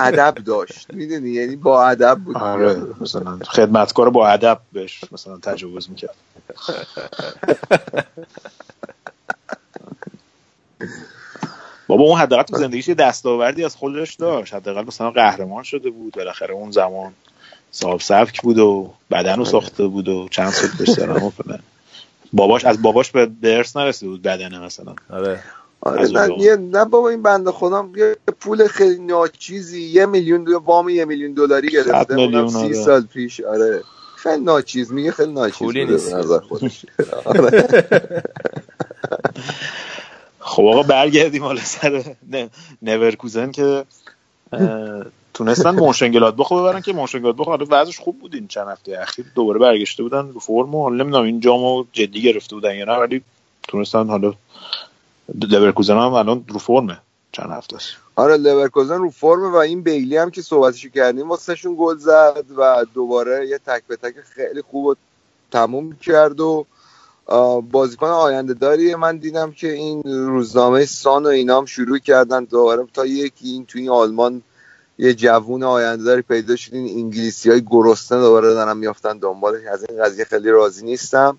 ادب 0.00 0.34
داشت. 0.34 0.86
می‌دونی؟ 0.94 1.30
یعنی 1.30 1.56
با 1.56 1.88
ادب 1.88 2.18
بود. 2.24 2.36
آره 2.36 2.82
مثلا 3.00 3.38
خدمتکار 3.46 4.10
با 4.10 4.28
ادب 4.28 4.60
بهش 4.72 5.00
مثلا 5.12 5.38
تجاوز 5.38 5.90
می‌کرد. 5.90 6.14
بابا 11.86 12.04
اون 12.04 12.20
حداقل 12.20 12.42
تو 12.42 12.56
زندگیش 12.56 12.88
یه 12.88 12.94
دستاوردی 12.94 13.64
از 13.64 13.76
خودش 13.76 14.14
داشت. 14.14 14.54
حداقل 14.54 14.84
مثلا 14.84 15.10
قهرمان 15.10 15.62
شده 15.62 15.90
بود. 15.90 16.12
بالاخره 16.12 16.54
اون 16.54 16.70
زمان 16.70 17.12
صاحب 17.70 18.00
سبک 18.00 18.42
بود 18.42 18.58
و 18.58 18.94
بدن 19.10 19.36
رو 19.36 19.44
ساخته 19.44 19.86
بود 19.86 20.08
و 20.08 20.28
چند 20.28 20.50
سال 20.50 20.68
فلان. 21.30 21.60
باباش 22.32 22.64
از 22.64 22.82
باباش 22.82 23.10
به 23.10 23.56
ارث 23.56 23.76
نرسیده 23.76 24.10
بود 24.10 24.22
بدنه 24.22 24.58
مثلا. 24.58 24.94
آره. 25.10 25.40
آره 25.84 26.08
نه. 26.08 26.38
یه- 26.42 26.56
نه 26.56 26.84
بابا 26.84 27.08
این 27.08 27.22
بنده 27.22 27.50
خدا 27.52 27.88
یه 27.96 28.16
پول 28.40 28.66
خیلی 28.68 28.98
ناچیزی 28.98 29.82
یه 29.82 30.06
میلیون 30.06 30.44
دو 30.44 30.58
وام 30.64 30.88
یه 30.88 31.04
میلیون 31.04 31.32
دلاری 31.32 31.68
گرفته 31.68 32.14
اونم 32.14 32.48
سی 32.48 32.56
آره. 32.56 32.72
سال 32.74 33.02
پیش 33.02 33.40
آره 33.40 33.82
خیلی 34.16 34.44
ناچیز 34.44 34.92
میگه 34.92 35.12
خیلی 35.12 35.32
ناچیز 35.32 35.58
پولی 35.58 35.84
نیست. 35.84 36.12
به 36.12 36.18
نظر 36.18 36.38
خودش 36.40 36.86
آره. 37.24 37.68
خب 40.40 40.64
آقا 40.64 40.82
برگردیم 40.82 41.42
حالا 41.42 41.60
سر 41.60 42.16
لورکوزن 42.82 43.52
که 43.52 43.84
تونستن 45.34 45.70
مونشنگلادباخ 45.70 46.52
رو 46.52 46.58
ببرن 46.60 46.80
که 46.80 46.92
مونشنگلادباخ 46.92 47.48
حالا 47.48 47.66
وضعش 47.70 47.98
خوب 47.98 48.20
بود 48.20 48.34
این 48.34 48.48
چند 48.48 48.68
هفته 48.68 48.98
اخیر 49.02 49.24
دوباره 49.34 49.58
برگشته 49.58 50.02
بودن 50.02 50.28
رو 50.28 50.40
فرم 50.40 50.74
و 50.74 50.82
حالا 50.82 51.04
نمی‌دونم 51.04 51.24
این 51.24 51.40
جامو 51.40 51.84
جدی 51.92 52.22
گرفته 52.22 52.54
بودن 52.54 52.74
یا 52.74 52.84
نه 52.84 52.92
ولی 52.92 53.22
تونستن 53.68 54.06
حالا 54.06 54.32
لورکوزن 55.28 55.94
هم 55.94 56.12
الان 56.12 56.44
رو 56.48 56.58
فرمه 56.58 56.98
چند 57.32 57.50
هفته 57.50 57.76
است. 57.76 57.88
آره 58.16 58.36
لورکوزن 58.36 58.98
رو 58.98 59.10
فرم 59.10 59.52
و 59.52 59.56
این 59.56 59.82
بیلی 59.82 60.16
هم 60.16 60.30
که 60.30 60.42
صحبتشو 60.42 60.88
کردیم 60.88 61.28
واسهشون 61.28 61.76
گل 61.78 61.96
زد 61.96 62.44
و 62.56 62.86
دوباره 62.94 63.48
یه 63.48 63.58
تک 63.58 63.82
به 63.88 63.96
تک 63.96 64.14
خیلی 64.34 64.62
خوب 64.62 64.84
و 64.86 64.94
تموم 65.50 65.96
کرد 65.96 66.40
و 66.40 66.66
بازیکن 67.70 68.06
آینده 68.06 68.54
داری 68.54 68.94
من 68.94 69.16
دیدم 69.16 69.52
که 69.52 69.72
این 69.72 70.02
روزنامه 70.04 70.84
سان 70.84 71.26
و 71.26 71.28
اینا 71.28 71.58
هم 71.58 71.64
شروع 71.64 71.98
کردن 71.98 72.44
دوباره 72.44 72.86
تا 72.94 73.06
یکی 73.06 73.48
این 73.48 73.66
توی 73.66 73.88
آلمان 73.88 74.42
یه 74.98 75.14
جوون 75.14 75.62
آینده 75.62 76.04
داری 76.04 76.22
پیدا 76.22 76.56
شد 76.56 76.74
این 76.74 76.98
انگلیسی 76.98 77.50
های 77.50 77.62
گرسنه 77.66 78.20
دوباره 78.20 78.54
دارن 78.54 78.76
میافتن 78.76 79.18
دنبالش. 79.18 79.66
از 79.66 79.84
این 79.88 80.04
قضیه 80.04 80.24
خیلی 80.24 80.50
راضی 80.50 80.84
نیستم. 80.84 81.38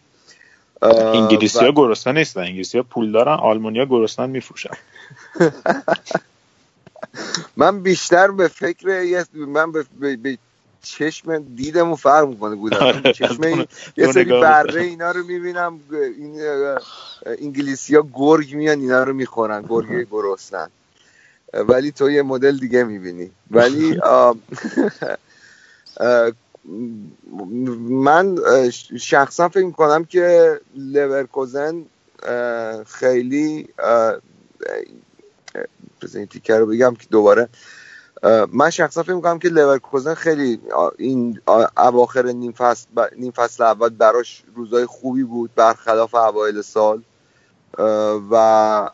انگلیسی 1.13 1.65
ها 1.65 1.71
و- 1.71 1.73
گرسنه 1.73 2.13
نیستن. 2.13 2.41
انگلیسی 2.41 2.77
ها 2.77 2.83
پول 2.83 3.11
دارن 3.11 3.33
آلمانیا 3.33 3.85
گرسنه 3.85 4.25
میفروشن. 4.27 4.77
من 7.57 7.83
بیشتر 7.83 8.31
به 8.31 8.47
فکر 8.47 9.03
یه 9.03 9.25
من 9.33 9.71
به, 9.73 9.85
به, 9.99 10.17
به 10.17 10.37
چشم 10.83 11.55
دیدمو 11.55 11.95
فرق 11.95 12.27
می‌کنه 12.29 12.55
بودم. 12.55 12.81
آره، 12.81 13.03
چشم 13.11 13.43
این 13.43 13.67
یه 13.97 14.07
سری 14.07 14.33
بره. 14.33 14.83
اینا 14.83 15.11
رو 15.11 15.23
می‌بینم 15.25 15.79
این 15.91 16.41
انگلیسی 17.25 17.95
ها 17.95 18.07
گرگ 18.15 18.55
میان 18.55 18.79
اینا 18.79 19.03
رو 19.03 19.13
می‌خورن 19.13 19.65
گرگ 19.69 20.07
گرسنن. 20.11 20.69
ولی 21.53 21.91
تو 21.91 22.11
یه 22.11 22.23
مدل 22.23 22.57
دیگه 22.59 22.83
می‌بینی. 22.83 23.31
ولی 23.51 23.97
من 27.89 28.39
شخصا 28.99 29.49
فکر 29.49 29.65
می‌کنم 29.65 30.05
که 30.05 30.59
لورکوزن 30.75 31.85
خیلی 32.85 33.67
بذار 36.01 36.27
این 36.45 36.59
رو 36.59 36.65
بگم 36.65 36.95
که 36.95 37.07
دوباره 37.11 37.49
من 38.53 38.69
شخصا 38.69 39.03
فکر 39.03 39.13
می‌کنم 39.13 39.39
که 39.39 39.49
لورکوزن 39.49 40.13
خیلی 40.13 40.59
این 40.97 41.39
اواخر 41.77 42.25
نیم 42.25 42.51
فصل 42.51 42.87
نیم 43.17 43.31
فصل 43.31 43.63
اول 43.63 43.89
براش 43.89 44.43
روزای 44.55 44.85
خوبی 44.85 45.23
بود 45.23 45.55
برخلاف 45.55 46.15
اوایل 46.15 46.61
سال 46.61 47.01
و 48.31 48.35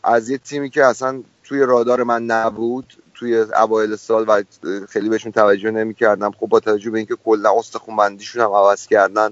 از 0.03 0.29
یه 0.29 0.37
تیمی 0.37 0.69
که 0.69 0.85
اصلا 0.85 1.23
توی 1.43 1.59
رادار 1.59 2.03
من 2.03 2.25
نبود 2.25 3.00
توی 3.21 3.37
اوایل 3.37 3.95
سال 3.95 4.25
و 4.27 4.43
خیلی 4.89 5.09
بهشون 5.09 5.31
توجه 5.31 5.71
نمی‌کردم. 5.71 6.31
خب 6.31 6.47
با 6.47 6.59
توجه 6.59 6.89
به 6.89 6.97
اینکه 6.97 7.15
کلا 7.25 7.59
استخون 7.59 7.95
بندیشون 7.95 8.41
هم 8.41 8.51
عوض 8.51 8.87
کردن 8.87 9.29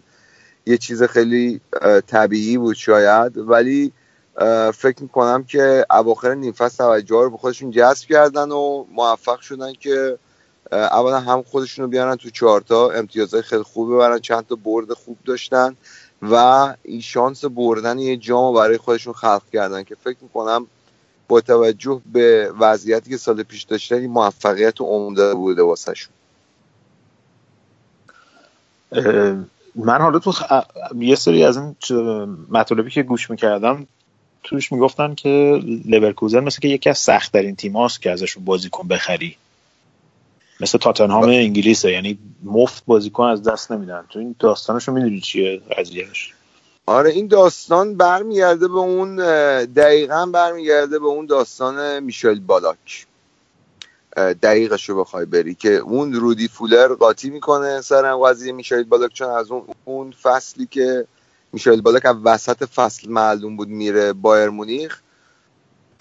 یه 0.65 0.77
چیز 0.77 1.03
خیلی 1.03 1.61
طبیعی 2.07 2.57
بود 2.57 2.75
شاید. 2.75 3.37
ولی 3.37 3.91
فکر 4.73 5.01
می‌کنم 5.01 5.43
که 5.43 5.85
اواخر 5.91 6.33
نیم 6.33 6.51
فصل 6.51 6.77
توجه 6.77 7.15
رو 7.15 7.29
به 7.29 7.37
خودشون 7.37 7.71
جذب 7.71 8.07
کردن 8.07 8.51
و 8.51 8.85
موفق 8.91 9.39
شدن 9.39 9.73
که 9.73 10.17
اولا 10.71 11.19
هم 11.19 11.43
خودشون 11.43 11.83
رو 11.83 11.89
بیارن 11.89 12.15
تو 12.15 12.29
چهارتا 12.29 12.89
امتیازهای 12.89 13.43
خیلی 13.43 13.63
خوب 13.63 13.93
ببرن 13.93 14.19
چند 14.19 14.47
تا 14.47 14.55
برد 14.55 14.93
خوب 14.93 15.17
داشتن 15.25 15.75
و 16.21 16.35
این 16.83 17.01
شانس 17.01 17.45
بردن 17.45 17.99
یه 17.99 18.17
جام 18.17 18.53
برای 18.53 18.77
خودشون 18.77 19.13
خلق 19.13 19.43
کردن 19.53 19.83
که 19.83 19.95
فکر 19.95 20.17
می‌کنم 20.21 20.67
با 21.29 21.41
توجه 21.41 22.01
به 22.13 22.53
وضعیتی 22.59 23.09
که 23.09 23.17
سال 23.17 23.43
پیش 23.43 23.63
داشتن 23.63 23.95
این 23.95 24.11
موفقیت 24.11 24.81
عمده 24.81 25.35
بوده 25.35 25.63
واسهشون. 25.63 26.13
اه، 28.91 29.45
من 29.75 30.01
حالا 30.01 30.19
تو 30.19 30.31
خ- 30.31 30.65
یه 30.95 31.15
سری 31.15 31.43
از 31.43 31.57
این 31.57 31.75
مطالبی 32.49 32.91
که 32.91 33.03
گوش 33.03 33.29
می‌کردم 33.29 33.87
توش 34.43 34.71
می‌گفتن 34.71 35.15
که 35.15 35.61
لورکوزن 35.85 36.39
مثل 36.39 36.59
که 36.59 36.67
یکی 36.67 36.89
از 36.89 36.97
سخت 36.97 37.33
ترین 37.33 37.55
تیم 37.55 37.77
هاست 37.77 38.01
که 38.01 38.11
ازشون 38.11 38.45
بازیکن 38.45 38.87
بخری. 38.87 39.37
مثل 40.61 40.77
تاتنهام 40.77 41.23
انگلیسه 41.23 41.91
یعنی 41.91 42.19
مفت 42.43 42.85
بازیکن 42.85 43.23
از 43.23 43.43
دست 43.43 43.71
نمیدن. 43.71 44.05
تو 44.09 44.19
این 44.19 44.35
داستانشو 44.39 44.91
می‌دونی 44.91 45.21
چیه 45.21 45.61
قضیهش 45.77 46.33
آره 46.89 47.09
این 47.09 47.27
داستان 47.27 47.95
برمیگرده 47.95 48.67
به 48.67 48.77
اون 48.77 49.15
دقیقا 49.65 50.25
برمیگرده 50.25 50.99
به 50.99 51.05
اون 51.05 51.25
داستان 51.25 52.03
میشل 52.03 52.39
بالاک. 52.39 53.07
دقیقش 54.17 54.89
رو 54.89 54.99
بخوای 54.99 55.25
بری 55.25 55.55
که 55.55 55.69
اون 55.69 56.13
رودی 56.13 56.47
فولر 56.47 56.87
قاطی 56.87 57.29
می‌کنه 57.29 57.81
سر 57.81 58.15
قضیه 58.15 58.51
میشل 58.53 58.83
بالاک 58.83 59.13
چون 59.13 59.29
از 59.29 59.51
اون 59.51 59.63
اون 59.85 60.11
فصلی 60.11 60.65
که 60.65 61.07
میشل 61.53 61.81
بالاک 61.81 62.05
از 62.05 62.15
وسط 62.23 62.63
فصل 62.65 63.09
معلوم 63.09 63.57
بود 63.57 63.67
میره 63.67 64.13
بایر 64.13 64.49
مونیخ 64.49 65.01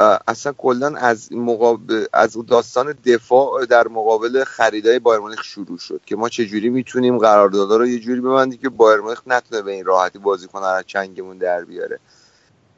اصلا 0.01 0.53
کلا 0.53 0.97
از 0.97 1.33
مقابل 1.33 2.05
از 2.13 2.37
داستان 2.47 2.95
دفاع 3.05 3.67
در 3.67 3.89
مقابل 3.89 4.45
خریدای 4.45 4.99
بایر 4.99 5.21
شروع 5.45 5.79
شد 5.79 6.01
که 6.07 6.17
ما 6.17 6.29
چجوری 6.29 6.69
می‌تونیم 6.69 7.19
قراردادها 7.19 7.77
رو 7.77 7.87
یه 7.87 7.99
جوری 7.99 8.21
ببندیم 8.21 8.61
که 8.61 8.69
بایر 8.69 9.01
مونیخ 9.01 9.23
نتونه 9.27 9.63
به 9.63 9.73
این 9.73 9.85
راحتی 9.85 10.19
بازیکن 10.19 10.63
از 10.63 10.85
چنگمون 10.87 11.39
در 11.39 11.65
بیاره. 11.65 11.99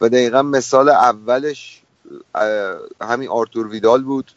و 0.00 0.08
دقیقا 0.08 0.42
مثال 0.42 0.88
اولش 0.88 1.82
همین 3.00 3.28
آرتور 3.28 3.66
ویدال 3.66 4.02
بود 4.02 4.32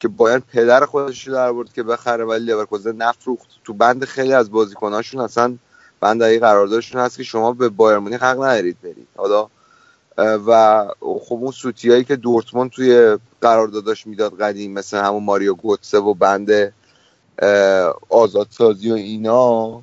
که 0.00 0.08
باید 0.08 0.42
پدر 0.52 0.86
خودش 0.86 1.28
در 1.28 1.48
آورد 1.48 1.72
که 1.72 1.82
بخره 1.82 2.24
ولی 2.24 2.44
لورکوزن 2.44 2.96
نفروخت. 2.96 3.48
تو 3.64 3.72
بند 3.72 4.04
خیلی 4.04 4.32
از 4.32 4.50
بازیکناشون 4.50 5.20
اصلا 5.20 5.56
بند 6.00 6.22
قراردادشون 6.22 7.00
هست 7.00 7.16
که 7.16 7.22
شما 7.22 7.52
به 7.52 7.68
بایر 7.68 7.98
مونیخ 7.98 8.22
حق 8.22 8.42
ندارید 8.42 8.76
برید. 8.82 9.08
حالا 9.16 9.48
و 10.18 10.84
خب 11.00 11.34
اون 11.34 11.50
سوتیایی 11.50 12.04
که 12.04 12.16
دورتموند 12.16 12.70
توی 12.70 13.18
قرارداداش 13.40 14.06
می‌داد 14.06 14.40
قدیم 14.40 14.72
مثل 14.72 14.96
همون 14.96 15.24
ماریو 15.24 15.54
گوتسه 15.54 15.98
و 15.98 16.14
بند 16.14 16.50
اه، 16.50 17.94
آزادسازی 18.08 18.90
و 18.90 18.94
اینا 18.94 19.82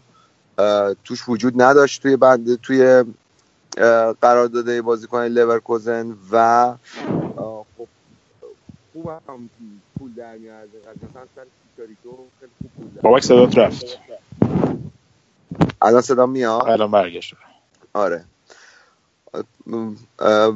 توش 1.03 1.29
وجود 1.29 1.61
نداشت 1.61 2.01
توی 2.01 2.17
بند 2.17 2.61
توی 2.61 3.03
اه، 3.77 4.13
قرارداد 4.13 4.81
بازیکن 4.81 5.23
لورکوزن 5.25 6.15
و 6.31 6.75
خب 7.77 7.87
خوب 8.93 9.07
هم 9.07 9.49
پول 9.99 10.13
در 10.13 10.37
میاره 10.37 10.67
مثلا 11.09 11.25
سر 11.35 11.45
چیچاریتو 11.71 12.17
خیلی 12.39 12.51
خوب 12.61 12.71
پول 12.77 12.87
در 12.95 13.01
بابک 13.01 13.23
صدات 13.23 13.57
رفت. 13.57 13.85
الان 15.81 16.01
صدا 16.01 16.25
میاد؟ 16.25 16.67
الان 16.67 16.91
برگشت. 16.91 17.33
آره. 17.93 18.25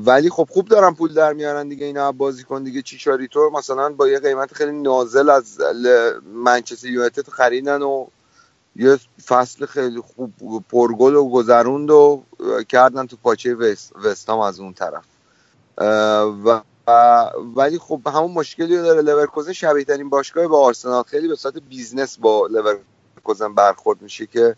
ولی 0.05 0.29
خب 0.29 0.47
خوب 0.51 0.67
دارن 0.67 0.93
پول 0.93 1.13
در 1.13 1.33
میارن 1.33 1.67
دیگه 1.67 1.85
اینا 1.85 2.11
بازیکن 2.11 2.63
دیگه 2.63 2.81
چیچاریتو. 2.81 3.49
مثلا 3.49 3.89
با 3.89 4.07
یه 4.07 4.19
قیمت 4.19 4.53
خیلی 4.53 4.71
نازل 4.71 5.29
از 5.29 5.61
منچستر 6.33 6.87
یونایتد 6.87 7.29
خریدن 7.29 7.81
و 7.81 8.07
یه 8.75 8.99
فصل 9.25 9.65
خیلی 9.65 10.01
خوب 10.01 10.33
پرگل 10.69 11.15
و 11.15 11.29
گذروند 11.29 11.91
و 11.91 12.23
کردن 12.69 13.07
تو 13.07 13.17
پاچه 13.23 13.55
وست, 13.55 13.95
وستام 14.03 14.39
از 14.39 14.59
اون 14.59 14.73
طرف. 14.73 15.05
و 16.45 16.61
ولی 17.55 17.79
خب 17.79 18.01
همون 18.05 18.31
مشکلی 18.31 18.77
داره 18.77 19.01
لورکوزن. 19.01 19.53
شبیه 19.53 19.83
ترین 19.83 20.09
باشگاه 20.09 20.47
با 20.47 20.65
آرسنال 20.65 21.03
خیلی 21.03 21.27
به 21.27 21.35
صورت 21.35 21.57
business 21.57 22.17
با 22.17 22.47
لورکوزن 22.47 23.53
برخورد 23.55 24.01
میشه 24.01 24.25
که 24.25 24.55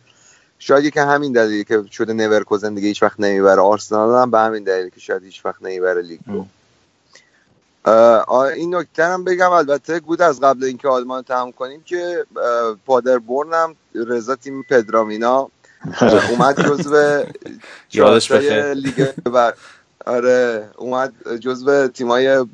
شاید 0.59 0.93
که 0.93 1.01
همین 1.01 1.31
دلیلی 1.31 1.63
که 1.63 1.83
شده 1.91 2.13
لورکوزن 2.13 2.73
دیگه 2.73 2.87
هیچ 2.87 3.03
وقت 3.03 3.19
نمی‌بره 3.19 3.61
آرسنال 3.61 4.21
هم 4.21 4.31
به 4.31 4.39
همین 4.39 4.63
دلیلی 4.63 4.91
که 4.91 4.99
شاید 4.99 5.23
هیچ 5.23 5.45
وقت 5.45 5.61
نمی‌بره 5.61 6.01
لیگ. 6.01 6.19
رو 6.27 6.45
این 8.55 8.75
نکته 8.75 9.05
هم 9.05 9.23
بگم 9.23 9.51
البته 9.51 9.99
گودرز 9.99 10.39
قبل 10.39 10.63
اینکه 10.63 10.87
آلمان 10.87 11.17
رو 11.17 11.23
تمام 11.23 11.51
کنیم 11.51 11.81
که 11.85 12.25
پادربورن 12.85 13.53
هم 13.53 13.75
رضا 13.95 14.35
تیم 14.35 14.63
پدرامینا 14.63 15.49
اومد 16.29 16.67
جزو 16.67 17.23
یادش. 17.93 18.31
لیگ 18.31 19.07
و 19.25 19.53
آره 20.05 20.69
اومد 20.77 21.13
جزو 21.39 21.87
تیمای 21.87 22.45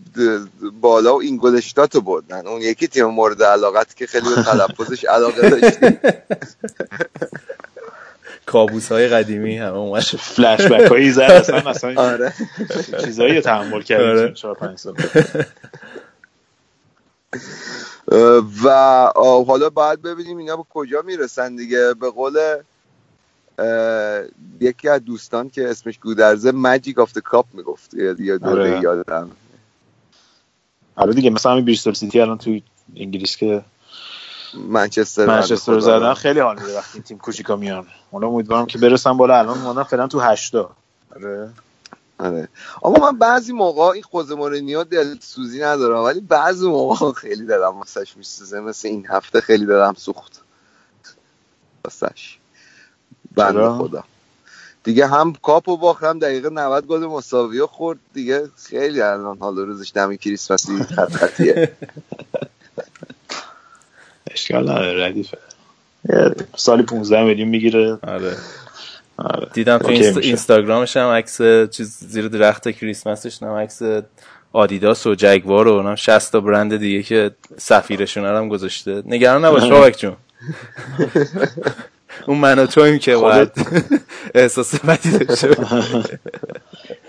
بالا 0.82 1.16
و 1.16 1.22
اینگلشتات 1.22 1.96
رو 1.96 2.02
بردن. 2.02 2.48
اون 2.48 2.62
یکی 2.62 2.88
تیم 2.88 3.06
مورد 3.06 3.44
علاقت 3.44 3.96
که 3.96 4.08
خیلی 4.08 4.36
به 4.36 4.44
تلفظش 4.44 5.06
علاقه 5.06 5.50
داشتیم. 5.50 6.00
کابوس 8.46 8.92
های 8.92 9.08
قدیمی 9.08 9.58
همه 9.58 9.78
اومد. 9.78 10.02
فلش 10.02 10.62
بک 10.62 10.92
هایی 10.92 11.12
زد 11.12 11.22
اصلا 11.22 11.58
اصلا 11.70 12.02
آره. 12.02 12.34
چیزایی 13.06 13.36
رو 13.36 13.42
تحمل 13.42 13.82
کردیم 13.82 14.08
آره. 14.10 14.28
تو 14.28 14.34
4 14.34 14.56
5 14.56 14.78
سال 14.78 14.96
و 18.64 18.70
حالا 19.48 19.70
باید 19.70 20.02
ببینیم 20.02 20.38
اینا 20.38 20.58
به 20.58 20.64
کجا 20.70 21.02
می‌رسن 21.02 21.56
دیگه. 21.56 21.94
به 21.94 22.10
قول 22.10 22.38
یکی 24.62 24.90
از 24.90 25.06
دوستان 25.06 25.50
که 25.50 25.70
اسمش 25.70 26.00
گودرزه 26.00 26.52
magic 26.52 27.00
of 27.00 27.12
the 27.18 27.22
cup 27.22 27.46
می‌گفت. 27.54 27.96
دوره 27.96 28.40
آره. 28.44 28.80
یادم. 28.82 29.32
آره 30.96 31.14
دیگه 31.14 31.30
مثلا 31.30 31.52
همین 31.52 31.66
بریستول 31.66 31.94
سیتی 31.94 32.22
الان 32.22 32.38
تو 32.38 32.60
انگلیس 32.96 33.38
که 33.38 33.64
منچستر 34.54 35.26
منچستر 35.26 35.72
رو 35.72 35.80
زدن 35.80 36.14
خیلی 36.14 36.40
حال 36.40 36.60
میده 36.60 36.78
وقتی 36.78 36.90
این 36.94 37.04
تیم 37.04 37.18
کوچیکا 37.18 37.56
میان. 37.56 37.88
حالا 38.12 38.28
امیدوارم 38.28 38.66
که 38.66 38.78
برسن 38.78 39.18
بالا. 39.18 39.40
الان 39.40 39.58
اومدن 39.62 39.84
فعلا 39.84 40.08
تو 40.08 40.20
هشتا. 40.20 40.72
آره. 41.16 41.50
آره. 42.20 42.48
اما 42.84 43.12
من 43.12 43.18
بعضی 43.18 43.54
موقع 43.54 43.82
این 43.82 44.04
خوزه 44.04 44.36
مورینیو 44.36 44.84
دلسوزی 44.84 45.64
ندارم 45.64 46.04
ولی 46.04 46.20
بعضی 46.20 46.68
موقع 46.68 47.12
خیلی 47.12 47.46
دلم 47.46 47.78
واسش 47.80 48.18
میسوزه. 48.18 48.60
مثل 48.60 48.88
این 48.88 49.08
هفته 49.10 49.42
خیلی 49.42 49.66
دلم 49.66 49.94
سوخت. 49.98 50.42
واسش. 51.86 52.38
بنده؟ 53.36 53.70
خدا. 53.70 54.04
دیگه 54.84 55.08
هم 55.08 55.34
کاپو 55.34 55.78
باخت 55.78 56.04
هم 56.04 56.20
دقیقه 56.20 56.50
90 56.50 56.88
گل 56.88 57.06
مساوی 57.06 57.66
خورد. 57.66 58.00
دیگه 58.14 58.50
خیلی 58.56 59.02
الان 59.02 59.38
حال 59.38 59.58
روزش 59.58 59.92
دم 59.96 60.16
کریسمسی 60.16 60.84
خط 60.96 61.12
خطیه 61.12 61.78
اشکال 64.34 64.70
نداره 64.70 65.06
ردیفه 65.06 65.38
سالی 66.56 66.84
15 66.84 67.24
میلیون 67.24 67.50
می‌گیره. 67.50 68.00
آره. 68.08 68.36
آره. 69.18 69.48
دیدم 69.54 69.78
تو 69.78 69.88
اینست... 69.88 70.18
اینستاگرامش 70.18 70.98
هم 70.98 71.08
عکس 71.08 71.42
چیز 71.72 71.98
زیر 72.00 72.28
درخت 72.28 72.72
کریسمسش 72.72 73.44
هم 73.44 73.50
عکس 73.50 73.82
آدیداس 74.54 75.08
و 75.08 75.16
جگوار 75.16 75.68
و 75.68 75.72
اونم 75.72 75.96
60 75.96 76.32
تا 76.32 76.40
برند 76.40 76.78
دیگه 76.78 77.04
که 77.04 77.32
سفیرشون 77.58 78.26
هم 78.26 78.50
گذاشته. 78.50 79.04
نگران 79.06 79.46
نباش 79.46 79.64
بابک 79.64 79.98
جون. 79.98 80.16
اون 82.28 82.38
من 82.38 82.60
و 82.60 82.66
تویم 82.66 83.00
که 83.00 83.16
باید 83.16 83.52
احساس 84.36 84.76
بدی 84.76 85.18
داشته. 85.18 85.56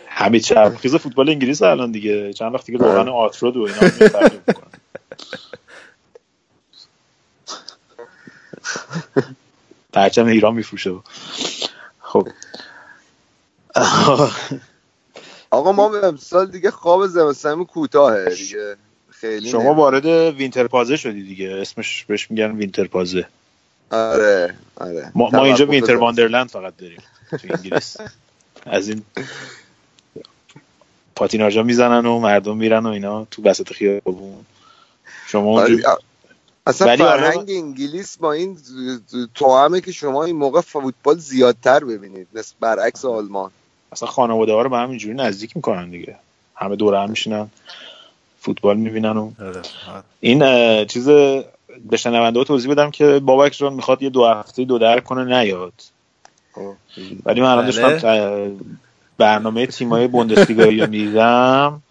همه 0.09 0.41
چرخیز 0.49 0.94
فوتبال 0.94 1.28
انگلیس 1.28 1.62
الان 1.62 1.92
دیگه. 1.92 2.33
چند 2.33 2.55
وقتی 2.55 2.73
که 2.73 2.78
روغن 2.78 3.09
آترود 3.09 3.57
و 3.57 3.60
اینا 3.60 3.81
رو 3.81 3.89
تبلیغ 3.89 4.41
می‌کنن. 4.49 4.67
پرچم 9.92 10.26
ایران 10.26 10.55
میفروشه. 10.55 10.94
خب. 12.00 12.28
آقا 15.50 15.73
ما 15.73 15.97
امسال 15.97 16.47
دیگه 16.47 16.70
خواب 16.70 17.07
زمستانی 17.07 17.65
کوتاهه 17.65 18.34
دیگه. 18.34 18.76
خیلی 19.10 19.50
شما 19.50 19.74
وارد 19.74 20.07
Winterpause 20.06 20.97
شدی 20.97 21.23
دیگه. 21.23 21.58
اسمش 21.60 22.05
بهش 22.05 22.31
میگن 22.31 22.50
Winterpause. 22.50 23.26
آره 23.91 24.55
آره. 24.76 25.12
ما, 25.15 25.31
ما 25.32 25.44
اینجا 25.44 25.66
winter. 25.66 25.97
wonderland 25.97 26.48
فقط 26.50 26.76
داریم 26.76 27.02
تو 27.31 27.39
انگلیس. 27.50 27.97
از 28.66 28.89
این 28.89 29.02
پاتیناژا 31.15 31.62
می‌زنن 31.62 32.07
و 32.07 32.18
مردم 32.18 32.57
میرن 32.57 32.86
و 32.86 32.89
اینا 32.89 33.24
تو 33.24 33.42
وسط 33.42 33.73
خیابون. 33.73 34.47
شما 35.26 35.60
آره، 35.60 35.73
اونجا 35.73 35.99
اصلا 36.66 36.89
ولی 36.89 37.02
فرهنگ 37.02 37.50
انگلیس 37.50 38.16
با 38.16 38.32
این 38.32 38.58
توامه 39.34 39.81
که 39.81 39.92
شما 39.92 40.24
این 40.24 40.36
موقع 40.36 40.60
فوتبال 40.60 41.18
زیادتر 41.18 41.84
ببینید 41.84 42.26
نسبت 42.34 42.57
برعکس 42.60 43.05
آلمان. 43.05 43.50
اصلا 43.92 44.08
خانواده 44.08 44.52
ها 44.52 44.62
رو 44.62 44.70
به 44.70 44.76
هم 44.76 44.89
اینجوری 44.89 45.15
نزدیک 45.15 45.57
می‌کنن 45.57 45.91
دیگه. 45.91 46.16
همه 46.55 46.76
دور 46.76 46.94
هم 46.94 47.10
میشینن 47.10 47.50
فوتبال 48.41 48.76
می‌بینن 48.76 49.16
و 49.16 49.31
این 50.20 50.42
اه، 50.42 50.84
چیز 50.84 51.08
به 51.91 51.97
شنونده 51.97 52.39
ها 52.39 52.44
توضیح 52.44 52.70
بدم 52.70 52.91
که 52.91 53.18
بابک 53.18 53.52
جان 53.52 53.73
می‌خواد 53.73 54.02
یه 54.02 54.10
دو 54.10 54.26
هفته 54.26 54.65
دو 54.65 54.78
در 54.78 55.00
کنه 55.00 55.24
نیاد. 55.24 55.73
خب. 56.52 56.74
ولی 57.24 57.41
من 57.41 57.49
الان 57.49 57.66
بله. 57.66 57.81
داشتم 57.81 58.08
اه، 58.08 58.50
برنامه 59.18 59.66
تیمای 59.66 60.07
بوندسلیگایی 60.07 60.81
رو 60.81 60.91
می‌دیدم. 60.91 61.82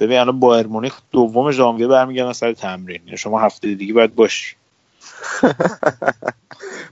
ببین 0.00 0.18
الان 0.18 0.40
بایر 0.40 0.66
مونیخ 0.66 1.00
دوم 1.12 1.50
ژانویه 1.52 1.86
برمیگردن 1.86 2.32
سر 2.32 2.52
تمرین. 2.52 3.02
یعنی 3.06 3.16
شما 3.18 3.40
هفته 3.40 3.74
دیگه 3.74 3.94
باید 3.94 4.14
باشی. 4.14 4.56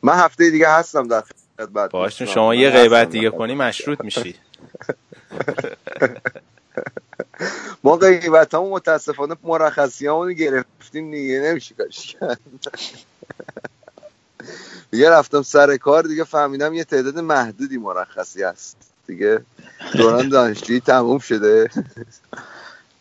من 0.03 0.13
هفته 0.15 0.51
دیگه 0.51 0.69
هستم 0.71 1.09
در 1.09 1.23
خدمت 1.61 1.91
باش. 1.91 2.23
شما 2.23 2.55
یه 2.55 2.71
غیبت 2.71 3.11
دیگه. 3.11 3.31
کنی 3.31 3.55
مشروط 3.55 4.05
میشی. 4.05 4.35
ما 7.85 7.97
غیبت 7.97 8.55
همون 8.55 8.71
متاسفانه 8.71 9.37
مرخصی 9.45 10.07
همون 10.09 10.33
گرفتیم 10.33 11.11
دیگه 11.11 11.41
نمیشه 11.41 11.75
کرد. 11.77 12.41
دیگه 14.93 15.11
رفتم 15.11 15.43
سر 15.43 15.77
کار 15.77 16.03
دیگه 16.05 16.25
فهمیدم 16.25 16.75
یه 16.75 16.85
تعداد 16.85 17.19
محدودی 17.19 17.79
مرخصی 17.79 18.43
هست. 18.43 18.77
دیگه 19.07 19.45
دوران 19.97 20.29
دانشجویی 20.29 20.81
تموم 20.81 21.19
شده. 21.19 21.71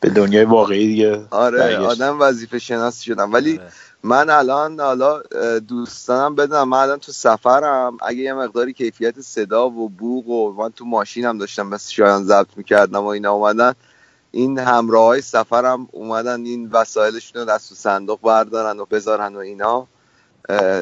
به 0.03 0.09
دنیای 0.09 0.45
واقعی 0.45 0.88
دیگه 0.88 1.25
آره 1.32 1.57
برگشت. 1.57 2.01
آدم 2.01 2.22
وظیفه 2.22 2.59
شناس 2.59 3.01
شدم. 3.01 3.33
ولی 3.33 3.59
من 4.03 4.30
الان 4.30 4.80
حالا 4.80 5.22
دوستانم 5.59 6.35
بدونم 6.35 6.69
من 6.69 6.77
الان 6.77 6.99
تو 6.99 7.11
سفرم. 7.11 7.98
اگه 8.01 8.19
یه 8.19 8.33
مقداری 8.33 8.73
کیفیت 8.73 9.22
صدا 9.22 9.69
و 9.69 9.90
بوق 9.90 10.27
و 10.27 10.51
من 10.51 10.69
تو 10.69 10.85
ماشینم 10.85 11.38
داشتم 11.38 11.67
مثل 11.67 11.91
شایان 11.91 12.23
ضبط 12.23 12.48
می‌کردم 12.56 13.03
و 13.03 13.07
اینا 13.07 13.32
اومدن 13.32 13.73
این 14.32 14.59
همراه 14.59 15.06
های 15.06 15.22
سفرم 15.22 15.88
اومدن 15.91 16.45
این 16.45 16.69
وسایلشون 16.72 17.41
رو 17.41 17.48
دست 17.48 17.69
تو 17.69 17.75
صندوق 17.75 18.22
بردارن 18.22 18.80
و 18.80 18.85
بذارن 18.85 19.35
و 19.35 19.40
اینا 19.40 19.88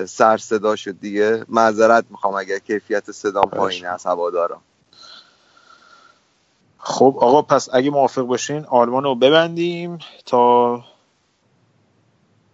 سر 0.06 0.38
صدا 0.38 0.76
شد 0.76 1.00
دیگه. 1.00 1.46
معذرت 1.50 2.06
می‌خوام 2.10 2.36
اگر 2.36 2.60
کیفیت 2.60 3.12
صدام 3.12 3.50
پایین 3.50 3.88
از 3.88 4.06
هوادارم 4.06 4.62
خب 6.84 7.18
آقا 7.20 7.42
پس 7.42 7.70
اگه 7.74 7.90
موافق 7.90 8.22
باشین 8.22 8.66
آلمان 8.66 9.04
رو 9.04 9.16
ببندیم 9.16 10.00
تا 10.26 10.84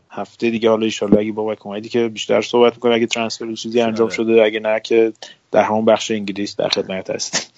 هفته 0.09 0.49
دیگه. 0.49 0.69
حالا 0.69 0.85
ایشالله 0.85 1.19
اگه 1.19 1.31
بابک 1.31 1.65
اومدی 1.65 1.89
که 1.89 2.07
بیشتر 2.07 2.41
صحبت 2.41 2.73
می‌کنه 2.73 2.95
اگه 2.95 3.05
transfer 3.05 3.53
چیزی 3.53 3.81
انجام 3.81 4.07
آره. 4.07 4.15
شده 4.15 4.43
اگه 4.43 4.59
نه 4.59 4.79
که 4.79 5.13
در 5.51 5.63
همون 5.63 5.85
بخش 5.85 6.11
انگلیس 6.11 6.55
در 6.55 6.69
خدمت 6.69 7.09
هست 7.09 7.53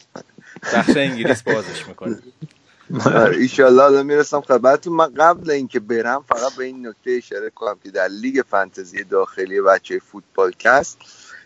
بخش 0.74 0.98
انگلیس 0.98 1.44
بازش 1.44 1.88
می‌کنه. 1.88 2.20
آره، 3.06 3.38
ایشالله 3.38 3.84
الان 3.84 4.06
می‌رسم 4.06 4.42
خدمتتون. 4.42 4.94
من 4.94 5.14
قبل 5.14 5.52
اینکه 5.52 5.80
برم 5.80 6.24
فقط 6.28 6.56
به 6.58 6.64
این 6.64 6.88
نکته 6.88 7.12
اشاره 7.12 7.50
کنم 7.50 7.76
که 7.84 7.92
در 7.92 8.08
لیگ 8.08 8.42
فانتزی 8.50 9.04
داخلی 9.04 9.62
بچه 9.62 10.00
فوتبال 10.00 10.52
کست 10.60 10.98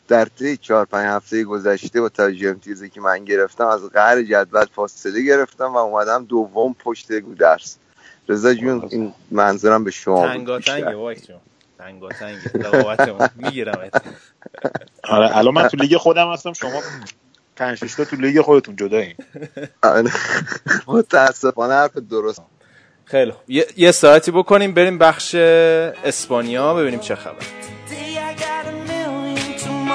در 0.07 0.25
طی 0.25 0.57
چهار 0.57 0.85
پنج 0.85 1.07
هفته 1.07 1.43
گذشته 1.43 2.01
با 2.01 2.09
توجه 2.09 2.49
امتیازی 2.49 2.89
که 2.89 3.01
من 3.01 3.25
گرفتم 3.25 3.67
از 3.67 3.89
قعر 3.89 4.21
جدول 4.21 4.65
فاصله 4.65 5.21
گرفتم 5.21 5.73
و 5.73 5.77
اومدم 5.77 6.25
دوم 6.25 6.75
پشت 6.83 7.11
گودرز 7.11 7.77
رضا 8.29 8.53
جون 8.53 8.87
این 8.91 9.13
منظورم 9.31 9.83
به 9.83 9.91
شما 9.91 10.27
تنگا 10.27 10.59
تنگه 10.59 10.95
وای 10.95 11.15
جون 11.15 11.39
تنگا 11.77 12.09
تنگه 12.09 12.51
رقابتمون. 12.53 13.29
می‌گیرم 13.35 13.89
آره 15.03 15.37
الان 15.37 15.53
من 15.53 15.67
تو 15.67 15.77
لیگ 15.77 15.97
خودم 15.97 16.33
هستم 16.33 16.53
شما 16.53 16.81
پنج 17.55 17.77
شش 17.77 17.93
تا 17.93 18.05
تو 18.05 18.15
لیگ 18.15 18.41
خودتون 18.41 18.75
جدایین 18.75 19.15
متاسفانه 20.87 21.73
حرف 21.73 21.97
درست. 21.97 22.41
خیلی 23.05 23.31
خوب. 23.31 23.49
یه, 23.49 23.67
یه 23.77 23.91
ساعتی 23.91 24.31
بکنیم 24.31 24.73
بریم 24.73 24.97
بخش 24.97 25.35
اسپانیا 25.35 26.73
ببینیم 26.73 26.99
چه 26.99 27.15
خبر. 27.15 27.72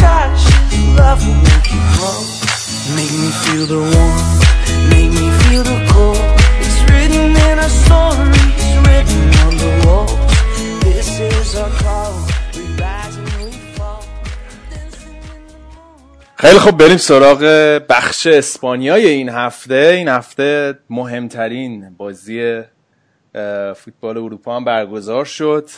Cautious, 0.00 0.72
love 0.98 1.20
will 1.26 1.40
make 1.50 1.68
you 1.74 1.82
grow. 1.94 2.18
Make 2.98 3.14
me 3.22 3.30
feel 3.42 3.64
the 3.74 3.80
warmth, 3.92 4.40
make 4.92 5.10
me 5.18 5.26
feel 5.40 5.62
the 5.70 5.78
cold. 5.92 6.22
It's 6.64 6.78
written 6.88 7.26
in 7.48 7.56
our 7.64 7.72
stories, 7.82 8.64
written 8.86 9.22
on 9.44 9.52
the 9.62 9.72
walls. 9.84 10.32
This 10.86 11.08
is 11.32 11.48
our 11.62 11.72
call. 11.82 12.12
We 12.54 12.62
rise 12.82 13.16
and 13.20 13.28
we 13.38 13.50
fall. 13.76 14.02
خیلی 16.38 16.58
خب 16.58 16.70
بریم 16.76 16.96
سراغ 16.96 17.38
بخش 17.88 18.26
اسپانیای 18.26 19.06
این 19.08 19.28
هفته 19.28 19.92
این 19.96 20.08
هفته 20.08 20.78
مهمترین 20.90 21.94
بازی 21.96 22.62
فوتبال 23.76 24.16
اروپا 24.16 24.56
هم 24.56 24.64
برگزار 24.64 25.24
شد 25.24 25.68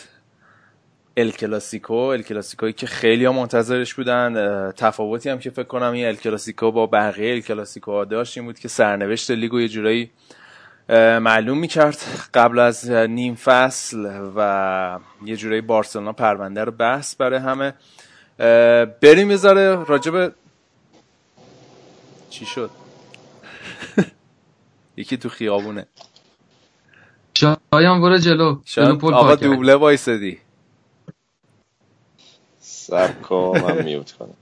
ال 1.18 1.30
کلاسیکو 1.30 1.94
ال 1.94 2.22
کلاسیکویی 2.22 2.72
که 2.72 2.86
خیلی 2.86 3.24
ها 3.24 3.32
منتظرش 3.32 3.94
بودن. 3.94 4.70
تفاوتی 4.72 5.28
هم 5.30 5.38
که 5.38 5.50
فکر 5.50 5.66
کنم 5.66 5.92
این 5.92 6.06
ال 6.06 6.16
کلاسیکو 6.16 6.72
با 6.72 6.86
بقیه 6.86 7.32
ال 7.34 7.40
کلاسیکو 7.40 7.92
ها 7.92 8.04
داشت 8.04 8.38
این 8.38 8.46
بود 8.46 8.58
که 8.58 8.68
سرنوشت 8.68 9.30
لیگو 9.30 9.60
یه 9.60 9.68
جورایی 9.68 10.10
معلوم 11.20 11.58
می‌کرد 11.58 11.98
قبل 12.34 12.58
از 12.58 12.90
نیم 12.90 13.34
فصل 13.34 14.30
و 14.36 14.98
یه 15.24 15.36
جورایی 15.36 15.60
بارسلونا 15.60 16.12
پرونده 16.12 16.64
رو 16.64 16.72
بحث 16.72 17.16
برای 17.16 17.38
همه. 17.38 17.74
بریم 19.02 19.30
یه 19.30 19.38
راجب 19.88 20.34
چی 22.30 22.46
شد؟ 22.46 22.70
یکی 24.96 25.16
تو 25.16 25.28
خیابونه. 25.28 25.86
شایان 27.34 28.00
برو 28.00 28.18
جلو. 28.18 28.60
شاید 28.64 28.88
آقا. 28.88 29.34
دوبله 29.34 29.74
وایسادی. 29.74 30.38
سب 32.88 33.22
کن 33.22 33.60
من 33.64 33.82
میوت 33.84 34.12
کنم. 34.12 34.34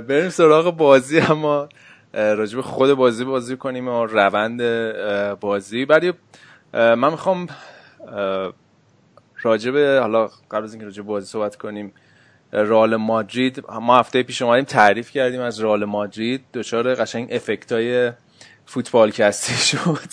بریم 0.00 0.28
سراغ 0.28 0.76
بازی 0.76 1.20
اما 1.20 1.68
راجب 2.14 2.60
خود 2.60 2.94
بازی 2.94 3.24
بازی 3.24 3.56
کنیم 3.56 3.88
و 3.88 4.06
روند 4.06 4.62
بازی. 5.40 5.86
اه، 6.74 6.94
من 6.94 7.10
می‌خوام 7.10 7.46
راجب 9.42 9.76
حالا 10.00 10.26
قبل 10.50 10.64
از 10.64 10.72
اینکه 10.72 10.84
راجب 10.86 11.02
بازی 11.02 11.26
صحبت 11.26 11.56
کنیم 11.56 11.92
اه، 12.52 12.62
رئال 12.62 12.96
مادرید 12.96 13.64
ما 13.70 13.98
هفته 13.98 14.22
پیش 14.22 14.42
اومدیم 14.42 14.64
تعریف 14.64 15.10
کردیم 15.10 15.40
از 15.40 15.60
رئال 15.60 15.84
مادرید. 15.84 16.44
دچار 16.54 16.94
قشنگ 16.94 17.28
افکت 17.32 17.72
های 17.72 18.12
فوتبال 18.66 19.10
کستی 19.10 19.54
شد. 19.68 20.10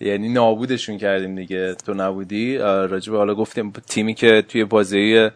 یعنی 0.00 0.28
نابودشون 0.28 0.98
کردیم 0.98 1.34
دیگه. 1.34 1.74
تو 1.74 1.94
نبودی؟ 1.94 2.58
راجب 2.58 3.14
حالا 3.14 3.34
گفتیم 3.34 3.72
تیمی 3.72 4.14
که 4.14 4.42
توی 4.48 4.64
بازی 4.64 5.28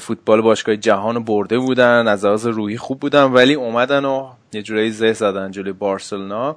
فوتبال 0.00 0.40
باشگاه 0.40 0.76
جهان 0.76 1.24
برده 1.24 1.58
بودن 1.58 2.08
از 2.08 2.24
لحاظ 2.24 2.46
روحی 2.46 2.76
خوب 2.76 3.00
بودن 3.00 3.24
ولی 3.24 3.54
اومدن 3.54 4.04
و 4.04 4.30
یه 4.52 4.62
جورایی 4.62 4.90
زه 4.90 5.12
زدن 5.12 5.50
جلوی 5.50 5.72
بارسلونا. 5.72 6.56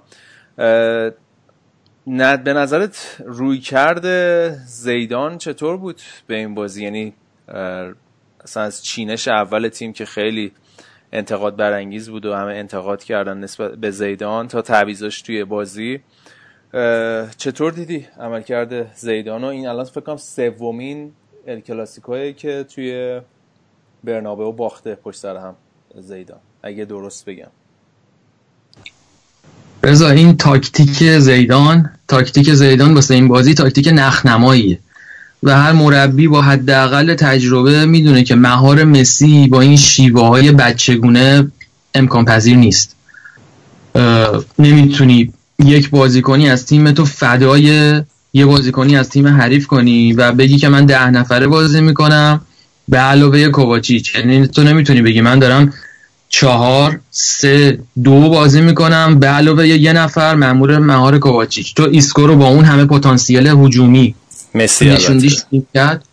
نه 2.07 2.37
به 2.37 2.53
نظرت 2.53 3.17
روی 3.25 3.59
کرده 3.59 4.49
زیدان 4.65 5.37
چطور 5.37 5.77
بود 5.77 6.01
به 6.27 6.35
این 6.35 6.55
بازی؟ 6.55 6.83
یعنی 6.83 7.13
اصلا 8.43 8.63
از 8.63 8.83
چینش 8.83 9.27
اول 9.27 9.67
تیم 9.67 9.93
که 9.93 10.05
خیلی 10.05 10.51
انتقاد 11.13 11.55
برانگیز 11.55 12.09
بود 12.09 12.25
و 12.25 12.33
همه 12.33 12.53
انتقاد 12.53 13.03
کردن 13.03 13.37
نسبت 13.37 13.71
به 13.71 13.91
زیدان 13.91 14.47
تا 14.47 14.61
تعویضاش 14.61 15.21
توی 15.21 15.43
بازی. 15.43 16.01
چطور 17.37 17.71
دیدی 17.71 18.05
عملکرد 18.19 18.95
زیدان؟ 18.95 19.43
و 19.43 19.47
این 19.47 19.67
الان 19.67 19.85
فکر 19.85 20.01
کنم 20.01 20.17
سومین 20.17 21.11
ال 21.47 21.59
کلاسیکویی 21.59 22.33
که 22.33 22.65
توی 22.75 23.21
برنابهو 24.03 24.51
باخته 24.51 24.95
پشت 24.95 25.19
سر 25.19 25.37
هم 25.37 25.55
زیدان 25.99 26.39
اگه 26.63 26.85
درست 26.85 27.25
بگم. 27.25 27.47
رضا 29.83 30.09
این 30.09 30.37
تاکتیک 30.37 31.17
زیدان 31.19 31.89
تاکتیک 32.07 32.53
زیدان 32.53 32.93
واسه 32.93 33.13
این 33.13 33.27
بازی 33.27 33.53
تاکتیک 33.53 33.89
نخنماییه 33.93 34.79
و 35.43 35.57
هر 35.57 35.71
مربی 35.71 36.27
با 36.27 36.41
حداقل 36.41 37.15
تجربه 37.15 37.85
می‌دونه 37.85 38.23
که 38.23 38.35
مهار 38.35 38.83
مسی 38.83 39.47
با 39.47 39.61
این 39.61 39.77
شیوه 39.77 40.27
های 40.27 40.51
بچگونه 40.51 41.51
امکان 41.95 42.25
پذیر 42.25 42.57
نیست 42.57 42.95
نمی‌تونی 44.59 45.33
یک 45.59 45.89
بازیکنی 45.89 46.49
از 46.49 46.65
تیم 46.65 46.91
تو 46.91 47.05
فدای 47.05 48.01
یه 48.33 48.45
بازیکنی 48.45 48.97
از 48.97 49.09
تیم 49.09 49.27
حریف 49.27 49.67
کنی 49.67 50.13
و 50.13 50.31
بگی 50.31 50.57
که 50.57 50.69
من 50.69 50.85
ده 50.85 51.09
نفره 51.09 51.47
بازی 51.47 51.81
می‌کنم. 51.81 52.41
به 52.89 52.97
علاوه 52.97 53.49
کوواچیچ 53.49 54.15
یعنی 54.15 54.47
تو 54.47 54.63
نمی‌تونی 54.63 55.01
بگی 55.01 55.21
من 55.21 55.39
دارم 55.39 55.73
چهار 56.29 56.99
سه 57.11 57.79
دو 58.03 58.29
بازی 58.29 58.61
می‌کنم. 58.61 59.19
به 59.19 59.27
علاوه 59.27 59.67
یه 59.67 59.93
نفر 59.93 60.35
مامور 60.35 60.79
مهار 60.79 61.19
کوواچیچ. 61.19 61.73
تو 61.75 61.83
ایسکو 61.91 62.27
رو 62.27 62.35
با 62.35 62.47
اون 62.47 62.65
همه 62.65 62.85
پتانسیل 62.85 63.47
هجومی 63.47 64.15
مسی 64.55 64.89
نشون 64.89 65.11
البته. 65.11 65.27
دیش 65.27 65.63
کرد 65.73 66.05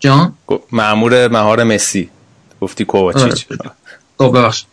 جان؟ 0.00 0.32
معمور 0.72 1.28
مهار 1.28 1.64
مسی. 1.64 2.08
گفتی 2.60 2.84
کوواچیچ. 2.84 3.46
خب 4.18 4.38
ببخش 4.38 4.64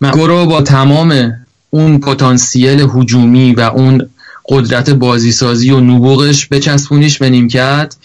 مگو 0.00 0.26
رو 0.26 0.46
با 0.46 0.62
تمام 0.62 1.34
اون 1.70 2.00
پتانسیل 2.00 2.88
هجومی 2.94 3.52
و 3.52 3.60
اون 3.60 4.10
قدرت 4.48 4.90
بازیسازی 4.90 5.70
و 5.70 5.80
نبوغش 5.80 6.48
بچسبونیش 6.48 7.18
به 7.18 7.30
نیمکت 7.30 7.96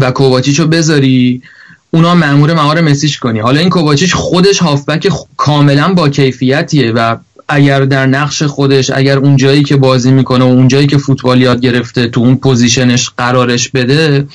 و 0.00 0.10
کوواچیچ 0.10 0.60
رو 0.60 0.66
بذاری 0.66 1.42
اونا 1.90 2.14
مأمور 2.14 2.54
مهار 2.54 2.80
مسیش 2.80 3.18
کنی. 3.18 3.38
حالا 3.38 3.60
این 3.60 3.70
کوواچیچ 3.70 4.14
خودش 4.14 4.58
هافبک 4.58 5.08
کاملا 5.36 5.94
با 5.94 6.08
کیفیتیه 6.08 6.92
و 6.92 7.16
اگر 7.48 7.80
در 7.80 8.06
نقش 8.06 8.42
خودش 8.42 8.90
اگر 8.90 9.18
اون 9.18 9.36
جایی 9.36 9.62
که 9.62 9.76
بازی 9.76 10.10
می‌کنه 10.10 10.44
و 10.44 10.48
اون 10.48 10.68
جایی 10.68 10.86
که 10.86 10.98
فوتبال 10.98 11.42
یاد 11.42 11.60
گرفته 11.60 12.08
تو 12.08 12.20
اون 12.20 12.36
پوزیشنش 12.36 13.10
قرارش 13.16 13.68
بده 13.68 14.26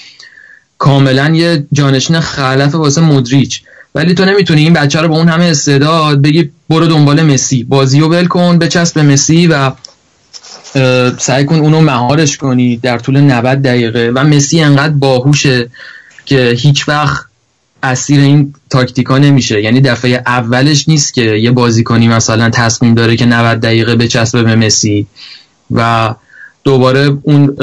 کاملا 0.77 1.29
یه 1.29 1.67
جانشین 1.73 2.19
خلف 2.19 2.75
واسه 2.75 3.01
مدریچ 3.01 3.61
ولی 3.95 4.13
تو 4.13 4.25
نمی‌تونی 4.25 4.61
این 4.61 4.73
بچه 4.73 5.01
رو 5.01 5.07
با 5.07 5.17
اون 5.17 5.29
همه 5.29 5.45
استعداد 5.45 6.21
بگی 6.21 6.51
برو 6.69 6.87
دنبال 6.87 7.23
مسی. 7.23 7.63
بازی 7.63 7.99
رو 7.99 8.09
ول 8.09 8.25
کن 8.25 8.59
بچسب 8.59 8.93
به 8.95 9.03
مسی 9.03 9.47
و 9.47 9.71
سعی 11.17 11.45
کن 11.45 11.55
اونو 11.55 11.81
مهارش 11.81 12.37
کنی 12.37 12.77
در 12.77 12.97
طول 12.97 13.21
90 13.21 13.61
دقیقه. 13.61 14.11
و 14.15 14.23
مسی 14.23 14.61
انقدر 14.61 14.93
باهوشه 14.93 15.69
که 16.25 16.53
هیچ 16.57 16.89
وقت 16.89 17.25
اسیر 17.83 18.19
این 18.19 18.53
تاکتیکا 18.69 19.17
نمیشه. 19.17 19.61
یعنی 19.61 19.81
دفعه 19.81 20.23
اولش 20.25 20.89
نیست 20.89 21.13
که 21.13 21.21
یه 21.21 21.51
بازیکنی 21.51 22.07
مثلا 22.07 22.49
تصمیم 22.49 22.93
داره 22.93 23.15
که 23.15 23.25
90 23.25 23.59
دقیقه 23.59 23.95
بچسبه 23.95 24.43
به 24.43 24.55
مسی 24.55 25.07
و 25.71 26.13
دوباره 26.63 27.17
اون 27.21 27.57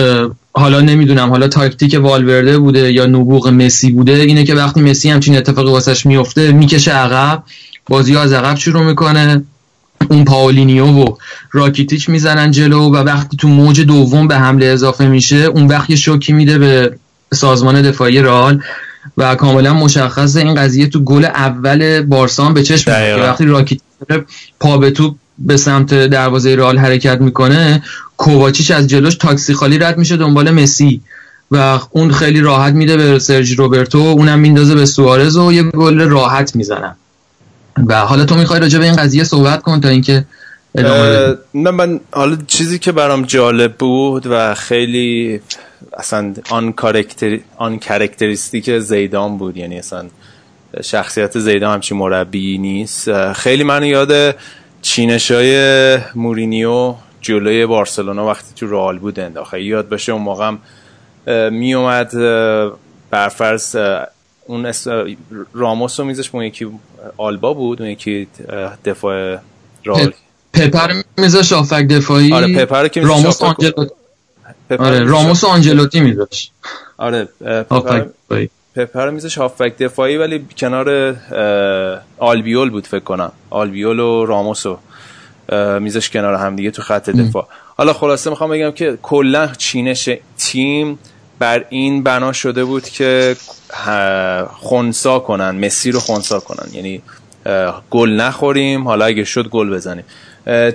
حالا 0.53 0.81
نمی‌دونم 0.81 1.31
حالا 1.31 1.49
تاکتیک 1.49 1.99
والورده 2.03 2.59
بوده 2.59 2.93
یا 2.93 3.07
نبوغ 3.07 3.49
مسی 3.49 3.91
بوده 3.91 4.13
اینه 4.13 4.45
که 4.45 4.55
وقتی 4.55 4.81
مسی 4.81 5.11
همچین 5.11 5.37
اتفاقی 5.37 5.71
واسش 5.71 6.07
میفته 6.07 6.53
می‌کشه 6.53 6.93
عقب 6.93 7.43
بازی 7.89 8.17
از 8.17 8.33
عقب 8.33 8.57
شروع 8.57 8.83
می‌کنه. 8.83 9.43
اون 10.11 10.25
پاولینیو 10.25 10.87
و 10.87 11.05
راکیتیچ 11.53 12.09
می‌زنن 12.09 12.51
جلو 12.51 12.81
و 12.81 12.97
وقتی 12.97 13.37
تو 13.37 13.49
موج 13.49 13.81
دوم 13.81 14.29
به 14.29 14.37
حمله 14.37 14.67
اضافه 14.67 15.07
میشه 15.07 15.37
اون 15.37 15.67
وقت 15.67 15.91
یه 15.91 15.97
شوکی 15.97 16.33
میده 16.33 16.59
به 16.59 16.97
سازمان 17.35 17.83
دفاعی 17.83 18.23
رئال 18.23 18.63
و 19.17 19.35
کاملا 19.35 19.75
مشخصه 19.75 20.41
این 20.41 20.55
قضیه 20.55 20.87
تو 20.87 21.01
گل 21.01 21.25
اول 21.25 22.03
بارسا 22.03 22.45
هم 22.45 22.55
به 22.55 22.63
چشم 22.63 22.91
میاد 22.91 23.21
وقتی 23.21 23.45
راکیتیچ 23.45 23.83
پا 24.61 24.79
به 24.79 24.91
توپ 24.91 25.17
به 25.43 25.57
سمت 25.57 25.95
دروازه 25.95 26.57
رئال 26.57 26.79
حرکت 26.79 27.21
می‌کنه 27.21 27.83
کوواچیچ 28.17 28.71
از 28.71 28.87
جلوش 28.87 29.15
تاکسی 29.15 29.55
خالی 29.55 29.79
رد 29.79 29.99
میشه 29.99 30.17
دنبال 30.17 30.51
مسی. 30.51 31.01
و 31.51 31.79
اون 31.91 32.13
خیلی 32.13 32.41
راحت 32.41 32.75
میده 32.75 32.97
به 32.97 33.19
سرژی 33.19 33.55
روبرتو 33.55 33.99
اونم 33.99 34.39
میندازه 34.39 34.75
به 34.75 34.87
سوارز 34.87 35.37
و 35.37 35.53
یه 35.53 35.63
گل 35.63 36.01
راحت 36.01 36.57
می‌زنن. 36.57 36.97
و 37.87 38.01
حالا 38.01 38.25
تو 38.25 38.35
می‌خوای 38.35 38.61
راجع 38.61 38.79
به 38.79 38.85
این 38.85 38.97
قضیه 38.97 39.25
صحبت 39.25 39.63
کن 39.63 39.81
تا 39.81 39.89
اینکه 39.89 40.25
نه 41.55 41.71
من 41.71 42.01
حالا 42.11 42.37
چیزی 42.47 42.79
که 42.79 42.93
برام 42.93 43.23
جالب 43.23 43.75
بود 43.75 44.27
و 44.27 44.55
خیلی 44.55 45.41
اصلا 45.99 46.35
uncharacter 46.51 47.39
uncharacteristic 47.57 48.79
زیدان 48.79 49.39
بود 49.39 49.57
یعنی 49.57 49.79
اصلا 49.79 50.05
شخصیت 50.85 51.39
زیدان 51.39 51.75
همچین 51.75 51.99
مربی 51.99 52.59
نیست. 52.59 53.33
خیلی 53.33 53.65
منو 53.65 53.87
یاد 53.87 54.37
چینش 54.83 55.31
های 55.31 55.99
مورینیو 56.15 56.95
جلوی 57.21 57.67
بارسلونا 57.67 58.27
وقتی 58.27 58.55
تو 58.57 58.67
رئال 58.67 58.99
بود 58.99 59.21
انداخته 59.21 59.63
یاد 59.63 59.89
باشه 59.89 60.13
اون 60.13 60.23
موقع 60.23 60.57
می 61.51 61.75
اومد 61.75 62.13
برفرض 63.11 63.77
اون 64.47 64.73
راموس 65.53 66.01
رو 66.01 66.07
میزش 66.07 66.35
اون 66.35 66.45
یکی 66.45 66.67
آلبا 67.17 67.55
بود 67.55 67.83
اون 67.83 67.91
یکی 67.91 68.29
دفاع 68.85 69.39
رئال. 69.85 70.13
پپر 70.53 70.93
میذاش 71.17 71.53
آفک 71.53 71.87
دفاعی. 71.87 72.33
آره 72.33 72.65
پپر 72.65 72.89
که 72.89 73.01
راموس 73.01 73.43
آنجلوتی. 73.43 73.95
آره 74.79 75.05
راموس 75.05 75.45
آنجلوتی 75.45 76.01
میذاش 76.01 76.51
آره 76.97 77.29
پپر 77.71 78.05
پپر 78.77 79.11
میزش 79.11 79.39
هافبک 79.39 79.79
دفاعی 79.79 80.17
ولی 80.17 80.47
کنار 80.59 81.17
آلبیول 82.19 82.71
بود 82.71 82.87
فکر 82.87 83.05
کنم. 83.05 83.33
آلبیول 83.51 84.01
و 84.01 84.27
راموس 84.27 84.67
رو 84.67 84.79
میزش 85.81 86.11
کنار 86.11 86.35
هم 86.35 86.57
دیگه 86.57 86.71
تو 86.71 86.83
خط 86.83 87.11
دفاع. 87.11 87.49
حالا 87.77 87.93
خلاصه 87.93 88.31
می‌خوام 88.31 88.51
بگم 88.51 88.71
که 88.71 88.99
کلا 89.03 89.47
چینش 89.47 90.11
تیم 90.39 90.99
بر 91.39 91.65
این 91.69 92.03
بنا 92.03 92.33
شده 92.33 92.65
بود 92.65 92.85
که 92.85 93.37
خونسا 94.53 95.19
کنن 95.19 95.51
مسی 95.67 95.91
رو 95.91 96.01
خونسا 96.01 96.41
کنن. 96.41 96.69
یعنی 96.73 97.03
گل 97.91 98.11
نخوریم 98.11 98.89
حالا 98.89 99.05
اگه 99.05 99.25
شد 99.25 99.49
گل 99.49 99.71
بزنیم. 99.71 100.05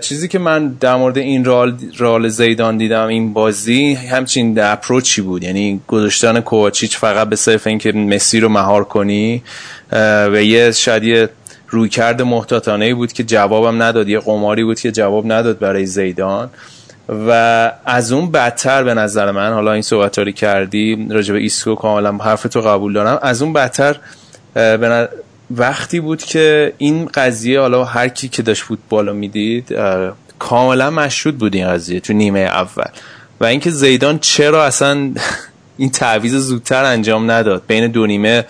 چیزی 0.01 0.27
که 0.27 0.39
من 0.39 0.67
در 0.67 0.95
مورد 0.95 1.17
این 1.17 1.45
رال, 1.45 1.77
رال 1.97 2.27
زیدان 2.27 2.77
دیدم 2.77 3.07
این 3.07 3.33
بازی 3.33 3.93
همچین 3.93 4.59
اپروچی 4.59 5.21
بود. 5.21 5.43
یعنی 5.43 5.81
گذاشتن 5.87 6.39
کوواچیچ 6.39 6.97
فقط 6.97 7.29
به 7.29 7.35
صرف 7.35 7.67
اینکه 7.67 7.91
مسی 7.91 8.39
رو 8.39 8.49
مهار 8.49 8.83
کنی 8.83 9.43
و 10.31 10.43
یه 10.43 10.71
شاید 10.71 11.03
یه 11.03 11.29
رویکرد 11.69 12.21
محتاطانه 12.21 12.93
بود 12.93 13.13
که 13.13 13.23
جوابم 13.23 13.83
نداد 13.83 14.09
یه 14.09 14.19
قماری 14.19 14.63
بود 14.63 14.79
که 14.79 14.91
جواب 14.91 15.31
نداد 15.31 15.59
برای 15.59 15.85
زیدان. 15.85 16.49
و 17.27 17.71
از 17.85 18.11
اون 18.11 18.31
بدتر 18.31 18.83
به 18.83 18.93
نظر 18.93 19.31
من 19.31 19.53
حالا 19.53 19.73
این 19.73 19.81
صحبت 19.81 20.35
کردی 20.35 21.07
راجع 21.09 21.33
به 21.33 21.39
ایسکو 21.39 21.75
کاملا 21.75 22.11
حرف 22.11 22.43
تو 22.43 22.61
قبول 22.61 22.93
دارم. 22.93 23.19
از 23.21 23.41
اون 23.41 23.53
بدتر 23.53 23.95
وقتی 25.51 25.99
بود 25.99 26.23
که 26.23 26.73
این 26.77 27.05
قضیه 27.05 27.59
حالا 27.59 27.83
هر 27.83 28.07
کی 28.07 28.27
که 28.27 28.41
داشت 28.41 28.63
فوتبال 28.63 29.07
رو 29.07 29.13
می‌دید 29.13 29.75
کاملا 30.39 30.89
مشهود 30.89 31.37
بود 31.37 31.55
این 31.55 31.69
قضیه 31.69 31.99
تو 31.99 32.13
نیمه 32.13 32.39
اول. 32.39 32.85
و 33.39 33.45
اینکه 33.45 33.69
زیدان 33.69 34.19
چرا 34.19 34.65
اصلا 34.65 35.11
این 35.77 35.89
تعویض 35.89 36.35
زودتر 36.35 36.83
انجام 36.83 37.31
نداد. 37.31 37.63
بین 37.67 37.87
دو 37.87 38.07
نیمه 38.07 38.45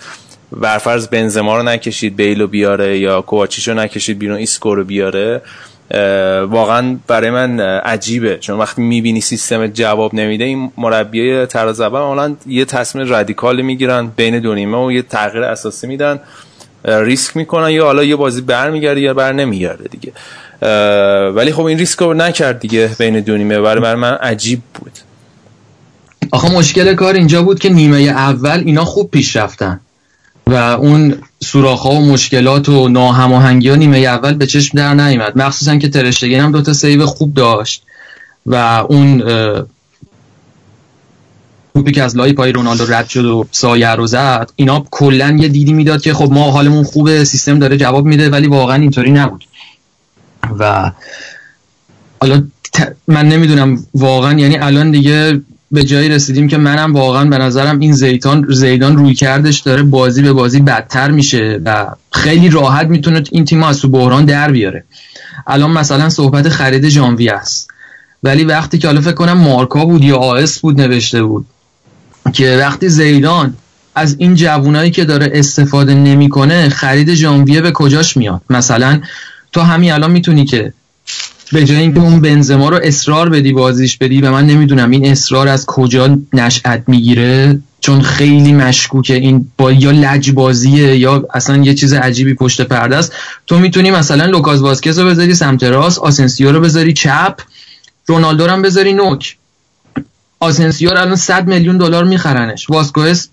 برفرض 0.52 1.08
بنزما 1.08 1.56
رو 1.56 1.62
نکشید 1.62 2.16
بیل 2.16 2.34
رو 2.34 2.46
بیاره 2.46 2.98
یا 2.98 3.20
کوواچیچ 3.20 3.68
رو 3.68 3.74
نکشید 3.74 4.18
بیرون 4.18 4.36
ایسکو 4.36 4.74
رو 4.74 4.84
بیاره 4.84 5.42
واقعا 6.50 6.96
برای 7.06 7.30
من 7.30 7.60
عجیبه. 7.60 8.38
چون 8.38 8.58
وقتی 8.58 8.82
می‌بینی 8.82 9.20
سیستم 9.20 9.66
جواب 9.66 10.14
نمیده 10.14 10.44
این 10.44 10.72
مربی 10.76 11.46
تراز 11.46 11.69
برتر 11.69 12.00
حالا 12.00 12.36
یه 12.46 12.64
تصمیم 12.64 13.08
رادیکال 13.08 13.62
می‌گیرن 13.62 14.06
بین 14.16 14.38
دو 14.38 14.54
نیمه 14.54 14.86
و 14.86 14.92
یه 14.92 15.02
تغییر 15.02 15.44
اساسی 15.44 15.86
میدن. 15.86 16.20
ریسک 16.84 17.36
می‌کنن 17.36 17.70
یا 17.70 17.84
حالا 17.84 18.04
یه 18.04 18.16
بازی 18.16 18.40
برمیگرده 18.40 19.00
یا 19.00 19.14
بر 19.14 19.32
نمیگرده 19.32 19.84
دیگه. 19.88 20.12
ولی 21.30 21.52
خب 21.52 21.64
این 21.64 21.78
ریسک 21.78 21.98
رو 21.98 22.14
نکرد 22.14 22.60
دیگه 22.60 22.90
بین 22.98 23.20
دو 23.20 23.36
نیمه. 23.36 23.60
برای, 23.60 23.82
برای 23.82 24.00
من 24.00 24.12
عجیب 24.12 24.60
بود. 24.74 24.92
آخه 26.30 26.52
مشکل 26.52 26.94
کار 26.94 27.14
اینجا 27.14 27.42
بود 27.42 27.58
که 27.58 27.68
نیمه 27.68 28.00
اول 28.00 28.62
اینا 28.66 28.84
خوب 28.84 29.10
پیش 29.10 29.36
رفتن 29.36 29.80
و 30.46 30.54
اون 30.54 31.14
سوراخ 31.40 31.84
و 31.84 32.00
مشکلات 32.00 32.68
و 32.68 32.88
ناهماهنگی 32.88 33.68
ها 33.68 33.76
نیمه 33.76 33.98
اول 33.98 34.34
به 34.34 34.46
چشم 34.46 34.78
در 34.78 34.94
نیامد 34.94 35.38
مخصوصا 35.38 35.76
که 35.76 35.88
ترشتگین 35.88 36.40
هم 36.40 36.52
دوتا 36.52 36.72
سیو 36.72 37.06
خوب 37.06 37.34
داشت 37.34 37.82
و 38.46 38.54
اون 38.88 39.22
توپی 41.78 41.92
که 41.92 42.02
از 42.02 42.16
لای 42.16 42.32
پای 42.32 42.52
رونالدو 42.52 42.86
رد 42.86 43.08
شد 43.08 43.24
و 43.24 43.46
سایه 43.50 43.88
رو 43.88 44.06
زد 44.06 44.50
اینا 44.56 44.86
کلا 44.90 45.36
یه 45.40 45.48
دیدی 45.48 45.72
می‌داد 45.72 46.02
که 46.02 46.14
خب 46.14 46.32
ما 46.32 46.50
حالمون 46.50 46.84
خوبه 46.84 47.24
سیستم 47.24 47.58
داره 47.58 47.76
جواب 47.76 48.06
میده 48.06 48.30
ولی 48.30 48.46
واقعا 48.46 48.76
اینطوری 48.76 49.10
نبود. 49.10 49.44
و 50.58 50.92
حالا 52.20 52.42
من 53.08 53.28
نمی‌دونم 53.28 53.84
واقعا 53.94 54.38
یعنی 54.38 54.58
الان 54.58 54.90
دیگه 54.90 55.40
به 55.70 55.84
جایی 55.84 56.08
رسیدیم 56.08 56.48
که 56.48 56.56
منم 56.56 56.94
واقعا 56.94 57.24
به 57.24 57.38
نظرم 57.38 57.78
این 57.78 57.92
زیدان 57.92 58.46
زیدان 58.50 58.96
روی 58.96 59.14
کردش 59.14 59.60
داره 59.60 59.82
بازی 59.82 60.22
به 60.22 60.32
بازی 60.32 60.60
بدتر 60.60 61.10
میشه 61.10 61.60
و 61.64 61.86
خیلی 62.12 62.50
راحت 62.50 62.86
می‌تونه 62.86 63.24
این 63.32 63.44
تیم 63.44 63.62
از 63.62 63.80
تو 63.80 63.88
بحران 63.88 64.24
در 64.24 64.50
بیاره. 64.50 64.84
الان 65.46 65.70
مثلا 65.70 66.08
صحبت 66.08 66.48
خرید 66.48 66.88
ژانویه 66.88 67.32
است. 67.32 67.68
ولی 68.22 68.44
وقتی 68.44 68.78
که 68.78 68.86
حالا 68.86 69.00
فکر 69.00 69.12
کنم 69.12 69.32
مارکا 69.32 69.84
بود 69.84 70.04
یا 70.04 70.16
آس 70.16 70.58
بود 70.58 70.80
نوشته 70.80 71.22
بود 71.22 71.46
که 72.32 72.56
وقتی 72.60 72.88
زیدان 72.88 73.54
از 73.94 74.16
این 74.18 74.34
جوونایی 74.34 74.90
که 74.90 75.04
داره 75.04 75.30
استفاده 75.34 75.94
نمی‌کنه 75.94 76.68
خرید 76.68 77.14
ژانویه 77.14 77.60
به 77.60 77.72
کجاش 77.72 78.16
میاد؟ 78.16 78.42
مثلا 78.50 79.00
تو 79.52 79.60
همین 79.60 79.92
الان 79.92 80.10
می‌تونی 80.10 80.44
که 80.44 80.72
به 81.52 81.64
جای 81.64 81.76
اینکه 81.76 82.00
اون 82.00 82.20
بنزما 82.20 82.68
رو 82.68 82.80
اصرار 82.82 83.28
بدی 83.28 83.52
بازیش 83.52 83.96
بدی 83.96 84.20
و 84.20 84.30
من 84.30 84.46
نمی‌دونم 84.46 84.90
این 84.90 85.06
اصرار 85.06 85.48
از 85.48 85.66
کجا 85.66 86.18
نشأت 86.32 86.82
می‌گیره؟ 86.86 87.60
چون 87.80 88.00
خیلی 88.00 88.52
مشکوکه 88.52 89.14
این 89.14 89.48
با 89.56 89.72
یا 89.72 89.90
لج 89.90 90.30
بازیه 90.30 90.96
یا 90.96 91.28
اصلا 91.34 91.56
یه 91.56 91.74
چیز 91.74 91.92
عجیبی 91.92 92.34
پشت 92.34 92.60
پرده 92.60 92.96
است. 92.96 93.12
تو 93.46 93.58
می‌تونی 93.58 93.90
مثلا 93.90 94.24
لوکاس 94.24 94.60
واسکز 94.60 94.98
رو 94.98 95.06
بذاری 95.06 95.34
سمت 95.34 95.62
راست 95.62 95.98
آسنسیو 95.98 96.52
رو 96.52 96.60
بذاری 96.60 96.92
چپ 96.92 97.34
رونالدو 98.06 98.46
رو 98.46 98.52
هم 98.52 98.62
بذاری 98.62 98.92
نوک. 98.92 99.36
آسنسیو 100.40 100.90
الان 100.90 101.16
100 101.16 101.46
میلیون 101.46 101.76
دلار 101.76 102.04
میخرنش. 102.04 102.70
واسکوئس 102.70 103.28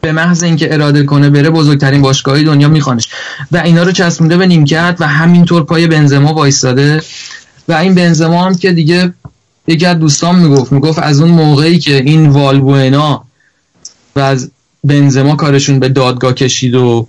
به 0.00 0.12
محض 0.12 0.42
اینکه 0.42 0.74
اراده 0.74 1.02
کنه 1.02 1.30
بره 1.30 1.50
بزرگترین 1.50 2.02
باشگاهی 2.02 2.44
دنیا 2.44 2.68
میخوانش. 2.68 3.08
و 3.52 3.56
اینا 3.56 3.82
رو 3.82 3.92
چسبونده 3.92 4.36
به 4.36 4.46
نیمکت 4.46 4.96
و 5.00 5.08
همینطور 5.08 5.64
پای 5.64 5.86
بنزما 5.86 6.34
وایستاده. 6.34 7.02
و 7.68 7.72
این 7.72 7.94
بنزما 7.94 8.44
هم 8.44 8.54
که 8.54 8.72
دیگه 8.72 9.12
یکی 9.66 9.86
از 9.86 9.98
دوستان 9.98 10.38
می‌گفت 10.38 10.72
می‌گفت 10.72 10.98
از 10.98 11.20
اون 11.20 11.30
موقعی 11.30 11.78
که 11.78 11.96
این 11.96 12.28
والبوئنا 12.28 13.24
و 14.16 14.20
از 14.20 14.50
بنزما 14.84 15.36
کارشون 15.36 15.80
به 15.80 15.88
دادگاه 15.88 16.32
کشید 16.32 16.74
و 16.74 17.06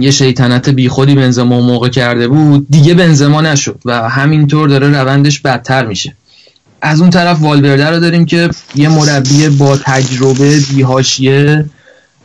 یه 0.00 0.10
شیطنت 0.10 0.68
بیخودی 0.68 1.14
بنزما 1.14 1.60
موقع 1.60 1.88
کرده 1.88 2.28
بود 2.28 2.66
دیگه 2.70 2.94
بنزما 2.94 3.40
نشد 3.40 3.80
و 3.84 4.08
همینطور 4.08 4.68
داره 4.68 4.88
روندش 4.88 5.40
بدتر 5.40 5.86
میشه. 5.86 6.16
از 6.82 7.00
اون 7.00 7.10
طرف 7.10 7.42
والورده 7.42 7.90
رو 7.90 8.00
داریم 8.00 8.24
که 8.24 8.50
یه 8.74 8.88
مربی 8.88 9.48
با 9.48 9.76
تجربه 9.76 10.60
بیهاشیه 10.74 11.64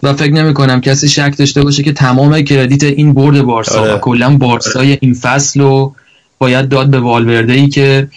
و 0.03 0.13
فکر 0.13 0.33
نمی 0.33 0.53
کنم 0.53 0.81
کسی 0.81 1.09
شک 1.09 1.33
داشته 1.37 1.63
باشه 1.63 1.83
که 1.83 1.93
تمام 1.93 2.41
کردیت 2.41 2.83
این 2.83 3.13
برد 3.13 3.41
بارسا 3.41 3.81
آره. 3.81 3.97
کلا 3.97 4.37
بارسای 4.37 4.97
این 5.01 5.13
فصل 5.13 5.59
رو 5.59 5.95
باید 6.37 6.69
داد 6.69 6.89
به 6.89 6.99
والورده 6.99 7.53
ای 7.53 7.67
که 7.67 8.07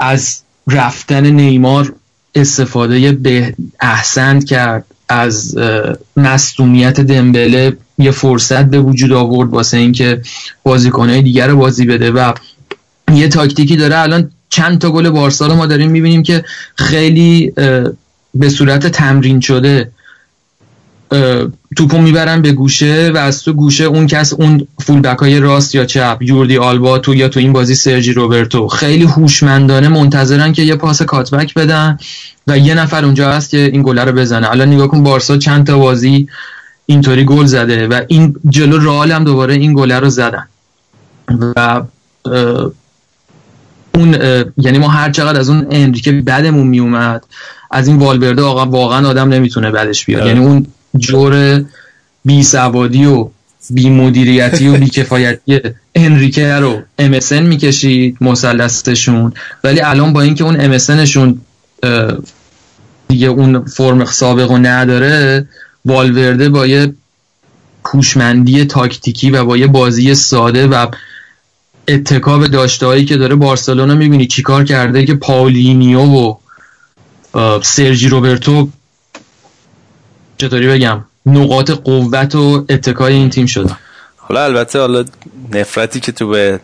از 0.00 0.42
رفتن 0.66 1.26
نیمار 1.26 1.92
استفاده 2.34 3.12
به 3.12 3.54
احسن 3.80 4.40
کرد 4.40 4.84
از 5.08 5.58
مصدومیت 6.16 7.00
دمبله 7.00 7.76
یه 7.98 8.10
فرصت 8.10 8.64
به 8.64 8.80
وجود 8.80 9.12
آورد 9.12 9.50
واسه 9.50 9.76
اینکه 9.76 10.22
بازیکنهای 10.62 11.22
دیگر 11.22 11.48
رو 11.48 11.56
بازی 11.56 11.86
بده 11.86 12.10
و 12.10 12.32
یه 13.14 13.28
تاکتیکی 13.28 13.76
داره 13.76 13.98
الان 13.98 14.30
چند 14.48 14.78
تا 14.78 14.90
گل 14.90 15.10
بارسا 15.10 15.46
رو 15.46 15.54
ما 15.54 15.66
داریم 15.66 15.90
می‌بینیم 15.90 16.22
که 16.22 16.44
خیلی 16.74 17.52
به 18.34 18.48
صورت 18.48 18.86
تمرین 18.86 19.40
شده 19.40 19.90
توپو 21.76 21.98
می‌برن 21.98 22.42
به 22.42 22.52
گوشه 22.52 23.10
و 23.14 23.16
از 23.16 23.42
تو 23.42 23.52
گوشه 23.52 23.84
اون 23.84 24.06
کس 24.06 24.32
اون 24.32 24.66
فولبک 24.80 25.18
های 25.18 25.40
راست 25.40 25.74
یا 25.74 25.84
چپ 25.84 26.18
یوردی 26.20 26.58
آلبا 26.58 26.98
تو 26.98 27.14
یا 27.14 27.28
تو 27.28 27.40
این 27.40 27.52
بازی 27.52 27.74
سرجی 27.74 28.12
روبرتو. 28.12 28.68
خیلی 28.68 29.04
هوشمندانه 29.04 29.88
منتظرن 29.88 30.52
که 30.52 30.62
یه 30.62 30.76
پاس 30.76 31.02
کاتبک 31.02 31.54
بدن 31.54 31.98
و 32.46 32.58
یه 32.58 32.74
نفر 32.74 33.04
اونجا 33.04 33.32
هست 33.32 33.50
که 33.50 33.58
این 33.72 33.82
گله 33.82 34.04
رو 34.04 34.12
بزنه. 34.12 34.50
الان 34.50 34.68
نگاه 34.68 34.88
کن 34.88 35.02
بارسا 35.02 35.36
چند 35.36 35.66
تا 35.66 35.78
بازی 35.78 36.28
اینطوری 36.86 37.24
گل 37.24 37.44
زده 37.44 37.86
و 37.86 38.00
این 38.08 38.36
جلو 38.48 38.78
رئال 38.78 39.12
هم 39.12 39.24
دوباره 39.24 39.54
این 39.54 39.74
گله 39.74 39.98
رو 39.98 40.10
زدن. 40.10 40.48
و 41.56 41.82
اون 43.96 44.16
یعنی 44.56 44.78
ما 44.78 44.88
هر 44.88 45.10
چقدر 45.10 45.40
از 45.40 45.48
اون 45.48 45.66
انریکه 45.70 46.12
بدمون 46.12 46.66
میومد 46.66 47.24
از 47.70 47.88
این 47.88 47.98
والورده 47.98 48.42
واقعا 48.42 49.08
آدم 49.08 49.28
نمی‌تونه 49.28 49.70
بدش 49.70 50.04
بیاد. 50.04 50.26
یعنی 50.26 50.40
اون 50.40 50.66
جور 50.98 51.64
بی 52.24 52.42
سوادی 52.42 53.06
و 53.06 53.28
بی 53.70 53.90
مدیریتی 53.90 54.68
و 54.68 54.76
بی 54.76 54.88
کفایتی 54.88 55.60
انریکه 55.94 56.52
رو 56.52 56.82
MSN 57.00 57.32
می‌کشید 57.32 58.16
مثلثشون 58.20 59.32
ولی 59.64 59.80
الان 59.80 60.12
با 60.12 60.20
اینکه 60.20 60.44
اون 60.44 60.78
MSNشون 60.78 61.34
دیگه 63.08 63.26
اون 63.26 63.64
فرم 63.64 64.04
سابق 64.04 64.50
رو 64.50 64.58
نداره 64.58 65.48
والورده 65.84 66.48
با 66.48 66.66
یه 66.66 66.92
کوشمندی 67.82 68.64
تاکتیکی 68.64 69.30
و 69.30 69.44
با 69.44 69.56
یه 69.56 69.66
بازی 69.66 70.14
ساده 70.14 70.66
و 70.66 70.86
اتکا 71.88 72.38
به 72.38 72.48
داشته 72.48 73.04
که 73.04 73.16
داره 73.16 73.34
بارسلونا 73.34 73.94
می‌بینی. 73.94 74.26
چیکار 74.26 74.64
کرده 74.64 75.06
که 75.06 75.14
پاولینیو 75.14 76.00
و 76.00 76.34
سرجی 77.62 78.08
روبرتو 78.08 78.68
چطوری 80.38 80.68
بگم 80.68 81.04
نقاط 81.26 81.70
قوت 81.70 82.34
و 82.34 82.64
اتکای 82.68 83.14
این 83.14 83.30
تیم 83.30 83.46
شدن. 83.46 83.76
حالا 84.16 84.44
البته 84.44 84.78
حالا 84.78 85.04
نفرتی 85.52 86.00
که 86.00 86.12
تو 86.12 86.28
به 86.28 86.60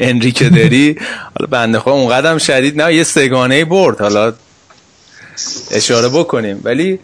انریکه 0.00 0.48
داری 0.48 0.96
حالا 1.38 1.50
بنده 1.50 1.78
خدا 1.78 1.92
اونقدر 1.92 2.38
شدید 2.38 2.82
نه 2.82 2.94
یه 2.94 3.04
سگانه 3.04 3.64
برد. 3.64 4.00
حالا 4.00 4.32
اشاره 5.70 6.08
بکنیم. 6.08 6.60
ولی 6.64 6.98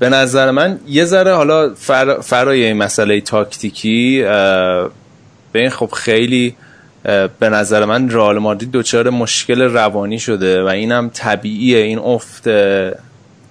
به 0.00 0.08
نظر 0.10 0.50
من 0.50 0.80
یه 0.88 1.04
ذره 1.04 1.34
حالا 1.34 1.74
فر... 1.74 2.20
فرای 2.20 2.72
مسئله 2.72 3.20
تاکتیکی 3.20 4.24
این 5.60 5.70
خب 5.70 5.90
خیلی 5.92 6.56
به 7.38 7.48
نظر 7.48 7.84
من 7.84 8.10
رئال 8.10 8.38
مادرید 8.38 8.70
دچار 8.72 9.10
مشکل 9.10 9.62
روانی 9.62 10.18
شده 10.18 10.62
و 10.62 10.66
اینم 10.66 11.10
طبیعیه. 11.14 11.78
این 11.78 11.98
افت 11.98 12.44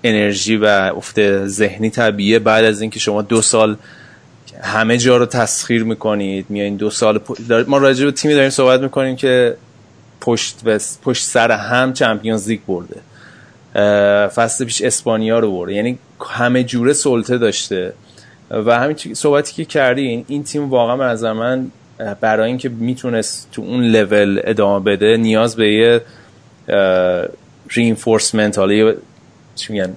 انرژی 0.04 0.58
و 0.58 0.66
افت 0.66 1.46
ذهنی 1.46 1.90
طبیعیه. 1.90 2.40
بعد 2.40 2.66
از 2.66 2.82
اینکه 2.82 3.00
شما 3.00 3.22
دو 3.22 3.42
سال 3.42 3.76
همه 4.62 4.98
جا 4.98 5.18
رو 5.18 5.26
تسخیر 5.26 5.84
می‌کنید 5.84 6.46
میایین 6.50 6.76
دو 6.76 6.90
سال 6.90 7.20
ما 7.68 7.78
راجع 7.78 8.06
به 8.06 8.12
تیمی 8.12 8.34
داریم 8.34 8.50
صحبت 8.50 8.82
می‌کنیم 8.82 9.16
که 9.16 9.58
پشت 10.22 10.64
بس... 10.64 10.98
پشت 11.04 11.24
سر 11.24 11.52
هم 11.52 11.94
چمپیونز 11.94 12.48
لیگ 12.48 12.60
برده. 12.68 13.02
فصل 14.28 14.66
پیش 14.66 14.82
اسپانیا 14.82 15.40
رو 15.40 15.52
برده. 15.52 15.74
یعنی 15.74 16.00
همه 16.30 16.64
جوره 16.64 16.94
سلطه 16.94 17.38
داشته. 17.38 17.94
و 18.52 18.80
همین 18.80 18.96
صحبتی 19.14 19.54
که 19.54 19.66
کردین 19.66 20.26
این 20.28 20.44
تیم 20.44 20.70
واقعا 20.70 20.98
به 20.98 21.04
نظر 21.04 21.34
من 21.34 21.72
برای 22.22 22.48
اینکه 22.48 22.70
می‌تونست 22.70 23.48
تو 23.52 23.62
اون 23.62 23.84
لول 23.84 24.42
ادامه 24.44 24.86
بده 24.86 25.18
نیاز 25.18 25.56
به 25.56 25.74
یه 25.74 26.02
رینفورسمنت 27.70 28.58
حالا 28.58 28.94
چی 29.56 29.74
میگن 29.74 29.96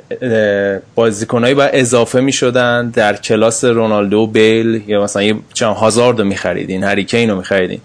بازیکنایی 0.95 1.55
باید 1.55 1.71
اضافه 1.75 2.21
می‌شدن 2.21 2.91
در 2.91 3.17
کلاس 3.17 3.65
رونالدو 3.65 4.27
بیل 4.27 4.83
یا 4.87 5.03
مثلا 5.03 5.23
یه 5.23 5.35
چند 5.53 5.77
هزار 5.77 6.19
رو 6.19 6.25
میخریدین 6.25 6.85
هریکین 6.85 7.31
رو 7.31 7.37
میخریدین 7.37 7.81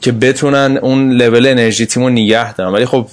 که 0.00 0.12
بتونن 0.12 0.78
اون 0.82 1.12
لول 1.12 1.46
انرژی 1.46 1.86
تیمو 1.86 2.10
نگه 2.10 2.54
دارن. 2.54 2.72
ولی 2.72 2.86
خب 2.86 3.06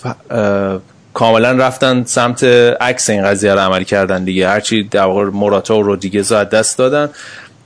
کاملا 1.14 1.51
رفتن 1.51 2.03
سمت 2.03 2.43
عکس 2.82 3.09
این 3.09 3.24
قضیه 3.24 3.53
رو 3.53 3.59
عمل 3.59 3.84
کردن 3.84 4.24
دیگه. 4.24 4.50
هرچی 4.50 4.84
در 4.84 5.03
واقع 5.03 5.24
موراتا 5.24 5.77
و 5.77 5.82
رودریگز 5.82 6.32
از 6.32 6.50
دست 6.50 6.77
دادن. 6.77 7.09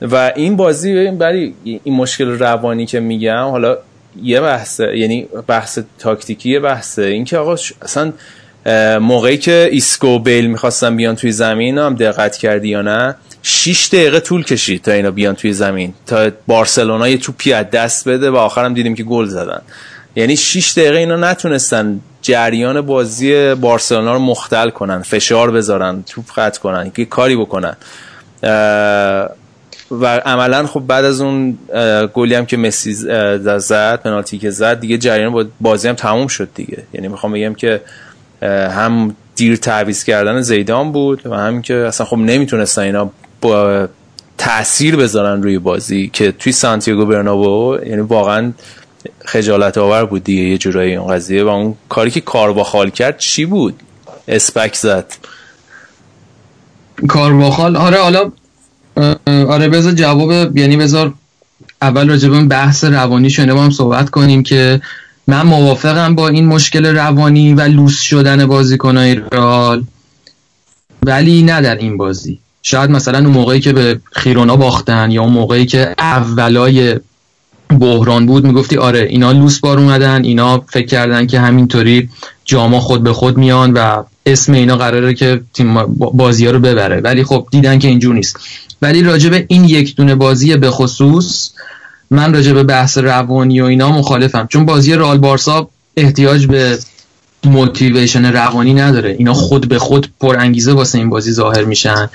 و 0.02 0.32
این 0.36 0.56
بازی 0.56 1.10
برای 1.10 1.54
این 1.64 1.94
مشکل 1.94 2.38
روانی 2.38 2.86
که 2.86 3.00
میگم 3.00 3.48
حالا 3.50 3.78
یه 4.22 4.40
بحثه 4.40 4.98
یعنی 4.98 5.28
بحث 5.46 5.78
تاکتیکی 5.98 6.50
یه 6.50 6.60
بحثه. 6.60 7.02
اینکه 7.02 7.38
آقا 7.38 7.56
اصلا 7.82 8.12
موقعی 8.98 9.38
که 9.38 9.68
ایسکو 9.72 10.18
بیل 10.18 10.46
می‌خواستن 10.46 10.96
بیان 10.96 11.16
توی 11.16 11.32
زمین 11.32 11.78
هم 11.78 11.94
دقت 11.94 12.36
کردی 12.36 12.68
یا 12.68 12.82
نه؟ 12.82 13.14
6 13.42 13.88
دقیقه 13.92 14.20
طول 14.20 14.44
کشید 14.44 14.82
تا 14.82 14.92
اینا 14.92 15.10
بیان 15.10 15.34
توی 15.34 15.52
زمین. 15.52 15.94
تا 16.06 16.30
بارسلونا 16.46 17.08
یه 17.08 17.18
توپی 17.18 17.52
از 17.52 17.70
دست 17.70 18.08
بده 18.08 18.30
و 18.30 18.36
آخرم 18.36 18.74
دیدیم 18.74 18.94
که 18.94 19.02
گل 19.02 19.26
زدن. 19.26 19.62
یعنی 20.16 20.36
6 20.36 20.72
دقیقه 20.76 20.98
اینا 20.98 21.16
نتونستن 21.16 22.00
جریان 22.22 22.80
بازی 22.80 23.54
بارسلونا 23.54 24.12
رو 24.12 24.18
مختل 24.18 24.70
کنن 24.70 25.02
فشار 25.02 25.50
بذارن 25.50 26.04
توپ 26.06 26.24
قطع 26.36 26.60
کنن 26.60 26.90
که 26.90 27.04
کاری 27.04 27.36
بکنن. 27.36 27.76
و 30.00 30.06
عملا 30.06 30.66
خب 30.66 30.80
بعد 30.80 31.04
از 31.04 31.20
اون 31.20 31.58
گلی 32.14 32.34
هم 32.34 32.46
که 32.46 32.56
مسی 32.56 32.94
زد 32.94 34.02
پنالتی 34.02 34.38
که 34.38 34.50
زد 34.50 34.80
دیگه 34.80 34.98
جریان 34.98 35.50
بازی 35.60 35.88
هم 35.88 35.94
تموم 35.94 36.26
شد 36.26 36.48
دیگه. 36.54 36.82
یعنی 36.92 37.08
می‌خوام 37.08 37.32
بگم 37.32 37.54
که 37.54 37.80
هم 38.70 39.16
دیر 39.36 39.56
تعویض 39.56 40.04
کردن 40.04 40.40
زیدان 40.40 40.92
بود 40.92 41.26
و 41.26 41.34
هم 41.34 41.62
که 41.62 41.74
اصلا 41.74 42.06
خب 42.06 42.16
نمی‌تونستن 42.16 42.82
اینا 42.82 43.10
با 43.40 43.88
تاثیر 44.38 44.96
بذارن 44.96 45.42
روی 45.42 45.58
بازی 45.58 46.10
که 46.12 46.32
توی 46.32 46.52
سانتیاگو 46.52 47.06
برنابو 47.06 47.78
یعنی 47.86 48.00
واقعا 48.00 48.52
خجالت 49.24 49.78
آور 49.78 50.04
بود 50.04 50.24
دیگه 50.24 50.42
یه 50.42 50.58
جورایی 50.58 50.96
اون 50.96 51.14
قضیه. 51.14 51.44
و 51.44 51.48
اون 51.48 51.74
کاری 51.88 52.10
که 52.10 52.20
کارواخال 52.20 52.90
کرد 52.90 53.18
چی 53.18 53.44
بود؟ 53.44 53.74
اسپک 54.28 54.74
زد. 54.74 55.12
کارواخال؟ 57.08 57.76
آره 57.76 57.98
حالا 57.98 58.32
آره 59.26 59.68
بذار 59.68 59.92
جواب 59.92 60.56
یعنی 60.58 60.76
بذار 60.76 61.14
اول 61.82 62.08
راجع 62.08 62.28
به 62.28 62.40
بحث 62.40 62.84
روانی 62.84 63.30
شده 63.30 63.54
با 63.54 63.62
هم 63.62 63.70
صحبت 63.70 64.10
کنیم 64.10 64.42
که 64.42 64.80
من 65.26 65.42
موافقم 65.42 66.14
با 66.14 66.28
این 66.28 66.46
مشکل 66.46 66.86
روانی 66.86 67.54
و 67.54 67.60
لوس 67.60 68.00
شدن 68.00 68.46
بازیکنهای 68.46 69.20
رال 69.32 69.84
ولی 71.02 71.42
نه 71.42 71.60
در 71.60 71.74
این 71.76 71.96
بازی. 71.96 72.38
شاید 72.62 72.90
مثلا 72.90 73.18
اون 73.18 73.26
موقعی 73.26 73.60
که 73.60 73.72
به 73.72 74.00
خیرونا 74.12 74.56
باختن 74.56 75.10
یا 75.10 75.22
اون 75.22 75.32
موقعی 75.32 75.66
که 75.66 75.94
اولای 75.98 77.00
بحران 77.80 78.26
بود 78.26 78.46
می‌گفتی 78.46 78.76
آره 78.76 79.00
اینا 79.00 79.32
لوس 79.32 79.58
بار 79.60 79.78
اومدن 79.78 80.24
اینا 80.24 80.64
فکر 80.68 80.86
کردن 80.86 81.26
که 81.26 81.40
همینطوری 81.40 82.08
جاما 82.44 82.80
خود 82.80 83.02
به 83.02 83.12
خود 83.12 83.36
میان 83.36 83.72
و 83.72 84.02
اسم 84.26 84.52
اینا 84.52 84.76
قراره 84.76 85.14
که 85.14 85.40
تیم 85.54 85.82
بازی 85.96 86.46
ها 86.46 86.52
رو 86.52 86.58
ببره. 86.58 87.00
ولی 87.00 87.24
خب 87.24 87.48
دیدن 87.50 87.78
که 87.78 87.88
اینجور 87.88 88.14
نیست. 88.14 88.36
ولی 88.82 89.02
راجب 89.02 89.44
این 89.48 89.64
یک 89.64 89.96
دونه 89.96 90.14
بازی 90.14 90.56
به 90.56 90.70
خصوص 90.70 91.50
من 92.10 92.34
راجع 92.34 92.52
به 92.52 92.62
بحث 92.62 92.98
روانی 92.98 93.60
و 93.60 93.64
اینا 93.64 93.92
مخالفم. 93.92 94.46
چون 94.46 94.64
بازی 94.64 94.94
رال 94.94 95.18
بارسا 95.18 95.68
احتیاج 95.96 96.46
به 96.46 96.78
موتیویشن 97.44 98.32
روانی 98.32 98.74
نداره. 98.74 99.16
اینا 99.18 99.34
خود 99.34 99.68
به 99.68 99.78
خود 99.78 100.12
پر 100.20 100.36
انگیزه 100.36 100.72
واسه 100.72 100.98
این 100.98 101.10
بازی 101.10 101.32
ظاهر 101.32 101.64
میشن. 101.64 102.10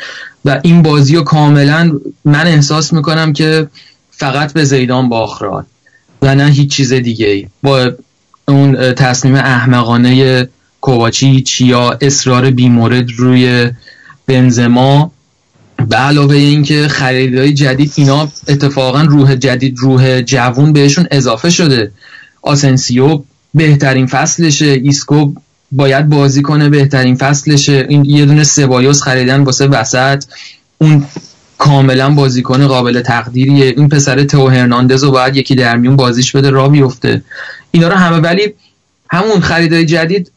و 0.45 0.59
این 0.63 0.81
بازی 0.81 1.15
رو 1.15 1.23
کاملا 1.23 1.99
من 2.25 2.47
احساس 2.47 2.93
می‌کنم 2.93 3.33
که 3.33 3.67
فقط 4.11 4.53
به 4.53 4.63
زیدان 4.63 5.09
باخران 5.09 5.65
و 6.21 6.35
نه 6.35 6.51
هیچ 6.51 6.71
چیز 6.71 6.93
دیگه 6.93 7.49
با 7.63 7.91
اون 8.47 8.93
تصمیم 8.93 9.35
احمقانه 9.35 10.47
کوواچیچ 10.81 11.41
یا 11.41 11.97
اصرار 12.01 12.51
بیمورد 12.51 13.11
روی 13.17 13.71
بنزما. 14.27 15.11
به 15.89 15.95
علاوه 15.95 16.35
اینکه 16.35 16.87
خریدهای 16.87 17.53
جدید 17.53 17.93
اینا 17.95 18.31
اتفاقا 18.47 19.01
روح 19.01 19.35
جدید 19.35 19.77
روح 19.79 20.21
جوون 20.21 20.73
بهشون 20.73 21.07
اضافه 21.11 21.49
شده. 21.49 21.91
آسنسیو 22.41 23.21
بهترین 23.53 24.07
فصلشه. 24.07 24.65
ایسکو 24.65 25.33
باید 25.71 26.09
بازی 26.09 26.41
کنه 26.41 26.69
بهترین 26.69 27.15
فصلشه. 27.15 27.85
این 27.89 28.05
یه 28.05 28.25
دونه 28.25 28.43
سبایوس 28.43 29.01
خریدن 29.01 29.43
واسه 29.43 29.67
وسط. 29.67 30.23
اون 30.77 31.05
کاملا 31.57 32.09
بازیکن 32.09 32.67
قابل 32.67 33.01
تقدیریه. 33.01 33.65
این 33.65 33.89
پسر 33.89 34.23
تو 34.23 34.47
هرناندز 34.47 35.03
رو 35.03 35.11
باید 35.11 35.35
یکی 35.35 35.55
در 35.55 35.77
میون 35.77 35.95
بازیش 35.95 36.31
بده 36.31 36.49
را 36.49 36.69
بیفته 36.69 37.23
اینا 37.71 37.87
رو 37.87 37.95
همه 37.95 38.17
ولی 38.17 38.53
همون 39.09 39.39
خریدای 39.39 39.85
جدید 39.85 40.31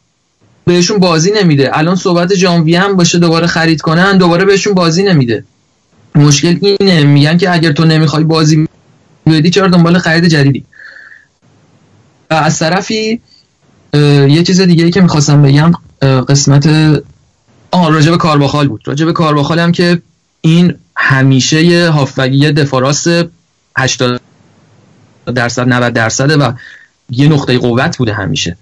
بهشون 0.65 0.99
بازی 0.99 1.31
نمیده. 1.31 1.77
الان 1.77 1.95
صحبت 1.95 2.33
جانویه 2.33 2.79
هم 2.79 2.95
باشه 2.95 3.19
دوباره 3.19 3.47
خرید 3.47 3.81
کنن 3.81 4.17
دوباره 4.17 4.45
بهشون 4.45 4.73
بازی 4.73 5.03
نمیده. 5.03 5.43
مشکل 6.15 6.57
اینه 6.61 7.03
میگن 7.03 7.37
که 7.37 7.53
اگر 7.53 7.71
تو 7.71 7.85
نمی‌خوای 7.85 8.23
بازی 8.23 8.67
بدی 9.25 9.49
چرا 9.49 9.67
دنبال 9.67 9.97
خرید 9.97 10.25
جدیدی؟ 10.25 10.65
و 12.31 12.33
از 12.33 12.59
طرفی 12.59 13.21
یه 13.93 14.43
چیز 14.43 14.61
دیگه 14.61 14.83
ای 14.83 14.91
که 14.91 15.01
می‌خواستم 15.01 15.41
بگم 15.41 15.71
قسمت 16.01 16.67
آه 17.71 17.91
راجب 17.91 18.17
کارباخال 18.17 18.67
بود. 18.67 18.81
راجب 18.85 19.11
کارباخال 19.11 19.59
هم 19.59 19.71
که 19.71 20.01
این 20.41 20.75
همیشه 20.95 21.63
یه 21.63 21.89
هافبگی 21.89 22.51
دفاراس 22.51 23.07
80 23.77 24.21
درصد 25.35 25.67
90 25.67 25.93
درصده 25.93 26.37
و 26.37 26.51
یه 27.09 27.27
نقطه 27.27 27.57
قوت 27.57 27.97
بوده 27.97 28.13
همیشه. 28.13 28.57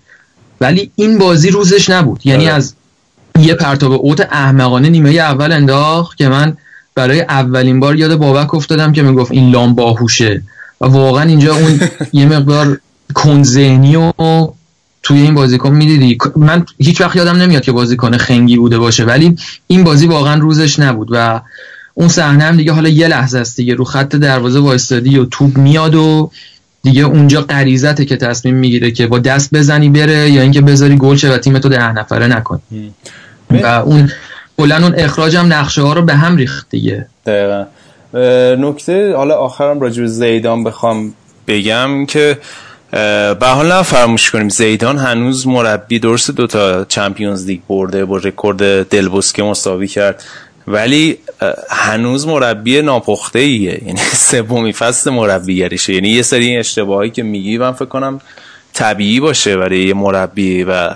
ولی 0.62 0.92
این 0.96 1.18
بازی 1.18 1.50
روزش 1.50 1.90
نبود. 1.90 2.22
یعنی 2.26 2.46
آره. 2.46 2.56
از 2.56 2.74
یه 3.40 3.54
پرتاب 3.54 3.92
اوت 3.92 4.28
احمقانه 4.32 4.90
نیمه 4.90 5.10
اول 5.10 5.52
انداخت 5.52 6.18
که 6.18 6.30
من 6.30 6.58
برای 6.96 7.22
اولین 7.22 7.80
بار 7.80 7.96
یاد 7.96 8.16
بابک 8.16 8.54
افتادم 8.54 8.92
که 8.92 9.02
می‌گفت 9.02 9.32
این 9.32 9.52
لام 9.52 9.76
باهوشه. 9.76 10.44
و 10.82 10.86
واقعا 10.86 11.24
اینجا 11.24 11.56
اون 11.56 11.80
یه 12.14 12.26
مقدار 12.26 12.80
کنزهنی 13.14 13.96
و 13.96 14.12
توی 15.04 15.22
این 15.22 15.34
بازیکن 15.34 15.72
می‌دیدی. 15.72 16.18
من 16.36 16.66
هیچ 16.78 17.02
وقت 17.02 17.16
یادم 17.16 17.38
نمیاد 17.38 17.62
که 17.62 17.72
بازیکن 17.72 18.18
خنگی 18.18 18.58
بوده 18.58 18.78
باشه 18.78 19.04
ولی 19.04 19.36
این 19.68 19.84
بازی 19.84 20.08
واقعا 20.08 20.36
روزش 20.36 20.80
نبود 20.80 21.08
و 21.12 21.42
اون 21.94 22.08
صحنه 22.08 22.44
هم 22.44 22.58
دیگه 22.58 22.72
حالا 22.72 22.90
یه 22.90 23.08
لحظه 23.08 23.40
است 23.40 23.56
دیگه 23.56 23.74
رو 23.74 23.84
خط 23.84 24.16
دروازه 24.16 24.60
وایستادی 24.60 25.18
و 25.18 25.26
توپ 25.26 25.58
میاد 25.58 25.96
و 25.96 26.32
دیگه 26.84 27.04
اونجا 27.04 27.42
غریزته 27.42 28.06
که 28.06 28.18
تصمیم 28.18 28.56
می‌گیره 28.56 28.92
که 28.92 29.08
با 29.08 29.20
دست 29.20 29.54
بزنی 29.54 29.90
بره 29.90 30.30
یا 30.30 30.42
اینکه 30.42 30.62
بذاری 30.62 30.98
گل 30.98 31.16
شه 31.16 31.34
و 31.34 31.38
تیمتو 31.38 31.70
ده 31.70 31.92
نفره 31.92 32.28
نکنی. 32.28 32.94
و 33.50 33.66
اون 33.66 34.12
کلا 34.58 34.78
اون 34.78 34.96
اخراج 34.98 35.36
هم 35.36 35.54
نقشه 35.54 35.82
ها 35.82 35.94
رو 35.94 36.02
به 36.02 36.16
هم 36.16 36.38
ریخت 36.38 36.68
دیگه. 36.70 37.08
دقیقا. 37.26 37.66
نکته 38.70 39.16
حالا 39.16 39.36
آخرم 39.36 39.80
راجع 39.80 40.02
به 40.02 40.08
زیدان 40.08 40.64
بخوام 40.64 41.14
بگم 41.48 42.06
که 42.06 42.38
به 42.92 43.48
حال 43.48 43.72
نه 43.72 43.82
فراموش 43.82 44.32
کنیم. 44.32 44.50
زیدان 44.50 44.98
هنوز 44.98 45.48
مربی 45.48 46.00
درست 46.00 46.32
دوتا 46.32 46.86
چمپیونز 46.86 47.46
لیگ 47.46 47.60
برده 47.68 48.06
با 48.06 48.18
رکورد 48.18 48.88
دلبوسکه 48.88 49.44
مساوی 49.44 49.88
کرد. 49.88 50.24
ولی 50.68 51.18
هنوز 51.70 52.28
مربی 52.28 52.82
ناپخته 52.82 53.40
ایه 53.40 53.84
یعنی 53.86 54.00
سومی 54.32 54.74
فصل 54.74 55.10
مربیگریشه. 55.10 55.94
یعنی 55.94 56.10
یه 56.10 56.22
سری 56.22 56.58
اشتباهی 56.58 57.10
که 57.10 57.24
میگی 57.24 57.58
من 57.58 57.72
فکر 57.72 57.86
کنم 57.86 58.22
طبیعی 58.74 59.20
باشه 59.20 59.58
برای 59.58 59.84
یه 59.84 59.94
مربی 59.94 60.64
و 60.64 60.96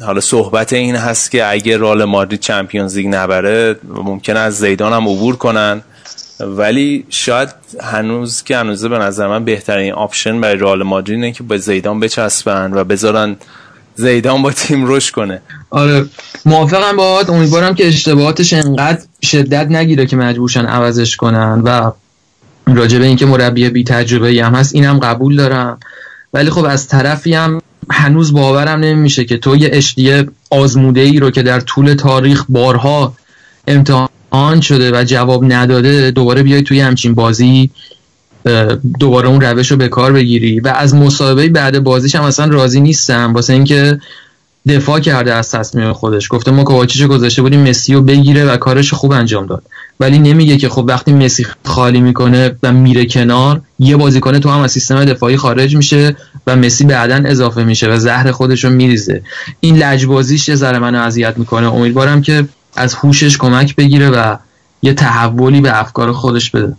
حالا 0.00 0.20
صحبت 0.20 0.72
این 0.72 0.96
هست 0.96 1.30
که 1.30 1.50
اگه 1.50 1.76
رئال 1.76 2.04
مادرید 2.04 2.40
چمپیونز 2.40 2.96
لیگ 2.96 3.06
نبره 3.06 3.76
ممکن 3.88 4.36
از 4.36 4.58
زیدان 4.58 4.92
هم 4.92 5.08
عبور 5.08 5.36
کنن. 5.36 5.82
ولی 6.40 7.06
شاید 7.10 7.48
هنوز 7.80 8.42
که 8.42 8.56
هنوزه 8.56 8.88
به 8.88 8.98
نظر 8.98 9.26
من 9.26 9.44
بهترین 9.44 9.92
option 9.92 10.40
برای 10.40 10.56
رئال 10.56 10.82
مادرید 10.82 11.14
اینه 11.14 11.32
که 11.32 11.42
به 11.42 11.58
زیدان 11.58 12.00
بچسبن 12.00 12.72
و 12.74 12.84
بذارن 12.84 13.36
زیدان 13.98 14.42
با 14.42 14.52
تیم 14.52 14.84
رشد 14.84 15.10
کنه. 15.10 15.40
آره 15.70 16.06
موافقم 16.44 16.96
با 16.96 17.20
امیدوارم 17.28 17.74
که 17.74 17.88
اشتباهاتش 17.88 18.52
انقدر 18.52 19.02
شدت 19.22 19.66
نگیره 19.70 20.06
که 20.06 20.16
مجبورشن 20.16 20.66
عوضش 20.66 21.16
کنن 21.16 21.62
و 21.64 21.90
راجع 22.66 22.98
به 22.98 23.04
اینکه 23.04 23.26
مربی 23.26 23.70
بی 23.70 23.84
تجربه 23.84 24.44
هم 24.44 24.54
هست 24.54 24.74
اینم 24.74 24.98
قبول 24.98 25.36
دارم. 25.36 25.78
ولی 26.32 26.50
خب 26.50 26.64
از 26.64 26.88
طرفی 26.88 27.34
هم 27.34 27.60
هنوز 27.90 28.32
باورم 28.32 28.80
نمیشه 28.80 29.24
که 29.24 29.38
تو 29.38 29.56
یه 29.56 29.70
اشتباه 29.72 30.26
آزموده 30.50 31.00
ای 31.00 31.18
رو 31.18 31.30
که 31.30 31.42
در 31.42 31.60
طول 31.60 31.94
تاریخ 31.94 32.44
بارها 32.48 33.14
امتحان 33.66 34.60
شده 34.60 35.00
و 35.00 35.04
جواب 35.04 35.52
نداده 35.52 36.10
دوباره 36.10 36.42
بیای 36.42 36.62
توی 36.62 36.80
همچین 36.80 37.14
بازی 37.14 37.70
دوباره 39.00 39.28
اون 39.28 39.40
روش 39.40 39.70
رو 39.70 39.76
به 39.76 39.88
کار 39.88 40.12
بگیری. 40.12 40.60
و 40.60 40.68
از 40.68 40.94
مصاحبه 40.94 41.48
بعد 41.48 41.78
بازیش 41.78 42.14
هم 42.14 42.22
اصلا 42.22 42.46
راضی 42.46 42.80
نیستم. 42.80 43.32
واسه 43.32 43.52
اینکه 43.52 44.00
دفاع 44.68 45.00
کرده 45.00 45.34
از 45.34 45.50
تصمیم 45.50 45.92
خودش. 45.92 46.28
گفته 46.30 46.50
ما 46.50 46.64
کوواچیچ 46.64 47.02
گذاشته 47.02 47.42
بودیم 47.42 47.68
مسی 47.68 47.94
رو 47.94 48.02
بگیره 48.02 48.44
و 48.44 48.56
کارش 48.56 48.94
خوب 48.94 49.12
انجام 49.12 49.46
داد. 49.46 49.62
ولی 50.00 50.18
نمیگه 50.18 50.56
که 50.56 50.68
خب 50.68 50.84
وقتی 50.88 51.12
مسی 51.12 51.46
خالی 51.64 52.00
می‌کنه 52.00 52.56
و 52.62 52.72
میره 52.72 53.06
کنار 53.06 53.60
یه 53.78 53.96
بازیکن 53.96 54.38
تو 54.38 54.50
هم 54.50 54.60
از 54.60 54.72
سیستم 54.72 55.04
دفاعی 55.04 55.36
خارج 55.36 55.76
میشه 55.76 56.16
و 56.46 56.56
مسی 56.56 56.84
بعدا 56.84 57.22
اضافه 57.24 57.64
میشه 57.64 57.88
و 57.88 57.98
زهر 57.98 58.30
خودش 58.30 58.64
رو 58.64 58.70
میریزه. 58.70 59.22
این 59.60 59.76
لجبازیش 59.76 60.48
یه 60.48 60.54
ذره 60.54 60.78
منو 60.78 60.98
اذیت 60.98 61.38
می‌کنه. 61.38 61.74
امیدوارم 61.74 62.22
که 62.22 62.48
از 62.76 62.94
هوشش 62.94 63.38
کمک 63.38 63.76
بگیره 63.76 64.10
و 64.10 64.36
یه 64.82 64.94
تحولی 64.94 65.60
به 65.60 65.80
افکار 65.80 66.12
خودش 66.12 66.50
بده. 66.50 66.76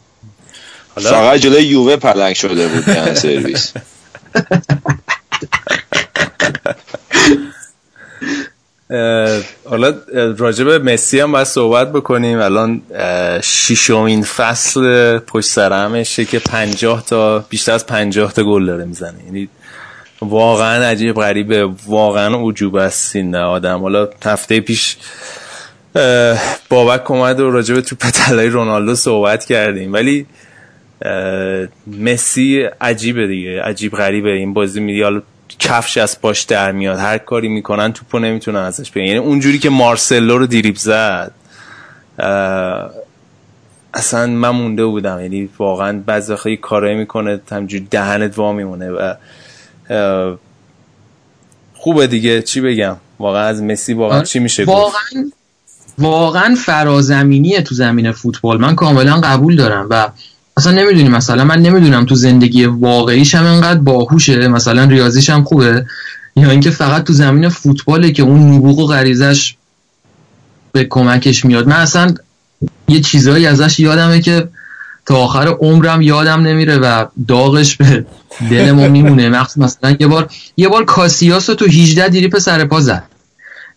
فقط 0.96 1.40
جلوی 1.40 1.64
یووه 1.64 1.96
پلنگ 1.96 2.36
شده 2.36 2.68
بود 2.68 3.14
سرویس. 3.14 3.74
حالا 9.70 9.94
راجع 10.38 10.64
به 10.64 10.80
مسی 10.80 11.20
هم 11.20 11.32
باید 11.32 11.48
صحبت 11.48 11.92
بکنیم. 11.92 12.40
الان 12.40 12.82
ششمین 13.42 14.24
فصل 14.24 15.18
پشت 15.18 15.50
سرمشه 15.50 16.26
که 16.26 16.40
پنجاه 16.40 17.06
تا 17.06 17.40
بیشتر 17.40 17.72
از 17.72 17.86
پنجاه 17.86 18.34
تا 18.34 18.44
گل 18.44 18.66
داره 18.66 18.86
می‌زنه. 18.86 19.26
یعنی 19.26 19.50
واقعا 20.22 20.86
عجیب 20.86 21.16
غریبه. 21.16 21.70
واقعا 21.88 22.48
عجوب 22.48 22.76
است 22.76 23.16
این 23.16 23.36
آدم. 23.36 23.82
حالا 23.82 24.08
هفته 24.26 24.60
پیش 24.60 24.98
بابک 26.70 27.12
اومد 27.12 27.40
و 27.40 27.52
راجع 27.52 27.76
به 27.76 27.82
تو 27.82 27.96
پتلای 27.96 28.48
رونالدو 28.48 28.96
صحبت 28.96 29.46
کردیم. 29.46 29.94
ولی 29.94 30.26
مسی 31.88 32.64
عجیبه 32.82 33.28
دیگه 33.28 33.62
عجیب 33.62 33.94
غریبه. 33.94 34.30
این 34.30 34.54
بازی 34.54 34.80
میدی 34.80 35.22
کفش 35.60 35.98
از 35.98 36.22
پاش 36.22 36.42
در 36.42 36.72
میاد. 36.72 37.00
هر 37.00 37.18
کاری 37.18 37.48
می‌کنن 37.48 37.94
توپو 37.94 38.20
نمی‌تونن 38.20 38.60
ازش 38.60 38.92
بگیرن. 38.92 39.08
یعنی 39.08 39.20
اونجوری 39.20 39.60
که 39.60 39.70
مارسلو 39.70 40.38
رو 40.38 40.48
دیریب 40.48 40.76
زد 40.76 41.32
اصلا 43.94 44.28
من 44.28 44.50
مونده 44.50 44.86
بودم. 44.86 45.22
یعنی 45.22 45.50
واقعا 45.58 46.04
بعضی 46.06 46.36
خیلی 46.36 46.58
کارایی 46.58 46.96
می‌کنه 46.96 47.40
همجوری 47.52 47.88
دهنت 47.92 48.38
وا 48.38 48.54
میمونه 48.54 48.90
و 48.90 49.14
خوبه 51.74 52.08
دیگه. 52.08 52.42
چی 52.42 52.62
بگم؟ 52.62 52.98
واقعا 53.20 53.44
از 53.44 53.64
مسی 53.64 53.94
واقعا 53.94 54.24
چی 54.24 54.40
میشه 54.40 54.64
واقعا 54.64 55.32
واقعا 55.98 56.56
فرازمینیه 56.56 57.62
تو 57.62 57.76
زمین 57.76 58.12
فوتبال. 58.12 58.58
من 58.58 58.76
کاملا 58.76 59.22
قبول 59.22 59.56
دارم 59.56 59.88
و 59.90 60.10
اصلا 60.60 60.72
نمی‌دونی 60.72 61.10
مثلا. 61.10 61.44
من 61.44 61.60
نمی‌دونم 61.60 62.06
تو 62.06 62.16
زندگی 62.16 62.66
واقعیش 62.66 63.36
هم 63.36 63.46
انقدر 63.46 63.80
باهوشه. 63.80 64.48
مثلا 64.48 64.84
ریاضیش 64.84 65.30
هم 65.30 65.44
خوبه. 65.44 65.86
یا 66.36 66.52
اینکه 66.52 66.70
فقط 66.70 67.04
تو 67.04 67.14
زمین 67.14 67.50
فوتباله 67.50 68.12
که 68.12 68.24
اون 68.24 68.54
نبوغ 68.54 68.80
و 68.80 68.86
غریزش 68.88 69.56
به 70.72 70.84
کمکش 70.84 71.46
میاد. 71.46 71.68
من 71.68 71.76
اصلا 71.76 72.14
یه 72.88 73.00
چیزایی 73.00 73.46
ازش 73.46 73.80
یادمه 73.80 74.22
که 74.22 74.50
تا 75.06 75.16
آخر 75.16 75.48
عمرم 75.48 76.02
یادم 76.02 76.42
نمیره 76.42 76.78
و 76.78 77.06
داغش 77.28 77.76
به 77.76 78.06
دل 78.52 78.72
ما 78.72 78.88
میمونه 78.88 79.30
مثلا 79.30 79.96
یه 80.00 80.08
بار 80.08 80.30
یه 80.58 80.68
بار 80.68 80.86
کاسیاس 80.86 81.46
تو 81.46 81.66
18 81.66 82.10
دیریپ 82.10 82.40
سر 82.40 82.66
پا 82.66 82.80
زد. 82.80 83.04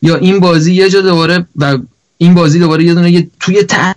یا 0.03 0.17
این 0.17 0.41
بازی 0.41 0.75
یه 0.75 0.91
جا 0.91 1.01
دوباره 1.01 1.47
و 1.57 1.79
این 2.19 2.35
بازی 2.35 2.59
دوباره 2.59 2.85
یه 2.85 2.95
دونه 2.95 3.29
توی 3.41 3.63
ته 3.63 3.95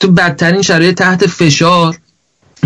تو 0.00 0.10
بدترین 0.10 0.62
شرایط 0.62 0.98
تحت 0.98 1.26
فشار 1.26 1.96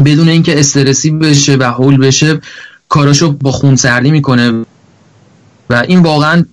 بدون 0.04 0.28
اینکه 0.28 0.60
استرسی 0.60 1.10
بشه 1.10 1.56
و 1.56 1.64
حول 1.64 1.98
بشه 1.98 2.40
کاراشو 2.88 3.32
با 3.32 3.52
خونسردی 3.52 4.10
می‌کنه 4.10 4.64
و 5.70 5.74
این 5.74 6.02
واقعا 6.02 6.44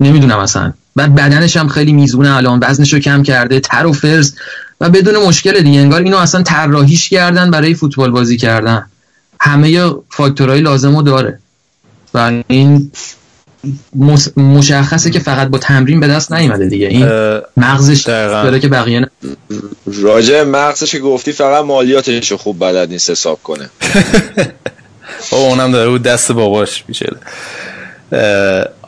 نمی‌دونم 0.00 0.38
اصلا. 0.38 0.72
بعد 0.96 1.14
بدنش 1.14 1.56
هم 1.56 1.68
خیلی 1.68 1.92
میزونه 1.92 2.36
الان 2.36 2.58
وزنش 2.62 2.92
رو 2.92 2.98
کم 2.98 3.22
کرده 3.22 3.60
تر 3.60 3.86
و 3.86 3.92
فرز 3.92 4.34
و 4.80 4.90
بدون 4.90 5.26
مشکل 5.26 5.60
دیگه. 5.60 5.80
انگار 5.80 6.02
اینو 6.02 6.16
اصلا 6.16 6.42
طراحیش 6.42 7.08
کردن 7.08 7.50
برای 7.50 7.74
فوتبال 7.74 8.10
بازی 8.10 8.36
کردن. 8.36 8.86
همه 9.40 9.90
فاکتورهای 10.10 10.60
لازم 10.60 10.96
رو 10.96 11.02
داره. 11.02 11.38
و 12.14 12.42
این 12.48 12.92
مشخصه 14.36 15.10
که 15.10 15.18
فقط 15.18 15.48
با 15.48 15.58
تمرین 15.58 16.00
به 16.00 16.08
دست 16.08 16.32
نیومده 16.32 16.68
دیگه. 16.68 16.86
این 16.86 17.06
مغزش 17.56 18.02
داره 18.02 18.60
که 18.60 18.68
بقیه 18.68 19.06
راجع 20.02 20.42
مغزش 20.42 20.92
که 20.92 20.98
گفتی 20.98 21.32
فقط 21.32 21.64
مالیاتش 21.64 22.32
خوب 22.32 22.58
بلد 22.58 22.88
نیست 22.88 23.10
حساب 23.10 23.38
کنه. 23.42 23.70
او 25.32 25.38
اونم 25.38 25.72
داره 25.72 25.90
بود 25.90 26.02
دست 26.02 26.32
باباش 26.32 26.84
میشه. 26.88 27.16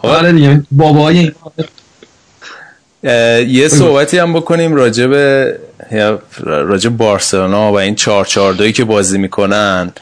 آره 0.02 0.32
دیگه 0.32 0.62
بابای 0.70 1.32
یه 3.48 3.68
صحبتی 3.68 4.18
هم 4.18 4.32
بکنیم 4.32 4.74
راجع 4.74 5.06
به 5.06 5.58
راجع 6.44 6.90
بارسلونا 6.90 7.72
و 7.72 7.78
این 7.78 7.94
4 7.94 8.26
که 8.72 8.84
بازی 8.84 9.18
می‌کنن 9.18 9.92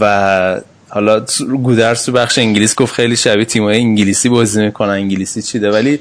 و 0.00 0.60
حالا 0.88 1.24
گودرس 1.62 2.04
تو 2.04 2.12
بخش 2.12 2.38
انگلیس 2.38 2.74
گفت 2.74 2.94
خیلی 2.94 3.16
شبیه 3.16 3.44
تیمای 3.44 3.78
انگلیسی 3.78 4.28
بازی 4.28 4.64
می‌کنن. 4.64 4.90
انگلیسی 4.90 5.42
چیده؟ 5.42 5.70
ولی 5.70 6.00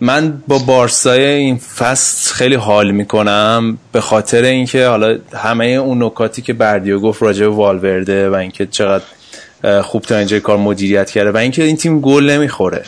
من 0.00 0.42
با 0.48 0.58
بارسای 0.58 1.24
این 1.24 1.56
فصل 1.56 2.34
خیلی 2.34 2.54
حال 2.54 2.90
می‌کنم 2.90 3.78
به 3.92 4.00
خاطر 4.00 4.42
اینکه 4.42 4.86
حالا 4.86 5.18
همه 5.34 5.66
اون 5.66 6.02
نکاتی 6.02 6.42
که 6.42 6.52
بردیو 6.52 7.00
گفت 7.00 7.22
راجع 7.22 7.46
به 7.46 7.54
والورده 7.54 8.30
و 8.30 8.34
اینکه 8.34 8.66
چقدر 8.66 9.04
خوب 9.82 10.02
تا 10.02 10.16
اینجا 10.16 10.40
کار 10.40 10.56
مدیریت 10.56 11.10
کرده 11.10 11.30
و 11.30 11.36
اینکه 11.36 11.62
این 11.62 11.76
تیم 11.76 12.00
گل 12.00 12.30
نمی‌خوره. 12.30 12.84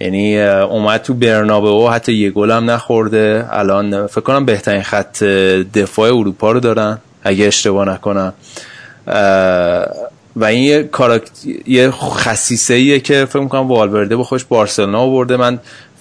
یعنی 0.00 0.40
اومد 0.42 1.02
تو 1.02 1.14
برنابه 1.14 1.92
حتی 1.92 2.12
یه 2.12 2.30
گل 2.30 2.50
هم 2.50 2.70
نخورده. 2.70 3.46
الان 3.50 4.06
فکر 4.06 4.20
کنم 4.20 4.44
بهترین 4.44 4.82
خط 4.82 5.22
دفاع 5.74 6.16
اروپا 6.16 6.52
رو 6.52 6.60
دارن 6.60 6.98
اگه 7.22 7.46
اشتباه 7.46 7.88
نکنم. 7.88 8.32
و 10.36 10.44
این 10.44 10.62
یه 10.62 10.82
کاراکت... 10.82 11.30
یه 11.66 11.90
خصیصه 11.90 12.74
ایه 12.74 13.00
که 13.00 13.24
فکر 13.24 13.40
می‌کنم 13.40 13.68
والورده 13.68 14.16
به 14.16 14.24
خوش 14.24 14.44
بارسلونا 14.44 15.06
برده 15.06 15.36
من 15.36 15.58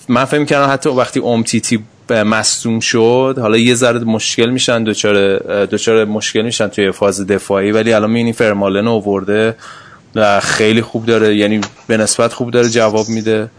من 0.08 0.26
فکر 0.26 0.40
می‌کنم 0.40 0.68
حتی 0.72 0.90
وقتی 0.90 1.20
امتیتی 1.20 1.84
مصدوم 2.10 2.80
شد 2.80 3.38
حالا 3.42 3.58
یه 3.58 3.76
ذره 3.76 4.00
مشکل 4.00 4.50
میشن 4.50 4.84
دوچار 4.84 5.38
دوچار 5.66 6.06
مشکل 6.06 6.42
میشن 6.42 6.68
توی 6.68 6.92
فاز 6.92 7.28
دفاعی 7.28 7.72
ولی 7.72 7.94
الان 7.94 8.10
می‌بینی 8.10 8.34
فرمالن 8.34 8.88
اوورده 8.88 9.56
و 10.16 10.40
خیلی 10.40 10.82
خوب 10.82 11.06
داره 11.06 11.36
یعنی 11.36 11.62
به 11.88 11.98
نسبت 11.98 12.34
خوب 12.34 12.52
داره 12.52 12.70
جواب 12.70 13.10
میده. 13.10 13.50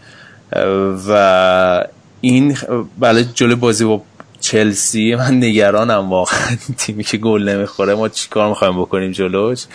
و 1.09 1.85
این 2.21 2.57
بله 2.99 3.25
جلو 3.33 3.55
بازی 3.55 3.85
با 3.85 4.01
چلسی 4.45 5.15
من 5.15 5.37
نگرانم 5.37 6.09
واقعا. 6.09 6.57
تیمی 6.77 7.03
که 7.03 7.17
گل 7.17 7.49
نمی‌خوره 7.49 7.95
ما 7.95 8.09
چیکار 8.09 8.49
می‌خوایم 8.49 8.81
بکنیم 8.81 9.11
جلوش؟ 9.11 9.65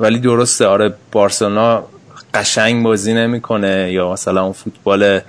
ولی 0.00 0.18
درسته 0.18 0.66
آره 0.66 0.94
بارسلونا 1.12 1.84
قشنگ 2.34 2.84
بازی 2.84 3.14
نمی‌کنه 3.14 3.92
یا 3.92 4.12
مثلا 4.12 4.42
اون 4.42 4.52
فوتبال 4.52 5.20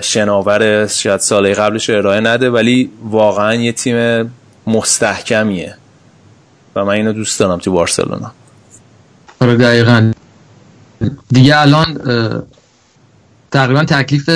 شناور 0.00 0.86
شاید 0.86 1.20
ساله 1.20 1.54
قبلش 1.54 1.90
ارائه 1.90 2.20
نده 2.20 2.50
ولی 2.50 2.90
واقعا 3.04 3.54
یه 3.54 3.72
تیم 3.72 4.30
مستحکمیه. 4.66 5.76
و 6.76 6.84
من 6.84 6.92
اینو 6.92 7.12
دوست 7.12 7.40
دارم 7.40 7.58
تو 7.58 7.72
بارسلونا. 7.72 8.32
آره 9.40 9.56
دقیقا. 9.56 10.12
دیگه 11.30 11.60
الان 11.60 11.98
تقریبا 13.52 13.84
تکلیف 13.84 14.30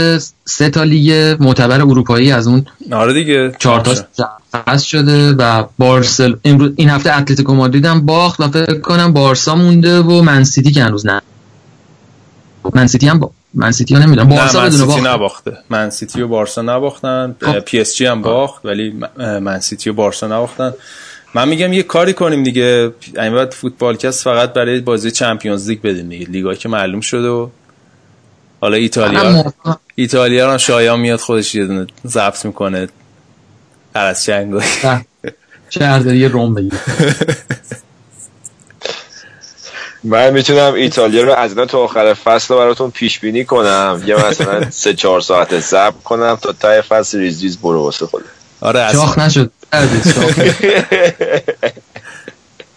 سه 0.45 0.71
تا 0.71 0.83
لیگ 0.83 1.37
معتبر 1.41 1.81
اروپایی 1.81 2.33
از 2.33 2.47
اون 2.47 2.67
آره 2.93 3.13
دیگه. 3.13 3.53
چهار 3.59 3.81
تا 3.81 4.79
شده 4.79 5.33
و 5.33 5.65
بارسل 5.79 6.35
امروز 6.45 6.73
این 6.77 6.91
هفته 6.91 7.19
اتلتیکو 7.19 7.55
مادرید 7.55 7.85
هم 7.85 8.07
باخت 8.07 8.41
و 8.41 8.49
فکر 8.49 8.81
کنم 8.81 9.13
بارسا 9.13 9.55
مونده 9.55 10.01
و 10.01 10.23
منسیتی 10.23 10.71
که 10.71 10.85
هنوز 10.85 11.07
نه. 11.07 11.21
منسیتی 12.75 13.09
هم 13.09 13.19
با... 13.19 13.31
منسیتی 13.55 13.95
ها 13.95 14.01
نمی‌دونم. 14.01 14.29
بارسا 14.29 14.59
نه 14.59 14.65
منسیتی 14.65 15.01
نباخته. 15.01 15.57
منسیتی 15.71 16.23
و 16.23 16.29
بارسا 16.29 16.63
نباختن. 16.63 17.37
خب. 17.41 17.61
پی 17.61 17.81
اس 17.81 17.97
جی 17.97 18.07
هم 18.07 18.23
باخت 18.23 18.67
ولی 18.67 18.95
منسیتی 19.19 19.91
و 19.91 19.93
بارسا 19.93 20.27
نباختن. 20.27 20.73
من 21.35 21.49
میگم 21.49 21.73
یه 21.73 21.83
کاری 21.83 22.13
کنیم 22.13 22.43
دیگه. 22.43 22.93
این 23.17 23.35
بعد 23.35 23.53
فوتبال 23.53 23.97
کست 23.97 24.25
فقط 24.25 24.53
برای 24.53 24.81
بازی 24.81 25.11
چمپیونز 25.11 25.69
لیگ 25.69 25.81
بدیم 25.81 26.09
دیگه. 26.09 26.27
لیگا 26.27 26.55
که 26.55 26.69
معلوم 26.69 27.01
شده 27.01 27.29
و 27.29 27.49
حالا 28.67 28.77
ایتالیا 28.77 29.53
ایتالیا 29.95 30.53
رو 30.53 30.59
شایان 30.59 31.01
میاد 31.01 31.21
خودش 31.21 31.55
یه 31.55 31.67
دونه 31.67 31.87
ضبط 32.07 32.45
می‌کنه. 32.45 32.89
هر 33.97 34.05
از 34.05 34.25
چنگوی 34.25 34.65
شهر 35.71 36.07
یه 36.07 36.29
روم 36.29 36.55
بگیر 36.55 36.73
من 40.05 40.31
می‌تونم 40.31 40.75
ایتالیا 40.75 41.23
رو 41.23 41.33
از 41.33 41.55
تا 41.55 41.79
آخر 41.79 42.15
فصل 42.15 42.55
رو 42.55 42.61
براتون 42.61 42.91
پیش 42.91 43.19
بینی 43.19 43.45
کنم. 43.45 44.03
یه 44.07 44.29
مثلا 44.29 44.71
سه 44.71 44.95
چهار 44.95 45.21
ساعت 45.21 45.61
ضبط 45.61 46.03
کنم 46.05 46.39
تا 46.43 46.53
ته 46.53 46.83
فصل 46.83 47.19
ریز 47.19 47.43
ریز 47.43 47.59
برو 47.59 47.83
واسه 47.83 48.07
خود 48.07 48.25
آره 48.61 48.93
شاخ 48.93 49.19
نشد. 49.19 49.51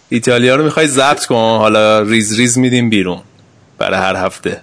ایتالیا 0.08 0.56
رو 0.56 0.64
می‌خوای 0.64 0.86
ضبط 0.86 1.26
کن. 1.26 1.58
حالا 1.58 2.00
ریز 2.02 2.38
ریز 2.38 2.58
میدیم 2.58 2.90
بیرون. 2.90 3.22
برای 3.78 3.98
هر 3.98 4.16
هفته. 4.16 4.60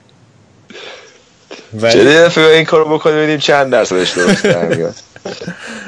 چه 1.81 2.03
دفعه 2.03 2.55
این 2.55 2.65
کارو 2.65 2.97
بکنیم 2.97 3.15
ببینیم 3.15 3.37
چند 3.37 3.71
درصدش 3.71 4.11
درست 4.11 4.47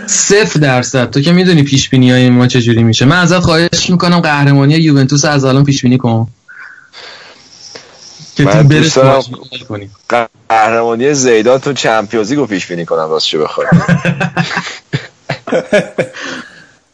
صفر 0.05 0.59
درصد. 0.59 1.09
تو 1.09 1.21
که 1.21 1.31
می‌دونی 1.31 1.63
پیش 1.63 1.89
بینی 1.89 2.11
های 2.11 2.29
ما 2.29 2.47
چجوری 2.47 2.83
میشه. 2.83 3.05
من 3.05 3.17
ازت 3.19 3.39
خواهش 3.39 3.89
می‌کنم 3.89 4.19
قهرمانی 4.19 4.73
یوونتوس 4.73 5.25
از 5.25 5.45
الان 5.45 5.63
پیش 5.63 5.81
بینی 5.81 5.97
کن. 5.97 6.27
که 8.35 8.43
من 8.43 8.67
دوست 8.67 8.95
دارم 8.95 9.21
قهرمانی 10.49 11.13
زیدان 11.13 11.59
تو 11.59 11.73
Champions 11.73 12.31
رو 12.31 12.45
پیش 12.45 12.67
بینی 12.67 12.85
کنم 12.85 13.09
راستش 13.09 13.35
بخوای. 13.35 13.67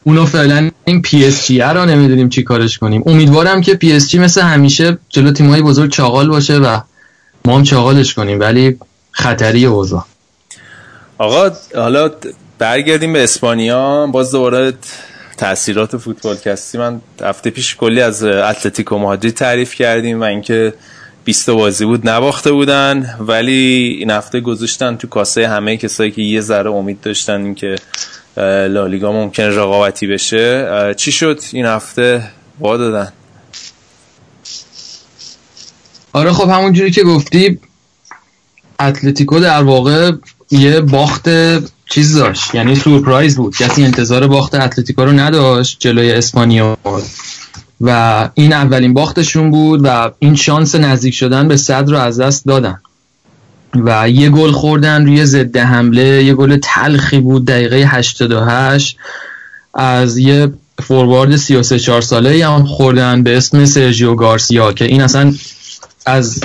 اونو 0.03 0.25
فعلا 0.25 0.71
این 0.85 1.01
PSG 1.01 1.59
رو 1.59 1.85
نمی‌دونیم 1.85 2.29
چی 2.29 2.43
کارش 2.43 2.77
کنیم. 2.77 3.03
امیدوارم 3.05 3.61
که 3.61 3.75
PSG 3.75 4.19
مثل 4.19 4.41
همیشه 4.41 4.97
جلو 5.09 5.31
تیمای 5.31 5.61
بزرگ 5.61 5.91
چاغال 5.91 6.29
باشه 6.29 6.57
و 6.57 6.79
ما 7.45 7.57
هم 7.57 7.63
چاغالش 7.63 8.13
کنیم 8.13 8.39
ولی 8.39 8.79
خطری 9.11 9.65
اوضاع. 9.65 10.05
آقا 11.17 11.51
حالا 11.75 12.11
برگردیم 12.57 13.13
به 13.13 13.23
اسپانیا. 13.23 14.07
باز 14.07 14.31
دوباره 14.31 14.73
تاثیرات 15.37 15.97
فوتبال 15.97 16.35
کستی 16.35 16.77
من 16.77 17.01
هفته 17.21 17.49
پیش 17.49 17.75
کلی 17.75 18.01
از 18.01 18.23
اتلتیکو 18.23 18.97
مادرید 18.97 19.33
تعریف 19.33 19.75
کردیم 19.75 20.21
و 20.21 20.23
اینکه 20.23 20.73
20 21.23 21.49
بازی 21.49 21.85
بود 21.85 22.09
نباخته 22.09 22.51
بودن. 22.51 23.15
ولی 23.19 23.97
این 23.99 24.11
هفته 24.11 24.39
گذاشتن 24.39 24.95
تو 24.95 25.07
کاسه 25.07 25.47
همه 25.47 25.77
کسایی 25.77 26.11
که 26.11 26.21
یه 26.21 26.41
ذره 26.41 26.71
امید 26.71 27.01
داشتن 27.01 27.41
اینکه 27.41 27.75
لالیگا 28.67 29.11
ممکن 29.11 29.43
رقابتی 29.43 30.07
بشه. 30.07 30.93
چی 30.97 31.11
شد 31.11 31.39
این 31.53 31.65
هفته؟ 31.65 32.23
وا 32.59 32.77
دادن. 32.77 33.11
آره 36.15 36.33
خب 36.33 36.49
همونجوری 36.49 36.91
که 36.91 37.03
گفتی 37.03 37.59
اتلتیکو 38.79 39.39
در 39.39 39.63
واقع 39.63 40.11
یه 40.51 40.81
باخت 40.81 41.29
چیز 41.89 42.17
داشت 42.17 42.55
یعنی 42.55 42.75
سورپرایز 42.75 43.35
بود. 43.35 43.55
کسی 43.55 43.83
انتظار 43.83 44.27
باخت 44.27 44.55
اتلتیکو 44.55 45.05
رو 45.05 45.11
نداشت 45.11 45.77
جلوی 45.79 46.11
اسپانیا. 46.11 46.77
و 47.81 48.29
این 48.33 48.53
اولین 48.53 48.93
باختشون 48.93 49.51
بود 49.51 49.81
و 49.83 50.11
این 50.19 50.35
شانس 50.35 50.75
نزدیک 50.75 51.13
شدن 51.13 51.47
به 51.47 51.57
صد 51.57 51.89
رو 51.89 51.97
از 51.97 52.19
دست 52.19 52.45
دادن. 52.45 52.81
و 53.73 54.09
یه 54.09 54.29
گل 54.29 54.51
خوردن 54.51 55.05
روی 55.05 55.25
ضد 55.25 55.57
حمله 55.57 56.23
یه 56.23 56.33
گل 56.33 56.57
تلخی 56.63 57.19
بود 57.19 57.45
دقیقه 57.45 57.75
88 57.75 58.97
از 59.73 60.17
یه 60.17 60.53
فوروارد 60.83 61.35
33 61.35 61.79
4 61.79 62.01
ساله 62.01 62.47
هم 62.47 62.65
خوردن 62.65 63.23
به 63.23 63.37
اسم 63.37 63.65
سرژیو 63.65 64.15
گارسیا 64.15 64.73
که 64.73 64.85
این 64.85 65.01
اصلا 65.01 65.33
از 66.05 66.43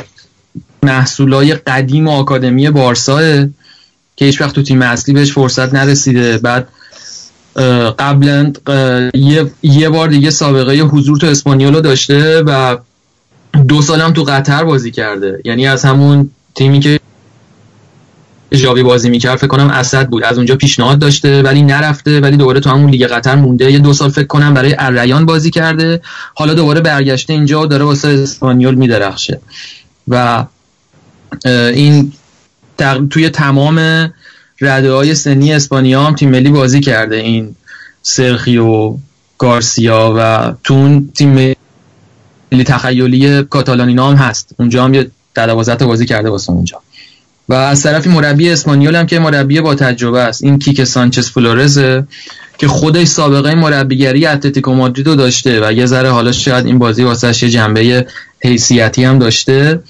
محصولای 0.82 1.54
قدیم 1.54 2.08
و 2.08 2.10
آکادمی 2.10 2.70
بارساه 2.70 3.22
که 4.16 4.24
هیچ 4.24 4.40
وقت 4.40 4.54
تو 4.54 4.62
تیم 4.62 4.82
اصلی 4.82 5.14
بهش 5.14 5.32
فرصت 5.32 5.74
نرسیده. 5.74 6.38
بعد 6.38 6.68
قبلا 7.98 8.52
یه،, 9.14 9.50
یه 9.62 9.88
بار 9.88 10.08
دیگه 10.08 10.30
سابقه 10.30 10.76
حضور 10.80 11.18
تو 11.18 11.26
اسپانیولو 11.26 11.80
داشته 11.80 12.42
و 12.42 12.76
دو 13.68 13.82
سالم 13.82 14.12
تو 14.12 14.22
قطر 14.22 14.64
بازی 14.64 14.90
کرده. 14.90 15.40
یعنی 15.44 15.66
از 15.66 15.84
همون 15.84 16.30
تیمی 16.54 16.80
که 16.80 16.99
ژاوی 18.54 18.82
بازی 18.82 19.10
می‌کرد 19.10 19.36
فکر 19.38 19.46
کنم 19.46 19.70
اسد 19.70 20.08
بود. 20.08 20.24
از 20.24 20.36
اونجا 20.36 20.56
پیشنهاد 20.56 20.98
داشته 20.98 21.42
ولی 21.42 21.62
نرفته 21.62 22.20
ولی 22.20 22.36
دوباره 22.36 22.60
تو 22.60 22.70
همون 22.70 22.90
لیگ 22.90 23.06
قطر 23.06 23.34
مونده. 23.34 23.72
یه 23.72 23.78
دو 23.78 23.92
سال 23.92 24.10
فکر 24.10 24.26
کنم 24.26 24.54
برای 24.54 24.76
اریان 24.78 25.26
بازی 25.26 25.50
کرده. 25.50 26.00
حالا 26.34 26.54
دوباره 26.54 26.80
برگشته 26.80 27.32
اینجا 27.32 27.62
و 27.62 27.66
داره 27.66 27.84
واسه 27.84 28.08
اسپانیول 28.08 28.74
میدرخشه. 28.74 29.40
و 30.08 30.44
این 31.44 32.12
توی 33.10 33.28
تمام 33.28 33.78
رده 34.60 34.92
های 34.92 35.14
سنی 35.14 35.52
اسپانیا 35.52 36.04
هم 36.04 36.14
تیم 36.14 36.30
ملی 36.30 36.50
بازی 36.50 36.80
کرده. 36.80 37.16
این 37.16 37.56
سرخیو 38.02 38.94
گارسیا 39.38 40.14
و 40.18 40.52
تو 40.64 40.74
اون 40.74 41.10
تیم 41.14 41.54
ملی 42.52 42.64
تخیلی 42.64 43.42
کاتالانینا 43.42 44.10
هم 44.10 44.16
هست. 44.16 44.54
اونجا 44.58 44.84
هم 44.84 44.94
یه 44.94 45.10
در 45.34 45.54
بازی 45.54 46.06
کرده 46.06 46.30
واسه 46.30 46.52
اونجا. 46.52 46.80
و 47.50 47.54
از 47.54 47.82
طرفی 47.82 48.08
مربی 48.08 48.50
اسپانیول 48.50 48.96
هم 48.96 49.06
که 49.06 49.18
مربی 49.18 49.60
با 49.60 49.74
تجربه 49.74 50.20
است. 50.20 50.44
این 50.44 50.58
کیک 50.58 50.84
سانچز 50.84 51.30
فلورزه 51.30 52.04
که 52.58 52.68
خودش 52.68 53.06
سابقه 53.06 53.54
مربیگری 53.54 54.26
اتلتیکو 54.26 54.74
مادرید 54.74 55.06
رو 55.06 55.14
داشته 55.14 55.68
و 55.68 55.72
یه 55.72 55.86
ذره 55.86 56.10
حالا 56.10 56.32
شاید 56.32 56.66
این 56.66 56.78
بازی 56.78 57.04
واسه 57.04 57.44
یه 57.44 57.50
جنبه 57.50 58.06
حیثیتی 58.42 59.04
هم 59.04 59.18
داشته. 59.18 59.82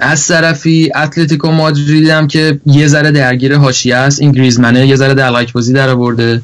از 0.00 0.28
طرفی 0.28 0.92
اتلتیکو 0.94 1.50
مادرید 1.50 2.08
هم 2.08 2.26
که 2.26 2.60
یه 2.66 2.86
ذره 2.86 3.10
درگیر 3.10 3.56
حاشیه 3.56 3.96
است. 3.96 4.20
این 4.20 4.32
گریزمنه 4.32 4.86
یه 4.86 4.96
ذره 4.96 5.14
دلغک 5.14 5.52
بازی 5.52 5.72
در 5.72 5.88
آورده. 5.88 6.42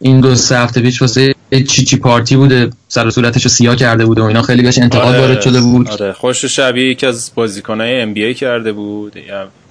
این 0.00 0.20
دو 0.20 0.34
سه 0.34 0.58
هفته 0.58 0.80
پیش 0.80 1.02
واسه 1.02 1.34
چی 1.50 1.84
چی 1.84 1.96
پارتی 1.96 2.36
بوده 2.36 2.70
سر 2.88 3.06
و 3.06 3.10
صورتش 3.10 3.42
رو 3.42 3.50
سیاه 3.50 3.76
کرده 3.76 4.06
بود 4.06 4.18
و 4.18 4.24
اینا. 4.24 4.42
خیلی 4.42 4.62
بهش 4.62 4.78
انتقاد 4.78 5.14
آره، 5.14 5.20
وارد 5.20 5.40
شده 5.40 5.60
بود. 5.60 5.88
آره. 5.88 6.12
خوش 6.12 6.44
شبیه 6.44 6.90
یکی 6.90 7.06
از 7.06 7.30
بازیکنای 7.34 8.00
ام 8.00 8.14
بی 8.14 8.24
ای 8.24 8.34
کرده 8.34 8.72
بود. 8.72 9.16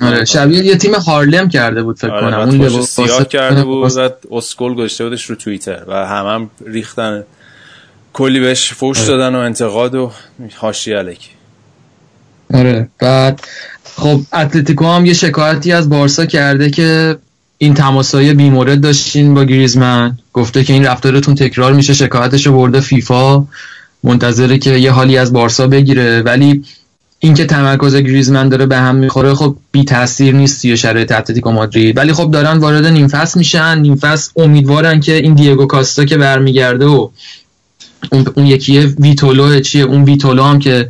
آره 0.01 0.25
شبیه 0.25 0.63
یه 0.63 0.77
تیم 0.77 0.93
هارلم 0.93 1.49
کرده 1.49 1.83
بود 1.83 1.99
فکر 1.99 2.11
آره 2.11 2.47
کنم. 2.47 2.69
اون 2.69 2.81
سیاه 2.81 3.27
کرده 3.27 3.63
بود 3.63 3.91
و 3.97 4.09
اسکول 4.31 4.73
گذاشته 4.73 5.03
بودش 5.03 5.25
رو 5.25 5.35
توییتر 5.35 5.83
و 5.87 5.93
همم 6.07 6.27
هم 6.27 6.49
ریختن. 6.67 7.23
کلی 8.13 8.39
بهش 8.39 8.73
فوش 8.73 8.99
آره. 8.99 9.07
دادن 9.07 9.35
و 9.35 9.37
انتقاد 9.39 9.95
و 9.95 10.11
حاشیه 10.55 10.97
الکی. 10.97 11.29
آره. 12.53 12.89
بعد 12.99 13.41
خب 13.83 14.21
اتلتیکو 14.33 14.85
هم 14.85 15.05
یه 15.05 15.13
شکایتی 15.13 15.71
از 15.71 15.89
بارسا 15.89 16.25
کرده 16.25 16.69
که 16.69 17.17
این 17.61 17.73
تماسای 17.73 18.33
بیمورد 18.33 18.81
داشتین 18.81 19.33
با 19.33 19.43
گریزمن؟ 19.43 20.17
گفته 20.33 20.63
که 20.63 20.73
این 20.73 20.85
رفتارتون 20.85 21.35
تکرار 21.35 21.73
میشه 21.73 21.93
شکایتش 21.93 22.47
رو 22.47 22.53
برده 22.53 22.79
فیفا. 22.79 23.45
منتظره 24.03 24.57
که 24.57 24.69
یه 24.77 24.91
حالی 24.91 25.17
از 25.17 25.33
بارسا 25.33 25.67
بگیره. 25.67 26.21
ولی 26.21 26.63
اینکه 27.19 27.45
تمرکز 27.45 27.95
گریزمن 27.95 28.49
داره 28.49 28.65
به 28.65 28.77
هم 28.77 28.95
می‌خوره 28.95 29.33
خب 29.33 29.55
بی 29.71 29.83
تاثیر 29.83 30.35
نیست 30.35 30.61
توی 30.61 30.77
شرایط 30.77 31.11
اتلتیکو 31.11 31.51
مادرید. 31.51 31.97
ولی 31.97 32.13
خب 32.13 32.31
دارن 32.31 32.57
وارد 32.57 32.85
نیم 32.85 33.07
فصل 33.07 33.39
میشن. 33.39 33.79
نیم 33.79 33.95
فصل 33.95 34.31
امیدوارن 34.35 34.99
که 34.99 35.15
این 35.15 35.33
دیگو 35.33 35.65
کاستا 35.65 36.05
که 36.05 36.17
برمیگرده 36.17 36.85
و 36.85 37.09
اون, 38.11 38.25
اون 38.35 38.45
یکی 38.45 38.79
ویتولو 38.79 39.59
چیه؟ 39.59 39.83
اون 39.83 40.03
ویتولو 40.03 40.43
هم 40.43 40.59
که 40.59 40.89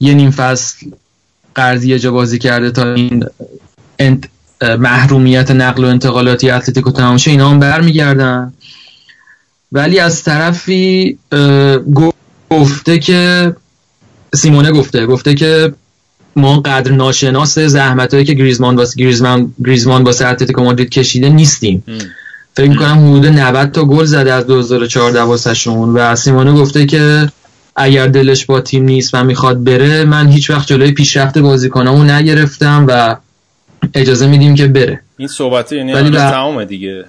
یه 0.00 0.14
نیم 0.14 0.30
فصل 0.30 0.86
قرضی 1.54 1.98
جا 1.98 2.12
بازی 2.12 2.38
کرده 2.38 2.70
تا 2.70 2.94
این 2.94 3.24
محرومیت 4.62 5.50
نقل 5.50 5.84
و 5.84 5.86
انتقالاتی 5.86 6.50
اتلتیکو 6.50 6.90
تمام 6.90 7.16
شه 7.16 7.30
اینا 7.30 7.50
هم 7.50 7.58
برمیگردن. 7.58 8.52
ولی 9.72 9.98
از 9.98 10.24
طرفی 10.24 11.18
گفته 12.50 12.98
که 12.98 13.52
سیمونه 14.34 14.72
گفته 14.72 15.06
گفته 15.06 15.34
که 15.34 15.72
ما 16.36 16.60
قدر 16.60 16.92
ناشناس 16.92 17.58
زحمت 17.58 18.14
هایی 18.14 18.26
که 18.26 18.34
گریزمان 18.34 18.76
واسه 18.76 18.96
گریزمان 18.96 19.54
گریزمان 19.64 20.02
واسه 20.02 20.26
اتلتیکو 20.26 20.62
مادرید 20.62 20.90
کشیده 20.90 21.28
نیستیم. 21.28 21.84
فکر 22.56 22.68
می‌کنم 22.68 23.08
حدود 23.08 23.26
90 23.26 23.70
تا 23.70 23.84
گل 23.84 24.04
زده 24.04 24.32
از 24.32 24.46
2014 24.46 25.22
واسه 25.22 25.54
شون 25.54 25.88
و 25.88 26.16
سیمونه 26.16 26.52
گفته 26.52 26.86
که 26.86 27.28
اگر 27.76 28.06
دلش 28.06 28.44
با 28.44 28.60
تیم 28.60 28.84
نیست 28.84 29.14
و 29.14 29.24
می‌خواد 29.24 29.64
بره 29.64 30.04
من 30.04 30.28
هیچ 30.28 30.50
وقت 30.50 30.66
جلوی 30.66 30.92
پیشرفت 30.92 31.38
بازیکنامو 31.38 32.04
نگرفتم 32.04 32.84
و 32.88 33.16
اجازه 33.94 34.26
میدیم 34.26 34.54
که 34.54 34.66
بره. 34.66 35.00
این 35.16 35.28
صحبت 35.28 35.72
یعنی 35.72 35.92
ولی 35.92 36.10
تمام 36.10 36.64
دیگه. 36.64 37.04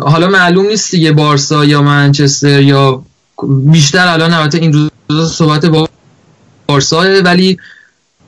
حالا 0.00 0.28
معلوم 0.28 0.66
نیست 0.66 0.90
دیگه 0.90 1.12
بارسا 1.12 1.64
یا 1.64 1.82
منچستر 1.82 2.60
یا 2.60 3.02
بیشتر 3.48 4.08
الان 4.08 4.32
البته 4.32 4.58
این 4.58 4.90
روز 5.08 5.32
صحبت 5.32 5.66
با 5.66 5.88
بارسا 6.66 7.04
ولی 7.24 7.58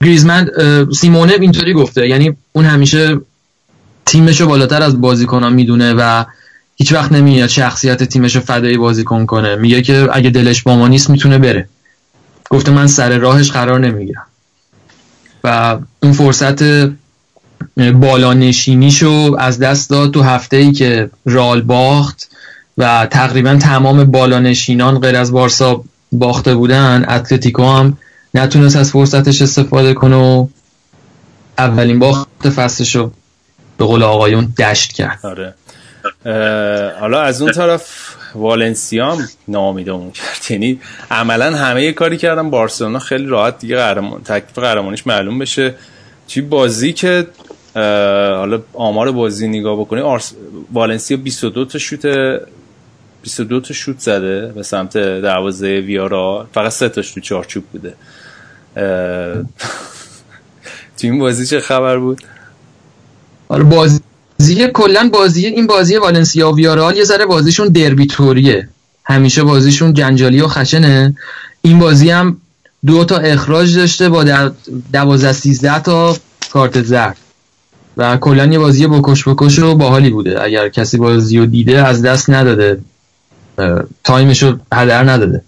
گریزمن 0.03 0.49
سیمونه 0.93 1.33
اینطوری 1.33 1.73
گفته. 1.73 2.09
یعنی 2.09 2.37
اون 2.53 2.65
همیشه 2.65 3.21
تیمشو 4.07 4.47
بالاتر 4.47 4.83
از 4.83 5.01
بازیکنان 5.01 5.53
می‌دونه 5.53 5.95
و 5.95 6.25
هیچ 6.77 6.93
وقت 6.93 7.13
نمیاد 7.13 7.49
شخصیت 7.49 8.03
تیمشو 8.05 8.41
فدای 8.41 8.77
بازیکن 8.77 9.27
کنه. 9.27 9.57
میگه 9.57 9.83
که 9.83 10.09
اگه 10.13 10.31
دلش 10.31 10.63
با 10.63 10.77
ما 10.77 10.89
نیست 10.89 11.11
می‌تونه 11.11 11.39
بره. 11.39 11.69
گفته 12.51 12.73
من 12.73 12.87
سر 12.87 13.19
راهش 13.19 13.51
قرار 13.51 13.81
نمی‌گیرم. 13.81 14.27
و 15.45 15.79
اون 16.03 16.13
فرصت 16.13 16.63
بالا 17.95 18.35
نشینیشو 18.35 19.37
از 19.39 19.59
دست 19.59 19.91
داد 19.91 20.11
تو 20.11 20.23
هفته 20.23 20.57
ای 20.57 20.73
که 20.73 21.11
رال 21.25 21.63
باخت 21.63 22.31
و 22.79 23.07
تقریبا 23.11 23.57
تمام 23.57 24.05
بالا 24.05 24.39
نشینان 24.39 24.99
غیر 24.99 25.17
از 25.17 25.33
بارسا 25.33 25.85
باخته 26.13 26.55
بودن 26.55 27.05
اتلتیکو 27.09 27.65
هم 27.65 27.99
نتونست 28.35 28.77
از 28.77 28.91
فرصتش 28.91 29.43
استفاده 29.43 29.95
کنه 29.95 30.17
و 30.17 30.47
اولین 31.59 31.99
باخت 31.99 32.29
فصلش 32.57 32.97
رو 32.97 33.13
به 33.79 33.85
قول 33.85 34.03
آقایون 34.03 34.55
دشت 34.59 34.93
کرد. 34.93 35.19
آره. 35.23 35.55
حالا 37.01 37.21
از 37.23 37.43
اون 37.43 37.53
طرف 37.53 38.17
والنسیا 38.35 39.13
هم 39.13 39.29
نامیدمون 39.49 40.11
کرد. 40.11 40.51
یعنی 40.51 40.81
عملا 41.11 41.57
همه 41.57 41.93
کاری 41.93 42.17
کردن. 42.17 42.51
بارسلونا 42.51 42.99
خیلی 42.99 43.27
راحت 43.27 43.59
دیگه 43.59 43.77
قهرمان 43.77 44.23
تکلیف 44.23 44.59
قهرمانیش 44.59 45.07
معلوم 45.07 45.39
بشه. 45.39 45.75
توی 46.29 46.43
بازی 46.43 46.93
که 46.93 47.27
حالا 47.75 48.63
آمار 48.75 49.13
بازی 49.13 49.49
نگاه 49.49 49.81
بکنی 49.81 50.01
آرس... 50.01 50.33
والنسیا 50.73 51.17
22 51.17 51.65
تا 51.65 51.79
شوت 51.79 52.07
22 53.23 53.61
تا 53.61 53.75
شوت 53.75 53.99
زده 53.99 54.47
به 54.47 54.63
سمت 54.63 54.99
دروازه 54.99 55.67
ویارا. 55.67 56.49
فقط 56.55 56.73
سه 56.73 56.89
تاش 56.89 57.13
تو 57.13 57.21
چارچوب 57.21 57.65
بوده. 57.73 57.95
تو 60.99 61.07
این 61.07 61.19
بازی 61.19 61.47
چه 61.47 61.61
خبر 61.61 61.99
بود؟ 61.99 62.23
آره 63.49 63.65
بازی 63.65 64.00
کلا 64.75 65.11
بازی 65.13 65.47
این 65.47 65.67
بازی 65.67 65.97
والنسیا 65.97 66.51
و 66.51 66.57
ویارال 66.57 66.97
یه 66.97 67.05
ذره 67.05 67.27
بازیشون 67.27 67.69
دربی 67.69 68.07
توریه. 68.07 68.69
همیشه 69.05 69.43
بازیشون 69.43 69.95
جنجالی 69.95 70.41
و 70.41 70.49
خشنه. 70.49 71.17
این 71.63 71.79
بازی 71.79 72.11
هم 72.11 72.37
دو 72.87 73.05
تا 73.05 73.17
اخراج 73.17 73.79
داشته 73.79 74.09
با 74.09 74.25
دوازده 74.93 75.33
سیزده 75.33 75.79
تا 75.79 76.17
کارت 76.53 76.83
زرد. 76.83 77.17
و 77.97 78.17
کلا 78.17 78.47
یه 78.47 78.59
بازی 78.59 78.87
بکش 78.87 79.29
بکش 79.29 79.59
و 79.59 79.75
باحالی 79.75 80.11
بوده. 80.11 80.43
اگر 80.43 80.69
کسی 80.69 80.97
بازی 80.97 81.39
رو 81.39 81.47
دیده 81.47 81.87
از 81.87 82.03
دست 82.03 82.31
نداده. 82.31 82.81
time 84.05 84.30
ش 84.30 84.43
رو 84.43 84.59
هدر 84.73 85.11
نداده. 85.11 85.43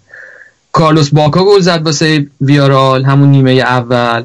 کارلوس 0.71 1.09
باکا 1.09 1.43
گل 1.43 1.59
زد 1.59 1.81
واسه 1.85 2.27
ویارال 2.41 3.03
همون 3.03 3.31
نیمه 3.31 3.51
اول. 3.51 4.23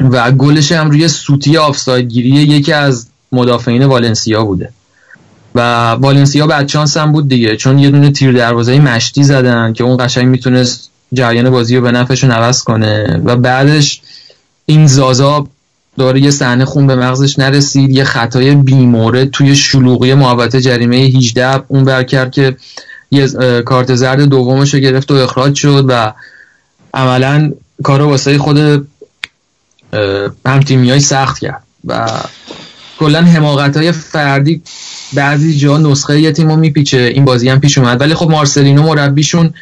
و 0.00 0.30
گلش 0.30 0.72
هم 0.72 0.90
روی 0.90 1.08
سوتی 1.08 1.56
آفساید 1.56 2.08
گیری 2.08 2.28
یکی 2.28 2.72
از 2.72 3.06
مدافعین 3.32 3.84
والنسیا 3.84 4.44
بوده. 4.44 4.70
و 5.54 5.90
والنسیا 5.90 6.46
بد 6.46 6.66
شانس 6.66 6.96
هم 6.96 7.12
بود 7.12 7.28
دیگه 7.28 7.56
چون 7.56 7.78
یه 7.78 7.90
دونه 7.90 8.10
تیر 8.10 8.32
دروازه 8.32 8.78
مشتی 8.78 9.24
زدن 9.24 9.72
که 9.72 9.84
اون 9.84 9.96
قشنگ 10.00 10.26
می‌تونست 10.26 10.90
جریان 11.12 11.50
بازی 11.50 11.76
رو 11.76 11.82
به 11.82 11.90
نفعشون 11.90 12.30
عوض 12.30 12.62
کنه. 12.62 13.22
و 13.24 13.36
بعدش 13.36 14.00
این 14.66 14.86
زازا 14.86 15.46
داره 15.98 16.20
یه 16.20 16.30
صحنه 16.30 16.64
خون 16.64 16.86
به 16.86 16.96
مغزش 16.96 17.38
نرسید 17.38 17.90
یه 17.90 18.04
خطای 18.04 18.54
بیمورد 18.54 19.30
توی 19.30 19.56
شلوغی 19.56 20.14
محوطه 20.14 20.60
جریمه 20.60 20.96
18 20.96 21.62
اون 21.68 21.84
بر 21.84 22.02
کرد 22.02 22.30
که 22.30 22.56
یه 23.10 23.28
کارت 23.62 23.94
زرد 23.94 24.20
دومش 24.20 24.74
رو 24.74 24.80
گرفت 24.80 25.10
و 25.10 25.14
اخراج 25.14 25.54
شد 25.54 25.84
و 25.88 26.12
عملا 26.94 27.52
کار 27.82 28.02
واسه 28.02 28.38
خود 28.38 28.86
هم 30.46 30.62
های 30.70 31.00
سخت 31.00 31.38
کرد. 31.38 31.62
و 31.84 32.08
کلا 32.98 33.22
حماقت 33.22 33.76
های 33.76 33.92
فردی 33.92 34.62
بعضی 35.12 35.58
جا 35.58 35.78
نسخه 35.78 36.20
یه 36.20 36.32
تیم 36.32 36.48
رو 36.48 36.56
میپیچه. 36.56 36.98
این 36.98 37.24
بازی 37.24 37.48
هم 37.48 37.60
پیش 37.60 37.78
اومد. 37.78 38.00
ولی 38.00 38.14
خب 38.14 38.30
مارسلینو 38.30 38.82
مربیشون 38.82 39.54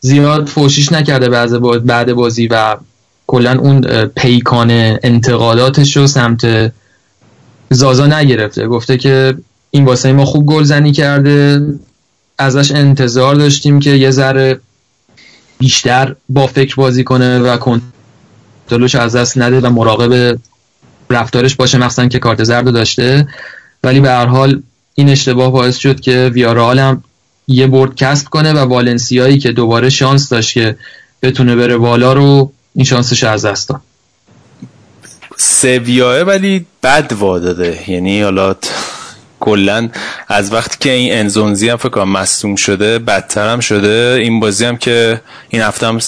زیاد 0.00 0.48
فوشیش 0.48 0.92
نکرده 0.92 1.28
بعد 1.78 2.12
بازی 2.12 2.46
و 2.46 2.76
کلا 3.26 3.58
اون 3.58 4.04
پیکان 4.04 4.70
انتقاداتش 5.02 5.96
رو 5.96 6.06
سمت 6.06 6.72
زازا 7.70 8.06
نگرفته. 8.06 8.66
گفته 8.66 8.96
که 8.96 9.34
این 9.70 9.84
واسه 9.84 10.12
ما 10.12 10.24
خوب 10.24 10.46
گلزنی 10.46 10.92
کرده. 10.92 11.66
ازش 12.38 12.72
انتظار 12.72 13.34
داشتیم 13.34 13.80
که 13.80 13.90
یه 13.90 14.10
ذره 14.10 14.60
بیشتر 15.58 16.16
با 16.28 16.46
فکر 16.46 16.74
بازی 16.74 17.04
کنه 17.04 17.38
و 17.38 17.56
کنترلش 17.56 18.94
از 18.94 19.16
دست 19.16 19.38
نده 19.38 19.60
و 19.60 19.70
مراقب 19.70 20.38
رفتارش 21.14 21.54
باشه 21.54 21.78
مخصوصا 21.78 22.08
که 22.08 22.18
کارت 22.18 22.44
زرد 22.44 22.72
داشته. 22.72 23.28
ولی 23.84 24.00
به 24.00 24.10
هر 24.10 24.26
حال 24.26 24.62
این 24.94 25.08
اشتباه 25.08 25.52
باعث 25.52 25.76
شد 25.76 26.00
که 26.00 26.30
ویارال 26.34 26.78
هم 26.78 27.04
یه 27.48 27.66
برد 27.66 27.96
کسب 27.96 28.28
کنه 28.28 28.52
و 28.52 28.58
والنسیایی 28.58 29.38
که 29.38 29.52
دوباره 29.52 29.90
شانس 29.90 30.28
داشت 30.28 30.52
که 30.52 30.76
بتونه 31.22 31.56
بره 31.56 31.76
بالا 31.76 32.12
رو 32.12 32.52
این 32.74 32.84
شانسش 32.84 33.24
از 33.24 33.44
دست 33.44 33.68
داد. 33.68 33.80
سویاه 35.36 36.20
ولی 36.20 36.66
بد 36.82 37.12
واداده. 37.12 37.90
یعنی 37.90 38.22
حالا 38.22 38.56
کلا 39.40 39.88
از 40.28 40.52
وقتی 40.52 40.76
که 40.80 40.90
این 40.90 41.12
انزونزی 41.12 41.68
هم 41.68 41.76
فکر 41.76 41.88
کنم 41.88 42.08
مصدوم 42.08 42.56
شده 42.56 42.98
بدتر 42.98 43.48
هم 43.48 43.60
شده. 43.60 44.18
این 44.20 44.40
بازی 44.40 44.64
هم 44.64 44.76
که 44.76 45.20
این 45.48 45.62
هفته 45.62 45.86
هم 45.86 45.98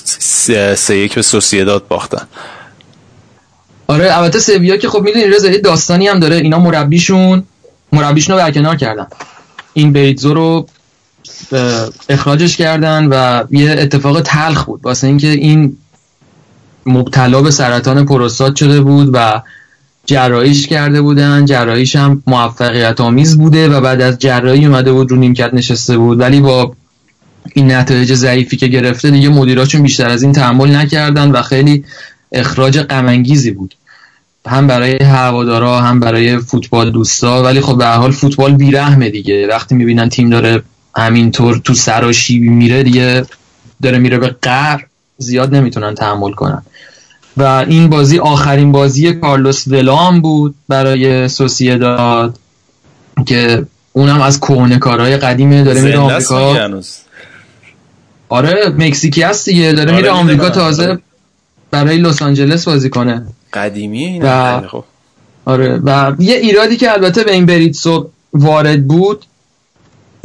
سه 0.77 0.97
یک 0.97 1.15
به 1.15 1.23
سوسیداد 1.23 1.89
باختن. 1.89 2.27
آره 3.87 4.19
البته 4.19 4.39
سویا 4.39 4.77
که 4.77 4.89
خب 4.89 5.03
می‌دونی 5.03 5.27
رضا 5.27 5.49
داستانی 5.65 6.09
هم 6.09 6.19
داره 6.19 6.37
اینا 6.37 6.59
مربیشون 6.59 7.43
مربیشون 7.93 8.37
رو 8.37 8.43
برکنار 8.43 8.77
کردن. 8.77 9.07
این 9.73 9.93
بیتزو 9.93 10.35
رو 10.35 10.67
اخراجش 12.09 12.57
کردن 12.57 13.07
و 13.07 13.45
یه 13.51 13.71
اتفاق 13.71 14.21
تلخ 14.21 14.65
بود. 14.65 14.81
واسه 14.85 15.07
اینکه 15.07 15.29
این 15.29 15.77
مبتلا 16.87 17.43
به 17.43 17.51
سرطان 17.51 18.07
پروستات 18.07 18.57
شده 18.57 18.81
بود 18.81 19.11
و 19.13 19.43
جراحیش 20.07 20.67
کرده 20.67 21.03
بودن. 21.03 21.45
جراحیش 21.45 21.97
هم 21.97 22.23
موفقیت 22.27 23.01
آمیز 23.01 23.39
بوده 23.39 23.69
و 23.69 23.81
بعد 23.81 24.01
از 24.01 24.19
جراحی 24.19 24.67
اومده 24.67 24.93
بود 24.93 25.11
رو 25.11 25.17
نیمکت 25.17 25.55
نشسته 25.55 25.99
بود. 25.99 26.21
ولی 26.21 26.41
با 26.41 26.73
این 27.55 27.73
نتایج 27.73 28.15
ضعیفی 28.15 28.57
که 28.57 28.67
گرفته 28.67 29.11
دیگه 29.11 29.29
مدیراشون 29.29 29.83
بیشتر 29.83 30.09
از 30.09 30.23
این 30.23 30.33
تحمل 30.33 30.77
نکردن 30.77 31.31
و 31.31 31.43
خیلی 31.43 31.85
اخراج 32.33 32.79
غمانگیزی 32.79 33.51
بود. 33.51 33.75
هم 34.47 34.67
برای 34.67 34.97
هوادارا 34.97 35.81
هم 35.81 36.01
برای 36.01 36.39
فوتبال 36.39 36.91
دوستا. 36.91 37.43
ولی 37.43 37.61
خب 37.61 37.79
به 37.79 37.87
حال 37.87 38.11
فوتبال 38.11 38.53
بیرحمه 38.53 39.11
دیگه. 39.11 39.47
وقتی 39.47 39.75
می‌بینن 39.75 40.09
تیم 40.09 40.31
داره 40.31 40.63
همینطور 40.97 41.61
تو 41.65 41.75
سراشیبی 41.75 42.49
میره 42.49 42.83
دیگه 42.83 43.25
داره 43.83 43.99
میره 43.99 44.19
به 44.19 44.37
قهر 44.43 44.87
زیاد 45.19 45.55
نمی‌تونن 45.55 45.95
تحمل 45.95 46.33
کنن. 46.33 46.63
و 47.37 47.43
این 47.43 47.89
بازی 47.89 48.19
آخرین 48.19 48.73
بازی 48.73 49.13
کارلوس 49.13 49.69
ولام 49.69 50.21
بود 50.21 50.55
برای 50.69 51.29
سوسیداد 51.29 52.39
که 53.27 53.67
اونم 53.93 54.21
از 54.21 54.41
کهنه 54.41 54.79
کارهای 54.79 55.17
قدیمه. 55.17 55.65
داره 55.65 55.81
میره 55.81 55.99
آمریکا. 55.99 56.71
آره 58.29 58.75
مکزیکی 58.79 59.23
هست 59.23 59.49
دیگه. 59.49 59.73
داره 59.73 59.89
آره 59.89 59.97
میره 59.97 60.11
آمریکا 60.11 60.51
تازه. 60.51 60.99
برای 61.71 61.99
لس 61.99 62.23
آنجلس 62.23 62.69
بازی 62.69 62.91
کنه. 62.91 63.27
قدیمی 63.53 64.05
این 64.05 64.23
و- 64.23 64.61
خب 64.69 64.85
آره 65.45 65.81
و 65.85 66.13
یه 66.19 66.35
ایرادی 66.37 66.77
که 66.77 66.93
البته 66.93 67.25
به 67.25 67.33
این 67.33 67.47
بریتسو 67.47 68.11
وارد 68.33 68.87
بود 68.87 69.25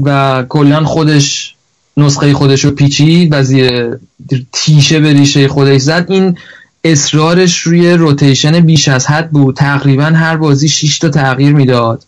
و 0.04 0.44
کلا 0.50 0.84
خودش 0.84 1.56
نسخه 1.98 2.34
خودش 2.34 2.66
رو 2.66 2.72
پیچید 2.72 3.30
و 3.34 3.44
زیر 3.44 4.00
تیشه 4.52 5.00
به 5.00 5.14
ریشه 5.14 5.48
خودش 5.48 5.82
زد 5.82 6.06
این 6.10 6.38
اصرارش 6.84 7.58
روی 7.60 7.92
روتیشن 7.94 8.60
بیش 8.60 8.88
از 8.88 9.08
حد 9.08 9.32
بود. 9.32 9.56
تقریبا 9.56 10.04
هر 10.04 10.38
بازی 10.38 10.68
6 10.68 11.00
تا 11.00 11.10
تغییر 11.10 11.54
می‌داد 11.54 12.04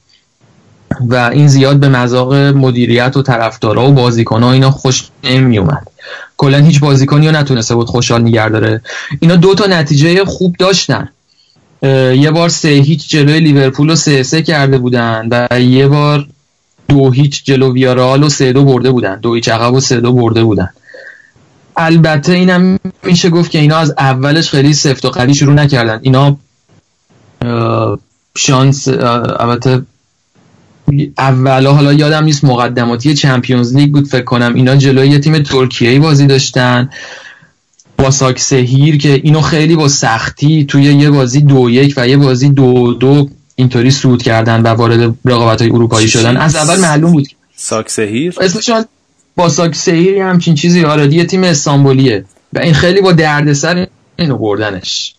و 1.10 1.16
این 1.16 1.48
زیاد 1.48 1.80
به 1.80 1.90
مذاق 1.90 2.34
مدیریت 2.34 3.18
و 3.18 3.22
طرفدارا 3.22 3.90
و 3.90 3.94
بازیکن‌ها 3.94 4.52
اینا 4.52 4.72
خوش 4.72 5.04
نمی 5.24 5.58
اومد 5.58 5.88
کلا 6.38 6.58
هیچ 6.58 6.80
بازیکنی 6.80 7.28
رو 7.28 7.36
نتونسته 7.36 7.76
بود 7.76 7.88
خوشحال 7.88 8.22
نگه 8.22 8.50
داره. 8.50 8.82
اینا 9.20 9.36
دو 9.36 9.56
تا 9.56 9.66
نتیجه 9.66 10.26
خوب 10.26 10.56
داشتن. 10.60 11.10
یه 12.16 12.32
بار 12.32 12.50
سه 12.50 12.68
هیچ 12.68 13.10
جلوی 13.10 13.40
لیورپول 13.40 13.90
رو 13.90 13.96
سه 13.96 14.24
سه 14.24 14.42
کرده 14.42 14.78
بودن 14.78 15.28
و 15.32 15.62
یه 15.62 15.88
بار 15.88 16.28
دو 16.90 17.12
هیچ 17.12 17.44
جلو 17.44 17.74
ویارال 17.74 18.24
و 18.24 18.30
سه 18.30 18.54
دو 18.54 18.66
برده 18.66 18.92
بودن. 18.92 19.20
دو 19.20 19.34
هیچ 19.34 19.50
عقب 19.50 19.74
و 19.74 19.80
سه 19.80 20.00
دو 20.00 20.14
برده 20.14 20.44
بودن. 20.44 20.70
البته 21.78 22.34
اینم 22.34 22.80
میشه 23.04 23.30
گفت 23.30 23.52
که 23.52 23.60
اینا 23.60 23.78
از 23.78 23.94
اولش 23.98 24.50
خیلی 24.50 24.74
سفت 24.74 25.06
و 25.06 25.10
قوی 25.10 25.34
شروع 25.34 25.54
نکردن. 25.54 26.00
اینا 26.02 26.38
شانس 28.38 28.88
البته 28.88 29.82
اولا 31.18 31.74
حالا 31.74 31.94
یادم 31.94 32.24
نیست 32.24 32.44
مقدماتی 32.44 33.14
چمپیونز 33.14 33.76
لیگ 33.76 33.92
بود 33.92 34.08
فکر 34.08 34.24
کنم 34.24 34.54
اینا 34.56 34.76
جلوی 34.76 35.08
یه 35.08 35.20
تیم 35.20 35.40
ترکیه‌ای 35.44 36.00
بازی 36.00 36.28
داشتن. 36.28 36.90
با 37.98 38.12
ساکسهیر 38.12 38.98
که 38.98 39.14
اینو 39.24 39.42
خیلی 39.42 39.76
با 39.76 39.88
سختی 39.88 40.66
توی 40.66 40.84
یه 40.84 41.10
بازی 41.10 41.42
دو 41.42 41.70
یک 41.70 41.94
و 41.98 42.08
یه 42.08 42.18
بازی 42.18 42.50
دو 42.50 42.94
دو 42.94 43.30
اینطوری 43.56 43.92
سود 43.92 44.24
کردن 44.24 44.62
و 44.62 44.68
وارد 44.68 45.16
رقابت 45.26 45.62
های 45.62 45.72
اروپایی 45.72 46.08
شدن. 46.08 46.38
از 46.38 46.56
اول 46.56 46.80
معلوم 46.80 47.12
بود 47.12 47.28
ساکسهیر 47.56 48.34
اسمشون 48.42 48.86
با 49.36 49.50
ساکسهیر 49.50 50.14
یه 50.14 50.26
همچین 50.26 50.56
چیزی 50.56 50.84
آره 50.84 51.14
یه 51.14 51.26
تیم 51.26 51.44
استانبولیه 51.44 52.26
و 52.54 52.60
این 52.60 52.74
خیلی 52.74 53.02
با 53.02 53.12
دردسر 53.12 53.88
اینو 54.16 54.38
بردنش. 54.38 55.16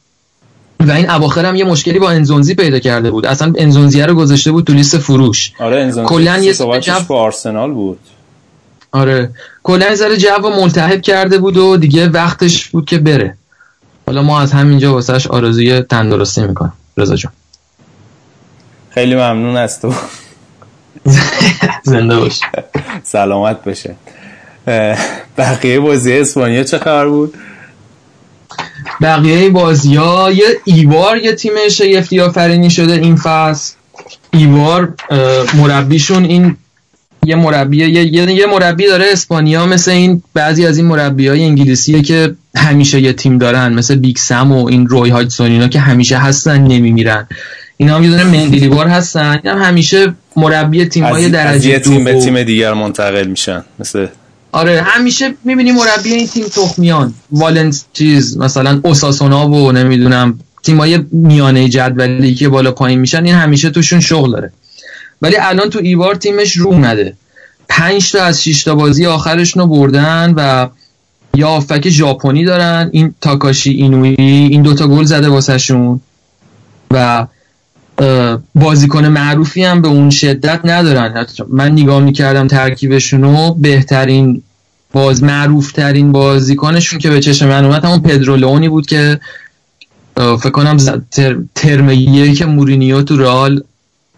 و 0.85 0.91
این 0.91 1.11
اواخر 1.11 1.45
هم 1.45 1.57
یه 1.57 1.65
مشکلی 1.65 1.99
با 1.99 2.11
انزونزی 2.11 2.55
پیدا 2.55 2.79
کرده 2.79 3.11
بود. 3.11 3.27
اصلا 3.27 3.53
انزونزیه 3.57 4.07
رو 4.07 4.15
گذاشته 4.15 4.53
بود 4.53 4.65
تو 4.65 4.73
لیست 4.73 4.99
فروش. 4.99 5.53
آره 5.59 5.81
انزون 5.81 6.05
کلاً 6.05 6.39
یه 6.39 6.53
صحبتش 6.53 6.91
با 6.91 7.21
آرسنال 7.21 7.73
بود. 7.73 7.99
آره. 8.93 9.31
کلا 9.63 9.89
یه 9.89 9.95
ذره 9.95 10.17
جو 10.17 10.51
ملتهب 10.63 11.01
کرده 11.01 11.39
بود 11.39 11.57
و 11.57 11.77
دیگه 11.77 12.09
وقتش 12.09 12.69
بود 12.69 12.85
که 12.87 12.99
بره. 12.99 13.37
حالا 14.07 14.23
ما 14.23 14.41
از 14.41 14.53
همینجا 14.53 14.93
واسهش 14.93 15.27
آرزوی 15.27 15.83
تندرستی 15.83 16.43
می‌کنم 16.43 16.73
رضا 16.97 17.17
جان. 17.17 17.33
خیلی 18.91 19.15
ممنون 19.15 19.57
از 19.57 19.81
تو. 19.81 19.95
زنده 21.83 22.17
باش. 22.17 22.41
سلامت 23.03 23.65
بشه 23.65 23.95
بقیه 25.39 25.81
بازی 25.81 26.13
اسپانیا 26.13 26.65
چه 26.65 26.79
خبر 26.79 27.09
بود؟ 27.09 27.35
بقیه 29.03 29.51
بازی 29.51 29.95
ها 29.95 30.33
یه 30.33 30.45
ایبار 30.65 31.17
یه 31.17 31.33
تیم 31.33 31.53
شگفتی 31.71 32.21
آفرینی 32.21 32.71
شده 32.71 32.93
این 32.93 33.17
فصل. 33.17 33.75
ایبار 34.33 34.95
مربیشون 35.55 36.25
این 36.25 36.57
یه 37.27 37.37
مربی 37.37 37.77
یه, 37.77 38.15
یه, 38.35 38.47
مربی 38.47 38.87
داره 38.87 39.05
اسپانیا 39.13 39.67
مثل 39.67 39.91
این 39.91 40.23
بعضی 40.35 40.67
از 40.67 40.79
این 40.79 40.87
مربی 40.87 41.29
های 41.29 41.45
انگلیسیه 41.45 42.03
که 42.03 42.35
همیشه 42.57 43.01
یه 43.01 43.13
تیم 43.13 43.39
دارن 43.39 43.73
مثل 43.73 43.95
بیگ 43.95 44.17
سم 44.17 44.53
و 44.53 44.67
این 44.67 44.87
روی 44.87 45.11
هاجسون 45.11 45.51
اینا 45.51 45.69
که 45.69 45.81
همیشه 45.81 46.19
هستن 46.19 46.61
نمیمیرن. 46.61 47.27
اینا 47.77 47.97
هم 47.97 48.05
یه 48.05 48.11
دونه 48.11 48.25
مندلیوار 48.25 48.87
هستن. 48.87 49.41
این 49.45 49.53
هم 49.53 49.63
همیشه 49.63 50.15
مربی 50.37 50.85
تیم 50.85 51.05
های 51.05 51.25
از, 51.25 51.25
از 51.25 51.33
درجه 51.33 51.71
یه 51.71 51.79
تیم 51.79 52.05
به 52.05 52.21
تیم 52.21 52.43
دیگر 52.43 52.73
منتقل 52.73 53.27
میشن 53.27 53.65
مثل 53.79 54.07
آره 54.55 54.83
همیشه 54.83 55.35
می‌بینی 55.45 55.73
مربی 55.73 56.13
این 56.13 56.27
تیم 56.27 56.45
تخمیان. 56.45 57.15
والنس 57.33 57.85
چیز 57.93 58.39
مثلا 58.39 58.81
اوساسونا 58.85 59.49
و 59.49 59.73
نمی‌دونم 59.73 60.39
تیمای 60.63 61.05
میانه 61.13 61.69
جدولی 61.69 62.35
که 62.35 62.49
بالا 62.49 62.73
پایین 62.73 62.99
میشن 63.01 63.25
این 63.25 63.35
همیشه 63.35 63.71
توشون 63.71 64.01
شغل 64.01 64.33
داره. 64.33 64.53
ولی 65.23 65.37
الان 65.41 65.71
تو 65.71 65.79
ایوار 65.83 66.15
تیمش 66.15 66.57
رو 66.57 66.69
اومده 66.69 67.17
پنج 67.69 68.13
تا 68.13 68.23
از 68.23 68.45
شش 68.45 68.65
تا 68.65 68.75
بازی 68.75 69.07
آخرش 69.07 69.57
رو 69.57 69.67
بردن 69.67 70.35
و 70.37 70.69
یا 71.37 71.49
آفک 71.49 71.89
ژاپنی 71.89 72.45
دارن 72.45 72.89
این 72.93 73.15
تاکاشی 73.21 73.71
اینوی 73.71 74.15
این 74.19 74.63
دوتا 74.63 74.87
گل 74.87 75.05
زده 75.05 75.29
واسهشون 75.29 76.01
و 76.91 77.27
بازیکن 78.55 79.09
معروفی 79.09 79.65
هم 79.65 79.83
به 79.83 79.89
اون 79.89 80.11
شدت 80.11 80.61
ندارن 80.65 81.27
من 81.49 81.73
نگاه 81.73 82.01
می‌کردم 82.01 82.47
ترکیبشونو 82.47 83.55
بهترین 83.55 84.43
باز 84.93 85.23
معروف 85.23 85.73
ترین 85.73 86.13
بازیکنشون 86.13 86.99
که 86.99 87.11
به 87.11 87.21
چشم 87.21 87.49
من 87.49 87.65
اومد 87.65 87.85
همون 87.85 88.03
پدرو 88.03 88.37
لئونی 88.37 88.69
بود 88.69 88.87
که 88.87 89.21
فکر 90.15 90.51
کنم 90.51 90.77
تر، 91.11 91.37
ترم 91.55 91.91
یک 91.91 92.43
مورینیو 92.43 93.03
تو 93.03 93.17
رئال 93.17 93.63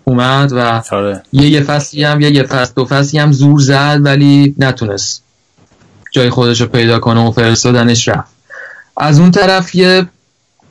اومد 0.05 0.52
و 0.52 0.82
آره. 0.92 1.22
یه 1.32 1.48
یه 1.48 1.60
فصلی 1.60 2.05
هم 2.05 2.20
یه 2.20 2.30
یه 2.30 2.42
فصل 2.42 2.72
دو 2.76 2.84
فصلی 2.84 3.20
هم 3.20 3.32
زور 3.32 3.60
زد 3.60 4.00
ولی 4.02 4.55
نتونست 4.58 5.22
جای 6.12 6.30
خودش 6.30 6.60
رو 6.60 6.66
پیدا 6.66 6.98
کنه 6.98 7.28
و 7.28 7.30
فرستادنش 7.30 8.08
رفت 8.08 8.32
از 8.96 9.20
اون 9.20 9.30
طرف 9.30 9.74
یه 9.74 10.06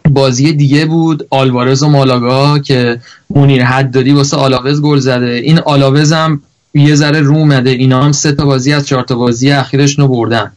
بازی 0.10 0.54
دیگه 0.54 0.86
بود 0.86 1.28
آلوارز 1.30 1.84
و 1.84 1.90
مالاگا 1.90 2.60
که 2.60 3.00
مونیر 3.30 3.66
حدادی 3.66 4.12
واسه 4.12 4.38
آلاوز 4.38 4.82
گل 4.82 5.00
زده. 5.00 5.32
این 5.32 5.60
آلاوز 5.60 6.14
هم 6.14 6.42
یه 6.74 6.96
ذره 6.96 7.20
رو 7.20 7.36
اومده 7.36 7.70
اینا 7.70 8.04
هم 8.04 8.12
سه 8.12 8.32
تا 8.32 8.46
بازی 8.46 8.74
از 8.74 8.88
چهار 8.88 9.04
تا 9.04 9.16
بازی 9.16 9.52
اخیرش 9.52 10.00
رو 10.00 10.08
بردن. 10.08 10.52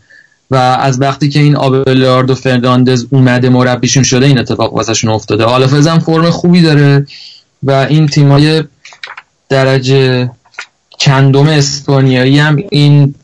و 0.50 0.56
از 0.56 1.00
وقتی 1.00 1.28
که 1.28 1.40
این 1.40 1.56
آبلاردو 1.56 2.34
فرناندز 2.34 3.06
اومده 3.10 3.48
مربیشون 3.48 4.02
شده 4.02 4.26
این 4.26 4.38
اتفاق 4.38 4.74
واسهشون 4.74 5.10
افتاده. 5.10 5.44
آلاوز 5.44 5.86
هم 5.86 5.98
فرم 5.98 6.30
خوبی 6.30 6.62
داره 6.62 7.06
و 7.62 7.70
این 7.70 8.06
تیمای 8.06 8.64
درجه 9.48 10.30
چندم 10.98 11.46
اسپانیایی 11.46 12.38
هم 12.38 12.56
این 12.70 13.14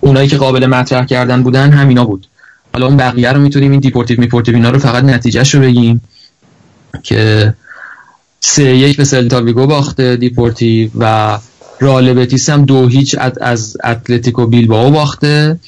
اونایی 0.00 0.28
که 0.28 0.36
قابل 0.36 0.66
مطرح 0.66 1.04
کردن 1.06 1.42
بودن 1.42 1.70
همینا 1.70 2.04
بود. 2.04 2.26
حالا 2.74 2.86
اون 2.86 2.96
بقیه 2.96 3.32
رو 3.32 3.40
می‌تونیم 3.40 3.70
این 3.70 3.80
دیپورتیو 3.80 4.20
میپورتیو 4.20 4.54
اینا 4.54 4.70
رو 4.70 4.78
فقط 4.78 5.04
نتیجهش 5.04 5.54
رو 5.54 5.60
بگیم 5.60 6.02
که 7.02 7.54
سه 8.40 8.76
یک 8.76 8.96
به 8.96 9.04
سلتا 9.04 9.42
ویگو 9.42 9.66
باخته 9.66 10.16
دیپورتیو 10.16 10.90
و 10.98 11.38
رئال 11.80 12.14
بتیس 12.14 12.50
هم 12.50 12.64
دو 12.64 12.88
هیچ 12.88 13.16
از, 13.40 13.76
اتلتیکو 13.84 14.46
بیلباو 14.46 14.90
باخته. 14.90 15.58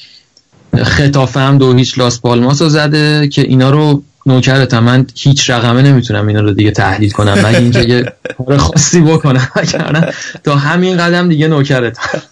ختافه 0.83 1.41
هم 1.41 1.59
دو 1.59 1.75
هیچ 1.75 1.99
لاس 1.99 2.21
پالماس 2.21 2.63
رو 2.63 2.69
زده 2.69 3.29
که 3.29 3.43
اینا 3.43 3.71
رو 3.71 4.03
نوکرتم 4.27 4.85
من 4.85 5.07
هیچ 5.15 5.51
رقمه 5.51 5.83
نمی‌تونم 5.83 6.27
اینا 6.27 6.41
رو 6.41 6.53
دیگه 6.53 6.71
تحلیل 6.71 7.11
کنم. 7.11 7.33
مگه 7.33 7.59
اینکه 7.59 7.81
یه 7.81 8.13
کار 8.47 8.57
خاصی 8.57 9.01
بکنم. 9.01 9.49
تا 10.45 10.57
همین 10.57 10.97
قدم 10.97 11.29
دیگه 11.29 11.49
نوکرتم 11.49 12.23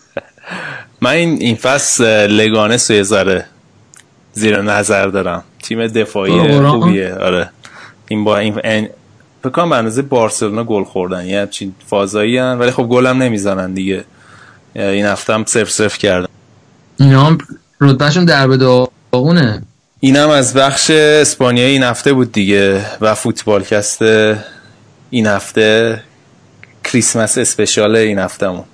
من 1.01 1.11
این 1.11 1.39
این 1.41 1.57
فصل 1.57 2.31
یه 2.91 3.03
ذره 3.03 3.45
زیر 4.35 4.63
نظر 4.63 5.07
دارم. 5.07 5.45
تیم 5.63 5.87
دفاعی. 5.87 6.61
خوبیه. 6.61 7.15
آره. 7.15 7.51
این 8.09 8.25
با 8.25 8.39
این 8.39 8.61
این- 8.65 8.89
فکر 9.43 9.53
کنم 9.53 9.71
به 9.71 9.77
اندازه 9.77 10.03
بارسلونا 10.03 10.65
گل 10.65 10.85
خوردن. 10.85 11.27
یه 11.27 11.41
همچین 11.41 11.75
فازایی 11.87 12.39
هن. 12.39 12.59
ولی 12.59 12.71
خب 12.71 12.83
گل 12.83 13.07
هم 13.07 13.23
نمی‌زنن 13.23 13.75
دیگه. 13.75 14.05
این 14.75 15.07
هفته 15.07 15.35
هم 15.35 15.45
صفر 15.45 15.65
صفر 15.65 15.99
کردن. 15.99 16.27
اینا 17.01 17.25
هم 17.25 17.39
رتبهشون 17.81 18.25
در 18.25 18.49
به 18.49 18.57
داغونه. 18.57 19.63
اینم 20.01 20.29
از 20.29 20.55
بخش 20.55 20.91
اسپانیایی 20.91 21.73
این 21.73 21.83
هفته 21.83 22.13
بود 22.13 22.33
دیگه 22.33 22.87
و 23.01 23.15
فوتبالکست 23.15 24.03
این 25.11 25.27
هفته 25.27 26.03
کریسمس 26.85 27.39
اسپشیال 27.39 27.97
این 27.97 28.19
هفتهمون. 28.19 28.65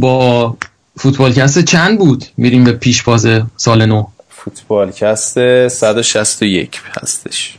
با 0.00 0.56
فوتبالکست 0.96 1.64
چند 1.64 1.98
بود؟ 1.98 2.24
میریم 2.36 2.64
به 2.64 2.72
پیش 2.72 3.02
باز 3.02 3.26
سال 3.56 3.86
نو. 3.86 4.06
فوتبالکست 4.28 5.68
161 5.68 6.80
هستش. 7.02 7.58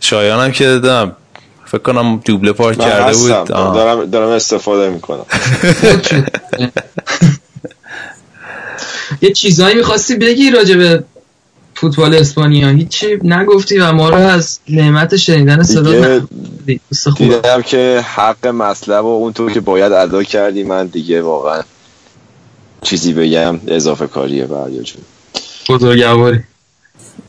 شایان 0.00 0.44
هم 0.44 0.52
که 0.52 0.64
دادم. 0.64 1.16
فکر 1.64 1.78
کنم 1.78 2.20
دوبله 2.24 2.52
پارک 2.52 2.78
کرده 2.78 3.04
هستم. 3.04 3.38
بود. 3.38 3.52
آه. 3.52 3.74
دارم, 3.74 4.10
دارم 4.10 4.28
استفاده 4.28 4.90
می‌کنم. 4.90 5.26
یه 9.22 9.32
چیزایی 9.32 9.74
می‌خواستی 9.74 10.16
بگی 10.16 10.50
راجع 10.50 10.76
به 10.76 11.04
فوتبال 11.74 12.14
اسپانیا؟ 12.14 12.68
هیچی 12.68 13.18
نگفتی 13.24 13.78
و 13.78 13.92
ما 13.92 14.08
رو 14.08 14.16
از 14.16 14.58
نعمت 14.68 15.16
شنیدن 15.16 15.62
صدا 15.62 16.18
دیدم 17.16 17.62
که 17.62 18.04
حق 18.14 18.46
مطلب 18.46 19.04
و 19.04 19.08
اونطور 19.08 19.52
که 19.52 19.60
باید 19.60 19.92
ادا 19.92 20.22
کردی 20.22 20.62
من 20.62 20.86
دیگه 20.86 21.22
واقعا 21.22 21.62
چیزی 22.82 23.12
بگم 23.12 23.60
اضافه 23.68 24.06
کاریه 24.06 24.46
بردیا 24.46 24.82
جون. 24.82 25.02
بزرگواری. 25.68 26.40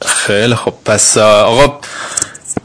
خیلی 0.02 0.56
خب 0.56 0.74
پس 0.86 1.18
آقا 1.18 1.80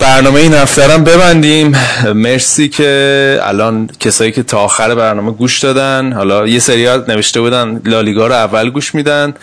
برنامه 0.03 0.41
این 0.41 0.55
هفته 0.55 0.83
هم 0.83 1.05
ببندیم. 1.05 1.77
مرسی 2.15 2.69
که 2.69 3.41
الان 3.43 3.91
کسایی 4.01 4.33
که 4.33 4.43
تا 4.43 4.59
آخر 4.59 4.95
برنامه 4.95 5.33
گوش 5.33 5.59
دادن. 5.59 6.13
حالا 6.13 6.47
یه 6.47 6.59
سری 6.59 6.85
نوشته 7.09 7.41
بودن 7.41 7.81
لالیگا 7.85 8.27
رو 8.27 8.33
اول 8.33 8.71
گوش 8.71 8.95
میدن. 8.95 9.35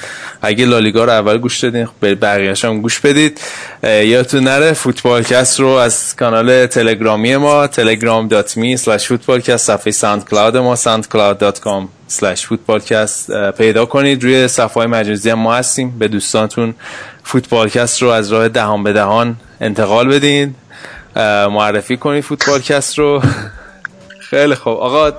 اگه 0.41 0.65
لالیگا 0.65 1.05
رو 1.05 1.11
اول 1.11 1.37
گوش 1.37 1.59
دادین 1.59 1.87
به 1.99 2.15
بقیه‌اش 2.15 2.65
هم 2.65 2.81
گوش 2.81 2.99
بدید. 2.99 3.41
یادتون 3.83 4.43
نره 4.43 4.73
فوتبالکست 4.73 5.59
رو 5.59 5.67
از 5.67 6.15
کانال 6.15 6.65
تلگرامی 6.65 7.37
ما 7.37 7.67
telegram.me 7.67 8.81
slash 8.83 9.03
footballcast 9.03 9.55
صفحه 9.55 9.91
ساند 9.91 10.29
کلاود 10.29 10.57
ما 10.57 10.75
soundcloud.com 10.75 12.11
slash 12.19 12.39
footballcast 12.39 13.31
پیدا 13.57 13.85
کنید. 13.85 14.23
روی 14.23 14.47
صفحه 14.47 14.85
مجازی 14.85 15.29
هم 15.29 15.39
ما 15.39 15.55
هستیم. 15.55 15.95
به 15.99 16.07
دوستانتون 16.07 16.75
فوتبالکست 17.23 18.01
رو 18.01 18.09
از 18.09 18.31
راه 18.31 18.47
دهان 18.47 18.83
به 18.83 18.93
دهان 18.93 19.35
انتقال 19.61 20.07
بدین. 20.07 20.55
معرفی 21.51 21.97
کنید 21.97 22.23
فوتبالکست 22.23 22.99
رو. 22.99 23.21
خیلی 24.19 24.55
خوب. 24.55 24.77
آقا 24.77 25.11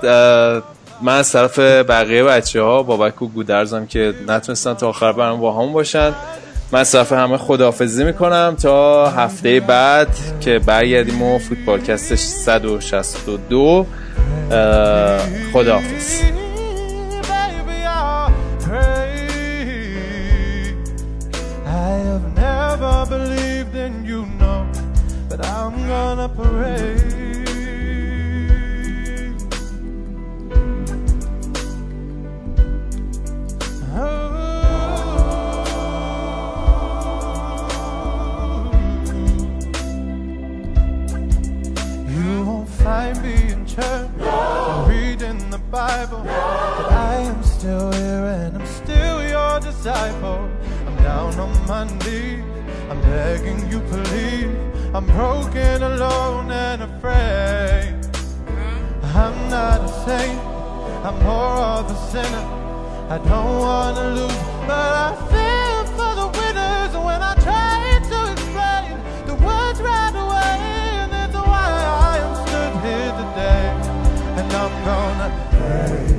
من 1.01 1.17
از 1.17 1.31
طرف 1.31 1.59
بقیه 1.59 2.23
بچه 2.23 2.61
ها 2.61 2.83
بابک 2.83 3.21
و 3.21 3.27
گودرزم 3.27 3.85
که 3.85 4.13
نتونستن 4.27 4.73
تا 4.73 4.89
آخر 4.89 5.11
برام 5.11 5.39
با 5.39 5.61
هم 5.61 5.73
باشن 5.73 6.13
من 6.71 6.79
از 6.79 6.91
طرف 6.91 7.11
همه 7.11 7.37
خداحافظی 7.37 8.03
می‌کنم 8.03 8.55
تا 8.61 9.09
هفته 9.09 9.59
بعد 9.59 10.07
که 10.41 10.59
برگردیم 10.59 11.21
و 11.21 11.39
فوتبالکست 11.39 12.15
162 12.15 13.85
خداحافظ. 15.53 16.21
Believed 23.11 23.30
You 26.11 26.17
won't 42.45 42.67
find 42.67 43.21
me 43.21 43.53
in 43.53 43.65
church 43.65 44.09
or 44.19 44.89
reading 44.89 45.49
the 45.49 45.59
Bible, 45.71 46.23
but 46.23 46.91
I 46.91 47.21
am 47.21 47.41
still 47.41 47.89
here 47.93 48.25
and 48.25 48.57
I'm 48.57 48.67
still 48.67 49.23
your 49.25 49.61
disciple. 49.61 50.49
I'm 50.85 50.97
down 50.97 51.39
on 51.39 51.67
my 51.67 51.85
knees 52.03 52.43
I'm 52.89 52.99
begging 53.03 53.71
you, 53.71 53.79
please. 53.79 54.70
I'm 54.93 55.05
broken, 55.05 55.83
alone, 55.83 56.51
and 56.51 56.83
afraid. 56.83 57.95
I'm 59.15 59.49
not 59.49 59.79
a 59.79 59.87
saint, 60.05 60.37
I'm 61.05 61.17
more 61.23 61.59
of 61.79 61.89
a 61.89 61.95
sinner. 62.11 62.45
I 63.09 63.17
don't 63.19 63.59
wanna 63.59 64.09
lose, 64.09 64.41
but 64.67 64.93
I 65.07 65.15
feel 65.31 65.85
for 65.95 66.13
the 66.19 66.27
winners 66.37 66.93
when 67.07 67.21
I 67.21 67.33
try 67.35 68.01
to 68.11 68.31
explain 68.33 68.99
the 69.27 69.35
words 69.35 69.79
right 69.81 70.13
away. 70.13 70.59
And 71.03 71.11
that's 71.13 71.35
why 71.35 71.71
I 72.11 72.17
am 72.25 72.33
stood 72.43 72.73
here 72.83 73.13
today, 73.21 73.65
and 74.39 74.51
I'm 74.61 74.73
gonna 74.83 75.29
pray. 75.51 76.11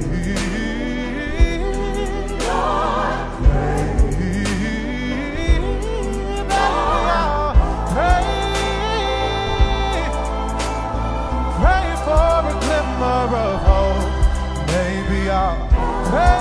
Glimmer 13.02 13.36
of 13.36 13.60
hope. 13.68 14.66
Maybe 14.68 15.30
I'll 15.30 15.68
pray. 16.08 16.38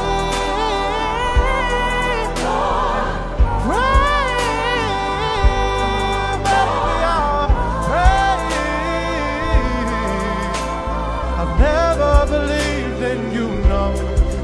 believed 12.29 13.01
in 13.11 13.21
you, 13.33 13.47
no, 13.67 13.91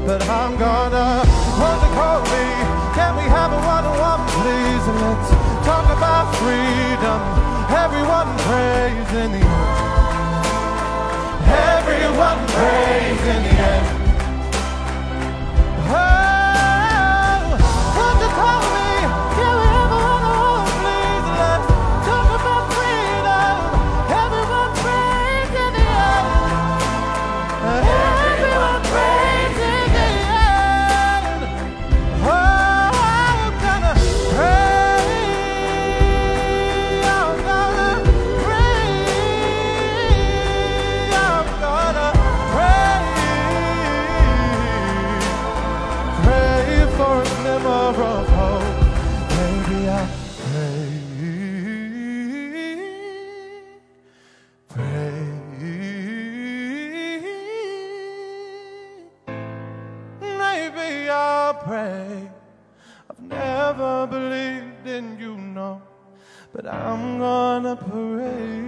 but 0.04 0.20
I'm 0.28 0.58
gonna 0.58 1.22
want 1.62 1.80
to 1.84 1.90
call 1.98 2.20
me. 2.34 2.44
Can 2.98 3.12
we 3.16 3.26
have 3.38 3.50
a 3.52 3.60
one-on-one, 3.74 4.22
please? 4.36 4.84
And 4.90 4.98
let's 5.06 5.30
talk 5.64 5.86
about 5.96 6.26
freedom. 6.40 7.20
Everyone 7.84 8.28
prays 8.44 9.08
in 9.22 9.30
the 9.32 9.46
end 9.46 10.07
everyone 12.20 12.46
prays 12.48 13.20
in 13.36 13.42
the 13.44 13.50
end. 13.50 13.86
Oh, 15.90 16.27
but 66.60 66.74
I'm 66.74 67.20
gonna 67.20 67.76
pray. 67.76 68.67